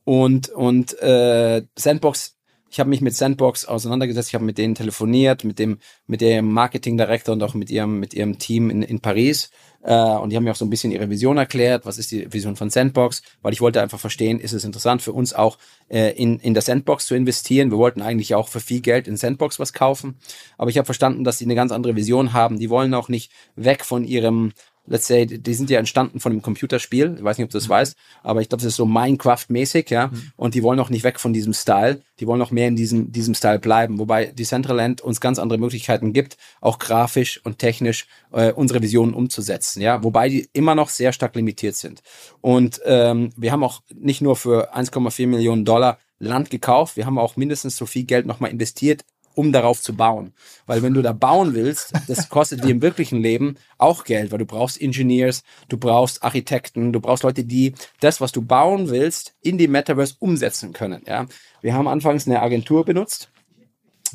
Und, 0.05 0.49
und 0.49 0.99
äh, 1.03 1.63
Sandbox 1.77 2.34
ich 2.75 2.81
habe 2.81 2.91
mich 2.91 3.01
mit 3.01 3.15
Sandbox 3.15 3.67
auseinandergesetzt, 3.67 4.31
ich 4.31 4.35
habe 4.35 4.45
mit 4.45 4.59
denen 4.59 4.75
telefoniert, 4.75 5.45
mit 5.45 5.61
dem, 5.61 5.79
mit 6.09 6.21
dem 6.21 6.51
Marketing 6.51 6.97
Director 6.97 7.33
und 7.33 7.43
auch 7.45 7.55
mit 7.55 7.71
ihrem, 7.71 8.01
mit 8.01 8.15
ihrem 8.15 8.41
Team 8.41 8.69
in, 8.69 8.83
in 8.83 8.99
Paris. 8.99 9.53
Äh, 9.85 9.95
und 9.95 10.31
die 10.31 10.37
haben 10.37 10.43
mir 10.43 10.51
auch 10.51 10.57
so 10.57 10.65
ein 10.65 10.71
bisschen 10.71 10.91
ihre 10.91 11.09
Vision 11.09 11.37
erklärt, 11.37 11.87
was 11.87 11.99
ist 11.99 12.11
die 12.11 12.33
Vision 12.33 12.57
von 12.57 12.71
Sandbox, 12.71 13.23
weil 13.43 13.53
ich 13.53 13.61
wollte 13.61 13.81
einfach 13.81 14.01
verstehen, 14.01 14.41
ist 14.41 14.53
es 14.53 14.65
interessant 14.65 15.03
für 15.03 15.13
uns 15.13 15.35
auch 15.35 15.57
äh, 15.89 16.21
in, 16.21 16.41
in 16.41 16.53
der 16.53 16.65
Sandbox 16.65 17.07
zu 17.07 17.15
investieren. 17.15 17.71
Wir 17.71 17.79
wollten 17.79 18.03
eigentlich 18.03 18.35
auch 18.35 18.49
für 18.49 18.59
viel 18.59 18.81
Geld 18.81 19.07
in 19.07 19.17
Sandbox 19.17 19.61
was 19.61 19.73
kaufen. 19.73 20.19
Aber 20.59 20.69
ich 20.69 20.77
habe 20.77 20.87
verstanden, 20.87 21.23
dass 21.23 21.39
sie 21.39 21.45
eine 21.45 21.55
ganz 21.55 21.71
andere 21.71 21.95
Vision 21.95 22.33
haben. 22.33 22.59
Die 22.59 22.71
wollen 22.71 22.93
auch 22.95 23.09
nicht 23.09 23.31
weg 23.55 23.85
von 23.85 24.03
ihrem 24.03 24.51
let's 24.87 25.07
say, 25.07 25.27
die 25.27 25.55
sind 25.55 25.71
ja 25.71 25.79
entstanden 25.79 26.21
von 26.21 26.33
einem 26.33 26.43
Computerspiel. 26.43 27.15
Ich 27.17 27.25
weiß 27.25 27.39
nicht, 27.39 27.47
ob 27.47 27.51
du 27.51 27.59
das 27.59 27.69
mhm. 27.69 27.73
weißt, 27.73 27.97
aber 28.23 28.41
ich 28.41 28.49
glaube, 28.49 28.63
das 28.63 28.69
ist 28.69 28.77
so 28.77 28.87
Minecraft-mäßig, 28.87 29.91
ja. 29.91 30.09
Mhm. 30.09 30.33
Und 30.37 30.55
die 30.55 30.63
wollen 30.63 30.81
auch 30.81 30.91
nicht 30.91 31.05
weg 31.05 31.21
von 31.21 31.33
diesem 31.33 31.55
Style. 31.55 32.03
Die 32.21 32.27
wollen 32.27 32.43
auch 32.43 32.51
mehr 32.51 32.69
in 32.69 32.77
diesem, 32.77 33.11
diesem 33.11 33.35
Style 33.35 33.59
bleiben. 33.59 33.99
Wobei 33.99 34.27
Decentraland 34.27 35.01
uns 35.01 35.21
ganz 35.21 35.39
andere 35.39 35.59
Möglichkeiten 35.59 36.13
gibt, 36.13 36.37
auch 36.61 36.79
grafisch 36.79 37.41
und 37.45 37.59
technisch 37.59 38.07
äh, 38.33 38.53
unsere 38.53 38.83
Visionen 38.83 39.15
umzusetzen, 39.15 39.81
ja. 39.81 40.03
Wobei 40.05 40.29
die 40.29 40.49
immer 40.53 40.75
noch 40.75 40.89
sehr 40.89 41.13
stark 41.13 41.35
limitiert 41.35 41.77
sind. 41.77 42.03
Und 42.41 42.81
ähm, 42.85 43.31
wir 43.37 43.53
haben 43.53 43.65
auch 43.65 43.83
nicht 43.95 44.21
nur 44.21 44.37
für 44.37 44.75
1,4 44.75 45.27
Millionen 45.27 45.65
Dollar 45.65 45.99
Land 46.21 46.51
gekauft, 46.51 46.97
wir 46.97 47.07
haben 47.07 47.19
auch 47.19 47.37
mindestens 47.37 47.77
so 47.77 47.87
viel 47.87 48.05
Geld 48.05 48.25
nochmal 48.25 48.51
investiert 48.51 49.05
um 49.35 49.53
darauf 49.53 49.81
zu 49.81 49.95
bauen. 49.95 50.33
Weil 50.67 50.83
wenn 50.83 50.95
du 50.95 51.03
da 51.03 51.13
bauen 51.13 51.55
willst, 51.55 51.93
das 52.09 52.29
kostet 52.29 52.65
dir 52.65 52.71
im 52.71 52.83
wirklichen 52.83 53.21
Leben 53.21 53.57
auch 53.79 54.05
Geld, 54.05 54.33
weil 54.33 54.39
du 54.39 54.47
brauchst 54.47 54.81
Engineers, 54.81 55.43
du 55.69 55.77
brauchst 55.77 56.23
Architekten, 56.23 56.93
du 56.93 57.01
brauchst 57.01 57.23
Leute, 57.23 57.45
die 57.45 57.75
das, 58.01 58.21
was 58.21 58.33
du 58.33 58.43
bauen 58.43 58.89
willst, 58.91 59.35
in 59.41 59.59
die 59.59 59.69
Metaverse 59.69 60.17
umsetzen 60.19 60.73
können. 60.73 61.03
Ja, 61.07 61.27
wir 61.61 61.75
haben 61.75 61.89
anfangs 61.89 62.27
eine 62.27 62.43
Agentur 62.43 62.85
benutzt, 62.85 63.31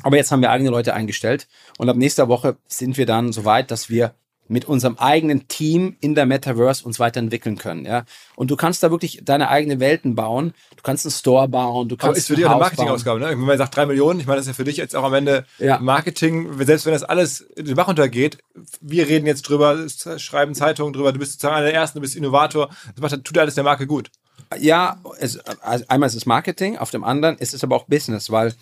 aber 0.02 0.16
jetzt 0.16 0.32
haben 0.32 0.42
wir 0.42 0.50
eigene 0.50 0.70
Leute 0.70 0.94
eingestellt 0.94 1.48
und 1.78 1.88
ab 1.88 1.96
nächster 1.96 2.28
Woche 2.28 2.56
sind 2.66 2.96
wir 2.96 3.06
dann 3.06 3.32
so 3.32 3.44
weit, 3.44 3.70
dass 3.70 3.90
wir 3.90 4.14
mit 4.50 4.64
unserem 4.64 4.96
eigenen 4.98 5.46
Team 5.46 5.96
in 6.00 6.16
der 6.16 6.26
Metaverse 6.26 6.84
uns 6.84 6.98
weiterentwickeln 6.98 7.56
können, 7.56 7.84
ja. 7.84 8.04
Und 8.34 8.50
du 8.50 8.56
kannst 8.56 8.82
da 8.82 8.90
wirklich 8.90 9.20
deine 9.24 9.48
eigene 9.48 9.78
Welten 9.78 10.16
bauen. 10.16 10.54
Du 10.76 10.82
kannst 10.82 11.06
einen 11.06 11.12
Store 11.12 11.48
bauen, 11.48 11.88
du 11.88 11.96
kannst. 11.96 12.08
Aber 12.08 12.16
ist 12.16 12.26
für 12.26 12.34
dich 12.34 12.46
auch 12.46 12.50
eine 12.50 12.60
Marketingausgabe, 12.60 13.20
ne? 13.20 13.28
Wenn 13.30 13.38
man 13.38 13.58
sagt 13.58 13.76
drei 13.76 13.86
Millionen, 13.86 14.18
ich 14.18 14.26
meine, 14.26 14.38
das 14.38 14.46
ist 14.46 14.48
ja 14.48 14.54
für 14.54 14.64
dich 14.64 14.76
jetzt 14.76 14.96
auch 14.96 15.04
am 15.04 15.14
Ende 15.14 15.46
ja. 15.58 15.78
Marketing, 15.78 16.50
selbst 16.64 16.84
wenn 16.84 16.92
das 16.92 17.04
alles 17.04 17.40
in 17.40 17.66
den 17.66 17.76
Bach 17.76 17.86
untergeht, 17.86 18.38
wir 18.80 19.06
reden 19.06 19.26
jetzt 19.26 19.42
drüber, 19.42 19.86
schreiben 20.16 20.54
Zeitungen 20.56 20.92
drüber, 20.92 21.12
du 21.12 21.20
bist 21.20 21.32
sozusagen 21.32 21.54
einer 21.54 21.66
der 21.66 21.74
ersten, 21.74 21.98
du 21.98 22.02
bist 22.02 22.16
Innovator, 22.16 22.70
das 22.96 23.00
macht, 23.00 23.24
tut 23.24 23.38
alles 23.38 23.54
der 23.54 23.64
Marke 23.64 23.86
gut. 23.86 24.10
Ja, 24.58 25.00
es, 25.20 25.38
also 25.38 25.84
einmal 25.86 26.08
ist 26.08 26.16
es 26.16 26.26
Marketing, 26.26 26.76
auf 26.76 26.90
dem 26.90 27.04
anderen 27.04 27.38
ist 27.38 27.54
es 27.54 27.62
aber 27.62 27.76
auch 27.76 27.84
Business, 27.84 28.30
weil 28.30 28.52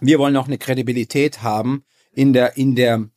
wir 0.00 0.20
wollen 0.20 0.36
auch 0.36 0.46
eine 0.46 0.58
Kredibilität 0.58 1.42
haben 1.42 1.84
in 2.12 2.32
der, 2.32 2.56
in 2.56 2.76
der, 2.76 3.08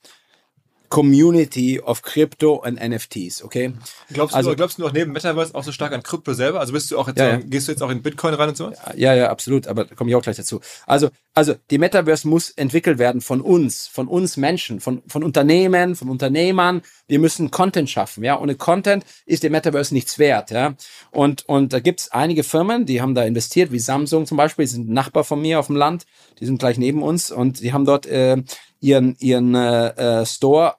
Community 0.94 1.80
of 1.80 2.04
Crypto 2.04 2.62
and 2.62 2.80
NFTs, 2.80 3.44
okay? 3.44 3.74
Glaubst 4.12 4.36
also, 4.36 4.52
du, 4.52 4.56
glaubst 4.56 4.78
du 4.78 4.86
auch 4.86 4.94
neben 4.94 5.12
Metaverse 5.12 5.56
auch 5.56 5.64
so 5.64 5.72
stark 5.72 5.92
an 5.92 6.04
Krypto 6.04 6.36
selber? 6.36 6.60
Also 6.60 6.72
bist 6.72 6.92
du 6.92 7.00
auch 7.00 7.08
jetzt, 7.08 7.18
ja, 7.18 7.30
ja. 7.30 7.38
gehst 7.38 7.68
du 7.68 7.72
jetzt 7.72 7.82
auch 7.82 7.90
in 7.90 8.04
Bitcoin 8.04 8.36
rein 8.36 8.50
und 8.50 8.58
so? 8.58 8.72
Ja, 8.96 9.16
ja, 9.16 9.32
absolut, 9.32 9.66
aber 9.66 9.86
da 9.86 9.96
komme 9.96 10.12
ich 10.12 10.16
auch 10.16 10.22
gleich 10.22 10.36
dazu. 10.36 10.62
Also, 10.86 11.10
also 11.34 11.56
die 11.72 11.80
Metaverse 11.80 12.28
muss 12.28 12.52
entwickelt 12.52 13.00
werden 13.00 13.22
von 13.22 13.42
uns, 13.42 13.88
von 13.88 14.08
uns 14.08 14.38
Menschen, 14.38 14.82
von, 14.82 15.02
von 15.08 15.24
Unternehmen, 15.24 15.96
von 15.96 16.10
Unternehmern. 16.10 16.84
Wir 17.08 17.18
müssen 17.18 17.50
Content 17.50 17.90
schaffen, 17.90 18.24
ja. 18.24 18.40
Ohne 18.40 18.54
Content 18.54 19.04
ist 19.26 19.42
der 19.42 19.50
Metaverse 19.50 19.96
nichts 19.96 20.20
wert, 20.20 20.52
ja. 20.52 20.76
Und, 21.10 21.50
und 21.50 21.74
da 21.74 21.80
gibt's 21.80 22.12
einige 22.12 22.44
Firmen, 22.44 22.86
die 22.86 23.02
haben 23.02 23.16
da 23.16 23.24
investiert, 23.24 23.72
wie 23.72 23.80
Samsung 23.80 24.28
zum 24.28 24.38
Beispiel, 24.38 24.66
die 24.66 24.72
sind 24.72 24.90
Nachbar 24.90 25.24
von 25.24 25.42
mir 25.42 25.60
auf 25.60 25.66
dem 25.68 25.76
Land, 25.76 26.06
die 26.40 26.46
sind 26.46 26.60
gleich 26.60 26.78
neben 26.78 27.02
uns 27.02 27.32
und 27.32 27.62
die 27.62 27.74
haben 27.74 27.86
dort 27.86 28.06
äh, 28.06 28.44
ihren, 28.80 29.16
ihren 29.18 29.56
äh, 29.56 30.22
äh 30.22 30.26
Store 30.28 30.76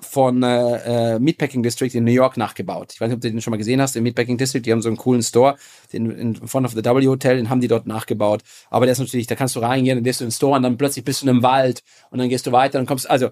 von 0.00 0.42
äh, 0.42 1.14
äh, 1.14 1.18
Meatpacking 1.18 1.62
District 1.62 1.90
in 1.94 2.04
New 2.04 2.12
York 2.12 2.36
nachgebaut. 2.36 2.92
Ich 2.94 3.00
weiß 3.00 3.08
nicht, 3.08 3.16
ob 3.16 3.20
du 3.20 3.30
den 3.30 3.40
schon 3.40 3.50
mal 3.50 3.56
gesehen 3.56 3.80
hast, 3.80 3.96
im 3.96 4.02
Meatpacking 4.04 4.38
District, 4.38 4.62
die 4.62 4.72
haben 4.72 4.82
so 4.82 4.88
einen 4.88 4.96
coolen 4.96 5.22
Store, 5.22 5.56
den 5.92 6.10
in 6.10 6.34
front 6.46 6.66
of 6.66 6.72
the 6.72 6.84
W 6.84 7.06
Hotel, 7.06 7.36
den 7.36 7.50
haben 7.50 7.60
die 7.60 7.68
dort 7.68 7.86
nachgebaut. 7.86 8.42
Aber 8.70 8.86
der 8.86 8.92
ist 8.92 8.98
natürlich, 8.98 9.26
da 9.26 9.34
kannst 9.34 9.56
du 9.56 9.60
reingehen, 9.60 9.96
dann 9.96 10.04
gehst 10.04 10.20
du 10.20 10.24
in 10.24 10.28
den 10.28 10.34
Store 10.34 10.56
und 10.56 10.62
dann 10.62 10.76
plötzlich 10.76 11.04
bist 11.04 11.22
du 11.22 11.26
in 11.26 11.30
einem 11.30 11.42
Wald 11.42 11.82
und 12.10 12.18
dann 12.18 12.28
gehst 12.28 12.46
du 12.46 12.52
weiter 12.52 12.78
und 12.78 12.86
kommst, 12.86 13.08
also 13.08 13.30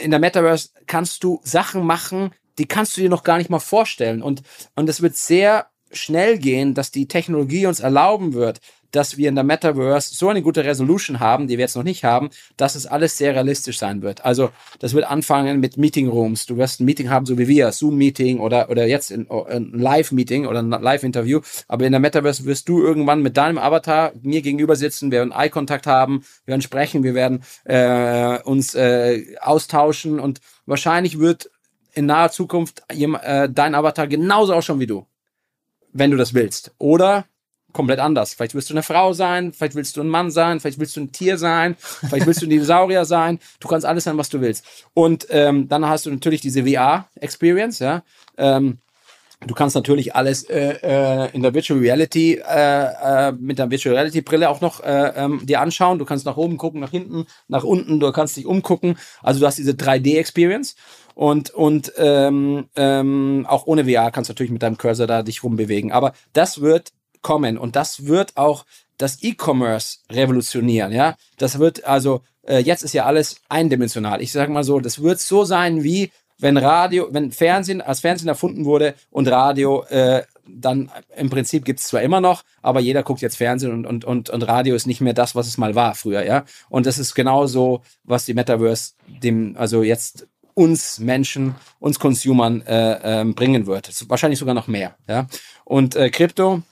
in 0.00 0.10
der 0.10 0.20
Metaverse 0.20 0.70
kannst 0.86 1.24
du 1.24 1.40
Sachen 1.42 1.84
machen, 1.84 2.30
die 2.58 2.66
kannst 2.66 2.96
du 2.96 3.00
dir 3.00 3.08
noch 3.08 3.24
gar 3.24 3.38
nicht 3.38 3.50
mal 3.50 3.58
vorstellen 3.58 4.22
und 4.22 4.42
und 4.76 4.88
es 4.88 5.02
wird 5.02 5.16
sehr 5.16 5.66
schnell 5.90 6.38
gehen, 6.38 6.74
dass 6.74 6.90
die 6.90 7.08
Technologie 7.08 7.66
uns 7.66 7.80
erlauben 7.80 8.32
wird, 8.32 8.60
dass 8.92 9.16
wir 9.16 9.28
in 9.28 9.34
der 9.34 9.44
Metaverse 9.44 10.14
so 10.14 10.28
eine 10.28 10.42
gute 10.42 10.64
Resolution 10.64 11.18
haben, 11.18 11.48
die 11.48 11.58
wir 11.58 11.64
jetzt 11.64 11.76
noch 11.76 11.82
nicht 11.82 12.04
haben, 12.04 12.30
dass 12.56 12.74
es 12.74 12.86
alles 12.86 13.18
sehr 13.18 13.34
realistisch 13.34 13.78
sein 13.78 14.02
wird. 14.02 14.24
Also 14.24 14.50
das 14.78 14.94
wird 14.94 15.10
anfangen 15.10 15.60
mit 15.60 15.76
Meeting 15.76 16.08
Rooms. 16.08 16.46
Du 16.46 16.56
wirst 16.56 16.80
ein 16.80 16.84
Meeting 16.84 17.10
haben, 17.10 17.26
so 17.26 17.38
wie 17.38 17.48
wir, 17.48 17.72
Zoom-Meeting 17.72 18.38
oder, 18.38 18.70
oder 18.70 18.86
jetzt 18.86 19.10
ein, 19.10 19.28
ein 19.30 19.72
Live-Meeting 19.72 20.46
oder 20.46 20.60
ein 20.60 20.70
Live-Interview. 20.70 21.40
Aber 21.68 21.86
in 21.86 21.92
der 21.92 22.00
Metaverse 22.00 22.44
wirst 22.44 22.68
du 22.68 22.82
irgendwann 22.82 23.22
mit 23.22 23.36
deinem 23.36 23.58
Avatar 23.58 24.12
mir 24.22 24.42
gegenüber 24.42 24.76
sitzen, 24.76 25.10
wir 25.10 25.18
werden 25.18 25.32
Eye-Kontakt 25.32 25.86
haben, 25.86 26.24
wir 26.44 26.52
werden 26.52 26.62
sprechen, 26.62 27.02
wir 27.02 27.14
werden 27.14 27.42
äh, 27.64 28.40
uns 28.42 28.74
äh, 28.74 29.36
austauschen 29.40 30.20
und 30.20 30.40
wahrscheinlich 30.66 31.18
wird 31.18 31.50
in 31.94 32.06
naher 32.06 32.30
Zukunft 32.30 32.82
äh, 32.88 33.48
dein 33.50 33.74
Avatar 33.74 34.06
genauso 34.06 34.54
ausschauen 34.54 34.80
wie 34.80 34.86
du, 34.86 35.06
wenn 35.92 36.10
du 36.10 36.16
das 36.16 36.34
willst. 36.34 36.74
Oder 36.78 37.26
komplett 37.72 37.98
anders. 37.98 38.34
Vielleicht 38.34 38.54
willst 38.54 38.70
du 38.70 38.74
eine 38.74 38.82
Frau 38.82 39.12
sein, 39.12 39.52
vielleicht 39.52 39.74
willst 39.74 39.96
du 39.96 40.00
ein 40.00 40.08
Mann 40.08 40.30
sein, 40.30 40.60
vielleicht 40.60 40.78
willst 40.78 40.96
du 40.96 41.00
ein 41.00 41.12
Tier 41.12 41.38
sein, 41.38 41.76
vielleicht 41.78 42.26
willst 42.26 42.42
du 42.42 42.46
ein 42.46 42.50
Dinosaurier 42.50 43.04
sein. 43.04 43.38
Du 43.60 43.68
kannst 43.68 43.86
alles 43.86 44.04
sein, 44.04 44.18
was 44.18 44.28
du 44.28 44.40
willst. 44.40 44.64
Und 44.94 45.26
ähm, 45.30 45.68
dann 45.68 45.86
hast 45.88 46.06
du 46.06 46.10
natürlich 46.10 46.40
diese 46.40 46.64
VR-Experience, 46.64 47.78
ja. 47.80 48.02
Ähm, 48.36 48.78
Du 49.46 49.54
kannst 49.54 49.74
natürlich 49.74 50.14
alles 50.14 50.44
äh, 50.44 50.76
äh, 50.82 51.30
in 51.32 51.42
der 51.42 51.54
Virtual 51.54 51.80
Reality 51.80 52.34
äh, 52.34 53.28
äh, 53.28 53.32
mit 53.32 53.58
der 53.58 53.70
Virtual 53.70 53.94
Reality 53.94 54.20
Brille 54.20 54.48
auch 54.48 54.60
noch 54.60 54.82
äh, 54.82 55.12
ähm, 55.16 55.44
dir 55.44 55.60
anschauen. 55.60 55.98
Du 55.98 56.04
kannst 56.04 56.26
nach 56.26 56.36
oben 56.36 56.58
gucken, 56.58 56.80
nach 56.80 56.90
hinten, 56.90 57.26
nach 57.48 57.64
unten. 57.64 57.98
Du 57.98 58.12
kannst 58.12 58.36
dich 58.36 58.46
umgucken. 58.46 58.96
Also 59.22 59.40
du 59.40 59.46
hast 59.46 59.58
diese 59.58 59.72
3D 59.72 60.18
Experience 60.18 60.76
und 61.14 61.50
und 61.50 61.92
ähm, 61.96 62.68
ähm, 62.76 63.46
auch 63.48 63.66
ohne 63.66 63.84
VR 63.84 64.10
kannst 64.10 64.28
du 64.30 64.32
natürlich 64.32 64.52
mit 64.52 64.62
deinem 64.62 64.78
Cursor 64.78 65.06
da 65.06 65.22
dich 65.22 65.42
rumbewegen. 65.42 65.92
Aber 65.92 66.12
das 66.32 66.60
wird 66.60 66.92
kommen 67.22 67.58
und 67.58 67.76
das 67.76 68.06
wird 68.06 68.36
auch 68.36 68.64
das 68.98 69.22
E-Commerce 69.22 69.98
revolutionieren. 70.10 70.92
Ja, 70.92 71.16
das 71.38 71.58
wird 71.58 71.84
also 71.84 72.22
äh, 72.46 72.58
jetzt 72.58 72.82
ist 72.82 72.92
ja 72.92 73.04
alles 73.04 73.36
eindimensional. 73.48 74.20
Ich 74.20 74.32
sage 74.32 74.52
mal 74.52 74.64
so, 74.64 74.80
das 74.80 75.02
wird 75.02 75.20
so 75.20 75.44
sein 75.44 75.82
wie 75.82 76.10
wenn 76.38 76.56
Radio, 76.56 77.08
wenn 77.12 77.30
Fernsehen 77.30 77.80
als 77.80 78.00
Fernsehen 78.00 78.28
erfunden 78.28 78.64
wurde 78.64 78.94
und 79.10 79.28
Radio, 79.28 79.84
äh, 79.84 80.24
dann 80.44 80.90
im 81.16 81.30
Prinzip 81.30 81.64
gibt 81.64 81.78
es 81.78 81.86
zwar 81.86 82.02
immer 82.02 82.20
noch, 82.20 82.42
aber 82.62 82.80
jeder 82.80 83.04
guckt 83.04 83.20
jetzt 83.20 83.36
Fernsehen 83.36 83.72
und, 83.72 83.86
und, 83.86 84.04
und, 84.04 84.28
und 84.28 84.42
Radio 84.42 84.74
ist 84.74 84.88
nicht 84.88 85.00
mehr 85.00 85.14
das, 85.14 85.36
was 85.36 85.46
es 85.46 85.56
mal 85.56 85.76
war 85.76 85.94
früher, 85.94 86.24
ja. 86.24 86.44
Und 86.68 86.86
das 86.86 86.98
ist 86.98 87.14
genauso, 87.14 87.82
was 88.02 88.24
die 88.24 88.34
Metaverse 88.34 88.94
dem, 89.06 89.56
also 89.56 89.84
jetzt 89.84 90.26
uns 90.54 90.98
Menschen, 90.98 91.54
uns 91.78 92.00
Consumern 92.00 92.62
äh, 92.62 93.20
äh, 93.20 93.24
bringen 93.24 93.66
wird. 93.66 93.88
Wahrscheinlich 94.08 94.40
sogar 94.40 94.54
noch 94.54 94.66
mehr, 94.66 94.96
ja. 95.08 95.28
Und 95.64 95.94
äh, 95.94 96.10
Krypto, 96.10 96.62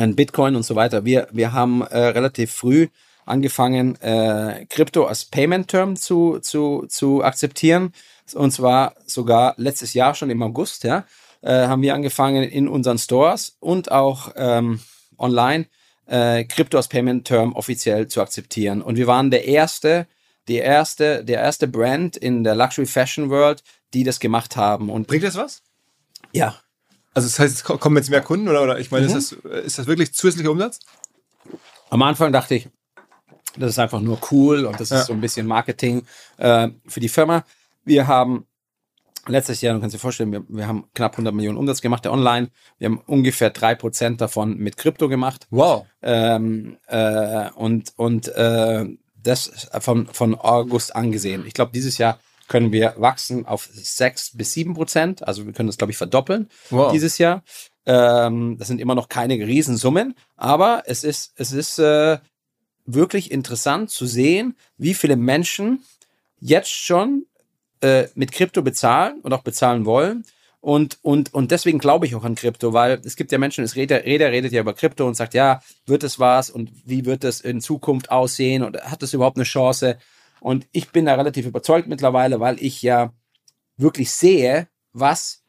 ein 0.00 0.16
Bitcoin 0.16 0.56
und 0.56 0.64
so 0.64 0.76
weiter. 0.76 1.04
Wir, 1.04 1.28
wir 1.30 1.52
haben 1.52 1.82
äh, 1.82 1.98
relativ 1.98 2.52
früh 2.52 2.88
angefangen, 3.26 4.00
äh, 4.00 4.66
Krypto 4.68 5.04
als 5.04 5.24
Payment 5.24 5.68
Term 5.68 5.96
zu, 5.96 6.38
zu, 6.40 6.86
zu 6.88 7.22
akzeptieren. 7.22 7.92
Und 8.34 8.52
zwar 8.52 8.94
sogar 9.06 9.54
letztes 9.56 9.94
Jahr 9.94 10.14
schon 10.14 10.30
im 10.30 10.42
August, 10.42 10.84
ja, 10.84 11.04
äh, 11.42 11.66
haben 11.66 11.82
wir 11.82 11.94
angefangen 11.94 12.44
in 12.44 12.68
unseren 12.68 12.98
Stores 12.98 13.56
und 13.60 13.90
auch 13.90 14.32
ähm, 14.36 14.80
online 15.18 15.66
äh, 16.06 16.44
Krypto 16.44 16.76
als 16.76 16.88
Payment 16.88 17.26
Term 17.26 17.52
offiziell 17.54 18.08
zu 18.08 18.20
akzeptieren. 18.20 18.82
Und 18.82 18.96
wir 18.96 19.06
waren 19.06 19.30
der 19.30 19.46
erste, 19.46 20.06
die 20.48 20.56
erste, 20.56 21.24
der 21.24 21.40
erste 21.40 21.68
Brand 21.68 22.16
in 22.16 22.44
der 22.44 22.54
Luxury 22.54 22.86
Fashion 22.86 23.30
World, 23.30 23.62
die 23.94 24.04
das 24.04 24.20
gemacht 24.20 24.56
haben. 24.56 24.90
Und 24.90 25.06
Bringt 25.06 25.24
das 25.24 25.36
was? 25.36 25.62
ja, 26.32 26.56
Also 27.14 27.26
das 27.28 27.38
heißt, 27.38 27.54
es 27.56 27.64
ko- 27.64 27.78
kommen 27.78 27.96
jetzt 27.96 28.10
mehr 28.10 28.20
Kunden 28.22 28.48
oder, 28.48 28.62
oder 28.62 28.78
ich 28.78 28.90
meine, 28.90 29.08
Mhm. 29.08 29.16
ist, 29.16 29.36
das, 29.42 29.52
ist 29.64 29.78
das 29.78 29.86
wirklich 29.86 30.12
zusätzlicher 30.14 30.50
Umsatz? 30.50 30.80
Am 31.90 32.02
Anfang 32.02 32.32
dachte 32.32 32.54
ich, 32.54 32.68
das 33.56 33.70
ist 33.70 33.78
einfach 33.80 34.00
nur 34.00 34.18
cool 34.30 34.64
und 34.64 34.78
das 34.78 34.90
Ja. 34.90 35.00
ist 35.00 35.06
so 35.06 35.12
ein 35.12 35.20
bisschen 35.20 35.46
Marketing 35.46 36.02
äh, 36.36 36.68
für 36.86 37.00
die 37.00 37.08
Firma. 37.08 37.44
Wir 37.84 38.06
haben 38.06 38.46
letztes 39.26 39.60
Jahr, 39.60 39.74
du 39.74 39.80
kannst 39.80 39.94
dir 39.94 39.98
vorstellen, 39.98 40.30
wir, 40.30 40.44
wir 40.48 40.68
haben 40.68 40.84
knapp 40.94 41.12
100 41.14 41.34
Millionen 41.34 41.58
Umsatz 41.58 41.80
gemacht, 41.80 42.04
der 42.04 42.12
online. 42.12 42.50
Wir 42.78 42.86
haben 42.86 43.02
ungefähr 43.06 43.50
drei 43.50 43.74
Prozent 43.74 44.20
davon 44.20 44.56
mit 44.56 44.76
Krypto 44.76 45.08
gemacht. 45.08 45.46
Wow. 45.50 45.86
Ähm, 46.02 46.78
äh, 46.86 47.50
und 47.56 47.92
und 47.96 48.28
äh, 48.28 48.86
das 49.22 49.68
von, 49.80 50.06
von 50.06 50.34
August 50.36 50.94
angesehen. 50.94 51.44
Ich 51.46 51.54
glaube, 51.54 51.72
dieses 51.74 51.98
Jahr 51.98 52.18
können 52.50 52.72
wir 52.72 52.94
wachsen 52.98 53.46
auf 53.46 53.68
sechs 53.72 54.36
bis 54.36 54.52
sieben 54.52 54.74
Prozent. 54.74 55.26
Also 55.26 55.46
wir 55.46 55.52
können 55.52 55.68
das, 55.68 55.78
glaube 55.78 55.92
ich, 55.92 55.96
verdoppeln 55.96 56.50
Wow. 56.70 56.90
dieses 56.92 57.16
Jahr. 57.16 57.44
Ähm, 57.86 58.56
das 58.58 58.66
sind 58.66 58.80
immer 58.80 58.96
noch 58.96 59.08
keine 59.08 59.34
Riesensummen, 59.34 60.14
aber 60.36 60.82
es 60.86 61.04
ist, 61.04 61.32
es 61.36 61.52
ist 61.52 61.78
äh, 61.78 62.18
wirklich 62.86 63.30
interessant 63.30 63.90
zu 63.90 64.04
sehen, 64.04 64.56
wie 64.76 64.94
viele 64.94 65.14
Menschen 65.14 65.84
jetzt 66.40 66.72
schon 66.72 67.24
äh, 67.82 68.08
mit 68.16 68.32
Krypto 68.32 68.62
bezahlen 68.62 69.20
und 69.22 69.32
auch 69.32 69.42
bezahlen 69.42 69.86
wollen. 69.86 70.24
Und, 70.60 70.98
und, 71.02 71.32
und 71.32 71.52
deswegen 71.52 71.78
glaube 71.78 72.06
ich 72.06 72.16
auch 72.16 72.24
an 72.24 72.34
Krypto, 72.34 72.72
weil 72.72 73.00
es 73.04 73.14
gibt 73.14 73.30
ja 73.30 73.38
Menschen, 73.38 73.62
es 73.62 73.76
redet, 73.76 74.04
Reder 74.04 74.32
redet 74.32 74.52
ja 74.52 74.60
über 74.60 74.74
Krypto 74.74 75.06
und 75.06 75.14
sagt, 75.14 75.34
ja, 75.34 75.62
wird 75.86 76.02
es 76.02 76.18
was 76.18 76.50
und 76.50 76.72
wie 76.84 77.06
wird 77.06 77.22
es 77.22 77.40
in 77.40 77.60
Zukunft 77.60 78.10
aussehen 78.10 78.64
und 78.64 78.76
hat 78.82 79.04
es 79.04 79.14
überhaupt 79.14 79.36
eine 79.36 79.44
Chance? 79.44 79.98
Und 80.40 80.66
ich 80.72 80.90
bin 80.90 81.04
da 81.04 81.14
relativ 81.14 81.46
überzeugt 81.46 81.88
mittlerweile, 81.88 82.40
weil 82.40 82.62
ich 82.62 82.82
ja 82.82 83.12
wirklich 83.76 84.10
sehe, 84.10 84.68
was 84.92 85.42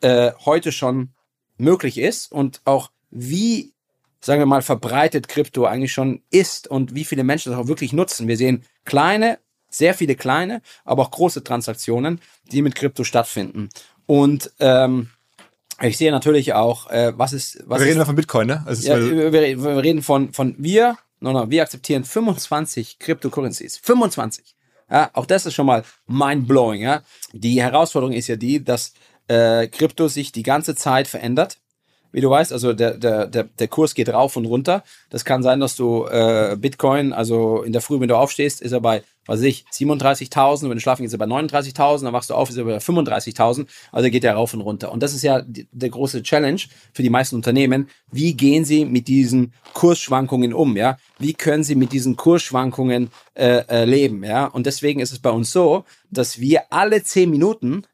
äh, 0.00 0.32
heute 0.44 0.72
schon 0.72 1.10
möglich 1.58 1.98
ist 1.98 2.30
und 2.30 2.60
auch 2.64 2.90
wie, 3.10 3.72
sagen 4.20 4.40
wir 4.40 4.46
mal, 4.46 4.62
verbreitet 4.62 5.28
Krypto 5.28 5.64
eigentlich 5.64 5.92
schon 5.92 6.22
ist 6.30 6.68
und 6.68 6.94
wie 6.94 7.04
viele 7.04 7.24
Menschen 7.24 7.52
das 7.52 7.60
auch 7.60 7.68
wirklich 7.68 7.92
nutzen. 7.92 8.28
Wir 8.28 8.36
sehen 8.36 8.64
kleine, 8.84 9.38
sehr 9.68 9.94
viele 9.94 10.16
kleine, 10.16 10.62
aber 10.84 11.02
auch 11.02 11.10
große 11.10 11.44
Transaktionen, 11.44 12.20
die 12.50 12.62
mit 12.62 12.74
Krypto 12.74 13.04
stattfinden. 13.04 13.70
Und 14.06 14.52
ähm, 14.58 15.10
ich 15.80 15.96
sehe 15.96 16.10
natürlich 16.10 16.52
auch, 16.52 16.90
äh, 16.90 17.12
was 17.16 17.32
ist, 17.32 17.62
was 17.66 17.80
wir 17.80 17.86
reden 17.86 18.00
ist, 18.00 18.06
von 18.06 18.16
Bitcoin, 18.16 18.46
ne? 18.46 18.62
Also 18.66 18.86
ja, 18.86 19.00
wir 19.00 19.32
wir 19.32 19.82
reden 19.82 20.02
von, 20.02 20.32
von 20.32 20.54
wir, 20.58 20.98
no, 21.22 21.32
no, 21.32 21.50
wir 21.50 21.62
akzeptieren 21.62 22.04
25 22.04 22.98
Cryptocurrencies. 22.98 23.78
25. 23.78 24.54
Ja, 24.90 25.10
auch 25.14 25.26
das 25.26 25.46
ist 25.46 25.54
schon 25.54 25.66
mal 25.66 25.84
mind-blowing. 26.06 26.82
Ja. 26.82 27.02
Die 27.32 27.62
Herausforderung 27.62 28.14
ist 28.14 28.28
ja 28.28 28.36
die, 28.36 28.62
dass 28.62 28.92
äh, 29.28 29.68
Krypto 29.68 30.08
sich 30.08 30.32
die 30.32 30.42
ganze 30.42 30.74
Zeit 30.74 31.08
verändert. 31.08 31.58
Wie 32.12 32.20
du 32.20 32.28
weißt, 32.28 32.52
also 32.52 32.74
der, 32.74 32.98
der, 32.98 33.26
der, 33.26 33.44
der 33.44 33.68
Kurs 33.68 33.94
geht 33.94 34.10
rauf 34.10 34.36
und 34.36 34.44
runter. 34.44 34.84
Das 35.08 35.24
kann 35.24 35.42
sein, 35.42 35.60
dass 35.60 35.76
du 35.76 36.04
äh, 36.04 36.56
Bitcoin, 36.58 37.14
also 37.14 37.62
in 37.62 37.72
der 37.72 37.80
Früh, 37.80 38.00
wenn 38.00 38.08
du 38.08 38.16
aufstehst, 38.16 38.60
ist 38.60 38.72
er 38.72 38.80
bei, 38.82 39.02
was 39.26 39.40
ich, 39.42 39.64
37.000. 39.72 40.62
Wenn 40.62 40.76
du 40.76 40.80
schlafen 40.80 41.02
gehst, 41.02 41.14
ist 41.14 41.20
er 41.20 41.26
bei 41.26 41.32
39.000. 41.32 42.04
Dann 42.04 42.12
wachst 42.12 42.30
du 42.30 42.34
auf, 42.34 42.50
ist 42.50 42.56
er 42.56 42.64
bei 42.64 42.78
35.000. 42.78 43.66
Also 43.90 44.10
geht 44.10 44.24
er 44.24 44.34
rauf 44.34 44.54
und 44.54 44.60
runter. 44.60 44.92
Und 44.92 45.02
das 45.02 45.14
ist 45.14 45.22
ja 45.22 45.42
der 45.46 45.90
große 45.90 46.22
Challenge 46.22 46.60
für 46.92 47.02
die 47.02 47.10
meisten 47.10 47.36
Unternehmen. 47.36 47.88
Wie 48.10 48.34
gehen 48.34 48.64
sie 48.64 48.84
mit 48.84 49.08
diesen 49.08 49.52
Kursschwankungen 49.74 50.52
um? 50.52 50.76
Ja, 50.76 50.98
wie 51.18 51.34
können 51.34 51.64
sie 51.64 51.74
mit 51.74 51.92
diesen 51.92 52.16
Kursschwankungen 52.16 53.10
äh, 53.34 53.64
äh, 53.68 53.84
leben? 53.84 54.24
Ja, 54.24 54.46
und 54.46 54.66
deswegen 54.66 55.00
ist 55.00 55.12
es 55.12 55.18
bei 55.18 55.30
uns 55.30 55.52
so, 55.52 55.84
dass 56.10 56.40
wir 56.40 56.72
alle 56.72 57.02
zehn 57.02 57.30
Minuten 57.30 57.84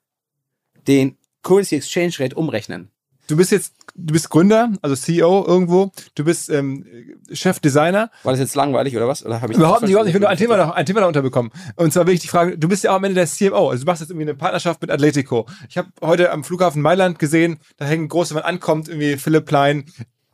den 0.86 1.18
Currency 1.42 1.76
Exchange 1.76 2.14
Rate 2.18 2.36
umrechnen. 2.36 2.90
Du 3.28 3.36
bist 3.36 3.52
jetzt, 3.52 3.74
du 3.94 4.12
bist 4.12 4.28
Gründer, 4.30 4.72
also 4.82 4.96
CEO 4.96 5.44
irgendwo. 5.46 5.92
Du 6.14 6.24
bist 6.24 6.50
ähm, 6.50 6.84
Chefdesigner. 7.32 8.10
War 8.22 8.32
das 8.32 8.40
jetzt 8.40 8.54
langweilig 8.54 8.96
oder 8.96 9.06
was? 9.06 9.24
Oder 9.24 9.36
ich 9.36 9.56
Überhaupt 9.56 9.82
nicht, 9.82 9.90
überhaupt 9.90 10.06
nicht. 10.06 10.10
Ich 10.10 10.14
will 10.14 10.20
nur 10.20 10.30
ein 10.30 10.36
Thema 10.38 10.56
noch, 10.56 10.70
ein 10.74 10.86
Thema 10.86 11.00
noch 11.00 11.08
unterbekommen. 11.08 11.52
Und 11.76 11.92
zwar 11.92 12.06
will 12.06 12.14
ich 12.14 12.20
die 12.20 12.28
Frage, 12.28 12.58
du 12.58 12.68
bist 12.68 12.84
ja 12.84 12.90
auch 12.90 12.96
am 12.96 13.04
Ende 13.04 13.14
der 13.14 13.26
CMO. 13.26 13.70
Also 13.70 13.84
du 13.84 13.86
machst 13.90 14.00
jetzt 14.00 14.10
irgendwie 14.10 14.24
eine 14.24 14.34
Partnerschaft 14.34 14.80
mit 14.80 14.90
Atletico. 14.90 15.46
Ich 15.68 15.78
habe 15.78 15.88
heute 16.02 16.30
am 16.32 16.42
Flughafen 16.44 16.82
Mailand 16.82 17.18
gesehen, 17.18 17.58
da 17.76 17.84
hängen 17.84 18.08
große, 18.08 18.34
wenn 18.34 18.42
man 18.42 18.48
ankommt, 18.54 18.88
irgendwie 18.88 19.16
Philipp 19.16 19.46
Plein, 19.46 19.84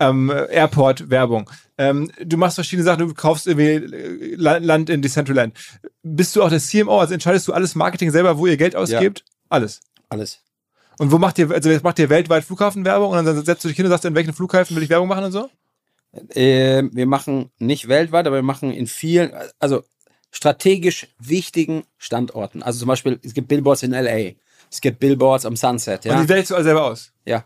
ähm, 0.00 0.30
Airport 0.50 1.10
Werbung. 1.10 1.50
Ähm, 1.78 2.10
du 2.24 2.36
machst 2.36 2.54
verschiedene 2.56 2.84
Sachen, 2.84 3.06
du 3.08 3.14
kaufst 3.14 3.46
irgendwie 3.48 3.94
äh, 3.96 4.34
La- 4.36 4.58
Land 4.58 4.88
in 4.90 5.02
Decentraland. 5.02 5.56
Bist 6.02 6.36
du 6.36 6.42
auch 6.42 6.48
der 6.50 6.60
CMO? 6.60 7.00
Also 7.00 7.14
entscheidest 7.14 7.48
du 7.48 7.52
alles 7.52 7.74
Marketing 7.74 8.10
selber, 8.12 8.38
wo 8.38 8.46
ihr 8.46 8.56
Geld 8.56 8.76
ausgebt? 8.76 9.24
Alles. 9.48 9.80
Alles. 10.08 10.40
Und 10.98 11.10
wo 11.10 11.18
macht 11.18 11.38
ihr, 11.38 11.50
also 11.50 11.70
jetzt 11.70 11.82
macht 11.82 11.98
ihr 11.98 12.08
weltweit 12.08 12.44
Flughafenwerbung 12.44 13.10
und 13.10 13.24
dann 13.24 13.44
setzt 13.44 13.64
du 13.64 13.68
dich 13.68 13.76
hin 13.76 13.86
und 13.86 13.90
sagst, 13.90 14.04
in 14.04 14.14
welchen 14.14 14.32
Flughäfen 14.32 14.76
will 14.76 14.82
ich 14.82 14.90
Werbung 14.90 15.08
machen 15.08 15.24
und 15.24 15.32
so? 15.32 15.48
Äh, 16.34 16.84
wir 16.92 17.06
machen 17.06 17.50
nicht 17.58 17.88
weltweit, 17.88 18.26
aber 18.26 18.36
wir 18.36 18.42
machen 18.42 18.70
in 18.70 18.86
vielen, 18.86 19.32
also 19.58 19.82
strategisch 20.30 21.08
wichtigen 21.18 21.84
Standorten. 21.98 22.62
Also 22.62 22.80
zum 22.80 22.88
Beispiel, 22.88 23.18
es 23.22 23.34
gibt 23.34 23.48
Billboards 23.48 23.82
in 23.82 23.92
LA. 23.92 24.32
Es 24.70 24.80
gibt 24.80 24.98
Billboards 24.98 25.46
am 25.46 25.56
Sunset. 25.56 26.04
Ja? 26.04 26.14
Und 26.14 26.24
die 26.24 26.28
wählst 26.28 26.50
du 26.50 26.54
alle 26.54 26.64
selber 26.64 26.84
aus. 26.84 27.12
Ja. 27.24 27.44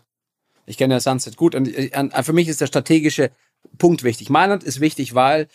Ich 0.65 0.77
kenne 0.77 0.95
ja 0.95 0.99
Sunset 0.99 1.35
gut 1.35 1.55
und 1.55 1.67
äh, 1.67 2.23
für 2.23 2.33
mich 2.33 2.47
ist 2.47 2.61
der 2.61 2.67
strategische 2.67 3.31
Punkt 3.77 4.03
wichtig. 4.03 4.29
Mailand 4.29 4.63
ist 4.63 4.79
wichtig, 4.79 5.15
weil 5.15 5.47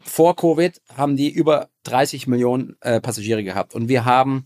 vor 0.00 0.36
Covid 0.36 0.80
haben 0.94 1.16
die 1.16 1.30
über 1.30 1.68
30 1.84 2.26
Millionen 2.26 2.76
äh, 2.80 3.00
Passagiere 3.00 3.42
gehabt 3.44 3.74
und 3.74 3.88
wir 3.88 4.04
haben 4.04 4.44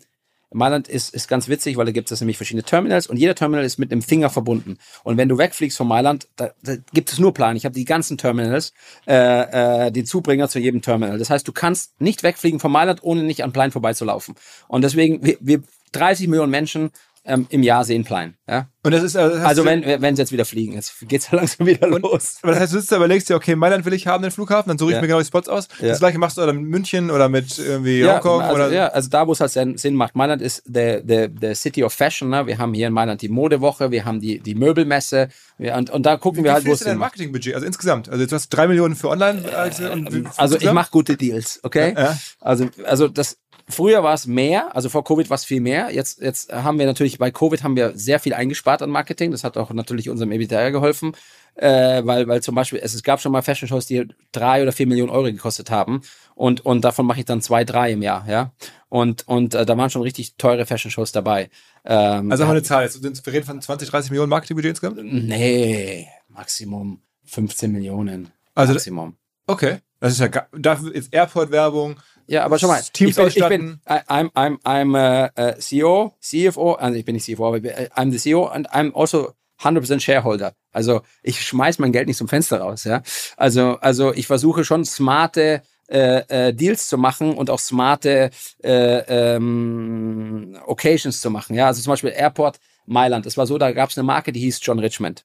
Mailand 0.53 0.89
ist, 0.89 1.15
ist 1.15 1.29
ganz 1.29 1.49
witzig, 1.49 1.77
weil 1.77 1.87
da 1.87 1.93
gibt 1.93 2.11
es 2.11 2.21
nämlich 2.21 2.37
verschiedene 2.37 2.63
Terminals 2.63 3.07
und 3.07 3.17
jeder 3.17 3.35
Terminal 3.35 3.65
ist 3.65 3.79
mit 3.79 3.93
einem 3.93 4.03
Finger 4.03 4.31
verbunden. 4.31 4.79
Und 5.05 5.17
wenn 5.17 5.29
du 5.29 5.39
wegfliegst 5.39 5.77
von 5.77 5.89
Mailand, 5.89 6.29
da, 6.37 6.51
da 6.63 6.77
gibt 6.93 7.13
es 7.13 7.19
nur 7.19 7.35
Plan. 7.35 7.57
Ich 7.57 7.65
habe 7.65 7.75
die 7.75 7.85
ganzen 7.85 8.19
Terminals, 8.19 8.73
äh, 9.07 9.87
äh, 9.87 9.93
den 9.93 10.07
Zubringer 10.07 10.49
zu 10.49 10.59
jedem 10.59 10.83
Terminal. 10.83 11.19
Das 11.19 11.31
heißt, 11.31 11.47
du 11.47 11.53
kannst 11.53 12.01
nicht 12.01 12.23
wegfliegen 12.23 12.61
von 12.61 12.73
Mailand, 12.73 13.03
ohne 13.03 13.23
nicht 13.23 13.45
an 13.45 13.53
Plan 13.53 13.71
vorbeizulaufen. 13.71 14.35
Und 14.69 14.83
deswegen, 14.83 15.25
wir, 15.25 15.37
wir 15.41 15.63
30 15.93 16.29
Millionen 16.29 16.51
Menschen 16.51 16.91
ähm, 17.25 17.47
im 17.51 17.63
Jahr 17.63 17.85
sehen 17.85 18.05
Plan. 18.05 18.35
Ja? 18.49 18.69
Und 18.85 18.91
das 18.93 19.05
ist, 19.05 19.17
also, 19.17 19.37
das 19.37 19.45
Also 19.45 19.65
wenn, 19.65 19.85
wenn 20.03 20.17
sie 20.17 20.23
jetzt 20.23 20.33
wieder 20.33 20.45
fliegen, 20.45 20.73
jetzt 20.73 20.93
geht's 21.07 21.29
ja 21.31 21.37
langsam 21.37 21.67
wieder 21.69 21.87
los. 21.87 22.39
Aber 22.43 22.53
das 22.53 22.63
heißt, 22.63 22.73
du 22.73 22.79
sitzt 22.81 22.91
da, 22.91 22.97
überlegst 22.97 23.29
dir, 23.29 23.37
okay, 23.37 23.55
Mailand 23.55 23.85
will 23.85 23.93
ich 23.93 24.09
haben, 24.09 24.23
den 24.23 24.33
Flughafen, 24.33 24.69
dann 24.69 24.79
suche 24.79 24.91
ich 24.91 24.95
Ja. 24.97 25.01
mir 25.01 25.07
genau 25.07 25.21
die 25.21 25.27
Spots 25.27 25.49
aus. 25.49 25.69
Ja. 25.81 25.89
Das 25.89 26.01
gleiche 26.01 26.19
machst 26.19 26.37
du 26.37 26.41
dann 26.45 26.57
mit 26.57 26.67
München 26.67 27.11
oder 27.13 27.29
mit 27.29 27.59
irgendwie 27.59 28.01
Ja, 28.01 28.15
Hongkong 28.15 28.43
also, 28.43 28.55
oder. 28.57 28.73
ja, 28.73 28.89
also 28.89 29.09
da, 29.09 29.27
wo 29.29 29.33
es 29.33 29.41
halt 29.41 29.53
Sinn 29.53 29.95
macht. 29.95 30.17
Mailand 30.17 30.43
ist 30.43 30.65
der, 30.67 31.01
der, 31.03 31.29
der 31.29 31.55
City 31.55 31.85
of 31.85 31.93
Fashion. 31.93 32.29
Ne? 32.29 32.47
Wir 32.49 32.59
haben 32.59 32.75
hier 32.75 32.89
in 32.89 32.93
Mailand 32.93 33.23
die 33.23 33.29
Modewoche, 33.29 33.93
wir 33.93 34.05
haben 34.05 34.21
die, 34.21 34.41
die 34.41 34.57
Möbelmesse 34.57 35.29
wir, 35.59 35.77
und, 35.77 35.91
und 35.91 36.05
da 36.05 36.17
gucken 36.17 36.41
Wie 36.41 36.45
wir 36.49 36.55
halt, 36.55 36.67
wo 36.67 36.73
ist 36.73 36.81
es 36.81 36.87
denn. 36.87 36.99
Marketingbudget? 36.99 37.55
Also 37.55 37.67
insgesamt. 37.67 38.09
Also 38.09 38.21
jetzt 38.21 38.33
hast 38.33 38.53
du 38.53 38.57
drei 38.57 38.67
Millionen 38.67 38.97
für 38.97 39.09
online. 39.11 39.43
Also, 39.57 39.91
und 39.93 40.27
Also 40.37 40.57
ich 40.57 40.73
mache 40.73 40.91
gute 40.91 41.17
Deals, 41.17 41.61
okay? 41.63 41.95
Also, 42.41 42.69
also 42.85 43.07
das 43.07 43.39
früher 43.73 44.03
war 44.03 44.15
es 44.15 44.27
mehr, 44.27 44.75
also 44.77 44.89
vor 44.89 45.03
Covid 45.05 45.29
war 45.31 45.35
es 45.35 45.45
viel 45.45 45.61
mehr. 45.61 45.91
Jetzt, 45.93 46.21
jetzt 46.21 46.53
haben 46.53 46.79
wir 46.79 46.87
natürlich, 46.87 47.19
bei 47.19 47.31
Covid 47.31 47.63
haben 47.65 47.75
wir 47.77 47.93
sehr 47.97 48.21
viel 48.21 48.35
eingespart 48.35 48.83
an 48.83 48.91
Marketing. 48.91 49.31
Das 49.33 49.43
hat 49.45 49.57
auch 49.57 49.71
natürlich 49.73 50.09
unserem 50.09 50.31
EBITDA 50.33 50.71
geholfen. 50.71 51.13
Äh, 51.55 52.03
weil, 52.07 52.29
weil 52.29 52.43
zum 52.43 52.55
Beispiel, 52.55 52.81
es, 52.83 52.95
es 52.95 53.03
gab 53.03 53.21
schon 53.21 53.31
mal 53.33 53.43
Fashion 53.43 53.69
Shows, 53.69 53.87
die 53.87 54.09
drei 54.33 54.63
oder 54.63 54.73
vier 54.73 54.87
Millionen 54.87 55.11
Euro 55.11 55.25
gekostet 55.25 55.71
haben. 55.71 56.01
Und, 56.35 56.65
und 56.65 56.83
davon 56.83 57.05
mache 57.05 57.19
ich 57.21 57.27
dann 57.27 57.43
zwei, 57.43 57.65
drei 57.65 57.93
im 57.93 58.01
Jahr, 58.03 58.27
ja. 58.29 58.53
Und, 58.89 59.29
und 59.29 59.55
äh, 59.55 59.67
da 59.67 59.77
waren 59.77 59.91
schon 59.91 60.01
richtig 60.03 60.37
teure 60.37 60.65
Fashion 60.65 60.91
Shows 60.91 61.13
dabei. 61.13 61.51
Ähm, 61.85 62.31
Also 62.33 62.45
haben 62.45 62.51
wir 62.51 62.55
eine 62.55 62.63
Zahl. 62.63 62.85
Jetzt, 62.85 63.03
wir 63.27 63.33
reden 63.33 63.45
von 63.45 63.61
20, 63.61 63.91
30 63.91 64.11
Millionen 64.11 64.31
Marketingbudget 64.31 64.71
insgesamt? 64.71 64.99
Nee, 65.03 66.09
Maximum 66.29 67.03
15 67.25 67.71
Millionen. 67.73 68.31
Also- 68.55 68.73
Maximum. 68.73 69.17
Okay. 69.47 69.79
Das 70.03 70.15
ist 70.15 70.19
ja, 70.19 70.47
dafür 70.51 70.93
ist 70.93 71.15
Airport-Werbung. 71.15 71.95
Ja, 72.27 72.45
aber 72.45 72.59
schau 72.59 72.67
mal, 72.67 72.83
Teams 72.93 73.17
ich 73.17 73.35
bin, 73.35 73.45
ich 73.45 73.49
bin 73.49 73.81
I'm, 73.87 74.33
I'm, 74.33 74.59
I'm 74.65 74.97
uh, 74.97 75.41
uh, 75.41 75.55
CEO, 75.61 76.13
CFO, 76.21 76.73
also 76.73 76.99
ich 76.99 77.05
bin 77.05 77.15
nicht 77.15 77.25
CFO, 77.25 77.47
aber 77.47 77.59
äh, 77.59 77.89
I'm 77.95 78.11
the 78.11 78.19
CEO 78.19 78.47
and 78.47 78.69
I'm 78.71 78.93
also 79.01 79.35
100% 79.61 80.01
Shareholder. 80.01 80.55
Also 80.73 81.03
ich 81.23 81.41
schmeiß 81.41 81.79
mein 81.79 81.93
Geld 81.93 82.09
nicht 82.09 82.17
zum 82.17 82.27
Fenster 82.27 82.61
raus, 82.61 82.83
ja. 82.83 83.03
Also, 83.37 83.77
also 83.81 84.13
ich 84.13 84.27
versuche 84.27 84.65
schon 84.65 84.85
smarte 84.85 85.63
äh, 85.89 86.49
äh, 86.49 86.53
Deals 86.53 86.89
zu 86.89 86.99
machen 86.99 87.35
und 87.35 87.49
auch 87.49 87.61
smarte 87.61 88.31
äh, 88.65 89.35
ähm, 89.37 90.59
Occasions 90.67 91.21
zu 91.21 91.31
machen. 91.31 91.55
Ja, 91.55 91.69
also 91.69 91.81
zum 91.81 91.93
Beispiel 91.93 92.11
Airport 92.11 92.59
Mailand. 92.87 93.25
Es 93.27 93.37
war 93.37 93.47
so, 93.47 93.57
da 93.57 93.71
gab 93.71 93.91
es 93.91 93.99
eine 93.99 94.05
Marke, 94.05 94.33
die 94.33 94.41
hieß 94.41 94.59
John 94.63 94.81
Richmond. 94.81 95.25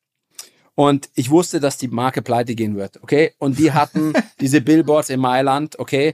Und 0.78 1.10
ich 1.16 1.32
wusste, 1.32 1.60
dass 1.60 1.80
die 1.80 1.88
Marke 1.88 2.22
pleite 2.22 2.54
gehen 2.54 2.76
wird, 2.76 3.02
okay? 3.02 3.34
Und 3.40 3.58
die 3.58 3.72
hatten 3.72 4.14
diese 4.40 4.62
Billboards 4.62 5.10
in 5.10 5.20
Mailand, 5.20 5.80
okay, 5.80 6.14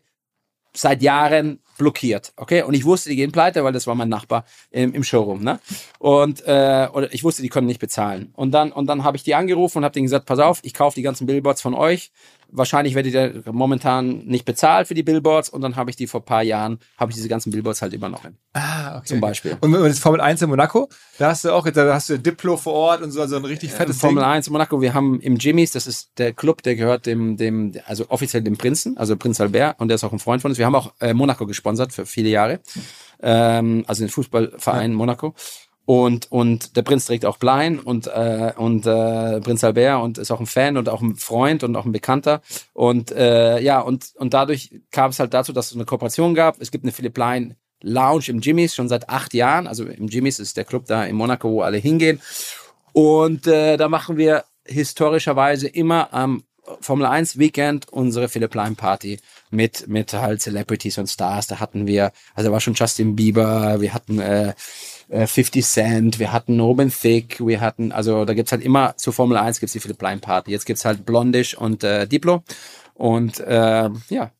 seit 0.73 1.01
Jahren 1.01 1.59
blockiert, 1.77 2.31
okay? 2.37 2.63
Und 2.63 2.73
ich 2.73 2.85
wusste, 2.85 3.09
die 3.09 3.17
gehen 3.17 3.33
pleite, 3.33 3.65
weil 3.65 3.73
das 3.73 3.87
war 3.87 3.95
mein 3.95 4.07
Nachbar 4.07 4.45
im, 4.71 4.93
im 4.93 5.03
Showroom, 5.03 5.43
ne? 5.43 5.59
Und 5.99 6.47
äh, 6.47 6.87
oder 6.93 7.13
ich 7.13 7.25
wusste, 7.25 7.41
die 7.41 7.49
können 7.49 7.67
nicht 7.67 7.81
bezahlen. 7.81 8.31
Und 8.37 8.51
dann 8.51 8.71
und 8.71 8.87
dann 8.87 9.03
habe 9.03 9.17
ich 9.17 9.23
die 9.23 9.35
angerufen 9.35 9.79
und 9.79 9.83
habe 9.83 9.93
denen 9.93 10.05
gesagt, 10.05 10.27
pass 10.27 10.39
auf, 10.39 10.61
ich 10.63 10.73
kaufe 10.73 10.95
die 10.95 11.01
ganzen 11.01 11.27
Billboards 11.27 11.61
von 11.61 11.73
euch. 11.73 12.13
Wahrscheinlich 12.55 12.93
werdet 12.93 13.13
ihr 13.13 13.51
momentan 13.51 14.25
nicht 14.25 14.45
bezahlt 14.45 14.87
für 14.87 14.93
die 14.93 15.01
Billboards 15.01 15.49
und 15.49 15.61
dann 15.61 15.75
habe 15.75 15.89
ich 15.89 15.95
die 15.95 16.05
vor 16.05 16.23
paar 16.23 16.43
Jahren 16.43 16.77
habe 16.97 17.11
ich 17.11 17.15
diese 17.15 17.27
ganzen 17.27 17.51
Billboards 17.51 17.81
halt 17.81 17.93
übernommen, 17.93 18.37
Ah, 18.53 18.97
okay. 18.97 19.07
zum 19.07 19.19
Beispiel. 19.21 19.57
Und 19.59 19.71
das 19.73 19.97
Formel 19.97 20.21
1 20.21 20.41
in 20.43 20.49
Monaco, 20.49 20.87
da 21.17 21.29
hast 21.29 21.45
du 21.45 21.51
auch, 21.51 21.67
da 21.69 21.93
hast 21.93 22.09
du 22.09 22.19
Diplo 22.19 22.55
vor 22.57 22.73
Ort 22.73 23.01
und 23.01 23.11
so, 23.11 23.21
also 23.21 23.35
ein 23.37 23.45
richtig 23.45 23.71
fettes 23.71 23.99
Formel 23.99 24.23
Ding. 24.23 24.31
1 24.31 24.49
Monaco, 24.51 24.81
wir 24.81 24.93
haben 24.93 25.19
im 25.19 25.37
Jimmys, 25.37 25.71
das 25.71 25.87
ist 25.87 26.11
der 26.19 26.31
Club, 26.33 26.61
der 26.61 26.75
gehört 26.75 27.07
dem, 27.07 27.37
dem, 27.37 27.73
also 27.87 28.05
offiziell 28.09 28.43
dem 28.43 28.55
Prinzen, 28.57 28.97
also 28.97 29.17
Prinz 29.17 29.41
Albert, 29.41 29.79
und 29.79 29.87
der 29.87 29.95
ist 29.95 30.03
auch 30.03 30.13
ein 30.13 30.19
Freund 30.19 30.41
von 30.41 30.51
uns. 30.51 30.57
Wir 30.59 30.67
haben 30.67 30.75
auch 30.75 30.93
äh, 30.99 31.13
Monaco 31.13 31.47
gesponsert 31.47 31.91
für 31.91 32.05
viele 32.05 32.29
Jahre, 32.29 32.59
ähm, 33.21 33.83
also 33.87 34.03
den 34.03 34.09
Fußballverein 34.09 34.93
Monaco. 34.93 35.33
Und, 35.85 36.31
und 36.31 36.77
der 36.77 36.81
Prinz 36.81 37.05
trägt 37.05 37.25
auch 37.25 37.37
Blein 37.37 37.77
und, 37.79 38.07
äh, 38.07 38.53
und 38.55 38.85
äh, 38.85 39.41
Prinz 39.41 39.63
Albert 39.63 40.01
und 40.01 40.17
ist 40.17 40.31
auch 40.31 40.39
ein 40.39 40.45
Fan 40.45 40.77
und 40.77 40.87
auch 40.87 41.01
ein 41.01 41.15
Freund 41.15 41.63
und 41.63 41.75
auch 41.75 41.85
ein 41.85 41.91
Bekannter. 41.91 42.41
Und 42.73 43.11
äh, 43.11 43.59
ja, 43.59 43.81
und, 43.81 44.13
und 44.15 44.33
dadurch 44.33 44.81
kam 44.91 45.11
es 45.11 45.19
halt 45.19 45.33
dazu, 45.33 45.51
dass 45.51 45.67
es 45.67 45.75
eine 45.75 45.85
Kooperation 45.85 46.35
gab. 46.35 46.61
Es 46.61 46.71
gibt 46.71 46.85
eine 46.85 46.93
Philipp 46.93 47.13
Plein 47.13 47.55
Lounge 47.81 48.25
im 48.27 48.39
Jimmys 48.39 48.73
schon 48.75 48.87
seit 48.87 49.09
acht 49.09 49.33
Jahren. 49.33 49.67
Also 49.67 49.85
im 49.85 50.07
Jimmys 50.07 50.39
ist 50.39 50.55
der 50.55 50.63
Club 50.63 50.85
da 50.85 51.03
in 51.03 51.17
Monaco, 51.17 51.51
wo 51.51 51.61
alle 51.61 51.77
hingehen. 51.77 52.21
Und 52.93 53.45
äh, 53.47 53.75
da 53.75 53.89
machen 53.89 54.15
wir 54.15 54.45
historischerweise 54.65 55.67
immer 55.67 56.13
am 56.13 56.43
Formel 56.79 57.05
1 57.05 57.37
Weekend 57.37 57.89
unsere 57.89 58.29
Philipp 58.29 58.55
Line 58.55 58.75
Party 58.75 59.19
mit, 59.49 59.87
mit 59.87 60.13
halt 60.13 60.41
Celebrities 60.41 60.97
und 60.97 61.07
Stars. 61.07 61.47
Da 61.47 61.59
hatten 61.59 61.87
wir, 61.87 62.13
also 62.35 62.49
da 62.49 62.53
war 62.53 62.61
schon 62.61 62.73
Justin 62.73 63.15
Bieber, 63.15 63.81
wir 63.81 63.93
hatten 63.93 64.19
äh, 64.19 64.53
äh, 65.09 65.27
50 65.27 65.65
Cent, 65.65 66.19
wir 66.19 66.31
hatten 66.31 66.59
Robin 66.59 66.91
Thicke, 66.91 67.45
wir 67.45 67.61
hatten, 67.61 67.91
also 67.91 68.25
da 68.25 68.33
gibt's 68.33 68.51
halt 68.51 68.63
immer 68.63 68.95
zur 68.97 69.13
Formel 69.13 69.37
1 69.37 69.59
gibt's 69.59 69.73
die 69.73 69.79
Philipp 69.79 70.01
Line 70.01 70.19
Party. 70.19 70.51
Jetzt 70.51 70.65
gibt's 70.65 70.85
halt 70.85 71.05
Blondish 71.05 71.55
und 71.55 71.83
äh, 71.83 72.07
Diplo. 72.07 72.43
Und 72.95 73.39
äh, 73.39 73.89
ja, 74.09 74.31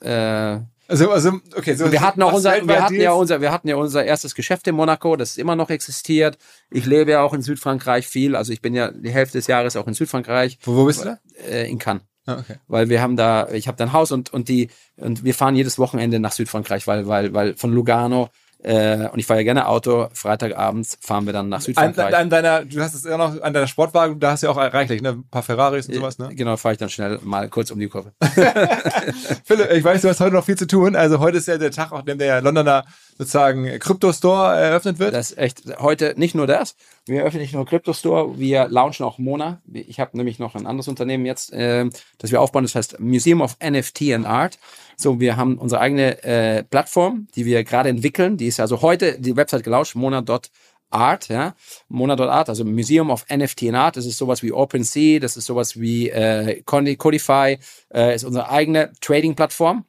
äh, 0.00 0.60
Also, 0.88 1.10
also, 1.10 1.32
okay, 1.56 1.74
so. 1.74 1.92
wir 1.92 2.00
hatten 2.00 2.22
auch 2.22 2.32
unser, 2.32 2.66
wir 2.66 2.82
hatten 2.82 2.94
ja 3.00 3.12
unser, 3.12 3.40
wir 3.40 3.52
hatten 3.52 3.68
ja 3.68 3.76
unser 3.76 4.04
erstes 4.04 4.34
Geschäft 4.34 4.66
in 4.68 4.74
Monaco, 4.74 5.16
das 5.16 5.36
immer 5.36 5.54
noch 5.56 5.68
existiert. 5.70 6.38
Ich 6.70 6.86
lebe 6.86 7.10
ja 7.10 7.20
auch 7.22 7.34
in 7.34 7.42
Südfrankreich 7.42 8.06
viel, 8.06 8.34
also 8.34 8.52
ich 8.52 8.62
bin 8.62 8.74
ja 8.74 8.90
die 8.90 9.10
Hälfte 9.10 9.38
des 9.38 9.46
Jahres 9.46 9.76
auch 9.76 9.86
in 9.86 9.94
Südfrankreich, 9.94 10.58
Wo, 10.62 10.74
wo 10.76 10.84
bist 10.86 11.00
du 11.00 11.04
da? 11.06 11.18
äh, 11.46 11.68
in 11.70 11.78
Cannes. 11.78 12.02
Ah, 12.26 12.38
okay. 12.40 12.56
Weil 12.68 12.88
wir 12.90 13.00
haben 13.00 13.16
da, 13.16 13.48
ich 13.52 13.68
habe 13.68 13.76
da 13.78 13.84
ein 13.84 13.92
Haus 13.92 14.12
und, 14.12 14.32
und 14.32 14.48
die, 14.48 14.68
und 14.96 15.24
wir 15.24 15.34
fahren 15.34 15.56
jedes 15.56 15.78
Wochenende 15.78 16.20
nach 16.20 16.32
Südfrankreich, 16.32 16.86
weil, 16.86 17.06
weil, 17.06 17.32
weil 17.32 17.54
von 17.56 17.72
Lugano, 17.72 18.28
äh, 18.60 19.08
und 19.08 19.18
ich 19.18 19.26
fahre 19.26 19.40
ja 19.40 19.44
gerne 19.44 19.68
Auto, 19.68 20.08
Freitagabends 20.12 20.98
fahren 21.00 21.26
wir 21.26 21.32
dann 21.32 21.48
nach 21.48 21.58
An, 21.58 21.62
Südfrankreich. 21.62 22.16
an 22.16 22.28
deiner, 22.28 22.64
du 22.64 22.80
hast 22.80 22.94
es 22.94 23.04
ja 23.04 23.16
noch 23.16 23.40
an 23.40 23.52
deiner 23.52 23.68
Sportwagen, 23.68 24.18
da 24.18 24.32
hast 24.32 24.42
du 24.42 24.48
ja 24.48 24.52
auch 24.52 24.56
reichlich, 24.56 25.00
ne? 25.00 25.10
Ein 25.10 25.28
paar 25.30 25.44
Ferraris 25.44 25.88
und 25.88 25.94
sowas, 25.94 26.18
ne? 26.18 26.34
Genau, 26.34 26.56
fahre 26.56 26.72
ich 26.72 26.78
dann 26.78 26.90
schnell 26.90 27.20
mal 27.22 27.48
kurz 27.48 27.70
um 27.70 27.78
die 27.78 27.88
Kurve. 27.88 28.12
Philipp, 29.44 29.70
ich 29.70 29.84
weiß, 29.84 30.02
du 30.02 30.08
hast 30.08 30.20
heute 30.20 30.34
noch 30.34 30.44
viel 30.44 30.58
zu 30.58 30.66
tun. 30.66 30.96
Also 30.96 31.20
heute 31.20 31.38
ist 31.38 31.46
ja 31.46 31.56
der 31.56 31.70
Tag, 31.70 31.92
auf 31.92 32.04
dem 32.04 32.18
der 32.18 32.42
Londoner 32.42 32.84
sozusagen 33.16 33.78
Crypto-Store 33.78 34.56
eröffnet 34.56 34.98
wird. 34.98 35.14
Das 35.14 35.30
ist 35.30 35.38
echt 35.38 35.62
heute 35.78 36.14
nicht 36.16 36.34
nur 36.34 36.46
das. 36.46 36.74
Wir 37.06 37.24
öffnen 37.24 37.42
nicht 37.42 37.54
nur 37.54 37.64
Crypto 37.64 37.92
Store, 37.92 38.38
wir 38.38 38.68
launchen 38.68 39.06
auch 39.06 39.18
Mona. 39.18 39.60
Ich 39.72 40.00
habe 40.00 40.16
nämlich 40.16 40.38
noch 40.38 40.54
ein 40.54 40.66
anderes 40.66 40.88
Unternehmen 40.88 41.26
jetzt, 41.26 41.52
äh, 41.52 41.88
das 42.18 42.32
wir 42.32 42.40
aufbauen, 42.40 42.64
das 42.64 42.74
heißt 42.74 43.00
Museum 43.00 43.40
of 43.40 43.56
NFT 43.62 44.12
and 44.12 44.26
Art. 44.26 44.58
So, 45.00 45.20
wir 45.20 45.36
haben 45.36 45.58
unsere 45.58 45.80
eigene 45.80 46.22
äh, 46.24 46.64
Plattform, 46.64 47.28
die 47.36 47.46
wir 47.46 47.62
gerade 47.62 47.88
entwickeln. 47.88 48.36
Die 48.36 48.46
ist 48.48 48.58
also 48.58 48.82
heute 48.82 49.20
die 49.20 49.36
Website 49.36 49.62
gelauncht, 49.62 49.94
mona.art, 49.94 51.28
ja. 51.28 51.54
Mona.art, 51.88 52.48
also 52.48 52.64
Museum 52.64 53.10
of 53.10 53.24
NFT 53.30 53.64
and 53.68 53.76
Art. 53.76 53.96
Das 53.96 54.06
ist 54.06 54.18
sowas 54.18 54.42
wie 54.42 54.50
OpenSea, 54.52 55.20
das 55.20 55.36
ist 55.36 55.46
sowas 55.46 55.78
wie 55.80 56.08
äh, 56.10 56.62
Codify, 56.64 57.58
äh, 57.94 58.14
ist 58.14 58.24
unsere 58.24 58.50
eigene 58.50 58.92
Trading-Plattform 59.00 59.84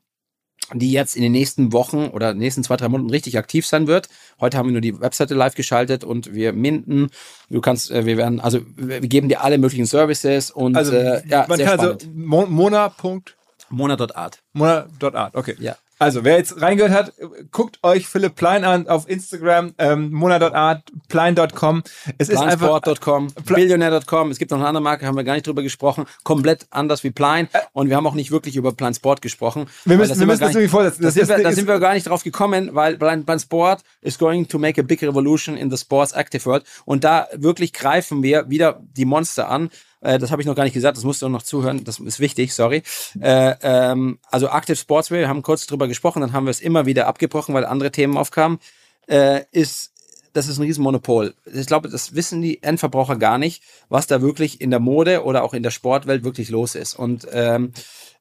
die 0.75 0.91
jetzt 0.91 1.15
in 1.15 1.23
den 1.23 1.31
nächsten 1.31 1.73
Wochen 1.73 2.09
oder 2.09 2.35
nächsten 2.35 2.63
zwei, 2.63 2.75
drei 2.77 2.89
Monaten 2.89 3.09
richtig 3.09 3.39
aktiv 3.39 3.65
sein 3.65 3.87
wird. 3.87 4.07
Heute 4.39 4.55
haben 4.57 4.67
wir 4.67 4.73
nur 4.73 4.81
die 4.81 4.99
Webseite 5.01 5.33
live 5.33 5.55
geschaltet 5.55 6.03
und 6.03 6.35
wir 6.35 6.53
minden. 6.53 7.09
Du 7.49 7.59
kannst, 7.59 7.89
äh, 7.89 8.05
wir 8.05 8.17
werden, 8.17 8.39
also 8.39 8.59
wir 8.75 8.99
geben 8.99 9.29
dir 9.29 9.41
alle 9.43 9.57
möglichen 9.57 9.87
Services 9.87 10.51
und 10.51 10.75
Also, 10.75 10.91
äh, 10.93 11.23
ja, 11.27 11.45
man 11.47 11.57
sehr 11.57 11.65
kann 11.65 11.79
spannend. 11.79 12.03
also 12.03 12.11
Mo- 12.13 12.45
Mona. 12.45 12.89
Punkt- 12.89 13.35
Mona.art. 13.69 14.39
Mona.art, 14.53 15.35
okay. 15.35 15.55
Ja. 15.59 15.75
Also, 16.01 16.23
wer 16.23 16.37
jetzt 16.37 16.61
reingehört 16.61 16.93
hat, 16.93 17.13
guckt 17.51 17.79
euch 17.83 18.07
Philipp 18.07 18.35
Plein 18.35 18.63
an 18.63 18.87
auf 18.87 19.09
Instagram, 19.09 19.73
ähm, 19.77 20.13
mona.art, 20.13 20.83
plein.com. 21.09 21.83
Es 22.17 22.29
ist 22.29 22.39
einfach, 22.39 22.81
Plansport.com, 22.81 23.27
Billionaire.com, 23.45 24.31
es 24.31 24.39
gibt 24.39 24.51
noch 24.51 24.59
eine 24.59 24.67
andere 24.67 24.81
Marke, 24.81 25.05
haben 25.05 25.17
wir 25.17 25.25
gar 25.25 25.33
nicht 25.33 25.45
drüber 25.45 25.61
gesprochen, 25.61 26.05
komplett 26.23 26.67
anders 26.69 27.03
wie 27.03 27.11
Plein 27.11 27.49
und 27.73 27.89
wir 27.89 27.97
haben 27.97 28.07
auch 28.07 28.13
nicht 28.13 28.31
wirklich 28.31 28.55
über 28.55 28.71
Plan 28.71 28.93
Sport 28.93 29.21
gesprochen. 29.21 29.67
wir 29.83 29.97
müssen, 29.97 30.11
das 30.11 30.19
wir 30.21 30.25
müssen 30.25 30.39
das 30.39 30.51
irgendwie 30.51 30.69
vorsetzen. 30.69 31.03
Da 31.03 31.11
sind, 31.11 31.27
wir, 31.27 31.43
da 31.43 31.51
sind 31.51 31.67
wir 31.67 31.79
gar 31.79 31.93
nicht 31.93 32.07
drauf 32.07 32.23
gekommen, 32.23 32.69
weil 32.73 32.97
Sport 33.39 33.81
is 33.99 34.17
going 34.17 34.47
to 34.47 34.57
make 34.57 34.79
a 34.79 34.83
big 34.85 35.03
revolution 35.03 35.57
in 35.57 35.69
the 35.69 35.77
sports 35.77 36.13
active 36.13 36.45
world. 36.45 36.63
Und 36.85 37.03
da 37.03 37.27
wirklich 37.35 37.73
greifen 37.73 38.23
wir 38.23 38.49
wieder 38.49 38.81
die 38.95 39.05
Monster 39.05 39.49
an. 39.49 39.69
Äh, 40.01 40.19
das 40.19 40.31
habe 40.31 40.41
ich 40.41 40.47
noch 40.47 40.55
gar 40.55 40.63
nicht 40.63 40.73
gesagt, 40.73 40.97
das 40.97 41.03
musst 41.03 41.21
du 41.21 41.29
noch 41.29 41.43
zuhören, 41.43 41.83
das 41.83 41.99
ist 41.99 42.19
wichtig, 42.19 42.53
sorry. 42.53 42.83
Äh, 43.19 43.55
ähm, 43.61 44.19
also 44.29 44.47
Active 44.47 44.75
Sportswear, 44.75 45.21
wir 45.21 45.29
haben 45.29 45.41
kurz 45.41 45.65
drüber 45.67 45.87
gesprochen, 45.87 46.21
dann 46.21 46.33
haben 46.33 46.45
wir 46.45 46.51
es 46.51 46.61
immer 46.61 46.85
wieder 46.85 47.07
abgebrochen, 47.07 47.53
weil 47.53 47.65
andere 47.65 47.91
Themen 47.91 48.17
aufkamen. 48.17 48.59
Äh, 49.07 49.41
ist 49.51 49.91
das 50.33 50.47
ist 50.47 50.59
ein 50.59 50.63
Riesenmonopol. 50.63 51.33
Ich 51.53 51.65
glaube, 51.65 51.89
das 51.89 52.13
wissen 52.15 52.41
die 52.41 52.61
Endverbraucher 52.61 53.17
gar 53.17 53.37
nicht, 53.37 53.63
was 53.89 54.07
da 54.07 54.21
wirklich 54.21 54.61
in 54.61 54.69
der 54.69 54.79
Mode 54.79 55.23
oder 55.23 55.43
auch 55.43 55.53
in 55.53 55.63
der 55.63 55.71
Sportwelt 55.71 56.23
wirklich 56.23 56.49
los 56.49 56.75
ist. 56.75 56.93
Und 56.93 57.27
ähm, 57.31 57.71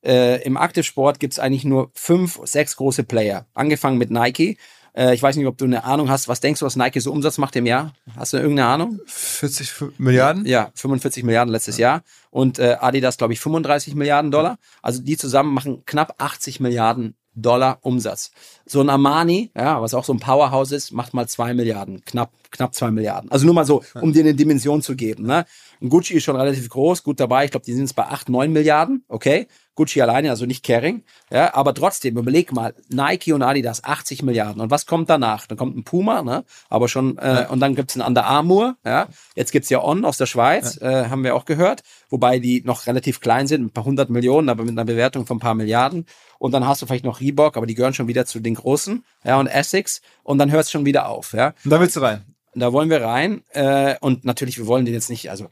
äh, 0.05 0.43
im 0.43 0.57
Active 0.57 0.85
Sport 0.85 1.21
gibt 1.21 1.35
es 1.35 1.39
eigentlich 1.39 1.65
nur 1.65 1.91
fünf, 1.95 2.41
sechs 2.45 2.77
große 2.77 3.05
Player. 3.05 3.47
Angefangen 3.55 3.99
mit 3.99 4.11
Nike. 4.11 4.57
Äh, 4.99 5.15
ich 5.15 5.23
weiß 5.23 5.37
nicht, 5.37 5.47
ob 5.47 5.57
du 5.57 5.65
eine 5.65 5.85
Ahnung 5.85 6.11
hast. 6.11 6.27
Was 6.27 6.41
denkst 6.41 6.61
du, 6.61 6.67
was 6.67 6.75
Nike 6.75 7.01
so 7.01 7.13
Umsatz 7.13 7.39
macht 7.39 7.55
im 7.55 7.67
Jahr? 7.67 7.93
Hast 8.17 8.33
du 8.33 8.39
irgendeine 8.39 8.69
Ahnung? 8.69 9.01
40 9.07 9.73
Milliarden? 9.99 10.45
Ja, 10.45 10.73
45 10.75 11.23
Milliarden 11.23 11.53
letztes 11.53 11.79
Jahr. 11.79 12.03
Und 12.31 12.59
äh, 12.59 12.77
Adidas, 12.81 13.17
glaube 13.17 13.33
ich, 13.33 13.41
35 13.41 13.95
Milliarden 13.95 14.33
Dollar. 14.33 14.59
Also 14.83 15.01
die 15.01 15.17
zusammen 15.17 15.55
machen 15.55 15.85
knapp 15.87 16.17
80 16.19 16.59
Milliarden 16.59 17.15
Dollar 17.35 17.79
Umsatz. 17.83 18.33
So 18.67 18.81
ein 18.81 18.91
Armani, 18.91 19.53
ja, 19.57 19.81
was 19.81 19.95
auch 19.95 20.05
so 20.05 20.13
ein 20.13 20.19
Powerhouse 20.19 20.73
ist, 20.73 20.91
macht 20.91 21.15
mal 21.15 21.29
zwei 21.29 21.55
Milliarden, 21.55 22.05
knapp 22.05 22.33
knapp 22.51 22.75
zwei 22.75 22.91
Milliarden. 22.91 23.31
Also 23.31 23.47
nur 23.47 23.55
mal 23.55 23.65
so, 23.65 23.85
um 23.95 24.13
dir 24.13 24.21
eine 24.21 24.35
Dimension 24.35 24.83
zu 24.83 24.97
geben. 24.97 25.27
Ne? 25.27 25.45
Gucci 25.87 26.15
ist 26.15 26.25
schon 26.25 26.37
relativ 26.37 26.69
groß, 26.69 27.05
gut 27.05 27.21
dabei. 27.21 27.45
Ich 27.45 27.51
glaube, 27.51 27.65
die 27.65 27.73
sind 27.73 27.83
jetzt 27.83 27.95
bei 27.95 28.07
acht, 28.07 28.29
neun 28.29 28.53
Milliarden. 28.53 29.05
Okay. 29.09 29.47
Gucci 29.79 30.03
alleine, 30.03 30.31
also 30.31 30.45
nicht 30.45 30.65
Caring. 30.65 31.05
Ja, 31.31 31.55
aber 31.55 31.73
trotzdem, 31.73 32.19
überleg 32.19 32.53
mal, 32.53 32.75
Nike 32.89 33.33
und 33.33 33.43
Adidas 33.43 33.85
80 33.85 34.25
Milliarden. 34.25 34.61
Und 34.61 34.73
was 34.73 34.87
kommt 34.87 35.09
danach? 35.09 35.47
Dann 35.47 35.57
kommt 35.57 35.77
ein 35.77 35.85
Puma, 35.85 36.23
ne? 36.23 36.45
Aber 36.69 36.89
schon, 36.89 37.17
äh, 37.19 37.47
und 37.49 37.61
dann 37.61 37.77
gibt's 37.77 37.95
ein 37.95 38.03
Under 38.03 38.25
Armour, 38.25 38.77
ja. 38.85 39.07
Jetzt 39.37 39.53
gibt's 39.53 39.71
ja 39.71 39.81
On 39.83 40.05
aus 40.05 40.19
der 40.19 40.27
Schweiz, 40.27 40.81
ja. 40.81 41.05
äh, 41.05 41.09
haben 41.11 41.23
wir 41.23 41.37
auch 41.37 41.45
gehört, 41.45 41.83
wobei 42.11 42.41
die 42.41 42.63
noch 42.65 42.89
relativ 42.89 43.21
klein 43.21 43.47
sind, 43.47 43.67
ein 43.67 43.71
paar 43.71 43.85
hundert 43.85 44.11
Millionen, 44.11 44.49
aber 44.49 44.65
mit 44.65 44.73
einer 44.73 44.85
Bewertung 44.85 45.27
von 45.27 45.37
ein 45.37 45.41
paar 45.41 45.55
Milliarden. 45.55 46.07
Und 46.41 46.51
dann 46.53 46.67
hast 46.67 46.83
du 46.83 46.87
vielleicht 46.87 47.05
noch 47.05 47.21
Reebok, 47.21 47.57
aber 47.57 47.67
die 47.67 47.77
gehören 47.77 47.95
schon 47.95 48.09
wieder 48.09 48.27
zu 48.27 48.41
den 48.41 48.57
Großen, 48.57 49.05
ja, 49.23 49.39
und 49.39 49.47
Essex. 49.47 50.01
Und 50.25 50.39
dann 50.39 50.51
hört's 50.51 50.73
schon 50.73 50.87
wieder 50.87 51.09
auf, 51.09 51.35
ja. 51.35 51.55
Und 51.65 51.71
da 51.71 51.81
willst 51.81 51.95
du 51.95 52.01
rein. 52.01 52.25
Da 52.55 52.73
wollen 52.73 52.91
wir 52.91 53.01
rein. 53.03 53.43
Äh, 53.51 53.95
und 54.01 54.25
natürlich, 54.25 54.59
wir 54.59 54.67
wollen 54.67 54.85
den 54.85 54.95
jetzt 54.95 55.09
nicht, 55.09 55.31
also 55.31 55.47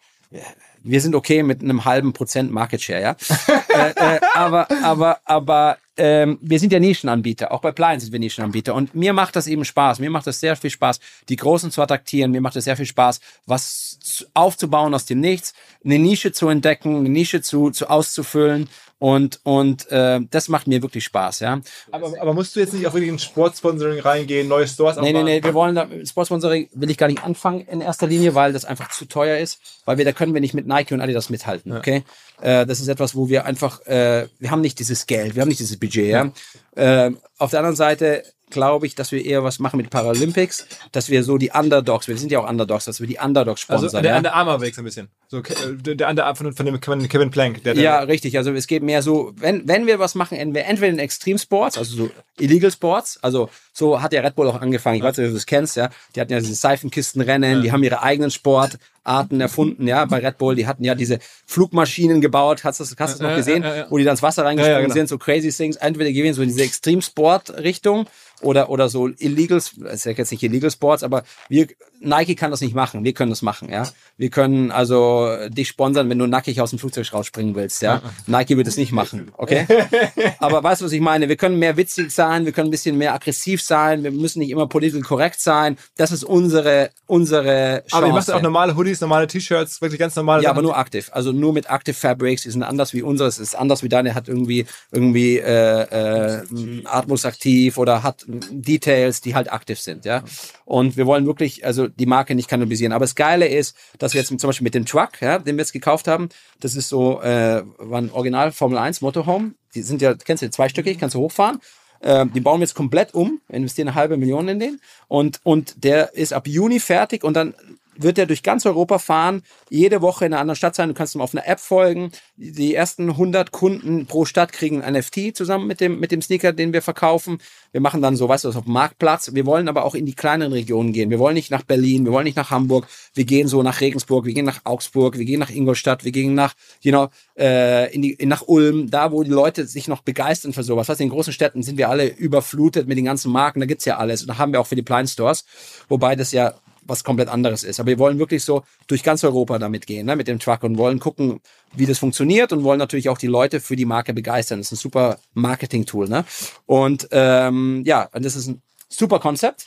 wir 0.87 1.01
sind 1.01 1.15
okay 1.15 1.43
mit 1.43 1.63
einem 1.63 1.85
halben 1.85 2.13
Prozent 2.13 2.53
Market 2.53 2.83
Share, 2.83 3.01
ja. 3.01 3.17
äh, 3.69 4.17
äh, 4.17 4.21
aber, 4.35 4.69
aber, 4.83 5.21
aber 5.25 5.79
ähm, 5.97 6.39
wir 6.43 6.61
sind 6.61 6.73
ja 6.73 6.79
Nischenanbieter. 6.79 7.53
Auch 7.53 7.61
bei 7.61 7.73
Plein 7.73 8.01
sind 8.01 8.13
wir 8.13 8.19
Nischenanbieter. 8.19 8.75
Und 8.75 8.95
mir 8.95 9.13
macht 9.13 9.35
das 9.37 9.47
eben 9.47 9.65
Spaß. 9.65 9.99
Mir 9.99 10.11
macht 10.11 10.27
das 10.27 10.41
sehr 10.41 10.57
viel 10.57 10.71
Spaß, 10.71 11.01
die 11.29 11.37
Großen 11.37 11.71
zu 11.71 11.83
attraktieren. 11.83 12.31
Mir 12.31 12.41
macht 12.41 12.57
es 12.57 12.65
sehr 12.65 12.77
viel 12.77 12.87
Spaß, 12.87 13.21
was 13.47 14.27
aufzubauen 14.35 14.95
aus 14.95 15.07
dem 15.07 15.21
Nichts, 15.21 15.55
eine 15.85 15.99
Nische 15.99 16.33
zu 16.33 16.49
entdecken, 16.49 16.97
eine 16.97 17.09
Nische 17.09 17.41
zu, 17.41 17.71
zu 17.71 17.89
auszufüllen 17.89 18.69
und, 18.99 19.41
und 19.43 19.91
äh, 19.91 20.21
das 20.31 20.49
macht 20.49 20.67
mir 20.67 20.81
wirklich 20.81 21.05
Spaß, 21.05 21.41
ja. 21.41 21.61
Aber, 21.93 22.15
aber 22.19 22.33
musst 22.33 22.57
du 22.57 22.61
jetzt 22.61 22.73
nicht 22.73 22.87
auch 22.87 22.95
wirklich 22.95 23.11
in 23.11 23.19
Sportsponsoring 23.19 24.01
reingehen, 24.01 24.49
neue 24.49 24.67
Stores 24.67 24.97
Nee, 24.97 25.13
nee, 25.13 25.23
nee, 25.23 25.43
wir 25.43 25.53
wollen 25.53 25.75
da, 25.75 25.87
Sportsponsoring 26.05 26.71
will 26.73 26.91
ich 26.91 26.97
gar 26.97 27.09
nicht 27.09 27.23
anfangen 27.23 27.61
in 27.61 27.83
erster 27.83 28.07
Linie, 28.07 28.35
weil 28.35 28.55
das 28.55 28.65
einfach 28.65 28.91
zu 28.91 29.05
teuer 29.05 29.39
ist, 29.39 29.61
weil 29.85 29.99
wir, 29.99 30.07
da 30.07 30.13
können 30.13 30.33
wir 30.33 30.41
nicht 30.41 30.55
mit 30.55 30.67
Nike 30.67 30.95
und 30.95 31.03
Adidas 31.03 31.29
mithalten, 31.29 31.77
okay? 31.77 32.05
Ja. 32.43 32.63
Äh, 32.63 32.67
das 32.67 32.81
ist 32.81 32.89
etwas, 32.89 33.15
wo 33.15 33.29
wir 33.29 33.45
einfach, 33.45 33.85
äh, 33.87 34.29
wir 34.39 34.51
haben 34.51 34.63
nicht 34.63 34.79
dieses 34.79 35.07
Geld, 35.07 35.35
wir 35.35 35.43
haben 35.43 35.49
nicht 35.49 35.61
dieses 35.61 35.79
Budget, 35.79 36.07
ja. 36.07 36.33
ja. 36.77 37.07
Äh, 37.07 37.13
auf 37.37 37.51
der 37.51 37.61
anderen 37.61 37.77
Seite 37.77 38.23
glaube 38.51 38.87
ich, 38.87 38.95
dass 38.95 39.13
wir 39.13 39.25
eher 39.25 39.43
was 39.45 39.59
machen 39.59 39.77
mit 39.77 39.91
Paralympics, 39.91 40.67
dass 40.93 41.11
wir 41.11 41.25
so 41.25 41.37
die 41.37 41.51
Underdogs, 41.51 42.09
wir 42.09 42.17
sind 42.17 42.31
ja 42.31 42.41
auch 42.41 42.49
Underdogs, 42.49 42.85
dass 42.85 43.01
wir 43.01 43.07
die 43.07 43.19
Underdogs 43.19 43.61
sponsern. 43.61 43.87
Also 43.87 44.01
der 44.01 44.23
ja? 44.23 44.33
Armour 44.33 44.61
Weg 44.61 44.75
so 44.75 44.83
ein 44.83 44.85
bisschen. 44.85 45.09
So, 45.29 45.39
äh, 45.39 45.97
der 45.97 46.09
Under 46.09 46.35
von, 46.37 46.53
von 46.53 46.67
dem 46.67 46.81
Kevin 46.81 47.31
Plank. 47.31 47.65
Der, 47.65 47.75
der 47.75 47.83
ja, 47.83 47.99
richtig. 48.01 48.37
Also 48.39 48.53
es 48.53 48.67
geht 48.67 48.83
mehr 48.83 49.03
so, 49.03 49.33
wenn, 49.37 49.67
wenn 49.67 49.87
wir 49.87 49.99
was 49.99 50.15
machen, 50.15 50.39
entweder 50.39 50.87
in 50.87 50.99
Extreme 50.99 51.39
Sports, 51.39 51.77
also 51.77 51.97
so 51.97 52.11
Illegal 52.39 52.71
Sports, 52.71 53.19
also 53.23 53.49
so 53.73 54.01
hat 54.01 54.13
ja 54.13 54.21
Red 54.21 54.37
Bull 54.37 54.49
auch 54.49 54.61
angefangen. 54.61 54.97
Ich 54.97 55.03
weiß 55.03 55.17
nicht, 55.17 55.27
ob 55.27 55.31
du 55.33 55.37
das 55.37 55.47
kennst, 55.47 55.77
ja. 55.77 55.91
Die 56.15 56.21
hatten 56.21 56.33
ja 56.33 56.39
diese 56.39 56.55
Seifenkistenrennen, 56.55 57.57
ja. 57.57 57.61
die 57.61 57.73
haben 57.73 57.83
ihre 57.83 58.03
eigenen 58.03 58.31
Sportarten 58.31 59.41
erfunden, 59.41 59.89
ja, 59.89 60.05
bei 60.05 60.19
Red 60.19 60.39
Bull. 60.39 60.55
Die 60.55 60.67
hatten 60.67 60.85
ja 60.85 60.95
diese 60.95 61.19
Flugmaschinen 61.47 62.21
gebaut, 62.21 62.63
hast 62.65 62.81
du 62.81 62.85
das, 62.85 62.95
hast 62.99 63.19
du 63.19 63.23
das 63.23 63.31
noch 63.31 63.37
gesehen, 63.37 63.65
wo 63.91 63.99
die 63.99 64.05
dann 64.05 64.13
ins 64.13 64.23
Wasser 64.23 64.45
reingesprungen 64.45 64.83
genau. 64.85 64.95
sind, 64.95 65.09
so 65.09 65.19
crazy 65.19 65.51
things. 65.51 65.77
Entweder 65.77 66.13
gehen 66.13 66.25
wir 66.25 66.35
so 66.35 66.43
in 66.43 66.49
diese 66.49 66.63
Extreme 66.63 67.03
Sport 67.03 67.51
Richtung 67.59 68.07
oder, 68.43 68.69
oder 68.71 68.89
so 68.89 69.09
Illegal, 69.19 69.59
das 69.59 69.73
ist 69.73 70.05
ja 70.05 70.13
jetzt 70.13 70.31
nicht 70.31 70.43
Illegal 70.43 70.71
Sports, 70.71 71.03
aber 71.03 71.25
wir, 71.49 71.69
Nike 72.01 72.35
kann 72.35 72.51
das 72.51 72.61
nicht 72.61 72.75
machen, 72.75 73.05
wir 73.05 73.15
können 73.15 73.31
das 73.31 73.43
machen, 73.43 73.71
ja. 73.71 73.89
Wir 74.19 74.31
können 74.31 74.71
also 74.71 75.16
dich 75.49 75.69
sponsern, 75.69 76.09
wenn 76.11 76.19
du 76.19 76.27
nackig 76.27 76.61
aus 76.61 76.71
dem 76.71 76.79
Flugzeug 76.79 77.13
rausspringen 77.13 77.55
willst, 77.55 77.83
ja. 77.83 78.03
Nike 78.27 78.57
wird 78.57 78.67
es 78.67 78.77
nicht 78.77 78.93
machen, 78.93 79.31
okay? 79.37 79.67
aber 80.39 80.63
weißt 80.63 80.81
du, 80.81 80.87
was 80.87 80.93
ich 80.93 81.01
meine? 81.01 81.29
Wir 81.29 81.37
können 81.37 81.59
mehr 81.59 81.77
witzig 81.77 82.11
sein, 82.11 82.45
wir 82.45 82.53
können 82.53 82.69
ein 82.69 82.71
bisschen 82.71 82.97
mehr 82.99 83.15
aggressiv 83.15 83.63
sein, 83.63 84.03
wir 84.05 84.11
müssen 84.11 84.41
nicht 84.41 84.51
immer 84.51 84.67
political 84.67 85.03
korrekt 85.03 85.41
sein. 85.41 85.77
Das 85.97 86.13
ist 86.13 86.25
unsere, 86.25 86.91
unsere 87.07 87.83
Chance. 87.87 87.97
Aber 87.97 88.07
ihr 88.07 88.13
macht 88.13 88.31
auch 88.31 88.43
normale 88.43 88.77
Hoodies, 88.77 89.01
normale 89.01 89.27
T-Shirts, 89.27 89.81
wirklich 89.81 89.99
ganz 90.01 90.17
normale 90.17 90.43
Ja, 90.43 90.51
Sachen. 90.51 90.59
aber 90.59 90.63
nur 90.63 90.77
aktiv. 90.77 91.11
Also 91.13 91.33
nur 91.33 91.53
mit 91.53 91.67
Active 91.71 91.95
Fabrics, 91.95 92.43
die 92.43 92.51
sind 92.51 92.63
anders 92.63 92.93
wie 92.93 93.03
unseres, 93.03 93.39
ist 93.39 93.55
anders 93.55 93.83
wie 93.83 93.89
deine, 93.89 94.15
hat 94.15 94.29
irgendwie, 94.29 94.67
irgendwie, 94.91 95.39
äh, 95.39 96.41
äh, 96.41 96.43
atmosaktiv 96.85 97.79
oder 97.79 98.03
hat 98.03 98.25
Details, 98.29 99.21
die 99.21 99.35
halt 99.35 99.53
aktiv 99.53 99.79
sind, 99.81 100.05
ja. 100.05 100.23
Und 100.65 100.97
wir 100.97 101.07
wollen 101.07 101.27
wirklich, 101.27 101.65
also 101.65 101.87
die 101.89 102.07
Marke 102.07 102.35
nicht 102.35 102.49
kannibalisieren. 102.49 102.93
Aber 102.93 103.05
das 103.05 103.15
Geile 103.15 103.47
ist, 103.47 103.77
dass 103.99 104.15
wir 104.15 104.21
jetzt 104.21 104.29
zum 104.29 104.49
Beispiel 104.49 104.65
mit 104.65 104.75
dem 104.75 104.85
Truck, 104.85 105.06
ja, 105.21 105.39
den 105.39 105.57
wir 105.57 105.63
jetzt 105.63 105.73
gekauft 105.73 106.09
haben, 106.09 106.29
das 106.61 106.75
ist 106.75 106.89
so, 106.89 107.21
äh, 107.23 107.63
war 107.79 108.01
ein 108.01 108.11
Original 108.13 108.53
Formel 108.53 108.79
1 108.79 109.01
Motorhome. 109.01 109.55
Die 109.75 109.83
sind 109.83 110.03
ja, 110.03 110.15
kennst 110.15 110.43
du, 110.43 110.51
zweistöckig, 110.51 110.99
kannst 110.99 111.15
du 111.15 111.21
hochfahren. 111.21 111.61
Äh, 112.01 112.27
die 112.27 112.41
bauen 112.41 112.61
wir 112.61 112.65
jetzt 112.65 112.75
komplett 112.75 113.15
um, 113.15 113.41
investieren 113.49 113.89
eine 113.89 113.95
halbe 113.95 114.17
Million 114.17 114.49
in 114.49 114.59
den. 114.59 114.81
Und, 115.09 115.41
und 115.43 115.85
der 115.85 116.15
ist 116.15 116.33
ab 116.33 116.47
Juni 116.47 116.81
fertig 116.81 117.25
und 117.25 117.35
dann 117.35 117.55
wird 117.99 118.19
er 118.19 118.27
durch 118.27 118.43
ganz 118.43 118.67
Europa 118.67 118.99
fahren, 118.99 119.43
jede 119.71 120.03
Woche 120.03 120.27
in 120.27 120.33
einer 120.33 120.41
anderen 120.41 120.57
Stadt 120.57 120.75
sein. 120.75 120.89
Du 120.89 120.95
kannst 120.95 121.15
ihm 121.15 121.21
auf 121.21 121.35
einer 121.35 121.47
App 121.47 121.61
folgen. 121.61 122.11
Die 122.37 122.75
ersten 122.75 123.11
100 123.11 123.53
Kunden 123.53 124.07
pro 124.07 124.25
Stadt 124.25 124.53
kriegen 124.53 124.83
ein 124.83 124.95
NFT 124.95 125.37
zusammen 125.37 125.67
mit 125.67 125.81
dem, 125.81 126.01
mit 126.01 126.13
dem 126.13 126.23
Sneaker, 126.23 126.53
den 126.53 126.73
wir 126.73 126.83
verkaufen. 126.83 127.39
Wir 127.73 127.81
machen 127.81 128.03
dann 128.03 128.17
so, 128.17 128.29
weißt 128.29 128.45
du, 128.45 128.49
auf 128.49 128.65
dem 128.65 128.73
Marktplatz. 128.73 129.35
Wir 129.35 129.47
wollen 129.47 129.69
aber 129.69 129.85
auch 129.85 129.95
in 129.95 130.07
die 130.07 130.15
kleineren 130.15 130.53
Regionen 130.53 130.93
gehen. 130.93 131.11
Wir 131.11 131.19
wollen 131.19 131.35
nicht 131.35 131.51
nach 131.51 131.63
Berlin, 131.63 132.05
wir 132.05 132.13
wollen 132.13 132.25
nicht 132.25 132.37
nach 132.37 132.51
Hamburg. 132.51 132.87
Wir 133.15 133.25
gehen 133.25 133.49
so 133.49 133.63
nach 133.63 133.81
Regensburg, 133.81 134.25
wir 134.25 134.35
gehen 134.35 134.47
nach 134.47 134.61
Augsburg, 134.65 135.19
wir 135.19 135.25
gehen 135.25 135.41
nach 135.41 135.51
Ingolstadt, 135.51 136.05
wir 136.05 136.13
gehen 136.13 136.35
nach, 136.35 136.55
you 136.81 136.91
know, 136.91 137.09
äh, 137.39 137.93
in 137.95 138.03
die, 138.03 138.13
in, 138.13 138.29
nach 138.29 138.43
Ulm, 138.47 138.91
da 138.91 139.13
wo 139.13 139.23
die 139.23 139.31
Leute 139.31 139.67
sich 139.67 139.89
noch 139.89 140.03
begeistern 140.03 140.53
für 140.53 140.63
sowas. 140.63 140.89
Was 140.89 141.01
in 141.01 141.11
großen 141.11 141.33
Städten 141.33 141.63
sind 141.63 141.79
wir 141.79 141.89
alle 141.89 142.07
überflutet 142.07 142.89
mit 142.89 142.97
den 142.97 143.05
ganzen 143.05 143.31
Marken, 143.33 143.61
da 143.61 143.67
gibt's 143.67 143.85
ja 143.85 143.97
alles. 143.99 144.23
Und 144.23 144.29
da 144.29 144.39
haben 144.39 144.53
wir 144.53 144.61
auch 144.61 144.67
für 144.67 144.77
die 144.77 144.83
Blind 144.83 145.11
Stores, 145.11 145.45
wobei 145.89 146.17
das 146.17 146.33
ja 146.33 146.55
was 146.87 147.05
komplett 147.05 147.29
anderes 147.29 147.63
ist. 147.63 147.81
Aber 147.81 147.89
wir 147.89 147.99
wollen 147.99 148.19
wirklich 148.19 148.45
so 148.45 148.63
durch 148.87 149.03
ganz 149.03 149.25
Europa 149.25 149.59
damit 149.59 149.87
gehen, 149.87 150.07
ne, 150.07 150.17
mit 150.17 150.29
dem 150.29 150.39
Truck 150.39 150.63
und 150.63 150.79
wollen 150.79 150.99
gucken, 151.01 151.41
wie 151.75 151.87
das 151.87 151.99
funktioniert 151.99 152.53
und 152.53 152.65
wollen 152.65 152.79
natürlich 152.79 153.09
auch 153.09 153.19
die 153.19 153.27
Leute 153.27 153.61
für 153.61 153.77
die 153.77 153.85
Marke 153.85 154.15
begeistern. 154.15 154.59
Das 154.59 154.69
ist 154.69 154.73
ein 154.73 154.83
super 154.83 155.19
Marketing-Tool. 155.35 156.09
Ne? 156.09 156.25
Und 156.67 157.09
ähm, 157.11 157.83
ja, 157.85 158.09
das 158.13 158.37
ist 158.37 158.49
ein 158.49 158.63
super 158.89 159.19
Konzept. 159.19 159.67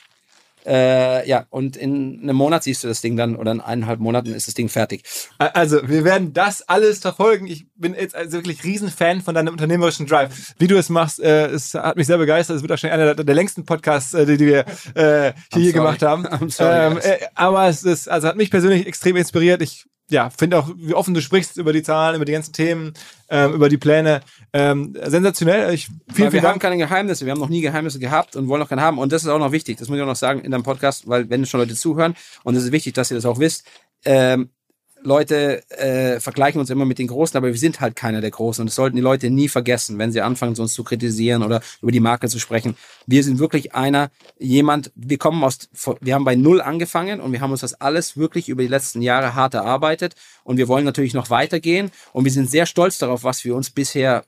Äh, 0.69 1.27
ja, 1.27 1.47
und 1.49 1.75
in 1.75 2.19
einem 2.21 2.35
Monat 2.35 2.63
siehst 2.63 2.83
du 2.83 2.87
das 2.87 3.01
Ding 3.01 3.17
dann 3.17 3.35
oder 3.35 3.51
in 3.51 3.59
eineinhalb 3.59 3.99
Monaten 3.99 4.33
ist 4.35 4.47
das 4.47 4.53
Ding 4.53 4.69
fertig. 4.69 5.03
Also, 5.39 5.87
wir 5.89 6.03
werden 6.03 6.31
das 6.31 6.61
alles 6.61 6.99
verfolgen. 6.99 7.47
Ich 7.47 7.65
bin 7.75 7.95
jetzt 7.95 8.15
also 8.15 8.33
wirklich 8.33 8.63
Riesenfan 8.63 9.21
von 9.21 9.33
deinem 9.33 9.53
unternehmerischen 9.53 10.05
Drive. 10.05 10.53
Wie 10.59 10.67
du 10.67 10.77
es 10.77 10.89
machst, 10.89 11.19
äh, 11.19 11.47
es 11.47 11.73
hat 11.73 11.97
mich 11.97 12.05
sehr 12.05 12.19
begeistert. 12.19 12.57
Es 12.57 12.61
wird 12.61 12.69
wahrscheinlich 12.69 13.01
einer 13.01 13.15
der, 13.15 13.25
der 13.25 13.35
längsten 13.35 13.65
Podcasts, 13.65 14.13
äh, 14.13 14.27
die, 14.27 14.37
die 14.37 14.45
wir 14.45 14.65
äh, 14.93 15.33
hier 15.51 15.73
gemacht 15.73 16.03
haben. 16.03 16.27
Sorry, 16.49 16.91
ähm, 16.91 16.99
äh, 17.01 17.17
aber 17.33 17.67
es 17.67 17.83
ist, 17.83 18.07
also 18.07 18.27
hat 18.27 18.35
mich 18.35 18.51
persönlich 18.51 18.85
extrem 18.85 19.15
inspiriert. 19.15 19.63
Ich 19.63 19.87
ja, 20.10 20.30
finde 20.30 20.57
auch, 20.57 20.69
wie 20.76 20.94
offen 20.94 21.14
du 21.14 21.22
sprichst 21.22 21.57
über 21.57 21.73
die 21.73 21.84
Zahlen, 21.84 22.15
über 22.15 22.26
die 22.26 22.31
ganzen 22.31 22.53
Themen, 22.53 22.94
ähm, 23.30 23.53
über 23.53 23.69
die 23.69 23.77
Pläne. 23.77 24.22
Ähm, 24.53 24.95
sensationell. 25.06 25.73
Ich, 25.73 25.86
vielen, 25.86 26.15
vielen 26.15 26.34
wir 26.34 26.41
Dank. 26.41 26.53
haben 26.53 26.60
keine 26.60 26.77
Geheimnisse. 26.77 27.26
Wir 27.26 27.31
haben 27.31 27.40
noch 27.40 27.49
nie 27.49 27.61
Geheimnisse 27.61 27.99
gehabt 27.99 28.36
und 28.36 28.48
wollen 28.48 28.60
noch 28.60 28.69
keine 28.69 28.81
haben. 28.81 28.98
Und 28.98 29.11
das 29.11 29.23
ist 29.23 29.30
auch 29.30 29.40
noch 29.40 29.52
wichtig. 29.52 29.77
Das 29.77 29.88
muss 29.88 29.98
ich 29.98 30.02
auch 30.03 30.07
noch 30.07 30.15
sagen 30.15 30.41
in 30.41 30.52
deinem 30.52 30.64
Podcast, 30.64 31.07
weil 31.07 31.30
wenn 31.30 31.45
schon 31.45 31.60
Leute 31.60 31.76
zuhören, 31.76 32.15
und 32.44 32.56
es 32.56 32.64
ist 32.64 32.72
wichtig, 32.72 32.94
dass 32.94 33.11
ihr 33.11 33.15
das 33.15 33.26
auch 33.26 33.40
wisst, 33.40 33.65
ähm, 34.06 34.49
Leute 35.03 35.63
äh, 35.71 36.19
vergleichen 36.19 36.59
uns 36.59 36.69
immer 36.69 36.85
mit 36.85 36.99
den 36.99 37.07
Großen, 37.07 37.38
aber 37.38 37.47
wir 37.47 37.57
sind 37.57 37.80
halt 37.80 37.95
keiner 37.95 38.21
der 38.21 38.31
Großen. 38.31 38.61
Und 38.61 38.67
das 38.67 38.76
sollten 38.76 38.95
die 38.95 39.01
Leute 39.01 39.30
nie 39.30 39.47
vergessen, 39.47 39.97
wenn 39.97 40.11
sie 40.11 40.21
anfangen, 40.21 40.55
uns 40.57 40.73
zu 40.73 40.84
kritisieren 40.84 41.43
oder 41.43 41.61
über 41.81 41.91
die 41.91 41.99
Marke 41.99 42.27
zu 42.27 42.39
sprechen. 42.39 42.76
Wir 43.05 43.23
sind 43.23 43.39
wirklich 43.39 43.73
einer, 43.73 44.09
jemand, 44.38 44.91
wir 44.95 45.17
kommen 45.17 45.43
aus, 45.43 45.69
wir 46.01 46.13
haben 46.13 46.26
bei 46.26 46.35
Null 46.35 46.61
angefangen 46.61 47.21
und 47.21 47.31
wir 47.31 47.41
haben 47.41 47.51
uns 47.51 47.61
das 47.61 47.76
alles 47.76 48.17
wirklich 48.17 48.49
über 48.49 48.61
die 48.61 48.67
letzten 48.67 49.01
Jahre 49.01 49.35
hart 49.35 49.53
erarbeitet. 49.53 50.15
Und 50.43 50.57
wir 50.57 50.67
wollen 50.67 50.85
natürlich 50.85 51.13
noch 51.13 51.30
weitergehen. 51.30 51.91
Und 52.13 52.26
wir 52.26 52.31
sind 52.31 52.49
sehr 52.49 52.65
stolz 52.65 52.97
darauf, 52.97 53.23
was 53.23 53.43
wir 53.45 53.55
uns 53.55 53.69
bisher 53.69 54.23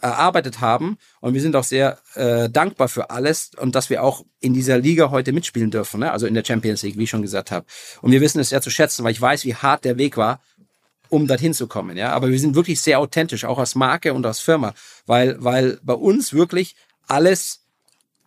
erarbeitet 0.00 0.60
haben. 0.60 0.98
Und 1.20 1.34
wir 1.34 1.40
sind 1.40 1.56
auch 1.56 1.64
sehr 1.64 1.98
äh, 2.14 2.48
dankbar 2.48 2.88
für 2.88 3.10
alles 3.10 3.50
und 3.56 3.74
dass 3.74 3.90
wir 3.90 4.02
auch 4.02 4.24
in 4.40 4.54
dieser 4.54 4.78
Liga 4.78 5.10
heute 5.10 5.32
mitspielen 5.32 5.70
dürfen, 5.70 6.00
ne? 6.00 6.12
also 6.12 6.26
in 6.26 6.34
der 6.34 6.44
Champions 6.44 6.82
League, 6.82 6.98
wie 6.98 7.04
ich 7.04 7.10
schon 7.10 7.22
gesagt 7.22 7.50
habe. 7.50 7.66
Und 8.02 8.10
wir 8.12 8.20
wissen 8.20 8.40
es 8.40 8.50
sehr 8.50 8.62
zu 8.62 8.70
schätzen, 8.70 9.04
weil 9.04 9.12
ich 9.12 9.20
weiß, 9.20 9.44
wie 9.44 9.54
hart 9.54 9.84
der 9.84 9.98
Weg 9.98 10.16
war, 10.16 10.40
um 11.08 11.26
dorthin 11.26 11.54
zu 11.54 11.66
kommen. 11.66 11.96
Ja? 11.96 12.12
Aber 12.12 12.28
wir 12.30 12.38
sind 12.38 12.54
wirklich 12.54 12.80
sehr 12.80 12.98
authentisch, 12.98 13.44
auch 13.44 13.58
als 13.58 13.74
Marke 13.74 14.14
und 14.14 14.26
als 14.26 14.40
Firma, 14.40 14.74
weil, 15.06 15.42
weil 15.42 15.78
bei 15.82 15.94
uns 15.94 16.32
wirklich 16.32 16.76
alles 17.06 17.65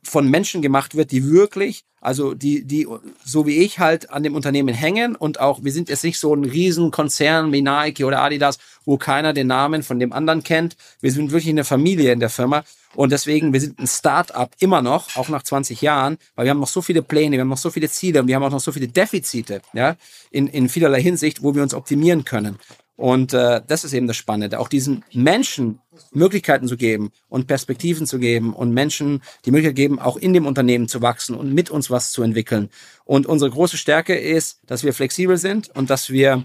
von 0.04 0.30
Menschen 0.30 0.62
gemacht 0.62 0.96
wird, 0.96 1.12
die 1.12 1.30
wirklich, 1.30 1.84
also 2.02 2.34
die, 2.34 2.66
die, 2.66 2.88
so 3.24 3.46
wie 3.46 3.58
ich 3.58 3.80
halt 3.80 4.10
an 4.12 4.24
dem 4.24 4.36
Unternehmen 4.36 4.74
hängen 4.74 5.16
und 5.16 5.40
auch, 5.40 5.64
wir 5.64 5.72
sind 5.72 5.90
jetzt 5.90 6.04
nicht 6.04 6.20
so 6.20 6.34
ein 6.34 6.46
Riesenkonzern 6.46 7.52
wie 7.52 7.62
Nike 7.62 8.06
oder 8.06 8.22
Adidas, 8.22 8.58
wo 8.86 8.98
keiner 8.98 9.34
den 9.34 9.48
Namen 9.48 9.84
von 9.84 10.00
dem 10.00 10.14
anderen 10.14 10.44
kennt. 10.44 10.78
Wir 11.02 11.12
sind 11.12 11.32
wirklich 11.32 11.50
eine 11.50 11.66
Familie 11.66 12.12
in 12.12 12.20
der 12.20 12.30
Firma 12.30 12.64
und 12.96 13.12
deswegen, 13.12 13.54
wir 13.54 13.62
sind 13.62 13.80
ein 13.80 13.88
Start-up 13.88 14.56
immer 14.60 14.82
noch, 14.82 15.16
auch 15.16 15.30
nach 15.30 15.44
20 15.44 15.82
Jahren, 15.82 16.18
weil 16.36 16.46
wir 16.46 16.52
haben 16.52 16.60
noch 16.60 16.68
so 16.68 16.82
viele 16.82 17.02
Pläne, 17.02 17.34
wir 17.34 17.42
haben 17.42 17.50
noch 17.50 17.58
so 17.58 17.70
viele 17.70 17.90
Ziele 17.90 18.22
und 18.22 18.28
wir 18.28 18.36
haben 18.36 18.44
auch 18.44 18.52
noch 18.52 18.60
so 18.60 18.72
viele 18.72 18.88
Defizite, 18.88 19.62
ja, 19.74 19.96
in, 20.32 20.48
in 20.48 20.70
vielerlei 20.70 21.02
Hinsicht, 21.02 21.44
wo 21.44 21.54
wir 21.54 21.62
uns 21.62 21.74
optimieren 21.74 22.26
können. 22.26 22.58
Und 23.00 23.34
äh, 23.34 23.62
das 23.66 23.86
ist 23.86 23.94
eben 23.94 24.08
das 24.08 24.18
Spannende, 24.18 24.60
auch 24.60 24.68
diesen 24.68 25.06
Menschen 25.14 25.80
Möglichkeiten 26.12 26.68
zu 26.68 26.76
geben 26.76 27.14
und 27.30 27.48
Perspektiven 27.48 28.06
zu 28.06 28.20
geben 28.20 28.54
und 28.54 28.74
Menschen 28.74 29.22
die 29.46 29.52
Möglichkeit 29.52 29.78
geben, 29.78 30.00
auch 30.00 30.18
in 30.18 30.34
dem 30.34 30.46
Unternehmen 30.46 30.90
zu 30.90 31.02
wachsen 31.02 31.34
und 31.34 31.54
mit 31.54 31.70
uns 31.70 31.90
was 31.90 32.12
zu 32.12 32.24
entwickeln. 32.24 32.70
Und 33.06 33.26
unsere 33.26 33.52
große 33.52 33.78
Stärke 33.78 34.18
ist, 34.18 34.60
dass 34.68 34.84
wir 34.84 34.94
flexibel 34.94 35.38
sind 35.38 35.74
und 35.78 35.90
dass 35.90 36.10
wir 36.10 36.44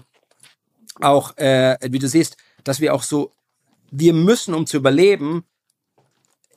auch, 1.01 1.35
äh, 1.35 1.77
wie 1.89 1.99
du 1.99 2.07
siehst, 2.07 2.37
dass 2.63 2.79
wir 2.79 2.93
auch 2.93 3.03
so, 3.03 3.33
wir 3.91 4.13
müssen, 4.13 4.53
um 4.53 4.65
zu 4.65 4.77
überleben, 4.77 5.43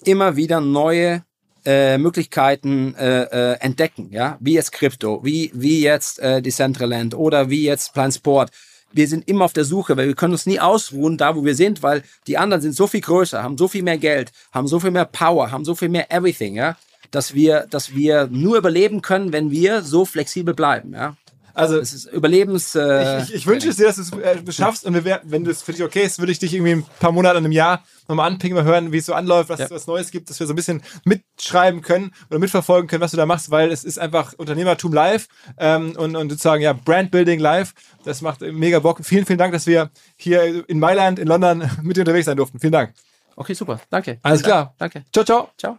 immer 0.04 0.36
wieder 0.36 0.60
neue 0.60 1.24
äh, 1.64 1.98
Möglichkeiten 1.98 2.94
äh, 2.94 3.22
äh, 3.22 3.58
entdecken, 3.58 4.10
ja, 4.12 4.38
wie 4.38 4.54
jetzt 4.54 4.70
Krypto, 4.70 5.24
wie 5.24 5.50
wie 5.54 5.82
jetzt 5.82 6.20
äh, 6.20 6.40
Decentraland 6.40 7.16
oder 7.16 7.50
wie 7.50 7.64
jetzt 7.64 7.94
Plan 7.94 8.12
Sport 8.12 8.52
wir 8.92 9.08
sind 9.08 9.28
immer 9.28 9.44
auf 9.44 9.52
der 9.52 9.64
Suche, 9.64 9.96
weil 9.96 10.08
wir 10.08 10.14
können 10.14 10.32
uns 10.32 10.46
nie 10.46 10.60
ausruhen 10.60 11.16
da, 11.16 11.36
wo 11.36 11.44
wir 11.44 11.54
sind, 11.54 11.82
weil 11.82 12.02
die 12.26 12.38
anderen 12.38 12.62
sind 12.62 12.74
so 12.74 12.86
viel 12.86 13.00
größer, 13.00 13.42
haben 13.42 13.58
so 13.58 13.68
viel 13.68 13.82
mehr 13.82 13.98
Geld, 13.98 14.32
haben 14.52 14.66
so 14.66 14.80
viel 14.80 14.90
mehr 14.90 15.04
Power, 15.04 15.50
haben 15.50 15.64
so 15.64 15.74
viel 15.74 15.88
mehr 15.88 16.10
Everything, 16.10 16.56
ja, 16.56 16.76
dass 17.10 17.34
wir, 17.34 17.66
dass 17.70 17.94
wir 17.94 18.28
nur 18.28 18.56
überleben 18.56 19.02
können, 19.02 19.32
wenn 19.32 19.50
wir 19.50 19.82
so 19.82 20.04
flexibel 20.04 20.54
bleiben, 20.54 20.92
ja. 20.94 21.16
Also 21.58 21.78
es 21.78 21.92
ist 21.92 22.06
Überlebens. 22.06 22.76
Äh, 22.76 23.22
ich, 23.22 23.28
ich, 23.30 23.34
ich 23.34 23.46
wünsche 23.48 23.68
es 23.68 23.76
dir, 23.76 23.86
dass 23.86 23.96
du 23.96 24.02
es 24.02 24.12
äh, 24.12 24.52
schaffst 24.52 24.84
und 24.84 25.04
wir, 25.04 25.20
wenn 25.24 25.42
du 25.42 25.50
es 25.50 25.60
für 25.60 25.72
dich 25.72 25.82
okay 25.82 26.02
ist, 26.04 26.20
würde 26.20 26.30
ich 26.30 26.38
dich 26.38 26.54
irgendwie 26.54 26.72
ein 26.72 26.86
paar 27.00 27.10
Monate, 27.10 27.36
einem 27.36 27.50
Jahr 27.50 27.82
nochmal 28.06 28.30
anpingen, 28.30 28.56
mal 28.56 28.64
hören, 28.64 28.92
wie 28.92 28.98
es 28.98 29.06
so 29.06 29.12
anläuft, 29.12 29.50
was 29.50 29.58
ja. 29.58 29.70
was 29.70 29.88
Neues 29.88 30.12
gibt, 30.12 30.30
dass 30.30 30.38
wir 30.38 30.46
so 30.46 30.52
ein 30.52 30.56
bisschen 30.56 30.82
mitschreiben 31.04 31.82
können 31.82 32.12
oder 32.30 32.38
mitverfolgen 32.38 32.88
können, 32.88 33.02
was 33.02 33.10
du 33.10 33.16
da 33.16 33.26
machst, 33.26 33.50
weil 33.50 33.72
es 33.72 33.82
ist 33.82 33.98
einfach 33.98 34.34
Unternehmertum 34.34 34.92
live 34.92 35.26
ähm, 35.58 35.94
und, 35.96 36.14
und 36.14 36.30
sozusagen 36.30 36.62
ja 36.62 36.72
Brandbuilding 36.72 37.40
live. 37.40 37.74
Das 38.04 38.22
macht 38.22 38.40
mega 38.40 38.78
Bock. 38.78 39.00
Vielen, 39.02 39.26
vielen 39.26 39.38
Dank, 39.38 39.52
dass 39.52 39.66
wir 39.66 39.90
hier 40.16 40.68
in 40.68 40.78
Mailand, 40.78 41.18
in 41.18 41.26
London 41.26 41.68
mit 41.82 41.96
dir 41.96 42.02
unterwegs 42.02 42.26
sein 42.26 42.36
durften. 42.36 42.60
Vielen 42.60 42.72
Dank. 42.72 42.94
Okay, 43.34 43.54
super. 43.54 43.80
Danke. 43.90 44.18
Alles 44.22 44.44
klar. 44.44 44.74
Danke. 44.78 45.04
Ciao, 45.12 45.24
ciao. 45.24 45.50
Ciao 45.58 45.78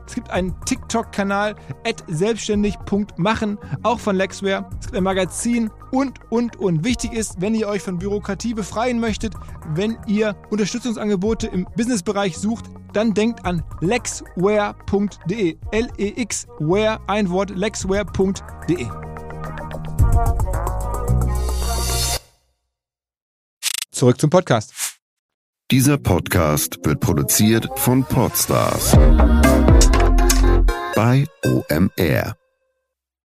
Es 0.11 0.15
gibt 0.15 0.29
einen 0.29 0.53
TikTok-Kanal 0.65 1.55
selbstständig.machen, 2.09 3.57
auch 3.81 3.97
von 3.97 4.17
Lexware. 4.17 4.69
Es 4.77 4.87
gibt 4.87 4.97
ein 4.97 5.05
Magazin 5.05 5.69
und, 5.89 6.19
und, 6.29 6.57
und. 6.57 6.83
Wichtig 6.83 7.13
ist, 7.13 7.39
wenn 7.39 7.55
ihr 7.55 7.69
euch 7.69 7.81
von 7.81 7.97
Bürokratie 7.97 8.53
befreien 8.53 8.99
möchtet, 8.99 9.33
wenn 9.73 9.97
ihr 10.07 10.35
Unterstützungsangebote 10.49 11.47
im 11.47 11.65
Businessbereich 11.77 12.37
sucht, 12.37 12.65
dann 12.91 13.13
denkt 13.13 13.45
an 13.45 13.63
lexware.de. 13.79 15.57
L-E-X-Ware, 15.71 16.99
ein 17.07 17.29
Wort, 17.29 17.51
lexware.de. 17.51 18.87
Zurück 23.91 24.19
zum 24.19 24.29
Podcast. 24.29 24.73
Dieser 25.71 25.97
Podcast 25.97 26.79
wird 26.83 26.99
produziert 26.99 27.69
von 27.77 28.03
Podstars 28.03 28.97
bei 30.95 31.25
OMR. 31.43 32.40